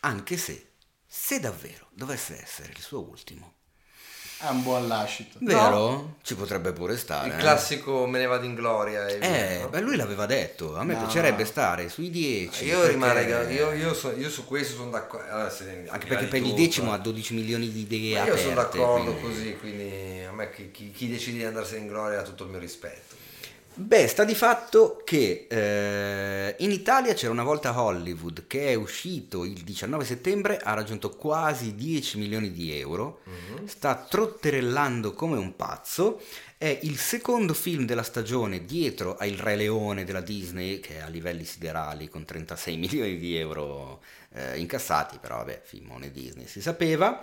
Anche 0.00 0.36
se, 0.36 0.66
se 1.06 1.40
davvero 1.40 1.86
dovesse 1.92 2.38
essere 2.42 2.72
il 2.72 2.80
suo 2.80 3.00
ultimo, 3.08 3.54
È 4.44 4.50
un 4.50 4.62
buon 4.62 4.86
lascito. 4.88 5.38
vero? 5.40 6.16
Ci 6.22 6.34
potrebbe 6.34 6.72
pure 6.72 6.98
stare. 6.98 7.28
Il 7.28 7.34
eh. 7.34 7.38
classico 7.38 8.06
me 8.06 8.18
ne 8.18 8.26
vado 8.26 8.44
in 8.44 8.54
gloria. 8.54 9.04
via, 9.06 9.18
Eh, 9.18 9.60
no? 9.62 9.68
beh, 9.68 9.80
lui 9.80 9.96
l'aveva 9.96 10.26
detto, 10.26 10.76
a 10.76 10.84
me 10.84 10.92
No. 10.92 11.00
piacerebbe 11.00 11.44
stare 11.46 11.88
sui 11.88 12.10
10. 12.10 12.64
Io 12.66 12.76
perché- 12.78 12.92
rimarrei, 12.92 13.54
io, 13.54 13.72
io, 13.72 13.94
so- 13.94 14.14
io 14.14 14.28
su 14.28 14.44
questo 14.44 14.74
sono 14.76 14.90
d'accordo. 14.90 15.26
Allora, 15.30 15.48
Anche 15.48 16.06
perché 16.06 16.26
per 16.26 16.40
di 16.40 16.48
il 16.48 16.50
tutto, 16.50 16.56
decimo 16.56 16.90
eh. 16.90 16.94
ha 16.94 16.98
12 16.98 17.34
milioni 17.34 17.70
di 17.72 17.80
idee 17.80 18.18
Ma 18.18 18.24
io 18.26 18.36
sono 18.36 18.52
aperte, 18.52 18.78
d'accordo 18.78 19.14
quindi- 19.14 19.20
così, 19.22 19.56
quindi 19.58 20.24
a 20.28 20.32
me 20.32 20.50
chi, 20.50 20.70
chi- 20.70 20.90
chi 20.90 21.08
decide 21.08 21.38
di 21.38 21.44
andarsene 21.44 21.80
in 21.80 21.88
gloria 21.88 22.20
ha 22.20 22.22
tutto 22.22 22.44
il 22.44 22.50
mio 22.50 22.58
rispetto. 22.58 23.22
Beh, 23.76 24.06
sta 24.06 24.22
di 24.22 24.36
fatto 24.36 25.02
che 25.04 25.46
eh, 25.50 26.54
in 26.60 26.70
Italia 26.70 27.12
c'era 27.12 27.32
una 27.32 27.42
volta 27.42 27.80
Hollywood 27.82 28.46
che 28.46 28.68
è 28.68 28.74
uscito 28.74 29.44
il 29.44 29.62
19 29.64 30.04
settembre, 30.04 30.58
ha 30.58 30.74
raggiunto 30.74 31.10
quasi 31.10 31.74
10 31.74 32.18
milioni 32.18 32.52
di 32.52 32.72
euro, 32.78 33.20
Mhm. 33.24 33.66
sta 33.66 33.96
trotterellando 33.96 35.12
come 35.14 35.38
un 35.38 35.56
pazzo, 35.56 36.20
è 36.56 36.78
il 36.82 36.96
secondo 36.98 37.52
film 37.52 37.84
della 37.84 38.04
stagione 38.04 38.64
dietro 38.64 39.16
a 39.16 39.26
Il 39.26 39.38
Re 39.38 39.56
Leone 39.56 40.04
della 40.04 40.20
Disney, 40.20 40.78
che 40.78 40.98
è 40.98 41.00
a 41.00 41.08
livelli 41.08 41.44
siderali 41.44 42.08
con 42.08 42.24
36 42.24 42.76
milioni 42.78 43.18
di 43.18 43.36
euro 43.36 44.02
eh, 44.34 44.56
incassati, 44.56 45.18
però 45.20 45.38
vabbè, 45.38 45.62
filmone 45.64 46.12
Disney 46.12 46.46
si 46.46 46.60
sapeva. 46.60 47.20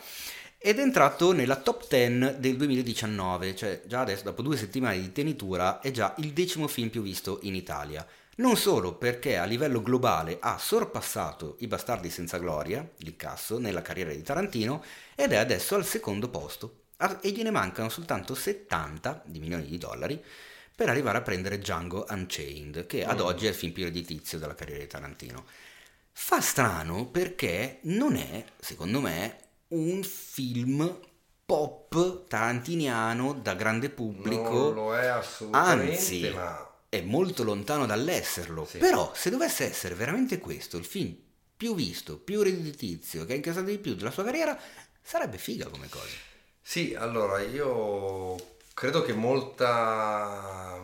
Ed 0.63 0.77
è 0.77 0.81
entrato 0.83 1.31
nella 1.31 1.55
top 1.55 1.87
10 1.87 2.39
del 2.39 2.55
2019, 2.55 3.55
cioè 3.55 3.81
già 3.87 4.01
adesso, 4.01 4.25
dopo 4.25 4.43
due 4.43 4.55
settimane 4.55 5.01
di 5.01 5.11
tenitura, 5.11 5.79
è 5.79 5.89
già 5.89 6.13
il 6.19 6.33
decimo 6.33 6.67
film 6.67 6.89
più 6.89 7.01
visto 7.01 7.39
in 7.41 7.55
Italia. 7.55 8.05
Non 8.35 8.55
solo 8.55 8.93
perché 8.93 9.37
a 9.37 9.45
livello 9.45 9.81
globale 9.81 10.37
ha 10.39 10.59
sorpassato 10.59 11.55
I 11.61 11.67
Bastardi 11.67 12.11
senza 12.11 12.37
gloria, 12.37 12.87
l'incasso, 12.97 13.57
nella 13.57 13.81
carriera 13.81 14.13
di 14.13 14.21
Tarantino, 14.21 14.83
ed 15.15 15.31
è 15.31 15.37
adesso 15.37 15.73
al 15.73 15.83
secondo 15.83 16.29
posto. 16.29 16.83
E 17.21 17.31
gliene 17.31 17.49
mancano 17.49 17.89
soltanto 17.89 18.35
70 18.35 19.23
di 19.25 19.39
milioni 19.39 19.65
di 19.65 19.79
dollari 19.79 20.23
per 20.75 20.89
arrivare 20.89 21.17
a 21.17 21.21
prendere 21.21 21.57
Django 21.57 22.05
Unchained, 22.07 22.85
che 22.85 23.03
ad 23.03 23.19
oggi 23.19 23.47
è 23.47 23.49
il 23.49 23.55
film 23.55 23.71
più 23.71 23.85
redditizio 23.85 24.37
della 24.37 24.53
carriera 24.53 24.81
di 24.81 24.87
Tarantino. 24.87 25.43
Fa 26.11 26.39
strano 26.39 27.07
perché 27.07 27.79
non 27.85 28.15
è, 28.15 28.45
secondo 28.59 29.01
me, 29.01 29.40
un 29.71 30.03
film 30.03 30.99
pop 31.45 32.27
tarantiniano 32.27 33.33
da 33.33 33.53
grande 33.55 33.89
pubblico. 33.89 34.49
Non 34.49 34.73
lo 34.73 34.95
è 34.95 35.07
assolutamente, 35.07 35.91
Anzi, 35.91 36.29
ma 36.29 36.69
è 36.87 37.01
molto 37.01 37.43
lontano 37.43 37.85
dall'esserlo. 37.85 38.65
Sì. 38.65 38.77
Però, 38.77 39.11
se 39.13 39.29
dovesse 39.29 39.65
essere 39.65 39.95
veramente 39.95 40.39
questo 40.39 40.77
il 40.77 40.85
film 40.85 41.15
più 41.55 41.75
visto, 41.75 42.17
più 42.17 42.41
redditizio, 42.41 43.25
che 43.25 43.33
ha 43.33 43.35
incassato 43.35 43.67
di 43.67 43.77
più 43.77 43.95
della 43.95 44.11
sua 44.11 44.23
carriera, 44.23 44.57
sarebbe 45.01 45.37
figa 45.37 45.67
come 45.67 45.87
cosa. 45.89 46.29
Sì, 46.61 46.95
allora 46.95 47.39
io 47.41 48.35
credo 48.73 49.03
che 49.03 49.13
molta, 49.13 50.83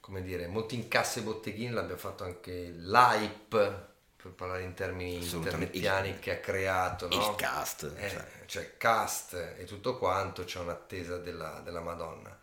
come 0.00 0.22
dire, 0.22 0.46
molti 0.46 0.74
incassi 0.74 1.20
e 1.20 1.22
botteghini 1.22 1.70
l'abbia 1.70 1.96
fatto 1.96 2.24
anche 2.24 2.70
l'hype, 2.70 3.94
per 4.26 4.34
parlare 4.34 4.62
in 4.62 4.74
termini 4.74 5.24
internetiani, 5.36 6.18
che 6.18 6.32
ha 6.32 6.40
creato, 6.40 7.08
no? 7.08 7.30
Il 7.30 7.34
cast. 7.36 7.92
Eh, 7.96 8.08
cioè. 8.10 8.26
cioè 8.46 8.76
cast 8.76 9.34
e 9.58 9.64
tutto 9.64 9.98
quanto, 9.98 10.44
c'è 10.44 10.58
un'attesa 10.58 11.18
della, 11.18 11.60
della 11.64 11.80
Madonna. 11.80 12.36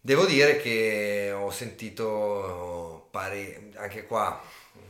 Devo 0.00 0.26
dire 0.26 0.60
che 0.60 1.32
ho 1.34 1.50
sentito 1.50 3.08
pare 3.10 3.70
anche 3.76 4.04
qua 4.06 4.38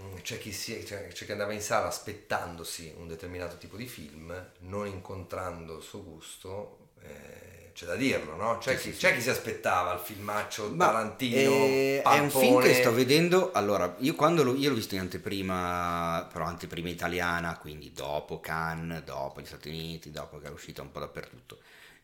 mm, 0.02 0.16
c'è 0.22 0.38
chi, 0.38 0.52
si- 0.52 0.82
c'è- 0.82 1.08
c'è 1.08 1.24
chi 1.24 1.32
andava 1.32 1.52
in 1.52 1.60
sala 1.62 1.86
aspettandosi 1.86 2.92
un 2.98 3.06
determinato 3.06 3.56
tipo 3.56 3.76
di 3.76 3.86
film, 3.86 4.50
non 4.60 4.86
incontrando 4.88 5.76
il 5.76 5.82
suo 5.82 6.02
gusto, 6.02 6.88
eh, 7.02 7.53
c'è 7.74 7.86
da 7.86 7.96
dirlo, 7.96 8.36
no? 8.36 8.58
C'è, 8.58 8.76
Sì, 8.76 8.90
chi, 8.90 8.92
sì, 8.92 8.98
c'è 8.98 9.08
sì. 9.08 9.14
chi 9.14 9.20
si 9.22 9.30
aspettava 9.30 9.92
il 9.94 10.00
filmaccio 10.00 10.72
Ma, 10.74 10.86
Tarantino, 10.86 11.50
eh, 11.50 12.02
è 12.02 12.18
un 12.18 12.30
film 12.30 12.60
che 12.60 12.74
sto 12.74 12.92
vedendo. 12.92 13.50
Allora, 13.52 13.96
io 13.98 14.14
quando 14.14 14.42
lo, 14.44 14.54
io 14.54 14.68
l'ho 14.70 14.74
visto 14.76 14.94
in 14.94 15.00
anteprima, 15.00 16.28
però 16.32 16.44
anteprima 16.44 16.88
italiana, 16.88 17.58
quindi 17.58 17.92
dopo 17.92 18.40
Cannes, 18.40 19.02
dopo 19.02 19.40
gli 19.40 19.46
Stati 19.46 19.68
Uniti, 19.68 20.10
dopo 20.10 20.38
che 20.38 20.46
era 20.46 20.54
uscita 20.54 20.82
un 20.82 20.90
po' 20.92 21.00
dappertutto. 21.00 21.58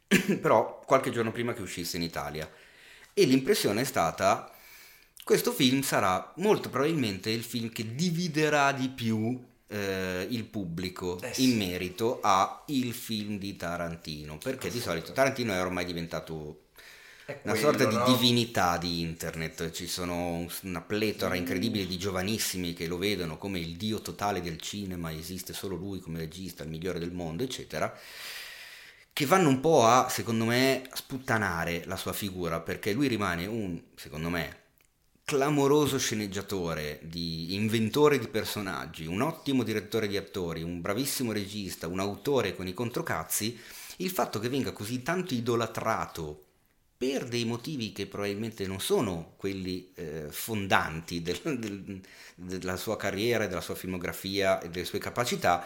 però 0.41 0.81
qualche 0.85 1.11
giorno 1.11 1.33
prima 1.33 1.53
che 1.55 1.63
uscisse 1.63 1.97
in 1.97 2.03
Italia. 2.03 2.51
E 3.15 3.25
l'impressione 3.25 3.83
è 3.83 3.85
stata: 3.85 4.53
questo 5.25 5.53
film 5.53 5.83
sarà 5.83 6.33
molto 6.37 6.71
probabilmente 6.71 7.31
il 7.31 7.45
film 7.45 7.71
che 7.71 7.95
dividerà 7.95 8.73
di 8.73 8.89
più 8.89 9.41
eh, 9.71 10.27
il 10.31 10.45
pubblico 10.45 11.21
Eh 11.21 11.33
sì. 11.35 11.43
in 11.45 11.57
merito 11.57 12.21
a 12.23 12.65
il 12.69 12.93
film 12.95 13.39
di 13.39 13.57
Tarantino. 13.57 14.39
Perché 14.39 14.71
di 14.71 14.81
solito 14.81 15.13
Tarantino 15.13 15.53
è 15.53 15.61
ormai 15.61 15.85
diventato 15.85 16.65
È 17.25 17.41
una 17.43 17.55
quello, 17.55 17.55
sorta 17.55 17.87
di 17.87 17.97
no? 17.97 18.05
divinità 18.05 18.77
di 18.77 19.01
internet, 19.01 19.71
ci 19.71 19.87
sono 19.87 20.33
un- 20.35 20.51
una 20.65 20.83
pletora 20.83 21.37
incredibile 21.37 21.87
di 21.87 21.97
giovanissimi 21.99 22.75
che 22.75 22.87
lo 22.87 22.99
vedono 22.99 23.39
come 23.39 23.59
il 23.61 23.77
dio 23.77 24.01
totale 24.03 24.43
del 24.43 24.61
cinema, 24.61 25.13
esiste 25.13 25.53
solo 25.55 25.77
lui 25.77 26.01
come 26.01 26.19
regista, 26.19 26.65
il 26.65 26.69
migliore 26.71 26.99
del 26.99 27.13
mondo, 27.13 27.43
eccetera, 27.43 27.97
che 29.13 29.27
vanno 29.27 29.49
un 29.49 29.61
po' 29.61 29.85
a, 29.85 30.09
secondo 30.09 30.45
me, 30.45 30.89
sputtanare 30.93 31.85
la 31.87 31.97
sua 31.97 32.13
figura, 32.13 32.61
perché 32.61 32.93
lui 32.93 33.09
rimane 33.09 33.47
un, 33.47 33.81
secondo 33.95 34.31
me, 34.31 34.60
clamoroso 35.31 35.97
sceneggiatore, 35.97 36.99
di 37.05 37.55
inventore 37.55 38.19
di 38.19 38.27
personaggi, 38.27 39.07
un 39.07 39.21
ottimo 39.21 39.63
direttore 39.63 40.09
di 40.09 40.17
attori, 40.17 40.65
un 40.65 40.81
bravissimo 40.81 41.31
regista, 41.31 41.87
un 41.87 42.01
autore 42.01 42.57
con 42.57 42.67
i 42.67 42.75
controcazzi, 42.75 43.57
il 43.99 44.11
fatto 44.11 44.41
che 44.41 44.49
venga 44.49 44.73
così 44.73 45.03
tanto 45.05 45.33
idolatrato 45.33 46.47
per 46.97 47.29
dei 47.29 47.45
motivi 47.45 47.93
che 47.93 48.07
probabilmente 48.07 48.67
non 48.67 48.81
sono 48.81 49.35
quelli 49.37 49.93
eh, 49.95 50.27
fondanti 50.31 51.23
del- 51.23 51.59
del- 51.61 52.01
della 52.35 52.77
sua 52.77 52.97
carriera, 52.97 53.47
della 53.47 53.61
sua 53.61 53.77
filmografia 53.77 54.61
e 54.61 54.69
delle 54.69 54.85
sue 54.85 54.99
capacità, 54.99 55.65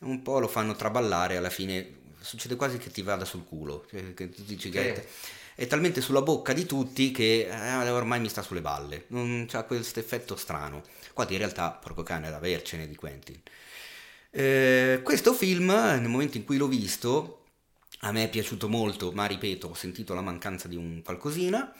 un 0.00 0.22
po' 0.22 0.40
lo 0.40 0.48
fanno 0.48 0.74
traballare, 0.74 1.36
alla 1.36 1.50
fine 1.50 1.98
succede 2.20 2.56
quasi 2.56 2.78
che 2.78 2.90
ti 2.90 3.02
vada 3.02 3.24
sul 3.24 3.44
culo, 3.44 3.86
cioè 3.90 4.12
che 4.12 4.28
tu 4.30 4.42
dici 4.42 4.70
che 4.70 4.94
Sì. 4.96 5.36
È 5.58 5.66
talmente 5.66 6.00
sulla 6.00 6.22
bocca 6.22 6.52
di 6.52 6.66
tutti 6.66 7.10
che 7.10 7.48
eh, 7.50 7.90
ormai 7.90 8.20
mi 8.20 8.28
sta 8.28 8.42
sulle 8.42 8.60
balle, 8.60 9.06
non 9.08 9.46
c'ha 9.48 9.64
questo 9.64 9.98
effetto 9.98 10.36
strano, 10.36 10.82
quando 11.12 11.32
in 11.32 11.40
realtà, 11.40 11.72
porco 11.72 12.04
cane, 12.04 12.28
ad 12.28 12.34
avercene 12.34 12.86
di 12.86 12.94
Quentin. 12.94 13.40
Eh, 14.30 15.00
questo 15.02 15.32
film, 15.32 15.66
nel 15.72 16.08
momento 16.08 16.36
in 16.36 16.44
cui 16.44 16.58
l'ho 16.58 16.68
visto, 16.68 17.46
a 18.02 18.12
me 18.12 18.24
è 18.24 18.28
piaciuto 18.30 18.68
molto, 18.68 19.10
ma 19.10 19.26
ripeto, 19.26 19.66
ho 19.68 19.74
sentito 19.74 20.14
la 20.14 20.20
mancanza 20.20 20.68
di 20.68 20.76
un 20.76 21.02
qualcosina. 21.02 21.72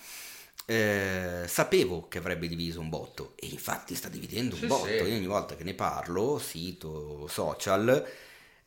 eh, 0.70 1.44
sapevo 1.48 2.08
che 2.08 2.18
avrebbe 2.18 2.46
diviso 2.46 2.80
un 2.80 2.90
botto 2.90 3.32
e 3.36 3.46
infatti 3.46 3.94
sta 3.94 4.08
dividendo 4.08 4.54
un 4.56 4.60
Sì, 4.62 4.66
botto. 4.66 5.04
sì. 5.04 5.10
Io 5.10 5.16
ogni 5.16 5.26
volta 5.26 5.56
che 5.56 5.64
ne 5.64 5.72
parlo, 5.74 6.38
sito, 6.38 7.26
social, 7.28 8.06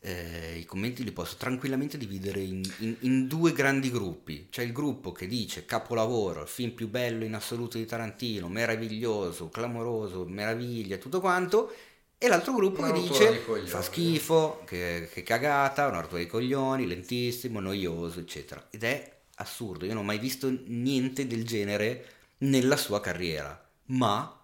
eh, 0.04 0.58
i 0.58 0.64
commenti 0.64 1.04
li 1.04 1.12
posso 1.12 1.36
tranquillamente 1.36 1.96
dividere 1.96 2.40
in, 2.40 2.60
in- 2.78 2.96
in 3.00 3.26
due 3.28 3.52
grandi 3.52 3.90
gruppi. 3.90 4.48
C'è 4.50 4.62
il 4.62 4.72
gruppo 4.72 5.12
che 5.12 5.26
dice 5.28 5.64
capolavoro, 5.64 6.42
il 6.42 6.48
film 6.48 6.72
più 6.72 6.88
bello 6.88 7.24
in 7.24 7.34
assoluto 7.34 7.78
di 7.78 7.86
Tarantino, 7.86 8.48
meraviglioso, 8.48 9.48
clamoroso, 9.48 10.24
meraviglia, 10.26 10.96
tutto 10.98 11.20
quanto. 11.20 11.72
E 12.18 12.28
l'altro 12.28 12.54
gruppo 12.54 12.80
Una 12.80 12.92
che 12.92 13.00
dice 13.00 13.32
fa 13.64 13.82
schifo, 13.82 14.62
che, 14.64 15.08
che 15.12 15.22
cagata, 15.22 15.88
una 15.88 16.00
rottura 16.00 16.20
di 16.20 16.26
coglioni, 16.28 16.86
lentissimo, 16.86 17.60
noioso, 17.60 18.20
eccetera. 18.20 18.68
Ed 18.70 18.84
è 18.84 19.20
assurdo, 19.36 19.84
io 19.86 19.94
non 19.94 20.02
ho 20.02 20.06
mai 20.06 20.18
visto 20.18 20.48
niente 20.66 21.26
del 21.26 21.44
genere 21.44 22.06
nella 22.38 22.76
sua 22.76 23.00
carriera, 23.00 23.60
ma 23.86 24.36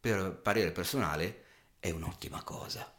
per 0.00 0.38
parere 0.42 0.70
personale 0.72 1.44
è 1.80 1.90
un'ottima 1.90 2.42
cosa. 2.44 2.93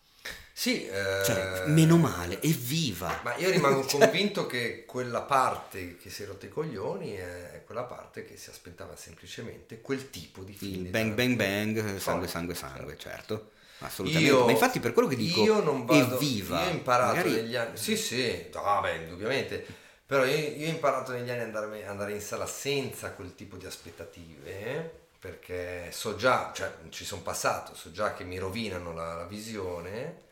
Sì, 0.57 0.87
eh, 0.87 1.21
Cioè, 1.25 1.63
meno 1.65 1.97
male, 1.97 2.41
evviva! 2.41 3.19
Ma 3.23 3.35
io 3.35 3.49
rimango 3.49 3.81
convinto 3.81 4.45
che 4.45 4.85
quella 4.85 5.21
parte 5.21 5.97
che 5.97 6.09
si 6.09 6.23
è 6.23 6.25
rotta 6.25 6.45
i 6.45 6.49
coglioni 6.49 7.11
è 7.13 7.61
quella 7.65 7.83
parte 7.83 8.23
che 8.25 8.37
si 8.37 8.49
aspettava 8.49 8.95
semplicemente 8.95 9.81
quel 9.81 10.09
tipo 10.09 10.43
di 10.43 10.53
film. 10.53 10.85
Il 10.85 10.91
bang 10.91 11.13
bang 11.13 11.35
bang, 11.35 11.97
sangue 11.97 12.29
sangue 12.29 12.55
sangue, 12.55 12.97
certo. 12.97 13.51
Assolutamente. 13.79 14.31
Io- 14.33 14.45
Ma 14.45 14.51
infatti 14.51 14.79
per 14.79 14.93
quello 14.93 15.09
che 15.09 15.17
dico 15.17 15.43
io 15.43 15.61
non 15.61 15.83
vado, 15.85 16.15
evviva. 16.15 16.61
Io 16.63 16.67
ho 16.69 16.71
imparato 16.71 17.15
Magari- 17.17 17.31
negli 17.33 17.55
anni. 17.57 17.75
Sì, 17.77 17.97
sì, 17.97 18.49
beh, 18.49 18.95
indubbiamente. 18.95 19.65
Però 20.05 20.23
io, 20.23 20.37
io 20.37 20.67
ho 20.67 20.69
imparato 20.69 21.11
negli 21.11 21.29
anni 21.29 21.41
ad 21.41 21.47
andare, 21.47 21.85
andare 21.85 22.13
in 22.13 22.21
sala 22.21 22.47
senza 22.47 23.11
quel 23.11 23.35
tipo 23.35 23.57
di 23.57 23.65
aspettative. 23.65 25.03
Perché 25.19 25.89
so 25.91 26.15
già, 26.15 26.51
cioè 26.55 26.71
ci 26.91 27.03
sono 27.03 27.23
passato, 27.23 27.75
so 27.75 27.91
già 27.91 28.13
che 28.13 28.23
mi 28.23 28.37
rovinano 28.37 28.93
la, 28.93 29.15
la 29.15 29.25
visione. 29.25 30.23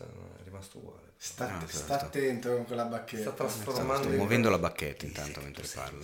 Sono- 0.00 0.34
È 0.38 0.42
rimasto 0.44 0.78
uguale. 0.78 0.99
Sta, 1.22 1.58
Ah, 1.58 1.66
sta 1.68 2.00
attento 2.00 2.54
con 2.56 2.64
quella 2.64 2.84
Sta 2.84 2.96
bacchetta. 2.96 3.30
trasformando 3.32 4.04
sto 4.08 4.16
muovendo 4.16 4.48
la 4.48 4.56
bacchetta 4.58 5.04
intanto 5.04 5.42
mentre 5.42 5.66
parlo. 5.74 6.02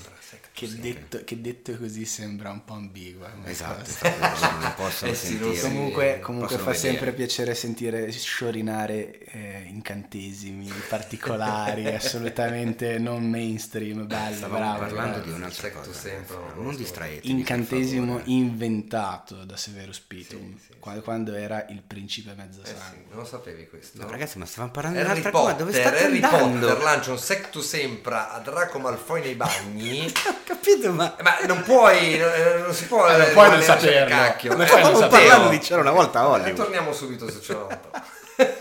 Che 0.53 0.69
detto, 0.79 1.25
che 1.25 1.41
detto 1.41 1.75
così 1.79 2.05
sembra 2.05 2.51
un 2.51 2.65
po' 2.65 2.75
ambigua. 2.75 3.31
come 3.31 3.51
Esatto, 3.51 3.91
non 4.61 4.75
possono 4.77 5.11
Eh 5.11 5.15
sì, 5.15 5.39
non 5.39 5.55
sentire. 5.55 5.61
Comunque, 5.61 6.21
comunque 6.21 6.57
possono 6.57 6.71
fa 6.71 6.71
vedere. 6.73 6.89
sempre 6.99 7.13
piacere 7.15 7.55
sentire 7.55 8.13
sciorinare 8.13 9.19
eh, 9.25 9.63
incantesimi 9.69 10.71
particolari, 10.89 11.87
assolutamente 11.95 12.99
non 12.99 13.25
mainstream, 13.29 14.07
bello, 14.07 14.37
Stavamo 14.37 14.59
bravo. 14.59 14.79
parlando 14.81 15.13
bravo. 15.19 15.31
di 15.31 15.31
un'altra 15.33 15.71
cosa. 15.71 15.93
sempre, 15.93 16.37
ragazzi, 16.37 16.61
non 16.61 16.77
distraetevi. 16.77 17.31
Incantesimo 17.31 18.21
inventato 18.25 19.45
da 19.45 19.57
Severus 19.57 19.99
Pitum 20.01 20.57
Sì, 20.59 20.67
sì, 20.73 20.79
quando, 20.79 21.35
era 21.35 21.67
il 21.69 21.83
principe 21.83 22.35
mezzo 22.35 22.63
Eh 22.63 22.67
sì, 22.67 22.75
sangue. 22.77 23.05
non 23.09 23.19
lo 23.19 23.25
sapevi 23.25 23.67
questo? 23.69 24.03
No, 24.03 24.11
ragazzi, 24.11 24.39
ma 24.39 24.47
stavamo 24.47 24.73
parlando 24.73 24.99
di 24.99 25.05
Harry 25.11 25.21
un'altra 25.21 25.31
cosa. 25.31 25.45
Potter, 25.55 25.65
Dove 25.67 25.73
state 25.81 26.05
Harry 26.05 26.23
andando? 26.23 26.67
Potter 26.67 26.83
lancia 26.83 27.11
un 27.11 27.19
sectu 27.19 27.61
sempra 27.61 28.33
a 28.33 28.39
Draco 28.41 28.79
Malfoy 28.79 29.21
nei 29.23 29.35
bagni. 29.35 30.13
Ho 30.29 30.35
capito, 30.45 30.93
ma 30.93 31.17
Eh, 31.17 31.23
Ma 31.23 31.37
non 31.47 31.63
puoi, 31.63 32.19
non, 32.19 32.31
eh, 32.33 32.59
non 32.59 32.75
si 32.75 32.85
può. 32.87 33.09
Eh, 33.09 33.13
non 33.17 33.21
eh, 33.23 33.31
puoi 33.33 33.51
non 33.51 33.63
saperlo. 33.63 34.15
cacchio. 34.17 34.53
Non 34.53 34.63
Eh, 34.63 34.67
puoi 34.67 34.83
non 34.83 34.95
saperlo. 34.97 35.29
parlando 35.29 35.49
di 35.51 35.59
c'era 35.59 35.81
una 35.81 35.91
volta 35.93 36.21
a 36.21 36.23
eh, 36.23 36.27
Hollywood. 36.27 36.55
torniamo 36.57 36.93
subito 36.93 37.25
una 37.25 37.59
volta. 37.59 38.05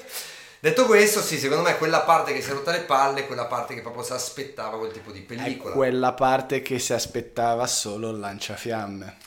Detto 0.60 0.86
questo, 0.88 1.22
sì, 1.22 1.38
secondo 1.38 1.62
me 1.64 1.78
quella 1.78 2.00
parte 2.02 2.34
che 2.34 2.42
si 2.42 2.50
è 2.50 2.54
rotta 2.54 2.72
le 2.72 2.80
palle 2.80 3.20
è 3.20 3.28
quella 3.28 3.46
parte 3.46 3.76
che 3.76 3.82
proprio 3.82 4.02
si 4.04 4.14
aspettava 4.14 4.78
quel 4.80 4.92
tipo 4.92 5.12
di 5.12 5.20
È 5.20 5.24
pellicola. 5.24 5.76
quella 5.76 6.14
parte 6.14 6.64
che 6.64 6.80
si 6.80 6.92
aspettava 6.92 7.68
solo 7.68 8.10
il 8.10 8.18
lanciafiamme. 8.18 9.18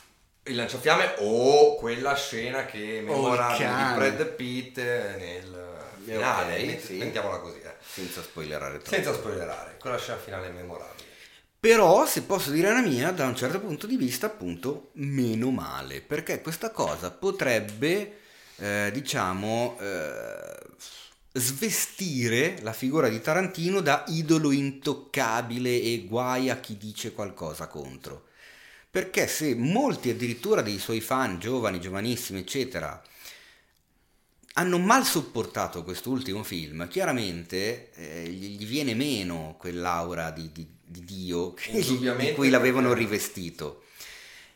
Il 0.43 0.55
lanciafiamme 0.57 1.13
o 1.19 1.75
quella 1.75 2.13
scena 2.15 2.65
che 2.65 2.97
è 2.97 3.01
memorabile 3.01 3.57
di. 3.57 3.93
Brad 3.95 4.25
Pitt 4.33 4.77
nel 4.79 5.77
finale, 6.13 6.59
ok, 6.59 6.65
met- 6.65 6.85
sì. 6.85 6.93
mettiamola 6.95 7.37
così, 7.37 7.61
eh. 7.61 7.73
senza 7.81 8.21
spoilerare 8.21 8.77
troppo. 8.77 8.89
senza 8.89 9.13
spoilerare, 9.13 9.77
quella 9.79 9.97
scena 9.97 10.17
finale 10.17 10.47
è 10.47 10.51
memorabile. 10.51 11.07
Però, 11.59 12.05
se 12.05 12.21
posso 12.21 12.51
dire 12.51 12.71
la 12.71 12.81
mia, 12.81 13.11
da 13.11 13.25
un 13.25 13.35
certo 13.35 13.59
punto 13.59 13.85
di 13.85 13.97
vista, 13.97 14.27
appunto, 14.27 14.91
meno 14.93 15.51
male, 15.51 15.99
perché 15.99 16.41
questa 16.41 16.71
cosa 16.71 17.11
potrebbe, 17.11 18.19
eh, 18.55 18.89
diciamo, 18.93 19.77
eh, 19.81 20.57
svestire 21.33 22.59
la 22.61 22.71
figura 22.71 23.09
di 23.09 23.19
Tarantino 23.21 23.81
da 23.81 24.05
idolo 24.07 24.51
intoccabile 24.51 25.69
e 25.69 26.05
guai 26.07 26.49
a 26.49 26.59
chi 26.59 26.77
dice 26.77 27.11
qualcosa 27.11 27.67
contro. 27.67 28.27
Perché 28.89 29.27
se 29.27 29.53
molti 29.53 30.09
addirittura 30.09 30.61
dei 30.61 30.79
suoi 30.79 31.01
fan, 31.01 31.39
giovani, 31.39 31.81
giovanissimi, 31.81 32.39
eccetera, 32.39 33.01
hanno 34.59 34.77
mal 34.77 35.05
sopportato 35.05 35.83
quest'ultimo 35.83 36.43
film, 36.43 36.87
chiaramente 36.89 37.91
eh, 37.95 38.27
gli 38.27 38.65
viene 38.65 38.93
meno 38.93 39.55
quell'aura 39.57 40.31
di, 40.31 40.51
di- 40.51 40.67
di 40.83 41.03
Dio 41.05 41.53
che- 41.53 41.71
di 41.81 42.33
cui 42.33 42.49
l'avevano 42.49 42.91
rivestito. 42.93 43.83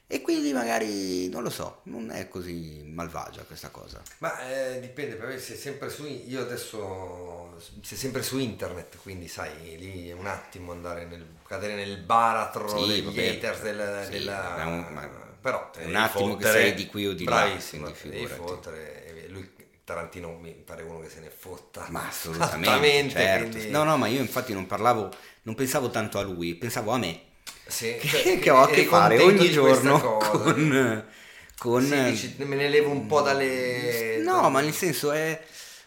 E 0.05 0.21
quindi 0.21 0.51
magari, 0.51 1.27
non 1.29 1.41
lo 1.41 1.49
so, 1.49 1.79
non 1.83 2.11
è 2.11 2.27
così 2.27 2.83
malvagia 2.85 3.43
questa 3.43 3.69
cosa. 3.69 3.99
Ma 4.19 4.47
eh, 4.47 4.79
dipende, 4.81 5.15
perché 5.15 5.39
sei 5.39 5.55
sempre 5.57 5.89
su, 5.89 6.05
io 6.05 6.41
adesso 6.41 7.57
sei 7.81 7.97
sempre 7.97 8.21
su 8.21 8.37
internet, 8.37 8.97
quindi 9.01 9.27
sai, 9.27 9.77
lì 9.77 10.09
è 10.09 10.13
un 10.13 10.27
attimo 10.27 10.71
andare 10.73 11.05
nel, 11.05 11.25
cadere 11.47 11.75
nel 11.75 11.97
baratro 11.97 12.67
Sì, 12.67 12.87
degli 12.87 13.01
vabbè, 13.05 13.27
haters 13.29 13.61
del- 13.61 14.01
sì, 14.05 14.11
della... 14.11 14.63
un- 14.67 14.93
ma- 14.93 15.21
però 15.41 15.71
un 15.79 15.95
attimo 15.95 16.35
che 16.37 16.45
fottere- 16.45 16.61
sei 16.61 16.73
di 16.73 16.85
qui 16.87 17.07
o 17.07 17.13
di 17.13 17.23
là, 17.25 17.31
bravissimo, 17.45 17.91
devi 18.03 18.27
fottere, 18.27 19.02
Tarantino 19.83 20.37
mi 20.37 20.51
pare 20.51 20.83
uno 20.83 20.99
che 20.99 21.09
se 21.09 21.19
ne 21.19 21.29
fotta 21.29 21.85
Ma 21.89 22.07
assolutamente, 22.07 23.09
certo. 23.13 23.49
quindi- 23.49 23.69
No, 23.69 23.83
no, 23.83 23.97
ma 23.97 24.07
io 24.07 24.21
infatti 24.21 24.53
non 24.53 24.65
parlavo, 24.65 25.09
non 25.43 25.55
pensavo 25.55 25.89
tanto 25.89 26.19
a 26.19 26.21
lui, 26.21 26.55
pensavo 26.55 26.91
a 26.91 26.97
me, 26.97 27.19
sì, 27.67 27.97
che, 27.97 28.07
cioè, 28.07 28.39
che 28.39 28.49
ho 28.49 28.61
a 28.61 28.67
che 28.67 28.85
fare 28.85 29.19
ogni 29.19 29.51
giorno 29.51 29.99
con... 30.19 31.05
con 31.57 31.85
Sì, 31.85 32.03
dici, 32.03 32.35
me 32.37 32.55
ne 32.55 32.69
levo 32.69 32.91
un 32.91 33.07
po' 33.07 33.21
dalle... 33.21 34.19
No, 34.23 34.49
ma 34.49 34.61
nel 34.61 34.73
senso 34.73 35.11
è 35.11 35.41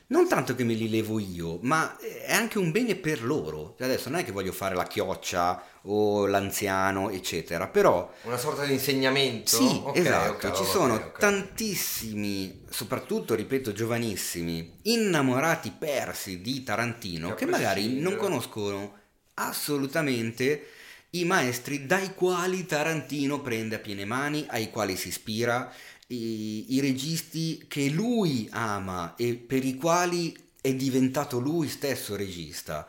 non 0.08 0.28
tanto 0.28 0.54
che 0.54 0.64
me 0.64 0.74
li 0.74 0.88
levo 0.88 1.18
io, 1.18 1.58
ma 1.62 1.96
è 1.98 2.32
anche 2.32 2.58
un 2.58 2.70
bene 2.70 2.94
per 2.96 3.24
loro. 3.24 3.74
Cioè, 3.76 3.86
Adesso 3.88 4.08
non 4.08 4.20
è 4.20 4.24
che 4.24 4.32
voglio 4.32 4.52
fare 4.52 4.74
la 4.74 4.86
chioccia 4.86 5.62
o 5.82 6.26
l'anziano, 6.26 7.10
eccetera, 7.10 7.66
però 7.68 8.12
Una 8.22 8.36
sorta 8.36 8.64
di 8.64 8.72
insegnamento? 8.74 9.56
sì, 9.56 9.82
Ok, 9.84 9.96
esatto, 9.96 10.46
ok, 10.48 10.52
ci 10.54 10.62
ok, 10.62 10.68
sono 10.68 11.12
tantissimi, 11.16 12.64
soprattutto, 12.70 13.34
ripeto, 13.34 13.72
giovanissimi, 13.72 14.78
innamorati 14.82 15.72
persi 15.76 16.40
di 16.40 16.62
Tarantino 16.62 17.34
Che 17.34 17.46
magari 17.46 18.00
non 18.00 18.16
conoscono 18.16 18.98
assolutamente 19.34 20.66
i 21.10 21.24
maestri 21.24 21.86
dai 21.86 22.14
quali 22.14 22.66
Tarantino 22.66 23.40
prende 23.40 23.76
a 23.76 23.78
piene 23.78 24.04
mani, 24.04 24.44
ai 24.48 24.70
quali 24.70 24.96
si 24.96 25.08
ispira, 25.08 25.72
i, 26.08 26.74
i 26.74 26.80
registi 26.80 27.64
che 27.68 27.88
lui 27.88 28.48
ama 28.50 29.14
e 29.16 29.34
per 29.34 29.64
i 29.64 29.74
quali 29.74 30.36
è 30.60 30.74
diventato 30.74 31.38
lui 31.38 31.68
stesso 31.68 32.16
regista 32.16 32.86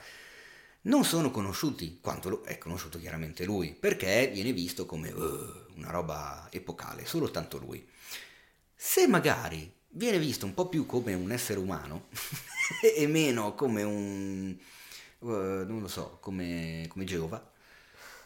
non 0.83 1.03
sono 1.03 1.31
conosciuti 1.31 1.99
quanto 2.01 2.43
è 2.43 2.57
conosciuto 2.57 2.97
chiaramente 2.97 3.43
lui, 3.45 3.75
perché 3.77 4.29
viene 4.33 4.53
visto 4.53 4.85
come 4.85 5.11
"Uh, 5.11 5.65
una 5.75 5.91
roba 5.91 6.47
epocale, 6.49 7.05
solo 7.05 7.29
tanto 7.29 7.57
lui. 7.57 7.85
Se 8.73 9.05
magari 9.07 9.69
viene 9.89 10.19
visto 10.19 10.45
un 10.45 10.53
po' 10.53 10.69
più 10.69 10.85
come 10.85 11.13
un 11.13 11.31
essere 11.31 11.59
umano 11.59 12.07
e 12.95 13.07
meno 13.07 13.53
come 13.55 13.83
un, 13.83 14.55
eh, 14.57 15.25
non 15.67 15.79
lo 15.81 15.87
so, 15.87 16.19
come, 16.21 16.85
come 16.87 17.03
Geova, 17.05 17.51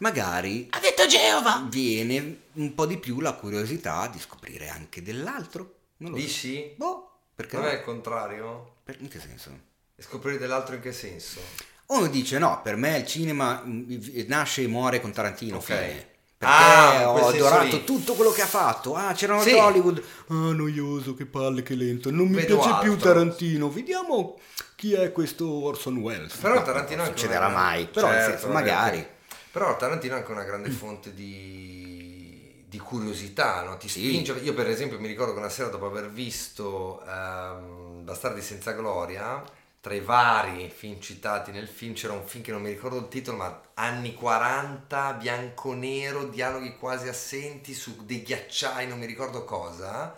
magari 0.01 0.67
Ha 0.71 0.79
detto 0.79 1.05
Geova! 1.07 1.65
viene 1.69 2.41
un 2.53 2.73
po' 2.75 2.85
di 2.85 2.97
più 2.97 3.19
la 3.19 3.33
curiosità 3.33 4.07
di 4.11 4.19
scoprire 4.19 4.67
anche 4.69 5.01
dell'altro. 5.01 5.75
Non 5.97 6.11
lo 6.11 6.17
so. 6.17 6.23
Dici? 6.23 6.73
Boh, 6.75 7.09
perché 7.35 7.55
Non 7.57 7.65
no? 7.65 7.71
è 7.71 7.75
il 7.75 7.83
contrario? 7.83 8.75
Per- 8.83 8.97
in 8.99 9.07
che 9.07 9.19
senso? 9.19 9.49
E 9.95 10.01
scoprire 10.03 10.37
dell'altro 10.37 10.75
in 10.75 10.81
che 10.81 10.91
senso? 10.91 11.39
Uno 11.87 12.07
dice 12.07 12.37
no, 12.39 12.61
per 12.63 12.75
me 12.75 12.97
il 12.97 13.05
cinema 13.05 13.61
mm, 13.65 13.99
nasce 14.27 14.63
e 14.63 14.67
muore 14.67 14.99
con 15.01 15.11
Tarantino, 15.11 15.57
Ok. 15.57 15.63
fine. 15.63 16.09
Perché 16.41 16.55
Ah, 16.55 17.11
ho 17.11 17.27
adorato 17.27 17.75
lì. 17.77 17.83
tutto 17.83 18.13
quello 18.15 18.31
che 18.31 18.41
ha 18.41 18.47
fatto. 18.47 18.95
Ah, 18.95 19.13
c'erano 19.13 19.43
Sì. 19.43 19.51
Hollywood. 19.53 20.01
Ah, 20.29 20.33
noioso, 20.53 21.13
che 21.13 21.27
palle, 21.27 21.61
che 21.61 21.75
lento. 21.75 22.09
Non 22.09 22.29
mi 22.29 22.37
Vedo 22.37 22.57
piace 22.57 22.79
più 22.81 22.93
altro. 22.93 23.09
Tarantino. 23.09 23.69
Vediamo 23.69 24.39
chi 24.75 24.93
è 24.93 25.11
questo 25.11 25.47
Orson 25.47 25.97
Welles. 25.97 26.33
Però 26.37 26.55
No, 26.55 26.63
Tarantino 26.63 27.03
non 27.03 27.11
succederà 27.15 27.47
mai. 27.49 27.85
Però 27.85 28.07
Certo, 28.07 28.47
magari. 28.47 29.05
Però 29.51 29.75
Tarantino 29.75 30.15
è 30.15 30.17
anche 30.19 30.31
una 30.31 30.43
grande 30.43 30.69
fonte 30.69 31.13
di, 31.13 32.63
di 32.67 32.77
curiosità, 32.79 33.63
no? 33.63 33.77
ti 33.77 33.89
Sì. 33.89 34.01
spinge. 34.05 34.33
Io 34.33 34.53
per 34.53 34.67
esempio 34.69 34.99
mi 34.99 35.07
ricordo 35.07 35.33
che 35.33 35.39
una 35.39 35.49
sera 35.49 35.67
dopo 35.69 35.85
aver 35.87 36.09
visto 36.09 37.03
ehm, 37.05 38.03
Bastardi 38.05 38.41
senza 38.41 38.71
gloria, 38.71 39.43
tra 39.81 39.93
i 39.93 39.99
vari 39.99 40.69
film 40.69 40.99
citati 41.01 41.51
nel 41.51 41.67
film 41.67 41.93
c'era 41.93 42.13
un 42.13 42.25
film 42.25 42.43
che 42.43 42.51
non 42.51 42.61
mi 42.61 42.69
ricordo 42.69 42.97
il 42.97 43.07
titolo, 43.09 43.37
ma 43.37 43.61
anni 43.73 44.13
40, 44.13 45.13
bianco-nero, 45.13 46.25
dialoghi 46.25 46.77
quasi 46.77 47.07
assenti 47.09 47.73
su 47.73 48.05
dei 48.05 48.21
ghiacciai, 48.23 48.87
non 48.87 48.99
mi 48.99 49.05
ricordo 49.05 49.43
cosa. 49.43 50.15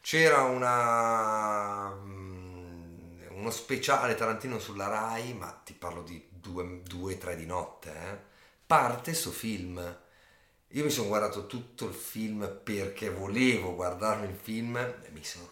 C'era 0.00 0.42
una, 0.42 1.90
mm, 1.94 3.28
uno 3.30 3.50
speciale 3.50 4.14
Tarantino 4.14 4.58
sulla 4.58 4.86
Rai, 4.88 5.34
ma 5.34 5.50
ti 5.64 5.72
parlo 5.74 6.02
di 6.02 6.28
2-3 6.30 7.34
di 7.36 7.46
notte, 7.46 7.90
eh, 7.92 8.18
parte 8.66 9.14
sto 9.14 9.30
film. 9.30 9.98
Io 10.70 10.84
mi 10.84 10.90
sono 10.90 11.08
guardato 11.08 11.46
tutto 11.46 11.86
il 11.86 11.94
film 11.94 12.60
perché 12.62 13.08
volevo 13.10 13.74
guardarmi 13.74 14.28
il 14.28 14.34
film 14.34 14.76
e 14.76 15.10
mi 15.12 15.24
sono 15.24 15.48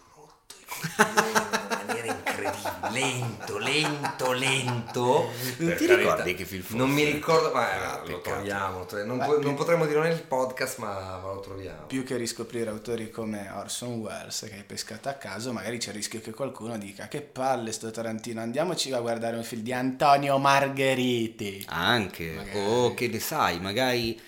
in 0.97 1.35
una 1.35 1.83
maniera 1.85 2.07
incredibile, 2.07 2.89
lento, 2.91 3.57
lento, 3.57 4.31
lento. 4.31 5.01
Non 5.03 5.67
Per 5.67 5.77
ti 5.77 5.85
carità. 5.85 5.95
ricordi 5.95 6.35
che 6.35 6.45
film 6.45 6.61
fosse? 6.63 6.75
Non 6.77 6.89
mi 6.91 7.03
ricordo, 7.03 7.51
ma 7.53 7.71
eh, 7.71 7.83
Ah, 7.85 7.97
lo 7.99 8.03
peccato. 8.05 8.21
troviamo, 8.21 8.85
non, 9.05 9.17
Beh, 9.17 9.25
po- 9.25 9.41
non 9.41 9.55
potremmo 9.55 9.85
dirlo 9.85 10.01
nel 10.03 10.21
podcast, 10.21 10.77
ma, 10.77 11.19
ma 11.21 11.33
lo 11.33 11.39
troviamo. 11.39 11.85
Più 11.85 12.03
che 12.03 12.17
riscoprire 12.17 12.69
autori 12.69 13.09
come 13.09 13.49
Orson 13.53 13.93
Welles 13.99 14.45
che 14.49 14.55
hai 14.55 14.63
pescato 14.63 15.09
a 15.09 15.13
caso, 15.13 15.51
magari 15.53 15.77
c'è 15.77 15.89
il 15.89 15.95
rischio 15.95 16.21
che 16.21 16.31
qualcuno 16.31 16.77
dica 16.77 17.07
che 17.07 17.21
palle 17.21 17.71
sto 17.71 17.91
Tarantino, 17.91 18.41
andiamoci 18.41 18.91
a 18.91 18.99
guardare 18.99 19.37
un 19.37 19.43
film 19.43 19.61
di 19.61 19.73
Antonio 19.73 20.37
Margheriti. 20.37 21.65
Anche, 21.69 22.33
Magari. 22.35 22.59
o 22.59 22.93
che 22.93 23.07
ne 23.07 23.19
sai, 23.19 23.59
magari 23.59 24.19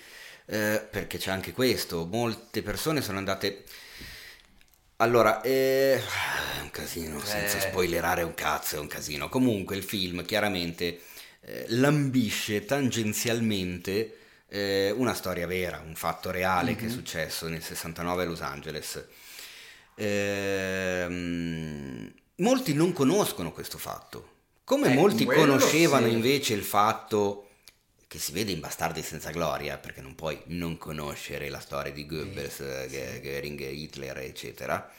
eh, 0.46 0.86
perché 0.90 1.18
c'è 1.18 1.30
anche 1.30 1.52
questo, 1.52 2.06
molte 2.10 2.62
persone 2.62 3.00
sono 3.02 3.18
andate... 3.18 3.64
Allora, 5.00 5.40
eh, 5.42 5.94
è 5.96 6.60
un 6.60 6.70
casino, 6.70 7.20
senza 7.20 7.58
Eh. 7.58 7.60
spoilerare 7.60 8.22
un 8.24 8.34
cazzo, 8.34 8.76
è 8.76 8.78
un 8.80 8.88
casino. 8.88 9.28
Comunque 9.28 9.76
il 9.76 9.84
film 9.84 10.24
chiaramente 10.24 11.00
eh, 11.42 11.66
lambisce 11.68 12.64
tangenzialmente 12.64 14.16
eh, 14.48 14.92
una 14.96 15.14
storia 15.14 15.46
vera, 15.46 15.80
un 15.86 15.94
fatto 15.94 16.30
reale 16.32 16.74
che 16.74 16.86
è 16.86 16.88
successo 16.88 17.46
nel 17.48 17.62
69 17.62 18.22
a 18.24 18.26
Los 18.26 18.40
Angeles. 18.40 19.04
Ehm, 19.94 22.12
molti 22.36 22.74
non 22.74 22.92
conoscono 22.92 23.52
questo 23.52 23.78
fatto, 23.78 24.28
come 24.64 24.90
Eh, 24.92 24.94
molti 24.94 25.24
conoscevano 25.24 26.08
sì. 26.08 26.12
invece 26.12 26.54
il 26.54 26.64
fatto 26.64 27.47
che 28.08 28.18
si 28.18 28.32
vede 28.32 28.52
in 28.52 28.60
Bastardi 28.60 29.02
senza 29.02 29.30
gloria, 29.30 29.78
perché 29.78 30.00
non 30.00 30.14
puoi 30.16 30.40
non 30.46 30.78
conoscere 30.78 31.48
la 31.50 31.60
storia 31.60 31.92
di 31.92 32.06
Goebbels, 32.06 32.60
eh, 32.60 33.20
Göring, 33.22 33.60
Hitler, 33.60 34.18
eccetera. 34.18 34.90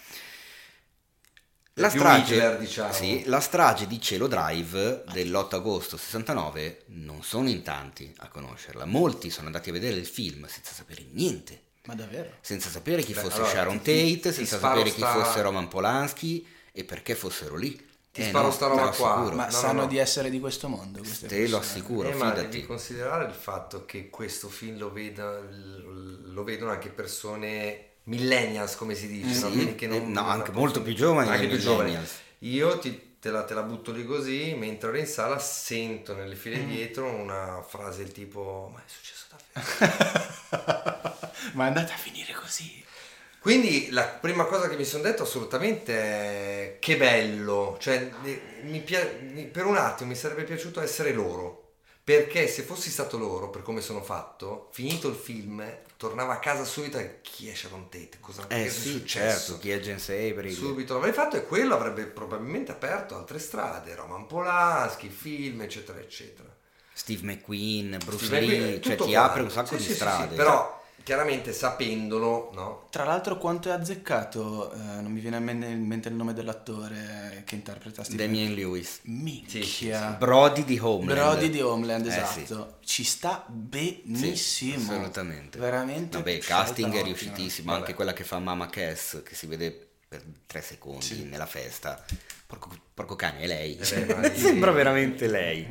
La 1.76 1.90
strage, 1.90 2.34
Hitler, 2.36 2.58
diciamo. 2.60 2.94
sì, 2.94 3.24
la 3.26 3.40
strage 3.40 3.88
di 3.88 4.02
Cielo 4.02 4.28
Drive 4.28 5.04
dell'8 5.14 5.56
agosto 5.56 5.96
69 5.98 6.84
non 6.88 7.24
sono 7.24 7.48
in 7.50 7.64
tanti 7.64 8.14
a 8.18 8.28
conoscerla. 8.28 8.86
Molti 8.86 9.30
sono 9.30 9.48
andati 9.48 9.70
a 9.70 9.74
vedere 9.74 9.96
il 9.96 10.06
film 10.06 10.46
senza 10.48 10.74
sapere 10.74 11.06
niente, 11.12 11.62
Ma 11.86 11.96
davvero? 11.96 12.32
senza 12.42 12.70
sapere 12.70 13.02
chi 13.04 13.14
Beh, 13.14 13.20
fosse 13.22 13.38
allora, 13.38 13.50
Sharon 13.52 13.82
ti- 13.82 14.20
Tate, 14.20 14.20
ti 14.20 14.34
senza 14.34 14.60
sapere 14.60 14.92
chi 14.92 14.98
sta- 14.98 15.14
fosse 15.14 15.42
Roman 15.42 15.68
Polanski 15.70 16.46
e 16.74 16.84
perché 16.84 17.16
fossero 17.16 17.56
lì. 17.56 17.88
Ti 18.20 18.26
Eh, 18.26 18.30
sparo 18.30 18.46
no, 18.48 18.52
sta 18.52 18.68
roba 18.68 18.90
qua. 18.90 19.14
assicuro. 19.16 19.36
Ma 19.38 19.46
no, 19.46 19.52
sanno 19.52 19.82
no. 19.82 19.88
di 19.88 19.98
essere 19.98 20.30
di 20.30 20.40
questo 20.42 20.68
mondo? 20.68 21.02
Te 21.26 21.48
lo 21.48 21.58
assicuro, 21.60 22.10
Eh, 22.10 22.14
ma 22.16 22.32
devi 22.32 22.66
considerare 22.66 23.26
il 23.26 23.34
fatto 23.34 23.86
che 23.86 24.10
questo 24.10 24.50
film 24.50 24.78
lo, 24.78 24.92
veda- 24.92 25.40
lo 25.40 26.44
vedono 26.44 26.72
anche 26.72 26.90
persone 26.90 27.86
millennials, 28.04 28.76
come 28.76 28.96
si 28.96 29.08
dice, 29.08 29.40
no? 29.40 29.50
Sì, 29.50 29.56
Quelli 29.56 29.76
che 29.76 29.86
eh, 29.86 30.00
no, 30.00 30.28
anche 30.28 30.52
molto 30.52 30.82
più 30.82 30.94
giovani 30.94 31.30
anche 31.30 31.48
più 31.48 31.58
giovani. 31.60 31.98
Io 32.40 32.78
ti- 32.80 33.16
te, 33.20 33.30
la, 33.32 33.44
te 33.46 33.54
la 33.54 33.64
butto 33.64 33.92
lì 33.94 34.06
così, 34.06 34.54
mentre 34.58 34.90
ero 34.90 34.98
in 34.98 35.08
sala 35.08 35.40
sento 35.40 36.14
nelle 36.14 36.36
file 36.36 36.58
Mm. 36.58 36.70
dietro 36.70 37.06
una 37.06 37.62
frase 37.66 38.00
del 38.04 38.12
tipo 38.12 38.70
ma 38.74 38.80
è 38.80 38.84
successo 38.88 39.28
davvero? 39.30 40.28
Ma 41.54 41.64
è 41.64 41.68
andata 41.68 41.94
a 41.94 41.98
finire 41.98 42.34
così. 42.34 42.84
Quindi 43.40 43.90
la 43.92 44.06
prima 44.06 44.46
cosa 44.46 44.68
che 44.68 44.76
mi 44.76 44.84
sono 44.84 45.04
detto 45.04 45.24
assolutamente 45.24 45.94
è 46.74 46.78
che 46.80 46.98
bello, 46.98 47.78
cioè 47.80 48.18
eh, 48.22 48.60
mi 48.64 48.84
mi- 49.22 49.46
per 49.48 49.66
un 49.66 49.78
attimo 49.78 50.10
mi 50.10 50.16
sarebbe 50.16 50.44
piaciuto 50.44 50.82
essere 50.82 51.14
loro, 51.14 51.76
perché 52.04 52.48
se 52.48 52.64
fossi 52.64 52.90
stato 52.90 53.18
loro, 53.18 53.50
per 53.50 53.62
come 53.62 53.80
sono 53.82 54.02
fatto, 54.04 54.68
finito 54.74 55.08
il 55.08 55.16
film, 55.16 55.64
tornavo 55.98 56.32
a 56.32 56.40
casa 56.40 56.66
subito 56.66 56.98
e 56.98 57.20
chi 57.22 57.48
è 57.50 57.54
Sharon 57.56 57.88
Tate? 57.90 58.18
Cosa 58.20 58.46
Eh 58.50 58.68
è 58.68 58.70
sì, 58.70 58.84
successo? 58.84 59.08
certo, 59.08 59.58
chi 59.58 59.70
è 59.72 59.80
James 59.80 60.10
Avery? 60.10 60.54
Subito 60.54 60.94
l'avrei 60.96 61.14
fatto 61.14 61.38
e 61.38 61.46
quello 61.46 61.76
avrebbe 61.76 62.06
probabilmente 62.08 62.72
aperto 62.72 63.16
altre 63.16 63.40
strade, 63.40 63.96
Roman 63.96 64.26
Polanski, 64.28 65.10
film, 65.10 65.62
eccetera, 65.62 66.00
eccetera. 66.00 66.50
Steve 66.94 67.24
McQueen, 67.26 68.04
Bruce 68.04 68.28
Steve 68.28 68.38
Lee, 68.40 68.80
McQueen, 68.80 68.82
cioè 68.82 68.98
tutto 68.98 69.00
ti 69.00 69.16
quanto. 69.16 69.16
apre 69.16 69.42
un 69.42 69.50
sacco 69.50 69.76
Sì, 69.76 69.78
di 69.78 69.88
sì, 69.96 69.96
strade. 69.96 70.10
sì, 70.10 70.32
però 70.34 70.79
chiaramente 71.10 71.54
sapendolo, 71.54 72.52
no? 72.54 72.86
Tra 72.92 73.04
l'altro 73.04 73.40
quanto 73.40 73.68
è 73.70 73.72
azzeccato, 73.72 74.72
eh, 74.72 74.78
non 75.02 75.12
mi 75.12 75.20
viene 75.20 75.38
in 75.38 75.44
men- 75.44 75.64
in 75.64 75.84
mente 75.88 76.08
il 76.08 76.14
nome 76.14 76.34
dell'attore 76.36 77.42
che 77.48 77.56
interpreta 77.56 78.04
Steve 78.04 78.26
Damien 78.26 78.54
Lewis. 78.54 79.00
Minchia. 79.06 79.60
Sì, 79.64 79.68
sì, 79.68 79.86
sì. 79.92 80.16
Brody 80.20 80.64
di 80.66 80.78
Homeland. 80.80 81.20
Brody 81.20 81.50
di 81.50 81.62
Homeland, 81.62 82.06
Eh, 82.06 82.10
esatto. 82.10 82.78
Ci 82.86 83.04
sta 83.04 83.44
benissimo. 83.48 84.36
Sì, 84.36 84.74
assolutamente. 84.76 85.58
Veramente. 85.58 86.18
Vabbè, 86.18 86.30
il 86.30 86.46
casting 86.46 86.94
è 86.94 87.02
riuscitissimo, 87.02 87.72
Vabbè. 87.72 87.80
anche 87.80 87.96
quella 87.96 88.14
che 88.14 88.24
fa 88.24 88.38
Mama 88.38 88.68
Cass, 88.70 89.24
che 89.24 89.34
si 89.34 89.48
vede 89.48 89.88
per 90.08 90.22
tre 90.46 90.62
secondi 90.62 91.04
Sì. 91.04 91.24
nella 91.24 91.48
festa. 91.48 92.06
Porco, 92.46 92.70
porco 92.94 93.16
cane, 93.16 93.40
è 93.40 93.48
lei. 93.48 93.78
Eh 93.80 93.84
Sembra 94.38 94.70
veramente 94.70 95.26
lei. 95.26 95.66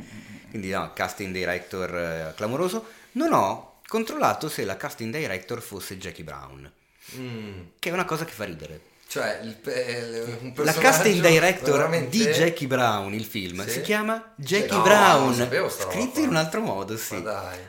Quindi 0.50 0.70
no, 0.70 0.92
casting 0.94 1.32
director 1.32 1.96
eh, 1.96 2.32
clamoroso. 2.34 2.86
Non 3.12 3.32
ho 3.32 3.67
controllato 3.88 4.48
se 4.48 4.64
la 4.64 4.76
casting 4.76 5.14
director 5.14 5.60
fosse 5.62 5.96
Jackie 5.98 6.24
Brown, 6.24 6.70
Mm. 7.16 7.60
che 7.78 7.88
è 7.88 7.92
una 7.92 8.04
cosa 8.04 8.24
che 8.26 8.32
fa 8.32 8.44
ridere. 8.44 8.80
Cioè, 9.08 9.40
il, 9.42 9.54
pe- 9.54 10.36
un 10.42 10.52
La 10.56 10.74
casting 10.74 11.26
director 11.26 11.76
veramente- 11.78 12.10
di 12.10 12.24
Jackie 12.24 12.66
Brown, 12.66 13.14
il 13.14 13.24
film, 13.24 13.64
Sì. 13.64 13.70
si 13.70 13.80
chiama 13.80 14.34
Jackie 14.36 14.76
No, 14.76 14.82
Brown, 14.82 15.34
sapevo 15.34 15.70
scritto 15.70 16.20
in 16.20 16.28
un 16.28 16.36
altro 16.36 16.60
modo, 16.60 16.94
sì. 16.98 17.14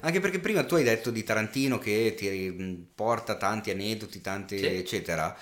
Anche 0.01 0.19
perché 0.19 0.39
prima 0.39 0.65
tu 0.65 0.75
hai 0.75 0.83
detto 0.83 1.09
di 1.11 1.23
Tarantino 1.23 1.80
che 1.80 2.14
ti 2.17 2.27
mh, 2.49 2.88
porta 2.93 3.35
tanti 3.35 3.72
aneddoti, 3.72 4.19
tanti 4.19 4.57
Sì. 4.57 4.65
eccetera. 4.65 5.33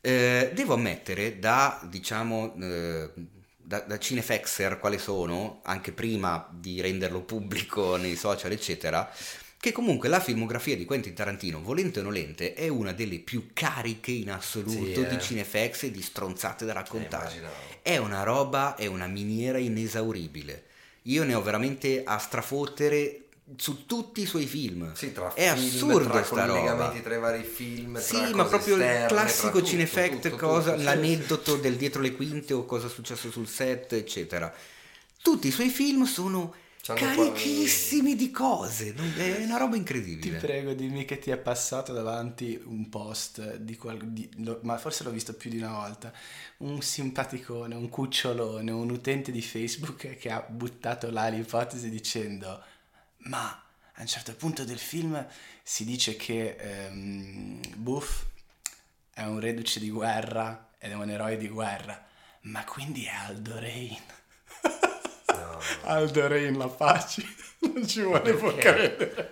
Eh, 0.00 0.52
devo 0.54 0.74
ammettere, 0.74 1.40
da 1.40 1.80
diciamo 1.82 2.54
eh, 2.62 3.10
da, 3.56 3.80
da 3.80 3.98
cinefexer 3.98 4.78
quale 4.78 4.98
sono, 4.98 5.58
anche 5.64 5.90
prima 5.90 6.48
di 6.52 6.80
renderlo 6.80 7.22
pubblico 7.22 7.96
nei 7.96 8.14
social, 8.14 8.52
eccetera, 8.52 9.10
che 9.58 9.72
comunque 9.72 10.08
la 10.08 10.20
filmografia 10.20 10.76
di 10.76 10.84
Quentin 10.84 11.14
Tarantino, 11.14 11.60
volente 11.60 12.00
o 12.00 12.02
nolente, 12.02 12.54
è 12.54 12.68
una 12.68 12.92
delle 12.92 13.18
più 13.18 13.48
cariche 13.52 14.12
in 14.12 14.30
assoluto 14.30 14.70
Sì, 14.70 14.92
eh. 14.92 15.06
di 15.08 15.20
cinefex 15.20 15.84
e 15.84 15.90
di 15.90 16.02
stronzate 16.02 16.64
da 16.64 16.72
raccontare. 16.74 17.24
immaginavo. 17.24 17.54
è 17.82 17.96
una 17.96 18.22
roba, 18.22 18.74
è 18.76 18.86
una 18.86 19.06
miniera 19.06 19.58
inesauribile. 19.58 20.64
Io 21.02 21.24
ne 21.24 21.34
ho 21.34 21.42
veramente 21.42 22.02
a 22.04 22.18
strafottere 22.18 23.20
su 23.56 23.86
tutti 23.86 24.22
i 24.22 24.26
suoi 24.26 24.44
film. 24.46 24.92
Sì, 24.94 25.12
tra 25.12 25.32
è 25.34 25.52
film, 25.54 25.66
assurdo 25.66 26.08
tra 26.10 26.24
sta 26.24 26.44
roba. 26.46 26.58
collegamenti 26.58 27.02
tra 27.02 27.14
i 27.14 27.18
vari 27.18 27.42
film, 27.44 27.98
Sì, 28.00 28.16
ma 28.34 28.44
proprio 28.44 28.74
esterne, 28.74 29.02
il 29.02 29.06
classico 29.08 29.58
tutto, 29.58 29.66
cinefact, 29.70 30.20
tutto, 30.30 30.36
cosa, 30.36 30.70
tutto, 30.70 30.78
sì, 30.78 30.84
l'aneddoto 30.84 31.56
del 31.56 31.76
dietro 31.76 32.02
le 32.02 32.12
quinte 32.14 32.54
o 32.54 32.64
cosa 32.64 32.88
è 32.88 32.90
successo 32.90 33.30
sul 33.30 33.46
set, 33.48 33.92
eccetera. 33.92 34.52
Tutti 35.22 35.46
i 35.48 35.52
suoi 35.52 35.68
film 35.68 36.04
sono 36.04 36.54
carichissimi 36.94 38.14
di 38.16 38.30
cose, 38.30 38.94
è 38.94 39.42
una 39.44 39.56
roba 39.58 39.72
Ti 39.72 39.78
incredibile. 39.78 40.38
prego, 40.38 40.72
dimmi 40.72 41.04
che 41.04 41.18
ti 41.18 41.30
è 41.30 41.36
passato 41.36 41.92
davanti 41.92 42.60
un 42.64 42.88
post 42.88 43.56
di 43.56 43.76
qual- 43.76 43.98
di- 44.12 44.28
lo- 44.44 44.60
ma 44.62 44.76
forse 44.78 45.04
l'ho 45.04 45.10
visto 45.10 45.34
più 45.34 45.50
di 45.50 45.58
una 45.58 45.72
volta. 45.72 46.12
Un 46.58 46.80
simpaticone, 46.82 47.74
un 47.74 47.88
cucciolone, 47.88 48.70
un 48.70 48.90
utente 48.90 49.30
di 49.32 49.42
Facebook 49.42 50.16
che 50.16 50.30
ha 50.30 50.40
buttato 50.48 51.10
là 51.10 51.28
l'ipotesi 51.28 51.90
dicendo: 51.90 52.62
Ma 53.18 53.62
a 53.94 54.00
un 54.00 54.06
certo 54.06 54.34
punto 54.34 54.64
del 54.64 54.78
film 54.78 55.26
si 55.62 55.84
dice 55.84 56.16
che 56.16 56.56
ehm, 56.58 57.60
Buff 57.76 58.22
è 59.12 59.22
un 59.24 59.40
reduce 59.40 59.80
di 59.80 59.90
guerra 59.90 60.68
ed 60.78 60.90
è 60.90 60.94
un 60.94 61.08
eroe 61.10 61.36
di 61.38 61.48
guerra, 61.48 62.04
ma 62.42 62.62
quindi 62.64 63.04
è 63.04 63.10
Aldo 63.10 63.58
Rain. 63.58 63.96
No. 65.32 65.58
Aldo 65.90 66.28
Rain 66.28 66.56
la 66.56 66.68
pace, 66.68 67.22
non 67.72 67.86
ci 67.86 68.02
volevo 68.02 68.52
Perché? 68.52 68.72
credere. 68.72 69.30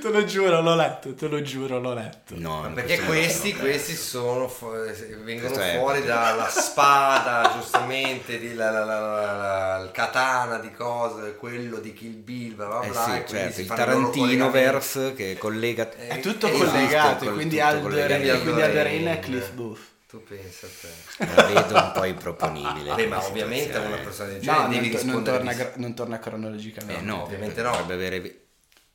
Te 0.00 0.08
lo 0.08 0.24
giuro, 0.24 0.62
l'ho 0.62 0.74
letto, 0.74 1.12
te 1.14 1.28
lo 1.28 1.42
giuro, 1.42 1.78
l'ho 1.78 1.92
letto. 1.92 2.32
No, 2.38 2.70
perché 2.72 2.98
questi, 3.00 3.54
questi 3.54 3.94
sono 3.94 4.48
fu- 4.48 4.70
vengono 4.70 5.48
Questo 5.52 5.60
è- 5.60 5.76
fuori 5.76 6.02
dalla 6.02 6.48
spada, 6.48 7.52
giustamente, 7.54 8.38
di 8.38 8.54
la, 8.54 8.70
la- 8.70 8.84
la- 8.86 9.00
la- 9.00 9.32
la- 9.76 9.84
il 9.84 9.90
katana 9.90 10.56
di 10.60 10.72
cose, 10.72 11.36
quello 11.36 11.76
di 11.76 11.92
Kill 11.92 12.22
Bill, 12.22 12.54
bla 12.54 12.66
bla 12.68 12.80
Eh 12.84 12.88
bla, 12.88 13.16
e 13.18 13.24
sì, 13.26 13.34
certo, 13.34 13.60
il 13.60 13.66
fanno 13.66 13.82
i 13.82 13.84
loro 13.84 13.96
Tarantino 14.00 14.24
collegamenti. 14.24 14.58
verse 14.58 15.12
che 15.12 15.36
collega... 15.38 15.92
Eh, 15.94 16.08
È 16.08 16.20
tutto 16.20 16.46
esatto, 16.46 16.64
collegato, 16.70 17.24
col- 17.26 17.34
quindi 17.34 17.60
Aldo. 17.60 17.88
Rain, 17.90 18.22
è 18.56 18.82
Rain. 18.82 19.18
Cliff 19.20 19.50
Booth. 19.50 19.80
Tu 20.16 20.22
pensa 20.24 20.66
a 20.66 20.70
te. 20.80 21.34
La 21.34 21.42
vedo 21.46 21.74
un 21.74 21.92
po' 21.92 22.04
improponibile. 22.04 22.94
Beh, 22.94 23.06
ma 23.06 23.22
ovviamente 23.22 23.76
a 23.76 23.80
una 23.80 23.96
persona 23.98 24.30
del 24.30 24.36
No, 24.38 24.42
genere 24.42 24.62
non, 24.62 24.70
devi 24.70 24.88
to- 24.88 24.96
non 25.04 25.04
rispondere 25.16 25.56
torna, 25.56 25.72
non 25.76 25.94
torna 25.94 26.18
cronologicamente. 26.18 27.02
Eh 27.02 27.04
no, 27.04 27.22
ovviamente 27.24 27.60
no. 27.60 27.70
dovrebbe 27.70 27.94
avere... 27.94 28.40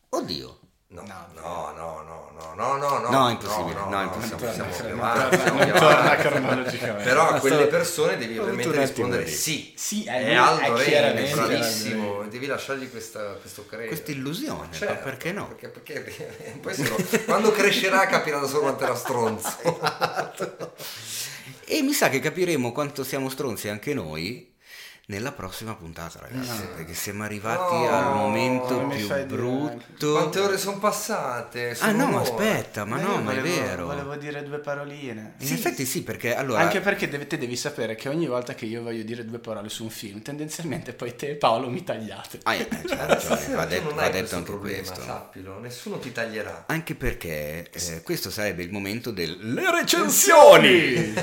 Oddio, 0.10 0.60
No, 0.94 1.04
No, 1.04 1.26
no, 1.42 1.72
no, 1.74 2.32
no, 2.36 2.54
no, 2.54 2.76
no, 2.76 2.76
no, 2.78 2.98
no, 3.00 3.10
No, 3.10 3.30
impossibile, 3.30 3.80
no, 3.80 3.90
no, 3.90 4.02
impossibile. 4.02 4.54
siamo- 4.54 4.74
siamo 4.74 5.04
avanti, 5.04 5.38
siamo 5.40 5.62
avanti. 5.62 6.78
Però 7.04 7.30
a 7.30 7.40
quelle 7.40 7.68
persone 7.68 8.18
devi 8.18 8.38
ovviamente 8.38 8.78
rispondere 8.78 9.26
sì. 9.28 9.72
Sì, 9.78 10.04
è 10.04 10.26
è 10.26 11.34
bravissimo, 11.34 12.18
Aldo 12.20 12.30
devi 12.30 12.46
lasciargli 12.46 12.90
questa, 12.92 13.36
questo 13.36 13.66
credo. 13.66 13.88
Questa 13.88 14.12
illusione, 14.12 14.68
ma 14.68 14.74
Certo, 14.74 15.04
perché 15.04 15.32
no? 15.32 15.48
Perché, 15.48 15.70
perché- 15.70 16.58
poi 16.62 16.74
se 16.74 16.84
no- 16.84 17.24
quando 17.24 17.52
crescerà 17.52 18.06
capirà 18.08 18.40
da 18.40 18.48
solo 18.48 18.62
quanto 18.62 18.84
era 18.84 18.96
stronzo. 18.96 19.50
E 21.66 21.82
mi 21.84 21.94
sa 21.94 22.10
che 22.10 22.20
capiremo 22.20 22.74
quanto 22.74 23.06
siamo 23.06 23.30
stronzi 23.30 23.70
anche 23.70 23.94
noi 23.94 24.51
nella 25.08 25.34
prossima 25.34 25.74
puntata, 25.76 26.20
ragazzi, 26.22 26.62
perché 26.74 26.94
siamo 26.94 27.24
arrivati 27.24 27.74
No, 27.76 27.90
al 27.90 28.14
momento 28.16 28.88
più 28.88 29.08
brutto. 29.26 30.12
Quante 30.14 30.40
ore 30.40 30.58
sono 30.58 30.78
passate? 30.80 31.72
Ah 31.72 31.76
Sono 31.76 31.98
no, 31.98 32.08
ma 32.12 32.22
aspetta, 32.22 32.86
ma 32.86 32.98
io 32.98 33.08
no, 33.08 33.22
ma 33.22 33.32
è 33.34 33.36
volevo- 33.42 33.62
vero. 33.62 33.86
Volevo 33.88 34.16
dire 34.16 34.44
due 34.44 34.60
paroline. 34.60 35.34
In 35.40 35.52
effetti 35.54 35.86
sì, 35.86 36.04
perché 36.04 36.34
allora... 36.34 36.62
Anche 36.62 36.80
perché 36.80 37.10
deve- 37.10 37.28
te 37.28 37.38
devi 37.38 37.58
sapere 37.58 37.96
che 37.96 38.08
ogni 38.08 38.26
volta 38.26 38.54
che 38.56 38.66
io 38.66 38.82
voglio 38.84 39.04
dire 39.04 39.26
due 39.26 39.40
parole 39.40 39.68
su 39.68 39.84
un 39.84 39.90
film, 39.90 40.22
tendenzialmente 40.22 40.94
poi 40.94 41.14
te 41.16 41.32
e 41.32 41.36
Paolo 41.36 41.70
mi 41.70 41.84
tagliate. 41.84 42.40
Ah, 42.44 42.54
eh, 42.56 42.68
ragione, 42.72 43.20
Stasera 43.20 43.56
va 43.58 43.66
detto, 43.66 43.94
va 43.94 44.10
detto 44.10 44.36
anche 44.36 44.50
problema, 44.50 44.78
questo. 44.88 45.02
sappilo, 45.04 45.60
nessuno 45.60 46.00
ti 46.00 46.14
taglierà. 46.14 46.64
Anche 46.68 46.96
perché 46.96 47.70
eh, 47.70 48.02
questo 48.02 48.30
sarebbe 48.32 48.64
il 48.64 48.72
momento 48.72 49.12
delle 49.12 49.70
recensioni. 49.72 51.14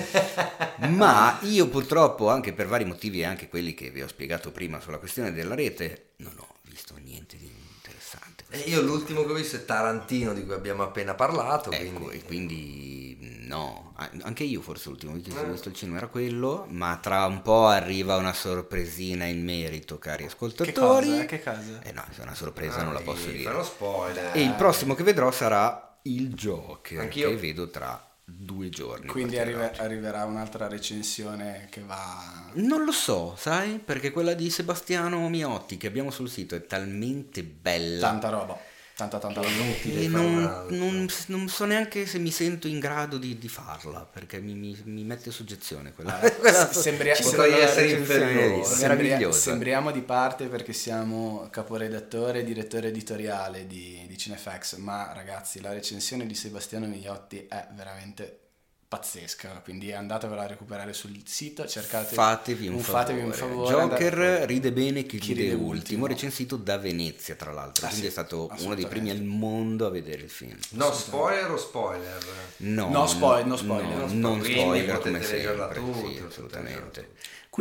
Ma 0.89 1.39
io 1.43 1.67
purtroppo, 1.69 2.29
anche 2.31 2.53
per 2.53 2.67
vari 2.67 2.85
motivi, 2.85 3.21
e 3.21 3.25
anche 3.25 3.49
quelli 3.49 3.68
che 3.75 3.91
vi 3.91 4.03
ho 4.03 4.09
spiegato 4.09 4.51
prima 4.53 4.81
sulla 4.81 4.99
questione 4.99 5.33
della 5.33 5.55
rete, 5.55 6.11
non 6.17 6.33
ho 6.39 6.55
visto 6.63 6.95
niente 7.03 7.37
di 7.37 7.51
interessante. 7.77 8.45
E 8.51 8.59
io 8.61 8.81
l'ultimo 8.81 9.25
che 9.25 9.33
ho 9.33 9.35
visto 9.35 9.57
è 9.57 9.65
Tarantino 9.65 10.33
di 10.33 10.45
cui 10.45 10.55
abbiamo 10.55 10.83
appena 10.83 11.15
parlato, 11.15 11.71
Ecco, 11.71 11.99
quindi... 12.01 12.17
e 12.17 12.23
quindi 12.25 13.47
no, 13.47 13.93
a- 13.97 14.11
anche 14.23 14.45
io 14.45 14.61
forse 14.61 14.89
l'ultimo 14.89 15.13
video 15.13 15.35
che 15.35 15.41
ho 15.41 15.53
visto 15.53 15.69
al 15.69 15.75
cinema 15.75 15.99
era 15.99 16.07
quello, 16.09 16.67
ma 16.71 16.99
tra 17.01 17.25
un 17.27 17.43
po' 17.43 17.67
arriva 17.67 18.17
una 18.17 18.33
sorpresina 18.33 19.25
in 19.27 19.43
merito, 19.45 19.99
cari 19.99 20.23
Che 20.25 20.29
ascoltatori. 20.29 20.75
cosa? 21.07 21.25
Che 21.27 21.43
cosa? 21.43 21.83
Eh 21.83 21.93
no, 21.93 22.05
se 22.13 22.21
è 22.21 22.23
una 22.25 22.35
sorpresa 22.35 22.83
non 22.83 22.93
la 22.95 23.01
posso 23.01 23.27
Dai, 23.27 23.37
dire. 23.37 23.51
Uno 23.51 23.63
spoiler. 23.63 24.37
E 24.37 24.43
il 24.43 24.55
prossimo 24.55 24.95
che 24.95 25.03
vedrò 25.03 25.31
sarà 25.31 25.99
il 26.03 26.33
Joker, 26.33 27.01
Anch'io. 27.01 27.29
che 27.31 27.37
vedo 27.37 27.69
tra 27.71 28.03
due 28.31 28.69
giorni. 28.69 29.07
Quindi 29.07 29.39
arrive- 29.39 29.73
arriverà 29.79 30.25
un'altra 30.25 30.69
recensione 30.69 31.67
che 31.71 31.81
va... 31.81 32.51
Non 32.55 32.85
lo 32.85 32.93
so, 32.93 33.35
sai, 33.37 33.79
perché 33.79 34.11
quella 34.11 34.35
di 34.35 34.51
Sebastiano 34.51 35.27
Miotti 35.29 35.79
che 35.79 35.87
abbiamo 35.87 36.11
sul 36.11 36.29
sito 36.29 36.55
è 36.55 36.67
talmente 36.67 37.43
bella 37.43 38.01
Tanta 38.01 38.29
roba. 38.29 38.59
Tanta 38.99 39.19
tanta 39.21 39.41
roba. 39.41 39.53
Inutile 39.55 40.09
fare 40.09 40.25
non, 40.25 40.67
non- 40.71 41.07
non 41.27 41.49
so 41.49 41.65
neanche 41.67 42.05
se 42.05 42.19
mi 42.19 42.33
sento 42.33 42.67
in 42.67 42.81
grado 42.81 43.17
di, 43.17 43.39
di 43.39 43.49
farla, 43.49 44.01
perché 44.05 44.41
mi, 44.41 44.55
mi- 44.55 44.77
mi 44.87 45.05
mette 45.05 45.31
soggezione 45.31 45.93
quella. 45.93 46.19
quella 46.19 46.67
sembria- 46.73 47.15
essere 47.61 47.91
inferiore. 47.91 48.65
Sembria- 48.65 49.33
sembriamo 49.33 49.91
di 49.93 50.01
parte 50.01 50.47
perché 50.49 50.73
siamo 50.73 51.47
caporedattore 51.49 52.41
e 52.41 52.45
direttore 52.45 52.89
editoriale 52.89 53.69
di, 53.69 54.05
di 54.09 54.19
Cinefax, 54.19 54.79
ma 54.79 55.13
ragazzi 55.13 55.61
la 55.61 55.73
recensione 55.73 56.27
di 56.27 56.35
Sebastiano 56.35 56.87
Migliotti 56.89 57.47
è 57.49 57.69
veramente 57.77 58.41
pazzesca, 58.89 59.61
quindi 59.63 59.93
andatevela 59.93 60.43
a 60.45 60.47
recuperare 60.47 60.95
sul 60.95 61.15
sito, 61.27 61.67
cercate 61.67 62.15
Fatevi 62.15 62.69
un, 62.69 62.79
fatevi 62.79 63.21
favore. 63.21 63.43
un 63.43 63.51
favore. 63.51 63.71
Joker 63.75 64.13
andate- 64.19 64.47
ride 64.47 64.73
bene 64.73 65.03
chi, 65.05 65.19
Chi 65.19 65.29
ride, 65.35 65.43
ride 65.43 65.53
ultimo, 65.55 65.71
ultimo. 65.73 66.07
recensito 66.07 66.57
da 66.57 66.79
Venezia 66.79 67.35
tra 67.35 67.53
l'altro, 67.53 67.85
Ah, 67.85 67.89
quindi 67.89 68.07
sì, 68.07 68.09
è 68.09 68.11
stato 68.13 68.51
uno 68.61 68.75
dei 68.75 68.87
primi 68.87 69.11
al 69.11 69.23
mondo 69.23 69.87
a 69.87 69.91
vedere 69.91 70.23
il 70.23 70.31
film. 70.31 70.57
No 70.71 70.91
spoiler 70.93 71.51
o 71.51 71.59
spoiler? 71.59 72.19
No, 72.59 72.89
No 72.89 73.07
spoil- 73.07 73.47
no 73.47 73.57
spoiler. 73.57 73.87
no, 73.89 74.07
No 74.07 74.07
non 74.07 74.43
spoiler. 74.43 74.59
spoiler 74.63 74.99
Quindi 75.01 75.19
come 75.19 75.23
sempre, 75.23 75.75
tutti, 75.75 76.15
sì, 76.17 76.23
assolutamente. 76.27 77.09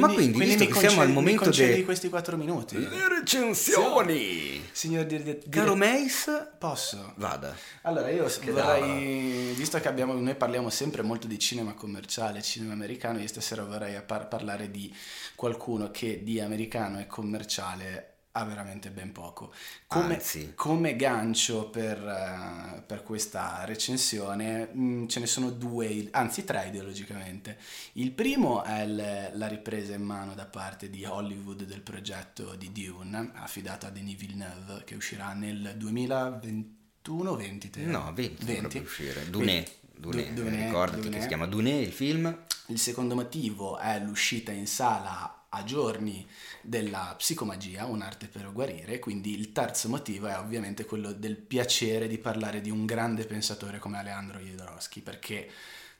Leggerla 0.01 0.07
Ma 0.07 0.13
quindi, 0.13 0.39
visto 0.39 0.63
mi 0.63 0.69
che 0.71 0.73
siamo 0.79 0.85
al 0.87 0.95
concedi- 0.97 1.13
momento 1.13 1.43
concedi 1.43 1.73
dei 1.73 1.83
questi 1.85 2.09
quattro 2.09 2.37
minuti. 2.37 2.77
le 2.77 3.07
recensioni, 3.09 4.61
Signor 4.71 5.05
dir- 5.05 5.23
dir- 5.23 5.49
caro 5.49 5.73
dire- 5.73 6.01
Mace, 6.03 6.47
posso? 6.57 7.13
vada. 7.15 7.55
Allora 7.83 8.09
io 8.09 8.25
Che 8.25 8.51
vorrei, 8.51 9.53
visto 9.55 9.79
che 9.79 9.87
abbiamo, 9.87 10.13
noi 10.13 10.35
parliamo 10.35 10.69
sempre 10.69 11.01
molto 11.01 11.27
di 11.27 11.39
cinema 11.39 11.73
commerciale, 11.73 12.41
cinema 12.41 12.73
americano, 12.73 13.19
io 13.19 13.27
stasera 13.27 13.63
vorrei 13.63 14.01
par- 14.05 14.27
parlare 14.27 14.69
di 14.71 14.93
qualcuno 15.35 15.91
che 15.91 16.23
di 16.23 16.39
americano 16.39 16.99
e 16.99 17.07
commerciale 17.07 18.11
ha 18.37 18.43
veramente 18.45 18.89
ben 18.91 19.11
poco. 19.11 19.51
Come, 19.87 20.15
Anzi. 20.15 20.53
come 20.55 20.95
gancio 20.95 21.69
per, 21.69 21.97
eh, 21.97 22.81
per 22.85 23.03
questa 23.03 23.63
recensione 23.65 24.67
mh, 24.71 25.07
ce 25.07 25.19
ne 25.19 25.25
sono 25.25 25.49
due, 25.49 26.07
anzi 26.11 26.43
tre 26.43 26.67
ideologicamente. 26.67 27.57
Il 27.93 28.11
primo 28.11 28.63
è 28.63 28.81
il- 28.83 29.31
la 29.33 29.47
ripresa 29.47 29.93
in 29.95 30.03
mano 30.03 30.33
da 30.35 30.45
parte 30.45 30.89
di 30.89 31.03
Hollywood 31.05 31.63
del 31.63 31.81
progetto 31.81 32.55
di 32.55 32.71
Dune, 32.71 33.31
affidato 33.35 33.85
a 33.87 33.89
Denis 33.89 34.15
Villeneuve, 34.17 34.83
che 34.85 34.95
uscirà 34.95 35.33
nel 35.33 35.75
2021-20. 35.77 37.69
te? 37.69 37.81
No, 37.81 38.11
20, 38.13 38.45
dovrebbe 38.45 38.79
uscire. 38.79 39.29
Dunè, 39.29 39.63
Dunè, 39.95 40.33
Du- 40.33 40.43
Dunè, 40.43 40.65
ricordati 40.65 41.01
Dunè. 41.01 41.15
che 41.15 41.21
si 41.21 41.27
chiama 41.27 41.47
Dunè 41.47 41.71
il 41.73 41.91
film. 41.91 42.37
Il 42.67 42.79
secondo 42.79 43.15
motivo 43.15 43.77
è 43.77 43.99
l'uscita 43.99 44.51
in 44.51 44.67
sala 44.67 45.36
a 45.57 45.63
giorni 45.63 46.25
della 46.61 47.13
psicomagia, 47.17 47.85
un'arte 47.85 48.27
per 48.27 48.51
guarire, 48.51 48.99
quindi 48.99 49.37
il 49.37 49.51
terzo 49.51 49.89
motivo 49.89 50.27
è 50.27 50.37
ovviamente 50.37 50.85
quello 50.85 51.11
del 51.13 51.35
piacere 51.37 52.07
di 52.07 52.17
parlare 52.17 52.61
di 52.61 52.69
un 52.69 52.85
grande 52.85 53.25
pensatore 53.25 53.79
come 53.79 53.97
Alejandro 53.97 54.39
Jodorowsky, 54.39 55.01
perché 55.01 55.49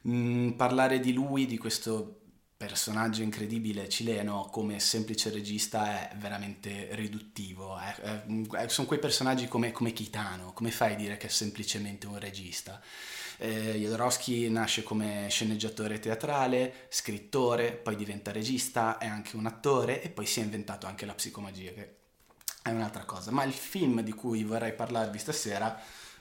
mh, 0.02 0.50
parlare 0.52 1.00
di 1.00 1.14
lui, 1.14 1.46
di 1.46 1.58
questo 1.58 2.22
personaggio 2.58 3.22
incredibile 3.22 3.88
cileno 3.88 4.50
come 4.52 4.80
semplice 4.80 5.30
regista 5.30 6.10
è 6.10 6.16
veramente 6.18 6.90
riduttivo, 6.96 7.78
è- 7.78 7.96
è- 8.56 8.68
sono 8.68 8.88
quei 8.88 9.00
personaggi 9.00 9.48
come, 9.48 9.72
come 9.72 9.94
Kitano, 9.94 10.54
come 10.54 10.72
fai 10.72 10.94
a 10.94 10.96
dire 10.96 11.18
che 11.18 11.28
è 11.28 11.30
semplicemente 11.30 12.08
un 12.08 12.18
regista? 12.20 12.82
Eh, 13.38 13.74
Jodorowsky 13.74 14.50
nasce 14.50 14.84
come 14.84 15.28
sceneggiatore 15.30 16.00
teatrale, 16.00 16.88
scrittore, 16.90 17.72
poi 17.74 17.96
diventa 17.96 18.32
regista, 18.32 18.98
è 18.98 19.06
anche 19.06 19.36
un 19.36 19.46
attore 19.46 20.02
e 20.02 20.10
poi 20.10 20.26
si 20.26 20.40
è 20.40 20.44
inventato 20.44 20.88
anche 20.88 21.06
la 21.06 21.14
psicomagia, 21.14 21.72
che 21.72 21.96
è 22.64 22.70
un'altra 22.70 23.06
cosa. 23.06 23.32
Ma 23.32 23.44
il 23.44 23.54
film 23.54 24.02
di 24.02 24.14
cui 24.14 24.44
vorrei 24.44 24.74
parlarvi 24.74 25.20
stasera, 25.20 25.80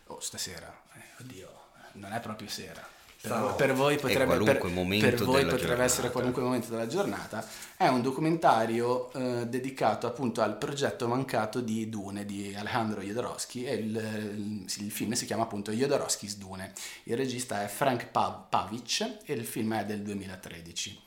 oh 0.08 0.20
stasera, 0.20 0.82
eh, 0.94 1.22
oddio, 1.22 1.50
non 1.92 2.12
è 2.12 2.20
proprio 2.20 2.48
sera. 2.48 2.95
Per, 3.26 3.34
Stanotte. 3.36 3.46
voi- 3.48 3.56
per 3.66 3.72
voi 3.76 3.94
potrebbe, 3.96 4.26
per- 4.26 4.70
per 5.00 5.14
voi 5.24 5.44
potrebbe 5.58 5.82
essere 5.84 6.10
qualunque 6.10 6.42
momento 6.42 6.70
della 6.70 6.86
giornata, 6.86 7.44
è 7.76 7.88
un 7.88 8.02
documentario 8.02 9.12
eh, 9.12 9.46
dedicato 9.46 10.06
appunto 10.06 10.42
al 10.42 10.56
progetto 10.58 11.08
mancato 11.08 11.60
di 11.60 11.88
Dune 11.88 12.24
di 12.24 12.54
Alejandro 12.56 13.00
Jodorowsky 13.02 13.64
e 13.64 13.74
il, 13.74 13.96
il- 13.96 14.84
il 14.84 14.90
film 14.90 15.12
si 15.12 15.26
chiama 15.26 15.42
appunto 15.42 15.72
Jodorowsky's 15.72 16.36
Dune. 16.36 16.72
Il 17.04 17.16
regista 17.16 17.62
è 17.62 17.66
Frank 17.66 18.06
Pav- 18.06 18.48
Pavic 18.48 19.18
e 19.24 19.32
il 19.32 19.44
film 19.44 19.74
è 19.74 19.84
del 19.84 20.02
2013. 20.02 21.00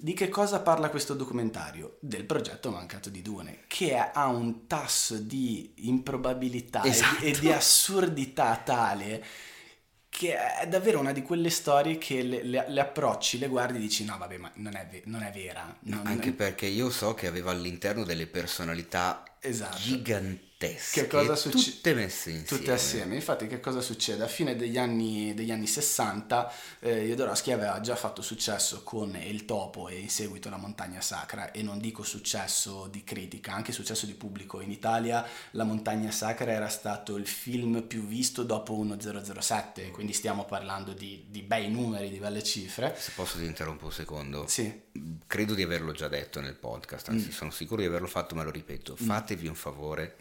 Di 0.00 0.12
che 0.12 0.28
cosa 0.28 0.60
parla 0.60 0.90
questo 0.90 1.14
documentario? 1.14 1.96
Del 1.98 2.24
progetto 2.24 2.70
mancato 2.70 3.10
di 3.10 3.20
Dune, 3.20 3.64
che 3.66 3.96
ha 3.96 4.26
un 4.28 4.68
tasso 4.68 5.16
di 5.16 5.72
improbabilità 5.88 6.80
e 6.82 6.84
di- 6.84 6.88
Esatto. 6.90 7.24
e 7.24 7.30
di 7.32 7.50
assurdità 7.50 8.60
tale 8.64 9.24
che 10.08 10.36
è 10.36 10.66
davvero 10.68 10.98
una 11.00 11.12
di 11.12 11.22
quelle 11.22 11.50
storie 11.50 11.98
che 11.98 12.22
le, 12.22 12.42
le- 12.42 12.64
le 12.68 12.80
approcci, 12.80 13.38
le 13.38 13.48
guardi 13.48 13.78
e 13.78 13.80
dici 13.80 14.04
no 14.04 14.16
vabbè 14.18 14.36
ma 14.38 14.50
non 14.56 14.74
è, 14.76 15.02
non 15.06 15.22
è 15.22 15.30
vera. 15.32 15.76
non- 15.80 16.06
Anche 16.06 16.32
perché 16.32 16.66
io 16.66 16.90
so 16.90 17.14
che 17.14 17.26
aveva 17.26 17.50
all'interno 17.52 18.04
delle 18.04 18.26
personalità 18.26 19.22
Esatto. 19.40 19.76
gigantesche, 19.76 20.47
Che 20.66 21.06
cosa 21.06 21.36
succe- 21.36 21.70
tutte 21.70 21.94
messe 21.94 22.30
insieme. 22.30 22.46
Tutte 22.58 22.72
assieme. 22.72 23.14
Infatti, 23.14 23.46
che 23.46 23.60
cosa 23.60 23.80
succede? 23.80 24.24
A 24.24 24.26
fine 24.26 24.56
degli 24.56 24.76
anni, 24.76 25.32
degli 25.32 25.52
anni 25.52 25.68
60, 25.68 26.52
eh, 26.80 27.06
Jodorowsky 27.06 27.52
aveva 27.52 27.80
già 27.80 27.94
fatto 27.94 28.22
successo 28.22 28.82
con 28.82 29.14
Il 29.14 29.44
Topo 29.44 29.88
e 29.88 30.00
in 30.00 30.10
seguito 30.10 30.50
La 30.50 30.56
Montagna 30.56 31.00
Sacra. 31.00 31.52
E 31.52 31.62
non 31.62 31.78
dico 31.78 32.02
successo 32.02 32.88
di 32.90 33.04
critica, 33.04 33.52
anche 33.54 33.70
successo 33.70 34.04
di 34.04 34.14
pubblico. 34.14 34.60
In 34.60 34.72
Italia 34.72 35.24
La 35.52 35.62
Montagna 35.62 36.10
Sacra 36.10 36.50
era 36.50 36.68
stato 36.68 37.14
il 37.14 37.28
film 37.28 37.82
più 37.82 38.04
visto 38.04 38.42
dopo 38.42 38.74
1007, 38.82 39.90
quindi 39.92 40.12
stiamo 40.12 40.44
parlando 40.44 40.92
di, 40.92 41.26
di 41.28 41.42
bei 41.42 41.70
numeri, 41.70 42.10
di 42.10 42.18
belle 42.18 42.42
cifre. 42.42 42.96
Se 42.98 43.12
posso 43.14 43.38
ti 43.38 43.44
interrompo 43.44 43.84
un 43.86 43.92
secondo. 43.92 44.46
Sì, 44.48 44.86
Credo 45.28 45.54
di 45.54 45.62
averlo 45.62 45.92
già 45.92 46.08
detto 46.08 46.40
nel 46.40 46.56
podcast, 46.56 47.10
Mm. 47.10 47.14
anzi 47.14 47.30
sono 47.30 47.50
sicuro 47.52 47.80
di 47.80 47.86
averlo 47.86 48.08
fatto, 48.08 48.34
ma 48.34 48.42
lo 48.42 48.50
ripeto. 48.50 48.96
Fatevi 48.96 49.46
un 49.46 49.54
favore, 49.54 50.16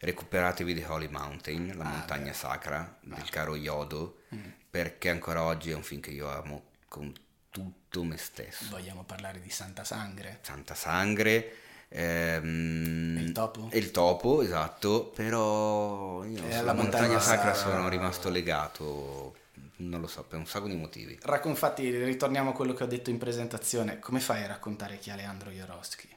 recuperatevi 0.00 0.74
The 0.74 0.84
Holy 0.86 1.08
Mountain, 1.08 1.76
la. 1.76 1.84
Ah, 1.84 1.88
montagna 1.88 2.30
beh. 2.30 2.32
sacra 2.34 2.98
del 3.00 3.28
caro 3.30 3.56
Yodo, 3.56 4.22
Mm. 4.34 4.44
perché 4.70 5.08
ancora 5.10 5.42
oggi 5.42 5.70
è 5.70 5.74
un 5.74 5.82
film 5.82 6.00
che 6.00 6.10
io 6.10 6.28
amo 6.28 6.64
con 6.88 7.12
tutto 7.50 8.04
me 8.04 8.16
stesso. 8.18 8.66
vogliamo 8.70 9.04
parlare 9.04 9.40
di 9.40 9.50
Santa 9.50 9.84
Sangre. 9.84 10.38
Santa 10.42 10.74
Sangre, 10.74 11.52
Ehm, 11.88 13.16
Il 13.18 13.32
topo? 13.32 13.68
il 13.72 13.90
topo, 13.92 14.42
esatto, 14.42 15.04
però 15.06 16.24
io 16.24 16.42
alla 16.58 16.72
montagna 16.72 17.06
montagna 17.06 17.20
sacra 17.20 17.54
sono 17.54 17.88
rimasto 17.88 18.28
legato, 18.28 19.36
non 19.76 20.00
lo 20.00 20.06
so, 20.08 20.24
per 20.24 20.38
un 20.38 20.46
sacco 20.46 20.66
di 20.66 20.74
motivi. 20.74 21.16
Racco- 21.22 21.48
infatti, 21.48 21.88
ritorniamo 22.04 22.50
a 22.50 22.52
quello 22.52 22.74
che 22.74 22.82
ho 22.82 22.86
detto 22.86 23.10
in 23.10 23.18
presentazione. 23.18 24.00
Come 24.00 24.18
fai 24.20 24.42
a 24.42 24.48
raccontare 24.48 24.98
chi 24.98 25.10
è 25.10 25.14
Leandro 25.16 25.50
Jodorowsky? 25.50 26.08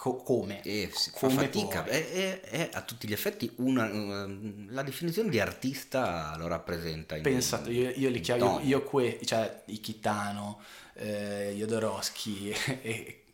Co- 0.00 0.16
come? 0.22 0.62
E 0.62 0.88
fa 0.90 1.26
Come 1.26 1.34
fatica, 1.34 1.84
è, 1.84 2.10
è- 2.10 2.40
è 2.40 2.70
a 2.72 2.80
tutti 2.80 3.06
gli 3.06 3.12
effetti 3.12 3.52
una, 3.56 3.86
ehm, 3.86 4.72
la 4.72 4.82
definizione 4.82 5.28
di 5.28 5.38
artista 5.38 6.34
lo 6.38 6.46
rappresenta. 6.46 7.16
In, 7.16 7.22
Pensato, 7.22 7.70
io, 7.70 7.92
io 7.94 8.08
li 8.08 8.20
chiamo, 8.20 8.60
io, 8.60 8.78
io 8.78 8.82
que, 8.84 9.20
cioè 9.26 9.60
i 9.66 9.78
Kitano, 9.78 10.58
eh, 10.94 11.52
Jodorowsky 11.54 12.48
e, 12.80 13.24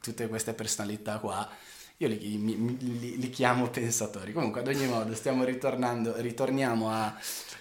tutte 0.00 0.28
queste 0.28 0.52
personalità 0.54 1.18
qua, 1.18 1.50
io 1.96 2.06
li, 2.06 2.36
mi- 2.38 2.76
li- 2.78 3.18
li 3.18 3.30
chiamo 3.30 3.68
pensatori. 3.68 4.32
Comunque, 4.32 4.60
ad 4.60 4.68
ogni 4.68 4.86
modo, 4.86 5.12
stiamo 5.16 5.42
ritornando, 5.42 6.14
ritorniamo 6.20 6.90
a... 6.92 7.12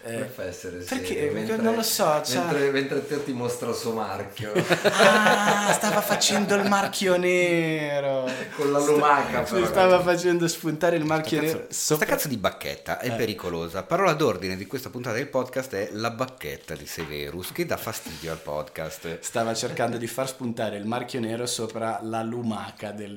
eh, 0.04 0.26
fa 0.26 0.42
a 0.44 0.46
essere 0.46 0.78
perché? 0.78 1.06
serio? 1.06 1.14
Perché 1.14 1.34
Mentre- 1.34 1.58
non 1.58 1.76
lo 1.76 1.82
so, 1.84 2.22
cioè- 2.24 2.38
mentre, 2.44 2.72
mentre 2.72 3.08
te 3.08 3.24
ti 3.24 3.32
mostra 3.34 3.70
il 3.70 3.76
suo 3.76 3.94
marchio 3.94 4.52
Ah, 4.54 5.72
stava 5.74 6.02
facendo 6.02 6.56
il 6.56 6.68
marchio 6.68 7.18
nero. 7.18 8.30
con 8.56 8.72
la 8.72 8.80
lumaca 8.80 9.42
però. 9.42 9.66
stava 9.66 10.02
facendo 10.02 10.48
spuntare 10.48 10.96
il 10.98 11.06
marchio 11.06 11.38
Sta 11.38 11.46
nero. 11.46 11.60
cazzo, 11.60 11.74
sopra- 11.74 12.06
sta 12.06 12.16
cazzo 12.16 12.28
di 12.28 12.38
bacchetta 12.38 13.00
è 13.00 13.08
Eh. 13.08 13.12
pericolosa. 13.16 13.84
Parola 13.84 14.14
d'ordine 14.14 14.56
di 14.56 14.66
questa 14.68 14.90
puntata 14.90 15.16
del 15.16 15.28
podcast 15.28 15.74
è 15.76 15.90
la 15.94 16.12
bacchetta 16.12 16.76
di 16.76 16.86
Severus 16.86 17.52
che 17.52 17.66
dà 17.66 17.78
fastidio 17.78 18.32
al 18.32 18.40
podcast. 18.40 19.20
Stava 19.20 19.54
cercando 19.54 19.98
di 19.98 20.08
far 20.08 20.28
spuntare 20.28 20.78
il 20.78 20.86
marchio 20.86 21.20
nero 21.20 21.46
sopra 21.46 22.00
la 22.04 22.22
lumaca 22.24 22.92
del, 22.92 23.16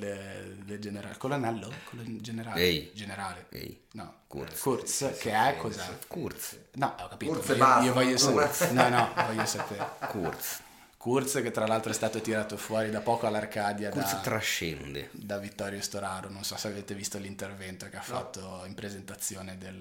del 0.65 0.79
generale. 0.79 1.15
Colonnello? 1.19 1.71
Colon- 1.91 2.19
generale? 2.21 2.61
Ehi. 2.61 2.91
Generale. 2.95 3.47
Ehi, 3.51 3.85
No. 3.93 4.13
Kurz. 4.27 4.61
Kurz, 4.61 5.19
che 5.19 5.31
è 5.33 5.57
cos'è? 5.57 5.85
Kurz, 6.09 6.57
No, 6.75 6.95
ho 7.01 7.09
capito. 7.09 7.33
Kurz 7.33 7.49
io, 7.57 7.83
io 7.83 7.93
voglio 7.93 8.17
sapere. 8.19 8.73
No, 8.73 8.89
no, 8.89 9.13
voglio 9.27 9.47
sapere. 9.47 9.89
Kurz. 10.09 10.61
Kurz, 10.97 11.35
che 11.41 11.53
tra 11.53 11.67
l'altro 11.69 11.91
è 11.93 11.95
stato 11.95 12.21
tirato 12.21 12.57
fuori 12.57 12.91
da 12.91 13.01
poco 13.01 13.29
all'Arcadia 13.29 13.91
Kurz 13.91 14.15
da, 14.15 14.21
trascende. 14.21 15.11
da 15.13 15.39
Vittorio 15.39 15.81
Storaro. 15.81 16.29
Non 16.29 16.43
so 16.43 16.57
se 16.57 16.67
avete 16.69 16.95
visto 16.95 17.19
l'intervento 17.19 17.89
che 17.89 17.97
ha 17.97 18.03
fatto 18.03 18.65
in 18.67 18.75
presentazione 18.75 19.57
del, 19.57 19.79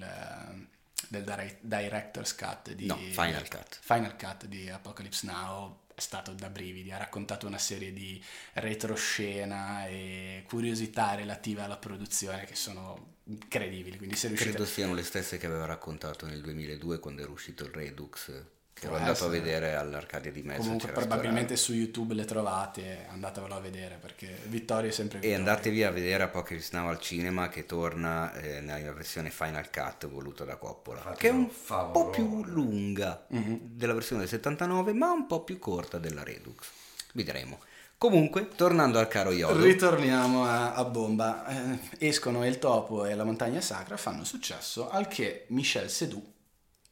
del 1.08 1.24
dire- 1.24 1.58
Director's 1.60 2.34
Cut 2.36 2.72
di 2.72 2.86
No, 2.86 2.96
Final 2.96 3.48
Cut. 3.48 3.78
Final 3.82 4.16
Cut 4.16 4.46
di 4.46 4.70
Apocalypse 4.70 5.26
Now. 5.26 5.80
È 5.92 6.00
stato 6.00 6.32
da 6.34 6.50
brividi, 6.50 6.92
ha 6.92 6.98
raccontato 6.98 7.46
una 7.46 7.58
serie 7.58 7.92
di 7.92 8.22
retroscena 8.52 9.86
e 9.86 10.44
curiosità 10.46 11.14
relative 11.14 11.62
alla 11.62 11.78
produzione 11.78 12.44
che 12.44 12.54
sono 12.54 13.14
incredibili. 13.28 13.96
Quindi 13.96 14.16
se 14.16 14.28
riuscite 14.28 14.50
Credo 14.52 14.66
siano 14.66 14.94
le 14.94 15.02
stesse 15.02 15.38
che 15.38 15.46
aveva 15.46 15.66
raccontato 15.66 16.26
nel 16.26 16.40
2002 16.40 16.98
quando 16.98 17.22
era 17.22 17.30
uscito 17.30 17.64
il 17.64 17.70
Redux, 17.70 18.32
che 18.72 18.86
ero 18.86 18.96
andato 18.96 19.24
a 19.24 19.28
vedere 19.28 19.74
all'Arcadia 19.74 20.30
di 20.30 20.42
Mezzo. 20.42 20.60
Comunque 20.60 20.92
probabilmente 20.92 21.56
su 21.56 21.72
YouTube 21.72 22.12
le 22.12 22.26
trovate, 22.26 23.06
andatevelo 23.08 23.54
a 23.54 23.60
vedere 23.60 23.96
perché 23.98 24.38
Vittorio 24.48 24.90
è 24.90 24.92
sempre 24.92 25.18
E 25.18 25.20
Vittorio. 25.22 25.38
andatevi 25.48 25.82
a 25.82 25.90
vedere 25.90 26.22
Apocalypse 26.24 26.76
Now 26.76 26.88
al 26.88 27.00
cinema 27.00 27.48
che 27.48 27.64
torna 27.64 28.34
eh, 28.34 28.60
nella 28.60 28.92
versione 28.92 29.30
Final 29.30 29.70
Cut 29.70 30.06
voluta 30.08 30.44
da 30.44 30.56
Coppola, 30.56 30.98
Infatti 30.98 31.18
che 31.20 31.28
è 31.28 31.30
un 31.30 31.48
un 31.68 31.90
po' 31.90 32.10
più 32.10 32.44
lunga 32.44 33.24
Mhm. 33.30 33.60
della 33.62 33.94
versione 33.94 34.20
del 34.20 34.30
79, 34.30 34.92
ma 34.92 35.10
un 35.10 35.26
po' 35.26 35.42
più 35.42 35.58
corta 35.58 35.98
della 35.98 36.22
Redux. 36.22 36.66
Vedremo. 37.14 37.58
Comunque, 37.98 38.48
tornando 38.54 38.98
al 38.98 39.08
caro 39.08 39.32
Yodo, 39.32 39.62
Ritorniamo 39.62 40.44
a, 40.44 40.74
a 40.74 40.84
bomba. 40.84 41.46
Eh, 41.46 42.06
escono 42.08 42.46
il 42.46 42.58
topo 42.58 43.04
e 43.06 43.14
la 43.14 43.24
montagna 43.24 43.60
sacra 43.60 43.96
fanno 43.96 44.24
successo 44.24 44.90
al 44.90 45.08
che 45.08 45.46
Michel 45.48 45.88
Sedou, 45.90 46.22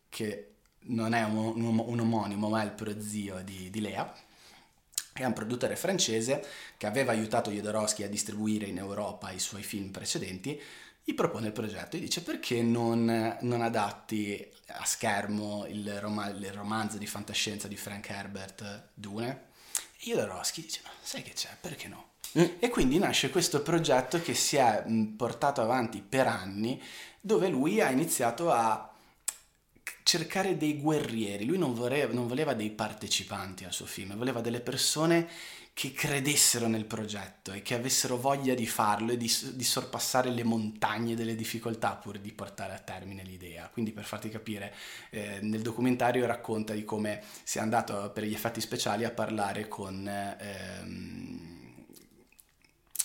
che 0.09 0.49
non 0.87 1.13
è 1.15 1.23
un, 1.25 1.37
un- 1.63 1.79
un 1.87 2.01
omonimo 2.01 2.49
ma 2.49 2.63
è 2.63 2.65
il 2.65 2.73
prozio 2.73 3.43
di, 3.45 3.69
di 3.71 3.81
Lea, 3.81 4.13
è 5.13 5.25
un 5.25 5.33
produttore 5.33 5.77
francese 5.77 6.45
che 6.77 6.87
aveva 6.87 7.13
aiutato 7.13 7.51
Jodorowsky 7.51 8.03
a 8.03 8.09
distribuire 8.09 8.67
in 8.67 8.79
Europa 8.79 9.31
i 9.31 9.39
suoi 9.39 9.63
film 9.63 9.91
precedenti, 9.91 10.61
gli 11.05 11.15
propone 11.15 11.49
il 11.49 11.53
progetto 11.53 11.97
e 11.97 12.01
dice 12.01 12.23
perché 12.23 12.63
non, 12.63 13.37
non 13.43 13.61
adatti 13.61 14.45
a 14.69 14.85
schermo 14.85 15.67
il, 15.67 16.01
roma- 16.01 16.29
il 16.31 16.51
romanzo 16.53 16.97
di 16.99 17.07
fantascienza 17.07 17.69
di 17.69 17.77
Frank 17.77 18.09
Herbert 18.09 18.89
Dune? 18.95 19.53
Jodorowsky 20.05 20.63
dice 20.63 20.81
ma 20.85 20.91
sai 21.01 21.23
che 21.23 21.33
c'è, 21.33 21.51
perché 21.61 21.89
no? 21.89 22.13
E 22.33 22.69
quindi 22.69 22.99
nasce 22.99 23.31
questo 23.31 23.63
progetto 23.63 24.21
che 24.21 24.35
si 24.35 24.57
è 24.57 24.83
mh, 24.85 25.15
portato 25.17 25.61
avanti 25.61 26.03
per 26.03 26.27
anni, 26.27 26.83
dove 27.21 27.49
lui 27.49 27.81
ha 27.81 27.91
iniziato 27.91 28.51
a 28.51 28.93
cercare 30.03 30.57
dei 30.57 30.81
guerrieri. 30.81 31.45
Lui 31.45 31.59
non 31.59 31.75
voleva, 31.75 32.13
non 32.13 32.27
voleva 32.27 32.55
dei 32.55 32.71
partecipanti 32.71 33.65
al 33.65 33.73
suo 33.73 33.87
film, 33.87 34.17
voleva 34.17 34.41
delle 34.41 34.61
persone 34.61 35.29
che 35.75 35.93
credessero 35.93 36.69
nel 36.69 36.85
progetto 36.85 37.53
e 37.53 37.61
che 37.61 37.75
avessero 37.75 38.17
voglia 38.17 38.55
di 38.55 38.65
farlo 38.65 39.11
e 39.11 39.17
di, 39.17 39.31
di 39.55 39.65
sorpassare 39.65 40.31
le 40.31 40.45
montagne 40.45 41.17
delle 41.17 41.35
difficoltà 41.35 41.97
pur 41.97 42.21
di 42.21 42.33
portare 42.33 42.73
a 42.75 42.79
termine 42.79 43.25
l'idea. 43.25 43.69
Quindi 43.69 43.91
per 43.91 44.05
farti 44.05 44.29
capire, 44.29 44.73
eh, 45.11 45.41
nel 45.43 45.63
documentario 45.63 46.27
racconta 46.27 46.73
di 46.75 46.85
come 46.85 47.23
sia 47.43 47.63
andato 47.63 48.11
per 48.13 48.23
gli 48.23 48.33
effetti 48.33 48.61
speciali 48.61 49.05
a 49.05 49.11
parlare 49.11 49.67
con... 49.67 50.09
ehm, 50.09 51.64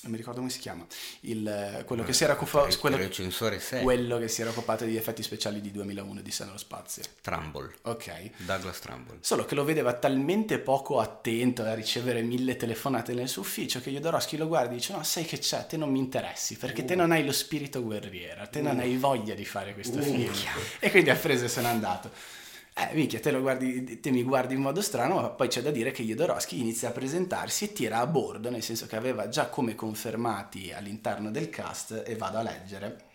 non 0.01 0.11
mi 0.11 0.17
ricordo 0.17 0.39
come 0.39 0.51
si 0.51 0.59
chiama, 0.59 0.85
il, 1.21 1.83
quello 1.85 2.03
che 2.03 2.13
si 2.13 2.23
era 2.23 2.33
occupato... 2.33 2.77
quello- 2.77 2.97
recensore 2.97 3.59
6, 3.59 3.83
quello 3.83 4.17
che 4.17 4.27
si 4.27 4.41
era 4.41 4.49
occupato 4.49 4.85
degli 4.85 4.95
effetti 4.95 5.23
speciali 5.23 5.59
di 5.61 5.71
2001 5.71 6.21
di 6.21 6.33
nello 6.39 6.57
spazio. 6.57 7.03
Trumbull, 7.21 7.71
Ok. 7.83 8.31
Douglas 8.37 8.79
Trumbull. 8.79 9.17
Solo 9.19 9.45
che 9.45 9.55
lo 9.55 9.63
vedeva 9.63 9.93
talmente 9.93 10.59
poco 10.59 10.99
attento 10.99 11.63
a 11.63 11.73
ricevere 11.73 12.21
mille 12.21 12.55
telefonate 12.55 13.13
nel 13.13 13.27
suo 13.27 13.41
ufficio 13.41 13.81
che 13.81 13.91
Jodorowsky 13.91 14.37
lo 14.37 14.47
guarda 14.47 14.71
e 14.71 14.75
dice 14.75 14.93
no 14.93 15.03
sai 15.03 15.25
che 15.25 15.39
c'è, 15.39 15.65
te 15.65 15.75
non 15.75 15.89
mi 15.91 15.99
interessi 15.99 16.55
perché 16.55 16.85
te 16.85 16.95
non 16.95 17.11
hai 17.11 17.25
lo 17.25 17.31
spirito 17.33 17.83
guerriero, 17.83 18.47
te 18.49 18.61
non 18.61 18.79
hai 18.79 18.95
voglia 18.95 19.33
di 19.33 19.45
fare 19.45 19.73
questo 19.73 20.01
film. 20.01 20.31
E 20.79 20.91
quindi 20.91 21.09
ha 21.09 21.15
preso 21.15 21.45
e 21.45 21.47
se 21.49 21.61
n'è 21.61 21.67
andato. 21.67 22.37
Eh, 22.73 22.93
minchia, 22.93 23.19
te, 23.19 23.31
guardi, 23.39 23.99
te 23.99 24.09
mi 24.09 24.23
guardi 24.23 24.53
in 24.53 24.61
modo 24.61 24.81
strano, 24.81 25.15
ma 25.15 25.29
poi 25.29 25.49
c'è 25.49 25.61
da 25.61 25.71
dire 25.71 25.91
che 25.91 26.03
Jodorowsky 26.03 26.59
inizia 26.59 26.89
a 26.89 26.91
presentarsi 26.91 27.65
e 27.65 27.73
tira 27.73 27.99
a 27.99 28.07
bordo, 28.07 28.49
nel 28.49 28.63
senso 28.63 28.87
che 28.87 28.95
aveva 28.95 29.27
già 29.27 29.47
come 29.49 29.75
confermati 29.75 30.71
all'interno 30.71 31.29
del 31.29 31.49
cast, 31.49 32.03
e 32.05 32.15
vado 32.15 32.37
a 32.37 32.41
leggere, 32.41 33.07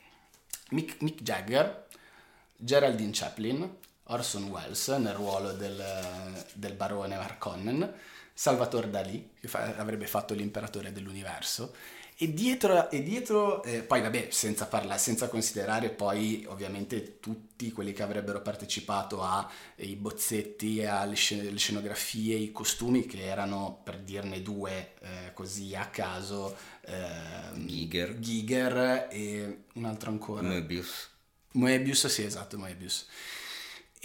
Mick, 0.70 1.00
Mick 1.00 1.22
Jagger, 1.22 1.86
Geraldine 2.56 3.10
Chaplin, 3.12 3.76
Orson 4.08 4.44
Welles 4.50 4.88
nel 4.88 5.14
ruolo 5.14 5.52
del, 5.52 5.82
del 6.52 6.74
barone 6.74 7.14
Harkonnen, 7.14 7.94
Salvatore 8.34 8.90
Dalì, 8.90 9.30
che 9.40 9.48
fa- 9.48 9.76
avrebbe 9.76 10.06
fatto 10.06 10.34
l'imperatore 10.34 10.92
dell'universo, 10.92 11.74
e 12.16 12.32
dietro, 12.32 12.90
e 12.90 13.02
dietro 13.02 13.62
eh, 13.64 13.82
poi 13.82 14.00
vabbè, 14.00 14.28
senza, 14.30 14.66
parlare, 14.66 15.00
senza 15.00 15.28
considerare 15.28 15.90
poi 15.90 16.44
ovviamente 16.48 17.18
tutti 17.18 17.72
quelli 17.72 17.92
che 17.92 18.04
avrebbero 18.04 18.40
partecipato 18.40 19.22
ai 19.22 19.96
bozzetti, 19.96 20.84
alle 20.84 21.16
scen- 21.16 21.56
scenografie, 21.56 22.36
i 22.36 22.52
costumi, 22.52 23.04
che 23.04 23.24
erano, 23.24 23.80
per 23.82 23.98
dirne 23.98 24.42
due 24.42 24.94
eh, 25.00 25.32
così 25.34 25.74
a 25.74 25.86
caso, 25.88 26.56
ehm, 26.86 27.66
Giger. 27.66 28.18
Giger 28.18 29.08
e 29.10 29.64
un 29.74 29.84
altro 29.84 30.10
ancora. 30.10 30.46
Möbius, 30.46 31.10
Moebius, 31.52 32.06
sì, 32.06 32.22
esatto, 32.22 32.56
Moebius. 32.58 33.06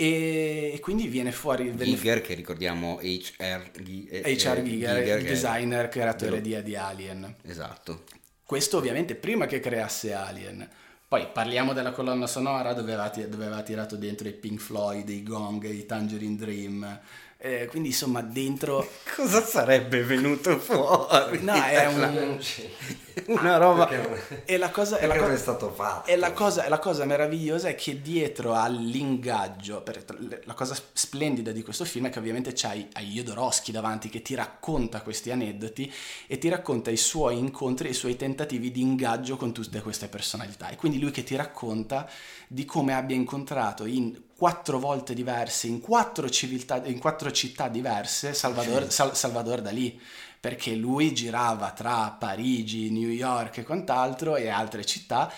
E, 0.02 0.80
quindi 0.82 1.08
viene 1.08 1.34
fuori 1.34 1.72
venne 1.72 1.94
Giger 1.96 2.22
che 2.22 2.34
ricordiamo 2.34 3.00
HR, 3.02 3.72
eh, 4.10 4.22
H.R. 4.22 4.60
eh, 4.60 4.64
Giger, 4.64 4.98
il 4.98 5.04
che 5.04 5.18
è- 5.18 5.24
designer 5.24 5.90
creatore 5.90 6.40
dello- 6.42 6.62
di, 6.62 6.64
di 6.64 6.76
Alien. 6.78 7.36
Esatto. 7.44 8.04
Questo 8.46 8.78
ovviamente 8.78 9.16
prima 9.16 9.46
che 9.46 9.60
creasse 9.60 10.14
Alien. 10.14 10.66
Poi 11.06 11.28
parliamo 11.34 11.74
della 11.74 11.92
colonna 11.92 12.28
sonora 12.28 12.72
dove 12.74 12.94
aveva, 12.94 13.10
dove 13.28 13.46
aveva 13.48 13.62
tirato 13.62 13.98
dentro 13.98 14.30
i 14.30 14.32
Pink 14.34 14.62
Floyd, 14.62 15.10
i 15.10 15.22
Gong, 15.22 15.66
i 15.66 15.86
Tangerine 15.86 16.36
Dream. 16.38 17.00
Eh, 17.42 17.68
quindi 17.68 17.90
insomma 17.90 18.22
dentro... 18.22 18.86
Cosa 19.16 19.42
sarebbe 19.42 20.04
venuto 20.04 20.60
fuori? 20.60 21.42
No, 21.42 21.54
è 21.54 21.86
un... 21.86 22.38
una 23.28 23.56
roba... 23.56 23.88
E 24.44 24.58
la 24.58 24.70
cosa... 24.70 24.98
E 24.98 25.08
la 25.08 25.14
Perché 25.14 25.20
co- 25.20 25.26
non 25.28 25.36
è 25.36 25.40
stato 25.40 25.72
fatto? 25.72 26.10
E 26.10 26.18
la 26.18 26.34
cosa, 26.34 26.68
la 26.68 26.80
cosa 26.80 27.06
meravigliosa 27.06 27.70
è 27.70 27.76
che 27.76 28.02
dietro 28.02 28.56
all'ingaggio, 28.56 29.82
per- 29.82 30.04
la 30.44 30.54
cosa 30.54 30.76
splendida 30.92 31.54
di 31.54 31.62
questo 31.62 31.86
film 31.86 32.08
è 32.08 32.10
che 32.10 32.20
ovviamente 32.20 32.52
c'hai 32.54 32.86
hai 32.94 33.06
Jodorowsky 33.06 33.72
davanti 33.72 34.10
che 34.10 34.22
ti 34.22 34.36
racconta 34.36 35.02
questi 35.02 35.32
aneddoti 35.32 35.94
e 36.28 36.38
ti 36.38 36.50
racconta 36.50 36.92
i 36.92 36.98
suoi 36.98 37.38
incontri 37.38 37.88
e 37.88 37.92
i 37.92 37.94
suoi 37.94 38.18
tentativi 38.18 38.70
di 38.70 38.82
ingaggio 38.82 39.38
con 39.38 39.54
tutte 39.54 39.82
queste 39.82 40.10
personalità. 40.10 40.68
E 40.68 40.76
quindi 40.76 41.00
lui 41.00 41.12
che 41.12 41.24
ti 41.24 41.38
racconta 41.38 42.10
di 42.50 42.66
come 42.66 42.94
abbia 42.94 43.16
incontrato 43.16 43.86
in 43.86 44.28
quattro 44.40 44.80
volte 44.80 45.14
diverse, 45.14 45.68
in 45.68 45.82
quattro, 45.82 46.30
civiltà, 46.30 46.82
in 46.86 46.98
quattro 46.98 47.30
città 47.30 47.68
diverse, 47.68 48.34
Salvador, 48.34 48.90
Sal- 48.90 49.16
Salvador 49.16 49.60
Dalì 49.60 50.00
perché 50.40 50.74
lui 50.76 51.14
girava 51.14 51.72
tra 51.72 52.16
Parigi, 52.18 52.90
New 52.90 53.10
York 53.10 53.58
e 53.58 53.64
quant'altro 53.64 54.38
e 54.38 54.48
altre 54.48 54.86
città 54.86 55.30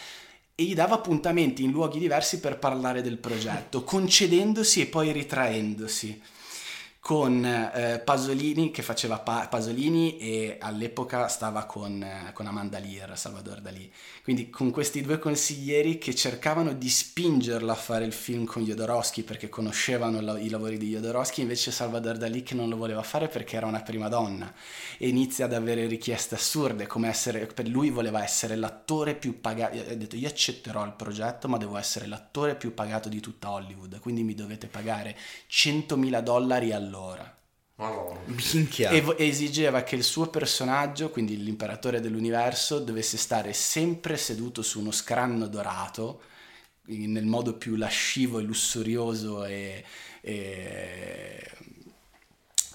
e 0.53 0.63
gli 0.63 0.75
dava 0.75 0.93
appuntamenti 0.93 1.63
in 1.63 1.71
luoghi 1.71 1.97
diversi 1.97 2.39
per 2.39 2.59
parlare 2.59 3.01
del 3.01 3.17
progetto, 3.17 3.81
concedendosi 3.83 4.81
e 4.81 4.85
poi 4.85 5.11
ritraendosi 5.11 6.21
con 7.03 7.43
eh, 7.43 7.99
Pasolini 8.05 8.69
che 8.69 8.83
faceva 8.83 9.17
pa- 9.19 9.47
Pasolini 9.49 10.17
e 10.19 10.57
all'epoca 10.59 11.27
stava 11.27 11.65
con, 11.65 12.01
eh, 12.03 12.31
con 12.33 12.45
Amanda 12.45 12.77
Lear, 12.77 13.17
Salvador 13.17 13.59
Dalì. 13.59 13.91
Quindi 14.23 14.51
con 14.51 14.69
questi 14.69 15.01
due 15.01 15.17
consiglieri 15.17 15.97
che 15.97 16.13
cercavano 16.13 16.73
di 16.73 16.87
spingerlo 16.89 17.71
a 17.71 17.75
fare 17.75 18.05
il 18.05 18.13
film 18.13 18.45
con 18.45 18.63
Jodorowsky 18.63 19.23
perché 19.23 19.49
conoscevano 19.49 20.21
la- 20.21 20.37
i 20.39 20.49
lavori 20.49 20.77
di 20.77 20.89
Jodorowsky, 20.91 21.41
invece 21.41 21.71
Salvador 21.71 22.17
Dalì 22.17 22.43
che 22.43 22.53
non 22.53 22.69
lo 22.69 22.77
voleva 22.77 23.01
fare 23.01 23.27
perché 23.27 23.55
era 23.57 23.65
una 23.65 23.81
prima 23.81 24.07
donna 24.07 24.53
e 24.97 25.07
inizia 25.07 25.45
ad 25.45 25.53
avere 25.53 25.87
richieste 25.87 26.35
assurde 26.35 26.87
come 26.87 27.07
essere, 27.09 27.45
per 27.47 27.67
lui 27.67 27.89
voleva 27.89 28.23
essere 28.23 28.55
l'attore 28.55 29.15
più 29.15 29.39
pagato, 29.41 29.77
ha 29.79 29.95
detto 29.95 30.15
io 30.15 30.27
accetterò 30.27 30.85
il 30.85 30.93
progetto 30.93 31.47
ma 31.47 31.57
devo 31.57 31.77
essere 31.77 32.05
l'attore 32.07 32.55
più 32.55 32.73
pagato 32.73 33.09
di 33.09 33.19
tutta 33.19 33.49
Hollywood, 33.51 33.99
quindi 33.99 34.23
mi 34.23 34.35
dovete 34.35 34.67
pagare 34.67 35.17
100.000 35.47 36.21
dollari 36.21 36.71
all'ora. 36.71 36.89
Madonna. 37.75 38.19
Minchia. 38.25 38.91
E 38.91 39.15
esigeva 39.17 39.81
che 39.83 39.95
il 39.95 40.03
suo 40.03 40.27
personaggio, 40.27 41.09
quindi 41.09 41.41
l'imperatore 41.43 41.99
dell'universo, 41.99 42.79
dovesse 42.79 43.17
stare 43.17 43.53
sempre 43.53 44.17
seduto 44.17 44.61
su 44.61 44.79
uno 44.79 44.91
scranno 44.91 45.47
dorato, 45.47 46.21
nel 46.85 47.25
modo 47.25 47.55
più 47.55 47.75
lascivo 47.75 48.39
e 48.39 48.43
lussurioso 48.43 49.45
e, 49.45 49.83
e 50.21 51.51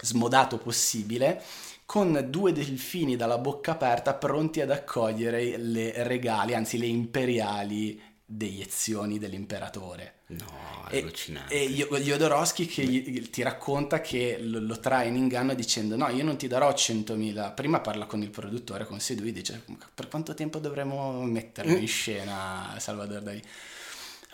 smodato 0.00 0.58
possibile, 0.58 1.42
con 1.84 2.26
due 2.28 2.52
delfini 2.52 3.14
dalla 3.14 3.38
bocca 3.38 3.72
aperta 3.72 4.14
pronti 4.14 4.60
ad 4.60 4.70
accogliere 4.70 5.56
le 5.56 6.02
regali, 6.02 6.54
anzi 6.54 6.78
le 6.78 6.86
imperiali 6.86 8.00
deiezioni 8.24 9.18
dell'imperatore. 9.18 10.15
No, 10.28 10.88
E- 10.90 10.98
allucinante. 11.02 11.54
E 11.54 11.68
Jodorowsky 11.68 12.66
che 12.66 12.84
gli- 12.84 13.30
ti 13.30 13.42
racconta 13.42 14.00
che 14.00 14.38
lo, 14.40 14.58
lo 14.58 14.80
trae 14.80 15.06
in 15.06 15.14
inganno 15.16 15.54
dicendo 15.54 15.94
no, 15.96 16.08
io 16.08 16.24
non 16.24 16.36
ti 16.36 16.48
darò 16.48 16.72
100.000. 16.72 17.52
Prima 17.54 17.80
parla 17.80 18.06
con 18.06 18.22
il 18.22 18.30
produttore, 18.30 18.86
con 18.86 18.98
Sedui, 18.98 19.30
dice 19.32 19.62
per 19.94 20.08
quanto 20.08 20.34
tempo 20.34 20.58
dovremo 20.58 21.22
metterlo 21.22 21.76
Mm. 21.76 21.80
in 21.80 21.86
scena 21.88 22.74
Salvador 22.78 23.22
Dalì? 23.22 23.42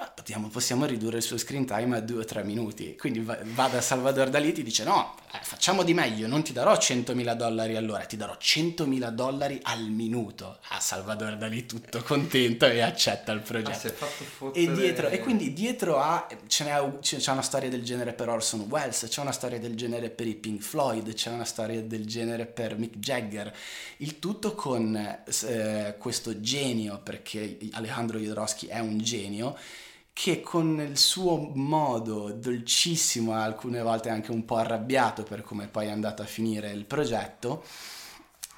"Ah, 0.03 0.13
Possiamo, 0.51 0.85
ridurre 0.87 1.17
il 1.19 1.23
suo 1.23 1.37
screen 1.39 1.65
time 1.67 1.97
a 1.97 2.01
2 2.01 2.21
o 2.21 2.25
3 2.25 2.43
minuti. 2.45 2.97
Quindi 2.97 3.21
va, 3.21 3.39
va 3.55 3.69
da 3.69 3.81
Salvador 3.81 4.29
Dalì 4.31 4.49
e 4.49 4.53
ti 4.53 4.63
dice 4.63 4.85
no, 4.85 5.15
eh, 5.33 5.39
facciamo 5.43 5.83
di 5.83 5.95
meglio, 5.95 6.27
non 6.27 6.43
ti 6.43 6.53
darò 6.53 6.73
100.000 6.75 7.35
dollari 7.35 7.77
all'ora, 7.77 8.05
ti 8.05 8.17
darò 8.17 8.35
100.000 8.41 9.11
dollari 9.11 9.59
al 9.63 9.83
minuto. 9.89 10.59
Ah, 10.69 10.81
Salvador 10.81 11.37
Dalì 11.37 11.67
tutto 11.67 12.03
contento 12.03 12.67
e 12.67 12.81
accetta 12.81 13.33
il 13.33 13.39
Ah, 13.39 13.43
progetto. 13.43 14.07
fottere... 14.07 14.65
E, 14.65 14.73
dietro, 14.73 15.09
e 15.09 15.21
quindi 15.21 15.53
dietro 15.53 15.99
a 15.99 16.27
ce 16.47 16.65
n'è, 16.65 16.99
c'è 17.01 17.17
c'è 17.19 17.31
una 17.33 17.43
storia 17.43 17.69
del 17.69 17.83
genere 17.83 18.13
per 18.13 18.29
Orson 18.29 18.67
Welles, 18.69 19.07
c'è 19.09 19.21
una 19.21 19.33
storia 19.33 19.59
del 19.59 19.75
genere 19.77 20.11
per 20.11 20.27
i 20.27 20.35
Pink 20.35 20.61
Floyd, 20.63 21.13
c'è 21.15 21.31
una 21.31 21.45
storia 21.45 21.81
del 21.83 22.07
genere 22.07 22.47
per 22.47 22.77
Mick 22.77 22.97
Jagger, 22.99 23.53
il 23.99 24.19
tutto 24.19 24.55
con 24.55 24.95
eh, 24.97 25.95
questo 25.99 26.41
genio, 26.41 27.01
perché 27.03 27.59
Alejandro 27.73 28.19
Jodorowsky 28.19 28.67
è 28.67 28.79
un 28.79 28.99
genio, 28.99 29.57
che 30.13 30.41
con 30.41 30.81
il 30.81 30.99
suo 30.99 31.51
modo 31.55 32.33
dolcissimo, 32.33 33.33
alcune 33.35 33.81
volte 33.83 34.09
anche 34.11 34.31
un 34.31 34.45
po' 34.45 34.57
arrabbiato 34.57 35.23
per 35.23 35.43
come 35.43 35.69
poi 35.69 35.87
è 35.87 35.91
andato 35.91 36.23
a 36.23 36.27
finire 36.27 36.71
il 36.73 36.85
progetto, 36.85 37.65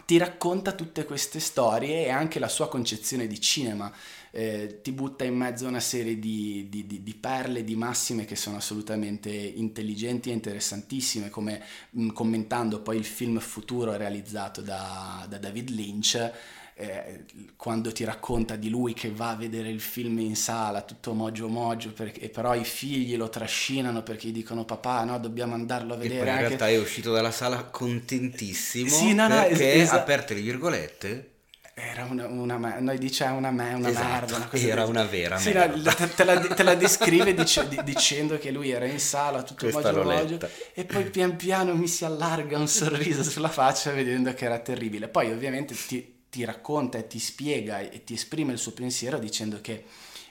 ti 0.06 0.18
racconta 0.18 0.72
tutte 0.72 1.04
queste 1.04 1.40
storie 1.40 2.04
e 2.06 2.10
anche 2.10 2.38
la 2.38 2.48
sua 2.48 2.68
concezione 2.68 3.26
di 3.26 3.40
cinema. 3.40 3.90
Eh, 4.30 4.80
ti 4.82 4.90
butta 4.92 5.24
in 5.24 5.36
mezzo 5.36 5.64
a 5.64 5.68
una 5.68 5.80
serie 5.80 6.18
di, 6.18 6.66
di- 6.68 6.86
di- 6.86 7.02
di 7.04 7.14
perle, 7.14 7.62
di 7.64 7.76
massime 7.76 8.24
che 8.24 8.34
sono 8.36 8.56
assolutamente 8.56 9.30
intelligenti 9.30 10.30
e 10.30 10.32
interessantissime, 10.32 11.30
come 11.30 11.62
mh, 11.90 12.08
commentando 12.08 12.80
poi 12.82 12.96
il 12.96 13.04
film 13.04 13.38
futuro 13.38 13.96
realizzato 13.96 14.60
da, 14.60 15.24
da 15.28 15.38
David 15.38 15.70
Lynch. 15.70 16.32
Eh, 16.76 17.24
quando 17.56 17.92
ti 17.92 18.04
racconta 18.04 18.56
di 18.56 18.68
lui 18.68 18.94
che 18.94 19.10
va 19.10 19.30
a 19.30 19.36
vedere 19.36 19.68
il 19.70 19.80
film 19.80 20.18
in 20.18 20.34
sala 20.36 20.82
tutto 20.82 21.12
mogio 21.14 21.48
mogio 21.48 21.92
perché, 21.92 22.20
e 22.20 22.28
però 22.30 22.54
i 22.54 22.64
figli 22.64 23.16
lo 23.16 23.28
trascinano 23.28 24.02
perché 24.02 24.28
gli 24.28 24.32
dicono 24.32 24.64
papà 24.64 25.04
no 25.04 25.18
dobbiamo 25.18 25.54
andarlo 25.54 25.94
a 25.94 25.96
E 25.96 25.98
vedere 25.98 26.18
poi 26.18 26.28
in 26.30 26.34
anche 26.34 26.46
realtà 26.46 26.68
è 26.68 26.78
uscito 26.78 27.10
dalla 27.12 27.32
sala 27.32 27.64
contentissimo 27.64 28.88
Sì, 28.88 29.12
no, 29.14 29.26
no, 29.28 29.42
es- 29.42 29.48
perché, 29.48 29.72
esatto. 29.82 29.96
aperte 29.96 30.34
le 30.34 30.40
virgolette, 30.40 31.30
Era 31.76 32.04
una, 32.04 32.26
una 32.28 32.56
me- 32.56 32.80
noi 32.80 32.98
dice 32.98 33.24
una, 33.24 33.50
me- 33.50 33.74
una 33.74 33.88
Esatto, 33.88 34.34
merda. 34.34 34.36
Una 34.36 34.46
cosa 34.48 34.68
era 34.68 34.84
del- 34.84 34.90
una 34.90 35.04
vera 35.04 35.36
Sì, 35.36 35.50
merda. 35.52 35.92
te, 35.92 36.14
te 36.14 36.24
la, 36.24 36.38
te 36.40 36.62
la 36.62 36.74
descrive 36.76 37.34
dice- 37.34 37.66
di- 37.68 37.82
dicendo 37.82 38.38
che 38.38 38.50
lui 38.52 38.70
era 38.70 38.86
in 38.86 39.00
sala 39.00 39.42
tutto 39.42 39.68
mogio 39.70 40.00
mogio 40.00 40.38
e 40.72 40.84
poi 40.84 41.10
pian 41.10 41.36
piano 41.36 41.74
mi 41.74 41.88
si 41.88 42.04
allarga 42.04 42.58
un 42.58 42.68
sorriso 42.68 43.24
sulla 43.24 43.48
faccia 43.48 43.90
vedendo 43.92 44.32
che 44.34 44.44
era 44.44 44.60
terribile. 44.60 45.08
Poi 45.08 45.32
ovviamente 45.32 45.74
ti, 45.84 46.13
ti 46.34 46.44
racconta 46.44 46.98
e 46.98 47.06
ti 47.06 47.20
spiega 47.20 47.78
e 47.78 48.02
ti 48.02 48.14
esprime 48.14 48.50
il 48.50 48.58
suo 48.58 48.72
pensiero 48.72 49.20
dicendo 49.20 49.60
che 49.60 49.84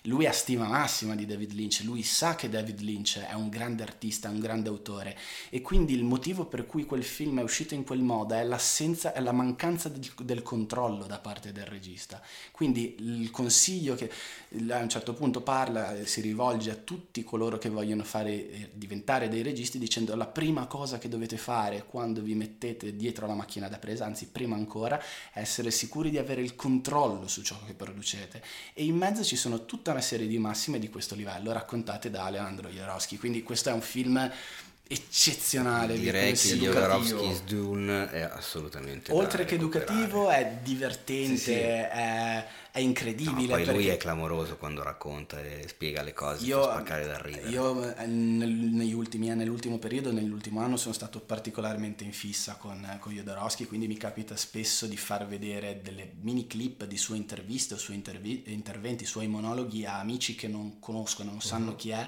lui 0.04 0.26
ha 0.26 0.34
stima 0.34 0.68
massima 0.68 1.16
di 1.16 1.26
David 1.26 1.54
Lynch, 1.54 1.82
lui 1.84 2.04
sa 2.04 2.36
che 2.36 2.50
David 2.50 2.82
Lynch 2.82 3.20
è 3.20 3.34
un 3.34 3.48
grande 3.50 3.84
artista, 3.84 4.30
un 4.30 4.40
grande 4.40 4.68
autore 4.68 5.18
e 5.50 5.62
quindi 5.62 5.94
il 5.94 6.04
motivo 6.04 6.46
per 6.46 6.66
cui 6.66 6.86
quel 6.86 7.04
film 7.04 7.40
è 7.40 7.44
uscito 7.44 7.74
in 7.74 7.86
quel 7.86 8.02
modo 8.02 8.34
è 8.34 8.44
l'assenza, 8.44 9.14
è 9.14 9.22
la 9.22 9.32
mancanza 9.32 9.88
del, 9.88 10.12
del 10.24 10.42
controllo 10.42 11.06
da 11.06 11.20
parte 11.20 11.54
del 11.54 11.66
regista. 11.66 12.22
Quindi 12.52 12.96
il 13.00 13.32
consiglio 13.32 13.96
che 13.96 14.12
a 14.70 14.78
un 14.78 14.90
certo 14.90 15.14
punto 15.14 15.42
parla, 15.42 15.96
eh, 15.96 16.06
si 16.06 16.20
rivolge 16.20 16.72
a 16.72 16.76
tutti 16.76 17.24
coloro 17.24 17.58
che 17.58 17.70
vogliono 17.70 18.04
fare, 18.04 18.32
eh, 18.32 18.70
diventare 18.74 19.30
dei 19.30 19.42
registi 19.42 19.80
dicendo 19.80 20.16
la 20.16 20.28
prima 20.28 20.68
cosa 20.68 20.98
che 20.98 21.08
dovete 21.08 21.38
fare 21.38 21.86
quando 21.86 22.22
vi 22.22 22.36
mettete 22.36 22.96
dietro 22.96 23.26
la 23.26 23.36
macchina 23.36 23.70
da 23.70 23.78
presa, 23.78 24.06
anzi 24.06 24.28
prima 24.28 24.56
ancora, 24.56 25.02
è 25.32 25.40
essere 25.40 25.72
sicuri 25.72 26.10
di 26.10 26.18
avere 26.18 26.42
il 26.42 26.56
controllo 26.56 27.28
su 27.30 27.42
ciò 27.42 27.58
che 27.66 27.74
producete. 27.74 28.44
E 28.74 28.84
in 28.84 28.98
mezzo 28.98 29.24
ci 29.24 29.38
sono 29.38 29.66
tutta 29.66 29.93
una 29.94 30.02
serie 30.02 30.28
di 30.28 30.38
massime 30.38 30.80
di 30.80 30.90
questo 30.90 31.16
livello 31.16 31.52
raccontate 31.52 32.10
da 32.10 32.26
Alejandro 32.26 32.70
Jodorowsky. 32.70 33.18
Quindi 33.18 33.44
questo 33.44 33.70
è 33.70 33.74
un 33.74 33.82
film 33.82 34.30
eccezionale. 34.94 36.00
direi 36.00 36.34
che. 36.34 36.56
Jodorowsky's 36.56 37.44
Dune 37.44 38.10
è 38.12 38.22
assolutamente 38.22 39.12
Oltre 39.12 39.46
che 39.46 39.56
educativo 39.56 40.30
è 40.30 40.60
divertente, 40.64 41.38
Sì, 41.38 41.44
sì. 41.44 41.52
È, 41.52 41.90
è 41.90 42.48
No, 42.76 42.82
incredibile. 42.82 43.48
poi 43.48 43.66
lui 43.66 43.88
è 43.88 43.98
clamoroso 43.98 44.58
quando 44.58 44.82
racconta 44.84 45.40
e 45.40 45.66
spiega 45.68 46.02
le 46.02 46.14
cose, 46.14 46.46
io, 46.46 46.64
spaccare 46.64 47.06
da 47.06 47.18
ridere. 47.22 47.48
io, 47.50 47.96
eh, 47.96 48.06
negli 48.08 48.94
ultimi 48.94 49.30
anni, 49.30 49.40
nell'ultimo 49.44 49.78
periodo, 49.78 50.12
nell'ultimo 50.12 50.60
anno 50.62 50.76
sono 50.76 50.94
stato 50.94 51.20
particolarmente 51.20 52.04
in 52.04 52.14
fissa 52.14 52.56
con, 52.56 52.98
con 53.00 53.14
Jodorowsky, 53.14 53.66
quindi 53.66 53.88
mi 53.88 53.98
capita 53.98 54.36
spesso 54.36 54.88
di 54.88 54.98
far 54.98 55.28
vedere 55.28 55.82
delle 55.84 56.14
mini 56.22 56.48
clip 56.48 56.86
di 56.86 56.98
sue 56.98 57.16
interviste 57.18 57.76
o 57.76 57.78
suoi 57.78 57.96
intervi- 57.96 58.44
interventi, 58.48 59.06
suoi 59.06 59.28
monologhi 59.28 59.86
a 59.86 60.00
amici 60.00 60.36
che 60.36 60.48
non 60.48 60.80
conoscono, 60.80 61.30
non 61.32 61.42
sanno 61.42 61.72
Mhm. 61.72 61.76
chi 61.78 61.90
è 61.92 62.08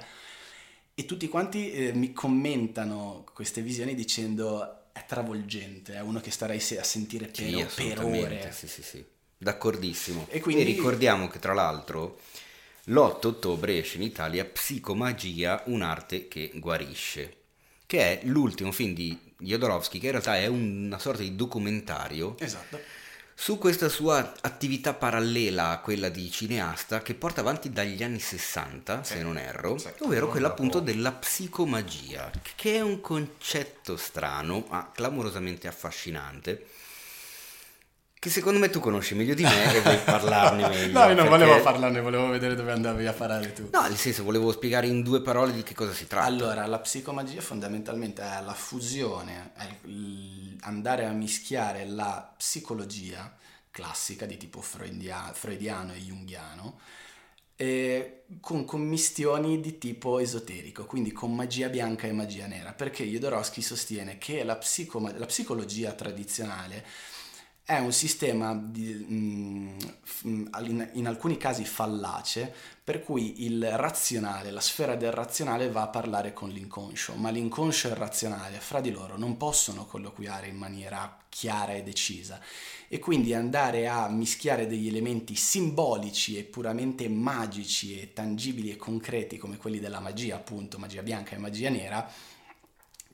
e 0.98 1.04
tutti 1.04 1.28
quanti 1.28 1.72
eh, 1.74 1.94
mi 1.94 2.14
commentano 2.14 3.26
queste 3.34 3.62
visioni 3.62 3.96
dicendo 3.96 4.94
è 4.94 5.04
travolgente, 5.06 5.94
è 5.94 6.00
uno 6.00 6.22
che 6.22 6.32
starei 6.32 6.58
a 6.80 6.84
sentire 6.84 7.26
per, 7.26 7.70
Sì, 7.70 7.84
per 7.84 8.06
ore. 8.06 8.50
Sì, 8.54 8.66
sì, 8.68 8.82
sì. 8.82 9.06
D'accordissimo. 9.38 10.26
E 10.30 10.40
quindi- 10.40 10.64
ricordiamo 10.64 11.28
che 11.28 11.40
tra 11.40 11.54
l'altro 11.54 12.22
l'8 12.86 13.28
ottobre 13.28 13.78
esce 13.80 13.98
in 13.98 14.04
Italia 14.04 14.46
Psicomagia, 14.46 15.64
un'arte 15.66 16.30
che 16.30 16.52
guarisce, 16.56 17.36
che 17.86 18.22
è 18.22 18.26
l'ultimo 18.26 18.72
film 18.72 18.94
di 18.94 19.20
Jodorowsky, 19.38 20.00
che 20.00 20.06
in 20.06 20.12
realtà 20.12 20.38
è 20.38 20.46
una 20.46 20.98
sorta 20.98 21.24
di 21.24 21.36
documentario 21.36 22.38
Esatto. 22.40 22.80
Su 23.38 23.58
questa 23.58 23.90
sua 23.90 24.34
attività 24.42 24.94
parallela 24.94 25.70
a 25.70 25.80
quella 25.80 26.08
di 26.08 26.32
cineasta 26.32 27.02
che 27.02 27.14
porta 27.16 27.42
avanti 27.42 27.70
dagli 27.70 28.02
anni 28.02 28.20
60, 28.20 29.04
se 29.04 29.22
non 29.22 29.38
erro, 29.38 29.78
sì. 29.78 29.90
ovvero 30.00 30.30
quella 30.30 30.48
appunto 30.48 30.80
della 30.80 31.12
psicomagia, 31.12 32.32
che 32.56 32.76
è 32.76 32.82
un 32.82 33.02
concetto 33.02 33.98
strano 33.98 34.66
ma 34.70 34.90
clamorosamente 34.92 35.68
affascinante. 35.68 36.68
Che 38.26 38.32
secondo 38.32 38.58
me 38.58 38.72
tu 38.72 38.80
conosci 38.80 39.14
meglio 39.14 39.36
di 39.36 39.44
me 39.44 39.72
e 39.76 39.82
vuoi 39.82 40.00
parlarne 40.04 40.66
meglio. 40.70 41.00
No, 41.00 41.08
io 41.10 41.14
non 41.14 41.28
volevo 41.28 41.52
perché- 41.52 41.64
parlarne, 41.64 42.02
volevo 42.02 42.28
vedere 42.30 42.56
dove 42.56 42.72
andavi 42.72 43.06
a 43.06 43.14
parare 43.14 43.54
tu. 43.54 43.70
No, 43.72 43.82
nel 43.84 43.98
senso, 43.98 44.24
volevo 44.24 44.52
spiegare 44.52 44.88
in 44.88 45.04
due 45.04 45.22
parole 45.22 45.54
di 45.54 45.62
che 45.62 45.76
cosa 45.76 45.94
si 45.94 46.08
tratta. 46.08 46.26
Allora, 46.26 46.66
la 46.66 46.80
psicomagia 46.80 47.40
fondamentalmente 47.42 48.24
è 48.24 48.42
la 48.42 48.56
fusione, 48.56 49.52
è 49.56 49.68
andare 50.62 51.06
a 51.06 51.12
mischiare 51.12 51.86
la 51.86 52.34
psicologia 52.36 53.32
classica 53.70 54.26
di 54.26 54.38
tipo 54.38 54.60
freudia- 54.60 55.32
freudiano 55.32 55.94
e 55.94 55.98
junghiano 56.00 56.80
eh, 57.58 58.24
con 58.42 58.66
commistioni 58.66 59.62
di 59.62 59.78
tipo 59.78 60.18
esoterico, 60.18 60.86
quindi 60.86 61.12
con 61.12 61.36
magia 61.36 61.70
bianca 61.70 62.08
e 62.08 62.12
magia 62.12 62.48
nera, 62.48 62.74
perché 62.74 63.06
Jodorowsky 63.06 63.62
sostiene 63.62 64.18
che 64.18 64.44
la, 64.44 64.56
psicoma- 64.56 65.14
la 65.16 65.28
psicologia 65.28 65.92
tradizionale 65.92 66.84
è 67.66 67.80
un 67.80 67.92
sistema 67.92 68.54
di, 68.54 68.94
mm, 68.94 69.78
mm, 70.28 70.82
in 70.94 71.08
alcuni 71.08 71.36
casi 71.36 71.66
fallace 71.66 72.54
per 72.84 73.02
cui 73.02 73.44
il 73.44 73.68
razionale, 73.72 74.52
la 74.52 74.62
sfera 74.62 74.96
del 74.96 75.12
razionale 75.12 75.72
va 75.72 75.82
a 75.82 75.88
parlare 75.88 76.32
con 76.32 76.50
l'inconscio, 76.50 77.16
ma 77.16 77.32
l'inconscio 77.32 77.88
e 77.88 77.92
il 77.92 77.98
razionale 77.98 78.60
fra 78.60 78.82
di 78.82 78.92
loro 78.92 79.18
non 79.18 79.38
possono 79.38 79.88
colloquiare 79.88 80.46
in 80.48 80.58
maniera 80.58 81.18
chiara 81.28 81.74
e 81.74 81.82
decisa. 81.82 82.40
E 82.88 83.00
quindi 83.00 83.34
andare 83.34 83.88
a 83.88 84.08
mischiare 84.10 84.68
degli 84.68 84.88
elementi 84.88 85.34
simbolici 85.34 86.38
e 86.38 86.44
puramente 86.44 87.10
magici 87.10 88.00
e 88.00 88.14
tangibili 88.14 88.70
e 88.70 88.76
concreti 88.76 89.40
come 89.40 89.58
quelli 89.58 89.80
della 89.80 90.00
magia, 90.00 90.36
appunto, 90.36 90.78
magia 90.78 91.02
bianca 91.02 91.36
e 91.36 91.40
magia 91.40 91.72
nera, 91.72 92.08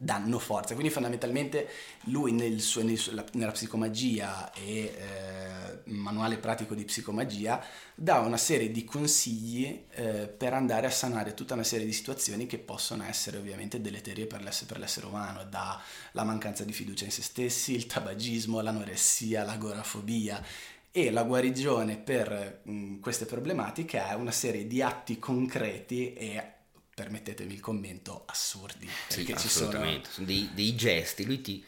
danno 0.03 0.39
forza. 0.39 0.73
Quindi 0.73 0.91
fondamentalmente 0.91 1.69
lui 2.05 2.31
nel 2.31 2.59
suo, 2.59 2.81
nel 2.81 2.97
suo, 2.97 3.13
nella 3.33 3.51
psicomagia 3.51 4.51
e 4.53 4.95
eh, 4.97 5.91
manuale 5.91 6.37
pratico 6.37 6.73
di 6.73 6.83
psicomagia 6.85 7.63
dà 7.93 8.17
una 8.17 8.37
serie 8.37 8.71
di 8.71 8.83
consigli 8.83 9.85
eh, 9.91 10.27
per 10.27 10.53
andare 10.53 10.87
a 10.87 10.89
sanare 10.89 11.35
tutta 11.35 11.53
una 11.53 11.63
serie 11.63 11.85
di 11.85 11.93
situazioni 11.93 12.47
che 12.47 12.57
possono 12.57 13.03
essere 13.03 13.37
ovviamente 13.37 13.79
deleterie 13.79 14.25
per 14.25 14.41
l'essere, 14.41 14.65
per 14.65 14.79
l'essere 14.79 15.05
umano, 15.05 15.43
dalla 15.43 16.23
mancanza 16.23 16.63
di 16.63 16.73
fiducia 16.73 17.05
in 17.05 17.11
se 17.11 17.21
stessi, 17.21 17.75
il 17.75 17.85
tabagismo, 17.85 18.59
l'anoressia, 18.59 19.43
l'agorafobia 19.43 20.43
e 20.89 21.11
la 21.11 21.23
guarigione 21.23 21.97
per 21.97 22.61
mh, 22.63 22.99
queste 23.01 23.25
problematiche 23.25 24.03
è 24.03 24.13
una 24.13 24.31
serie 24.31 24.65
di 24.65 24.81
atti 24.81 25.19
concreti 25.19 26.13
e 26.13 26.59
permettetemi 26.93 27.53
il 27.53 27.59
commento, 27.59 28.23
assurdi. 28.27 28.87
Sì, 29.07 29.23
perché 29.23 29.35
ci 29.35 29.47
assolutamente, 29.47 30.09
sono 30.09 30.13
sono 30.13 30.27
dei, 30.27 30.49
dei 30.53 30.75
gesti, 30.75 31.25
lui 31.25 31.41
ti... 31.41 31.63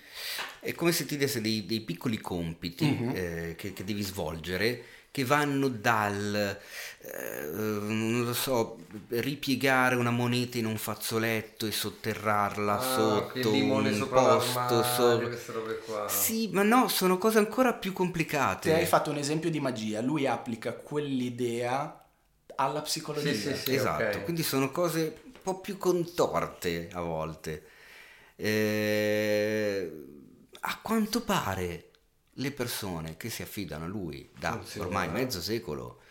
è 0.60 0.74
come 0.74 0.92
se 0.92 1.06
ti 1.06 1.18
desse 1.18 1.42
dei, 1.42 1.66
dei 1.66 1.82
piccoli 1.82 2.18
compiti 2.20 2.86
Mhm. 2.86 3.10
eh, 3.10 3.56
che, 3.58 3.74
che 3.74 3.84
devi 3.84 4.02
svolgere 4.02 4.84
che 5.12 5.26
vanno 5.26 5.68
dal, 5.68 6.60
eh, 7.02 7.46
non 7.52 8.24
lo 8.26 8.34
so, 8.34 8.78
ripiegare 9.10 9.96
una 9.96 10.10
moneta 10.10 10.58
in 10.58 10.66
un 10.66 10.78
fazzoletto 10.78 11.68
e 11.68 11.72
sotterrarla 11.72 12.80
Ah, 12.80 12.80
sotto 12.80 13.50
un 13.56 13.94
sopra 13.94 14.22
posto. 14.22 14.82
l'armadio, 14.82 14.84
so- 14.84 15.20
queste 15.28 15.52
robe 15.52 15.78
qua. 15.80 16.08
Sì, 16.10 16.50
ma 16.52 16.64
no, 16.64 16.88
sono 16.88 17.18
cose 17.20 17.38
ancora 17.38 17.74
più 17.74 17.94
complicate. 17.94 18.70
Te 18.70 18.74
hai 18.74 18.86
fatto 18.86 19.10
un 19.12 19.18
esempio 19.18 19.50
di 19.50 19.60
magia, 19.60 20.02
lui 20.02 20.26
applica 20.26 20.74
quell'idea 20.74 22.03
alla 22.56 22.82
psicologia. 22.82 23.32
Sì, 23.34 23.40
sì, 23.40 23.56
sì. 23.56 23.76
esatto, 23.76 24.18
ok. 24.18 24.24
quindi 24.24 24.44
sono 24.44 24.72
cose 24.72 25.22
un 25.26 25.32
po' 25.42 25.60
più 25.60 25.78
contorte 25.78 26.90
a 26.92 27.02
volte. 27.02 27.64
Eh, 28.36 29.92
a 30.62 30.80
quanto 30.82 31.22
pare 31.22 31.90
le 32.38 32.52
persone 32.52 33.16
che 33.18 33.30
si 33.30 33.42
affidano 33.42 33.86
a 33.86 33.88
lui 33.88 34.30
da 34.38 34.54
Funziona. 34.54 34.88
ormai 34.88 35.10
mezzo 35.10 35.42
secolo 35.42 36.02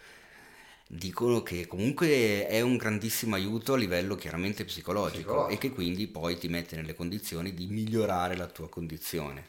dicono 0.86 1.42
che 1.42 1.66
comunque 1.66 2.46
è 2.46 2.60
un 2.60 2.76
grandissimo 2.76 3.34
aiuto 3.34 3.72
a 3.72 3.76
livello 3.76 4.14
chiaramente 4.14 4.64
psicologico, 4.64 5.16
Psicologico. 5.32 5.54
e 5.54 5.58
che 5.58 5.74
quindi 5.74 6.06
poi 6.06 6.36
ti 6.38 6.48
mette 6.48 6.76
nelle 6.76 6.94
condizioni 6.94 7.54
di 7.54 7.66
migliorare 7.66 8.36
la 8.36 8.46
tua 8.46 8.68
condizione. 8.68 9.48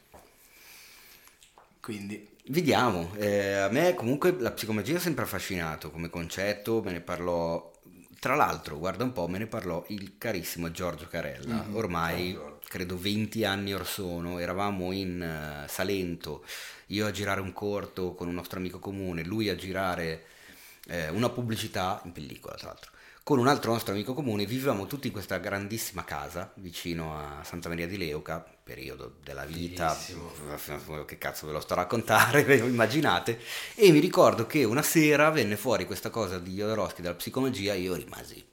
Quindi 1.82 2.33
Vediamo, 2.48 3.14
eh, 3.16 3.54
a 3.54 3.70
me 3.70 3.94
comunque 3.94 4.36
la 4.38 4.52
psicomagia 4.52 4.98
ha 4.98 5.00
sempre 5.00 5.24
affascinato 5.24 5.90
come 5.90 6.10
concetto, 6.10 6.82
me 6.84 6.92
ne 6.92 7.00
parlò, 7.00 7.72
tra 8.20 8.36
l'altro, 8.36 8.78
guarda 8.78 9.06
un 9.06 9.14
po', 9.14 9.30
me 9.30 9.38
ne 9.38 9.48
parlò 9.48 9.86
il 9.88 10.18
carissimo 10.18 10.70
Giorgio 10.70 11.08
Carella, 11.08 11.66
ormai 11.72 12.34
Giorgio. 12.34 12.60
credo 12.68 12.98
20 12.98 13.46
anni 13.46 13.74
or 13.74 13.88
sono, 13.88 14.40
eravamo 14.40 14.92
in 14.92 15.22
eh, 15.22 15.70
Salento, 15.70 16.44
io 16.88 17.08
a 17.08 17.12
girare 17.12 17.40
un 17.40 17.54
corto 17.54 18.14
con 18.14 18.28
un 18.28 18.34
nostro 18.34 18.60
amico 18.60 18.80
comune, 18.80 19.24
lui 19.24 19.48
a 19.48 19.56
girare 19.56 20.26
eh, 20.88 21.08
una 21.10 21.30
pubblicità 21.30 22.02
in 22.04 22.12
pellicola 22.12 22.56
tra 22.56 22.68
l'altro. 22.68 22.92
Con 23.26 23.40
un 23.40 23.48
altro 23.48 23.72
nostro 23.72 23.94
amico 23.94 24.14
comune 24.14 24.46
vivevamo 24.46 24.86
tutti 24.86 25.08
in 25.08 25.14
questa 25.14 25.38
grandissima 25.38 26.04
casa 26.04 26.52
vicino 26.56 27.18
a 27.18 27.42
Santa 27.46 27.70
Maria 27.70 27.88
di 27.88 27.98
Leuca, 27.98 28.46
periodo 28.62 29.16
della 29.24 29.46
vita, 29.46 29.94
Bellissimo. 29.94 31.06
che 31.08 31.18
cazzo 31.18 31.48
ve 31.48 31.54
lo 31.54 31.62
sto 31.62 31.72
a 31.72 31.78
raccontare, 31.78 32.44
ve 32.44 32.58
lo 32.58 32.68
immaginate, 32.68 33.40
e 33.76 33.92
mi 33.92 34.00
ricordo 34.00 34.46
che 34.46 34.66
una 34.66 34.82
sera 34.82 35.30
venne 35.30 35.56
fuori 35.56 35.86
questa 35.86 36.10
cosa 36.10 36.38
di 36.38 36.52
Jodorowsky 36.52 37.02
della 37.02 37.16
psicomagia 37.16 37.72
e 37.72 37.80
io 37.80 37.96
rimasi 37.96 38.46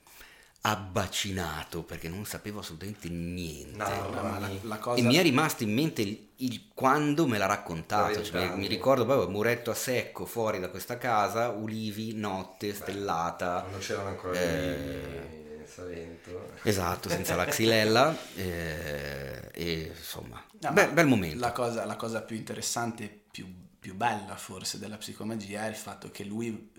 abbacinato 0.63 1.83
perché 1.83 2.09
non 2.09 2.25
sapevo 2.27 2.61
assolutamente 2.61 3.09
niente. 3.09 3.77
No, 3.77 4.11
ma 4.11 4.39
la, 4.39 4.51
la 4.63 4.79
cosa... 4.79 5.01
E 5.01 5.03
mi 5.03 5.17
è 5.17 5.23
rimasto 5.23 5.63
in 5.63 5.73
mente 5.73 6.03
il, 6.03 6.29
il 6.37 6.69
quando 6.75 7.27
me 7.27 7.39
l'ha 7.39 7.47
raccontato, 7.47 8.23
cioè, 8.23 8.51
mi, 8.51 8.61
mi 8.61 8.67
ricordo 8.67 9.05
proprio 9.05 9.29
muretto 9.29 9.71
a 9.71 9.75
secco 9.75 10.27
fuori 10.27 10.61
da 10.61 10.69
questa 10.69 10.99
casa, 10.99 11.49
ulivi, 11.49 12.15
notte, 12.15 12.75
stellata. 12.75 13.67
Non 13.71 13.81
c'erano 13.81 14.09
ancora 14.09 14.39
Eh. 14.39 15.39
Salento. 15.65 16.51
Esatto, 16.65 17.09
senza 17.09 17.37
la 17.37 17.45
xylella 17.47 18.17
eh, 18.35 19.51
e 19.53 19.93
insomma, 19.97 20.45
No, 20.61 20.73
bel, 20.73 20.89
ma 20.89 20.93
bel 20.93 21.07
momento. 21.07 21.39
La 21.39 21.53
cosa, 21.53 21.85
la 21.85 21.97
cosa 21.97 22.23
più 22.23 22.37
interessante, 22.37 23.09
più, 23.31 23.47
più 23.79 23.95
bella 23.95 24.37
forse 24.37 24.79
della 24.79 24.97
psicomagia 24.97 25.65
è 25.67 25.69
il 25.69 25.77
fatto 25.77 26.11
che 26.11 26.25
lui 26.25 26.71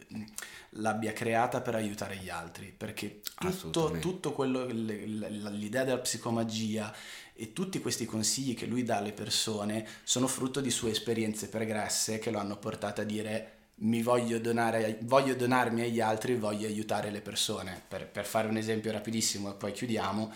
l'abbia 0.75 1.14
creata 1.14 1.61
per 1.61 1.75
aiutare 1.75 2.17
gli 2.17 2.30
altri, 2.30 2.73
perché 2.75 3.22
tutto, 3.35 3.98
tutto 3.99 4.31
quello, 4.31 4.65
l'idea 4.65 5.83
della 5.83 5.99
psicomagia 5.99 6.93
e 7.33 7.53
tutti 7.53 7.80
questi 7.80 8.06
consigli 8.06 8.56
che 8.56 8.65
lui 8.65 8.83
dà 8.83 8.98
alle 8.98 9.14
persone 9.14 9.88
sono 10.03 10.27
frutto 10.27 10.61
di 10.61 10.69
sue 10.69 10.91
esperienze 10.91 11.49
pregresse 11.49 12.19
che 12.19 12.31
lo 12.31 12.40
hanno 12.40 12.57
portato 12.57 13.01
a 13.01 13.06
dire 13.06 13.56
mi 13.81 14.03
voglio 14.03 14.40
donare, 14.40 14.99
voglio 15.01 15.33
donarmi 15.33 15.81
agli 15.81 15.99
altri, 15.99 16.35
voglio 16.35 16.67
aiutare 16.67 17.09
le 17.09 17.22
persone. 17.22 17.81
Per, 17.88 18.07
per 18.07 18.25
fare 18.25 18.48
un 18.48 18.57
esempio 18.57 18.91
rapidissimo 18.91 19.49
e 19.49 19.56
poi 19.56 19.72
chiudiamo, 19.72 20.31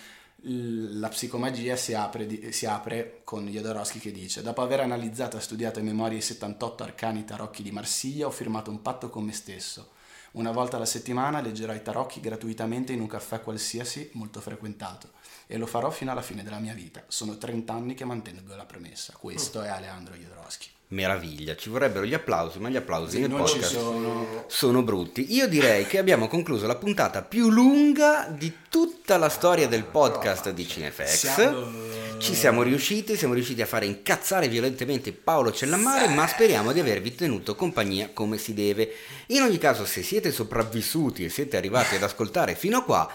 la 0.48 1.10
psicomagia 1.10 1.76
si 1.76 1.94
apre, 1.96 2.52
si 2.52 2.68
apre 2.68 3.22
con 3.24 3.48
Jodorowsky 3.48 4.00
che 4.00 4.12
dice 4.12 4.44
dopo 4.44 4.62
aver 4.62 4.82
analizzato 4.82 5.38
e 5.38 5.42
studiato 5.42 5.80
a 5.80 5.84
memoria 5.84 6.18
i 6.18 6.22
78 6.22 6.84
arcani 6.84 7.26
tarocchi 7.26 7.64
di 7.64 7.72
Marsiglia 7.72 8.28
ho 8.28 8.32
firmato 8.32 8.70
un 8.70 8.82
patto 8.82 9.10
con 9.10 9.24
me 9.24 9.34
stesso. 9.34 9.94
Una 10.34 10.52
volta 10.52 10.76
alla 10.76 10.86
settimana 10.86 11.42
leggerò 11.42 11.74
i 11.74 11.82
tarocchi 11.82 12.20
gratuitamente 12.20 12.92
in 12.92 13.00
un 13.00 13.08
caffè 13.08 13.42
qualsiasi 13.42 14.10
molto 14.14 14.42
frequentato 14.42 15.12
e 15.48 15.58
lo 15.58 15.66
farò 15.66 15.90
fino 15.90 16.12
alla 16.12 16.22
fine 16.22 16.44
della 16.44 16.60
mia 16.60 16.74
vita. 16.74 17.04
Sono 17.08 17.38
30 17.38 17.74
anni 17.74 17.94
che 17.96 18.06
mantengo 18.06 18.54
la 18.56 18.66
promessa. 18.66 19.14
Questo 19.18 19.62
è 19.62 19.70
Alejandro 19.70 20.14
Jodorowsky. 20.14 20.75
Meraviglia, 20.88 21.56
ci 21.56 21.70
vorrebbero 21.70 22.06
gli 22.06 22.14
applausi, 22.14 22.60
ma 22.60 22.70
gli 22.70 22.76
applausi 22.76 23.20
nel 23.20 23.32
podcast 23.32 23.72
sono... 23.72 24.46
sono 24.48 24.84
brutti. 24.84 25.34
Io 25.34 25.48
direi 25.48 25.88
che 25.88 25.98
abbiamo 25.98 26.28
concluso 26.28 26.68
la 26.68 26.76
puntata 26.76 27.24
più 27.24 27.50
lunga 27.50 28.28
di 28.30 28.54
tutta 28.70 29.18
la 29.18 29.30
storia 29.30 29.68
del 29.68 29.84
podcast 29.84 30.52
di 30.52 30.68
Cinefx. 30.68 31.04
Siamo- 31.34 32.04
Ci 32.18 32.34
siamo 32.34 32.62
riusciti, 32.62 33.18
siamo 33.18 33.34
riusciti 33.34 33.62
a 33.62 33.66
fare 33.66 33.86
incazzare 33.86 34.48
violentemente 34.48 35.12
Paolo 35.12 35.52
Cellammare, 35.52 36.08
ma 36.08 36.26
speriamo 36.28 36.72
di 36.72 36.80
avervi 36.80 37.14
tenuto 37.14 37.56
compagnia 37.56 38.12
come 38.14 38.38
si 38.38 38.54
deve. 38.54 38.94
In 39.28 39.42
ogni 39.42 39.58
caso, 39.58 39.86
se 39.86 40.02
siete 40.02 40.32
sopravvissuti 40.32 41.26
e 41.26 41.30
siete 41.30 41.58
arrivati 41.58 41.96
ad 41.96 42.04
ascoltare 42.04 42.56
fino 42.56 42.78
a 42.78 42.84
qua, 42.84 43.14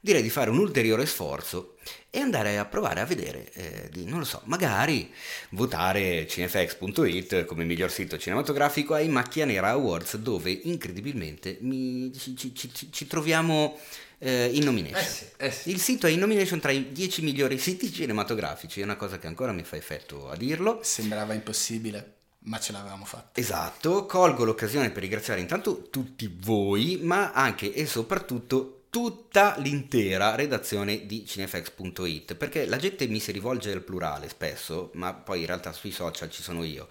direi 0.00 0.22
di 0.22 0.30
fare 0.30 0.48
un 0.48 0.58
ulteriore 0.58 1.04
sforzo 1.04 1.69
e 2.10 2.18
andare 2.20 2.58
a 2.58 2.64
provare 2.64 3.00
a 3.00 3.04
vedere, 3.04 3.50
eh, 3.52 3.88
di, 3.90 4.04
non 4.04 4.18
lo 4.20 4.24
so, 4.24 4.40
magari 4.44 5.12
votare 5.50 6.26
cinefx.it 6.26 7.44
come 7.44 7.64
miglior 7.64 7.90
sito 7.90 8.18
cinematografico 8.18 8.94
ai 8.94 9.08
Macchia 9.08 9.44
Nera 9.44 9.70
Awards 9.70 10.16
dove 10.16 10.50
incredibilmente 10.50 11.58
mi- 11.60 12.12
ci, 12.16 12.36
ci- 12.36 12.52
ci- 12.54 12.90
ci 12.90 13.06
troviamo 13.06 13.78
eh, 14.18 14.50
in 14.52 14.64
nomination. 14.64 15.00
Eh 15.00 15.04
sì, 15.06 15.24
eh 15.36 15.50
sì. 15.50 15.70
Il 15.70 15.80
sito 15.80 16.06
è 16.06 16.10
in 16.10 16.18
nomination 16.18 16.60
tra 16.60 16.72
i 16.72 16.92
10 16.92 17.22
migliori 17.22 17.58
siti 17.58 17.92
cinematografici, 17.92 18.80
è 18.80 18.84
una 18.84 18.96
cosa 18.96 19.18
che 19.18 19.26
ancora 19.26 19.52
mi 19.52 19.62
fa 19.64 19.76
effetto 19.76 20.28
a 20.28 20.36
dirlo. 20.36 20.80
Sembrava 20.82 21.32
impossibile, 21.32 22.16
ma 22.40 22.58
ce 22.60 22.72
l'avevamo 22.72 23.04
fatta. 23.04 23.40
Esatto, 23.40 24.04
colgo 24.06 24.44
l'occasione 24.44 24.90
per 24.90 25.02
ringraziare 25.02 25.40
intanto 25.40 25.88
tutti 25.90 26.30
voi, 26.40 26.98
ma 27.02 27.32
anche 27.32 27.72
e 27.72 27.86
soprattutto 27.86 28.79
tutta 28.90 29.54
l'intera 29.58 30.34
redazione 30.34 31.06
di 31.06 31.24
cinefx.it, 31.24 32.34
perché 32.34 32.66
la 32.66 32.76
gente 32.76 33.06
mi 33.06 33.20
si 33.20 33.30
rivolge 33.30 33.72
al 33.72 33.82
plurale 33.82 34.28
spesso, 34.28 34.90
ma 34.94 35.14
poi 35.14 35.40
in 35.40 35.46
realtà 35.46 35.72
sui 35.72 35.92
social 35.92 36.28
ci 36.28 36.42
sono 36.42 36.64
io. 36.64 36.88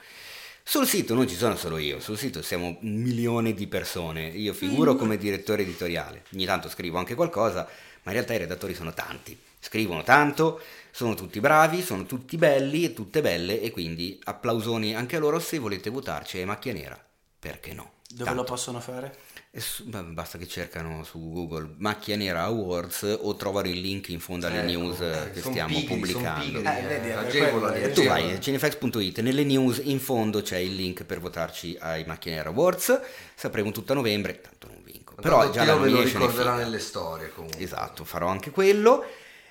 Sul 0.63 0.87
sito 0.87 1.13
non 1.13 1.27
ci 1.27 1.35
sono 1.35 1.55
solo 1.55 1.77
io, 1.77 1.99
sul 1.99 2.17
sito 2.17 2.41
siamo 2.41 2.77
un 2.81 3.01
milione 3.01 3.53
di 3.53 3.67
persone, 3.67 4.27
io 4.27 4.53
figuro 4.53 4.95
come 4.95 5.17
direttore 5.17 5.63
editoriale, 5.63 6.23
ogni 6.33 6.45
tanto 6.45 6.69
scrivo 6.69 6.97
anche 6.99 7.15
qualcosa, 7.15 7.63
ma 7.63 8.11
in 8.11 8.13
realtà 8.13 8.33
i 8.33 8.37
redattori 8.37 8.75
sono 8.75 8.93
tanti, 8.93 9.37
scrivono 9.59 10.03
tanto, 10.03 10.61
sono 10.91 11.15
tutti 11.15 11.39
bravi, 11.39 11.81
sono 11.81 12.05
tutti 12.05 12.37
belli 12.37 12.85
e 12.85 12.93
tutte 12.93 13.21
belle 13.21 13.61
e 13.61 13.71
quindi 13.71 14.19
applausoni 14.23 14.95
anche 14.95 15.15
a 15.15 15.19
loro 15.19 15.39
se 15.39 15.57
volete 15.57 15.89
votarci 15.89 16.37
ai 16.37 16.45
Macchia 16.45 16.73
Nera. 16.73 17.03
perché 17.39 17.73
no? 17.73 17.93
Dove 18.07 18.23
Tanto. 18.23 18.41
lo 18.41 18.47
possono 18.47 18.79
fare? 18.79 19.15
Su- 19.51 19.83
basta 19.85 20.37
che 20.37 20.47
cercano 20.47 21.03
su 21.03 21.17
Google 21.31 21.73
Macchia 21.79 22.15
Nera 22.15 22.43
Awards 22.43 23.17
o 23.19 23.35
trovano 23.35 23.67
il 23.67 23.79
link 23.81 24.09
in 24.09 24.19
fondo 24.19 24.45
alle 24.45 24.59
Ecco, 24.59 24.67
news 24.67 24.99
eh, 25.01 25.23
eh, 25.25 25.31
che 25.31 25.39
stiamo 25.41 25.69
pigri, 25.69 25.87
son 25.87 25.99
pubblicando. 25.99 26.61
pigri, 26.61 26.77
Eh, 26.77 26.81
vedi, 26.87 27.07
eh, 27.07 27.11
è 27.11 27.15
agevolano, 27.15 27.71
quello, 27.71 27.85
E 27.87 27.91
tu 27.91 28.03
vai 28.03 28.31
a 28.31 28.39
cinefax.it, 28.39 29.19
nelle 29.21 29.43
news 29.43 29.81
in 29.83 29.99
fondo 29.99 30.43
c'è 30.43 30.57
il 30.57 30.75
link 30.75 31.03
per 31.03 31.19
votarci 31.19 31.75
ai 31.79 32.03
Macchia 32.05 32.31
Nera 32.33 32.49
Awards, 32.49 33.01
sapremo 33.33 33.71
tutto 33.71 33.93
a 33.93 33.95
novembre, 33.95 34.39
tanto 34.39 34.67
non 34.67 34.83
vinco. 34.83 35.15
Però 35.15 35.39
Tanto 35.39 35.53
già 35.53 35.63
la 35.65 35.73
lo 35.73 36.01
ricorderà 36.01 36.55
nelle 36.55 36.79
storie 36.79 37.31
comunque. 37.33 37.59
Esatto, 37.59 38.03
farò 38.05 38.27
anche 38.27 38.51
quello. 38.51 39.03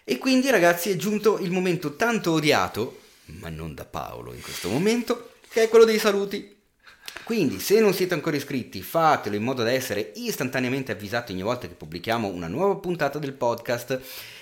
E 0.04 0.16
quindi 0.18 0.48
ragazzi 0.48 0.90
è 0.90 0.96
giunto 0.96 1.38
il 1.38 1.50
momento 1.50 1.96
tanto 1.96 2.32
odiato, 2.32 3.00
ma 3.40 3.48
non 3.50 3.74
da 3.74 3.84
Paolo 3.84 4.32
in 4.32 4.40
questo 4.40 4.68
momento, 4.68 5.32
che 5.50 5.64
è 5.64 5.68
quello 5.68 5.84
dei 5.84 5.98
saluti. 5.98 6.56
Quindi 7.28 7.60
se 7.60 7.78
non 7.78 7.92
siete 7.92 8.14
ancora 8.14 8.36
iscritti 8.36 8.80
fatelo 8.80 9.36
in 9.36 9.42
modo 9.42 9.62
da 9.62 9.70
essere 9.70 10.12
istantaneamente 10.14 10.92
avvisati 10.92 11.32
ogni 11.32 11.42
volta 11.42 11.68
che 11.68 11.74
pubblichiamo 11.74 12.26
una 12.26 12.46
nuova 12.46 12.76
puntata 12.76 13.18
del 13.18 13.34
podcast 13.34 14.00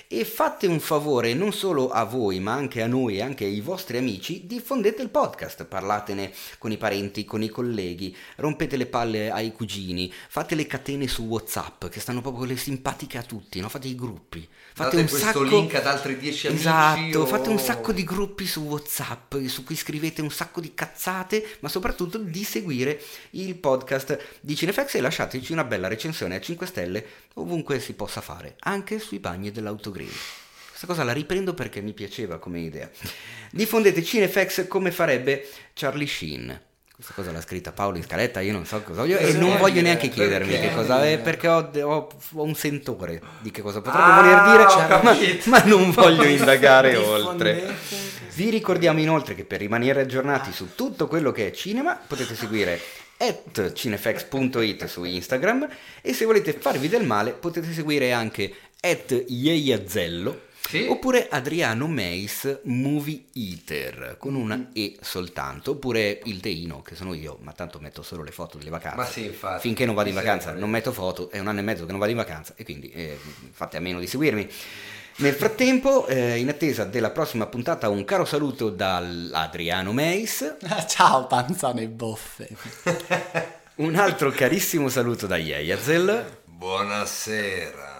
e 0.08 0.24
fate 0.24 0.66
un 0.66 0.78
favore 0.78 1.34
non 1.34 1.52
solo 1.52 1.90
a 1.90 2.04
voi 2.04 2.38
ma 2.38 2.52
anche 2.52 2.80
a 2.80 2.86
noi 2.86 3.16
e 3.16 3.22
anche 3.22 3.44
ai 3.44 3.60
vostri 3.60 3.96
amici, 3.98 4.46
diffondete 4.46 5.02
il 5.02 5.08
podcast, 5.08 5.64
parlatene 5.64 6.32
con 6.58 6.70
i 6.70 6.76
parenti, 6.76 7.24
con 7.24 7.42
i 7.42 7.48
colleghi, 7.48 8.16
rompete 8.36 8.76
le 8.76 8.86
palle 8.86 9.30
ai 9.30 9.52
cugini, 9.52 10.12
fate 10.28 10.54
le 10.54 10.66
catene 10.66 11.08
su 11.08 11.24
Whatsapp 11.24 11.86
che 11.86 12.00
stanno 12.00 12.20
proprio 12.20 12.44
le 12.44 12.56
simpatiche 12.56 13.18
a 13.18 13.22
tutti, 13.22 13.60
no? 13.60 13.68
fate 13.68 13.88
i 13.88 13.94
gruppi. 13.94 14.46
Fate 14.76 14.96
Date 14.96 15.00
un 15.00 15.08
questo 15.08 15.26
sacco... 15.26 15.42
link 15.42 15.74
ad 15.74 15.86
altri 15.86 16.18
10 16.18 16.46
amici 16.48 16.60
Esatto, 16.60 17.20
o- 17.20 17.26
fate 17.26 17.48
un 17.48 17.58
sacco 17.58 17.92
di 17.92 18.04
gruppi 18.04 18.46
su 18.46 18.60
WhatsApp 18.60 19.34
su 19.46 19.64
cui 19.64 19.74
scrivete 19.74 20.20
un 20.20 20.30
sacco 20.30 20.60
di 20.60 20.74
cazzate, 20.74 21.56
ma 21.60 21.68
soprattutto 21.68 22.18
di 22.18 22.44
seguire 22.44 23.02
il 23.30 23.56
podcast 23.56 24.36
di 24.40 24.54
Cinefax 24.54 24.94
e 24.94 25.00
lasciateci 25.00 25.52
una 25.52 25.64
bella 25.64 25.88
recensione 25.88 26.36
a 26.36 26.40
5 26.40 26.66
stelle 26.66 27.06
ovunque 27.34 27.80
si 27.80 27.94
possa 27.94 28.20
fare, 28.20 28.56
anche 28.60 28.98
sui 28.98 29.18
bagni 29.18 29.50
dell'autogrill. 29.50 29.95
Questa 30.05 30.86
cosa 30.86 31.05
la 31.05 31.12
riprendo 31.12 31.55
perché 31.55 31.81
mi 31.81 31.92
piaceva 31.94 32.39
come 32.39 32.60
idea. 32.60 32.91
Diffondete 33.50 34.02
Cinefax 34.02 34.66
come 34.68 34.91
farebbe 34.91 35.49
Charlie 35.73 36.07
Sheen. 36.07 36.60
Questa 36.94 37.12
cosa 37.15 37.31
l'ha 37.31 37.42
scritta 37.42 37.73
Paolo 37.73 37.99
in 37.99 38.02
scaletta, 38.05 38.41
io 38.41 38.52
non 38.52 38.65
so 38.65 38.81
cosa 38.83 39.02
voglio 39.02 39.18
e 39.18 39.33
non 39.34 39.58
voglio 39.58 39.83
neanche 39.83 40.08
chiedermi 40.08 40.50
Perché? 40.50 40.68
che 40.68 40.75
cosa 40.75 41.05
è 41.05 41.18
perché 41.18 41.47
ho, 41.47 41.70
ho- 41.83 42.08
ho 42.33 42.42
un 42.42 42.55
sentore 42.55 43.20
di 43.41 43.50
che 43.50 43.60
cosa 43.60 43.83
potrebbe 43.83 44.02
Ah, 44.02 44.23
voler 44.23 44.42
dire, 44.50 44.65
ho 44.65 45.02
ma, 45.02 45.58
ma 45.58 45.65
non 45.65 45.91
voglio 45.91 46.25
indagare 46.25 46.97
oltre. 46.97 47.75
Vi 48.33 48.49
ricordiamo 48.49 48.99
inoltre 49.00 49.34
che 49.34 49.44
per 49.44 49.60
rimanere 49.60 50.00
aggiornati 50.02 50.52
su 50.52 50.75
tutto 50.75 51.07
quello 51.07 51.33
che 51.33 51.47
è 51.49 51.50
cinema 51.50 51.97
potete 52.07 52.34
seguire 52.34 52.81
at 53.18 53.73
cinefx.it 53.75 54.84
su 54.86 55.05
Instagram 55.05 55.68
e 56.00 56.12
se 56.15 56.25
volete 56.25 56.55
farvi 56.55 56.89
del 56.89 57.05
male 57.05 57.33
potete 57.33 57.73
seguire 57.75 58.12
anche 58.12 58.52
at 58.90 59.24
Ieiazello 59.28 60.44
Sì. 60.68 60.84
oppure 60.89 61.28
Adriano 61.31 61.86
Meis 61.86 62.58
Movie 62.65 63.26
Eater 63.34 64.16
con 64.18 64.34
una 64.34 64.70
E 64.73 64.97
soltanto 65.00 65.73
oppure 65.73 66.20
il 66.24 66.40
Teino 66.40 66.82
che 66.82 66.97
sono 66.97 67.15
io 67.15 67.39
ma 67.42 67.52
tanto 67.52 67.78
metto 67.78 68.02
solo 68.02 68.24
le 68.24 68.32
foto 68.32 68.58
delle 68.58 68.70
vacanze 68.70 68.97
Ma 68.97 69.05
sì, 69.06 69.24
infatti. 69.26 69.60
finché 69.60 69.86
non 69.86 69.94
vado 69.94 70.08
in 70.08 70.15
vacanza 70.16 70.52
non 70.52 70.68
metto 70.70 70.90
foto 70.92 71.31
è 71.31 71.39
un 71.39 71.47
anno 71.47 71.60
e 71.60 71.62
mezzo 71.62 71.84
che 71.84 71.90
non 71.90 72.00
vado 72.00 72.10
in 72.10 72.16
vacanza 72.18 72.55
e 72.56 72.65
quindi 72.65 72.90
eh, 72.90 73.16
fate 73.52 73.76
a 73.76 73.81
meno 73.81 74.00
di 74.00 74.06
seguirmi 74.08 74.48
nel 75.18 75.32
frattempo, 75.32 76.06
eh, 76.08 76.36
in 76.39 76.50
attesa 76.50 76.84
della 76.84 77.08
prossima 77.08 77.47
puntata, 77.47 77.89
un 77.89 78.05
caro 78.05 78.26
saluto 78.26 78.68
dall'Adriano 78.68 79.94
Meis, 79.94 80.56
Ciao 80.89 81.26
panzone 81.26 81.89
boffe. 81.89 82.48
un 83.76 83.94
altro 83.94 84.31
carissimo 84.31 84.90
saluto 84.90 85.26
da 85.26 85.39
Yeyazel 85.39 86.40
Buonasera. 86.44 87.95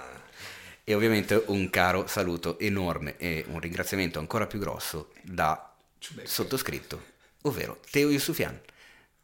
E 0.89 0.95
ovviamente 0.95 1.43
un 1.47 1.69
caro 1.69 2.07
saluto 2.07 2.61
enorme 2.61 3.17
e 3.17 3.45
un 3.49 3.59
ringraziamento 3.59 4.21
ancora 4.21 4.47
più 4.47 4.61
grosso 4.61 5.11
da 5.23 5.75
sottoscritto, 6.23 7.03
ovvero 7.43 7.81
Teo 7.91 8.09
Yusufian. 8.09 8.57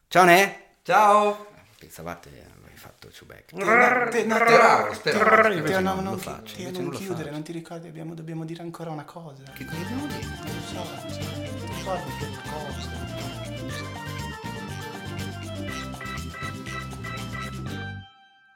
Ciao 0.08 0.24
Ne! 0.24 0.70
Ciao. 0.82 1.46
Pensavate 1.78 2.30
avrei 2.58 2.76
fatto 2.76 3.12
Ciubecca. 3.12 3.54
Speravo, 3.56 4.92
speravo. 4.92 5.42
Teo, 5.42 5.52
Invece 5.52 5.80
no, 5.80 5.94
non 6.00 6.14
lo 6.14 6.18
faccio, 6.18 6.56
Teo, 6.56 6.70
non 6.72 6.90
chiudere, 6.90 7.30
non 7.30 7.44
ti 7.44 7.52
ricordi, 7.52 7.86
abbiamo- 7.86 8.14
dobbiamo 8.14 8.44
dire 8.44 8.62
ancora 8.62 8.90
una 8.90 9.04
cosa. 9.04 9.44
Che 9.54 9.64
cosa 9.64 9.76
dobbiamo 9.78 10.06
dire? 10.08 10.24
Non 10.24 10.44
lo 10.44 10.62
so, 10.66 10.82
non 10.82 11.06
ti 11.06 11.74
ricordi 11.76 12.10
che 12.18 12.26
cosa. 12.42 14.01